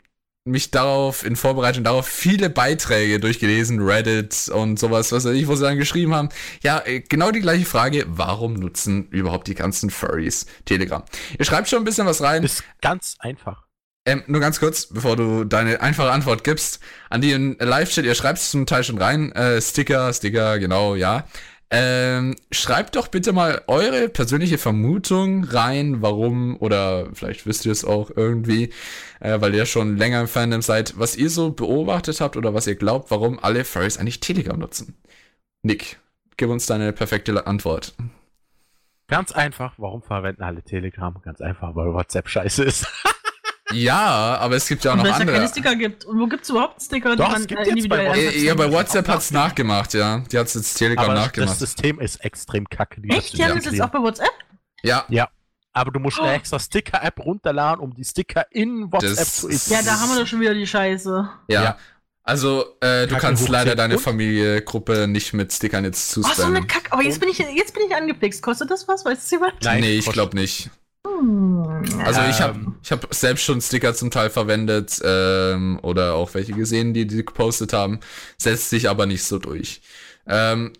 mich 0.45 0.71
darauf 0.71 1.25
in 1.25 1.37
Vorbereitung 1.37 1.85
darauf 1.85 2.07
viele 2.07 2.51
Beiträge 2.51 3.21
durchgelesen, 3.21 3.83
Reddit 3.83 4.49
und 4.49 4.79
sowas, 4.79 5.13
was 5.13 5.25
weiß 5.25 5.35
ich, 5.35 5.49
wo 5.49 5.55
sie 5.55 5.65
dann 5.65 5.77
geschrieben 5.79 6.15
haben. 6.15 6.29
Ja, 6.63 6.83
äh, 6.85 7.01
genau 7.01 7.31
die 7.31 7.41
gleiche 7.41 7.67
Frage, 7.67 8.05
warum 8.09 8.55
nutzen 8.55 9.09
überhaupt 9.09 9.49
die 9.49 9.55
ganzen 9.55 9.91
Furries 9.91 10.47
Telegram? 10.65 11.03
Ihr 11.39 11.45
schreibt 11.45 11.69
schon 11.69 11.81
ein 11.81 11.85
bisschen 11.85 12.07
was 12.07 12.23
rein. 12.23 12.43
Ist 12.43 12.65
ganz 12.81 13.17
einfach. 13.19 13.65
Ähm, 14.09 14.23
nur 14.29 14.41
ganz 14.41 14.61
kurz, 14.61 14.87
bevor 14.87 15.17
du 15.17 15.43
deine 15.43 15.81
einfache 15.81 16.13
Antwort 16.13 16.45
gibst, 16.45 16.79
an 17.11 17.21
die 17.21 17.33
Live-Chat, 17.33 18.05
ihr 18.05 18.15
schreibt 18.15 18.39
es 18.39 18.53
zum 18.53 18.65
Teil 18.65 18.85
schon 18.85 18.99
rein, 18.99 19.33
äh, 19.33 19.61
Sticker, 19.61 20.13
Sticker, 20.13 20.61
genau, 20.61 20.95
ja. 20.95 21.27
Ähm, 21.69 22.37
schreibt 22.53 22.95
doch 22.95 23.09
bitte 23.09 23.33
mal 23.33 23.63
eure 23.67 24.09
persönliche 24.09 24.57
Vermutung 24.57 25.43
rein, 25.43 26.01
warum, 26.01 26.57
oder 26.61 27.09
vielleicht 27.13 27.45
wisst 27.45 27.67
ihr 27.67 27.73
es 27.73 27.85
auch 27.85 28.11
irgendwie, 28.15 28.73
äh, 29.19 29.41
weil 29.41 29.53
ihr 29.55 29.67
schon 29.67 29.97
länger 29.97 30.21
im 30.21 30.29
Fandom 30.29 30.63
seid, 30.63 30.97
was 30.97 31.17
ihr 31.17 31.29
so 31.29 31.51
beobachtet 31.51 32.21
habt 32.21 32.37
oder 32.37 32.55
was 32.55 32.69
ihr 32.69 32.77
glaubt, 32.77 33.11
warum 33.11 33.41
alle 33.43 33.65
Furries 33.65 33.99
eigentlich 33.99 34.21
Telegram 34.21 34.57
nutzen. 34.57 34.95
Nick, 35.63 35.99
gib 36.37 36.51
uns 36.51 36.67
deine 36.67 36.93
perfekte 36.93 37.47
Antwort. 37.49 37.97
Ganz 39.09 39.33
einfach. 39.33 39.75
Warum 39.79 40.03
verwenden 40.03 40.43
alle 40.43 40.63
Telegram? 40.63 41.21
Ganz 41.23 41.41
einfach, 41.41 41.75
weil 41.75 41.93
WhatsApp 41.93 42.29
scheiße 42.29 42.63
ist. 42.65 42.87
Ja, 43.73 44.37
aber 44.39 44.57
es 44.57 44.69
gibt 44.69 44.85
ja 44.85 44.93
auch 44.93 44.95
Und 44.95 44.99
noch 44.99 45.05
weil 45.07 45.13
es 45.13 45.17
ja 45.17 45.21
andere. 45.23 45.37
keine 45.39 45.49
Sticker 45.49 45.75
gibt. 45.77 46.05
Und 46.05 46.21
wo 46.21 46.27
gibt 46.27 46.45
es 46.45 46.51
überhaupt 46.51 46.81
Sticker, 46.83 47.17
Doch, 47.17 47.37
es 47.37 47.47
gibt 47.47 47.61
äh, 47.67 47.71
jetzt 47.75 47.89
bei 47.89 48.07
WhatsApp- 48.07 48.37
Ja, 48.43 48.55
bei 48.55 48.71
WhatsApp 48.73 49.09
hat's 49.09 49.31
nachgemacht, 49.33 49.95
ja. 49.95 50.19
Die 50.31 50.39
hat's 50.39 50.55
jetzt 50.55 50.75
Telegram 50.75 51.05
Aber 51.07 51.15
das 51.15 51.25
nachgemacht. 51.27 51.59
System 51.59 51.99
ist 52.01 52.17
extrem 52.25 52.69
kacke. 52.69 53.01
Die 53.01 53.09
Echt? 53.11 53.25
das 53.25 53.31
Die 53.33 53.45
haben 53.45 53.57
das 53.57 53.65
jetzt 53.65 53.81
auch 53.83 53.89
bei 53.91 53.99
WhatsApp? 53.99 54.31
ja, 54.83 55.05
Aber 55.73 55.91
du 55.91 55.99
musst 56.01 56.19
eine 56.21 56.33
extra 56.35 56.59
Sticker-App 56.59 57.19
runterladen, 57.21 57.81
um 57.83 57.93
die 57.93 58.05
Sticker 58.05 58.47
in 58.51 58.91
WhatsApp 58.93 59.17
Das- 59.17 59.37
zu 59.37 59.51
Ja, 59.75 59.83
da 59.83 59.99
haben 60.01 60.11
wir 60.15 60.21
doch 60.21 60.27
schon 60.27 60.41
wieder 60.41 60.55
die 60.55 60.67
Scheiße. 60.67 61.29
ja. 61.49 61.63
Ja. 61.63 61.79
Also, 62.29 62.65
äh, 62.81 63.07
du 63.07 63.15
Kacke 63.15 63.21
kannst 63.21 63.49
leider 63.49 63.77
deine 63.77 63.95
und? 63.99 64.01
Familiengruppe 64.03 65.07
nicht 65.07 65.33
mit 65.33 65.53
Stickern 65.53 65.85
jetzt 65.85 66.11
Ach, 66.11 66.15
so 66.15 66.21
eine 66.25 66.35
zuspammen. 66.35 66.67
Kack. 66.67 66.89
Aber 66.91 67.03
jetzt 67.05 67.21
bin 67.21 67.29
ich, 67.29 67.39
jetzt 67.39 67.73
bin 67.73 67.85
ich 67.89 67.95
angefixt. 67.95 68.43
Kostet 68.43 68.69
das 68.69 68.89
was? 68.89 69.05
Weißt 69.05 69.31
du 69.31 69.37
jemand? 69.37 69.63
Nein, 69.63 69.81
nee, 69.81 69.99
ich 69.99 70.11
glaube 70.11 70.35
nicht. 70.37 70.69
Also 72.05 72.21
ich 72.23 72.41
habe 72.41 72.59
Ähm. 72.59 72.75
ich 72.83 72.93
hab 72.93 73.15
selbst 73.15 73.45
schon 73.45 73.61
Sticker 73.61 73.95
zum 73.95 74.11
Teil 74.11 74.31
verwendet 74.31 75.01
ähm, 75.05 75.79
oder 75.83 76.15
auch 76.15 76.35
welche 76.35 76.53
gesehen, 76.53 76.95
die 76.95 77.07
die 77.07 77.25
gepostet 77.25 77.73
haben. 77.73 78.01
Setzt 78.39 78.71
sich 78.71 78.89
aber 78.89 79.07
nicht 79.07 79.25
so 79.25 79.39
durch. 79.39 79.83
Ähm, 80.27 80.73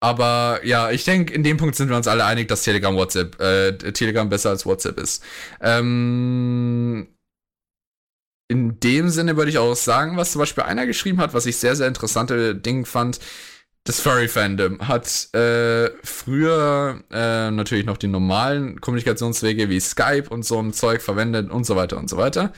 aber 0.00 0.60
ja, 0.64 0.90
ich 0.90 1.04
denke, 1.04 1.32
in 1.32 1.42
dem 1.42 1.56
Punkt 1.56 1.74
sind 1.76 1.88
wir 1.88 1.96
uns 1.96 2.08
alle 2.08 2.24
einig, 2.24 2.48
dass 2.48 2.62
Telegram 2.62 2.94
WhatsApp, 2.94 3.40
äh, 3.40 3.72
Telegram 3.92 4.28
besser 4.28 4.50
als 4.50 4.66
WhatsApp 4.66 4.98
ist. 5.00 5.22
Ähm, 5.60 7.08
in 8.48 8.78
dem 8.80 9.08
Sinne 9.08 9.36
würde 9.36 9.50
ich 9.50 9.58
auch 9.58 9.74
sagen, 9.74 10.16
was 10.16 10.32
zum 10.32 10.40
Beispiel 10.40 10.64
einer 10.64 10.86
geschrieben 10.86 11.20
hat, 11.20 11.34
was 11.34 11.46
ich 11.46 11.56
sehr, 11.56 11.74
sehr 11.74 11.88
interessante 11.88 12.54
Ding 12.54 12.84
fand. 12.84 13.18
Das 13.86 14.00
Furry-Fandom 14.00 14.88
hat 14.88 15.32
äh, 15.32 15.90
früher 16.02 17.04
äh, 17.12 17.52
natürlich 17.52 17.86
noch 17.86 17.96
die 17.96 18.08
normalen 18.08 18.80
Kommunikationswege 18.80 19.70
wie 19.70 19.78
Skype 19.78 20.24
und 20.28 20.44
so 20.44 20.58
ein 20.58 20.72
Zeug 20.72 21.00
verwendet 21.02 21.52
und 21.52 21.64
so 21.64 21.76
weiter 21.76 21.96
und 21.96 22.10
so 22.10 22.16
weiter. 22.16 22.52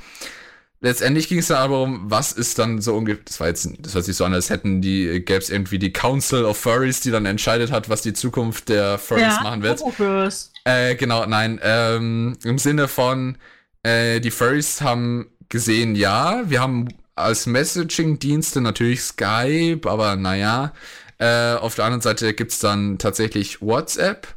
letztendlich 0.80 1.28
ging 1.28 1.40
es 1.40 1.48
dann 1.48 1.58
aber 1.58 1.82
um, 1.82 2.10
was 2.10 2.32
ist 2.32 2.58
dann 2.58 2.80
so 2.80 2.96
ungefähr, 2.96 3.22
das 3.26 3.40
war 3.40 3.48
jetzt, 3.48 3.68
das 3.80 3.94
hört 3.94 4.06
sich 4.06 4.16
so 4.16 4.24
an, 4.24 4.32
als 4.32 4.48
hätten 4.48 4.80
die, 4.80 5.22
gäbe 5.22 5.40
es 5.40 5.50
irgendwie 5.50 5.78
die 5.78 5.92
Council 5.92 6.46
of 6.46 6.56
Furries, 6.56 7.00
die 7.00 7.10
dann 7.10 7.26
entscheidet 7.26 7.70
hat, 7.72 7.90
was 7.90 8.00
die 8.00 8.14
Zukunft 8.14 8.70
der 8.70 8.96
Furries 8.96 9.40
machen 9.42 9.62
wird. 9.62 9.80
Furries. 9.80 10.50
Äh, 10.64 10.94
genau, 10.94 11.26
nein, 11.26 11.60
ähm, 11.62 12.38
im 12.42 12.56
Sinne 12.56 12.88
von, 12.88 13.36
äh, 13.82 14.20
die 14.20 14.30
Furries 14.30 14.80
haben 14.80 15.30
gesehen, 15.50 15.94
ja, 15.94 16.48
wir 16.48 16.62
haben 16.62 16.88
als 17.16 17.44
Messaging-Dienste 17.44 18.62
natürlich 18.62 19.02
Skype, 19.02 19.80
aber 19.84 20.16
naja, 20.16 20.72
äh, 21.18 21.54
auf 21.54 21.74
der 21.74 21.84
anderen 21.84 22.00
Seite 22.00 22.34
gibt's 22.34 22.58
dann 22.58 22.98
tatsächlich 22.98 23.60
WhatsApp. 23.60 24.28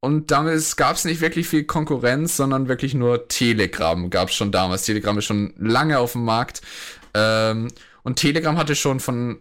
Und 0.00 0.30
damit 0.30 0.76
gab 0.76 0.96
es 0.96 1.04
nicht 1.04 1.20
wirklich 1.20 1.46
viel 1.46 1.64
Konkurrenz, 1.64 2.36
sondern 2.36 2.68
wirklich 2.68 2.94
nur 2.94 3.28
Telegram 3.28 4.08
gab 4.08 4.30
es 4.30 4.34
schon 4.34 4.50
damals. 4.50 4.84
Telegram 4.84 5.18
ist 5.18 5.26
schon 5.26 5.52
lange 5.58 5.98
auf 5.98 6.12
dem 6.12 6.24
Markt. 6.24 6.62
Ähm, 7.12 7.68
und 8.02 8.16
Telegram 8.16 8.56
hatte 8.56 8.74
schon 8.74 9.00
von 9.00 9.40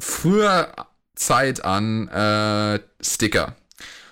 früher 0.00 0.72
Zeit 1.16 1.64
an 1.64 2.08
äh, 2.08 2.80
Sticker. 3.00 3.56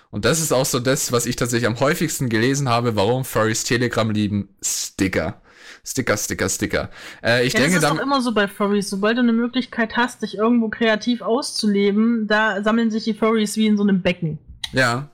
Und 0.09 0.25
das 0.25 0.39
ist 0.39 0.51
auch 0.51 0.65
so 0.65 0.79
das, 0.79 1.11
was 1.11 1.25
ich 1.25 1.37
tatsächlich 1.37 1.67
am 1.67 1.79
häufigsten 1.79 2.29
gelesen 2.29 2.69
habe, 2.69 2.95
warum 2.95 3.25
Furries 3.25 3.63
Telegram 3.63 4.09
lieben. 4.11 4.49
Sticker. 4.61 5.41
Sticker, 5.85 6.15
Sticker, 6.15 6.47
Sticker. 6.49 6.89
Äh, 7.21 7.45
ich 7.45 7.53
ja, 7.53 7.59
denke, 7.59 7.79
das 7.79 7.83
ist 7.91 7.91
auch 7.99 8.01
immer 8.01 8.21
so 8.21 8.33
bei 8.33 8.47
Furries. 8.47 8.89
Sobald 8.89 9.17
du 9.17 9.21
eine 9.21 9.33
Möglichkeit 9.33 9.97
hast, 9.97 10.21
dich 10.21 10.37
irgendwo 10.37 10.69
kreativ 10.69 11.21
auszuleben, 11.21 12.25
da 12.27 12.63
sammeln 12.63 12.89
sich 12.89 13.03
die 13.03 13.13
Furries 13.13 13.57
wie 13.57 13.67
in 13.67 13.75
so 13.77 13.83
einem 13.83 14.01
Becken. 14.01 14.39
Ja, 14.71 15.09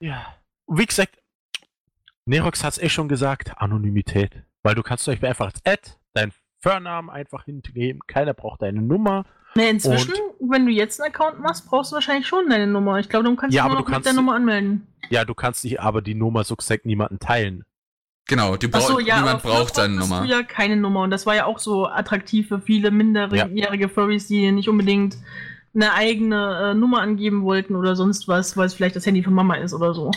Ja. 0.00 0.34
Und 0.64 0.78
wie 0.78 0.86
gesagt, 0.86 1.18
Nerox 2.26 2.62
hat 2.64 2.74
es 2.74 2.82
eh 2.82 2.88
schon 2.88 3.08
gesagt, 3.08 3.52
Anonymität. 3.58 4.32
Weil 4.62 4.74
du 4.74 4.82
kannst 4.82 5.08
euch 5.08 5.22
einfach 5.24 5.46
als 5.46 5.60
Ad 5.66 5.90
deinen 6.14 6.32
Vornamen 6.60 7.08
einfach 7.10 7.44
hingeben, 7.44 8.00
keiner 8.06 8.34
braucht 8.34 8.62
deine 8.62 8.82
Nummer. 8.82 9.24
Ne, 9.54 9.70
inzwischen, 9.70 10.12
wenn 10.40 10.66
du 10.66 10.72
jetzt 10.72 11.00
einen 11.00 11.12
Account 11.14 11.40
machst, 11.40 11.66
brauchst 11.68 11.90
du 11.92 11.94
wahrscheinlich 11.94 12.26
schon 12.26 12.48
deine 12.50 12.66
Nummer. 12.66 12.98
Ich 12.98 13.08
glaube, 13.08 13.24
du 13.28 13.34
kannst 13.36 13.54
Ja, 13.54 13.62
dich 13.62 13.70
aber 13.70 13.74
nur 13.74 13.82
du 13.82 13.82
noch 13.82 13.88
mit 13.88 13.94
kannst- 13.94 14.06
der 14.06 14.12
Nummer 14.14 14.34
anmelden. 14.34 14.86
Ja, 15.10 15.24
du 15.24 15.34
kannst 15.34 15.64
dich 15.64 15.80
aber 15.80 16.02
die 16.02 16.14
Nummer 16.14 16.44
so 16.44 16.54
gesagt 16.56 16.84
niemanden 16.84 17.18
teilen. 17.18 17.64
Genau. 18.28 18.56
Die 18.56 18.68
brau 18.68 18.78
Achso, 18.78 19.00
ja, 19.00 19.16
niemand 19.16 19.42
braucht 19.42 19.74
brauchtest 19.74 19.90
Nummer. 19.90 20.24
ja 20.24 20.44
keine 20.44 20.76
Nummer. 20.76 21.02
Und 21.02 21.10
das 21.10 21.26
war 21.26 21.34
ja 21.34 21.46
auch 21.46 21.58
so 21.58 21.86
attraktiv 21.86 22.46
für 22.46 22.60
viele 22.60 22.92
minderjährige 22.92 23.88
Furries, 23.88 24.28
die 24.28 24.52
nicht 24.52 24.68
unbedingt 24.68 25.16
eine 25.74 25.92
eigene 25.92 26.70
äh, 26.70 26.74
Nummer 26.74 27.00
angeben 27.00 27.42
wollten 27.42 27.74
oder 27.74 27.96
sonst 27.96 28.28
was, 28.28 28.56
weil 28.56 28.66
es 28.66 28.74
vielleicht 28.74 28.96
das 28.96 29.06
Handy 29.06 29.22
von 29.22 29.34
Mama 29.34 29.56
ist 29.56 29.74
oder 29.74 29.94
so. 29.94 30.10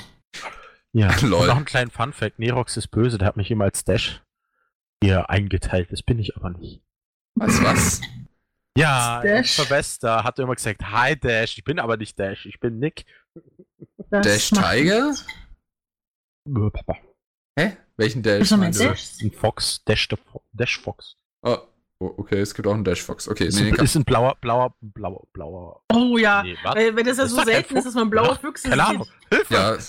Ja. 0.94 1.10
Lol. 1.22 1.42
Und 1.42 1.48
noch 1.48 1.56
einen 1.56 1.66
kleinen 1.66 1.92
Funfact, 1.92 2.40
Nerox 2.40 2.78
ist 2.78 2.88
böse, 2.88 3.18
der 3.18 3.28
hat 3.28 3.38
mich 3.38 3.50
immer 3.52 3.66
als 3.66 3.84
Dash 3.84 4.22
hier 5.04 5.30
eingeteilt. 5.30 5.92
Das 5.92 6.04
bin 6.04 6.20
ich 6.20 6.36
aber 6.36 6.52
nicht. 6.52 6.82
Was, 7.36 7.64
was? 7.64 8.02
Ja, 8.78 9.22
Dash? 9.22 9.52
Silvester 9.52 10.24
hat 10.24 10.40
er 10.40 10.44
immer 10.44 10.56
gesagt, 10.56 10.82
hi 10.84 11.16
Dash, 11.16 11.58
ich 11.58 11.64
bin 11.64 11.80
aber 11.80 11.98
nicht 11.98 12.18
Dash, 12.18 12.46
ich 12.46 12.60
bin 12.60 12.80
Nick. 12.80 13.06
Das 14.10 14.26
Dash 14.26 14.50
Tiger? 14.50 15.14
Äh, 16.48 16.70
Papa. 16.72 16.98
Hä? 17.60 17.78
Welchen 17.98 18.24
Dash? 18.24 18.50
Mein 18.52 18.60
meinst 18.62 18.80
du? 18.80 18.86
Dash? 18.86 19.12
Ein 19.22 19.32
Fox, 19.32 19.84
Dash, 19.86 20.08
Dash 20.54 20.80
Fox. 20.80 21.16
Oh, 21.44 21.58
oh, 22.00 22.14
okay, 22.18 22.40
es 22.40 22.54
gibt 22.54 22.68
auch 22.68 22.74
einen 22.74 22.84
Dash 22.84 23.02
Fox. 23.02 23.28
Okay, 23.28 23.46
Ist, 23.46 23.56
nee, 23.60 23.72
nee, 23.72 23.78
ein, 23.78 23.84
ist 23.86 23.96
ein 23.96 24.04
blauer, 24.06 24.36
blauer, 24.42 24.74
blauer, 24.82 25.28
blauer. 25.34 25.82
Oh 25.94 26.18
ja, 26.18 26.44
Nee, 26.44 26.58
was? 26.64 26.76
weil 26.76 27.04
das 27.04 27.18
ja 27.18 27.28
so 27.28 27.44
selten 27.44 27.78
ist, 27.78 27.86
dass 27.86 27.94
man 27.94 28.10
blaue 28.10 28.36
Füchse 28.38 28.70
Keine 28.70 28.82
sieht. 28.82 28.90
Ahnung. 28.96 29.08
Hilfe! 29.30 29.54
ja, 29.54 29.74
Es 29.76 29.88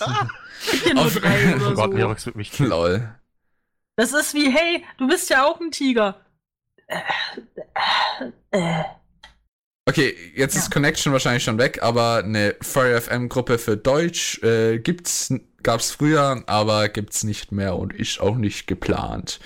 gibt 0.71 0.87
ja 0.87 0.95
nur 0.95 1.11
drei 1.11 1.55
Oh 1.55 1.57
oder 1.57 1.75
Gott, 1.75 1.91
so. 1.93 1.97
Nerox 1.97 2.27
wird 2.27 2.37
mich 2.37 2.59
lol. 2.59 3.15
Das 3.97 4.13
ist 4.13 4.35
wie, 4.35 4.51
hey, 4.51 4.85
du 4.99 5.07
bist 5.07 5.29
ja 5.31 5.45
auch 5.45 5.61
ein 5.61 5.71
Tiger. 5.71 6.21
Äh, 6.89 7.01
äh, 8.51 8.59
äh. 8.81 8.85
Okay, 9.89 10.15
jetzt 10.37 10.55
Ja. 10.55 10.61
ist 10.61 10.71
Connection 10.71 11.13
wahrscheinlich 11.13 11.43
schon 11.43 11.59
weg, 11.59 11.83
aber 11.83 12.19
eine 12.25 12.55
Furry 12.63 13.01
FM 13.01 13.29
Gruppe 13.29 13.59
für 13.59 13.77
Deutsch 13.77 14.41
äh, 14.43 14.79
gibt's, 14.79 15.35
gab's 15.63 15.91
früher, 15.93 16.43
aber 16.47 16.89
gibt's 16.89 17.25
nicht 17.25 17.53
mehr 17.53 17.77
und 17.77 17.93
ist 17.93 18.21
auch 18.21 18.37
nicht 18.37 18.67
geplant. 18.67 19.41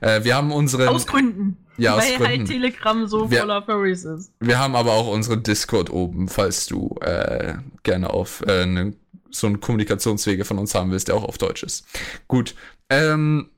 Äh, 0.00 0.24
wir 0.24 0.34
haben 0.36 0.52
unseren, 0.52 0.88
Aus 0.88 1.06
Gründen. 1.06 1.56
Ja, 1.78 1.94
aus 1.94 2.02
Weil 2.04 2.16
Gründen. 2.16 2.38
halt 2.38 2.46
Telegram 2.48 3.06
so 3.06 3.30
Wir- 3.30 3.40
voller 3.40 3.62
Furries 3.62 4.04
ist. 4.04 4.32
wir 4.40 4.58
haben 4.58 4.74
aber 4.76 4.92
auch 4.92 5.08
unseren 5.08 5.42
Discord 5.42 5.90
oben, 5.90 6.28
falls 6.28 6.66
du 6.66 6.96
äh, 7.02 7.54
gerne 7.82 8.10
auf 8.10 8.42
äh, 8.46 8.64
ne, 8.64 8.94
so 9.30 9.46
einen 9.46 9.60
Kommunikationswege 9.60 10.44
von 10.46 10.58
uns 10.58 10.74
haben 10.74 10.90
willst, 10.90 11.08
der 11.08 11.14
auch 11.16 11.24
auf 11.24 11.36
Deutsch 11.36 11.62
ist. 11.62 11.84
Gut. 12.28 12.54
Ähm, 12.88 13.50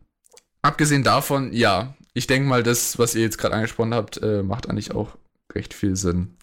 abgesehen 0.63 1.05
davon, 1.05 1.53
ja, 1.53 1.95
ich 2.15 2.27
denke 2.27 2.49
mal, 2.49 2.65
das, 2.65 2.99
was 2.99 3.15
ihr 3.15 3.23
jetzt 3.23 3.39
gerade 3.39 3.55
angesprochen 3.55 3.95
habt, 3.95 4.17
äh, 4.21 4.43
macht 4.43 4.69
eigentlich 4.69 4.93
auch 4.93 5.17
recht 5.55 5.73
viel 5.73 5.95
Sinn. 5.95 6.37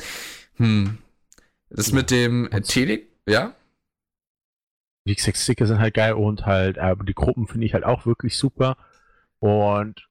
Hm. 0.56 1.00
Das 1.70 1.92
mit 1.92 2.10
dem 2.12 2.46
äh, 2.52 2.56
Und- 2.56 2.68
Tele, 2.70 3.02
ja? 3.28 3.54
Wie 5.06 5.16
gesagt, 5.16 5.38
Sticker 5.38 5.68
sind 5.68 5.80
halt 5.80 5.94
geil 5.94 6.14
und 6.14 6.46
halt, 6.46 6.78
äh, 6.78 6.96
die 7.08 7.14
Gruppen 7.14 7.48
finde 7.48 7.66
ich 7.66 7.74
halt 7.74 7.84
auch 7.84 8.06
wirklich 8.06 8.38
super. 8.38 8.76
Und 9.40 10.08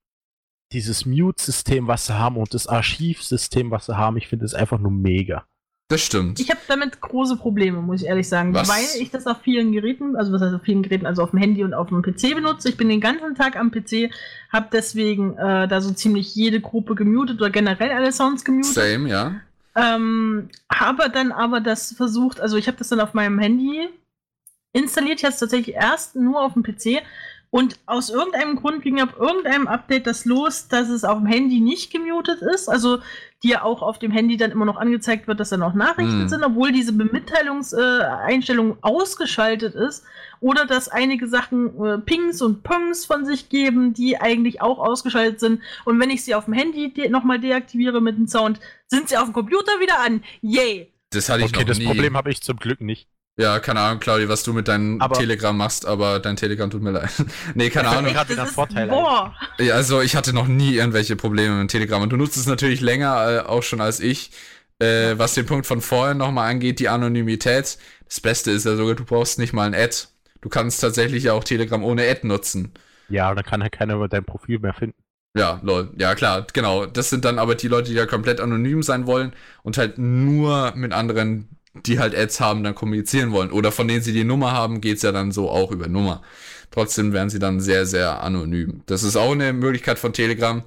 dieses 0.73 1.05
Mute-System, 1.05 1.89
was 1.89 2.07
sie 2.07 2.19
haben 2.19 2.37
und 2.37 2.55
das 2.55 2.67
Archivsystem, 2.67 3.71
was 3.71 3.87
sie 3.87 3.97
haben, 3.97 4.17
ich 4.17 4.29
finde 4.29 4.45
es 4.45 4.55
einfach 4.55 4.79
nur 4.79 4.93
mega. 4.93 5.47
Das 5.89 6.01
stimmt. 6.01 6.41
Ich 6.41 6.49
habe 6.51 6.61
damit 6.67 7.01
große 7.01 7.37
Probleme, 7.37 7.83
muss 7.83 8.01
ich 8.01 8.09
ehrlich 8.09 8.29
sagen, 8.29 8.55
Was? 8.55 8.69
weil 8.69 9.03
ich 9.03 9.11
das 9.11 9.27
auf 9.27 9.43
vielen 9.43 9.73
Geräten, 9.73 10.17
also 10.17 10.33
was 10.33 10.41
heißt 10.41 10.55
auf 10.55 10.63
vielen 10.63 10.83
Geräten, 10.83 11.05
also 11.05 11.23
auf 11.23 11.31
dem 11.31 11.39
Handy 11.39 11.63
und 11.63 11.75
auf 11.75 11.89
dem 11.89 12.01
PC 12.01 12.35
benutze. 12.35 12.71
Ich 12.71 12.77
bin 12.77 12.89
den 12.89 13.01
ganzen 13.01 13.35
Tag 13.35 13.57
am 13.57 13.71
PC, 13.71 14.11
habe 14.51 14.69
deswegen 14.73 15.37
äh, 15.37 15.69
da 15.69 15.81
so 15.83 15.93
ziemlich 15.93 16.35
jede 16.35 16.61
Gruppe 16.61 16.95
gemutet 16.95 17.37
oder 17.41 17.51
generell 17.51 17.91
alle 17.91 18.13
Sounds 18.13 18.45
gemutet. 18.45 18.73
Same, 18.73 19.11
ja. 19.11 19.41
Ähm, 19.77 20.49
habe 20.73 21.11
dann 21.11 21.33
aber 21.33 21.61
das 21.61 21.93
versucht, 21.93 22.41
also 22.41 22.57
ich 22.57 22.67
habe 22.67 22.79
das 22.79 22.89
dann 22.89 23.01
auf 23.01 23.13
meinem 23.13 23.39
Handy 23.39 23.89
installiert. 24.75 25.25
Es 25.25 25.39
tatsächlich 25.39 25.75
erst 25.75 26.15
nur 26.17 26.43
auf 26.43 26.53
dem 26.53 26.63
PC. 26.63 27.03
Und 27.51 27.79
aus 27.87 28.11
irgendeinem 28.11 28.57
Grund 28.57 28.83
ging 28.83 29.01
ab 29.01 29.15
irgendeinem 29.17 29.69
Update 29.69 30.09
das 30.09 30.25
los, 30.25 30.67
dass 30.67 30.89
es 30.89 31.05
auf 31.05 31.19
dem 31.19 31.27
Handy 31.27 31.61
nicht 31.61 31.93
gemutet 31.93 32.43
ist. 32.43 32.69
Also 32.69 32.99
dir 33.45 33.65
auch 33.65 33.81
auf 33.81 34.01
dem 34.01 34.11
Handy 34.11 34.37
dann 34.37 34.51
immer 34.51 34.65
noch 34.65 34.77
angezeigt 34.77 35.29
wird, 35.29 35.39
dass 35.39 35.51
da 35.51 35.57
noch 35.57 35.73
Nachrichten 35.73 36.23
Hm. 36.23 36.29
sind, 36.29 36.43
obwohl 36.43 36.73
diese 36.73 36.93
Bemitteilungseinstellung 36.93 38.73
äh, 38.73 38.77
ausgeschaltet 38.81 39.77
ist. 39.77 40.05
Oder 40.41 40.67
dass 40.67 40.89
einige 40.89 41.29
Sachen 41.29 41.81
äh, 41.81 41.99
Pings 41.99 42.43
und 42.43 42.65
Pungs 42.65 43.07
von 43.07 43.25
sich 43.25 43.49
geben, 43.49 43.95
die 43.95 44.21
eigentlich 44.21 44.61
auch 44.61 44.79
ausgeschaltet 44.81 45.39
sind. 45.39 45.63
Und 45.85 46.01
wenn 46.01 46.11
ich 46.11 46.25
sie 46.25 46.35
auf 46.35 46.47
dem 46.47 46.55
Handy 46.55 46.93
de 46.93 47.09
nochmal 47.09 47.39
deaktiviere 47.39 48.01
mit 48.01 48.17
dem 48.19 48.27
Sound, 48.27 48.59
sind 48.89 49.09
sie 49.09 49.17
auf 49.17 49.25
dem 49.27 49.33
Computer 49.33 49.73
wieder 49.81 50.01
an. 50.01 50.25
Yay! 50.43 50.93
Das 51.11 51.29
hatte 51.29 51.43
ich 51.45 51.51
Okay, 51.51 51.61
noch 51.61 51.67
das 51.69 51.79
nie. 51.79 51.87
Problem 51.87 52.17
habe 52.17 52.31
ich 52.33 52.43
zum 52.43 52.57
Glück 52.57 52.81
nicht. 52.81 53.09
Ja, 53.37 53.59
keine 53.59 53.81
Ahnung, 53.81 53.99
Claudia, 53.99 54.29
was 54.29 54.45
du 54.45 54.53
mit 54.53 54.69
deinem 54.69 55.01
Aber- 55.01 55.17
Telegram 55.19 55.57
machst, 55.57 55.87
aber 55.87 56.21
dein 56.21 56.37
Telegram 56.37 56.71
tut 56.71 56.83
mir 56.83 56.93
leid. 56.93 57.11
nee, 57.55 57.69
keine 57.69 57.89
Ahnung. 57.89 58.13
gerade 58.13 58.29
wieder 58.31 58.37
das 58.45 58.45
ein 58.45 58.49
ist- 58.49 58.55
Vorteil! 58.55 58.89
Ja, 59.59 59.75
also 59.75 60.01
ich 60.03 60.15
hatte 60.15 60.33
noch 60.33 60.47
nie 60.47 60.77
irgendwelche 60.77 61.17
Probleme 61.17 61.57
mit 61.57 61.71
Telegram 61.71 62.01
und 62.01 62.11
du 62.11 62.17
nutzt 62.17 62.37
es 62.37 62.47
natürlich 62.47 62.81
länger 62.81 63.45
äh, 63.45 63.49
auch 63.49 63.63
schon 63.65 63.81
als 63.81 63.99
ich. 64.01 64.31
Äh, 64.81 65.19
was 65.19 65.35
den 65.35 65.47
Punkt 65.47 65.67
von 65.67 65.81
vorhin 65.81 66.19
nochmal 66.19 66.51
angeht, 66.51 66.79
die 66.81 66.89
Anonymität. 66.89 67.79
Das 68.07 68.21
Beste 68.21 68.51
ist 68.53 68.67
ja 68.67 68.77
sogar, 68.77 68.95
du 68.95 69.05
brauchst 69.05 69.39
nicht 69.39 69.53
mal 69.53 69.67
ein 69.67 69.75
Ad. 69.75 69.97
Du 70.41 70.49
kannst 70.49 70.81
tatsächlich 70.81 71.25
ja 71.25 71.33
auch 71.33 71.43
Telegram 71.45 71.83
ohne 71.83 72.09
Ad 72.09 72.21
nutzen. 72.27 72.73
Ja, 73.09 73.35
dann 73.35 73.45
kann 73.45 73.63
halt 73.63 73.73
keiner 73.73 74.07
dein 74.09 74.25
Profil 74.25 74.59
mehr 74.61 74.75
finden. 74.75 74.97
Ja, 75.37 75.59
lol. 75.65 75.91
Ja, 75.97 76.15
klar, 76.15 76.47
genau. 76.53 76.87
Das 76.87 77.11
sind 77.11 77.25
dann 77.25 77.39
aber 77.41 77.55
die 77.57 77.67
Leute, 77.69 77.91
die 77.91 77.97
ja 77.97 78.07
komplett 78.07 78.41
anonym 78.41 78.83
sein 78.85 79.07
wollen 79.07 79.33
und 79.65 79.79
halt 79.79 79.99
nur 79.99 80.73
mit 80.77 80.93
anderen, 80.93 81.49
die 81.87 81.99
halt 81.99 82.15
Ads 82.17 82.41
haben, 82.41 82.63
dann 82.65 82.75
kommunizieren 82.75 83.33
wollen. 83.33 83.51
Oder 83.51 83.73
von 83.73 83.89
denen 83.89 84.03
sie 84.03 84.13
die 84.13 84.25
Nummer 84.25 84.53
haben, 84.53 84.81
geht's 84.81 85.03
ja 85.03 85.13
dann 85.13 85.33
so 85.33 85.51
auch 85.51 85.71
über 85.73 85.89
Nummer. 85.89 86.23
Trotzdem 86.71 87.13
werden 87.13 87.31
sie 87.31 87.39
dann 87.39 87.61
sehr, 87.61 87.87
sehr 87.87 88.23
anonym. 88.23 88.83
Das 88.87 89.03
ist 89.03 89.17
auch 89.17 89.33
eine 89.33 89.53
Möglichkeit 89.53 89.99
von 89.99 90.13
Telegram. 90.13 90.63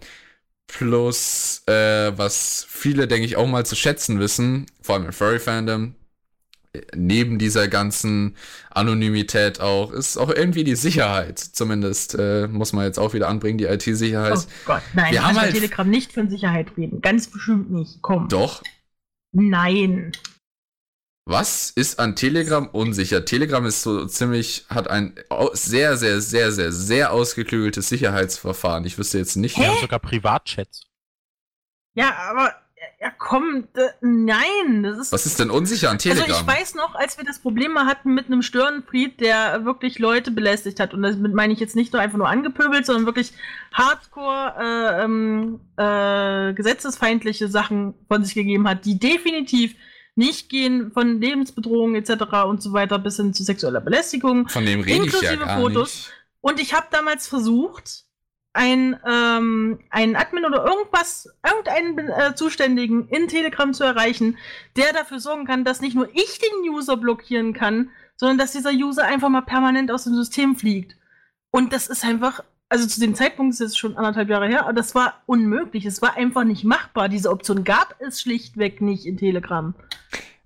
Plus, 0.67 1.63
äh, 1.65 2.11
was 2.17 2.65
viele, 2.69 3.07
denke 3.07 3.25
ich, 3.25 3.37
auch 3.37 3.47
mal 3.47 3.65
zu 3.65 3.75
schätzen 3.75 4.19
wissen, 4.19 4.65
vor 4.81 4.95
allem 4.95 5.05
im 5.05 5.13
Furry-Fandom, 5.13 5.95
äh, 6.73 6.81
neben 6.93 7.39
dieser 7.39 7.69
ganzen 7.69 8.35
Anonymität 8.71 9.61
auch, 9.61 9.93
ist 9.93 10.17
auch 10.17 10.29
irgendwie 10.29 10.65
die 10.65 10.75
Sicherheit. 10.75 11.39
Zumindest 11.39 12.15
äh, 12.19 12.47
muss 12.47 12.73
man 12.73 12.83
jetzt 12.83 12.99
auch 12.99 13.13
wieder 13.13 13.29
anbringen, 13.29 13.57
die 13.57 13.63
IT-Sicherheit. 13.65 14.33
Oh 14.37 14.41
Gott, 14.65 14.81
nein, 14.93 15.13
wir 15.13 15.25
haben 15.25 15.39
halt- 15.39 15.53
Telegram 15.53 15.89
nicht 15.89 16.11
von 16.11 16.29
Sicherheit 16.29 16.67
reden. 16.75 16.99
Ganz 17.01 17.27
bestimmt 17.27 17.71
nicht. 17.71 18.01
Komm. 18.01 18.27
Doch. 18.27 18.61
Nein. 19.31 20.11
Was 21.29 21.71
ist 21.71 21.99
an 21.99 22.15
Telegram 22.15 22.69
unsicher? 22.69 23.25
Telegram 23.25 23.65
ist 23.65 23.81
so 23.81 24.05
ziemlich, 24.05 24.65
hat 24.69 24.89
ein 24.89 25.13
sehr, 25.51 25.97
sehr, 25.97 26.21
sehr, 26.21 26.53
sehr, 26.53 26.71
sehr 26.71 27.11
ausgeklügeltes 27.11 27.89
Sicherheitsverfahren. 27.89 28.85
Ich 28.85 28.97
wüsste 28.97 29.17
jetzt 29.17 29.35
nicht. 29.35 29.57
Wir 29.57 29.67
haben 29.67 29.81
sogar 29.81 29.99
Privatchats. 29.99 30.83
Ja, 31.95 32.15
aber 32.29 32.53
ja 33.01 33.11
komm, 33.17 33.67
nein, 33.99 34.83
das 34.83 34.99
ist 34.99 35.11
Was 35.11 35.25
ist 35.25 35.41
denn 35.41 35.49
unsicher 35.49 35.89
an 35.89 35.97
Also 35.97 36.09
Telegram? 36.09 36.29
ich 36.39 36.47
weiß 36.47 36.75
noch, 36.75 36.95
als 36.95 37.17
wir 37.17 37.25
das 37.25 37.39
Problem 37.39 37.73
mal 37.73 37.87
hatten 37.87 38.13
mit 38.13 38.27
einem 38.27 38.41
Störenfried, 38.41 39.19
der 39.19 39.65
wirklich 39.65 39.99
Leute 39.99 40.31
belästigt 40.31 40.79
hat. 40.79 40.93
Und 40.93 41.01
damit 41.01 41.33
meine 41.33 41.51
ich 41.51 41.59
jetzt 41.59 41.75
nicht 41.75 41.91
nur 41.91 42.01
einfach 42.01 42.17
nur 42.17 42.29
angepöbelt, 42.29 42.85
sondern 42.85 43.05
wirklich 43.05 43.33
hardcore 43.73 44.53
äh, 44.57 45.03
ähm, 45.03 45.59
äh, 45.75 46.53
gesetzesfeindliche 46.53 47.49
Sachen 47.49 47.95
von 48.07 48.23
sich 48.23 48.33
gegeben 48.33 48.65
hat, 48.69 48.85
die 48.85 48.97
definitiv 48.97 49.75
nicht 50.17 50.49
gehen 50.49 50.91
von 50.91 51.21
Lebensbedrohungen 51.21 51.95
etc. 51.95 52.45
und 52.45 52.61
so 52.61 52.73
weiter 52.73 52.99
bis 52.99 53.17
hin 53.17 53.33
zu 53.33 53.43
sexueller 53.43 53.81
Belästigung. 53.81 54.49
Von 54.49 54.65
dem 54.65 54.81
rede 54.81 55.05
ich 55.05 55.13
ja 55.13 55.31
Inklusive 55.31 55.45
gar 55.45 55.59
Fotos. 55.59 55.93
nicht. 55.93 56.13
Und 56.41 56.59
ich 56.59 56.73
habe 56.73 56.87
damals 56.91 57.27
versucht, 57.27 58.05
ein, 58.53 58.99
ähm, 59.05 59.79
einen 59.91 60.15
Admin 60.15 60.45
oder 60.45 60.65
irgendwas, 60.65 61.29
irgendeinen 61.45 62.09
äh, 62.09 62.33
Zuständigen 62.35 63.07
in 63.09 63.27
Telegram 63.27 63.71
zu 63.73 63.83
erreichen, 63.83 64.37
der 64.75 64.93
dafür 64.93 65.19
sorgen 65.19 65.45
kann, 65.45 65.63
dass 65.63 65.81
nicht 65.81 65.95
nur 65.95 66.09
ich 66.13 66.39
den 66.39 66.69
User 66.71 66.97
blockieren 66.97 67.53
kann, 67.53 67.91
sondern 68.15 68.39
dass 68.39 68.53
dieser 68.53 68.71
User 68.71 69.05
einfach 69.05 69.29
mal 69.29 69.41
permanent 69.41 69.91
aus 69.91 70.05
dem 70.05 70.15
System 70.15 70.55
fliegt. 70.55 70.97
Und 71.51 71.71
das 71.71 71.87
ist 71.87 72.03
einfach, 72.03 72.43
also 72.69 72.87
zu 72.87 72.99
dem 72.99 73.15
Zeitpunkt 73.15 73.53
ist 73.53 73.61
es 73.61 73.77
schon 73.77 73.95
anderthalb 73.95 74.29
Jahre 74.29 74.47
her, 74.47 74.63
aber 74.63 74.73
das 74.73 74.93
war 74.93 75.21
unmöglich. 75.25 75.85
Es 75.85 76.01
war 76.01 76.17
einfach 76.17 76.43
nicht 76.43 76.63
machbar. 76.63 77.09
Diese 77.09 77.29
Option 77.29 77.63
gab 77.63 77.95
es 77.99 78.21
schlichtweg 78.21 78.81
nicht 78.81 79.05
in 79.05 79.17
Telegram. 79.17 79.73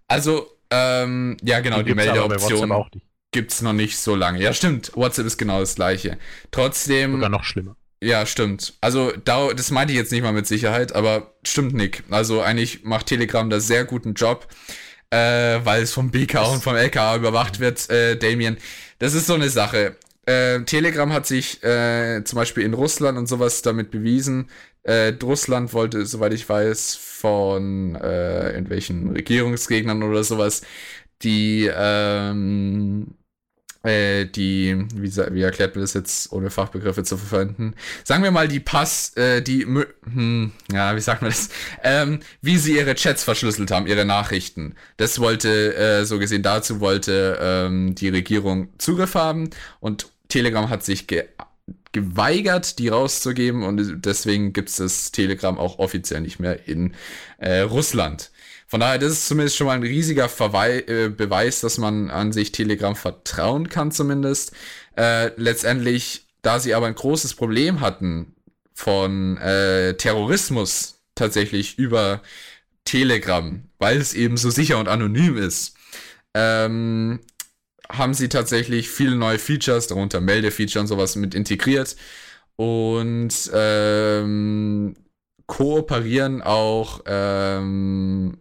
Also, 0.08 0.48
ähm, 0.70 1.38
ja 1.42 1.60
genau, 1.62 1.82
die, 1.82 1.94
bei 1.94 2.06
Meldeoption 2.06 2.70
nicht. 2.70 3.06
gibt's 3.32 3.62
noch 3.62 3.74
nicht 3.74 3.98
so 3.98 4.16
lange. 4.16 4.42
Ja, 4.42 4.54
stimmt. 4.54 4.92
WhatsApp 4.96 5.26
ist 5.26 5.38
genau 5.38 5.60
das 5.60 5.76
gleiche. 5.76 6.18
Trotzdem, 6.52 7.14
Sogar 7.14 7.30
noch 7.30 7.44
schlimmer. 7.44 7.76
ja, 8.04 8.26
stimmt. 8.26 8.74
Also, 8.82 9.12
da, 9.26 9.52
das 9.54 9.72
meinte 9.72 9.94
ich 9.94 9.98
jetzt 10.00 10.12
nicht 10.12 10.22
mal 10.22 10.34
mit 10.34 10.46
Sicherheit, 10.46 10.94
aber 10.94 11.34
stimmt, 11.44 11.74
Nick. 11.74 12.04
Also, 12.12 12.42
eigentlich 12.42 12.84
macht 12.84 13.08
Telegram 13.08 13.50
da 13.50 13.60
sehr 13.60 13.86
guten 13.86 14.14
Job, 14.14 14.48
äh, 15.10 15.60
weil 15.64 15.82
es 15.82 15.92
vom 15.92 16.12
BK 16.12 16.42
und 16.52 16.62
vom 16.62 16.76
LKA 16.76 17.16
überwacht 17.16 17.60
wird, 17.60 17.90
äh, 17.90 18.16
Damien. 18.16 18.58
Das 19.00 19.16
ist 19.16 19.26
so 19.26 19.34
eine 19.34 19.50
Sache. 19.50 19.96
Äh, 20.32 20.64
Telegram 20.66 21.12
hat 21.12 21.26
sich 21.26 21.64
äh, 21.64 22.24
zum 22.24 22.38
Beispiel 22.38 22.64
in 22.64 22.74
Russland 22.74 23.18
und 23.18 23.28
sowas 23.28 23.62
damit 23.62 23.92
bewiesen. 23.92 24.50
Äh, 24.84 25.14
Russland 25.22 25.74
wollte, 25.74 26.06
soweit 26.06 26.34
ich 26.34 26.48
weiß, 26.48 26.96
von 26.96 27.96
äh, 27.96 28.52
irgendwelchen 28.52 29.12
Regierungsgegnern 29.12 30.02
oder 30.04 30.24
sowas, 30.24 30.62
die, 31.22 31.70
ähm, 31.74 33.16
äh, 33.84 34.26
die, 34.26 34.86
wie, 34.96 35.16
wie 35.34 35.42
erklärt 35.42 35.76
man 35.76 35.84
das 35.84 35.94
jetzt, 35.94 36.32
ohne 36.32 36.50
Fachbegriffe 36.50 37.04
zu 37.04 37.18
verwenden? 37.18 37.76
Sagen 38.04 38.24
wir 38.24 38.32
mal, 38.32 38.48
die 38.48 38.60
Pass, 38.60 39.16
äh, 39.18 39.42
die, 39.42 39.66
hm, 39.66 40.52
ja, 40.72 40.96
wie 40.96 41.02
sagt 41.02 41.22
man 41.22 41.32
das? 41.32 41.50
Ähm, 41.84 42.20
wie 42.42 42.58
sie 42.58 42.78
ihre 42.78 42.96
Chats 42.96 43.24
verschlüsselt 43.24 43.72
haben, 43.72 43.88
ihre 43.88 44.06
Nachrichten. 44.06 44.76
Das 44.98 45.20
wollte, 45.20 45.76
äh, 45.76 46.06
so 46.06 46.20
gesehen 46.20 46.44
dazu 46.44 46.80
wollte 46.80 47.38
ähm, 47.42 47.96
die 47.96 48.10
Regierung 48.10 48.70
Zugriff 48.78 49.16
haben 49.16 49.50
und 49.80 50.11
Telegram 50.32 50.70
hat 50.70 50.84
sich 50.84 51.08
ge 51.08 51.26
geweigert, 51.94 52.80
die 52.80 52.88
rauszugeben 52.88 53.64
und 53.64 54.06
deswegen 54.06 54.54
gibt 54.54 54.70
es 54.70 54.78
das 54.78 55.12
Telegram 55.12 55.58
auch 55.58 55.78
offiziell 55.78 56.22
nicht 56.22 56.40
mehr 56.40 56.68
in 56.68 56.94
äh, 57.38 57.60
Russland. 57.60 58.32
Von 58.66 58.80
daher, 58.80 58.98
das 58.98 59.12
ist 59.12 59.28
zumindest 59.28 59.58
schon 59.58 59.68
mal 59.68 59.74
ein 59.74 59.84
riesiger 59.84 60.30
Verwei 60.30 60.80
äh, 60.88 61.10
Beweis, 61.10 61.60
dass 61.60 61.78
man 61.78 62.10
an 62.10 62.32
sich 62.32 62.54
Telegram 62.54 62.96
vertrauen 62.96 63.68
kann 63.68 63.92
zumindest. 63.92 64.54
Äh, 64.98 65.32
letztendlich, 65.36 66.28
da 66.42 66.60
sie 66.60 66.74
aber 66.74 66.88
ein 66.88 66.96
großes 66.96 67.34
Problem 67.34 67.82
hatten 67.82 68.34
von 68.74 69.36
äh, 69.38 69.96
Terrorismus 69.96 71.02
tatsächlich 71.16 71.78
über 71.78 72.22
Telegram, 72.86 73.64
weil 73.80 73.98
es 73.98 74.14
eben 74.14 74.38
so 74.38 74.50
sicher 74.50 74.80
und 74.80 74.88
anonym 74.88 75.38
ist, 75.38 75.76
ähm, 76.34 77.20
haben 77.92 78.14
sie 78.14 78.30
tatsächlich 78.30 78.90
viele 78.90 79.16
neue 79.16 79.40
Features, 79.40 79.88
darunter 79.88 80.22
Meldefeature 80.22 80.82
und 80.82 80.88
sowas 80.88 81.16
mit 81.16 81.36
integriert 81.36 81.96
und 82.56 83.34
ähm, 83.54 84.96
kooperieren 85.48 86.42
auch 86.42 87.02
ähm, 87.06 88.38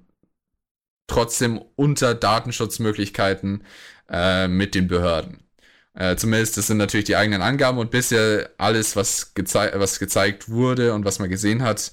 trotzdem 1.07 1.61
unter 1.77 2.15
Datenschutzmöglichkeiten 2.15 3.65
äh, 4.09 4.49
mit 4.49 4.75
den 4.75 4.87
Behörden. 4.87 5.39
Äh, 5.95 6.17
zumindest 6.17 6.57
das 6.57 6.69
sind 6.69 6.77
natürlich 6.77 7.07
die 7.07 7.17
eigenen 7.17 7.43
Angaben 7.43 7.79
und 7.79 7.91
bisher 7.91 8.51
alles, 8.59 8.95
was, 8.95 9.35
gezei 9.35 9.73
was 9.75 9.99
gezeigt 9.99 10.49
wurde 10.49 10.95
und 10.95 11.05
was 11.05 11.19
man 11.19 11.29
gesehen 11.29 11.63
hat, 11.63 11.91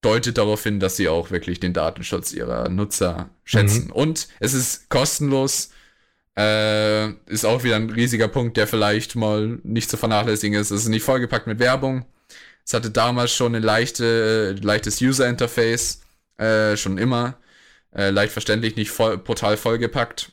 deutet 0.00 0.38
darauf 0.38 0.62
hin, 0.62 0.80
dass 0.80 0.96
sie 0.96 1.08
auch 1.08 1.30
wirklich 1.30 1.60
den 1.60 1.72
Datenschutz 1.72 2.32
ihrer 2.32 2.68
Nutzer 2.68 3.30
schätzen. 3.44 3.90
Und 3.92 4.28
es 4.40 4.54
ist 4.54 4.88
kostenlos. 4.88 5.70
Äh, 6.38 7.10
ist 7.26 7.44
auch 7.44 7.64
wieder 7.64 7.76
ein 7.76 7.90
riesiger 7.90 8.28
Punkt, 8.28 8.56
der 8.56 8.66
vielleicht 8.66 9.16
mal 9.16 9.58
nicht 9.62 9.90
zu 9.90 9.96
vernachlässigen 9.96 10.58
ist. 10.58 10.70
Es 10.70 10.82
ist 10.82 10.88
nicht 10.88 11.02
vollgepackt 11.02 11.46
mit 11.46 11.58
Werbung. 11.58 12.06
Es 12.64 12.72
hatte 12.72 12.90
damals 12.90 13.32
schon 13.32 13.54
ein 13.54 13.62
leichte, 13.62 14.52
leichtes 14.62 15.00
User-Interface, 15.00 16.02
äh, 16.38 16.76
schon 16.76 16.98
immer. 16.98 17.36
Äh, 17.92 18.10
leicht 18.10 18.32
verständlich, 18.32 18.76
nicht 18.76 18.90
voll, 18.90 19.18
brutal 19.18 19.56
vollgepackt. 19.56 20.30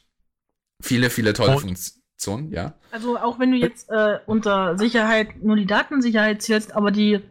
Viele, 0.81 1.09
viele 1.09 1.33
tolle 1.33 1.55
Und- 1.55 1.61
Funktionen, 1.61 2.51
ja. 2.51 2.75
Also 2.91 3.17
auch 3.17 3.39
wenn 3.39 3.51
du 3.51 3.57
jetzt 3.57 3.89
äh, 3.89 4.19
unter 4.27 4.77
Sicherheit 4.77 5.41
nur 5.43 5.55
die 5.55 5.65
Datensicherheit 5.65 6.41
zählst, 6.43 6.75
aber 6.75 6.91
die 6.91 7.21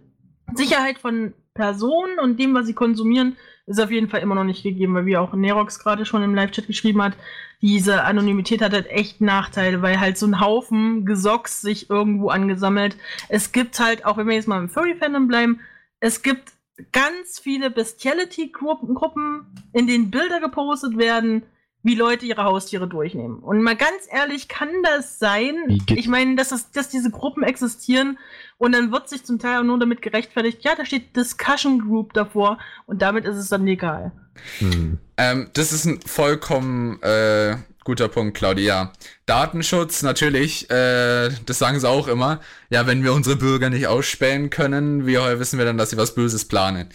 Sicherheit 0.54 0.98
von 0.98 1.34
Personen 1.54 2.18
und 2.18 2.38
dem, 2.38 2.54
was 2.54 2.66
sie 2.66 2.74
konsumieren, 2.74 3.36
ist 3.66 3.80
auf 3.80 3.90
jeden 3.90 4.08
Fall 4.08 4.20
immer 4.20 4.34
noch 4.34 4.44
nicht 4.44 4.62
gegeben, 4.62 4.94
weil 4.94 5.06
wie 5.06 5.16
auch 5.16 5.32
Nerox 5.32 5.78
gerade 5.78 6.04
schon 6.04 6.22
im 6.22 6.34
Live-Chat 6.34 6.66
geschrieben 6.66 7.02
hat, 7.02 7.14
diese 7.62 8.04
Anonymität 8.04 8.62
hat 8.62 8.72
halt 8.72 8.86
echt 8.88 9.20
Nachteile, 9.20 9.82
weil 9.82 9.98
halt 9.98 10.18
so 10.18 10.26
ein 10.26 10.40
Haufen 10.40 11.04
Gesocks 11.06 11.60
sich 11.60 11.90
irgendwo 11.90 12.28
angesammelt. 12.28 12.96
Es 13.28 13.52
gibt 13.52 13.78
halt, 13.80 14.04
auch 14.04 14.16
wenn 14.16 14.28
wir 14.28 14.34
jetzt 14.34 14.48
mal 14.48 14.58
im 14.58 14.68
Furry-Fandom 14.68 15.28
bleiben, 15.28 15.60
es 16.00 16.22
gibt 16.22 16.52
ganz 16.92 17.38
viele 17.38 17.70
Bestiality-Gruppen, 17.70 18.94
Gruppen, 18.94 19.46
in 19.72 19.86
denen 19.86 20.10
Bilder 20.10 20.40
gepostet 20.40 20.98
werden, 20.98 21.42
wie 21.82 21.94
Leute 21.94 22.26
ihre 22.26 22.42
Haustiere 22.42 22.88
durchnehmen. 22.88 23.38
Und 23.38 23.62
mal 23.62 23.76
ganz 23.76 24.08
ehrlich, 24.10 24.48
kann 24.48 24.68
das 24.82 25.20
sein? 25.20 25.54
Ich 25.86 26.08
meine, 26.08 26.34
dass, 26.34 26.50
es, 26.50 26.72
dass 26.72 26.88
diese 26.88 27.10
Gruppen 27.10 27.44
existieren 27.44 28.18
und 28.58 28.72
dann 28.72 28.90
wird 28.90 29.08
sich 29.08 29.24
zum 29.24 29.38
Teil 29.38 29.60
auch 29.60 29.64
nur 29.64 29.78
damit 29.78 30.02
gerechtfertigt, 30.02 30.64
ja, 30.64 30.74
da 30.74 30.84
steht 30.84 31.14
Discussion 31.14 31.78
Group 31.78 32.12
davor 32.12 32.58
und 32.86 33.02
damit 33.02 33.24
ist 33.24 33.36
es 33.36 33.48
dann 33.48 33.64
legal. 33.64 34.10
Hm. 34.58 34.98
Ähm, 35.16 35.50
das 35.54 35.72
ist 35.72 35.84
ein 35.84 36.00
vollkommen 36.02 37.02
äh, 37.02 37.56
guter 37.84 38.08
Punkt, 38.08 38.36
Claudia. 38.36 38.92
Datenschutz, 39.26 40.02
natürlich, 40.02 40.68
äh, 40.70 41.30
das 41.46 41.58
sagen 41.58 41.78
sie 41.78 41.88
auch 41.88 42.08
immer. 42.08 42.40
Ja, 42.68 42.86
wenn 42.86 43.04
wir 43.04 43.12
unsere 43.12 43.36
Bürger 43.36 43.70
nicht 43.70 43.86
ausspähen 43.86 44.50
können, 44.50 45.06
wie 45.06 45.16
wissen 45.16 45.58
wir 45.58 45.64
dann, 45.64 45.78
dass 45.78 45.90
sie 45.90 45.96
was 45.96 46.14
Böses 46.14 46.46
planen? 46.46 46.88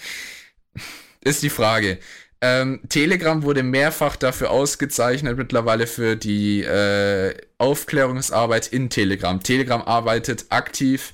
Ist 1.22 1.43
die 1.43 1.49
Frage. 1.49 1.99
Ähm, 2.43 2.81
Telegram 2.89 3.43
wurde 3.43 3.61
mehrfach 3.61 4.15
dafür 4.15 4.49
ausgezeichnet, 4.49 5.38
mittlerweile 5.38 5.85
für 5.85 6.15
die 6.15 6.63
äh, 6.63 7.35
Aufklärungsarbeit 7.59 8.68
in 8.68 8.89
Telegram. 8.89 9.41
Telegram 9.41 9.84
arbeitet 9.84 10.45
aktiv 10.49 11.13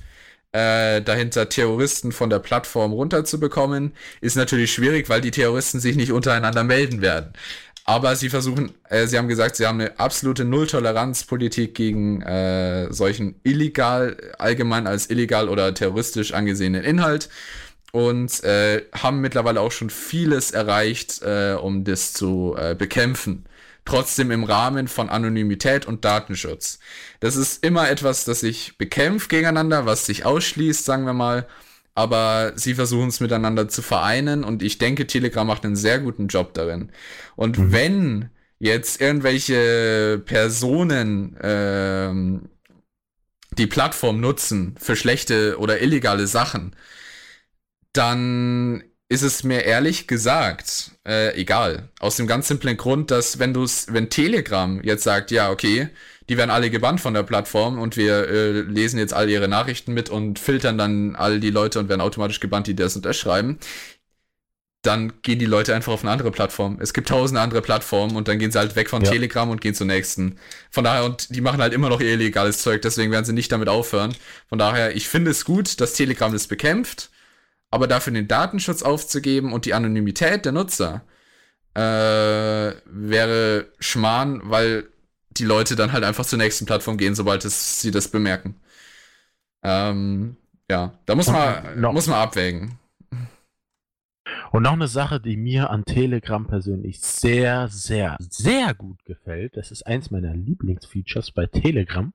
äh, 0.52 1.02
dahinter, 1.02 1.48
Terroristen 1.48 2.12
von 2.12 2.30
der 2.30 2.38
Plattform 2.38 2.92
runterzubekommen. 2.92 3.92
Ist 4.20 4.36
natürlich 4.36 4.72
schwierig, 4.72 5.08
weil 5.08 5.20
die 5.20 5.30
Terroristen 5.30 5.80
sich 5.80 5.96
nicht 5.96 6.12
untereinander 6.12 6.64
melden 6.64 7.02
werden. 7.02 7.32
Aber 7.84 8.16
sie 8.16 8.28
versuchen, 8.28 8.74
äh, 8.90 9.06
sie 9.06 9.16
haben 9.16 9.28
gesagt, 9.28 9.56
sie 9.56 9.66
haben 9.66 9.80
eine 9.80 9.98
absolute 9.98 10.44
Nulltoleranzpolitik 10.44 11.74
gegen 11.74 12.20
äh, 12.20 12.92
solchen 12.92 13.40
illegal, 13.44 14.16
allgemein 14.38 14.86
als 14.86 15.08
illegal 15.08 15.48
oder 15.48 15.72
terroristisch 15.72 16.34
angesehenen 16.34 16.84
Inhalt 16.84 17.30
und 17.92 18.44
äh, 18.44 18.84
haben 18.92 19.20
mittlerweile 19.20 19.62
auch 19.62 19.72
schon 19.72 19.90
vieles 19.90 20.50
erreicht, 20.50 21.22
äh, 21.22 21.54
um 21.54 21.84
das 21.84 22.12
zu 22.12 22.54
äh, 22.58 22.74
bekämpfen. 22.74 23.44
Trotzdem 23.88 24.30
im 24.30 24.44
Rahmen 24.44 24.86
von 24.86 25.08
Anonymität 25.08 25.86
und 25.86 26.04
Datenschutz. 26.04 26.78
Das 27.20 27.36
ist 27.36 27.64
immer 27.64 27.88
etwas, 27.88 28.26
das 28.26 28.40
sich 28.40 28.76
bekämpft 28.76 29.30
gegeneinander, 29.30 29.86
was 29.86 30.04
sich 30.04 30.26
ausschließt, 30.26 30.84
sagen 30.84 31.06
wir 31.06 31.14
mal. 31.14 31.48
Aber 31.94 32.52
sie 32.54 32.74
versuchen 32.74 33.08
es 33.08 33.20
miteinander 33.20 33.66
zu 33.70 33.80
vereinen 33.80 34.44
und 34.44 34.62
ich 34.62 34.76
denke, 34.76 35.06
Telegram 35.06 35.46
macht 35.46 35.64
einen 35.64 35.74
sehr 35.74 36.00
guten 36.00 36.28
Job 36.28 36.52
darin. 36.52 36.92
Und 37.34 37.72
wenn 37.72 38.28
jetzt 38.58 39.00
irgendwelche 39.00 40.22
Personen 40.22 41.38
ähm, 41.40 42.50
die 43.56 43.66
Plattform 43.66 44.20
nutzen 44.20 44.74
für 44.78 44.96
schlechte 44.96 45.58
oder 45.58 45.80
illegale 45.80 46.26
Sachen, 46.26 46.76
dann 47.94 48.84
ist 49.10 49.22
es 49.22 49.42
mir 49.42 49.64
ehrlich 49.64 50.06
gesagt 50.06 50.92
äh, 51.06 51.34
egal. 51.40 51.88
Aus 51.98 52.16
dem 52.16 52.26
ganz 52.26 52.48
simplen 52.48 52.76
Grund, 52.76 53.10
dass 53.10 53.38
wenn 53.38 53.54
du 53.54 53.66
wenn 53.88 54.10
Telegram 54.10 54.82
jetzt 54.82 55.04
sagt, 55.04 55.30
ja, 55.30 55.50
okay, 55.50 55.88
die 56.28 56.36
werden 56.36 56.50
alle 56.50 56.68
gebannt 56.70 57.00
von 57.00 57.14
der 57.14 57.22
Plattform 57.22 57.78
und 57.78 57.96
wir 57.96 58.28
äh, 58.28 58.60
lesen 58.60 58.98
jetzt 58.98 59.14
all 59.14 59.30
ihre 59.30 59.48
Nachrichten 59.48 59.94
mit 59.94 60.10
und 60.10 60.38
filtern 60.38 60.76
dann 60.76 61.16
all 61.16 61.40
die 61.40 61.50
Leute 61.50 61.78
und 61.78 61.88
werden 61.88 62.02
automatisch 62.02 62.40
gebannt, 62.40 62.66
die 62.66 62.76
das 62.76 62.96
und 62.96 63.04
das 63.06 63.16
schreiben. 63.16 63.58
dann 64.82 65.12
gehen 65.22 65.38
die 65.40 65.44
Leute 65.46 65.74
einfach 65.74 65.92
auf 65.92 66.02
eine 66.02 66.12
andere 66.12 66.30
Plattform. 66.30 66.78
Es 66.80 66.92
gibt 66.94 67.08
tausende 67.08 67.40
andere 67.40 67.62
Plattformen 67.62 68.16
und 68.16 68.28
dann 68.28 68.38
gehen 68.38 68.52
sie 68.52 68.58
halt 68.58 68.76
weg 68.76 68.88
von 68.88 69.02
Ja. 69.02 69.10
Telegram 69.10 69.50
und 69.50 69.60
gehen 69.60 69.74
zur 69.74 69.86
nächsten. 69.86 70.38
Von 70.70 70.84
daher, 70.84 71.04
und 71.04 71.34
die 71.34 71.40
machen 71.40 71.60
halt 71.60 71.74
immer 71.74 71.88
noch 71.88 72.00
ihr 72.00 72.12
illegales 72.12 72.58
Zeug, 72.62 72.80
deswegen 72.82 73.10
werden 73.10 73.24
sie 73.24 73.32
nicht 73.32 73.50
damit 73.50 73.68
aufhören. 73.68 74.14
Von 74.48 74.58
daher, 74.58 74.94
ich 74.96 75.08
finde 75.08 75.32
es 75.32 75.44
gut, 75.44 75.80
dass 75.80 75.94
Telegram 75.94 76.32
das 76.32 76.46
bekämpft, 76.46 77.10
aber 77.70 77.86
dafür 77.86 78.12
den 78.12 78.28
Datenschutz 78.28 78.82
aufzugeben 78.82 79.52
und 79.52 79.64
die 79.66 79.74
Anonymität 79.74 80.44
der 80.44 80.52
Nutzer 80.52 81.02
äh, 81.74 81.80
wäre 82.86 83.66
Schmarrn, 83.78 84.40
weil 84.44 84.88
die 85.30 85.44
Leute 85.44 85.76
dann 85.76 85.92
halt 85.92 86.04
einfach 86.04 86.24
zur 86.26 86.38
nächsten 86.38 86.66
Plattform 86.66 86.96
gehen, 86.96 87.14
sobald 87.14 87.44
es, 87.44 87.80
sie 87.80 87.90
das 87.90 88.08
bemerken. 88.08 88.56
Ähm, 89.62 90.36
ja, 90.70 90.98
da 91.06 91.14
muss 91.14 91.28
man, 91.28 91.80
noch- 91.80 91.92
muss 91.92 92.06
man 92.06 92.18
abwägen. 92.18 92.78
Und 94.50 94.62
noch 94.62 94.72
eine 94.72 94.88
Sache, 94.88 95.20
die 95.20 95.36
mir 95.36 95.70
an 95.70 95.84
Telegram 95.84 96.46
persönlich 96.46 97.00
sehr, 97.00 97.68
sehr, 97.68 98.16
sehr 98.18 98.74
gut 98.74 99.04
gefällt. 99.04 99.56
Das 99.56 99.70
ist 99.70 99.86
eins 99.86 100.10
meiner 100.10 100.34
Lieblingsfeatures 100.34 101.32
bei 101.32 101.46
Telegram. 101.46 102.12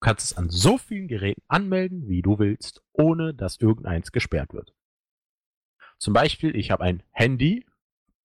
Du 0.00 0.06
kannst 0.06 0.32
es 0.32 0.36
an 0.36 0.50
so 0.50 0.78
vielen 0.78 1.08
Geräten 1.08 1.42
anmelden, 1.48 2.08
wie 2.08 2.22
du 2.22 2.38
willst, 2.38 2.82
ohne 2.92 3.32
dass 3.34 3.60
irgendeins 3.60 4.12
gesperrt 4.12 4.52
wird. 4.52 4.74
Zum 5.98 6.12
Beispiel, 6.12 6.54
ich 6.54 6.70
habe 6.70 6.84
ein 6.84 7.02
Handy, 7.12 7.64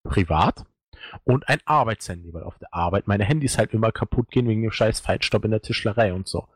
privat, 0.03 0.65
und 1.23 1.47
ein 1.47 1.59
Arbeitshandy, 1.65 2.33
weil 2.33 2.43
auf 2.43 2.57
der 2.59 2.73
Arbeit 2.73 3.07
meine 3.07 3.23
Handys 3.23 3.57
halt 3.57 3.73
immer 3.73 3.91
kaputt 3.91 4.29
gehen 4.29 4.47
wegen 4.47 4.61
dem 4.61 4.71
scheiß 4.71 4.99
Feinstaub 4.99 5.45
in 5.45 5.51
der 5.51 5.61
Tischlerei 5.61 6.13
und 6.13 6.27
so. 6.27 6.47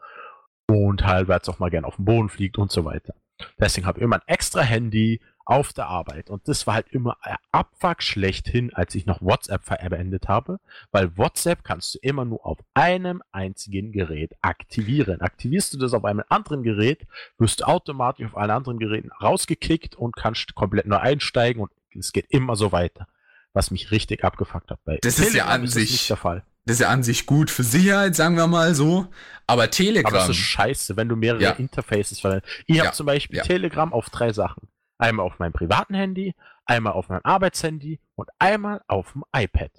Und 0.68 1.02
teilweise 1.02 1.52
auch 1.52 1.60
mal 1.60 1.70
gern 1.70 1.86
auf 1.86 1.96
den 1.96 2.06
Boden 2.06 2.30
fliegt 2.30 2.58
und 2.58 2.72
so 2.72 2.86
weiter. 2.86 3.16
Deswegen 3.60 3.86
habe 3.86 4.00
ich 4.00 4.04
immer 4.04 4.16
ein 4.18 4.22
extra 4.28 4.62
Handy 4.62 5.22
auf 5.48 5.74
der 5.74 5.88
Arbeit. 5.88 6.30
Und 6.30 6.48
das 6.48 6.66
war 6.66 6.74
halt 6.76 6.88
immer 6.90 7.18
Abfuck 7.52 8.02
schlechthin, 8.02 8.74
als 8.74 8.96
ich 8.96 9.06
noch 9.06 9.22
WhatsApp 9.22 9.64
beendet 9.90 10.28
habe, 10.28 10.60
weil 10.92 11.16
WhatsApp 11.18 11.64
kannst 11.64 11.96
du 11.96 12.00
immer 12.02 12.26
nur 12.26 12.46
auf 12.46 12.58
einem 12.74 13.22
einzigen 13.32 13.92
Gerät 13.92 14.34
aktivieren. 14.42 15.22
Aktivierst 15.22 15.74
du 15.74 15.78
das 15.78 15.94
auf 15.94 16.04
einem 16.06 16.24
anderen 16.30 16.64
Gerät, 16.64 17.06
wirst 17.38 17.60
du 17.62 17.66
automatisch 17.66 18.26
auf 18.26 18.38
allen 18.38 18.52
anderen 18.52 18.80
Geräten 18.80 19.12
rausgekickt 19.22 19.96
und 19.96 20.16
kannst 20.16 20.56
komplett 20.56 20.88
neu 20.88 20.98
einsteigen 20.98 21.62
und 21.62 21.72
es 21.98 22.12
geht 22.12 22.26
immer 22.30 22.56
so 22.56 22.72
weiter. 22.72 23.08
Was 23.54 23.72
mich 23.72 23.92
richtig 23.92 24.24
abgefuckt 24.26 24.70
hat. 24.72 24.80
Bei 24.84 24.98
Das 25.02 25.20
ist 25.20 25.34
ja 25.34 25.46
an 25.46 25.66
sich- 25.68 25.92
nicht 25.92 26.10
der 26.10 26.18
Fall. 26.18 26.44
Das 26.66 26.76
ist 26.76 26.80
ja 26.82 26.90
an 26.90 27.04
sich 27.04 27.26
gut 27.28 27.52
für 27.52 27.64
Sicherheit, 27.64 28.16
sagen 28.16 28.36
wir 28.38 28.48
mal 28.48 28.74
so. 28.74 29.08
Aber 29.46 29.70
Telegram. 29.70 30.12
Aber 30.14 30.24
es 30.24 30.30
ist 30.30 30.38
scheiße, 30.38 30.98
wenn 30.98 31.08
du 31.08 31.16
mehrere 31.16 31.42
Ja. 31.42 31.52
Interfaces 31.52 32.20
verwendest. 32.20 32.64
Ich 32.66 32.80
habe 32.80 32.88
Ja, 32.88 32.94
zum 32.94 33.06
Beispiel 33.06 33.38
ja. 33.38 33.44
Telegram 33.44 33.94
auf 33.94 34.10
drei 34.10 34.34
Sachen. 34.34 34.68
Einmal 34.98 35.26
auf 35.26 35.38
meinem 35.38 35.54
privaten 35.54 35.94
Handy, 35.94 36.34
einmal 36.66 36.94
auf 36.94 37.10
meinem 37.10 37.22
Arbeitshandy 37.24 38.00
und 38.16 38.30
einmal 38.40 38.82
auf 38.88 39.12
dem 39.12 39.24
iPad. 39.36 39.72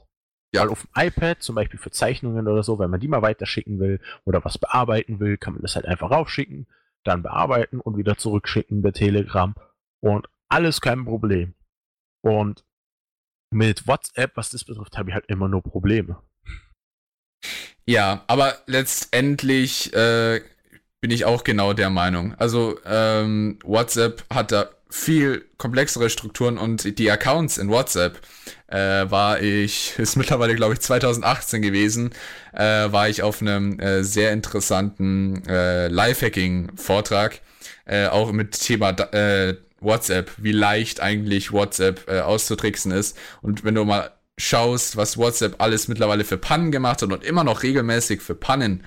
Ja. 0.55 0.63
Weil 0.63 0.69
auf 0.69 0.83
dem 0.83 0.91
iPad, 1.09 1.43
zum 1.43 1.57
Beispiel 1.57 1.81
für 1.81 1.91
Zeichnungen 1.91 2.47
oder 2.47 2.63
so, 2.63 2.79
wenn 2.79 2.91
man 2.91 3.01
die 3.01 3.09
mal 3.09 3.23
weiterschicken 3.23 3.81
will 3.81 4.01
oder 4.25 4.45
was 4.45 4.59
bearbeiten 4.59 5.19
will, 5.19 5.39
kann 5.39 5.55
man 5.55 5.63
das 5.63 5.75
halt 5.75 5.87
einfach 5.87 6.11
raufschicken, 6.13 6.69
dann 7.03 7.23
bearbeiten 7.23 7.81
und 7.81 7.97
wieder 7.97 8.17
zurückschicken 8.17 8.83
per 8.83 8.93
Telegram. 8.93 9.55
Und 10.01 10.29
alles 10.49 10.81
kein 10.81 11.05
Problem. 11.05 11.55
Und 12.23 12.65
mit 13.51 13.89
WhatsApp, 13.89 14.37
was 14.37 14.51
das 14.51 14.65
betrifft, 14.65 14.97
habe 14.97 15.11
ich 15.11 15.15
halt 15.15 15.27
immer 15.27 15.49
nur 15.49 15.63
Probleme. 15.63 16.23
Ja, 17.89 18.25
aber 18.27 18.57
letztendlich 18.67 19.95
äh, 19.95 20.41
bin 21.01 21.11
ich 21.11 21.25
auch 21.25 21.45
genau 21.45 21.73
der 21.73 21.91
Meinung. 21.91 22.35
Also 22.37 22.79
ähm, 22.85 23.59
WhatsApp 23.65 24.25
hat 24.33 24.51
da 24.53 24.71
viel 24.91 25.45
komplexere 25.57 26.11
Strukturen 26.11 26.59
und 26.59 26.99
die 26.99 27.11
Accounts 27.11 27.59
in 27.59 27.69
WhatsApp 27.69 28.21
äh, 28.69 28.77
war 29.11 29.41
ich, 29.41 29.95
ist 29.99 30.17
mittlerweile 30.17 30.57
glaube 30.57 30.75
ich 30.75 30.81
2018 30.81 31.63
gewesen, 31.63 32.11
äh, 32.53 32.91
war 32.91 33.09
ich 33.09 33.23
auf 33.23 33.41
einem 33.41 33.79
äh, 33.79 34.03
sehr 34.03 34.33
interessanten 34.33 35.45
äh, 35.49 35.87
Lifehacking-Vortrag, 35.89 37.41
äh, 37.85 38.07
auch 38.09 38.33
mit 38.33 38.59
Thema 38.61 38.91
äh, 39.13 39.55
WhatsApp, 39.81 40.33
wie 40.39 40.53
leicht 40.53 41.01
eigentlich 41.01 41.53
WhatsApp 41.53 42.09
äh, 42.09 42.21
auszutricksen 42.21 42.91
ist. 42.91 43.17
Und 43.43 43.65
wenn 43.65 43.75
du 43.77 43.85
mal 43.85 44.11
schaust, 44.39 44.97
was 44.97 45.17
WhatsApp 45.17 45.61
alles 45.61 45.89
mittlerweile 45.89 46.25
für 46.25 46.37
Pannen 46.39 46.71
gemacht 46.71 47.03
hat 47.03 47.13
und 47.13 47.25
immer 47.25 47.45
noch 47.45 47.63
regelmäßig 47.63 48.21
für 48.21 48.35
Pannen 48.35 48.85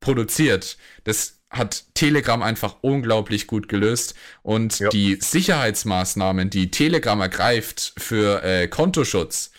produziert, 0.00 0.76
das 1.04 1.38
hat 1.50 1.84
Telegram 1.94 2.42
einfach 2.42 2.76
unglaublich 2.80 3.46
gut 3.46 3.68
gelöst 3.68 4.14
und 4.42 4.80
Ja. 4.80 4.88
die 4.88 5.18
Sicherheitsmaßnahmen, 5.20 6.50
die 6.50 6.70
Telegram 6.70 7.20
ergreift 7.20 7.94
für 7.96 8.42
äh, 8.42 8.66
Kontoschutz 8.66 9.52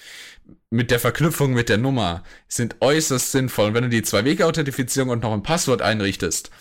mit 0.69 0.91
der 0.91 0.99
Verknüpfung 0.99 1.53
mit 1.53 1.69
der 1.69 1.77
Nummer 1.77 2.23
sind 2.47 2.75
äußerst 2.81 3.31
sinnvoll. 3.31 3.67
Und 3.67 3.73
wenn 3.75 3.83
du 3.83 3.89
die 3.89 4.03
Zwei-Wege-Authentifizierung 4.03 5.09
und 5.09 5.23
noch 5.23 5.31
ein 5.33 5.43
Passwort 5.43 5.81
einrichtest, 5.81 6.51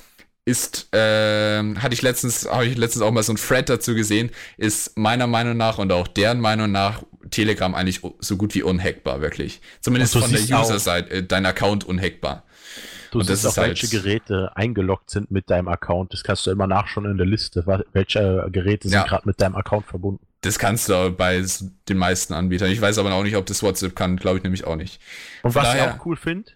ist, 0.47 0.89
ähm, 0.93 1.83
hatte 1.83 1.95
ich 1.95 2.03
letztens, 2.03 2.47
habe 2.51 2.67
ich 2.67 2.77
letztens 2.77 3.03
auch 3.03 3.11
mal 3.11 3.23
so 3.23 3.33
ein 3.33 3.37
Thread 3.37 3.69
dazu 3.69 3.95
gesehen, 3.95 4.31
ist 4.59 4.97
meiner 4.99 5.27
Meinung 5.27 5.57
nach 5.57 5.79
und 5.79 5.91
auch 5.93 6.07
deren 6.07 6.41
Meinung 6.41 6.71
nach 6.71 7.03
Telegram 7.31 7.75
eigentlich 7.75 8.03
so 8.21 8.37
gut 8.37 8.55
wie 8.55 8.63
unhackbar, 8.63 9.21
wirklich. 9.23 9.61
Zumindest 9.81 10.13
von 10.17 10.31
der 10.31 10.41
User-Seite, 10.41 11.11
äh, 11.11 11.23
dein 11.23 11.47
Account 11.47 11.85
unhackbar. 11.85 12.45
Du 13.11 13.21
Und 13.21 13.31
das 13.31 13.41
siehst 13.43 13.53
ist 13.53 13.59
auch, 13.59 13.63
halt- 13.63 13.81
welche 13.83 13.89
Geräte 13.97 14.51
eingeloggt 14.57 15.09
sind 15.09 15.31
mit 15.31 15.49
deinem 15.49 15.69
Account. 15.69 16.13
Das 16.13 16.23
kannst 16.25 16.47
du 16.47 16.51
immer 16.51 16.67
nachschauen 16.67 17.11
in 17.11 17.17
der 17.17 17.27
Liste, 17.27 17.65
welche 17.93 18.47
Geräte 18.51 18.89
Ja. 18.89 19.01
sind 19.01 19.09
gerade 19.09 19.27
mit 19.27 19.41
deinem 19.41 19.55
Account 19.55 19.87
verbunden. 19.87 20.27
Das 20.43 20.59
kannst 20.59 20.91
du 20.91 21.11
bei 21.11 21.43
den 21.89 21.97
meisten 21.97 22.35
Anbietern. 22.35 22.71
Ich 22.71 22.81
weiß 22.81 22.99
aber 22.99 23.15
auch 23.15 23.23
nicht, 23.23 23.37
ob 23.37 23.47
das 23.47 23.63
WhatsApp 23.63 23.97
kann, 23.97 24.17
glaube 24.17 24.39
ich 24.39 24.43
nämlich 24.43 24.65
auch 24.67 24.77
nicht. 24.77 25.01
Und 25.43 25.53
Von 25.53 25.63
was 25.63 25.69
daher- 25.73 25.87
ich 25.95 26.01
auch 26.01 26.05
cool 26.07 26.17
finde, 26.17 26.51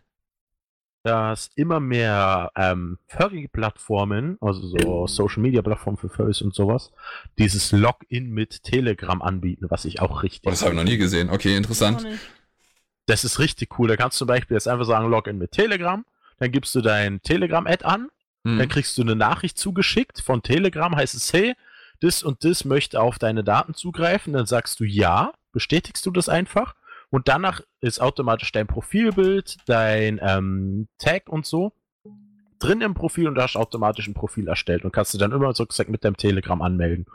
dass 1.08 1.50
immer 1.54 1.80
mehr 1.80 2.52
ähm, 2.54 2.98
Furry-Plattformen, 3.06 4.36
also 4.42 4.60
so 4.60 5.06
Social-Media-Plattformen 5.06 5.96
für 5.96 6.10
Furries 6.10 6.42
und 6.42 6.54
sowas, 6.54 6.92
dieses 7.38 7.72
Login 7.72 8.30
mit 8.30 8.62
Telegram 8.62 9.22
anbieten, 9.22 9.66
was 9.70 9.86
ich 9.86 10.00
auch 10.02 10.22
richtig 10.22 10.42
Oh, 10.46 10.50
das 10.50 10.60
habe 10.60 10.72
ich 10.72 10.76
noch 10.76 10.84
nie 10.84 10.98
gesehen. 10.98 11.30
Okay, 11.30 11.56
interessant. 11.56 12.06
Das 13.06 13.24
ist 13.24 13.38
richtig 13.38 13.78
cool. 13.78 13.88
Da 13.88 13.96
kannst 13.96 14.16
du 14.16 14.18
zum 14.20 14.28
Beispiel 14.28 14.54
jetzt 14.54 14.68
einfach 14.68 14.84
sagen, 14.84 15.08
Login 15.08 15.38
mit 15.38 15.52
Telegram, 15.52 16.04
dann 16.38 16.52
gibst 16.52 16.74
du 16.74 16.82
dein 16.82 17.22
Telegram-Ad 17.22 17.84
an, 17.84 18.08
Hm. 18.44 18.58
dann 18.58 18.68
kriegst 18.68 18.96
du 18.98 19.02
eine 19.02 19.16
Nachricht 19.16 19.58
zugeschickt 19.58 20.20
von 20.20 20.42
Telegram, 20.42 20.94
heißt 20.94 21.14
es, 21.14 21.32
hey, 21.32 21.54
das 22.00 22.22
und 22.22 22.44
das 22.44 22.64
möchte 22.64 23.00
auf 23.00 23.18
deine 23.18 23.42
Daten 23.42 23.74
zugreifen, 23.74 24.32
dann 24.34 24.46
sagst 24.46 24.78
du 24.78 24.84
ja, 24.84 25.32
bestätigst 25.52 26.04
du 26.06 26.10
das 26.12 26.28
einfach 26.28 26.74
und 27.10 27.28
danach 27.28 27.60
ist 27.80 28.00
automatisch 28.00 28.52
dein 28.52 28.66
Profilbild, 28.66 29.56
dein 29.66 30.20
ähm, 30.22 30.88
Tag 30.98 31.28
und 31.28 31.46
so 31.46 31.72
drin 32.58 32.80
im 32.80 32.94
Profil 32.94 33.28
und 33.28 33.36
du 33.36 33.42
hast 33.42 33.56
automatisch 33.56 34.06
ein 34.08 34.14
Profil 34.14 34.48
erstellt 34.48 34.84
und 34.84 34.92
kannst 34.92 35.14
du 35.14 35.18
dann 35.18 35.32
immer 35.32 35.52
so 35.54 35.64
gesagt 35.64 35.90
mit 35.90 36.04
deinem 36.04 36.16
Telegram 36.16 36.60
anmelden. 36.60 37.06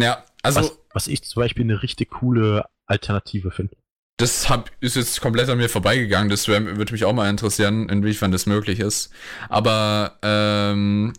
Ja, 0.00 0.24
also 0.42 0.60
was, 0.60 0.78
was 0.92 1.08
ich 1.08 1.24
zum 1.24 1.42
Beispiel 1.42 1.64
eine 1.64 1.82
richtig 1.82 2.10
coole 2.10 2.66
Alternative 2.86 3.50
finde. 3.50 3.76
das 4.16 4.48
hab, 4.48 4.70
ist 4.80 4.96
jetzt 4.96 5.20
komplett 5.20 5.48
an 5.48 5.58
mir 5.58 5.68
vorbeigegangen. 5.68 6.28
Das 6.28 6.48
würde 6.48 6.92
mich 6.92 7.04
auch 7.04 7.12
mal 7.12 7.28
interessieren, 7.28 7.88
inwiefern 7.88 8.30
das 8.30 8.46
möglich 8.46 8.80
ist. 8.80 9.12
Aber 9.48 10.18
ähm, 10.22 11.12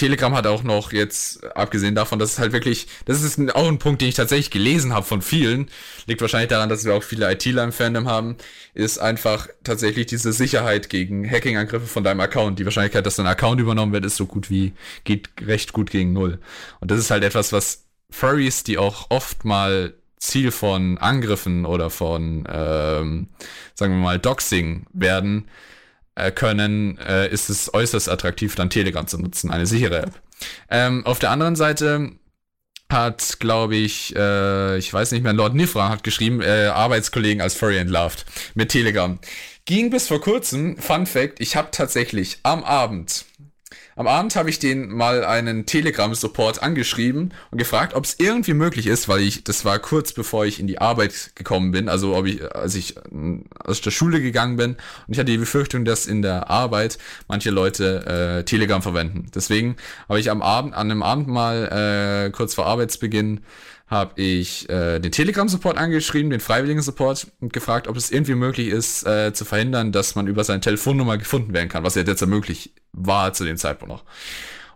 Telegram 0.00 0.34
hat 0.34 0.46
auch 0.46 0.62
noch 0.62 0.92
jetzt, 0.92 1.44
abgesehen 1.54 1.94
davon, 1.94 2.18
dass 2.18 2.32
es 2.32 2.38
halt 2.38 2.52
wirklich, 2.52 2.86
das 3.04 3.22
ist 3.22 3.38
auch 3.54 3.68
ein 3.68 3.78
Punkt, 3.78 4.00
den 4.00 4.08
ich 4.08 4.14
tatsächlich 4.14 4.50
gelesen 4.50 4.94
habe 4.94 5.04
von 5.04 5.20
vielen, 5.20 5.68
liegt 6.06 6.22
wahrscheinlich 6.22 6.48
daran, 6.48 6.70
dass 6.70 6.86
wir 6.86 6.94
auch 6.94 7.02
viele 7.02 7.30
ITler 7.30 7.64
im 7.64 7.72
Fandom 7.72 8.08
haben, 8.08 8.36
ist 8.72 8.96
einfach 8.96 9.48
tatsächlich 9.62 10.06
diese 10.06 10.32
Sicherheit 10.32 10.88
gegen 10.88 11.30
Hacking-Angriffe 11.30 11.86
von 11.86 12.02
deinem 12.02 12.20
Account. 12.20 12.58
Die 12.58 12.64
Wahrscheinlichkeit, 12.64 13.04
dass 13.04 13.16
dein 13.16 13.26
Account 13.26 13.60
übernommen 13.60 13.92
wird, 13.92 14.06
ist 14.06 14.16
so 14.16 14.24
gut 14.24 14.48
wie, 14.48 14.72
geht 15.04 15.28
recht 15.42 15.74
gut 15.74 15.90
gegen 15.90 16.14
null. 16.14 16.38
Und 16.80 16.90
das 16.90 16.98
ist 16.98 17.10
halt 17.10 17.22
etwas, 17.22 17.52
was 17.52 17.84
Furries, 18.08 18.64
die 18.64 18.78
auch 18.78 19.10
oft 19.10 19.44
mal 19.44 19.92
Ziel 20.16 20.50
von 20.50 20.96
Angriffen 20.96 21.66
oder 21.66 21.90
von, 21.90 22.48
ähm, 22.50 23.28
sagen 23.74 23.92
wir 23.92 24.00
mal, 24.00 24.18
Doxing 24.18 24.86
werden 24.94 25.46
äh, 26.24 26.30
können, 26.30 26.98
äh, 26.98 27.28
ist 27.28 27.50
es 27.50 27.72
äußerst 27.72 28.08
attraktiv, 28.08 28.54
dann 28.54 28.70
Telegram 28.70 29.06
zu 29.06 29.18
nutzen, 29.18 29.50
eine 29.50 29.66
sichere 29.66 30.02
App. 30.02 30.20
Ähm, 30.70 31.04
auf 31.06 31.18
der 31.18 31.30
anderen 31.30 31.56
Seite 31.56 32.12
hat, 32.90 33.38
glaube 33.38 33.76
ich, 33.76 34.14
äh, 34.16 34.78
ich 34.78 34.92
weiß 34.92 35.12
nicht 35.12 35.22
mehr, 35.22 35.32
Lord 35.32 35.54
Nifra 35.54 35.88
hat 35.88 36.02
geschrieben, 36.02 36.40
äh, 36.40 36.66
Arbeitskollegen 36.66 37.40
als 37.40 37.54
Furry 37.54 37.78
entlarvt 37.78 38.26
mit 38.54 38.70
Telegram. 38.70 39.18
Ging 39.64 39.90
bis 39.90 40.08
vor 40.08 40.20
kurzem, 40.20 40.76
Fun 40.78 41.06
Fact, 41.06 41.40
ich 41.40 41.54
habe 41.56 41.68
tatsächlich 41.70 42.38
am 42.42 42.64
Abend, 42.64 43.24
am 44.00 44.06
Abend 44.06 44.34
habe 44.34 44.48
ich 44.48 44.58
den 44.58 44.88
mal 44.88 45.26
einen 45.26 45.66
Telegram-Support 45.66 46.62
angeschrieben 46.62 47.34
und 47.50 47.58
gefragt, 47.58 47.92
ob 47.94 48.06
es 48.06 48.16
irgendwie 48.18 48.54
möglich 48.54 48.86
ist, 48.86 49.10
weil 49.10 49.20
ich, 49.20 49.44
das 49.44 49.66
war 49.66 49.78
kurz 49.78 50.14
bevor 50.14 50.46
ich 50.46 50.58
in 50.58 50.66
die 50.66 50.80
Arbeit 50.80 51.32
gekommen 51.34 51.70
bin, 51.70 51.90
also 51.90 52.16
ob 52.16 52.24
ich, 52.24 52.42
als 52.54 52.76
ich 52.76 52.96
äh, 52.96 53.00
aus 53.62 53.82
der 53.82 53.90
Schule 53.90 54.22
gegangen 54.22 54.56
bin 54.56 54.70
und 54.70 54.78
ich 55.08 55.18
hatte 55.18 55.30
die 55.30 55.36
Befürchtung, 55.36 55.84
dass 55.84 56.06
in 56.06 56.22
der 56.22 56.48
Arbeit 56.48 56.96
manche 57.28 57.50
Leute 57.50 58.38
äh, 58.38 58.44
Telegram 58.44 58.80
verwenden. 58.80 59.26
Deswegen 59.34 59.76
habe 60.08 60.18
ich 60.18 60.30
am 60.30 60.40
Abend, 60.40 60.72
an 60.72 60.90
einem 60.90 61.02
Abend 61.02 61.28
mal, 61.28 62.24
äh, 62.26 62.30
kurz 62.30 62.54
vor 62.54 62.64
Arbeitsbeginn, 62.64 63.42
habe 63.90 64.20
ich 64.20 64.70
äh, 64.70 65.00
den 65.00 65.10
Telegram-Support 65.10 65.76
angeschrieben, 65.76 66.30
den 66.30 66.38
Freiwilligen-Support 66.38 67.26
und 67.40 67.52
gefragt, 67.52 67.88
ob 67.88 67.96
es 67.96 68.12
irgendwie 68.12 68.36
möglich 68.36 68.68
ist, 68.68 69.04
äh, 69.04 69.32
zu 69.32 69.44
verhindern, 69.44 69.90
dass 69.90 70.14
man 70.14 70.28
über 70.28 70.44
seine 70.44 70.60
Telefonnummer 70.60 71.18
gefunden 71.18 71.52
werden 71.52 71.68
kann, 71.68 71.82
was 71.82 71.96
ja 71.96 72.02
jetzt 72.02 72.24
möglich 72.24 72.72
war 72.92 73.32
zu 73.32 73.44
dem 73.44 73.56
Zeitpunkt 73.56 73.92
noch. 73.92 74.04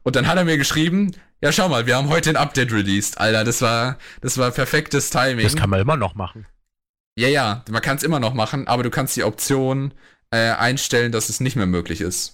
Und 0.02 0.16
dann 0.16 0.26
hat 0.26 0.36
er 0.36 0.44
mir 0.44 0.58
geschrieben, 0.58 1.12
ja 1.40 1.52
schau 1.52 1.68
mal, 1.68 1.86
wir 1.86 1.96
haben 1.96 2.08
heute 2.08 2.30
ein 2.30 2.36
Update 2.36 2.72
released. 2.72 3.18
Alter, 3.18 3.44
das 3.44 3.62
war, 3.62 3.98
das 4.20 4.36
war 4.36 4.50
perfektes 4.50 5.10
Timing. 5.10 5.44
Das 5.44 5.54
kann 5.54 5.70
man 5.70 5.80
immer 5.80 5.96
noch 5.96 6.16
machen. 6.16 6.46
Ja, 7.16 7.28
ja, 7.28 7.64
man 7.70 7.82
kann 7.82 7.96
es 7.96 8.02
immer 8.02 8.18
noch 8.18 8.34
machen, 8.34 8.66
aber 8.66 8.82
du 8.82 8.90
kannst 8.90 9.16
die 9.16 9.22
Option 9.22 9.94
äh, 10.32 10.50
einstellen, 10.50 11.12
dass 11.12 11.28
es 11.28 11.38
nicht 11.38 11.54
mehr 11.54 11.66
möglich 11.66 12.00
ist. 12.00 12.33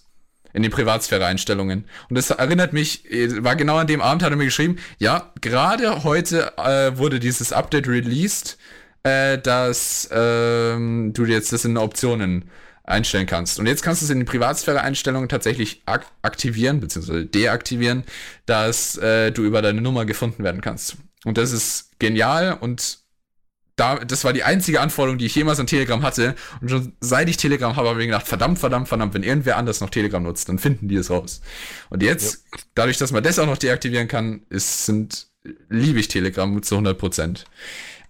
In 0.52 0.62
den 0.62 0.70
Privatsphäre-Einstellungen. 0.70 1.84
Und 2.08 2.16
das 2.16 2.30
erinnert 2.30 2.72
mich, 2.72 3.10
äh, 3.10 3.42
war 3.44 3.56
genau 3.56 3.76
an 3.76 3.86
dem 3.86 4.00
Abend, 4.00 4.22
hat 4.22 4.30
er 4.30 4.36
mir 4.36 4.44
geschrieben, 4.44 4.76
ja, 4.98 5.32
gerade 5.40 6.04
heute 6.04 6.56
äh, 6.58 6.96
wurde 6.96 7.20
dieses 7.20 7.52
Update 7.52 7.86
released, 7.86 8.58
äh, 9.02 9.38
dass 9.38 10.08
ähm, 10.12 11.12
du 11.12 11.24
jetzt 11.24 11.52
das 11.52 11.64
in 11.64 11.76
Optionen 11.76 12.50
einstellen 12.84 13.26
kannst. 13.26 13.58
Und 13.58 13.66
jetzt 13.66 13.82
kannst 13.82 14.02
du 14.02 14.06
es 14.06 14.10
in 14.10 14.18
den 14.18 14.26
Privatsphäre-Einstellungen 14.26 15.28
tatsächlich 15.28 15.82
ak 15.86 16.06
aktivieren, 16.22 16.80
beziehungsweise 16.80 17.24
deaktivieren, 17.24 18.04
dass 18.46 18.96
äh, 18.98 19.30
du 19.30 19.44
über 19.44 19.62
deine 19.62 19.80
Nummer 19.80 20.04
gefunden 20.04 20.44
werden 20.44 20.60
kannst. 20.60 20.96
Und 21.24 21.38
das 21.38 21.52
ist 21.52 21.98
genial 21.98 22.56
und 22.60 22.98
da, 23.80 23.96
das 23.96 24.24
war 24.24 24.34
die 24.34 24.42
einzige 24.42 24.80
Anforderung, 24.80 25.16
die 25.16 25.26
ich 25.26 25.34
jemals 25.34 25.58
an 25.58 25.66
Telegram 25.66 26.02
hatte. 26.02 26.34
Und 26.60 26.70
schon 26.70 26.92
seit 27.00 27.28
ich 27.30 27.38
Telegram 27.38 27.74
habe, 27.76 27.88
habe 27.88 27.98
ich 27.98 28.06
mir 28.06 28.12
gedacht, 28.12 28.28
verdammt, 28.28 28.58
verdammt, 28.58 28.88
verdammt, 28.88 29.14
wenn 29.14 29.22
irgendwer 29.22 29.56
anders 29.56 29.80
noch 29.80 29.88
Telegram 29.88 30.22
nutzt, 30.22 30.48
dann 30.50 30.58
finden 30.58 30.88
die 30.88 30.96
es 30.96 31.10
raus. 31.10 31.40
Und 31.88 32.02
jetzt, 32.02 32.44
ja. 32.52 32.60
dadurch, 32.74 32.98
dass 32.98 33.10
man 33.10 33.22
das 33.22 33.38
auch 33.38 33.46
noch 33.46 33.56
deaktivieren 33.56 34.06
kann, 34.06 34.42
ist, 34.50 34.84
sind, 34.84 35.28
liebe 35.70 35.98
ich 35.98 36.08
Telegram 36.08 36.62
zu 36.62 36.74
100 36.74 36.98
Prozent. 36.98 37.46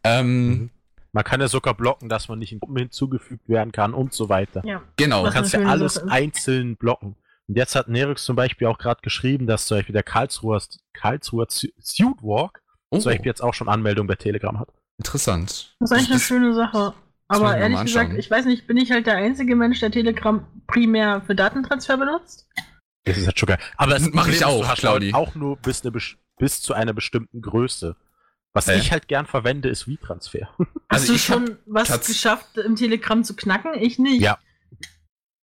Ähm, 0.03 0.49
mhm. 0.49 0.71
Man 1.13 1.25
kann 1.25 1.41
ja 1.41 1.49
sogar 1.49 1.75
blocken, 1.75 2.09
dass 2.09 2.29
man 2.29 2.41
nicht 2.41 2.53
in 2.53 2.59
Gruppen 2.59 2.77
hinzugefügt 2.77 3.49
werden 3.49 3.73
kann 3.73 3.95
und 3.95 4.13
so 4.13 4.29
weiter. 4.29 4.63
Ja. 4.65 4.83
Genau. 4.97 5.23
Man 5.23 5.33
kann 5.33 5.45
ja 5.47 5.61
alles 5.67 5.99
einzeln 5.99 6.77
blocken. 6.77 7.17
Und 7.47 7.57
jetzt 7.57 7.75
hat 7.77 7.89
Nerix 7.89 8.25
zum 8.25 8.37
Beispiel 8.37 8.67
auch 8.67 8.79
gerade 8.79 9.01
geschrieben, 9.03 9.47
dass 9.47 9.67
zum 9.67 9.79
Beispiel 9.79 9.93
der 9.93 10.05
Karlsruher, 10.05 10.61
Karlsruher 10.93 11.47
Suitwalk 11.49 12.61
oh. 12.91 12.99
zum 12.99 13.11
Beispiel 13.11 13.27
jetzt 13.27 13.43
auch 13.43 13.55
schon 13.55 13.69
Anmeldung 13.69 14.07
bei 14.07 14.15
Telegram 14.15 14.59
hat. 14.59 14.69
Interessant. 15.01 15.75
Das 15.81 15.91
ist 15.91 15.97
eigentlich 15.97 16.11
eine 16.11 16.21
schöne 16.21 16.53
Sache. 16.53 16.93
Aber 17.27 17.57
ehrlich 17.57 17.81
gesagt, 17.81 18.13
ich 18.19 18.31
weiß 18.31 18.45
nicht, 18.45 18.67
bin 18.67 18.77
ich 18.77 18.91
halt 18.91 19.07
der 19.07 19.17
einzige 19.17 19.57
Mensch, 19.57 19.81
der 19.81 19.91
Telegram 19.91 20.47
primär 20.67 21.23
für 21.23 21.35
Datentransfer 21.35 21.97
benutzt? 21.97 22.47
Das 23.05 23.17
ist 23.17 23.27
halt 23.27 23.39
schon 23.39 23.47
geil. 23.47 23.59
Aber 23.79 23.93
das 23.93 24.11
mache 24.11 24.31
ich 24.31 24.45
auch, 24.45 24.75
Claudi. 24.75 25.15
Auch 25.15 25.35
nur 25.35 25.57
bis, 25.57 25.83
eine, 25.83 25.93
bis 26.37 26.61
zu 26.61 26.75
einer 26.75 26.93
bestimmten 26.93 27.41
Größe. 27.41 27.97
Was 28.53 28.69
äh. 28.69 28.77
ich 28.77 28.93
halt 28.93 29.09
gern 29.09 29.25
verwende, 29.25 29.71
ist 29.71 29.85
V-Transfer. 29.85 30.51
Hast 30.59 30.69
also 30.91 31.15
du 31.15 31.19
schon 31.19 31.57
was 31.65 32.07
geschafft, 32.07 32.59
im 32.59 32.77
Telegram 32.77 33.25
zu 33.25 33.35
knacken? 33.35 33.73
Ich 33.81 33.99
nicht. 33.99 34.21
Ja. 34.21 34.39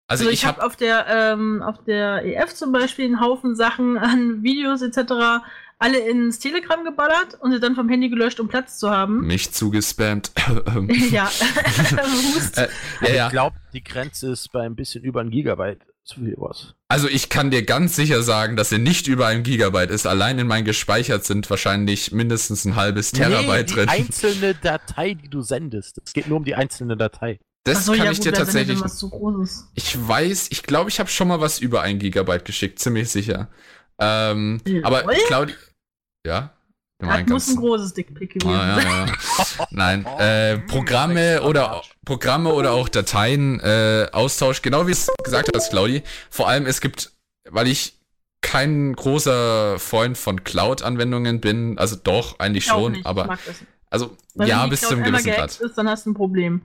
Also, 0.07 0.24
also 0.24 0.28
ich, 0.28 0.41
ich 0.41 0.45
habe 0.45 0.59
hab 0.59 0.66
auf 0.66 0.77
der 0.77 1.07
ähm, 1.09 1.62
auf 1.62 1.83
der 1.85 2.27
EF 2.27 2.53
zum 2.53 2.73
Beispiel 2.73 3.07
einen 3.07 3.20
Haufen 3.20 3.57
Sachen 3.57 3.97
an 3.97 4.43
Videos 4.43 4.83
etc 4.83 5.43
alle 5.78 5.98
ins 5.98 6.39
Telegram 6.39 6.82
geballert 6.85 7.36
und 7.40 7.53
sie 7.53 7.61
dann 7.61 7.74
vom 7.74 7.89
Handy 7.89 8.09
gelöscht, 8.09 8.40
um 8.40 8.48
Platz 8.48 8.78
zu 8.78 8.90
haben. 8.90 9.27
Mich 9.27 9.53
zugespammt. 9.53 10.32
ja. 11.11 11.31
äh, 12.57 12.69
ja, 13.03 13.15
ja. 13.15 13.27
Ich 13.27 13.32
glaube, 13.32 13.57
die 13.73 13.85
Grenze 13.85 14.32
ist 14.32 14.51
bei 14.53 14.62
ein 14.62 14.74
bisschen 14.74 15.05
über 15.05 15.20
ein 15.20 15.31
Gigabyte. 15.31 15.82
So 16.09 16.20
viel 16.20 16.36
was. 16.39 16.74
Also 16.86 17.09
ich 17.09 17.31
kann 17.31 17.51
dir 17.51 17.65
ganz 17.65 17.97
sicher 17.97 18.23
sagen, 18.23 18.55
dass 18.55 18.70
er 18.70 18.78
nicht 18.78 19.09
über 19.09 19.27
ein 19.27 19.43
Gigabyte 19.43 19.90
ist. 19.90 20.07
Allein 20.07 20.39
in 20.39 20.47
meinen 20.47 20.65
gespeichert 20.65 21.24
sind 21.24 21.51
wahrscheinlich 21.51 22.12
mindestens 22.12 22.65
ein 22.65 22.77
halbes 22.77 23.11
Terabyte 23.11 23.48
nee, 23.48 23.65
die 23.65 23.74
drin. 23.74 23.85
Die 23.86 24.03
einzelne 24.03 24.55
Datei, 24.55 25.15
die 25.15 25.28
du 25.28 25.40
sendest. 25.40 26.01
Es 26.05 26.12
geht 26.12 26.28
nur 26.28 26.39
um 26.39 26.44
die 26.44 26.55
einzelne 26.55 26.97
Datei. 26.97 27.40
Das 27.65 27.85
so, 27.85 27.93
kann 27.93 28.05
ja, 28.05 28.12
ich 28.12 28.19
gut, 28.19 28.27
dir 28.27 28.32
tatsächlich. 28.32 28.78
Ich 29.74 30.09
weiß, 30.09 30.47
ich 30.51 30.62
glaube, 30.62 30.89
ich 30.89 31.01
habe 31.01 31.11
schon 31.11 31.27
mal 31.27 31.40
was 31.40 31.59
über 31.59 31.82
ein 31.82 31.98
Gigabyte 31.98 32.44
geschickt, 32.44 32.78
ziemlich 32.78 33.11
sicher. 33.11 33.48
Ähm, 34.01 34.60
aber 34.82 35.02
Claudia. 35.27 35.56
Ja? 36.27 36.52
Das 36.98 37.27
muss 37.27 37.48
ein 37.48 37.56
großes 37.56 37.93
Dickpick 37.93 38.35
gewesen 38.35 38.59
ah, 38.59 38.81
ja, 38.81 39.06
ja. 39.06 39.66
Nein, 39.70 40.06
äh, 40.18 40.59
Programme 40.60 41.43
oder 41.43 41.82
Programme 42.06 42.55
oder 42.55 42.73
auch 42.73 42.89
Dateien 42.89 43.60
äh, 43.60 44.09
Austausch, 44.12 44.62
genau 44.62 44.86
wie 44.86 44.93
es 44.93 45.10
gesagt 45.23 45.51
hast, 45.55 45.70
Claudi. 45.70 46.02
Vor 46.31 46.48
allem 46.48 46.64
es 46.64 46.81
gibt, 46.81 47.12
weil 47.51 47.66
ich 47.66 47.98
kein 48.40 48.94
großer 48.94 49.78
Freund 49.78 50.16
von 50.16 50.43
Cloud-Anwendungen 50.43 51.40
bin, 51.40 51.78
also 51.78 51.97
doch 51.97 52.39
eigentlich 52.39 52.64
schon, 52.64 52.93
nicht, 52.93 53.06
aber 53.06 53.36
also 53.90 54.16
Weil 54.35 54.48
ja 54.48 54.66
bis 54.66 54.81
zum 54.81 55.02
gewissen 55.02 55.32
Grad. 55.32 55.60
Ist, 55.60 55.77
dann 55.77 55.89
hast 55.89 56.06
du 56.06 56.10
ein 56.10 56.14
Problem. 56.14 56.62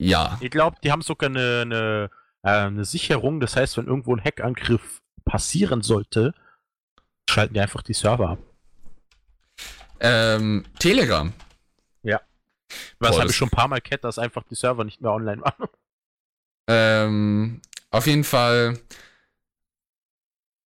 Ja. 0.00 0.38
Ich 0.40 0.50
glaube, 0.50 0.76
die 0.82 0.90
haben 0.90 1.02
sogar 1.02 1.30
eine, 1.30 1.62
eine, 1.62 2.10
äh, 2.42 2.66
eine 2.66 2.84
Sicherung. 2.84 3.40
Das 3.40 3.56
heißt, 3.56 3.76
wenn 3.76 3.86
irgendwo 3.86 4.14
ein 4.14 4.22
Hackangriff 4.22 5.01
passieren 5.24 5.82
sollte, 5.82 6.34
schalten 7.28 7.54
die 7.54 7.60
einfach 7.60 7.82
die 7.82 7.94
Server 7.94 8.30
ab. 8.30 8.38
Ähm, 10.00 10.64
Telegram. 10.78 11.32
Ja. 12.02 12.20
Was 12.98 13.18
habe 13.18 13.30
ich 13.30 13.36
schon 13.36 13.48
ein 13.48 13.56
paar 13.56 13.68
Mal 13.68 13.80
kennt, 13.80 14.04
dass 14.04 14.18
einfach 14.18 14.42
die 14.44 14.54
Server 14.54 14.84
nicht 14.84 15.00
mehr 15.00 15.12
online 15.12 15.42
waren. 15.42 15.68
Ähm, 16.68 17.60
auf 17.90 18.06
jeden 18.06 18.24
Fall 18.24 18.78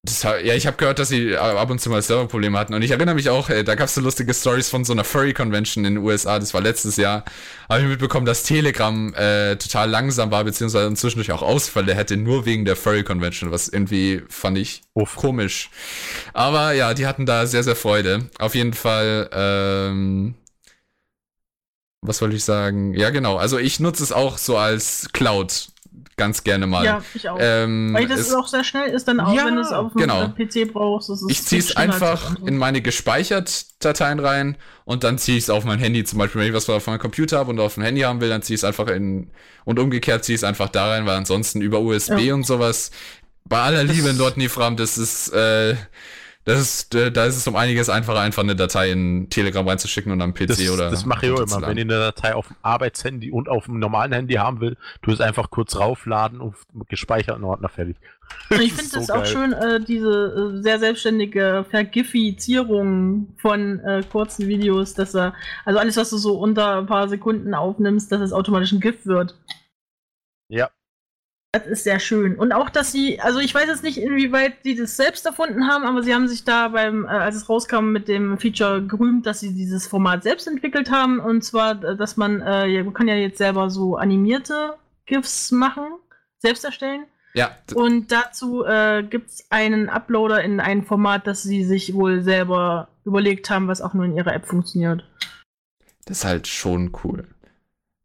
das, 0.06 0.22
ja, 0.22 0.54
ich 0.54 0.66
habe 0.66 0.76
gehört, 0.76 0.98
dass 0.98 1.08
sie 1.08 1.32
äh, 1.32 1.36
ab 1.36 1.70
und 1.70 1.80
zu 1.80 1.90
mal 1.90 2.00
Serverprobleme 2.00 2.58
hatten. 2.58 2.74
Und 2.74 2.82
ich 2.82 2.90
erinnere 2.92 3.14
mich 3.14 3.28
auch, 3.28 3.50
äh, 3.50 3.64
da 3.64 3.74
gab 3.74 3.88
es 3.88 3.94
so 3.94 4.00
lustige 4.00 4.32
Stories 4.32 4.68
von 4.68 4.84
so 4.84 4.92
einer 4.92 5.04
Furry-Convention 5.04 5.84
in 5.84 5.96
den 5.96 6.04
USA, 6.04 6.38
das 6.38 6.54
war 6.54 6.60
letztes 6.60 6.96
Jahr. 6.96 7.24
Habe 7.68 7.82
ich 7.82 7.88
mitbekommen, 7.88 8.24
dass 8.24 8.42
Telegram 8.44 9.12
äh, 9.14 9.56
total 9.56 9.90
langsam 9.90 10.30
war, 10.30 10.44
beziehungsweise 10.44 10.92
zwischendurch 10.94 11.32
auch 11.32 11.42
Ausfälle 11.42 11.94
hätte, 11.94 12.16
nur 12.16 12.46
wegen 12.46 12.64
der 12.64 12.76
Furry-Convention, 12.76 13.50
was 13.50 13.68
irgendwie 13.68 14.22
fand 14.28 14.58
ich 14.58 14.82
Uff. 14.94 15.16
komisch. 15.16 15.70
Aber 16.32 16.72
ja, 16.72 16.94
die 16.94 17.06
hatten 17.06 17.26
da 17.26 17.46
sehr, 17.46 17.64
sehr 17.64 17.76
Freude. 17.76 18.30
Auf 18.38 18.54
jeden 18.54 18.72
Fall, 18.72 19.28
ähm, 19.32 20.34
was 22.00 22.22
wollte 22.22 22.36
ich 22.36 22.44
sagen? 22.44 22.94
Ja, 22.94 23.10
genau. 23.10 23.36
Also 23.36 23.58
ich 23.58 23.80
nutze 23.80 24.02
es 24.02 24.12
auch 24.12 24.38
so 24.38 24.56
als 24.56 25.08
Cloud 25.12 25.68
ganz 26.16 26.44
gerne 26.44 26.66
mal. 26.66 26.84
Ja, 26.84 27.02
ich 27.14 27.28
auch. 27.28 27.36
Ähm, 27.38 27.92
Weil 27.92 28.08
das 28.08 28.32
auch 28.32 28.48
sehr 28.48 28.64
schnell 28.64 28.90
ist, 28.90 29.06
dann 29.06 29.20
auch 29.20 29.34
ja, 29.34 29.46
wenn 29.46 29.56
du 29.56 29.60
es 29.60 29.70
auf 29.70 29.92
dem 29.92 30.00
genau. 30.00 30.28
PC 30.28 30.72
brauchst. 30.72 31.10
ich 31.28 31.42
ziehe 31.42 31.60
es 31.60 31.76
einfach 31.76 32.36
in 32.44 32.56
meine 32.56 32.80
gespeichert 32.80 33.66
Dateien 33.84 34.18
rein 34.18 34.56
und 34.84 35.04
dann 35.04 35.18
ziehe 35.18 35.36
ich 35.36 35.44
es 35.44 35.50
auf 35.50 35.64
mein 35.64 35.78
Handy. 35.78 36.04
Zum 36.04 36.18
Beispiel, 36.18 36.40
wenn 36.40 36.48
ich 36.48 36.54
was 36.54 36.68
auf 36.70 36.86
meinem 36.86 36.98
Computer 36.98 37.38
habe 37.38 37.50
und 37.50 37.60
auf 37.60 37.74
dem 37.74 37.82
Handy 37.82 38.00
haben 38.00 38.20
will, 38.20 38.30
dann 38.30 38.42
ziehe 38.42 38.54
ich 38.54 38.60
es 38.60 38.64
einfach 38.64 38.88
in 38.88 39.30
und 39.64 39.78
umgekehrt 39.78 40.24
ziehe 40.24 40.34
ich 40.34 40.40
es 40.40 40.44
einfach 40.44 40.68
da 40.68 40.88
rein, 40.88 41.06
weil 41.06 41.16
ansonsten 41.16 41.60
über 41.60 41.80
USB 41.80 42.18
ja. 42.18 42.34
und 42.34 42.44
sowas. 42.44 42.90
Bei 43.44 43.60
aller 43.60 43.84
Liebe 43.84 44.08
in 44.08 44.18
Lord 44.18 44.38
Nifram, 44.38 44.76
das 44.76 44.98
ist 44.98 45.28
äh, 45.32 45.76
das 46.46 46.60
ist, 46.60 46.94
äh, 46.94 47.10
da 47.10 47.24
ist 47.24 47.36
es 47.36 47.48
um 47.48 47.56
einiges 47.56 47.88
einfacher, 47.88 48.20
einfach 48.20 48.44
eine 48.44 48.54
Datei 48.54 48.92
in 48.92 49.28
Telegram 49.30 49.66
reinzuschicken 49.66 50.12
und 50.12 50.22
am 50.22 50.32
PC 50.32 50.46
das, 50.46 50.70
oder. 50.70 50.90
Das 50.90 51.04
mache 51.04 51.26
ich 51.26 51.32
auch 51.32 51.40
immer. 51.40 51.66
Wenn 51.66 51.76
ich 51.76 51.82
eine 51.82 51.98
Datei 51.98 52.36
auf 52.36 52.46
dem 52.46 52.56
Arbeitshandy 52.62 53.32
und 53.32 53.48
auf 53.48 53.64
dem 53.64 53.80
normalen 53.80 54.12
Handy 54.12 54.34
haben 54.34 54.60
will, 54.60 54.76
tu 55.02 55.10
es 55.10 55.20
einfach 55.20 55.50
kurz 55.50 55.74
raufladen 55.74 56.40
und 56.40 56.54
gespeicherten 56.88 57.42
Ordner 57.42 57.68
fertig. 57.68 57.96
Ich 58.50 58.72
finde 58.72 58.98
es 58.98 59.06
so 59.06 59.12
auch 59.12 59.26
schön, 59.26 59.52
äh, 59.54 59.80
diese 59.80 60.54
äh, 60.58 60.62
sehr 60.62 60.78
selbstständige 60.78 61.64
Vergifizierung 61.68 63.34
von 63.38 63.80
äh, 63.80 64.04
kurzen 64.08 64.46
Videos, 64.46 64.94
dass 64.94 65.16
er, 65.16 65.34
also 65.64 65.80
alles, 65.80 65.96
was 65.96 66.10
du 66.10 66.16
so 66.16 66.38
unter 66.38 66.78
ein 66.78 66.86
paar 66.86 67.08
Sekunden 67.08 67.54
aufnimmst, 67.54 68.10
dass 68.12 68.20
es 68.20 68.32
automatisch 68.32 68.70
ein 68.70 68.80
GIF 68.80 69.04
wird. 69.04 69.36
Ja, 70.48 70.70
das 71.52 71.66
ist 71.66 71.84
sehr 71.84 72.00
schön. 72.00 72.36
Und 72.36 72.52
auch, 72.52 72.68
dass 72.68 72.92
sie, 72.92 73.20
also 73.20 73.38
ich 73.38 73.54
weiß 73.54 73.66
jetzt 73.66 73.82
nicht, 73.82 73.98
inwieweit 73.98 74.54
sie 74.62 74.76
das 74.76 74.96
selbst 74.96 75.24
erfunden 75.26 75.68
haben, 75.68 75.84
aber 75.84 76.02
sie 76.02 76.14
haben 76.14 76.28
sich 76.28 76.44
da 76.44 76.68
beim, 76.68 77.04
äh, 77.04 77.08
als 77.08 77.36
es 77.36 77.48
rauskam, 77.48 77.92
mit 77.92 78.08
dem 78.08 78.38
Feature 78.38 78.82
gerühmt, 78.82 79.26
dass 79.26 79.40
sie 79.40 79.54
dieses 79.54 79.86
Format 79.86 80.22
selbst 80.22 80.46
entwickelt 80.46 80.90
haben. 80.90 81.18
Und 81.18 81.42
zwar, 81.42 81.82
äh, 81.82 81.96
dass 81.96 82.16
man, 82.16 82.42
äh, 82.42 82.82
man 82.82 82.94
kann 82.94 83.08
ja 83.08 83.14
jetzt 83.14 83.38
selber 83.38 83.70
so 83.70 83.96
animierte 83.96 84.74
GIFs 85.06 85.52
machen, 85.52 85.86
selbst 86.38 86.64
erstellen. 86.64 87.04
Ja. 87.34 87.50
Und 87.74 88.12
dazu 88.12 88.64
äh, 88.64 89.02
gibt 89.02 89.30
es 89.30 89.46
einen 89.50 89.88
Uploader 89.88 90.42
in 90.42 90.58
ein 90.58 90.84
Format, 90.84 91.26
das 91.26 91.42
sie 91.42 91.64
sich 91.64 91.94
wohl 91.94 92.22
selber 92.22 92.88
überlegt 93.04 93.50
haben, 93.50 93.68
was 93.68 93.82
auch 93.82 93.94
nur 93.94 94.04
in 94.04 94.16
ihrer 94.16 94.34
App 94.34 94.46
funktioniert. 94.46 95.04
Das 96.06 96.18
ist 96.18 96.24
halt 96.24 96.46
schon 96.46 96.92
cool. 97.04 97.26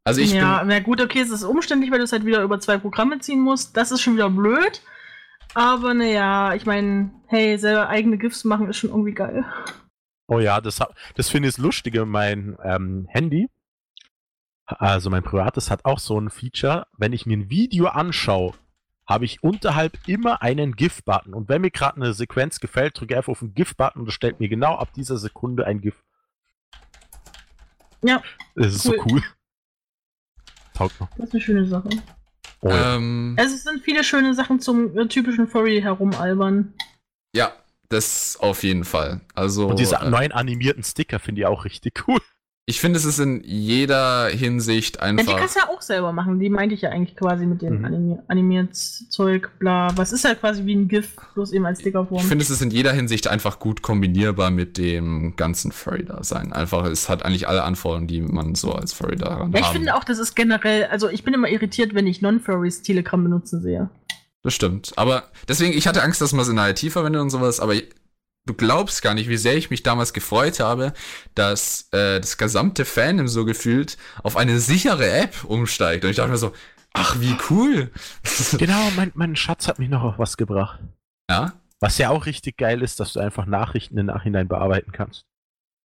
Also 0.04 0.22
ich 0.22 0.34
ja, 0.34 0.64
na 0.64 0.80
gut, 0.80 1.00
okay, 1.00 1.20
es 1.20 1.30
ist 1.30 1.44
umständlich, 1.44 1.92
weil 1.92 2.00
du 2.00 2.06
es 2.06 2.12
halt 2.12 2.26
wieder 2.26 2.42
über 2.42 2.60
zwei 2.60 2.78
Programme 2.78 3.20
ziehen 3.20 3.42
musst. 3.42 3.78
Das 3.78 3.92
ist 3.92 4.02
schon 4.02 4.16
wieder 4.16 4.30
blöd. 4.30 4.82
Aber 5.54 5.94
naja, 5.94 6.54
ich 6.56 6.66
meine, 6.66 7.12
hey, 7.28 7.58
selber 7.58 7.90
eigene 7.90 8.18
GIFs 8.18 8.44
machen 8.44 8.70
ist 8.70 8.78
schon 8.78 8.90
irgendwie 8.90 9.14
geil. 9.14 9.46
Oh 10.28 10.40
ja, 10.40 10.62
das, 10.62 10.80
das 11.16 11.30
finde 11.30 11.50
ich 11.50 11.56
das 11.56 11.64
Lustige. 11.64 12.06
Mein 12.06 12.58
ähm, 12.64 13.06
Handy, 13.10 13.50
also 14.66 15.10
mein 15.10 15.24
privates, 15.24 15.70
hat 15.70 15.86
auch 15.86 16.00
so 16.00 16.20
ein 16.20 16.30
Feature. 16.30 16.88
Wenn 16.98 17.14
ich 17.14 17.26
mir 17.26 17.38
ein 17.38 17.50
Video 17.50 17.88
anschaue, 17.88 18.54
habe 19.06 19.26
ich 19.26 19.44
unterhalb 19.44 20.00
immer 20.08 20.42
einen 20.42 20.76
GIF-Button. 20.76 21.34
Und 21.34 21.50
wenn 21.50 21.62
mir 21.62 21.72
gerade 21.72 21.98
eine 21.98 22.14
Sequenz 22.14 22.60
gefällt, 22.60 23.00
drücke 23.00 23.14
ich 23.14 23.18
einfach 23.18 23.32
auf 23.32 23.40
den 23.40 23.54
GIF-Button 23.54 24.02
und 24.02 24.06
das 24.08 24.16
stellt 24.16 24.40
mir 24.40 24.48
genau 24.48 24.76
ab 24.76 24.94
dieser 24.94 25.18
Sekunde 25.18 25.68
ein 25.68 25.82
GIF. 25.82 26.02
Ja, 28.04 28.24
Das 28.56 28.74
ist 28.74 28.86
Cool. 28.88 28.98
so 28.98 29.06
cool. 29.06 29.24
Taugt 30.82 31.00
noch. 31.00 31.10
das 31.18 31.28
ist 31.28 31.34
eine 31.34 31.42
schöne 31.42 31.66
Sache. 31.68 31.90
Oh, 32.62 32.70
ja. 32.70 32.96
Ähm, 32.96 33.36
Also 33.40 33.56
es 33.56 33.64
sind 33.64 33.82
viele 33.84 34.04
schöne 34.04 34.34
Sachen 34.36 34.60
zum 34.60 34.98
äh, 34.98 35.08
typischen 35.08 35.48
Furry 35.48 35.82
herumalbern. 35.82 36.74
ja, 37.36 37.54
das 37.90 38.38
auf 38.40 38.64
jeden 38.64 38.84
Fall. 38.86 39.22
Also, 39.36 39.68
Und 39.68 39.80
diese 39.80 39.98
äh, 39.98 40.10
neuen 40.10 40.32
animierten 40.32 40.84
Sticker 40.84 41.20
finde 41.20 41.42
ich 41.42 41.48
auch 41.48 41.66
richtig 41.66 42.08
cool. 42.08 42.20
Ich 42.68 42.80
finde, 42.80 42.98
es 43.00 43.06
ist 43.06 43.20
in 43.20 43.42
jeder 43.44 44.28
Hinsicht 44.28 44.98
Ja, 44.98 45.02
die 45.12 45.20
einfach. 45.20 45.38
kannst 45.38 45.56
du 45.56 45.60
ja 45.62 45.70
auch 45.70 45.82
selber 45.82 46.14
machen. 46.14 46.40
Die 46.40 46.50
meinte 46.50 46.76
ich 46.76 46.82
ja 46.82 46.90
eigentlich 46.92 47.18
quasi 47.18 47.46
mit 47.46 47.62
dem 47.62 47.80
Mhm. 47.80 47.86
animi 47.86 48.18
animiert 48.28 48.76
Zeug, 48.76 49.50
bla. 49.60 49.90
Was 49.98 50.14
ist 50.14 50.24
halt 50.26 50.40
quasi 50.40 50.66
wie 50.66 50.76
ein 50.76 50.88
GIF, 50.88 51.16
bloß 51.34 51.52
eben 51.54 51.66
als 51.66 51.80
Ich 51.80 51.84
Stickerform. 51.84 52.22
finde, 52.24 52.44
es 52.44 52.50
ist 52.50 52.62
in 52.62 52.70
jeder 52.72 52.94
Hinsicht 52.94 53.28
einfach 53.28 53.60
gut 53.60 53.82
kombinierbar 53.82 54.52
mit 54.52 54.78
dem 54.78 55.36
ganzen 55.36 55.72
Furry-Dasein. 55.72 56.54
Einfach, 56.54 56.86
es 56.86 57.10
hat 57.10 57.26
eigentlich 57.26 57.48
alle 57.48 57.64
Anforderungen, 57.64 58.08
die 58.08 58.22
man 58.22 58.56
so 58.56 58.72
als 58.74 58.94
Furry 58.94 59.16
daran 59.18 59.52
Ja, 59.52 59.60
ich 59.60 59.66
haben. 59.66 59.74
finde 59.78 59.96
auch, 59.96 60.04
das 60.04 60.20
ist 60.20 60.36
generell, 60.36 60.86
also 60.86 61.10
ich 61.10 61.24
bin 61.24 61.34
immer 61.34 61.50
irritiert, 61.50 61.94
wenn 61.96 62.08
ich 62.08 62.22
Non-Furries 62.22 62.84
Telegram 62.84 63.22
benutzen 63.22 63.62
sehe. 63.62 63.90
Das 64.44 64.54
stimmt. 64.54 64.94
Aber 64.96 65.24
deswegen, 65.48 65.74
ich 65.78 65.88
hatte 65.88 66.02
Angst, 66.04 66.22
dass 66.22 66.32
man 66.32 66.42
es 66.44 66.48
in 66.50 66.56
der 66.56 66.70
IT 66.70 66.80
verwendet 66.92 67.22
und 67.22 67.30
sowas, 67.32 67.60
aber 67.60 67.74
du 68.46 68.54
glaubst 68.54 69.02
gar 69.02 69.14
nicht, 69.14 69.30
wie 69.30 69.38
sehr 69.38 69.56
ich 69.56 69.70
mich 69.70 69.84
damals 69.84 70.14
gefreut 70.14 70.60
habe, 70.60 70.94
dass 71.36 71.88
äh, 71.92 72.20
das 72.20 72.38
gesamte 72.38 72.86
Fandom 72.86 73.28
so 73.28 73.46
gefühlt 73.46 73.98
auf 74.24 74.38
eine 74.38 74.60
sichere 74.60 75.10
App 75.10 75.44
umsteigt. 75.44 76.04
Und 76.04 76.12
ich 76.12 76.18
dachte 76.18 76.32
mir 76.32 76.38
so, 76.38 76.54
ach, 76.94 77.20
wie 77.20 77.36
cool. 77.50 77.92
Genau, 78.58 78.90
mein, 78.96 79.12
mein 79.16 79.36
Schatz 79.36 79.68
hat 79.68 79.80
mich 79.80 79.90
noch 79.90 80.04
auf 80.04 80.20
was 80.20 80.38
gebracht. 80.38 80.80
ja. 81.30 81.54
Was 81.84 81.98
ja 81.98 82.12
auch 82.12 82.28
richtig 82.28 82.58
geil 82.58 82.84
ist, 82.84 83.00
dass 83.00 83.14
du 83.14 83.20
einfach 83.20 83.48
Nachrichten 83.48 83.98
im 83.98 84.06
Nachhinein 84.06 84.48
bearbeiten 84.48 84.92
kannst. 84.92 85.26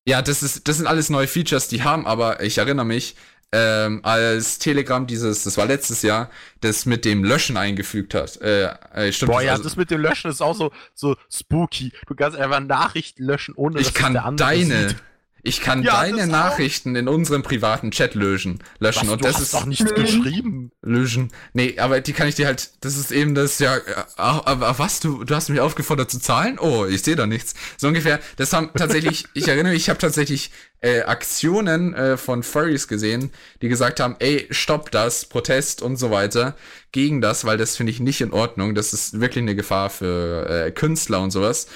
Ja, 0.08 0.22
das 0.22 0.42
ist, 0.42 0.66
das 0.66 0.78
sind 0.78 0.88
alles 0.88 1.08
neue 1.08 1.28
Features, 1.28 1.68
die 1.68 1.84
haben, 1.84 2.04
aber 2.04 2.42
ich 2.42 2.58
erinnere 2.58 2.84
mich, 2.84 3.14
ähm, 3.56 4.00
als 4.02 4.58
Telegram 4.58 5.06
dieses, 5.06 5.44
das 5.44 5.56
war 5.56 5.66
letztes 5.66 6.02
Jahr, 6.02 6.28
das 6.60 6.86
mit 6.86 7.04
dem 7.04 7.22
Löschen 7.22 7.56
eingefügt 7.56 8.12
hat. 8.14 8.40
Äh, 8.40 8.64
äh, 8.92 9.12
stimmt. 9.12 9.30
Boah, 9.30 9.36
das 9.38 9.44
ja, 9.44 9.52
also- 9.52 9.62
das 9.62 9.76
mit 9.76 9.90
dem 9.92 10.00
Löschen 10.00 10.28
ist 10.30 10.40
auch 10.40 10.56
so, 10.56 10.72
so 10.92 11.14
spooky. 11.30 11.92
Du 12.08 12.16
kannst 12.16 12.36
einfach 12.36 12.58
Nachrichten 12.60 13.22
löschen, 13.22 13.54
ohne 13.54 13.78
ich 13.78 13.86
dass 13.86 13.94
kann 13.94 14.12
der 14.14 14.24
andere 14.24 14.48
deine, 14.48 14.88
sieht. 14.88 14.96
Ich 15.44 15.60
kann 15.60 15.82
Ja, 15.82 16.00
deine. 16.00 16.26
Nachrichten 16.26 16.96
in 16.96 17.06
unserem 17.06 17.42
privaten 17.42 17.90
Chat 17.90 18.14
löschen, 18.14 18.58
löschen 18.80 19.06
Was, 19.06 19.12
und 19.12 19.20
du 19.20 19.26
das 19.26 19.36
hast 19.36 19.42
ist 19.42 19.54
doch 19.54 19.66
nichts 19.66 19.94
geschrieben. 19.94 20.72
löschen. 20.82 21.30
Nee, 21.52 21.78
aber 21.78 22.00
die 22.00 22.12
kann 22.14 22.26
ich 22.28 22.34
dir 22.34 22.46
halt, 22.46 22.70
das 22.80 22.96
ist 22.96 23.12
eben 23.12 23.34
das 23.34 23.58
ja, 23.58 23.76
äh, 23.76 23.80
ach, 24.16 24.42
aber 24.46 24.78
was, 24.78 25.00
du, 25.00 25.22
du 25.24 25.34
hast 25.34 25.50
mich 25.50 25.60
aufgefordert 25.60 26.10
zu 26.10 26.18
zahlen? 26.18 26.58
Oh, 26.58 26.86
ich 26.86 27.02
sehe 27.02 27.14
da 27.16 27.26
nichts. 27.26 27.54
So 27.76 27.88
ungefähr, 27.88 28.20
das 28.36 28.52
haben 28.52 28.70
tatsächlich, 28.76 29.26
ich 29.34 29.46
erinnere 29.46 29.72
mich, 29.74 29.82
ich 29.82 29.88
habe 29.90 29.98
tatsächlich 29.98 30.50
äh, 30.80 31.02
Aktionen 31.02 31.94
äh, 31.94 32.16
von 32.16 32.42
Furries 32.42 32.88
gesehen, 32.88 33.30
die 33.62 33.68
gesagt 33.68 34.00
haben, 34.00 34.16
ey, 34.18 34.46
stopp 34.50 34.90
das, 34.90 35.24
Protest 35.26 35.82
und 35.82 35.96
so 35.96 36.10
weiter 36.10 36.56
gegen 36.92 37.20
das, 37.20 37.44
weil 37.44 37.56
das 37.56 37.76
finde 37.76 37.90
ich 37.92 38.00
nicht 38.00 38.20
in 38.20 38.32
Ordnung. 38.32 38.74
Das 38.74 38.92
ist 38.92 39.20
wirklich 39.20 39.42
eine 39.42 39.54
Gefahr 39.56 39.90
für 39.90 40.48
äh, 40.48 40.70
Künstler 40.70 41.20
und 41.20 41.30
sowas. 41.32 41.66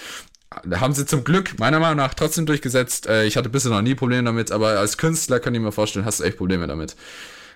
Da 0.64 0.80
haben 0.80 0.94
sie 0.94 1.04
zum 1.04 1.24
Glück 1.24 1.58
meiner 1.58 1.78
Meinung 1.78 1.96
nach 1.96 2.14
trotzdem 2.14 2.46
durchgesetzt. 2.46 3.06
Äh, 3.06 3.24
ich 3.24 3.36
hatte 3.36 3.48
bisher 3.48 3.70
noch 3.70 3.82
nie 3.82 3.94
Probleme 3.94 4.24
damit, 4.24 4.50
aber 4.50 4.78
als 4.78 4.96
Künstler 4.96 5.40
kann 5.40 5.54
ich 5.54 5.60
mir 5.60 5.72
vorstellen, 5.72 6.04
hast 6.04 6.20
du 6.20 6.24
echt 6.24 6.38
Probleme 6.38 6.66
damit. 6.66 6.96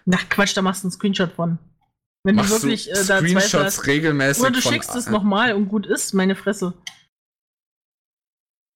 Na 0.05 0.19
Quatsch, 0.29 0.57
da 0.57 0.63
machst 0.63 0.83
du 0.83 0.89
einen 0.89 0.93
Screenshot 0.93 1.33
von. 1.33 1.59
Wenn 2.25 2.37
Machst 2.37 2.51
du 2.51 2.63
wirklich 2.63 2.91
äh, 2.91 3.05
da 3.07 3.19
Screenshots 3.19 3.53
hast. 3.53 3.87
regelmäßig 3.87 4.43
Oder 4.43 4.53
du 4.53 4.61
schickst 4.61 4.95
es 4.95 5.09
nochmal 5.09 5.55
und 5.55 5.69
gut 5.69 5.87
ist, 5.87 6.13
meine 6.13 6.37
Fresse. 6.37 6.75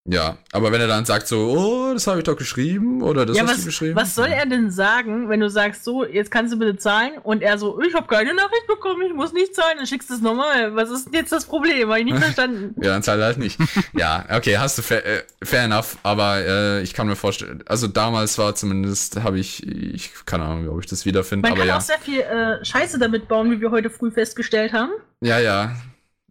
Ja, 0.08 0.38
aber 0.52 0.70
wenn 0.70 0.80
er 0.80 0.86
dann 0.86 1.04
sagt 1.04 1.26
so, 1.26 1.50
oh, 1.50 1.92
das 1.92 2.06
habe 2.06 2.18
ich 2.18 2.24
doch 2.24 2.36
geschrieben 2.36 3.02
oder 3.02 3.26
das 3.26 3.36
ja, 3.36 3.42
hast 3.42 3.50
was, 3.50 3.58
du 3.58 3.64
geschrieben. 3.66 3.96
was 3.96 4.14
soll 4.14 4.28
er 4.28 4.46
denn 4.46 4.70
sagen, 4.70 5.28
wenn 5.28 5.40
du 5.40 5.50
sagst, 5.50 5.82
so, 5.82 6.04
jetzt 6.04 6.30
kannst 6.30 6.52
du 6.52 6.58
bitte 6.58 6.76
zahlen 6.76 7.18
und 7.22 7.42
er 7.42 7.58
so, 7.58 7.80
ich 7.80 7.92
habe 7.94 8.06
keine 8.06 8.32
Nachricht 8.32 8.66
bekommen, 8.68 9.02
ich 9.06 9.14
muss 9.14 9.32
nicht 9.32 9.54
zahlen, 9.54 9.78
dann 9.78 9.86
schickst 9.86 10.08
du 10.10 10.14
es 10.14 10.20
nochmal. 10.20 10.76
Was 10.76 10.90
ist 10.90 11.06
denn 11.06 11.14
jetzt 11.14 11.32
das 11.32 11.44
Problem? 11.44 11.88
Habe 11.88 11.98
ich 11.98 12.04
nicht 12.04 12.18
verstanden. 12.18 12.74
Ja, 12.86 12.92
dann 12.92 13.02
zahl 13.02 13.22
halt 13.22 13.38
nicht. 13.38 13.58
ja, 13.94 14.24
okay, 14.30 14.58
hast 14.58 14.78
du 14.78 14.82
fair, 14.82 15.04
äh, 15.04 15.22
fair 15.42 15.64
enough, 15.64 15.96
aber 16.02 16.38
äh, 16.38 16.82
ich 16.82 16.94
kann 16.94 17.06
mir 17.06 17.16
vorstellen, 17.16 17.64
also 17.66 17.88
damals 17.88 18.38
war 18.38 18.54
zumindest, 18.54 19.22
habe 19.22 19.38
ich, 19.38 19.66
ich 19.66 20.12
keine 20.24 20.44
Ahnung, 20.44 20.68
ob 20.68 20.80
ich 20.80 20.86
das 20.86 21.04
wiederfinde, 21.04 21.42
Man 21.42 21.52
aber 21.52 21.60
kann 21.60 21.68
ja. 21.68 21.76
auch 21.78 21.80
sehr 21.80 21.98
viel 21.98 22.20
äh, 22.20 22.64
Scheiße 22.64 22.98
damit 22.98 23.28
bauen, 23.28 23.50
wie 23.50 23.60
wir 23.60 23.70
heute 23.70 23.90
früh 23.90 24.10
festgestellt 24.10 24.72
haben. 24.72 24.92
Ja, 25.20 25.38
ja. 25.38 25.74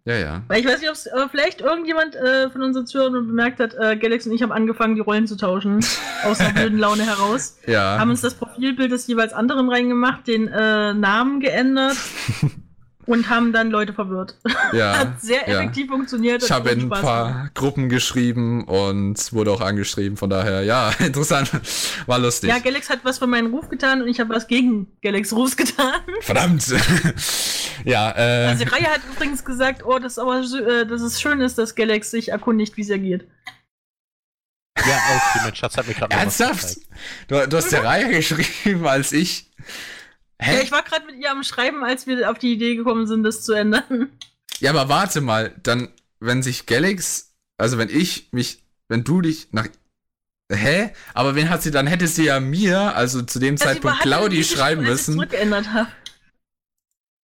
Ja, 0.06 0.14
ja. 0.14 0.42
Weil 0.46 0.60
ich 0.60 0.66
weiß 0.66 0.80
nicht, 0.80 0.88
ob 0.88 0.94
es 0.94 1.06
äh, 1.06 1.28
vielleicht 1.28 1.60
irgendjemand 1.60 2.14
äh, 2.14 2.48
von 2.48 2.62
unseren 2.62 2.86
Zuhörern 2.86 3.26
bemerkt 3.26 3.58
hat, 3.58 3.74
äh, 3.74 3.96
Galax 3.96 4.24
und 4.24 4.32
ich 4.32 4.42
haben 4.42 4.52
angefangen, 4.52 4.94
die 4.94 5.00
Rollen 5.00 5.26
zu 5.26 5.36
tauschen. 5.36 5.84
Aus 6.24 6.38
einer 6.38 6.54
blöden 6.54 6.78
Laune 6.78 7.04
heraus. 7.04 7.58
Ja. 7.66 7.98
Haben 7.98 8.10
uns 8.10 8.20
das 8.20 8.34
Profilbild 8.34 8.92
des 8.92 9.08
jeweils 9.08 9.32
anderen 9.32 9.68
reingemacht, 9.68 10.28
den 10.28 10.46
äh, 10.46 10.94
Namen 10.94 11.40
geändert 11.40 11.96
und 13.06 13.30
haben 13.30 13.52
dann 13.52 13.70
Leute 13.70 13.92
verwirrt. 13.92 14.36
ja. 14.72 14.98
Hat 14.98 15.22
sehr 15.22 15.48
ja. 15.48 15.60
effektiv 15.60 15.88
funktioniert. 15.88 16.42
Ich 16.42 16.50
habe 16.50 16.70
in 16.70 16.82
ein 16.82 16.88
paar 16.88 17.28
gemacht. 17.28 17.54
Gruppen 17.54 17.88
geschrieben 17.88 18.64
und 18.64 19.32
wurde 19.32 19.52
auch 19.52 19.60
angeschrieben, 19.60 20.16
von 20.16 20.28
daher, 20.28 20.62
ja, 20.62 20.90
interessant. 20.98 21.50
War 22.06 22.18
lustig. 22.18 22.50
Ja, 22.50 22.58
Galax 22.58 22.90
hat 22.90 23.00
was 23.04 23.18
für 23.18 23.26
meinen 23.26 23.52
Ruf 23.52 23.68
getan 23.68 24.02
und 24.02 24.08
ich 24.08 24.20
habe 24.20 24.34
was 24.34 24.48
gegen 24.48 24.88
Galax 25.02 25.32
Rufs 25.32 25.56
getan. 25.56 26.00
Verdammt. 26.20 26.66
ja, 27.84 28.12
äh. 28.16 28.46
Also 28.48 28.64
Reihe 28.64 28.86
hat 28.86 29.00
übrigens 29.14 29.44
gesagt, 29.44 29.84
oh, 29.84 29.98
das 29.98 30.18
aber 30.18 30.42
so, 30.42 30.58
äh, 30.58 30.86
dass 30.86 31.00
es 31.00 31.20
schön 31.20 31.40
ist, 31.40 31.58
dass 31.58 31.74
Galax 31.74 32.10
sich 32.10 32.30
erkundigt, 32.30 32.76
wie 32.76 32.82
es 32.82 32.88
ihr 32.88 32.98
geht. 32.98 33.26
Ja, 34.78 34.98
okay, 35.16 35.40
mein 35.44 35.54
Schatz 35.54 35.76
hat 35.76 35.88
mir 35.88 35.94
gerade 35.94 36.14
Ernsthaft? 36.14 36.76
Du, 37.28 37.48
du 37.48 37.56
hast 37.56 37.72
der 37.72 37.82
Reihe 37.82 38.08
geschrieben 38.08 38.86
als 38.86 39.12
ich. 39.12 39.50
Hä? 40.38 40.56
Ja, 40.56 40.62
ich 40.62 40.70
war 40.72 40.82
gerade 40.82 41.06
mit 41.06 41.16
ihr 41.16 41.30
am 41.30 41.42
Schreiben, 41.42 41.82
als 41.84 42.06
wir 42.06 42.30
auf 42.30 42.38
die 42.38 42.52
Idee 42.52 42.76
gekommen 42.76 43.06
sind, 43.06 43.22
das 43.22 43.42
zu 43.42 43.52
ändern. 43.52 44.10
Ja, 44.60 44.70
aber 44.70 44.88
warte 44.88 45.20
mal, 45.20 45.54
dann, 45.62 45.88
wenn 46.20 46.42
sich 46.42 46.66
Galax, 46.66 47.34
also 47.58 47.78
wenn 47.78 47.88
ich 47.88 48.28
mich, 48.32 48.62
wenn 48.88 49.04
du 49.04 49.20
dich 49.20 49.48
nach. 49.52 49.68
Hä? 50.50 50.90
Aber 51.12 51.34
wen 51.34 51.50
hat 51.50 51.62
sie, 51.62 51.70
dann 51.70 51.86
hätte 51.86 52.06
sie 52.06 52.24
ja 52.24 52.38
mir, 52.38 52.94
also 52.94 53.22
zu 53.22 53.38
dem 53.38 53.56
Zeitpunkt 53.56 54.00
Claudi 54.00 54.44
schreiben 54.44 54.84
müssen. 54.84 55.14
zurückgeändert 55.14 55.72
habe. 55.72 55.88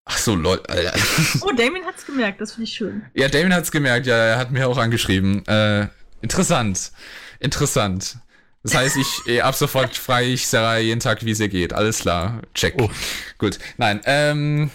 Ach 0.06 0.18
so, 0.18 0.34
lol, 0.34 0.60
Alter. 0.66 0.94
Oh, 1.42 1.52
Damien 1.52 1.84
hat's 1.84 2.06
gemerkt, 2.06 2.40
das 2.40 2.52
finde 2.52 2.64
ich 2.64 2.72
schön. 2.72 3.04
Ja, 3.14 3.28
Damien 3.28 3.54
hat's 3.54 3.70
gemerkt, 3.70 4.06
ja, 4.06 4.16
er 4.16 4.38
hat 4.38 4.50
mir 4.50 4.66
auch 4.68 4.78
angeschrieben. 4.78 5.46
Äh, 5.46 5.88
interessant. 6.22 6.92
Interessant. 7.38 8.16
Das 8.62 8.74
heißt, 8.74 8.96
ich 8.98 9.26
eh, 9.26 9.40
ab 9.40 9.54
sofort 9.54 9.96
frage 9.96 10.26
ich 10.26 10.46
Sarah 10.46 10.78
jeden 10.78 11.00
Tag, 11.00 11.24
wie 11.24 11.30
es 11.30 11.40
ihr 11.40 11.48
geht. 11.48 11.72
Alles 11.72 12.00
klar. 12.00 12.42
Check. 12.54 12.74
Oh. 12.80 12.90
Gut. 13.38 13.58
Nein, 13.78 14.00
ähm. 14.04 14.70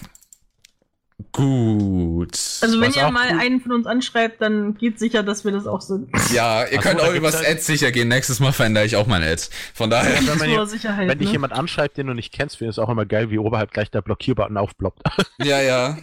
Gut. 1.31 2.37
Also 2.61 2.79
wenn 2.81 2.89
Was 2.89 2.95
ihr 2.97 3.09
mal 3.11 3.31
cool- 3.31 3.39
einen 3.39 3.61
von 3.61 3.71
uns 3.71 3.87
anschreibt, 3.87 4.41
dann 4.41 4.75
geht 4.75 4.99
sicher, 4.99 5.23
dass 5.23 5.45
wir 5.45 5.51
das 5.51 5.65
auch 5.67 5.81
sind. 5.81 6.09
ja, 6.33 6.63
ihr 6.65 6.79
Ach 6.79 6.83
so, 6.83 6.89
könnt 6.89 7.01
auch 7.01 7.13
übers 7.13 7.35
halt- 7.37 7.47
Ad 7.47 7.61
sicher 7.61 7.91
gehen. 7.91 8.07
Nächstes 8.09 8.39
Mal 8.39 8.51
verändere 8.51 8.85
ich 8.85 8.95
auch 8.95 9.07
mein 9.07 9.21
Ad. 9.23 9.41
Von 9.73 9.89
daher. 9.89 10.15
wenn 10.27 10.37
man 10.37 10.49
hier- 10.49 10.65
Sicherheit. 10.65 11.07
Wenn 11.07 11.19
dich 11.19 11.27
ne? 11.27 11.33
jemand 11.33 11.53
anschreibt, 11.53 11.97
den 11.97 12.07
du 12.07 12.13
nicht 12.13 12.33
kennst, 12.33 12.57
finde 12.57 12.69
ich 12.71 12.75
es 12.75 12.79
auch 12.79 12.89
immer 12.89 13.05
geil, 13.05 13.31
wie 13.31 13.37
oberhalb 13.37 13.71
gleich 13.71 13.91
der 13.91 14.01
Blockierbutton 14.01 14.57
aufploppt. 14.57 15.03
ja, 15.43 15.61
ja. 15.61 15.97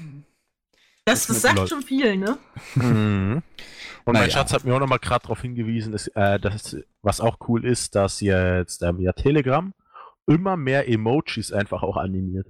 das, 1.05 1.27
das 1.27 1.43
sagt 1.43 1.69
schon 1.69 1.83
viel, 1.83 2.17
ne? 2.17 2.39
Mhm. 2.75 3.43
Und 4.05 4.15
mein 4.15 4.23
Naja. 4.23 4.31
Schatz 4.33 4.53
hat 4.53 4.65
mir 4.65 4.75
auch 4.75 4.81
nochmal 4.81 4.99
gerade 4.99 5.23
darauf 5.23 5.41
hingewiesen, 5.43 5.93
ist, 5.95 6.09
äh, 6.09 6.39
dass, 6.41 6.77
was 7.03 7.21
auch 7.21 7.37
cool 7.49 7.65
ist, 7.65 7.95
dass 7.95 8.21
jetzt 8.21 8.83
ähm, 8.83 9.01
ja, 9.01 9.13
Telegram 9.13 9.73
immer 10.27 10.57
mehr 10.57 10.89
Emojis 10.89 11.53
einfach 11.53 11.83
auch 11.83 11.97
animiert. 11.97 12.47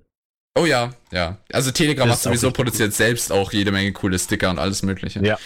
Oh 0.59 0.67
ja, 0.67 0.91
ja. 1.11 1.39
Also 1.53 1.71
Telegram 1.71 2.09
hat 2.11 2.19
sowieso 2.19 2.51
produziert 2.51 2.93
selbst 2.93 3.33
auch 3.33 3.53
jede 3.53 3.73
Menge 3.73 3.93
coole 3.93 4.19
Sticker 4.19 4.51
und 4.51 4.59
alles 4.59 4.83
mögliche. 4.83 5.25
Ja. 5.25 5.39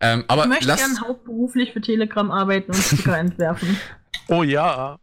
Ähm, 0.00 0.24
aber 0.28 0.42
Ich 0.42 0.48
möchte 0.48 0.66
lass. 0.66 0.80
gern 0.80 1.00
hauptberuflich 1.00 1.72
für 1.72 1.80
Telegram 1.80 2.30
arbeiten 2.30 2.72
und 2.72 2.76
Sticker 2.82 3.16
entwerfen. 3.18 3.78
Oh 4.28 4.42
ja, 4.42 4.98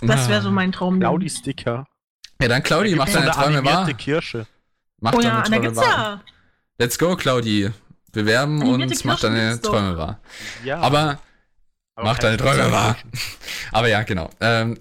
Das 0.00 0.28
wäre 0.28 0.40
so 0.42 0.50
mein 0.52 0.70
Traum. 0.70 1.00
Claudi-Sticker. 1.00 1.86
Ja, 2.40 2.48
dann 2.48 2.62
Claudi, 2.62 2.94
mach 2.94 3.08
So 3.08 3.14
deine 3.18 3.36
eine 3.36 3.42
Träume 3.54 3.64
wahr. 3.64 3.92
Kirsche. 3.94 4.46
Mach 5.00 5.14
Oh 5.14 5.20
deine 5.20 5.34
ja, 5.34 5.42
da 5.42 5.48
Träume 5.50 5.76
wahr. 5.76 5.84
ja. 5.84 6.22
Let's 6.78 6.98
go, 6.98 7.16
Claudi. 7.16 7.70
Bewerben 8.16 8.62
und 8.62 9.04
mach 9.04 9.20
deine. 9.20 9.60
Träume 9.60 9.96
wahr. 9.96 10.20
Ja. 10.64 10.78
Aber, 10.78 11.20
mach 11.96 12.18
deine 12.18 12.38
Träume 12.38 12.72
wahr. 12.72 12.96
Aber 13.72 13.88
ja, 13.88 14.02
genau. 14.02 14.30
Ähm, 14.40 14.78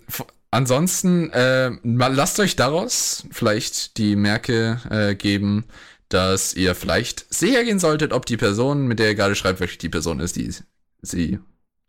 ansonsten, 0.52 1.30
äh, 1.32 1.72
lasst 1.84 2.40
euch 2.40 2.56
daraus 2.56 3.26
vielleicht 3.32 3.98
die 3.98 4.16
Merke 4.16 4.82
äh, 4.90 5.16
geben, 5.16 5.66
dass 6.10 6.54
ihr 6.54 6.76
vielleicht 6.76 7.32
sicher 7.34 7.64
gehen 7.64 7.80
solltet, 7.80 8.14
ob 8.14 8.26
die 8.26 8.38
Person, 8.38 8.88
mit 8.88 9.00
der 9.00 9.10
ihr 9.10 9.16
gerade 9.16 9.36
schreibt, 9.36 9.60
wirklich 9.60 9.80
die 9.80 9.90
Person 9.90 10.20
ist, 10.20 10.38
die 10.38 10.54
sie 11.02 11.40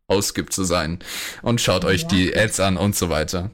ausgibt 0.08 0.52
zu 0.52 0.64
sein. 0.64 0.98
Und 1.42 1.60
schaut 1.60 1.84
euch 1.84 2.02
Ja. 2.02 2.08
die 2.08 2.36
Ads 2.36 2.60
an 2.60 2.76
und 2.76 2.96
so 2.96 3.08
weiter. 3.08 3.50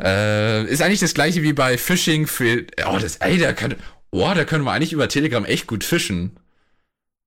Äh, 0.00 0.64
ist 0.64 0.82
eigentlich 0.82 1.00
das 1.00 1.14
gleiche 1.14 1.42
wie 1.42 1.52
bei 1.52 1.78
Phishing 1.78 2.26
für. 2.26 2.64
Oh, 2.86 2.98
das, 2.98 3.16
ey, 3.18 3.38
da 3.38 3.52
können. 3.52 3.76
Oh, 4.10 4.32
da 4.34 4.44
können 4.44 4.64
wir 4.64 4.72
eigentlich 4.72 4.92
über 4.92 5.08
Telegram 5.08 5.44
echt 5.44 5.66
gut 5.66 5.84
fischen. 5.84 6.38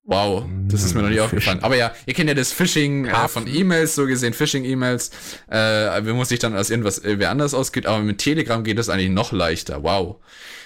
Wow, 0.09 0.43
das 0.67 0.83
ist 0.83 0.95
mir 0.95 1.03
noch 1.03 1.09
nicht 1.09 1.19
Mm, 1.19 1.23
aufgefallen. 1.25 1.59
Aber 1.61 1.75
ja, 1.75 1.93
ihr 2.07 2.15
kennt 2.15 2.27
ja 2.29 2.33
das 2.33 2.51
Phishing 2.51 3.05
äh, 3.05 3.27
von 3.27 3.45
E-Mails, 3.45 3.93
so 3.93 4.07
gesehen 4.07 4.33
Phishing-E-Mails. 4.33 5.11
Äh, 5.51 6.03
wie 6.03 6.13
muss 6.13 6.29
sich 6.29 6.39
dann 6.39 6.55
als 6.55 6.71
irgendwas 6.71 6.97
äh, 7.03 7.19
wer 7.19 7.29
anders 7.29 7.53
ausgeht, 7.53 7.85
aber 7.85 7.99
mit 7.99 8.17
Telegram 8.17 8.63
geht 8.63 8.79
das 8.79 8.89
eigentlich 8.89 9.11
noch 9.11 9.31
leichter. 9.31 9.83
Wow. 9.83 10.15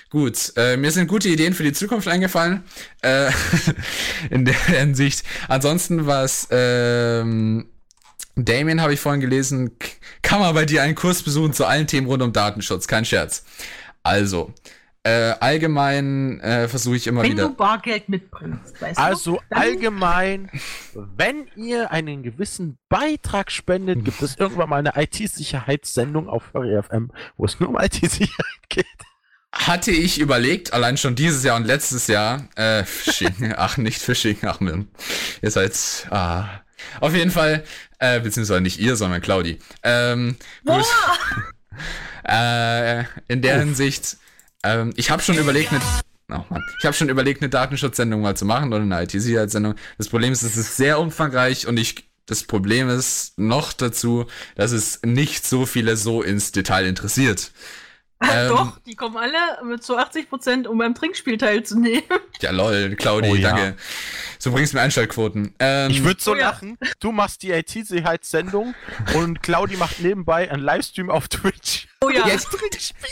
Gut, 0.10 0.54
äh, 0.56 0.78
mir 0.78 0.92
sind 0.92 1.08
gute 1.08 1.28
Ideen 1.28 1.54
für 1.54 1.64
die 1.64 1.74
Zukunft 1.74 2.08
eingefallen. 2.08 2.64
Äh, 3.02 3.32
in 4.30 4.46
der 4.46 4.66
Hinsicht. 4.66 5.24
Ansonsten 5.50 6.08
was 6.08 6.48
ähm, 6.50 7.66
Damien 8.36 8.80
habe 8.82 8.94
ich 8.94 9.02
vorhin 9.02 9.20
gelesen, 9.20 9.72
kann 10.22 10.40
man 10.40 10.56
bei 10.56 10.64
dir 10.64 10.84
einen 10.84 10.96
Kurs 10.96 11.22
besuchen 11.22 11.52
zu 11.52 11.66
allen 11.66 11.88
Themen 11.88 12.08
rund 12.08 12.24
um 12.24 12.32
Datenschutz. 12.32 12.88
Kein 12.88 13.04
Scherz. 13.04 13.44
Also, 14.04 14.54
äh, 15.04 15.34
allgemein 15.40 16.40
äh, 16.40 16.68
versuche 16.70 16.96
ich 16.96 17.08
immer 17.08 17.24
Wenn 17.24 17.34
wieder. 17.34 17.50
du 17.50 17.56
Bargeld 17.56 18.08
mitbringst, 18.08 18.82
weißt 18.82 18.98
Also 18.98 19.34
du? 19.50 19.56
allgemein, 19.56 20.50
wenn 20.94 21.48
ihr 21.58 21.92
einen 21.92 22.24
gewissen 22.24 22.78
Beitrag 22.88 23.52
spendet, 23.52 24.06
gibt 24.06 24.22
es 24.22 24.38
irgendwann 24.38 24.70
mal 24.70 24.78
eine 24.78 24.94
IT-Sicherheitssendung 24.96 26.30
auf 26.30 26.52
FM, 26.54 27.12
wo 27.36 27.46
es 27.46 27.60
nur 27.60 27.70
um 27.70 27.78
IT-Sicherheit 27.80 28.70
geht. 28.70 28.86
Hatte 29.52 29.92
ich 29.92 30.20
überlegt, 30.20 30.74
allein 30.74 30.98
schon 30.98 31.16
dieses 31.16 31.44
Jahr 31.44 31.58
und 31.58 31.66
letztes 31.66 32.08
Jahr, 32.08 32.48
äh, 32.56 32.84
Phishing, 32.86 33.54
ach, 33.58 33.78
nicht 33.78 34.02
Phishing, 34.02 34.38
ach, 34.44 34.60
Mann. 34.62 34.88
Ihr 35.42 35.52
seid, 35.52 36.08
ah. 36.12 36.62
Auf 37.00 37.14
jeden 37.14 37.32
Fall, 37.32 37.64
äh, 38.00 38.20
beziehungsweise 38.20 38.62
nicht 38.62 38.80
ihr, 38.80 38.96
sondern 38.96 39.22
Claudi. 39.22 39.60
Ähm, 39.84 40.38
gut. 40.66 40.86
äh, 42.28 43.04
in 43.28 43.42
der 43.42 43.60
Hinsicht, 43.60 44.18
ähm, 44.64 44.94
ich 44.96 45.10
habe 45.12 45.22
schon 45.22 45.38
überlegt, 45.38 45.72
eine, 45.72 45.82
oh 46.32 46.44
Mann, 46.50 46.64
ich 46.80 46.86
habe 46.86 46.96
schon 46.96 47.10
überlegt, 47.10 47.42
eine 47.42 47.50
Datenschutzsendung 47.50 48.22
mal 48.22 48.36
zu 48.36 48.46
machen 48.46 48.74
oder 48.74 48.82
eine 48.84 49.04
IT-Sicherheitssendung. 49.04 49.76
Das 49.98 50.10
Problem 50.10 50.32
ist, 50.34 50.44
es 50.44 50.58
ist 50.58 50.76
sehr 50.78 51.00
umfangreich 51.00 51.68
und 51.68 51.78
ich, 51.78 52.06
das 52.26 52.44
Problem 52.44 52.90
ist 52.90 53.38
noch 53.38 53.74
dazu, 53.74 54.26
dass 54.56 54.72
es 54.72 55.02
nicht 55.04 55.46
so 55.46 55.66
viele 55.66 55.98
so 55.98 56.22
ins 56.22 56.52
Detail 56.52 56.86
interessiert. 56.86 57.52
ähm, 58.24 58.50
Doch, 58.50 58.80
die 58.86 58.96
kommen 58.96 59.18
alle 59.18 59.36
mit 59.66 59.84
zu 59.84 59.98
80 59.98 60.30
Prozent, 60.30 60.68
um 60.68 60.78
beim 60.78 60.96
Trinkspiel 60.96 61.38
teilzunehmen. 61.38 62.04
Ja, 62.42 62.52
lol, 62.52 62.96
Claudi, 62.98 63.30
Oh 63.30 63.36
ja. 63.36 63.50
danke. 63.50 63.76
So 64.38 64.52
bringst 64.52 64.74
du 64.74 64.78
mir 64.78 64.84
Einschaltquoten. 64.84 65.54
Ähm, 65.60 65.92
Ich 65.92 66.04
würde 66.04 66.22
so 66.22 66.32
Oh 66.34 66.36
ja. 66.36 66.50
lachen, 66.50 66.78
du 67.00 67.12
machst 67.14 67.42
die 67.44 67.52
IT-Sicherheitssendung 67.52 68.76
und 69.14 69.42
Claudi 69.44 69.78
macht 69.78 70.00
nebenbei 70.02 70.50
einen 70.52 70.62
Livestream 70.62 71.10
auf 71.10 71.28
Twitch. 71.30 71.88
Oh 72.04 72.10
ja, 72.10 72.28
Jetzt, 72.28 72.48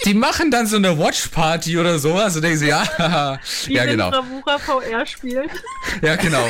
die 0.05 0.13
machen 0.13 0.51
dann 0.51 0.67
so 0.67 0.75
eine 0.75 0.97
Watch-Party 0.97 1.77
oder 1.77 1.97
sowas 1.99 2.35
und 2.35 2.41
denken 2.41 2.57
sie, 2.57 2.67
ja, 2.67 2.83
ja, 2.97 3.39
wenn 3.67 3.89
genau. 3.89 4.11
VR 4.65 5.05
spielt. 5.05 5.49
Ja, 6.01 6.15
genau. 6.15 6.45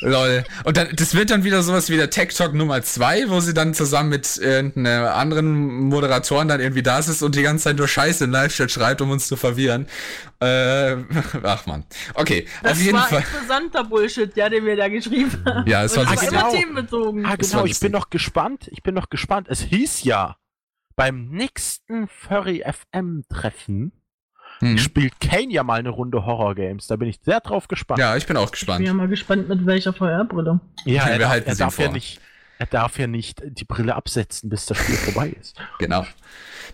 Lol. 0.00 0.44
Und 0.64 0.76
dann, 0.76 0.88
das 0.94 1.14
wird 1.14 1.30
dann 1.30 1.44
wieder 1.44 1.62
sowas 1.62 1.88
wie 1.90 1.96
der 1.96 2.10
Tech 2.10 2.34
Talk 2.34 2.54
Nummer 2.54 2.82
2, 2.82 3.28
wo 3.28 3.40
sie 3.40 3.54
dann 3.54 3.74
zusammen 3.74 4.08
mit 4.10 4.36
irgendeinem 4.36 5.06
anderen 5.06 5.88
Moderatoren 5.88 6.48
dann 6.48 6.60
irgendwie 6.60 6.82
da 6.82 6.98
ist 6.98 7.22
und 7.22 7.34
die 7.34 7.42
ganze 7.42 7.64
Zeit 7.64 7.76
nur 7.76 7.88
Scheiße 7.88 8.24
in 8.24 8.30
Live-Chat 8.30 8.70
schreibt, 8.70 9.00
um 9.00 9.10
uns 9.10 9.26
zu 9.26 9.36
verwirren. 9.36 9.86
Äh, 10.40 10.96
ach 11.42 11.66
man. 11.66 11.84
Okay, 12.14 12.46
Das 12.62 12.72
auf 12.72 12.78
jeden 12.82 12.98
war 12.98 13.08
Fall. 13.08 13.20
interessanter 13.20 13.84
Bullshit, 13.84 14.34
ja, 14.36 14.48
den 14.48 14.64
wir 14.64 14.76
da 14.76 14.88
geschrieben 14.88 15.42
haben. 15.46 15.68
Ja, 15.68 15.84
es 15.84 15.96
war 15.96 16.04
lustig. 16.04 16.28
immer 16.28 16.40
Genau. 16.40 16.52
themenbezogen. 16.52 17.26
Ah, 17.26 17.36
Das 17.36 17.50
genau, 17.50 17.62
war 17.62 17.66
ich 17.68 17.80
bin 17.80 17.92
noch 17.92 18.10
gespannt. 18.10 18.68
Ich 18.72 18.82
bin 18.82 18.94
noch 18.94 19.10
gespannt. 19.10 19.48
Es 19.50 19.60
hieß 19.60 20.04
ja, 20.04 20.36
beim 21.00 21.30
nächsten 21.30 22.08
Furry 22.08 22.62
FM 22.62 23.24
Treffen 23.30 23.92
Hm. 24.58 24.76
spielt 24.76 25.18
Kane 25.18 25.50
ja 25.50 25.62
mal 25.62 25.78
eine 25.78 25.88
Runde 25.88 26.26
Horror 26.26 26.54
Games. 26.54 26.88
Da 26.88 26.96
bin 26.96 27.08
ich 27.08 27.18
sehr 27.24 27.40
drauf 27.40 27.68
gespannt. 27.68 27.98
Ja, 27.98 28.16
ich 28.18 28.26
bin 28.26 28.36
auch 28.36 28.42
Ich 28.44 28.50
bin 28.50 28.58
gespannt. 28.58 28.86
ja 28.86 28.92
mal 28.92 29.08
gespannt, 29.08 29.48
mit 29.48 29.64
welcher 29.64 29.94
VR-Brille. 29.94 30.60
Ja, 30.84 31.06
Wir 31.06 31.12
er, 31.12 31.18
darf, 31.18 31.30
halten 31.30 31.48
er, 31.48 31.54
darf 31.56 31.78
ja 31.78 31.90
nicht, 31.90 32.20
er 32.58 32.66
darf 32.66 32.98
ja 32.98 33.06
nicht 33.06 33.40
die 33.42 33.64
Brille 33.64 33.94
absetzen, 33.94 34.50
bis 34.50 34.66
das 34.66 34.76
Spiel 34.76 34.96
vorbei 34.96 35.30
ist. 35.40 35.56
Genau. 35.78 36.04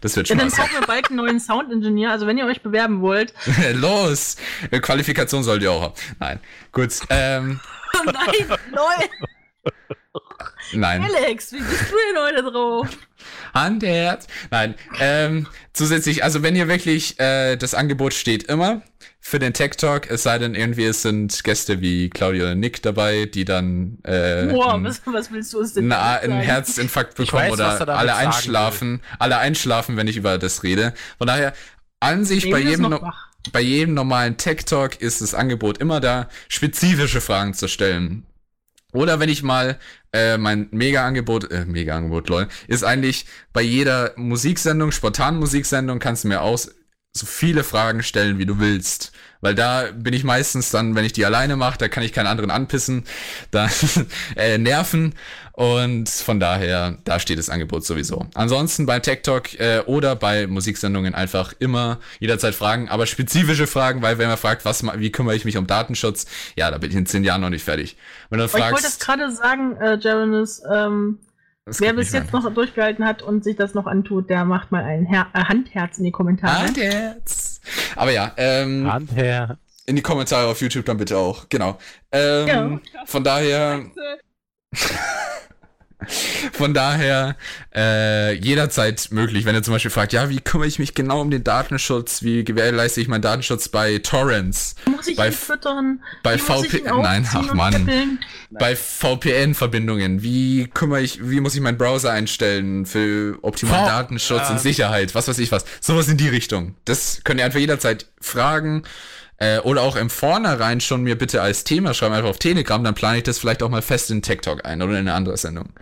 Das 0.00 0.16
wird 0.16 0.28
Ja, 0.28 0.34
dann 0.34 0.48
brauchen 0.50 0.72
wir 0.80 0.84
bald 0.88 1.06
einen 1.10 1.18
neuen 1.18 1.38
Sound-Engineer. 1.38 2.10
Also 2.10 2.26
wenn 2.26 2.36
ihr 2.36 2.46
euch 2.46 2.62
bewerben 2.62 3.00
wollt. 3.02 3.32
Los! 3.74 4.36
Qualifikation 4.82 5.44
sollt 5.44 5.62
ihr 5.62 5.70
auch 5.70 5.82
haben. 5.82 5.94
Nein. 6.18 6.40
Gut. 6.72 6.98
Ähm, 7.10 7.60
Oh 7.94 8.10
nein, 8.10 8.58
neu. 8.72 9.70
Nein. 10.72 11.02
Alex, 11.02 11.52
wie 11.52 11.60
bist 11.60 11.90
du 11.90 11.96
denn 11.96 12.22
heute 12.22 12.42
drauf? 12.50 12.88
Handherz. 13.54 14.26
Nein. 14.50 14.74
Ähm, 15.00 15.46
zusätzlich, 15.72 16.22
also 16.24 16.42
wenn 16.42 16.56
ihr 16.56 16.68
wirklich, 16.68 17.18
äh, 17.18 17.56
das 17.56 17.74
Angebot 17.74 18.14
steht 18.14 18.44
immer 18.44 18.82
für 19.20 19.38
den 19.38 19.52
Tech 19.52 19.72
Talk, 19.72 20.10
es 20.10 20.22
sei 20.22 20.38
denn 20.38 20.54
irgendwie, 20.54 20.84
es 20.84 21.02
sind 21.02 21.42
Gäste 21.42 21.80
wie 21.80 22.10
Claudia 22.10 22.44
oder 22.44 22.54
Nick 22.54 22.82
dabei, 22.82 23.26
die 23.26 23.44
dann 23.44 23.98
äh, 24.04 24.46
Boah, 24.46 24.74
ein, 24.74 24.84
was, 24.84 25.02
was 25.06 25.32
willst 25.32 25.52
du 25.52 25.58
uns 25.58 25.74
denn 25.74 25.88
na, 25.88 26.18
einen 26.18 26.40
Herzinfarkt 26.40 27.16
bekommen 27.16 27.44
weiß, 27.44 27.52
oder 27.52 27.78
er 27.78 27.98
alle 27.98 28.14
einschlafen, 28.14 29.02
alle 29.18 29.38
einschlafen, 29.38 29.96
wenn 29.96 30.06
ich 30.06 30.16
über 30.16 30.38
das 30.38 30.62
rede. 30.62 30.94
Von 31.18 31.26
daher, 31.26 31.54
an 31.98 32.24
sich 32.24 32.50
bei 32.50 32.58
jedem, 32.58 32.82
noch 32.82 33.00
no 33.00 33.02
wach. 33.02 33.28
bei 33.52 33.60
jedem 33.60 33.94
normalen 33.94 34.36
Tech 34.36 34.64
Talk 34.64 35.00
ist 35.00 35.22
das 35.22 35.34
Angebot 35.34 35.78
immer 35.78 36.00
da, 36.00 36.28
spezifische 36.48 37.20
Fragen 37.20 37.54
zu 37.54 37.68
stellen. 37.68 38.26
Oder 38.96 39.20
wenn 39.20 39.28
ich 39.28 39.42
mal 39.42 39.78
äh, 40.12 40.38
mein 40.38 40.68
Mega-Angebot, 40.70 41.50
äh, 41.50 41.66
Mega-Angebot, 41.66 42.28
lol, 42.30 42.48
ist 42.66 42.82
eigentlich 42.82 43.26
bei 43.52 43.60
jeder 43.60 44.12
Musiksendung, 44.16 44.90
spontanen 44.90 45.38
Musiksendung, 45.38 45.98
kannst 45.98 46.24
du 46.24 46.28
mir 46.28 46.40
aus 46.40 46.74
so 47.12 47.26
viele 47.26 47.62
Fragen 47.62 48.02
stellen, 48.02 48.38
wie 48.38 48.46
du 48.46 48.58
willst. 48.58 49.12
Weil 49.40 49.54
da 49.54 49.84
bin 49.94 50.14
ich 50.14 50.24
meistens 50.24 50.70
dann, 50.70 50.94
wenn 50.94 51.04
ich 51.04 51.12
die 51.12 51.24
alleine 51.24 51.56
mache, 51.56 51.78
da 51.78 51.88
kann 51.88 52.02
ich 52.02 52.12
keinen 52.12 52.26
anderen 52.26 52.50
anpissen, 52.50 53.04
da 53.50 53.68
äh, 54.36 54.58
nerven. 54.58 55.14
Und 55.52 56.10
von 56.10 56.38
daher, 56.38 56.98
da 57.04 57.18
steht 57.18 57.38
das 57.38 57.48
Angebot 57.48 57.84
sowieso. 57.84 58.26
Ansonsten 58.34 58.84
bei 58.84 59.00
Tech 59.00 59.22
Talk 59.22 59.58
äh, 59.58 59.80
oder 59.86 60.14
bei 60.14 60.46
Musiksendungen 60.46 61.14
einfach 61.14 61.54
immer 61.58 61.98
jederzeit 62.20 62.54
Fragen, 62.54 62.90
aber 62.90 63.06
spezifische 63.06 63.66
Fragen, 63.66 64.02
weil 64.02 64.18
wenn 64.18 64.28
man 64.28 64.36
fragt, 64.36 64.66
was, 64.66 64.84
wie 64.98 65.10
kümmere 65.10 65.34
ich 65.34 65.46
mich 65.46 65.56
um 65.56 65.66
Datenschutz, 65.66 66.26
ja, 66.56 66.70
da 66.70 66.76
bin 66.76 66.90
ich 66.90 66.96
in 66.96 67.06
zehn 67.06 67.24
Jahren 67.24 67.40
noch 67.40 67.48
nicht 67.48 67.64
fertig. 67.64 67.96
Wenn 68.28 68.38
du 68.38 68.44
Aber 68.44 68.48
ich 68.48 68.54
wollte 68.54 68.74
fragst, 68.74 68.84
das 68.84 68.98
gerade 68.98 69.32
sagen, 69.32 69.76
äh, 69.76 69.98
Jarenis, 69.98 70.62
ähm, 70.70 71.20
das 71.64 71.80
wer 71.80 71.94
bis 71.94 72.12
jetzt 72.12 72.32
mehr. 72.32 72.42
noch 72.42 72.54
durchgehalten 72.54 73.04
hat 73.04 73.22
und 73.22 73.42
sich 73.42 73.56
das 73.56 73.72
noch 73.74 73.86
antut, 73.86 74.28
der 74.28 74.44
macht 74.44 74.70
mal 74.72 74.84
ein 74.84 75.06
Her 75.06 75.28
äh, 75.32 75.42
Handherz 75.44 75.96
in 75.98 76.04
die 76.04 76.12
Kommentare. 76.12 76.66
Handherz. 76.66 77.55
Aber 77.94 78.10
ja, 78.10 78.32
ähm, 78.36 78.90
Hand 78.92 79.14
her. 79.14 79.58
in 79.86 79.96
die 79.96 80.02
Kommentare 80.02 80.48
auf 80.48 80.60
YouTube 80.60 80.84
dann 80.84 80.96
bitte 80.96 81.16
auch. 81.16 81.48
Genau. 81.48 81.78
Ähm, 82.12 82.80
Von 83.06 83.24
daher, 83.24 83.84
von 86.52 86.74
daher 86.74 87.36
äh, 87.74 88.32
jederzeit 88.34 89.08
möglich. 89.10 89.44
Wenn 89.44 89.54
ihr 89.54 89.62
zum 89.62 89.72
Beispiel 89.74 89.90
fragt, 89.90 90.12
ja, 90.12 90.28
wie 90.30 90.40
kümmere 90.40 90.66
ich 90.68 90.78
mich 90.78 90.94
genau 90.94 91.20
um 91.20 91.30
den 91.30 91.44
Datenschutz? 91.44 92.22
Wie 92.22 92.44
gewährleiste 92.44 93.00
ich 93.00 93.08
meinen 93.08 93.22
Datenschutz 93.22 93.68
bei 93.68 93.98
Torrents? 93.98 94.74
Muss 94.90 95.06
ich 95.08 95.16
Bei 95.16 95.26
ihn 95.26 95.32
F- 95.32 95.38
füttern? 95.38 96.02
bei 96.22 96.38
Wie 96.38 96.42
muss 96.52 96.64
ich 96.64 96.70
VP 96.72 96.78
ihn 96.88 97.02
Nein, 97.02 97.28
ach 97.32 97.54
Mann. 97.54 98.18
Bei 98.50 98.76
VPN-Verbindungen, 98.76 100.22
wie 100.22 100.68
kümmere 100.72 101.00
ich, 101.02 101.18
wie 101.28 101.40
muss 101.40 101.54
ich 101.54 101.60
meinen 101.60 101.78
Browser 101.78 102.12
einstellen 102.12 102.86
für 102.86 103.38
optimalen 103.42 103.84
V- 103.84 103.90
Datenschutz 103.90 104.48
äh, 104.48 104.52
und 104.52 104.60
Sicherheit, 104.60 105.14
was 105.14 105.28
weiß 105.28 105.38
ich 105.38 105.52
was. 105.52 105.64
Sowas 105.80 106.08
in 106.08 106.16
die 106.16 106.28
Richtung. 106.28 106.74
Das 106.84 107.20
könnt 107.24 107.40
ihr 107.40 107.46
einfach 107.46 107.58
jederzeit 107.60 108.06
fragen. 108.20 108.82
Äh, 109.38 109.58
oder 109.60 109.82
auch 109.82 109.96
im 109.96 110.08
Vornherein 110.10 110.80
schon 110.80 111.02
mir 111.02 111.16
bitte 111.18 111.42
als 111.42 111.64
Thema 111.64 111.92
schreiben, 111.94 112.14
einfach 112.14 112.30
auf 112.30 112.38
Telegram, 112.38 112.82
dann 112.82 112.94
plane 112.94 113.18
ich 113.18 113.24
das 113.24 113.38
vielleicht 113.38 113.62
auch 113.62 113.68
mal 113.68 113.82
fest 113.82 114.10
in 114.10 114.22
Tech 114.22 114.40
Talk 114.40 114.64
ein 114.64 114.80
oder 114.80 114.92
in 114.92 114.98
eine 115.00 115.14
andere 115.14 115.36
Sendung. 115.36 115.72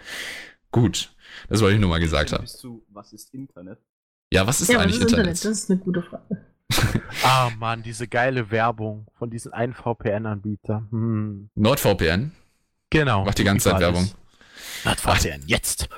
Gut. 0.73 1.13
Das 1.49 1.61
wollte 1.61 1.75
ich 1.75 1.81
nur 1.81 1.91
mal 1.91 2.01
gesagt 2.01 2.33
haben. 2.33 2.45
Was 2.93 3.13
ist 3.13 3.33
Internet? 3.35 3.79
Ja, 4.33 4.47
was 4.47 4.61
ist 4.61 4.69
Ja, 4.71 4.77
was 4.79 4.85
eigentlich 4.85 4.97
ist 4.97 5.03
Internet? 5.03 5.27
Internet? 5.27 5.45
Das 5.45 5.59
ist 5.63 5.71
eine 5.71 5.79
gute 5.81 6.03
Frage. 6.03 6.45
Ah, 7.23 7.51
Mann, 7.59 7.83
diese 7.83 8.09
geile 8.09 8.51
Werbung 8.51 9.07
von 9.19 9.31
diesen 9.31 9.53
einen 9.53 9.75
VPN-Anbieter. 9.75 10.83
Hm. 10.91 11.49
NordVPN 11.55 12.33
Genau. 12.91 13.25
macht 13.25 13.39
die 13.39 13.45
ganze 13.45 13.71
Zeit 13.71 13.81
Werbung. 13.81 14.11
NordVPN, 14.85 15.43
jetzt. 15.47 15.89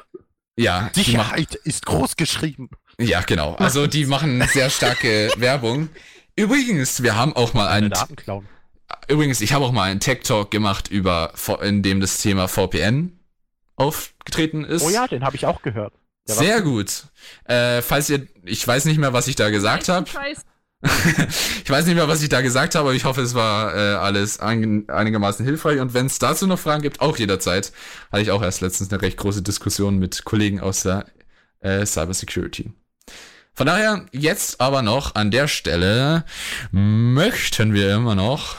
Ja, 0.59 0.91
Sicherheit 0.95 1.55
ist 1.55 1.87
groß 1.87 2.17
geschrieben. 2.17 2.71
ja, 2.99 3.21
genau. 3.23 3.55
Also 3.55 3.87
die 3.87 4.07
machen 4.07 4.43
sehr 4.49 4.71
starke 4.71 5.31
Werbung. 5.37 5.89
Übrigens, 6.37 7.03
wir 7.03 7.17
haben 7.17 7.35
auch 7.35 7.55
mal 7.55 7.69
einen 7.69 7.91
Daten 7.91 8.17
klauen. 8.17 8.47
Übrigens, 9.09 9.41
ich 9.41 9.53
habe 9.53 9.65
auch 9.65 9.73
mal 9.73 9.85
einen 9.85 10.01
Tech 10.01 10.21
Talk 10.23 10.51
gemacht 10.51 10.89
über, 10.89 11.33
in 11.63 11.83
dem 11.83 12.01
das 12.01 12.19
Thema 12.19 12.47
VPN 12.47 13.19
aufgetreten 13.77 14.65
ist. 14.65 14.83
Oh 14.83 14.91
ja, 14.91 15.07
den 15.07 15.25
habe 15.25 15.37
ich 15.37 15.47
auch 15.47 15.63
gehört. 15.63 15.95
Der 16.29 16.35
Sehr 16.35 16.61
gut. 16.61 17.05
Äh, 17.45 17.83
falls 17.83 18.11
ihr, 18.11 18.27
ich 18.45 18.67
weiß 18.67 18.85
nicht 18.85 18.99
mehr, 18.99 19.13
was 19.13 19.29
ich 19.29 19.37
da 19.37 19.51
gesagt 19.51 19.89
habe. 19.89 20.07
Ich 21.65 21.71
weiß 21.71 21.87
nicht 21.87 21.95
mehr, 21.97 22.07
was 22.07 22.23
ich 22.23 22.29
da 22.29 22.43
gesagt 22.43 22.75
habe, 22.75 22.89
aber 22.89 22.95
ich 22.95 23.07
hoffe, 23.07 23.23
es 23.23 23.35
war 23.35 23.75
äh, 23.75 23.95
alles 23.95 24.39
ein, 24.39 24.89
einigermaßen 24.89 25.45
hilfreich. 25.45 25.81
Und 25.81 25.95
wenn 25.95 26.07
es 26.07 26.19
dazu 26.19 26.47
noch 26.47 26.59
Fragen 26.59 26.83
gibt, 26.83 27.01
auch 27.01 27.17
jederzeit. 27.17 27.73
Hatte 28.13 28.23
ich 28.23 28.31
auch 28.31 28.43
erst 28.43 28.61
letztens 28.61 28.93
eine 28.93 29.03
recht 29.03 29.17
große 29.17 29.43
Diskussion 29.43 29.99
mit 29.99 30.25
Kollegen 30.25 30.61
aus 30.61 30.83
der 30.83 31.07
äh, 31.61 31.85
Cybersecurity. 31.85 32.73
Von 33.57 33.67
daher, 33.67 34.05
jetzt 34.13 34.61
aber 34.61 34.83
noch 34.83 35.15
an 35.15 35.31
der 35.31 35.49
Stelle 35.49 36.25
möchten 36.73 37.73
wir 37.73 37.95
immer 37.95 38.15
noch 38.15 38.57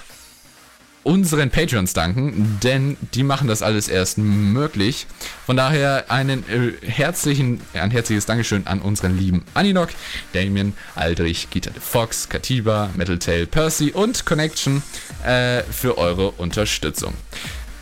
unseren 1.03 1.51
Patreons 1.51 1.93
danken, 1.93 2.58
denn 2.64 2.98
die 3.14 3.22
machen 3.22 3.48
das 3.48 3.61
alles 3.61 3.90
erst 3.90 4.17
möglich. 4.17 5.06
Von 5.45 5.56
daher 5.56 6.09
einen 6.09 6.43
äh, 6.50 6.74
herzlichen, 6.84 7.61
ein 7.74 7.92
herzliches 7.92 8.26
Dankeschön 8.26 8.66
an 8.66 8.82
unseren 8.82 9.16
lieben 9.16 9.45
Aninok, 9.53 9.90
Damien, 10.34 10.74
Aldrich, 10.95 11.48
Gita 11.51 11.69
de 11.69 11.80
Fox, 11.80 12.27
Katiba, 12.27 12.90
Metaltail, 12.98 13.45
Percy 13.45 13.92
und 13.92 14.26
Connection 14.26 14.82
äh, 15.24 15.61
für 15.61 16.00
eure 16.00 16.32
Unterstützung. 16.32 17.14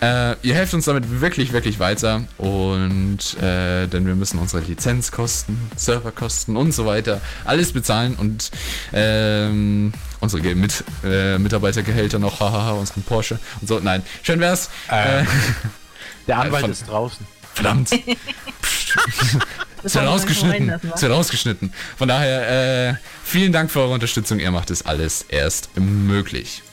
Äh, 0.01 0.35
ihr 0.41 0.55
helft 0.55 0.73
uns 0.73 0.85
damit 0.85 1.21
wirklich, 1.21 1.53
wirklich 1.53 1.79
weiter 1.79 2.23
und 2.37 3.19
äh, 3.41 3.87
denn 3.87 4.05
wir 4.05 4.15
müssen 4.15 4.39
unsere 4.39 4.61
Lizenzkosten, 4.61 5.57
Serverkosten 5.77 6.57
und 6.57 6.73
so 6.73 6.85
weiter 6.85 7.21
alles 7.45 7.71
bezahlen 7.71 8.15
und 8.15 8.51
ähm, 8.93 9.93
unsere 10.19 10.53
mit, 10.55 10.83
äh, 11.03 11.37
Mitarbeitergehälter 11.37 12.19
noch, 12.19 12.39
hahaha, 12.41 12.71
unseren 12.73 13.03
Porsche 13.03 13.39
und 13.61 13.67
so. 13.67 13.79
Nein, 13.79 14.03
schön 14.21 14.39
wär's. 14.39 14.69
Äh, 14.91 15.21
Äh, 15.21 15.25
Der 16.27 16.39
Anwalt 16.39 16.67
ist 16.67 16.87
draußen. 16.87 17.25
verdammt. 17.53 17.89
Das 19.83 19.93
Es 19.93 19.95
wird 19.95 20.05
wollen 20.05 20.05
wir 20.05 20.11
rausgeschnitten. 20.11 20.91
Es 20.95 21.01
wird 21.03 21.11
rausgeschnitten. 21.11 21.73
Von 21.97 22.07
daher, 22.07 22.89
äh, 22.89 22.95
vielen 23.23 23.51
Dank 23.51 23.69
für 23.69 23.81
eure 23.81 23.93
Unterstützung. 23.93 24.39
Ihr 24.39 24.49
macht 24.49 24.71
es 24.71 24.83
alles 24.85 25.25
erst 25.27 25.69
möglich. 25.77 26.63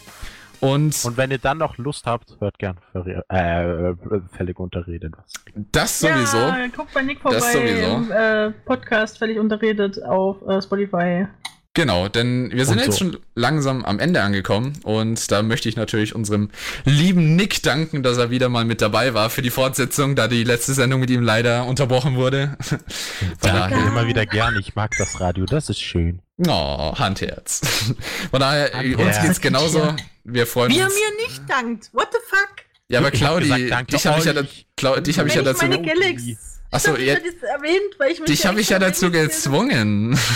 Und, 0.62 1.04
Und 1.04 1.16
wenn 1.16 1.32
ihr 1.32 1.38
dann 1.38 1.58
noch 1.58 1.76
Lust 1.76 2.06
habt, 2.06 2.36
hört 2.38 2.56
gern 2.58 2.78
äh, 2.94 3.94
fällig 4.36 4.60
unterredet 4.60 5.12
was. 5.16 5.32
das 5.72 5.98
sowieso. 5.98 6.36
Ja, 6.38 6.66
guckt 6.68 6.94
bei 6.94 7.02
Nick 7.02 7.20
vorbei 7.20 7.36
Das 7.38 7.52
sowieso. 7.52 7.96
im 7.96 8.12
äh, 8.12 8.50
Podcast 8.64 9.18
völlig 9.18 9.40
unterredet 9.40 10.00
auf 10.04 10.36
äh, 10.48 10.62
Spotify. 10.62 11.26
Genau, 11.74 12.06
denn 12.08 12.50
wir 12.52 12.64
sind 12.66 12.78
Und 12.78 12.84
jetzt 12.84 12.98
so. 12.98 13.06
schon 13.06 13.16
langsam 13.34 13.84
am 13.84 13.98
Ende 13.98 14.22
angekommen 14.22 14.74
und 14.84 15.32
da 15.32 15.42
möchte 15.42 15.68
ich 15.70 15.76
natürlich 15.76 16.14
unserem 16.14 16.50
lieben 16.84 17.34
Nick 17.34 17.62
danken, 17.62 18.02
dass 18.02 18.18
er 18.18 18.30
wieder 18.30 18.48
mal 18.50 18.66
mit 18.66 18.82
dabei 18.82 19.14
war 19.14 19.30
für 19.30 19.40
die 19.42 19.48
Fortsetzung, 19.50 20.14
da 20.14 20.28
die 20.28 20.44
letzte 20.44 20.74
Sendung 20.74 21.00
mit 21.00 21.08
ihm 21.10 21.22
leider 21.22 21.64
unterbrochen 21.66 22.14
wurde. 22.14 22.58
Danke 23.40 23.78
immer 23.88 24.06
wieder 24.06 24.26
gern. 24.26 24.54
Ich 24.60 24.74
mag 24.74 24.92
das 24.98 25.18
Radio, 25.20 25.46
das 25.46 25.70
ist 25.70 25.80
schön. 25.80 26.20
Oh, 26.48 26.94
Handherz. 26.98 27.60
Von 28.30 28.40
daher, 28.40 28.72
Handherz. 28.72 29.16
uns 29.18 29.20
geht's 29.26 29.40
genauso. 29.40 29.94
Wir 30.24 30.46
freuen 30.46 30.72
Wie 30.72 30.78
er 30.78 30.86
uns. 30.86 30.94
mir 30.94 31.26
nicht 31.26 31.42
dankt. 31.48 31.90
What 31.92 32.08
the 32.12 32.18
fuck? 32.28 32.48
Ja, 32.88 32.98
aber 33.00 33.10
Claudi, 33.10 33.48
gesagt, 33.48 33.92
dich 33.92 34.06
habe 34.06 34.18
ich 34.18 34.24
ja. 34.26 34.32
Clau- 34.76 35.00
dich 35.00 35.18
hab 35.18 35.26
ich 35.26 35.34
ja 35.34 35.42
dazu, 35.42 35.64
meine 35.64 35.80
ge- 35.80 35.94
Galaxy. 35.94 36.38
Ach 36.70 36.80
so, 36.80 36.94
ich 36.96 37.06
ja- 37.06 37.14
hab 37.16 37.22
das 37.24 37.50
erwähnt, 37.50 37.94
weil 37.98 38.12
ich 38.12 38.20
mich 38.20 38.30
dich 38.30 38.46
habe 38.46 38.60
ich 38.60 38.68
ja 38.68 38.78
dazu 38.78 39.10
gezwungen. 39.10 40.18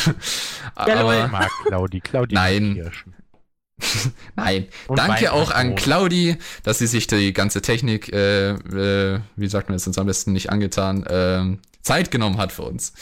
Ja, 0.87 0.97
aber, 1.01 1.29
mag 1.29 1.51
Claudi. 1.67 2.01
Claudi 2.01 2.35
Nein. 2.35 2.91
Nein, 4.37 4.69
Und 4.89 4.99
danke 4.99 5.33
auch 5.33 5.51
an. 5.51 5.75
Claudi, 5.75 6.37
dass 6.65 6.79
sie 6.79 6.87
sich 6.87 7.07
die 7.07 7.33
ganze 7.33 7.63
Technik, 7.63 8.13
äh, 8.13 8.51
äh, 8.51 9.21
wie 9.37 9.49
sagt 9.49 9.69
man 9.71 9.77
es 9.77 9.87
uns 9.87 9.97
am 9.99 10.07
besten 10.07 10.33
nicht 10.33 10.51
angetan, 10.51 11.05
ähm, 11.09 11.61
Zeit 11.87 12.11
genommen 12.11 12.37
hat 12.39 12.53
für 12.53 12.63
uns. 12.63 12.93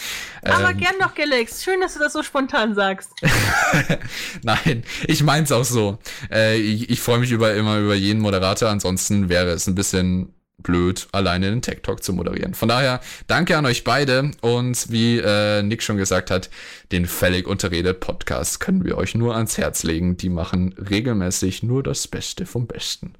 Aber 0.43 0.71
Ähm, 0.71 0.79
gern 0.79 0.99
noch 1.01 1.15
Galax. 1.15 1.65
Schön, 1.65 1.81
dass 1.81 1.95
du 1.95 2.01
das 2.01 2.13
so 2.13 2.23
spontan 2.23 2.75
sagst. 2.75 3.11
Nein, 4.43 4.85
ich 5.07 5.23
mein's 5.23 5.51
auch 5.51 5.65
so. 5.65 5.99
Äh, 6.31 6.59
ich 6.59 6.91
ich 6.91 7.01
freue 7.01 7.19
mich 7.19 7.31
über 7.33 7.55
immer 7.55 7.79
über 7.79 7.95
jeden 7.95 8.21
Moderator, 8.21 8.69
ansonsten 8.69 9.29
wäre 9.29 9.51
es 9.51 9.67
ein 9.67 9.75
bisschen 9.75 10.35
blöd, 10.59 11.09
alleine 11.13 11.51
den 11.51 11.63
Tech 11.63 11.81
Talk 11.83 12.03
zu 12.03 12.13
moderieren. 12.13 12.55
Von 12.55 12.69
daher, 12.69 13.01
danke 13.27 13.57
an 13.57 13.67
euch 13.67 13.85
beide 13.85 14.31
und 14.41 14.91
wie 14.91 15.19
äh, 15.19 15.63
Nick 15.63 15.83
schon 15.83 15.97
gesagt 15.97 16.31
hat, 16.31 16.49
den 16.93 17.07
Fällig 17.07 17.47
unterredet 17.47 18.01
Podcast 18.01 18.61
können 18.61 18.85
wir 18.85 18.97
euch 18.97 19.15
nur 19.15 19.35
ans 19.35 19.59
Herz 19.59 19.83
legen. 19.83 20.17
Die 20.17 20.29
machen 20.31 20.75
regelmäßig 20.79 21.63
nur 21.63 21.83
das 21.83 22.07
Beste 22.07 22.47
vom 22.47 22.67
Besten. 22.67 23.15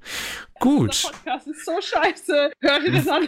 Gut. 0.59 1.03
Der 1.03 1.09
Podcast 1.09 1.47
ist 1.47 1.65
so 1.65 1.79
scheiße. 1.81 2.51
Hör 2.61 2.79
dir 2.79 2.91
das 2.91 3.07
an. 3.09 3.27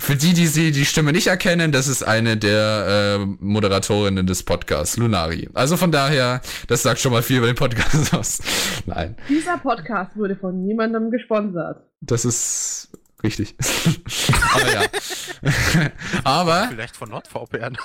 Für 0.00 0.14
die, 0.14 0.32
die 0.32 0.46
sie 0.46 0.70
die 0.70 0.84
Stimme 0.84 1.12
nicht 1.12 1.26
erkennen, 1.26 1.72
das 1.72 1.88
ist 1.88 2.02
eine 2.04 2.36
der 2.36 3.18
äh, 3.20 3.26
Moderatorinnen 3.40 4.26
des 4.26 4.44
Podcasts, 4.44 4.96
Lunari. 4.96 5.48
Also 5.54 5.76
von 5.76 5.90
daher, 5.90 6.40
das 6.68 6.82
sagt 6.82 7.00
schon 7.00 7.12
mal 7.12 7.22
viel 7.22 7.38
über 7.38 7.46
den 7.48 7.56
Podcast 7.56 8.14
aus. 8.14 8.38
Nein, 8.86 9.16
Dieser 9.28 9.58
Podcast 9.58 10.16
wurde 10.16 10.36
von 10.36 10.64
niemandem 10.64 11.10
gesponsert. 11.10 11.82
das 12.00 12.24
ist 12.24 12.90
richtig. 13.24 13.56
Aber 14.54 14.72
ja. 14.72 14.82
Aber 16.24 16.68
Vielleicht 16.70 16.96
von 16.96 17.10
NordVPN. 17.10 17.76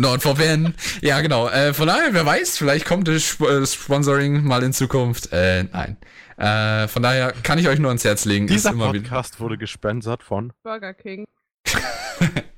NordVPN, 0.00 0.74
ja 1.02 1.20
genau. 1.20 1.48
Äh, 1.48 1.74
von 1.74 1.88
daher, 1.88 2.14
wer 2.14 2.24
weiß, 2.24 2.58
vielleicht 2.58 2.86
kommt 2.86 3.08
das 3.08 3.16
Sp 3.26 3.42
äh, 3.50 3.66
Sponsoring 3.66 4.44
mal 4.44 4.62
in 4.62 4.72
Zukunft. 4.72 5.32
Äh, 5.32 5.64
nein. 5.64 5.96
Äh, 6.36 6.86
von 6.88 7.02
daher 7.02 7.32
kann 7.42 7.58
ich 7.58 7.66
euch 7.68 7.80
nur 7.80 7.90
ans 7.90 8.04
Herz 8.04 8.24
legen. 8.24 8.46
ist 8.46 8.54
Dieser 8.54 8.70
immer 8.70 8.92
wieder- 8.92 9.02
Podcast 9.02 9.40
wurde 9.40 9.58
gesponsert 9.58 10.22
von 10.22 10.52
Burger 10.62 10.94
King. 10.94 11.24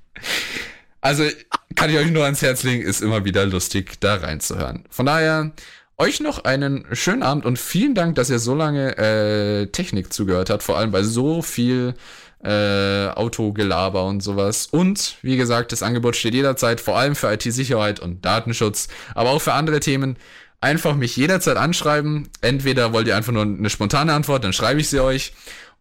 Also 1.04 1.24
kann 1.74 1.90
ich 1.90 1.96
euch 1.96 2.12
nur 2.12 2.24
ans 2.24 2.42
Herz 2.42 2.62
legen, 2.62 2.80
ist 2.80 3.02
immer 3.02 3.24
wieder 3.24 3.44
lustig, 3.44 4.00
da 4.00 4.14
reinzuhören. 4.14 4.84
Von 4.88 5.06
daher, 5.06 5.50
euch 5.98 6.20
noch 6.20 6.44
einen 6.44 6.86
schönen 6.92 7.24
Abend 7.24 7.44
und 7.44 7.58
vielen 7.58 7.96
Dank, 7.96 8.14
dass 8.14 8.30
ihr 8.30 8.38
so 8.38 8.54
lange 8.54 8.96
äh, 8.96 9.66
Technik 9.66 10.12
zugehört 10.12 10.48
habt, 10.48 10.62
vor 10.62 10.78
allem 10.78 10.92
bei 10.92 11.02
so 11.02 11.42
viel 11.42 11.94
äh, 12.44 13.08
Autogelaber 13.08 14.04
und 14.04 14.22
sowas. 14.22 14.66
Und 14.66 15.16
wie 15.22 15.36
gesagt, 15.36 15.72
das 15.72 15.82
Angebot 15.82 16.14
steht 16.14 16.34
jederzeit, 16.34 16.80
vor 16.80 16.96
allem 16.96 17.16
für 17.16 17.32
IT-Sicherheit 17.32 17.98
und 17.98 18.24
Datenschutz, 18.24 18.86
aber 19.14 19.30
auch 19.30 19.42
für 19.42 19.54
andere 19.54 19.80
Themen. 19.80 20.16
Einfach 20.60 20.94
mich 20.94 21.16
jederzeit 21.16 21.56
anschreiben. 21.56 22.28
Entweder 22.40 22.92
wollt 22.92 23.08
ihr 23.08 23.16
einfach 23.16 23.32
nur 23.32 23.42
eine 23.42 23.70
spontane 23.70 24.12
Antwort, 24.12 24.44
dann 24.44 24.52
schreibe 24.52 24.80
ich 24.80 24.88
sie 24.88 25.00
euch. 25.00 25.32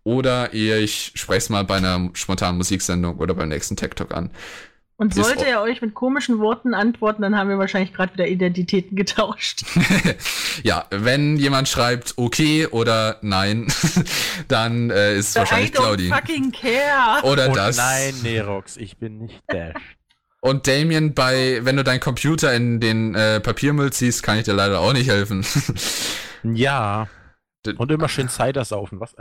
Oder 0.03 0.53
ihr, 0.53 0.77
ich 0.77 1.11
spreche 1.15 1.37
es 1.37 1.49
mal 1.49 1.63
bei 1.63 1.77
einer 1.77 2.09
spontanen 2.13 2.57
Musiksendung 2.57 3.17
oder 3.17 3.33
beim 3.33 3.49
nächsten 3.49 3.75
Tech 3.75 3.91
Talk 3.91 4.13
an. 4.13 4.31
Und 5.01 5.15
sollte 5.15 5.47
er 5.47 5.63
euch 5.63 5.81
mit 5.81 5.95
komischen 5.95 6.37
Worten 6.37 6.75
antworten, 6.75 7.23
dann 7.23 7.35
haben 7.35 7.49
wir 7.49 7.57
wahrscheinlich 7.57 7.91
gerade 7.91 8.13
wieder 8.13 8.27
Identitäten 8.27 8.95
getauscht. 8.95 9.63
ja, 10.63 10.85
wenn 10.91 11.37
jemand 11.37 11.67
schreibt 11.67 12.13
okay 12.17 12.67
oder 12.67 13.17
nein, 13.23 13.65
dann 14.47 14.91
äh, 14.91 15.17
ist 15.17 15.29
es 15.29 15.35
wahrscheinlich 15.37 15.71
I 15.71 15.73
don't 15.73 15.77
Claudi. 15.77 16.09
fucking 16.09 16.51
care. 16.51 17.23
Oder 17.23 17.47
Und 17.47 17.57
das. 17.57 17.77
Nein, 17.77 18.13
Nerox, 18.21 18.77
ich 18.77 18.97
bin 18.97 19.17
nicht 19.17 19.41
Dash. 19.47 19.73
Und 20.39 20.67
Damien, 20.67 21.15
bei, 21.15 21.61
wenn 21.63 21.77
du 21.77 21.83
deinen 21.83 21.99
Computer 21.99 22.53
in 22.53 22.79
den 22.79 23.15
äh, 23.15 23.39
Papiermüll 23.39 23.91
ziehst, 23.91 24.21
kann 24.21 24.37
ich 24.37 24.43
dir 24.43 24.53
leider 24.53 24.81
auch 24.81 24.93
nicht 24.93 25.09
helfen. 25.09 25.43
ja. 26.43 27.07
Und 27.75 27.91
immer 27.91 28.07
schön 28.07 28.29
Cider 28.29 28.65
saufen. 28.65 28.99
Was? 28.99 29.15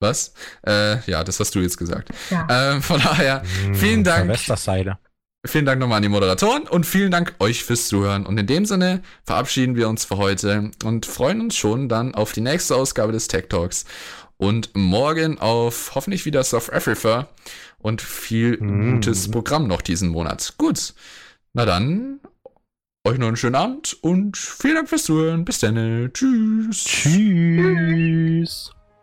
Was? 0.00 0.34
Äh, 0.66 0.98
ja, 1.10 1.24
das 1.24 1.40
hast 1.40 1.54
du 1.54 1.60
jetzt 1.60 1.78
gesagt. 1.78 2.10
Ja. 2.30 2.46
Ähm, 2.50 2.82
von 2.82 3.00
daher, 3.00 3.42
Vielen 3.72 4.04
Dank. 4.04 4.30
Vielen 5.46 5.64
Dank 5.64 5.78
nochmal 5.80 5.98
an 5.98 6.02
die 6.02 6.08
Moderatoren 6.08 6.64
und 6.64 6.84
vielen 6.86 7.12
Dank 7.12 7.34
euch 7.38 7.62
fürs 7.62 7.86
Zuhören. 7.86 8.26
Und 8.26 8.36
in 8.36 8.46
dem 8.48 8.66
Sinne 8.66 9.02
verabschieden 9.24 9.76
wir 9.76 9.88
uns 9.88 10.04
für 10.04 10.16
heute 10.16 10.72
und 10.84 11.06
freuen 11.06 11.40
uns 11.40 11.56
schon 11.56 11.88
dann 11.88 12.14
auf 12.16 12.32
die 12.32 12.40
nächste 12.40 12.74
Ausgabe 12.74 13.12
des 13.12 13.28
Tech 13.28 13.46
Talks. 13.48 13.84
Und 14.38 14.70
morgen 14.74 15.38
auf 15.38 15.92
hoffentlich 15.94 16.26
wieder 16.26 16.42
South 16.44 16.68
Africa 16.70 17.28
und 17.78 18.02
viel 18.02 18.58
Mm. 18.60 18.94
gutes 18.96 19.30
Programm 19.30 19.66
noch 19.68 19.80
diesen 19.82 20.08
Monat. 20.10 20.54
Gut. 20.58 20.94
Na 21.54 21.64
dann, 21.64 22.20
euch 23.06 23.16
noch 23.18 23.28
einen 23.28 23.36
schönen 23.36 23.54
Abend 23.54 23.96
und 24.02 24.36
vielen 24.36 24.74
Dank 24.74 24.88
fürs 24.88 25.04
Zuhören. 25.04 25.44
Bis 25.44 25.60
dann. 25.60 26.10
Tschüss. 26.12 26.84
Tschüss. 26.84 28.75